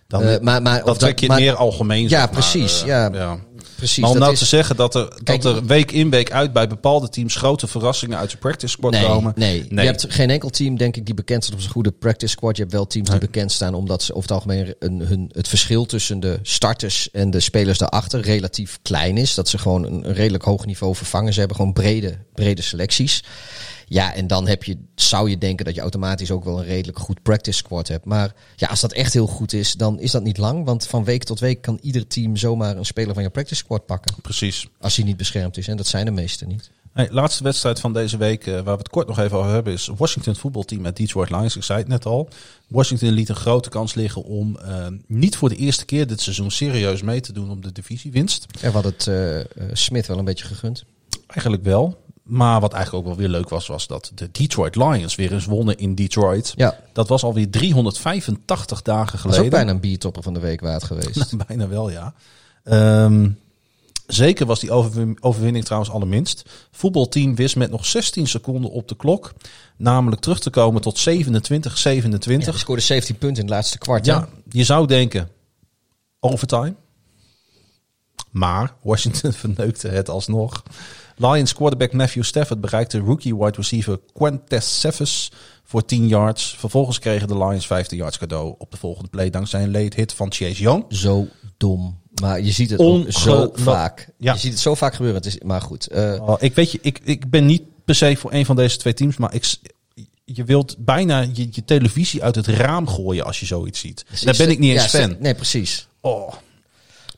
dan, 0.07 0.23
Eh, 0.23 0.41
maar, 0.41 0.63
maar, 0.63 0.85
dat 0.85 0.99
trek 0.99 1.19
je 1.19 1.27
maar- 1.27 1.41
meer 1.41 1.55
algemeen. 1.55 2.09
Ja, 2.09 2.19
maar, 2.19 2.29
precies, 2.29 2.81
eh, 2.81 2.87
ja. 2.87 3.39
Precies. 3.79 3.99
Maar 4.03 4.11
om 4.11 4.19
nou 4.19 4.33
is- 4.33 4.39
te 4.39 4.45
zeggen 4.45 4.77
dat 4.77 4.95
er, 4.95 5.13
Kijk, 5.25 5.43
dat 5.43 5.57
er 5.57 5.67
week 5.67 5.93
in 5.93 6.11
week 6.11 6.33
uit 6.33 6.53
bij 6.53 6.69
bepaalde 6.69 7.09
teams 7.09 7.35
grote 7.37 7.67
verrassingen 7.67 8.19
uit 8.19 8.31
de 8.31 8.37
practice 8.37 8.73
squad 8.73 8.93
Nee, 8.93 9.07
komen. 9.07 9.33
nee. 9.37 9.67
je 9.69 9.81
hebt 9.81 10.07
geen 10.09 10.31
enkel 10.31 10.49
team, 10.51 10.77
denk 10.77 10.97
ik, 10.97 11.05
die 11.07 11.15
bekend 11.15 11.43
staat 11.43 11.55
op 11.55 11.61
zijn 11.61 11.73
goede 11.73 11.91
practice 11.93 12.33
squad. 12.33 12.57
Je 12.57 12.63
hebt 12.63 12.75
wel 12.75 12.87
teams 12.87 13.11
die 13.11 13.19
bekend 13.19 13.53
staan 13.53 13.75
omdat 13.75 14.03
ze 14.03 14.15
over 14.15 14.23
het 14.23 14.33
algemeen 14.39 14.75
een, 14.79 15.01
hun, 15.01 15.31
het 15.33 15.49
verschil 15.49 15.87
tussen 15.87 16.21
de 16.21 16.39
starters 16.43 17.11
en 17.11 17.31
de 17.31 17.41
spelers 17.41 17.79
daarachter 17.79 18.21
relatief 18.21 18.79
klein 18.83 19.17
is. 19.17 19.35
Dat 19.35 19.49
ze 19.49 19.59
gewoon 19.59 19.85
een, 19.85 20.09
een 20.09 20.15
redelijk 20.15 20.45
hoog 20.45 20.67
niveau 20.67 20.95
vervangen. 20.95 21.33
Ze 21.33 21.39
hebben 21.39 21.57
gewoon 21.57 21.73
brede, 21.73 22.19
brede 22.35 22.63
selecties. 22.63 23.25
Ja, 23.89 24.15
en 24.15 24.27
dan 24.27 24.49
heb 24.49 24.65
je, 24.65 24.79
zou 24.95 25.31
je 25.31 25.39
denken 25.39 25.65
dat 25.65 25.75
je 25.75 25.81
automatisch 25.81 26.31
ook 26.31 26.45
wel 26.45 26.59
een 26.59 26.65
redelijk 26.65 26.99
goed 26.99 27.23
practice 27.23 27.57
squad 27.57 27.89
hebt. 27.89 28.05
Maar 28.05 28.35
ja, 28.57 28.69
als 28.69 28.81
dat 28.81 28.93
echt 28.93 29.13
heel 29.13 29.27
goed 29.27 29.53
is, 29.53 29.73
dan 29.73 30.01
is 30.01 30.11
dat 30.11 30.23
niet 30.23 30.39
lang. 30.39 30.65
Want 30.65 30.87
van 30.87 31.05
week 31.05 31.25
tot 31.25 31.41
week 31.41 31.63
kan 31.63 31.79
ieder 31.83 32.07
team 32.07 32.37
zomaar 32.37 32.77
een 32.77 32.87
speler 32.87 33.15
van 33.15 33.23
je 33.23 33.31
practice 33.31 33.55
squad 33.55 33.87
pakken. 33.87 34.15
Precies. 34.23 34.69
Als 34.81 34.97
hij 34.97 35.05
niet 35.05 35.17
beschermd 35.17 35.57
is. 35.57 35.69
En 35.69 35.77
dat 35.77 35.87
zijn 35.87 36.05
de 36.05 36.11
meeste 36.11 36.47
niet. 36.47 36.71
Hey, 36.93 37.09
laatste 37.11 37.43
wedstrijd 37.43 37.81
van 37.81 37.93
deze 37.93 38.17
week, 38.17 38.47
eh, 38.47 38.55
waar 38.55 38.65
we 38.65 38.71
het 38.71 38.89
kort 38.89 39.07
nog 39.09 39.19
even 39.19 39.39
over 39.39 39.53
hebben, 39.53 39.73
is 39.73 39.91
Washington 39.97 40.37
voetbalteam 40.37 40.81
met 40.81 40.97
Detroit 40.97 41.31
Lions. 41.31 41.57
Ik 41.57 41.63
zei 41.63 41.79
het 41.79 41.89
net 41.89 42.07
al. 42.07 42.29
Washington 42.69 43.09
liet 43.09 43.29
een 43.29 43.37
grote 43.37 43.69
kans 43.69 43.95
liggen 43.95 44.23
om 44.23 44.59
eh, 44.59 44.87
niet 45.07 45.37
voor 45.37 45.49
de 45.49 45.57
eerste 45.57 45.85
keer 45.85 46.07
dit 46.07 46.21
seizoen 46.21 46.51
serieus 46.51 47.03
mee 47.03 47.21
te 47.21 47.33
doen 47.33 47.51
om 47.51 47.61
de 47.61 47.73
divisiewinst. 47.73 48.47
En 48.61 48.73
wat 48.73 48.85
het 48.85 49.07
eh, 49.07 49.41
eh, 49.41 49.47
Smith 49.73 50.07
wel 50.07 50.19
een 50.19 50.25
beetje 50.25 50.45
gegund. 50.45 50.85
Eigenlijk 51.27 51.63
wel. 51.63 51.99
Maar 52.29 52.61
wat 52.61 52.73
eigenlijk 52.73 53.05
ook 53.07 53.11
wel 53.15 53.21
weer 53.21 53.29
leuk 53.37 53.49
was, 53.49 53.67
was 53.67 53.87
dat 53.87 54.13
de 54.15 54.29
Detroit 54.33 54.77
Lions 54.77 55.15
weer 55.15 55.33
eens 55.33 55.45
wonnen 55.45 55.77
in 55.79 55.95
Detroit. 55.95 56.53
Ja, 56.57 56.79
Dat 56.93 57.09
was 57.09 57.23
alweer 57.23 57.51
385 57.51 58.83
dagen 58.83 59.05
dat 59.07 59.15
is 59.15 59.21
geleden. 59.21 59.45
ook 59.45 59.51
bijna 59.51 59.71
een 59.71 59.81
biertopper 59.81 60.23
van 60.23 60.35
de 60.35 60.41
week 60.41 60.61
waard 60.61 60.85
geweest. 60.85 61.37
Bijna 61.47 61.69
wel, 61.69 61.91
ja. 61.91 62.15
Ehm, 62.65 63.31
zeker 64.07 64.47
was 64.47 64.61
die 64.61 64.71
overwin- 64.71 65.17
overwinning 65.21 65.65
trouwens 65.65 65.93
allerminst. 65.93 66.45
Voetbalteam 66.71 67.35
wist 67.35 67.57
met 67.57 67.71
nog 67.71 67.87
16 67.87 68.27
seconden 68.27 68.71
op 68.71 68.89
de 68.89 68.97
klok. 68.97 69.33
Namelijk 69.77 70.21
terug 70.23 70.41
te 70.41 70.51
komen 70.51 70.83
tot 70.83 70.99
27, 70.99 71.73
Ja, 71.73 71.79
27. 71.79 72.49
hij 72.51 72.59
scoorde 72.59 72.83
17 72.83 73.17
punten 73.19 73.43
in 73.43 73.49
het 73.49 73.55
laatste 73.57 73.79
kwart. 73.79 74.07
Ja, 74.07 74.21
hè? 74.21 74.27
je 74.51 74.65
zou 74.65 74.87
denken 74.87 75.29
overtime. 76.21 76.75
Maar 78.31 78.75
Washington 78.83 79.33
verneukte 79.43 79.89
het 79.89 80.09
alsnog. 80.09 80.63
Lions 81.19 81.55
quarterback 81.55 81.93
Matthew 81.93 82.23
Stafford 82.23 82.61
bereikte 82.61 82.99
rookie 82.99 83.37
wide 83.37 83.57
receiver 83.57 84.01
Quintez 84.13 84.79
Cephas 84.81 85.31
voor 85.65 85.85
10 85.85 86.09
yards. 86.09 86.55
Vervolgens 86.59 86.99
kregen 86.99 87.29
de 87.29 87.39
Lions 87.39 87.67
15 87.67 87.97
yards 87.99 88.19
cadeau 88.19 88.55
op 88.59 88.71
de 88.71 88.77
volgende 88.77 89.09
play 89.09 89.31
dankzij 89.31 89.63
een 89.63 89.71
late 89.71 89.97
hit 89.97 90.13
van 90.13 90.33
Chase 90.33 90.63
Young. 90.63 90.85
Zo 90.89 91.27
dom. 91.57 91.99
Maar 92.23 92.41
je 92.41 92.51
ziet 92.51 92.71
het 92.71 92.81
zo 93.15 93.51
vaak. 93.55 94.09
Ja. 94.19 94.33
Je 94.33 94.39
ziet 94.39 94.53
het 94.53 94.61
zo 94.61 94.75
vaak 94.75 94.95
gebeuren. 94.95 95.23
Het 95.23 95.27
is, 95.27 95.39
maar 95.45 95.61
goed. 95.61 95.87
eh, 95.87 96.29
Oh, 96.29 96.35
ik 96.39 96.55
weet 96.55 96.73
je, 96.73 96.79
ik, 96.83 97.01
ik 97.05 97.31
ben 97.31 97.47
niet 97.47 97.63
per 97.85 97.95
se 97.95 98.17
voor 98.17 98.33
een 98.33 98.47
van 98.47 98.57
deze 98.57 98.77
twee 98.77 98.95
teams, 98.95 99.17
maar 99.17 99.35
ik, 99.35 99.57
je 100.25 100.45
wilt 100.45 100.77
bijna 100.79 101.21
je, 101.33 101.49
je 101.51 101.65
televisie 101.65 102.23
uit 102.23 102.35
het 102.35 102.47
raam 102.47 102.89
gooien 102.89 103.25
als 103.25 103.41
je 103.41 103.47
zoiets 103.47 103.81
ziet. 103.81 104.05
Daar 104.25 104.37
ben 104.37 104.51
ik 104.51 104.59
niet 104.59 104.73
eens 104.73 104.93
ja, 104.93 105.01
fan. 105.01 105.17
Nee, 105.21 105.35
precies. 105.35 105.89
Oh. 106.01 106.33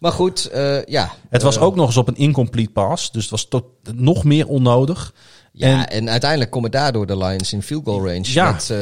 Maar 0.00 0.12
goed, 0.12 0.46
eh, 0.46 0.84
ja. 0.84 1.10
Het 1.28 1.42
was 1.42 1.56
Eh, 1.56 1.62
ook 1.62 1.74
nog 1.76 1.86
eens 1.86 1.96
op 1.96 2.08
een 2.08 2.16
incomplete 2.16 2.70
pass, 2.70 3.12
dus 3.12 3.22
het 3.22 3.30
was 3.30 3.48
tot, 3.48 3.64
nog 3.94 4.24
meer 4.24 4.46
onnodig. 4.48 5.14
Ja, 5.52 5.68
En 5.68 5.90
en, 5.90 6.10
uiteindelijk 6.10 6.50
komen 6.50 6.70
daardoor 6.70 7.06
de 7.06 7.16
Lions 7.16 7.52
in 7.52 7.62
field 7.62 7.84
goal 7.84 8.06
range. 8.06 8.32
Ja. 8.32 8.52
Met, 8.52 8.70
eh, 8.70 8.78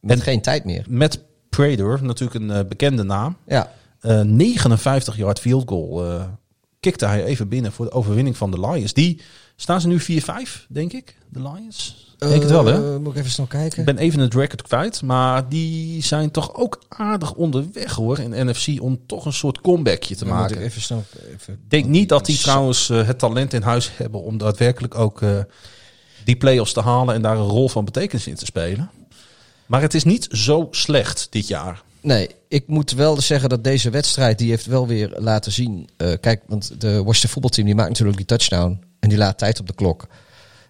met 0.00 0.16
En- 0.18 0.20
geen 0.22 0.40
tijd 0.40 0.64
meer. 0.64 0.84
met 0.88 1.22
Prater, 1.48 1.98
natuurlijk 2.04 2.40
een 2.50 2.68
bekende 2.68 3.02
naam, 3.02 3.36
Ja. 3.46 3.72
eh 4.00 4.20
59 4.20 5.16
yard 5.16 5.40
field 5.40 5.68
goal, 5.68 6.04
kikte 6.80 7.06
hij 7.06 7.24
even 7.24 7.48
binnen 7.48 7.72
voor 7.72 7.84
de 7.84 7.92
overwinning 7.92 8.36
van 8.36 8.50
de 8.50 8.60
Lions. 8.60 8.92
Die 8.92 9.20
staan 9.60 9.80
ze 9.80 9.88
nu 9.88 10.00
4-5, 10.00 10.66
denk 10.68 10.92
ik, 10.92 11.16
de 11.28 11.42
Lions. 11.42 12.06
Ik 12.18 12.28
denk 12.28 12.42
het 12.42 12.50
wel, 12.50 12.64
hè? 12.66 12.94
Eh, 12.94 13.00
moet 13.00 13.12
ik 13.12 13.18
even 13.18 13.30
snel 13.30 13.46
kijken? 13.46 13.78
Ik 13.78 13.84
ben 13.84 13.98
even 13.98 14.20
het 14.20 14.34
record 14.34 14.62
kwijt, 14.62 15.02
maar 15.02 15.48
die 15.48 16.02
zijn 16.02 16.30
toch 16.30 16.54
ook 16.54 16.82
aardig 16.88 17.34
onderweg 17.34 17.94
hoor 17.94 18.18
in 18.18 18.46
NFC 18.46 18.80
om 18.80 19.00
toch 19.06 19.24
een 19.24 19.32
soort 19.32 19.60
comebackje 19.60 20.16
te 20.16 20.24
Dan 20.24 20.28
moet 20.32 20.38
maken. 20.38 20.56
ik 20.56 20.62
Ik 20.62 20.68
even 20.68 20.82
snel... 20.82 21.04
Even... 21.34 21.58
denk 21.68 21.86
niet 21.86 22.08
dat 22.08 22.26
die 22.26 22.36
Zo- 22.36 22.42
trouwens 22.42 22.90
eh, 22.90 23.06
het 23.06 23.18
talent 23.18 23.52
in 23.52 23.62
huis 23.62 23.90
hebben 23.96 24.22
om 24.22 24.38
daadwerkelijk 24.38 24.94
ook 24.94 25.22
eh, 25.22 25.38
die 26.24 26.36
play-offs 26.36 26.72
te 26.72 26.80
halen 26.80 27.14
en 27.14 27.22
daar 27.22 27.36
een 27.36 27.48
rol 27.48 27.68
van 27.68 27.84
betekenis 27.84 28.26
in 28.26 28.34
te 28.34 28.44
spelen. 28.44 28.90
Maar 29.66 29.80
het 29.80 29.94
is 29.94 30.04
niet 30.04 30.28
zo 30.30 30.68
slecht 30.70 31.26
dit 31.30 31.48
jaar. 31.48 31.82
Nee, 32.00 32.28
ik 32.48 32.66
moet 32.66 32.90
wel 32.90 33.20
zeggen 33.20 33.48
dat 33.48 33.64
deze 33.64 33.90
wedstrijd, 33.90 34.38
die 34.38 34.50
heeft 34.50 34.66
wel 34.66 34.86
weer 34.86 35.14
laten 35.18 35.52
zien. 35.52 35.88
kijk, 36.20 36.42
want 36.46 36.80
de 36.80 36.88
Washington 37.02 37.30
voetbalteam 37.30 37.66
die 37.66 37.74
maakt 37.74 37.88
natuurlijk 37.88 38.16
die 38.16 38.26
touchdown. 38.26 38.80
En 39.00 39.08
die 39.08 39.18
laat 39.18 39.38
tijd 39.38 39.60
op 39.60 39.66
de 39.66 39.74
klok. 39.74 40.06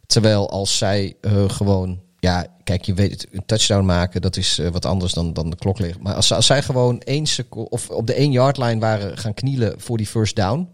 Terwijl 0.06 0.50
als 0.50 0.78
zij 0.78 1.14
eh, 1.20 1.48
gewoon, 1.48 2.00
ja, 2.18 2.46
kijk, 2.64 2.84
je 2.84 2.94
weet 2.94 3.26
een 3.32 3.46
touchdown 3.46 3.84
maken, 3.84 4.20
dat 4.22 4.36
is 4.36 4.58
eh, 4.58 4.68
wat 4.68 4.84
anders 4.84 5.12
dan, 5.12 5.32
dan 5.32 5.50
de 5.50 5.56
klok 5.56 5.78
liggen. 5.78 6.02
Maar 6.02 6.14
als, 6.14 6.32
als 6.32 6.46
zij 6.46 6.62
gewoon 6.62 7.00
één 7.00 7.26
seconde, 7.26 7.70
of 7.70 7.90
op 7.90 8.06
de 8.06 8.14
één 8.14 8.32
yard 8.32 8.58
line 8.58 8.80
waren 8.80 9.18
gaan 9.18 9.34
knielen 9.34 9.80
voor 9.80 9.96
die 9.96 10.06
first 10.06 10.36
down. 10.36 10.68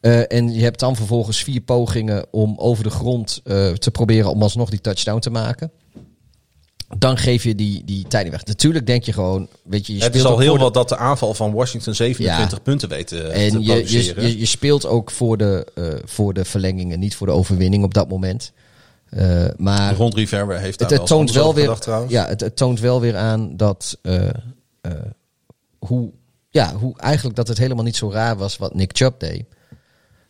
eh, 0.00 0.32
en 0.32 0.52
je 0.52 0.62
hebt 0.62 0.80
dan 0.80 0.96
vervolgens 0.96 1.42
vier 1.42 1.60
pogingen 1.60 2.26
om 2.30 2.54
over 2.58 2.84
de 2.84 2.90
grond 2.90 3.40
te 3.44 3.90
proberen 3.92 4.30
om 4.30 4.42
alsnog 4.42 4.70
die 4.70 4.80
touchdown 4.80 5.18
te 5.18 5.30
maken. 5.30 5.70
Dan 6.98 7.16
geef 7.16 7.42
je 7.44 7.54
die, 7.54 7.84
die 7.84 8.06
tijd 8.08 8.22
niet 8.24 8.32
weg. 8.32 8.44
Natuurlijk 8.44 8.86
denk 8.86 9.02
je 9.04 9.12
gewoon, 9.12 9.48
weet 9.62 9.86
je, 9.86 9.94
je 9.96 10.02
het 10.02 10.14
is 10.14 10.20
speelt 10.20 10.34
al 10.34 10.40
heel 10.40 10.54
de- 10.54 10.58
wat 10.60 10.74
dat 10.74 10.88
de 10.88 10.96
aanval 10.96 11.34
van 11.34 11.52
Washington 11.52 11.94
27 11.94 12.62
punten 12.62 12.88
weet 12.88 13.06
te, 13.06 13.16
te 13.16 13.22
en 13.28 13.62
je, 13.62 13.90
je, 13.92 14.38
je, 14.38 14.46
speelt 14.46 14.86
ook 14.86 15.10
voor 15.10 15.36
de, 15.36 15.66
eh, 15.74 15.84
voor 16.04 16.34
de 16.34 16.44
verlengingen, 16.44 16.98
niet 16.98 17.16
voor 17.16 17.26
de 17.26 17.32
overwinning 17.32 17.84
op 17.84 17.94
dat 17.94 18.08
moment. 18.08 18.52
Eh, 19.08 19.44
maar 19.56 19.94
Ron 19.94 20.14
Rivera 20.14 20.56
heeft 20.56 20.78
daar 20.78 20.88
het, 20.90 20.98
het 20.98 21.06
toont 21.06 21.32
wel 21.32 21.54
weer, 21.54 21.74
gedacht, 21.76 22.10
ja, 22.10 22.26
het, 22.26 22.40
het 22.40 22.56
toont 22.56 22.80
wel 22.80 23.00
weer 23.00 23.16
aan 23.16 23.56
dat 23.56 23.98
eh, 24.02 24.28
eh, 24.80 24.92
hoe, 25.78 26.10
ja, 26.50 26.74
hoe 26.74 26.98
eigenlijk 26.98 27.36
dat 27.36 27.48
het 27.48 27.58
helemaal 27.58 27.84
niet 27.84 27.96
zo 27.96 28.10
raar 28.10 28.36
was 28.36 28.56
wat 28.56 28.74
Nick 28.74 28.90
Chubb 28.96 29.20
deed. 29.20 29.44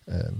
Ehm, 0.05 0.33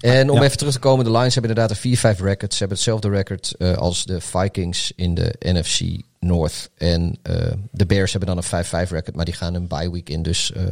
en 0.00 0.30
om 0.30 0.36
Ja. 0.36 0.42
even 0.42 0.58
terug 0.58 0.72
te 0.72 0.78
komen, 0.78 1.04
de 1.04 1.10
Lions 1.10 1.34
hebben 1.34 1.50
inderdaad 1.52 1.76
een 1.84 2.16
4-5 2.16 2.20
record. 2.20 2.52
Ze 2.52 2.58
hebben 2.58 2.76
hetzelfde 2.76 3.08
record 3.08 3.54
eh, 3.58 3.72
als 3.76 4.04
de 4.04 4.20
Vikings 4.20 4.92
in 4.96 5.14
de 5.14 5.34
NFC 5.38 5.80
North. 6.18 6.70
En 6.76 7.18
eh, 7.22 7.34
de 7.70 7.86
Bears 7.86 8.12
hebben 8.12 8.36
dan 8.36 8.44
een 8.52 8.64
5-5 8.86 8.90
record, 8.90 9.16
maar 9.16 9.24
die 9.24 9.34
gaan 9.34 9.54
een 9.54 9.66
bye 9.66 9.90
week 9.90 10.08
in. 10.08 10.22
Dus 10.22 10.52
eh, 10.52 10.62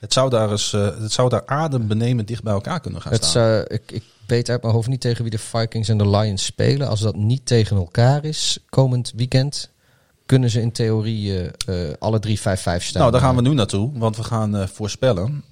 Het 0.00 0.12
zou 0.12 0.30
daar 0.30 0.50
eens, 0.50 0.70
het 0.72 1.12
zou 1.12 1.28
daar 1.28 1.46
adembenemend 1.46 2.28
dicht 2.28 2.42
bij 2.42 2.52
elkaar 2.52 2.80
kunnen 2.80 3.00
gaan 3.02 3.12
het, 3.12 3.24
staan. 3.24 3.64
ik, 3.66 3.82
ik 3.92 4.02
weet 4.26 4.48
uit 4.50 4.62
mijn 4.62 4.74
hoofd 4.74 4.88
niet 4.88 5.00
tegen 5.00 5.22
wie 5.22 5.30
de 5.30 5.38
Vikings 5.38 5.88
en 5.88 5.98
de 5.98 6.08
Lions 6.08 6.44
spelen. 6.44 6.88
Als 6.88 7.00
dat 7.00 7.16
niet 7.16 7.46
tegen 7.46 7.76
elkaar 7.76 8.24
is 8.24 8.58
komend 8.68 9.12
weekend, 9.16 9.70
kunnen 10.32 10.50
ze 10.50 10.60
in 10.60 10.72
theorie 10.72 11.50
eh, 11.66 11.88
eh, 11.88 11.94
alle 11.98 12.18
drie 12.18 12.40
5-5 12.40 12.42
staan. 12.42 12.82
Nou, 12.92 13.10
daar 13.10 13.20
gaan 13.20 13.36
we 13.36 13.42
nu 13.42 13.54
naartoe, 13.54 13.90
want 13.94 14.16
we 14.16 14.24
gaan 14.24 14.56
eh, 14.56 14.66
voorspellen. 14.66 15.44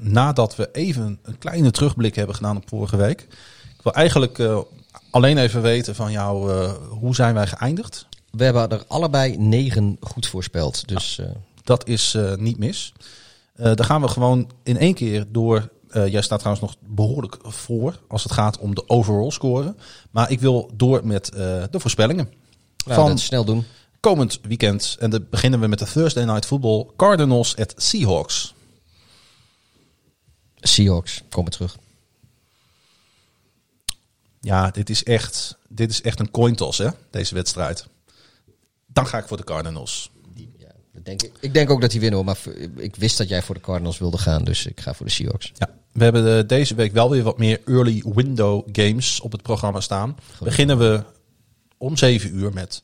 Nadat 0.00 0.56
we 0.56 0.68
even 0.72 1.18
een 1.22 1.38
kleine 1.38 1.70
terugblik 1.70 2.14
hebben 2.14 2.34
gedaan 2.34 2.56
op 2.56 2.68
vorige 2.68 2.96
week. 2.96 3.20
Ik 3.76 3.82
wil 3.82 3.92
eigenlijk 3.92 4.42
alleen 5.10 5.38
even 5.38 5.62
weten 5.62 5.94
van 5.94 6.12
jou, 6.12 6.52
hoe 6.88 7.14
zijn 7.14 7.34
wij 7.34 7.46
geëindigd? 7.46 8.06
We 8.30 8.44
hebben 8.44 8.70
er 8.70 8.84
allebei 8.86 9.36
negen 9.38 9.96
goed 10.00 10.26
voorspeld. 10.26 10.88
Dus 10.88 11.20
Dat 11.64 11.88
is 11.88 12.16
niet 12.36 12.58
mis. 12.58 12.92
Dan 13.56 13.84
gaan 13.84 14.00
we 14.00 14.08
gewoon 14.08 14.50
in 14.62 14.78
één 14.78 14.94
keer 14.94 15.24
door. 15.28 15.68
jij 15.90 16.22
staat 16.22 16.38
trouwens 16.38 16.66
nog 16.66 16.76
behoorlijk 16.94 17.36
voor 17.42 17.98
als 18.08 18.22
het 18.22 18.32
gaat 18.32 18.58
om 18.58 18.74
de 18.74 18.88
overall 18.88 19.30
score. 19.30 19.74
Maar 20.10 20.30
ik 20.30 20.40
wil 20.40 20.70
door 20.74 21.06
met 21.06 21.26
de 21.70 21.80
voorspellingen. 21.80 22.28
van 22.86 23.18
snel 23.18 23.44
doen. 23.44 23.64
Komend 24.00 24.38
weekend. 24.42 24.96
En 24.98 25.10
dan 25.10 25.26
beginnen 25.30 25.60
we 25.60 25.66
met 25.66 25.78
de 25.78 25.84
Thursday 25.84 26.24
Night 26.24 26.46
Football. 26.46 26.86
Cardinals 26.96 27.56
at 27.56 27.74
Seahawks. 27.76 28.54
Seahawks, 30.60 31.22
komen 31.28 31.50
terug. 31.50 31.76
Ja, 34.40 34.70
dit 34.70 34.90
is 34.90 35.04
echt, 35.04 35.56
dit 35.68 35.90
is 35.90 36.02
echt 36.02 36.20
een 36.20 36.30
coin 36.30 36.54
toss, 36.54 36.78
hè, 36.78 36.88
deze 37.10 37.34
wedstrijd. 37.34 37.86
Dan 38.86 39.06
ga 39.06 39.18
ik 39.18 39.26
voor 39.26 39.36
de 39.36 39.44
Cardinals. 39.44 40.10
Ja, 40.34 40.72
dat 40.92 41.04
denk 41.04 41.22
ik. 41.22 41.32
ik 41.40 41.54
denk 41.54 41.70
ook 41.70 41.80
dat 41.80 41.90
die 41.90 42.00
winnen 42.00 42.18
hoor. 42.18 42.26
Maar 42.26 42.54
ik 42.76 42.96
wist 42.96 43.18
dat 43.18 43.28
jij 43.28 43.42
voor 43.42 43.54
de 43.54 43.60
Cardinals 43.60 43.98
wilde 43.98 44.18
gaan. 44.18 44.44
Dus 44.44 44.66
ik 44.66 44.80
ga 44.80 44.94
voor 44.94 45.06
de 45.06 45.12
Seahawks. 45.12 45.52
Ja, 45.54 45.70
we 45.92 46.04
hebben 46.04 46.38
eh, 46.38 46.48
deze 46.48 46.74
week 46.74 46.92
wel 46.92 47.10
weer 47.10 47.22
wat 47.22 47.38
meer 47.38 47.60
early 47.64 48.02
window 48.14 48.68
games 48.72 49.20
op 49.20 49.32
het 49.32 49.42
programma 49.42 49.80
staan. 49.80 50.16
Beginnen 50.40 50.78
we 50.78 51.02
om 51.78 51.96
7 51.96 52.36
uur 52.36 52.52
met 52.52 52.82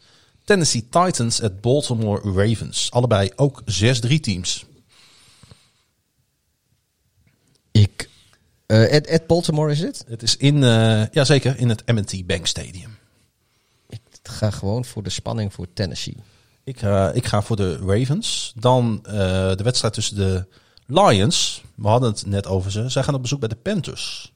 Tennessee 0.53 0.89
Titans 0.89 1.43
at 1.43 1.61
Baltimore 1.61 2.20
Ravens. 2.33 2.91
Allebei 2.91 3.31
ook 3.37 3.62
6-3 4.07 4.20
teams. 4.20 4.65
Ik. 7.70 8.09
eh 8.66 8.95
Ed, 8.95 9.07
Ed 9.07 9.27
Baltimore 9.27 9.70
is 9.70 9.81
het? 9.81 10.05
Het 10.09 10.23
is 10.23 10.37
in, 10.37 10.62
eh 10.62 11.07
ja 11.11 11.24
zeker, 11.24 11.59
in 11.59 11.69
het 11.69 11.87
M&T 11.87 12.27
Bank 12.27 12.47
Stadium. 12.47 12.99
Ik 13.89 14.01
ga 14.23 14.51
gewoon 14.51 14.85
voor 14.85 15.03
de 15.03 15.11
spanning 15.11 15.53
voor 15.53 15.66
Tennessee. 15.73 16.16
Ik, 16.65 16.79
ga 16.79 17.11
ik 17.11 17.27
ga 17.27 17.43
voor 17.43 17.57
de 17.57 17.77
Ravens. 17.77 18.53
Dan 18.57 19.01
eh, 19.05 19.12
de 19.57 19.62
wedstrijd 19.62 19.95
tussen 19.95 20.16
de 20.16 20.47
Lions. 20.87 21.62
We 21.74 21.89
hadden 21.89 22.11
het 22.11 22.27
net 22.27 22.47
over 22.47 22.70
ze. 22.70 22.89
Zij 22.89 23.03
gaan 23.03 23.15
op 23.15 23.23
bezoek 23.23 23.41
bij 23.41 23.49
de 23.49 23.57
Panthers. 23.57 24.33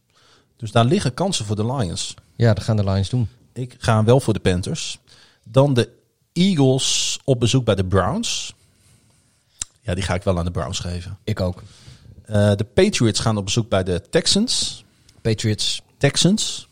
Dus 0.56 0.72
daar 0.72 0.84
liggen 0.84 1.14
kansen 1.14 1.44
voor 1.44 1.56
de 1.56 1.74
Lions. 1.74 2.14
Ja, 2.36 2.54
dat 2.54 2.64
gaan 2.64 2.76
de 2.76 2.84
Lions 2.84 3.08
doen. 3.08 3.28
Ik 3.52 3.74
ga 3.78 4.04
wel 4.04 4.20
voor 4.20 4.34
de 4.34 4.40
Panthers. 4.40 4.98
Dan 5.42 5.74
de 5.74 5.95
Eagles 6.36 7.18
op 7.24 7.40
bezoek 7.40 7.64
bij 7.64 7.74
de 7.74 7.84
Browns. 7.84 8.54
Ja, 9.80 9.94
die 9.94 10.04
ga 10.04 10.14
ik 10.14 10.22
wel 10.22 10.38
aan 10.38 10.44
de 10.44 10.50
Browns 10.50 10.78
geven. 10.78 11.18
Ik 11.24 11.40
ook. 11.40 11.62
Eh, 12.24 12.54
de 12.54 12.64
Patriots 12.64 13.20
gaan 13.20 13.36
op 13.36 13.44
bezoek 13.44 13.68
bij 13.68 13.82
de 13.82 14.02
Texans. 14.10 14.84
Patriots, 15.20 15.82
Texans. 15.98 16.68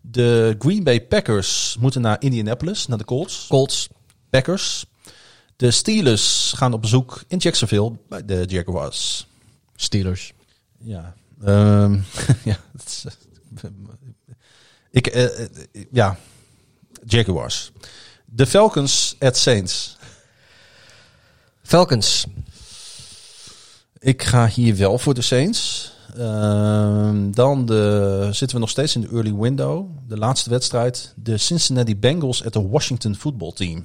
De 0.00 0.56
Green 0.58 0.84
Bay 0.84 1.02
Packers 1.02 1.76
moeten 1.80 2.00
naar 2.00 2.16
Indianapolis, 2.22 2.86
naar 2.86 2.98
de 2.98 3.04
Colts. 3.04 3.46
Colts, 3.48 3.88
Packers. 4.30 4.84
De 5.56 5.70
Steelers 5.70 6.52
gaan 6.56 6.72
op 6.72 6.80
bezoek 6.80 7.24
in 7.28 7.38
Jacksonville 7.38 7.96
bij 8.08 8.24
de 8.24 8.44
Jaguars. 8.46 9.26
Steelers. 9.76 10.32
Ja, 10.78 11.14
ehm, 11.44 11.92
ja, 12.44 12.56
is, 12.86 13.04
ik, 14.90 15.06
eh, 15.06 15.44
eh, 15.44 15.48
ja, 15.90 16.18
Jaguars. 17.06 17.72
De 18.34 18.46
Falcons 18.46 19.16
at 19.18 19.36
Saints. 19.36 19.96
Falcons. 21.62 22.26
Ik 23.98 24.22
ga 24.22 24.46
hier 24.46 24.76
wel 24.76 24.98
voor 24.98 25.14
de 25.14 25.22
Saints. 25.22 25.92
Ehm, 26.16 27.30
dan 27.30 27.66
de, 27.66 28.28
zitten 28.32 28.56
we 28.56 28.62
nog 28.62 28.70
steeds 28.70 28.94
in 28.94 29.00
de 29.00 29.08
early 29.08 29.34
window. 29.34 29.86
De 30.08 30.16
laatste 30.18 30.50
wedstrijd. 30.50 31.12
De 31.16 31.36
Cincinnati 31.38 31.96
Bengals 31.96 32.44
at 32.44 32.52
de 32.52 32.68
Washington 32.68 33.14
Football 33.14 33.52
Team. 33.52 33.84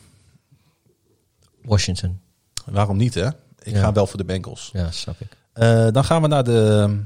Washington. 1.61 2.19
Waarom 2.65 2.97
niet, 2.97 3.13
hè? 3.13 3.27
Ik 3.59 3.73
Ja. 3.73 3.79
ga 3.81 3.91
wel 3.93 4.07
voor 4.07 4.17
de 4.17 4.25
Bengals. 4.25 4.69
Ja, 4.73 4.91
snap 4.91 5.19
ik. 5.19 5.27
Eh, 5.53 5.87
dan 5.91 6.03
gaan 6.03 6.21
we 6.21 6.27
naar 6.27 6.43
de. 6.43 6.99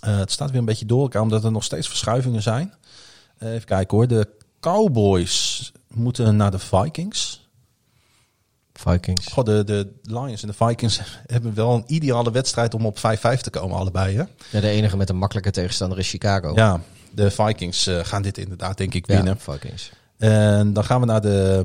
eh, 0.00 0.16
het 0.18 0.30
staat 0.30 0.50
weer 0.50 0.58
een 0.58 0.64
beetje 0.64 0.86
door 0.86 1.02
elkaar, 1.02 1.22
omdat 1.22 1.44
er 1.44 1.52
nog 1.52 1.64
steeds 1.64 1.88
verschuivingen 1.88 2.42
zijn. 2.42 2.74
Eh, 3.38 3.52
even 3.52 3.66
kijken 3.66 3.96
hoor. 3.96 4.06
De 4.08 4.28
Cowboys 4.62 5.72
moeten 5.88 6.36
naar 6.36 6.50
de 6.50 6.58
Vikings. 6.58 7.48
Vikings. 8.72 9.26
Goh, 9.26 9.44
de, 9.44 9.64
de 9.64 9.92
Lions 10.02 10.42
en 10.42 10.48
de 10.48 10.54
Vikings 10.54 11.00
hebben 11.26 11.54
wel 11.54 11.74
een 11.74 11.84
ideale 11.86 12.30
wedstrijd 12.30 12.74
om 12.74 12.86
op 12.86 12.96
5-5 12.98 13.00
te 13.40 13.50
komen, 13.50 13.76
allebei. 13.76 14.16
Hè? 14.16 14.22
Ja, 14.50 14.60
de 14.60 14.68
enige 14.68 14.96
met 14.96 15.08
een 15.08 15.16
makkelijke 15.16 15.50
tegenstander 15.50 15.98
is 15.98 16.08
Chicago. 16.10 16.52
Ja, 16.54 16.80
de 17.10 17.30
Vikings 17.30 17.86
eh, 17.86 17.98
gaan 18.04 18.22
dit 18.22 18.38
inderdaad, 18.38 18.76
denk 18.76 18.94
ik, 18.94 19.06
Ja, 19.06 19.14
winnen. 19.14 19.40
Vikings. 19.40 19.90
En 20.18 20.72
dan 20.72 20.84
gaan 20.84 21.00
we 21.00 21.06
naar 21.06 21.20
de. 21.20 21.64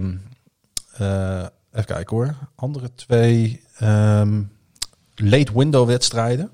eh, 0.94 1.46
even 1.72 1.86
kijken 1.86 2.16
hoor. 2.16 2.36
Andere 2.56 2.94
twee. 2.96 3.64
ehm, 3.78 4.42
late 5.16 5.52
window 5.54 5.88
wedstrijden. 5.88 6.52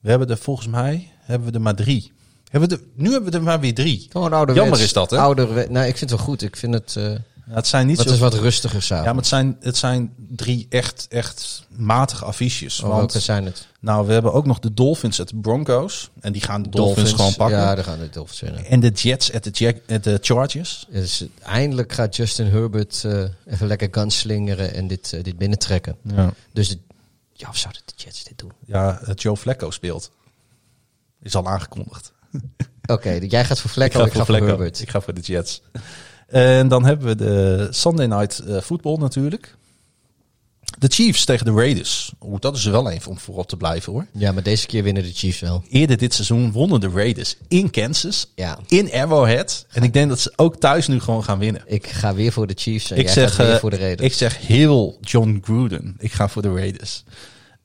We 0.00 0.10
hebben 0.10 0.28
er 0.28 0.36
volgens 0.38 0.66
mij 0.66 1.12
hebben 1.20 1.48
we 1.48 1.54
er 1.54 1.60
maar 1.60 1.74
drie. 1.74 2.12
Hebben 2.50 2.68
we 2.68 2.80
nu 2.94 3.12
hebben 3.12 3.30
we 3.30 3.36
er 3.36 3.42
maar 3.44 3.60
weer 3.60 3.74
drie. 3.74 4.06
Gewoon 4.10 4.32
ouderwets. 4.32 4.58
Jammer 4.66 4.80
is 4.86 4.92
dat, 4.92 5.10
hè? 5.10 5.18
Ouderwet, 5.18 5.70
nou, 5.70 5.86
ik 5.86 5.96
vind 5.96 6.10
het 6.10 6.18
wel 6.18 6.28
goed. 6.28 6.42
Ik 6.42 6.56
vind 6.56 6.74
het... 6.74 6.96
eh 6.96 7.04
Ja, 7.04 7.56
het 7.56 7.66
zijn 7.66 7.86
niet 7.86 7.96
wat 7.96 8.06
zo. 8.06 8.12
is 8.12 8.18
wat 8.18 8.34
rustiger 8.34 8.82
samen. 8.82 9.04
Ja, 9.04 9.10
maar 9.10 9.18
het 9.20 9.28
zijn, 9.28 9.56
het 9.60 9.76
zijn 9.76 10.14
drie 10.16 10.66
echt, 10.68 11.06
echt 11.08 11.66
matige 11.76 12.24
affiches. 12.24 12.80
Oh, 12.82 12.88
want 12.88 13.12
zijn 13.12 13.44
het? 13.44 13.66
nou, 13.80 14.06
we 14.06 14.12
hebben 14.12 14.32
ook 14.32 14.46
nog 14.46 14.58
de 14.58 14.74
Dolphins 14.74 15.20
at 15.20 15.28
de 15.28 15.36
Broncos. 15.36 16.10
En 16.20 16.32
die 16.32 16.42
gaan 16.42 16.62
de 16.62 16.68
Dolphins, 16.68 17.12
gewoon 17.12 17.34
pakken. 17.34 17.58
Ja, 17.58 17.74
daar 17.74 17.84
gaan 17.84 17.98
de 17.98 18.08
Dolphins 18.10 18.40
winnen. 18.40 18.64
En 18.64 18.80
de 18.80 18.88
Jets 18.90 19.32
at 19.32 19.44
de, 19.44 19.50
Jack, 19.50 19.76
at 19.88 20.04
de 20.04 20.18
Chargers. 20.20 20.86
Dus 20.90 21.24
eindelijk 21.42 21.92
gaat 21.92 22.16
Justin 22.16 22.46
Herbert 22.46 23.04
eh, 23.04 23.24
even 23.46 23.66
lekker 23.66 23.88
gunslingeren 23.90 24.74
en 24.74 24.86
dit, 24.88 25.12
eh, 25.12 25.22
dit 25.22 25.38
binnentrekken. 25.38 25.96
Ja, 26.02 26.32
Dus 26.52 26.68
de, 26.68 26.78
ja, 27.32 27.48
of 27.48 27.56
zouden 27.56 27.82
de 27.84 27.92
Jets 27.96 28.24
dit 28.24 28.38
doen? 28.38 28.52
ja 28.66 29.00
Joe 29.14 29.36
Flacco 29.36 29.70
speelt. 29.70 30.10
Is 31.22 31.34
al 31.34 31.46
aangekondigd. 31.48 32.12
Oké, 32.86 33.18
jij 33.28 33.44
gaat 33.44 33.60
voor 33.60 33.70
Flacco, 33.70 34.04
ik 34.04 34.12
ga, 34.12 34.16
voor, 34.16 34.24
Flacco. 34.24 34.46
Herbert. 34.46 34.80
Ik 34.80 34.90
ga 34.90 35.00
voor 35.00 35.14
de 35.14 35.20
Jets. 35.20 35.62
En 36.26 36.68
dan 36.68 36.84
hebben 36.84 37.06
we 37.06 37.14
de 37.14 37.68
Sunday 37.70 38.06
Night 38.06 38.38
eh, 38.38 38.60
Football 38.60 38.96
natuurlijk. 38.96 39.56
De 40.78 40.88
Chiefs 40.88 41.24
tegen 41.24 41.44
de 41.44 41.52
Raiders. 41.52 42.12
Oeh, 42.20 42.40
dat 42.40 42.56
is 42.56 42.64
er 42.64 42.72
wel 42.72 42.90
even 42.90 43.10
om 43.10 43.18
voorop 43.18 43.48
te 43.48 43.56
blijven 43.56 43.92
hoor. 43.92 44.06
Ja, 44.12 44.32
maar 44.32 44.42
deze 44.42 44.66
keer 44.66 44.82
winnen 44.82 45.02
de 45.02 45.12
Chiefs 45.12 45.40
wel. 45.40 45.64
Eerder 45.68 45.96
dit 45.96 46.14
seizoen 46.14 46.52
wonnen 46.52 46.80
de 46.80 46.88
Raiders 46.88 47.36
in 47.48 47.70
Kansas. 47.70 48.32
Ja. 48.34 48.58
In 48.66 48.92
Arrowhead. 48.92 49.66
En 49.70 49.82
ik 49.82 49.92
denk 49.92 50.08
dat 50.08 50.20
ze 50.20 50.32
ook 50.36 50.56
thuis 50.56 50.86
nu 50.86 51.00
gewoon 51.00 51.24
gaan 51.24 51.38
winnen. 51.38 51.62
Ik 51.66 51.86
ga 51.86 52.14
weer 52.14 52.32
voor 52.32 52.46
de 52.46 52.54
Chiefs 52.56 52.90
en 52.90 52.96
Ik 52.96 53.04
jij 53.04 53.12
zeg, 53.12 53.34
gaat 53.34 53.46
weer 53.46 53.54
eh, 53.54 53.60
voor 53.60 53.70
de 53.70 53.76
Raiders. 53.76 54.08
ik 54.08 54.14
zeg 54.14 54.46
heel 54.46 54.98
John 55.00 55.40
Gruden. 55.42 55.96
Ik 55.98 56.12
ga 56.12 56.28
voor 56.28 56.42
de 56.42 56.52
Raiders. 56.52 57.04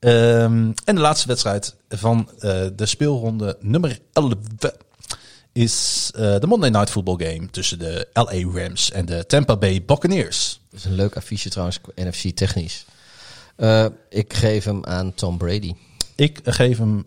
Ehm, 0.06 0.72
en 0.84 0.96
de 0.96 1.02
laatste 1.02 1.28
wedstrijd 1.28 1.76
van 1.90 2.30
eh, 2.40 2.66
de 2.76 2.86
speelronde 2.86 3.58
nummer 3.60 4.00
11 4.14 4.34
is 5.52 6.12
eh, 6.16 6.40
de 6.40 6.48
Monday 6.48 6.70
Night 6.70 6.90
Football 6.90 7.26
Game 7.26 7.50
tussen 7.50 7.80
de 7.80 8.08
LA 8.14 8.62
Rams 8.62 8.92
en 8.92 9.06
de 9.06 9.26
Tampa 9.26 9.58
Bay 9.58 9.84
Buccaneers. 9.86 10.62
Dat 10.70 10.80
is 10.80 10.86
een 10.86 10.96
leuk 10.96 11.16
affiche 11.16 11.50
trouwens, 11.50 11.80
NFC 11.96 12.36
technisch. 12.36 12.86
Eh, 13.56 13.86
ik 14.10 14.34
geef 14.34 14.64
hem 14.64 14.86
aan 14.86 15.14
Tom 15.14 15.38
Brady. 15.38 15.74
Ik 16.16 16.40
geef 16.44 16.78
hem 16.78 17.06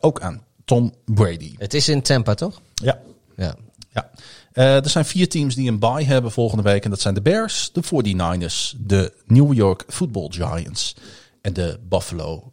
ook 0.00 0.20
aan 0.20 0.42
Tom 0.64 0.94
Brady. 1.04 1.54
Het 1.58 1.74
is 1.74 1.88
in 1.88 2.02
Tampa, 2.02 2.34
toch? 2.34 2.60
Ja, 2.74 2.98
Ja. 3.36 3.56
ja. 3.92 4.10
Er 4.52 4.88
zijn 4.88 5.04
vier 5.04 5.28
teams 5.28 5.54
die 5.54 5.68
een 5.68 5.78
bye 5.78 6.04
hebben 6.04 6.32
volgende 6.32 6.62
week. 6.62 6.84
En 6.84 6.90
dat 6.90 7.00
zijn 7.00 7.14
de 7.14 7.22
Bears, 7.22 7.70
de 7.72 7.82
49ers, 7.82 8.74
de 8.78 9.12
New 9.26 9.52
York 9.52 9.84
Football 9.88 10.28
Giants 10.30 10.94
en 11.40 11.52
de 11.52 11.80
Buffalo 11.88 12.52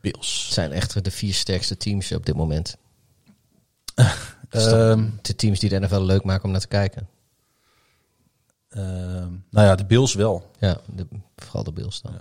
Bills. 0.00 0.44
Het 0.44 0.54
zijn 0.54 0.72
echt 0.72 1.04
de 1.04 1.10
vier 1.10 1.34
sterkste 1.34 1.76
teams 1.76 2.12
op 2.12 2.26
dit 2.26 2.36
moment. 2.36 2.76
Toch 3.94 4.72
Ehm, 4.72 5.08
de 5.22 5.36
teams 5.36 5.58
die 5.58 5.68
de 5.68 5.80
NFL 5.80 6.00
leuk 6.00 6.24
maken 6.24 6.44
om 6.44 6.50
naar 6.50 6.60
te 6.60 6.68
kijken. 6.68 7.08
Ehm, 8.68 9.30
nou 9.50 9.66
ja, 9.66 9.74
de 9.74 9.84
Bills 9.84 10.14
wel. 10.14 10.50
Ja, 10.58 10.80
de, 10.86 11.06
vooral 11.36 11.64
de 11.64 11.72
Bills 11.72 12.02
dan. 12.02 12.12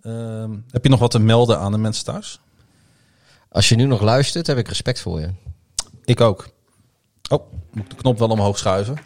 Ehm, 0.00 0.58
heb 0.70 0.82
je 0.82 0.90
nog 0.90 1.00
wat 1.00 1.10
te 1.10 1.18
melden 1.18 1.58
aan 1.58 1.72
de 1.72 1.78
mensen 1.78 2.04
thuis? 2.04 2.40
Als 3.48 3.68
je 3.68 3.76
nu 3.76 3.84
nog 3.84 4.00
luistert, 4.00 4.46
heb 4.46 4.58
ik 4.58 4.68
respect 4.68 5.00
voor 5.00 5.20
je. 5.20 5.30
Ik 6.04 6.20
ook. 6.20 6.48
Oh, 7.28 7.52
moet 7.72 7.84
ik 7.84 7.90
de 7.90 7.96
knop 7.96 8.18
wel 8.18 8.28
omhoog 8.28 8.58
schuiven. 8.58 8.96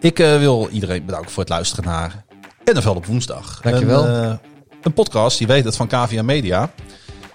Ik 0.00 0.18
eh, 0.18 0.38
wil 0.38 0.68
iedereen 0.68 1.04
bedanken 1.04 1.30
voor 1.30 1.42
het 1.42 1.52
luisteren 1.52 1.84
naar 1.84 2.24
NFL 2.64 2.90
op 2.90 3.06
woensdag. 3.06 3.60
Dankjewel. 3.60 4.06
Een, 4.06 4.30
eh, 4.30 4.38
een 4.82 4.92
podcast, 4.92 5.38
je 5.38 5.46
weet 5.46 5.64
het, 5.64 5.76
van 5.76 5.86
KVA 5.86 6.22
Media. 6.22 6.72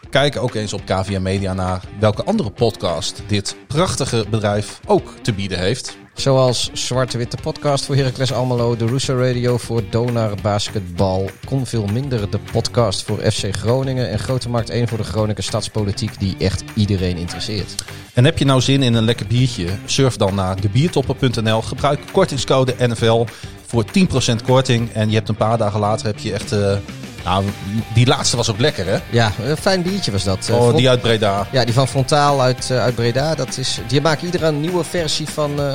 Kijk 0.09 0.37
ook 0.37 0.53
eens 0.53 0.73
op 0.73 0.85
KVA 0.85 1.19
Media 1.19 1.53
naar 1.53 1.83
welke 1.99 2.23
andere 2.23 2.51
podcast 2.51 3.21
dit 3.27 3.55
prachtige 3.67 4.25
bedrijf 4.29 4.79
ook 4.85 5.13
te 5.21 5.33
bieden 5.33 5.59
heeft. 5.59 5.97
Zoals 6.13 6.69
Zwarte 6.73 7.17
Witte 7.17 7.37
Podcast 7.41 7.85
voor 7.85 7.95
Heracles 7.95 8.33
Almelo, 8.33 8.75
de 8.75 8.85
Russo 8.85 9.17
Radio 9.17 9.57
voor 9.57 9.83
Donar 9.89 10.35
Basketbal, 10.41 11.29
Kon 11.45 11.65
Veel 11.65 11.85
Minder, 11.85 12.29
de 12.29 12.39
podcast 12.51 13.03
voor 13.03 13.17
FC 13.31 13.55
Groningen 13.55 14.09
en 14.09 14.19
Grote 14.19 14.49
Markt 14.49 14.69
1 14.69 14.87
voor 14.87 14.97
de 14.97 15.03
Groningen 15.03 15.43
Stadspolitiek 15.43 16.19
die 16.19 16.35
echt 16.39 16.63
iedereen 16.75 17.17
interesseert. 17.17 17.75
En 18.13 18.25
heb 18.25 18.37
je 18.37 18.45
nou 18.45 18.61
zin 18.61 18.83
in 18.83 18.93
een 18.93 19.05
lekker 19.05 19.27
biertje? 19.27 19.67
Surf 19.85 20.17
dan 20.17 20.35
naar 20.35 20.61
debiertopper.nl. 20.61 21.61
Gebruik 21.61 21.99
kortingscode 22.11 22.75
NFL 22.77 23.25
voor 23.65 23.85
10% 23.85 24.35
korting. 24.45 24.91
En 24.91 25.09
je 25.09 25.15
hebt 25.15 25.29
een 25.29 25.35
paar 25.35 25.57
dagen 25.57 25.79
later 25.79 26.05
heb 26.05 26.19
je 26.19 26.33
echt... 26.33 26.51
eh, 26.51 26.77
nou, 27.27 27.45
die 27.93 28.05
laatste 28.07 28.35
was 28.37 28.49
ook 28.49 28.59
lekker 28.59 28.85
hè? 28.87 28.97
Ja, 29.09 29.31
een 29.43 29.57
fijn 29.57 29.81
biertje 29.81 30.11
was 30.11 30.23
dat. 30.23 30.47
Eh, 30.49 30.55
Oh, 30.55 30.61
front- 30.61 30.77
die 30.77 30.89
uit 30.89 31.01
Breda. 31.01 31.47
Ja, 31.51 31.65
die 31.65 31.73
van 31.73 31.87
Frontaal 31.87 32.41
uit, 32.41 32.69
eh, 32.71 32.79
uit 32.81 32.95
Breda. 32.95 33.35
Dat 33.35 33.57
is, 33.57 33.79
die 33.87 34.01
maken 34.01 34.25
iedere 34.25 34.45
een 34.45 34.61
nieuwe 34.61 34.83
versie 34.83 35.27
van... 35.29 35.61
eh, 35.61 35.73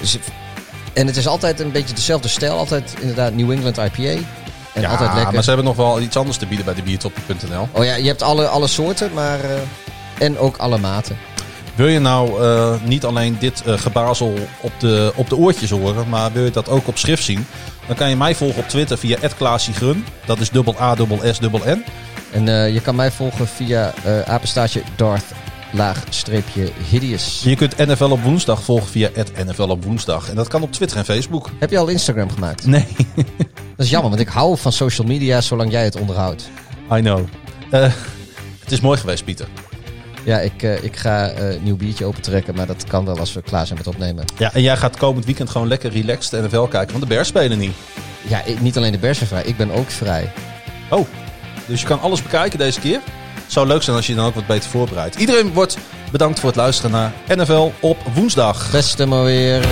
dus- 0.00 0.18
en 0.92 1.06
het 1.06 1.16
is 1.16 1.26
altijd 1.26 1.60
een 1.60 1.72
beetje 1.72 1.94
dezelfde 1.94 2.28
stijl. 2.28 2.56
Altijd 2.58 2.94
inderdaad 3.00 3.32
New 3.34 3.50
England 3.50 3.76
IPA. 3.78 4.20
En 4.72 4.82
ja, 4.82 4.90
altijd 4.90 5.14
lekker. 5.14 5.32
maar 5.34 5.42
ze 5.42 5.48
hebben 5.48 5.66
nog 5.66 5.76
wel 5.76 6.00
iets 6.00 6.16
anders 6.16 6.36
te 6.36 6.46
bieden 6.46 6.64
bij 6.64 6.74
debiertopper.nl. 6.74 7.68
Oh 7.72 7.84
ja, 7.84 7.94
je 7.94 8.06
hebt 8.06 8.22
alle, 8.22 8.46
alle 8.48 8.66
soorten, 8.66 9.10
maar... 9.14 9.40
eh, 9.40 9.50
en 10.18 10.38
ook 10.38 10.56
alle 10.56 10.78
maten. 10.78 11.18
Wil 11.74 11.86
je 11.86 11.98
nou 11.98 12.42
eh, 12.44 12.74
niet 12.84 13.04
alleen 13.04 13.36
dit 13.38 13.62
eh, 13.66 13.78
gebazel 13.78 14.34
op 14.60 14.72
de, 14.78 15.12
op 15.14 15.28
de 15.28 15.36
oortjes 15.36 15.70
horen, 15.70 16.08
maar 16.08 16.32
wil 16.32 16.44
je 16.44 16.50
dat 16.50 16.68
ook 16.68 16.86
op 16.88 16.98
schrift 16.98 17.22
zien? 17.24 17.46
Dan 17.86 17.96
kan 17.96 18.08
je 18.08 18.16
mij 18.16 18.34
volgen 18.34 18.62
op 18.62 18.68
Twitter 18.68 18.98
via 18.98 19.18
@klaasiegrun. 19.36 20.04
Dat 20.26 20.40
is 20.40 20.50
dubbel 20.50 20.80
A 20.80 20.94
dubbel 20.94 21.20
S 21.32 21.38
dubbel 21.38 21.60
N. 21.66 21.84
En 22.32 22.48
eh, 22.48 22.74
je 22.74 22.80
kan 22.80 22.94
mij 22.94 23.10
volgen 23.10 23.48
via 23.48 23.92
eh 24.04 24.20
apenstaartje 24.20 24.82
Darth 24.96 25.24
laagstreepje 25.72 26.70
hideous. 26.88 27.40
Je 27.44 27.56
kunt 27.56 27.76
NFL 27.76 28.04
op 28.04 28.22
woensdag 28.22 28.62
volgen 28.62 28.88
via 28.88 29.10
NFL 29.44 29.62
op 29.62 29.84
woensdag. 29.84 30.28
En 30.28 30.34
dat 30.36 30.48
kan 30.48 30.62
op 30.62 30.72
Twitter 30.72 30.98
en 30.98 31.04
Facebook. 31.04 31.50
Heb 31.58 31.70
je 31.70 31.78
al 31.78 31.88
Instagram 31.88 32.30
gemaakt? 32.30 32.66
Nee, 32.66 32.86
Dat 33.76 33.84
is 33.86 33.90
jammer, 33.90 34.10
want 34.10 34.22
ik 34.22 34.28
hou 34.28 34.58
van 34.58 34.72
social 34.72 35.06
media 35.06 35.40
zolang 35.40 35.70
jij 35.70 35.84
het 35.84 35.96
onderhoudt. 35.96 36.48
I 36.92 37.00
know. 37.00 37.24
Eh, 37.70 37.92
het 38.60 38.72
is 38.72 38.80
mooi 38.80 38.98
geweest, 38.98 39.24
Pieter. 39.24 39.46
Ja, 40.26 40.38
ik, 40.38 40.62
eh, 40.62 40.82
ik 40.84 40.96
ga 40.96 41.28
eh, 41.28 41.50
een 41.54 41.62
nieuw 41.62 41.76
biertje 41.76 42.04
opentrekken, 42.04 42.54
maar 42.54 42.66
dat 42.66 42.84
kan 42.84 43.04
wel 43.04 43.18
als 43.18 43.32
we 43.32 43.42
klaar 43.42 43.66
zijn 43.66 43.78
met 43.78 43.86
opnemen. 43.86 44.24
Ja, 44.38 44.52
en 44.54 44.62
jij 44.62 44.76
gaat 44.76 44.96
komend 44.96 45.24
weekend 45.24 45.50
gewoon 45.50 45.68
lekker 45.68 45.90
relaxed 45.92 46.42
NFL 46.42 46.60
kijken, 46.62 46.90
want 46.90 47.00
de 47.00 47.14
Bears 47.14 47.28
spelen 47.28 47.58
niet. 47.58 47.72
Ja, 48.28 48.42
ik- 48.44 48.60
niet 48.60 48.76
alleen 48.76 48.92
de 48.92 48.98
Bears 48.98 49.16
zijn 49.16 49.28
vrij, 49.28 49.42
ik 49.42 49.56
ben 49.56 49.70
ook 49.70 49.90
vrij. 49.90 50.32
Oh, 50.90 51.06
dus 51.66 51.80
je 51.80 51.86
kan 51.86 52.00
alles 52.00 52.22
bekijken 52.22 52.58
deze 52.58 52.80
keer. 52.80 53.00
Zou 53.46 53.66
leuk 53.66 53.82
zijn 53.82 53.96
als 53.96 54.06
je 54.06 54.12
je 54.12 54.18
dan 54.18 54.28
ook 54.28 54.34
wat 54.34 54.46
beter 54.46 54.70
voorbereidt. 54.70 55.14
Iedereen 55.14 55.52
wordt 55.52 55.78
bedankt 56.10 56.38
voor 56.40 56.48
het 56.48 56.58
luisteren 56.58 56.90
naar 56.90 57.12
NFL 57.28 57.72
op 57.80 57.96
woensdag. 58.14 58.70
Beste 58.70 59.06
maar 59.06 59.24
weer. 59.24 59.66